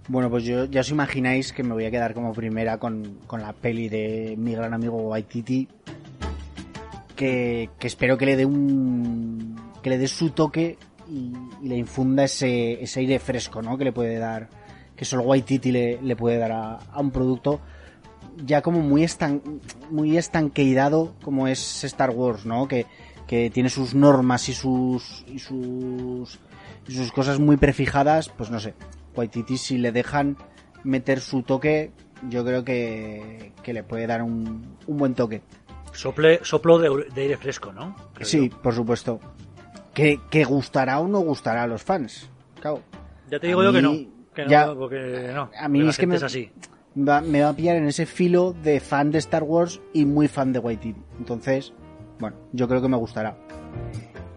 Bueno, 0.06 0.30
pues 0.30 0.44
yo 0.44 0.66
ya 0.66 0.82
os 0.82 0.90
imagináis 0.90 1.52
que 1.52 1.64
me 1.64 1.72
voy 1.72 1.86
a 1.86 1.90
quedar 1.90 2.14
como 2.14 2.32
primera 2.32 2.78
con, 2.78 3.18
con 3.26 3.40
la 3.42 3.52
peli 3.52 3.88
de 3.88 4.36
mi 4.38 4.54
gran 4.54 4.74
amigo 4.74 4.98
Waititi, 4.98 5.68
que, 7.16 7.70
que 7.78 7.86
espero 7.86 8.16
que 8.16 8.26
le 8.26 8.36
dé 8.36 8.44
un 8.44 9.51
que 9.82 9.90
le 9.90 9.98
dé 9.98 10.08
su 10.08 10.30
toque 10.30 10.78
y, 11.08 11.32
y, 11.62 11.68
le 11.68 11.76
infunda 11.76 12.24
ese, 12.24 12.82
ese 12.82 13.00
aire 13.00 13.18
fresco, 13.18 13.60
¿no? 13.60 13.76
Que 13.76 13.84
le 13.84 13.92
puede 13.92 14.18
dar, 14.18 14.48
que 14.96 15.04
solo 15.04 15.22
Waititi 15.24 15.72
le, 15.72 16.00
le 16.00 16.16
puede 16.16 16.38
dar 16.38 16.52
a, 16.52 16.74
a, 16.76 17.00
un 17.00 17.10
producto 17.10 17.60
ya 18.44 18.62
como 18.62 18.80
muy 18.80 19.04
estan, 19.04 19.42
muy 19.90 20.16
estanqueidado 20.16 21.14
como 21.22 21.48
es 21.48 21.84
Star 21.84 22.10
Wars, 22.10 22.46
¿no? 22.46 22.68
Que, 22.68 22.86
que 23.26 23.50
tiene 23.50 23.68
sus 23.68 23.94
normas 23.94 24.48
y 24.48 24.54
sus, 24.54 25.24
y 25.26 25.38
sus, 25.38 26.38
y 26.86 26.94
sus 26.94 27.12
cosas 27.12 27.38
muy 27.38 27.56
prefijadas, 27.56 28.28
pues 28.28 28.50
no 28.50 28.60
sé. 28.60 28.74
Waititi 29.14 29.58
si 29.58 29.78
le 29.78 29.92
dejan 29.92 30.36
meter 30.84 31.20
su 31.20 31.42
toque, 31.42 31.92
yo 32.28 32.44
creo 32.44 32.64
que, 32.64 33.52
que 33.62 33.72
le 33.72 33.82
puede 33.82 34.06
dar 34.06 34.22
un, 34.22 34.76
un 34.86 34.96
buen 34.96 35.14
toque. 35.14 35.42
Sople, 35.92 36.40
soplo 36.42 36.78
de, 36.78 37.10
de 37.14 37.20
aire 37.20 37.36
fresco, 37.36 37.72
¿no? 37.72 37.94
Creo 38.14 38.26
sí, 38.26 38.48
yo. 38.48 38.62
por 38.62 38.74
supuesto 38.74 39.20
que, 39.94 40.20
que, 40.30 40.44
gustará 40.44 41.00
o 41.00 41.08
no 41.08 41.20
gustará 41.20 41.64
a 41.64 41.66
los 41.66 41.82
fans. 41.82 42.30
Claro. 42.60 42.80
Ya 43.30 43.38
te 43.38 43.46
digo 43.46 43.60
a 43.60 43.64
yo 43.64 43.72
mí, 43.72 43.78
que 43.78 43.82
no. 43.82 43.92
Que 44.34 44.44
no, 44.44 44.50
ya, 44.50 44.74
porque 44.74 45.30
no. 45.34 45.50
A 45.58 45.68
mí 45.68 45.86
es 45.88 45.98
que 45.98 46.06
me, 46.06 46.16
es 46.16 46.22
así. 46.22 46.50
Va, 46.96 47.20
me 47.20 47.42
va 47.42 47.50
a 47.50 47.56
pillar 47.56 47.76
en 47.76 47.86
ese 47.86 48.06
filo 48.06 48.52
de 48.52 48.80
fan 48.80 49.10
de 49.10 49.18
Star 49.18 49.42
Wars 49.42 49.80
y 49.92 50.04
muy 50.04 50.28
fan 50.28 50.52
de 50.52 50.58
Waititi. 50.58 51.00
Entonces, 51.18 51.72
bueno, 52.18 52.36
yo 52.52 52.68
creo 52.68 52.80
que 52.80 52.88
me 52.88 52.96
gustará. 52.96 53.36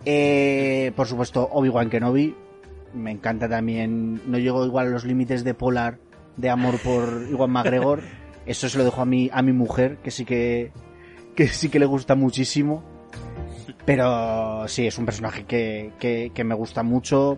Eh, 0.06 0.92
por 0.96 1.08
supuesto, 1.08 1.50
Obi-Wan 1.52 1.90
Kenobi. 1.90 2.36
Me 2.94 3.12
encanta 3.12 3.50
también. 3.50 4.22
No 4.30 4.38
llego 4.38 4.66
igual 4.66 4.88
a 4.88 4.90
los 4.90 5.06
límites 5.06 5.44
de 5.44 5.54
Polar 5.54 6.00
de 6.38 6.50
amor 6.50 6.80
por 6.80 7.28
Iwan 7.30 7.52
McGregor. 7.52 8.02
Eso 8.46 8.70
se 8.70 8.78
lo 8.78 8.84
dejo 8.84 9.02
a 9.02 9.06
mi, 9.06 9.30
a 9.34 9.42
mi 9.42 9.54
mujer, 9.54 9.98
que 10.04 10.12
sí 10.12 10.24
que, 10.24 10.72
que 11.36 11.48
sí 11.48 11.70
que 11.70 11.80
le 11.80 11.86
gusta 11.86 12.16
muchísimo. 12.16 12.84
Pero 13.86 14.68
sí, 14.68 14.88
es 14.88 14.98
un 14.98 15.06
personaje 15.06 15.44
que, 15.44 15.94
que, 16.34 16.44
me 16.44 16.56
gusta 16.56 16.82
mucho. 16.82 17.38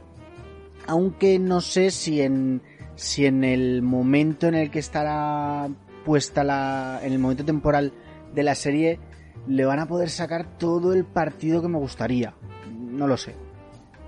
Aunque 0.87 1.39
no 1.39 1.59
sé 1.59 1.91
si 1.91 2.21
en, 2.21 2.61
si 2.95 3.25
en 3.25 3.43
el 3.43 3.81
momento 3.81 4.47
en 4.47 4.55
el 4.55 4.71
que 4.71 4.79
estará 4.79 5.67
puesta 6.05 6.45
la, 6.45 7.01
en 7.03 7.11
el 7.11 7.19
momento 7.19 7.43
temporal 7.43 7.91
de 8.33 8.43
la 8.43 8.55
serie, 8.55 8.99
le 9.45 9.65
van 9.65 9.79
a 9.79 9.87
poder 9.87 10.09
sacar 10.09 10.57
todo 10.57 10.93
el 10.93 11.03
partido 11.03 11.61
que 11.61 11.67
me 11.67 11.77
gustaría. 11.77 12.33
No 12.71 13.07
lo 13.07 13.17
sé. 13.17 13.35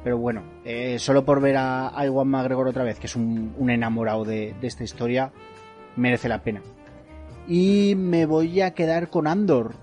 Pero 0.01 0.17
bueno, 0.17 0.43
eh, 0.63 0.97
solo 0.97 1.25
por 1.25 1.41
ver 1.41 1.57
a, 1.57 1.99
a 1.99 2.05
Iwan 2.05 2.29
McGregor 2.29 2.69
otra 2.69 2.85
vez, 2.85 2.99
que 2.99 3.07
es 3.07 3.17
un, 3.17 3.53
un 3.57 3.69
enamorado 3.69 4.23
de, 4.23 4.55
de 4.61 4.67
esta 4.67 4.85
historia, 4.85 5.33
merece 5.97 6.29
la 6.29 6.41
pena. 6.41 6.61
Y 7.49 7.95
me 7.97 8.25
voy 8.25 8.61
a 8.61 8.73
quedar 8.73 9.09
con 9.09 9.27
Andor, 9.27 9.75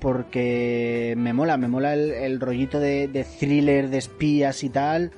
porque 0.00 1.14
me 1.16 1.32
mola, 1.32 1.56
me 1.56 1.68
mola 1.68 1.94
el, 1.94 2.40
rollito 2.40 2.80
de, 2.80 3.08
de, 3.08 3.24
thriller, 3.24 3.90
de 3.90 3.98
espías 3.98 4.64
y 4.64 4.70
tal. 4.70 5.12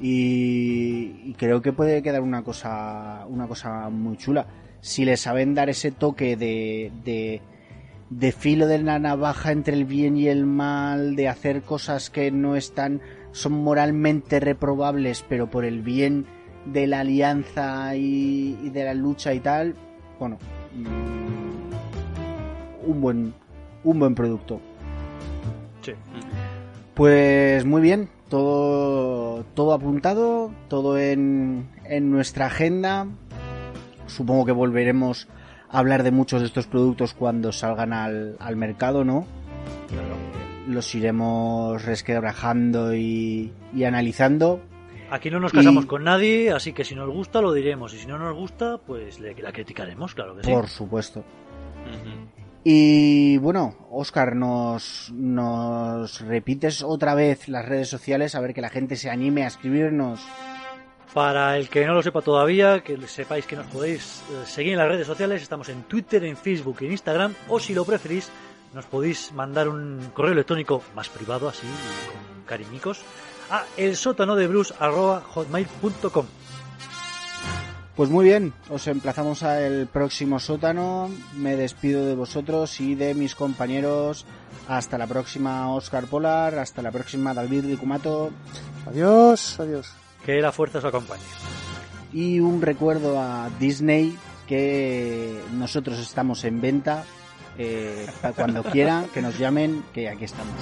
Y, 0.00 1.22
y, 1.24 1.34
creo 1.38 1.62
que 1.62 1.72
puede 1.72 2.02
quedar 2.02 2.20
una 2.20 2.42
cosa, 2.42 3.24
una 3.28 3.46
cosa 3.46 3.88
muy 3.88 4.16
chula. 4.16 4.46
Si 4.80 5.04
le 5.04 5.16
saben 5.16 5.54
dar 5.54 5.70
ese 5.70 5.90
toque 5.90 6.36
de, 6.36 6.92
de, 7.04 7.40
de 8.10 8.32
filo 8.32 8.66
de 8.66 8.82
la 8.82 8.98
navaja 8.98 9.52
entre 9.52 9.74
el 9.74 9.84
bien 9.84 10.16
y 10.16 10.28
el 10.28 10.44
mal, 10.44 11.16
de 11.16 11.28
hacer 11.28 11.62
cosas 11.62 12.10
que 12.10 12.30
no 12.30 12.56
están, 12.56 13.00
son 13.32 13.52
moralmente 13.52 14.40
reprobables, 14.40 15.24
pero 15.28 15.48
por 15.48 15.64
el 15.64 15.82
bien 15.82 16.26
de 16.66 16.86
la 16.86 17.00
alianza 17.00 17.96
y, 17.96 18.58
y 18.62 18.70
de 18.70 18.84
la 18.84 18.94
lucha 18.94 19.32
y 19.32 19.40
tal, 19.40 19.74
bueno, 20.18 20.36
mm, 20.74 22.90
un 22.90 23.00
buen, 23.00 23.34
un 23.86 23.98
buen 23.98 24.14
producto. 24.14 24.60
Sí. 25.80 25.92
Pues 26.94 27.64
muy 27.64 27.80
bien, 27.80 28.08
todo, 28.28 29.44
todo 29.54 29.72
apuntado, 29.72 30.50
todo 30.68 30.98
en, 30.98 31.68
en 31.84 32.10
nuestra 32.10 32.46
agenda. 32.46 33.06
Supongo 34.06 34.44
que 34.44 34.52
volveremos 34.52 35.28
a 35.70 35.78
hablar 35.78 36.02
de 36.02 36.10
muchos 36.10 36.40
de 36.40 36.46
estos 36.46 36.66
productos 36.66 37.14
cuando 37.14 37.52
salgan 37.52 37.92
al, 37.92 38.36
al 38.40 38.56
mercado, 38.56 39.04
¿no? 39.04 39.26
Los 40.68 40.94
iremos 40.94 41.84
resquebrajando 41.84 42.94
y, 42.94 43.52
y 43.74 43.84
analizando. 43.84 44.60
Aquí 45.10 45.30
no 45.30 45.38
nos 45.38 45.52
casamos 45.52 45.84
y... 45.84 45.86
con 45.86 46.02
nadie, 46.02 46.50
así 46.50 46.72
que 46.72 46.82
si 46.84 46.96
nos 46.96 47.08
gusta 47.08 47.40
lo 47.40 47.52
diremos 47.52 47.94
y 47.94 47.98
si 47.98 48.08
no 48.08 48.18
nos 48.18 48.34
gusta, 48.34 48.78
pues 48.78 49.20
le, 49.20 49.34
la 49.40 49.52
criticaremos, 49.52 50.14
claro 50.16 50.34
que 50.36 50.42
sí. 50.42 50.50
Por 50.50 50.66
supuesto. 50.66 51.20
Uh 51.20 51.22
-huh. 52.08 52.35
Y 52.68 53.38
bueno, 53.38 53.76
Oscar, 53.92 54.34
nos, 54.34 55.12
nos 55.14 56.20
repites 56.22 56.82
otra 56.82 57.14
vez 57.14 57.46
las 57.46 57.64
redes 57.64 57.88
sociales 57.88 58.34
a 58.34 58.40
ver 58.40 58.54
que 58.54 58.60
la 58.60 58.70
gente 58.70 58.96
se 58.96 59.08
anime 59.08 59.44
a 59.44 59.46
escribirnos. 59.46 60.20
Para 61.14 61.58
el 61.58 61.68
que 61.68 61.86
no 61.86 61.94
lo 61.94 62.02
sepa 62.02 62.22
todavía, 62.22 62.80
que 62.80 62.98
sepáis 63.06 63.46
que 63.46 63.54
nos 63.54 63.66
podéis 63.66 64.20
seguir 64.46 64.72
en 64.72 64.80
las 64.80 64.88
redes 64.88 65.06
sociales, 65.06 65.42
estamos 65.42 65.68
en 65.68 65.84
Twitter, 65.84 66.24
en 66.24 66.36
Facebook, 66.36 66.78
en 66.80 66.90
Instagram, 66.90 67.34
o 67.46 67.60
si 67.60 67.72
lo 67.72 67.84
preferís, 67.84 68.32
nos 68.74 68.86
podéis 68.86 69.30
mandar 69.30 69.68
un 69.68 70.00
correo 70.12 70.32
electrónico 70.32 70.82
más 70.96 71.08
privado, 71.08 71.48
así, 71.48 71.68
con 71.68 72.42
cariñicos, 72.46 73.02
a 73.48 73.64
el 73.76 73.94
sótano 73.94 74.34
de 74.34 74.48
hotmail.com. 74.48 76.26
Pues 77.96 78.10
muy 78.10 78.26
bien, 78.26 78.52
os 78.68 78.86
emplazamos 78.88 79.42
al 79.42 79.86
próximo 79.86 80.38
sótano. 80.38 81.08
Me 81.34 81.56
despido 81.56 82.04
de 82.04 82.14
vosotros 82.14 82.78
y 82.82 82.94
de 82.94 83.14
mis 83.14 83.34
compañeros. 83.34 84.26
Hasta 84.68 84.98
la 84.98 85.06
próxima, 85.06 85.72
Oscar 85.72 86.04
Polar. 86.04 86.58
Hasta 86.58 86.82
la 86.82 86.90
próxima, 86.90 87.32
David 87.32 87.64
Licumato. 87.64 88.32
Adiós, 88.86 89.58
adiós. 89.58 89.94
Que 90.26 90.42
la 90.42 90.52
fuerza 90.52 90.78
os 90.78 90.84
acompañe. 90.84 91.22
Y 92.12 92.38
un 92.40 92.60
recuerdo 92.60 93.18
a 93.18 93.48
Disney 93.58 94.14
que 94.46 95.40
nosotros 95.54 95.98
estamos 95.98 96.44
en 96.44 96.60
venta. 96.60 97.02
Eh, 97.56 98.06
cuando 98.36 98.62
quieran, 98.72 99.06
que 99.08 99.22
nos 99.22 99.38
llamen, 99.38 99.82
que 99.94 100.10
aquí 100.10 100.24
estamos. 100.24 100.52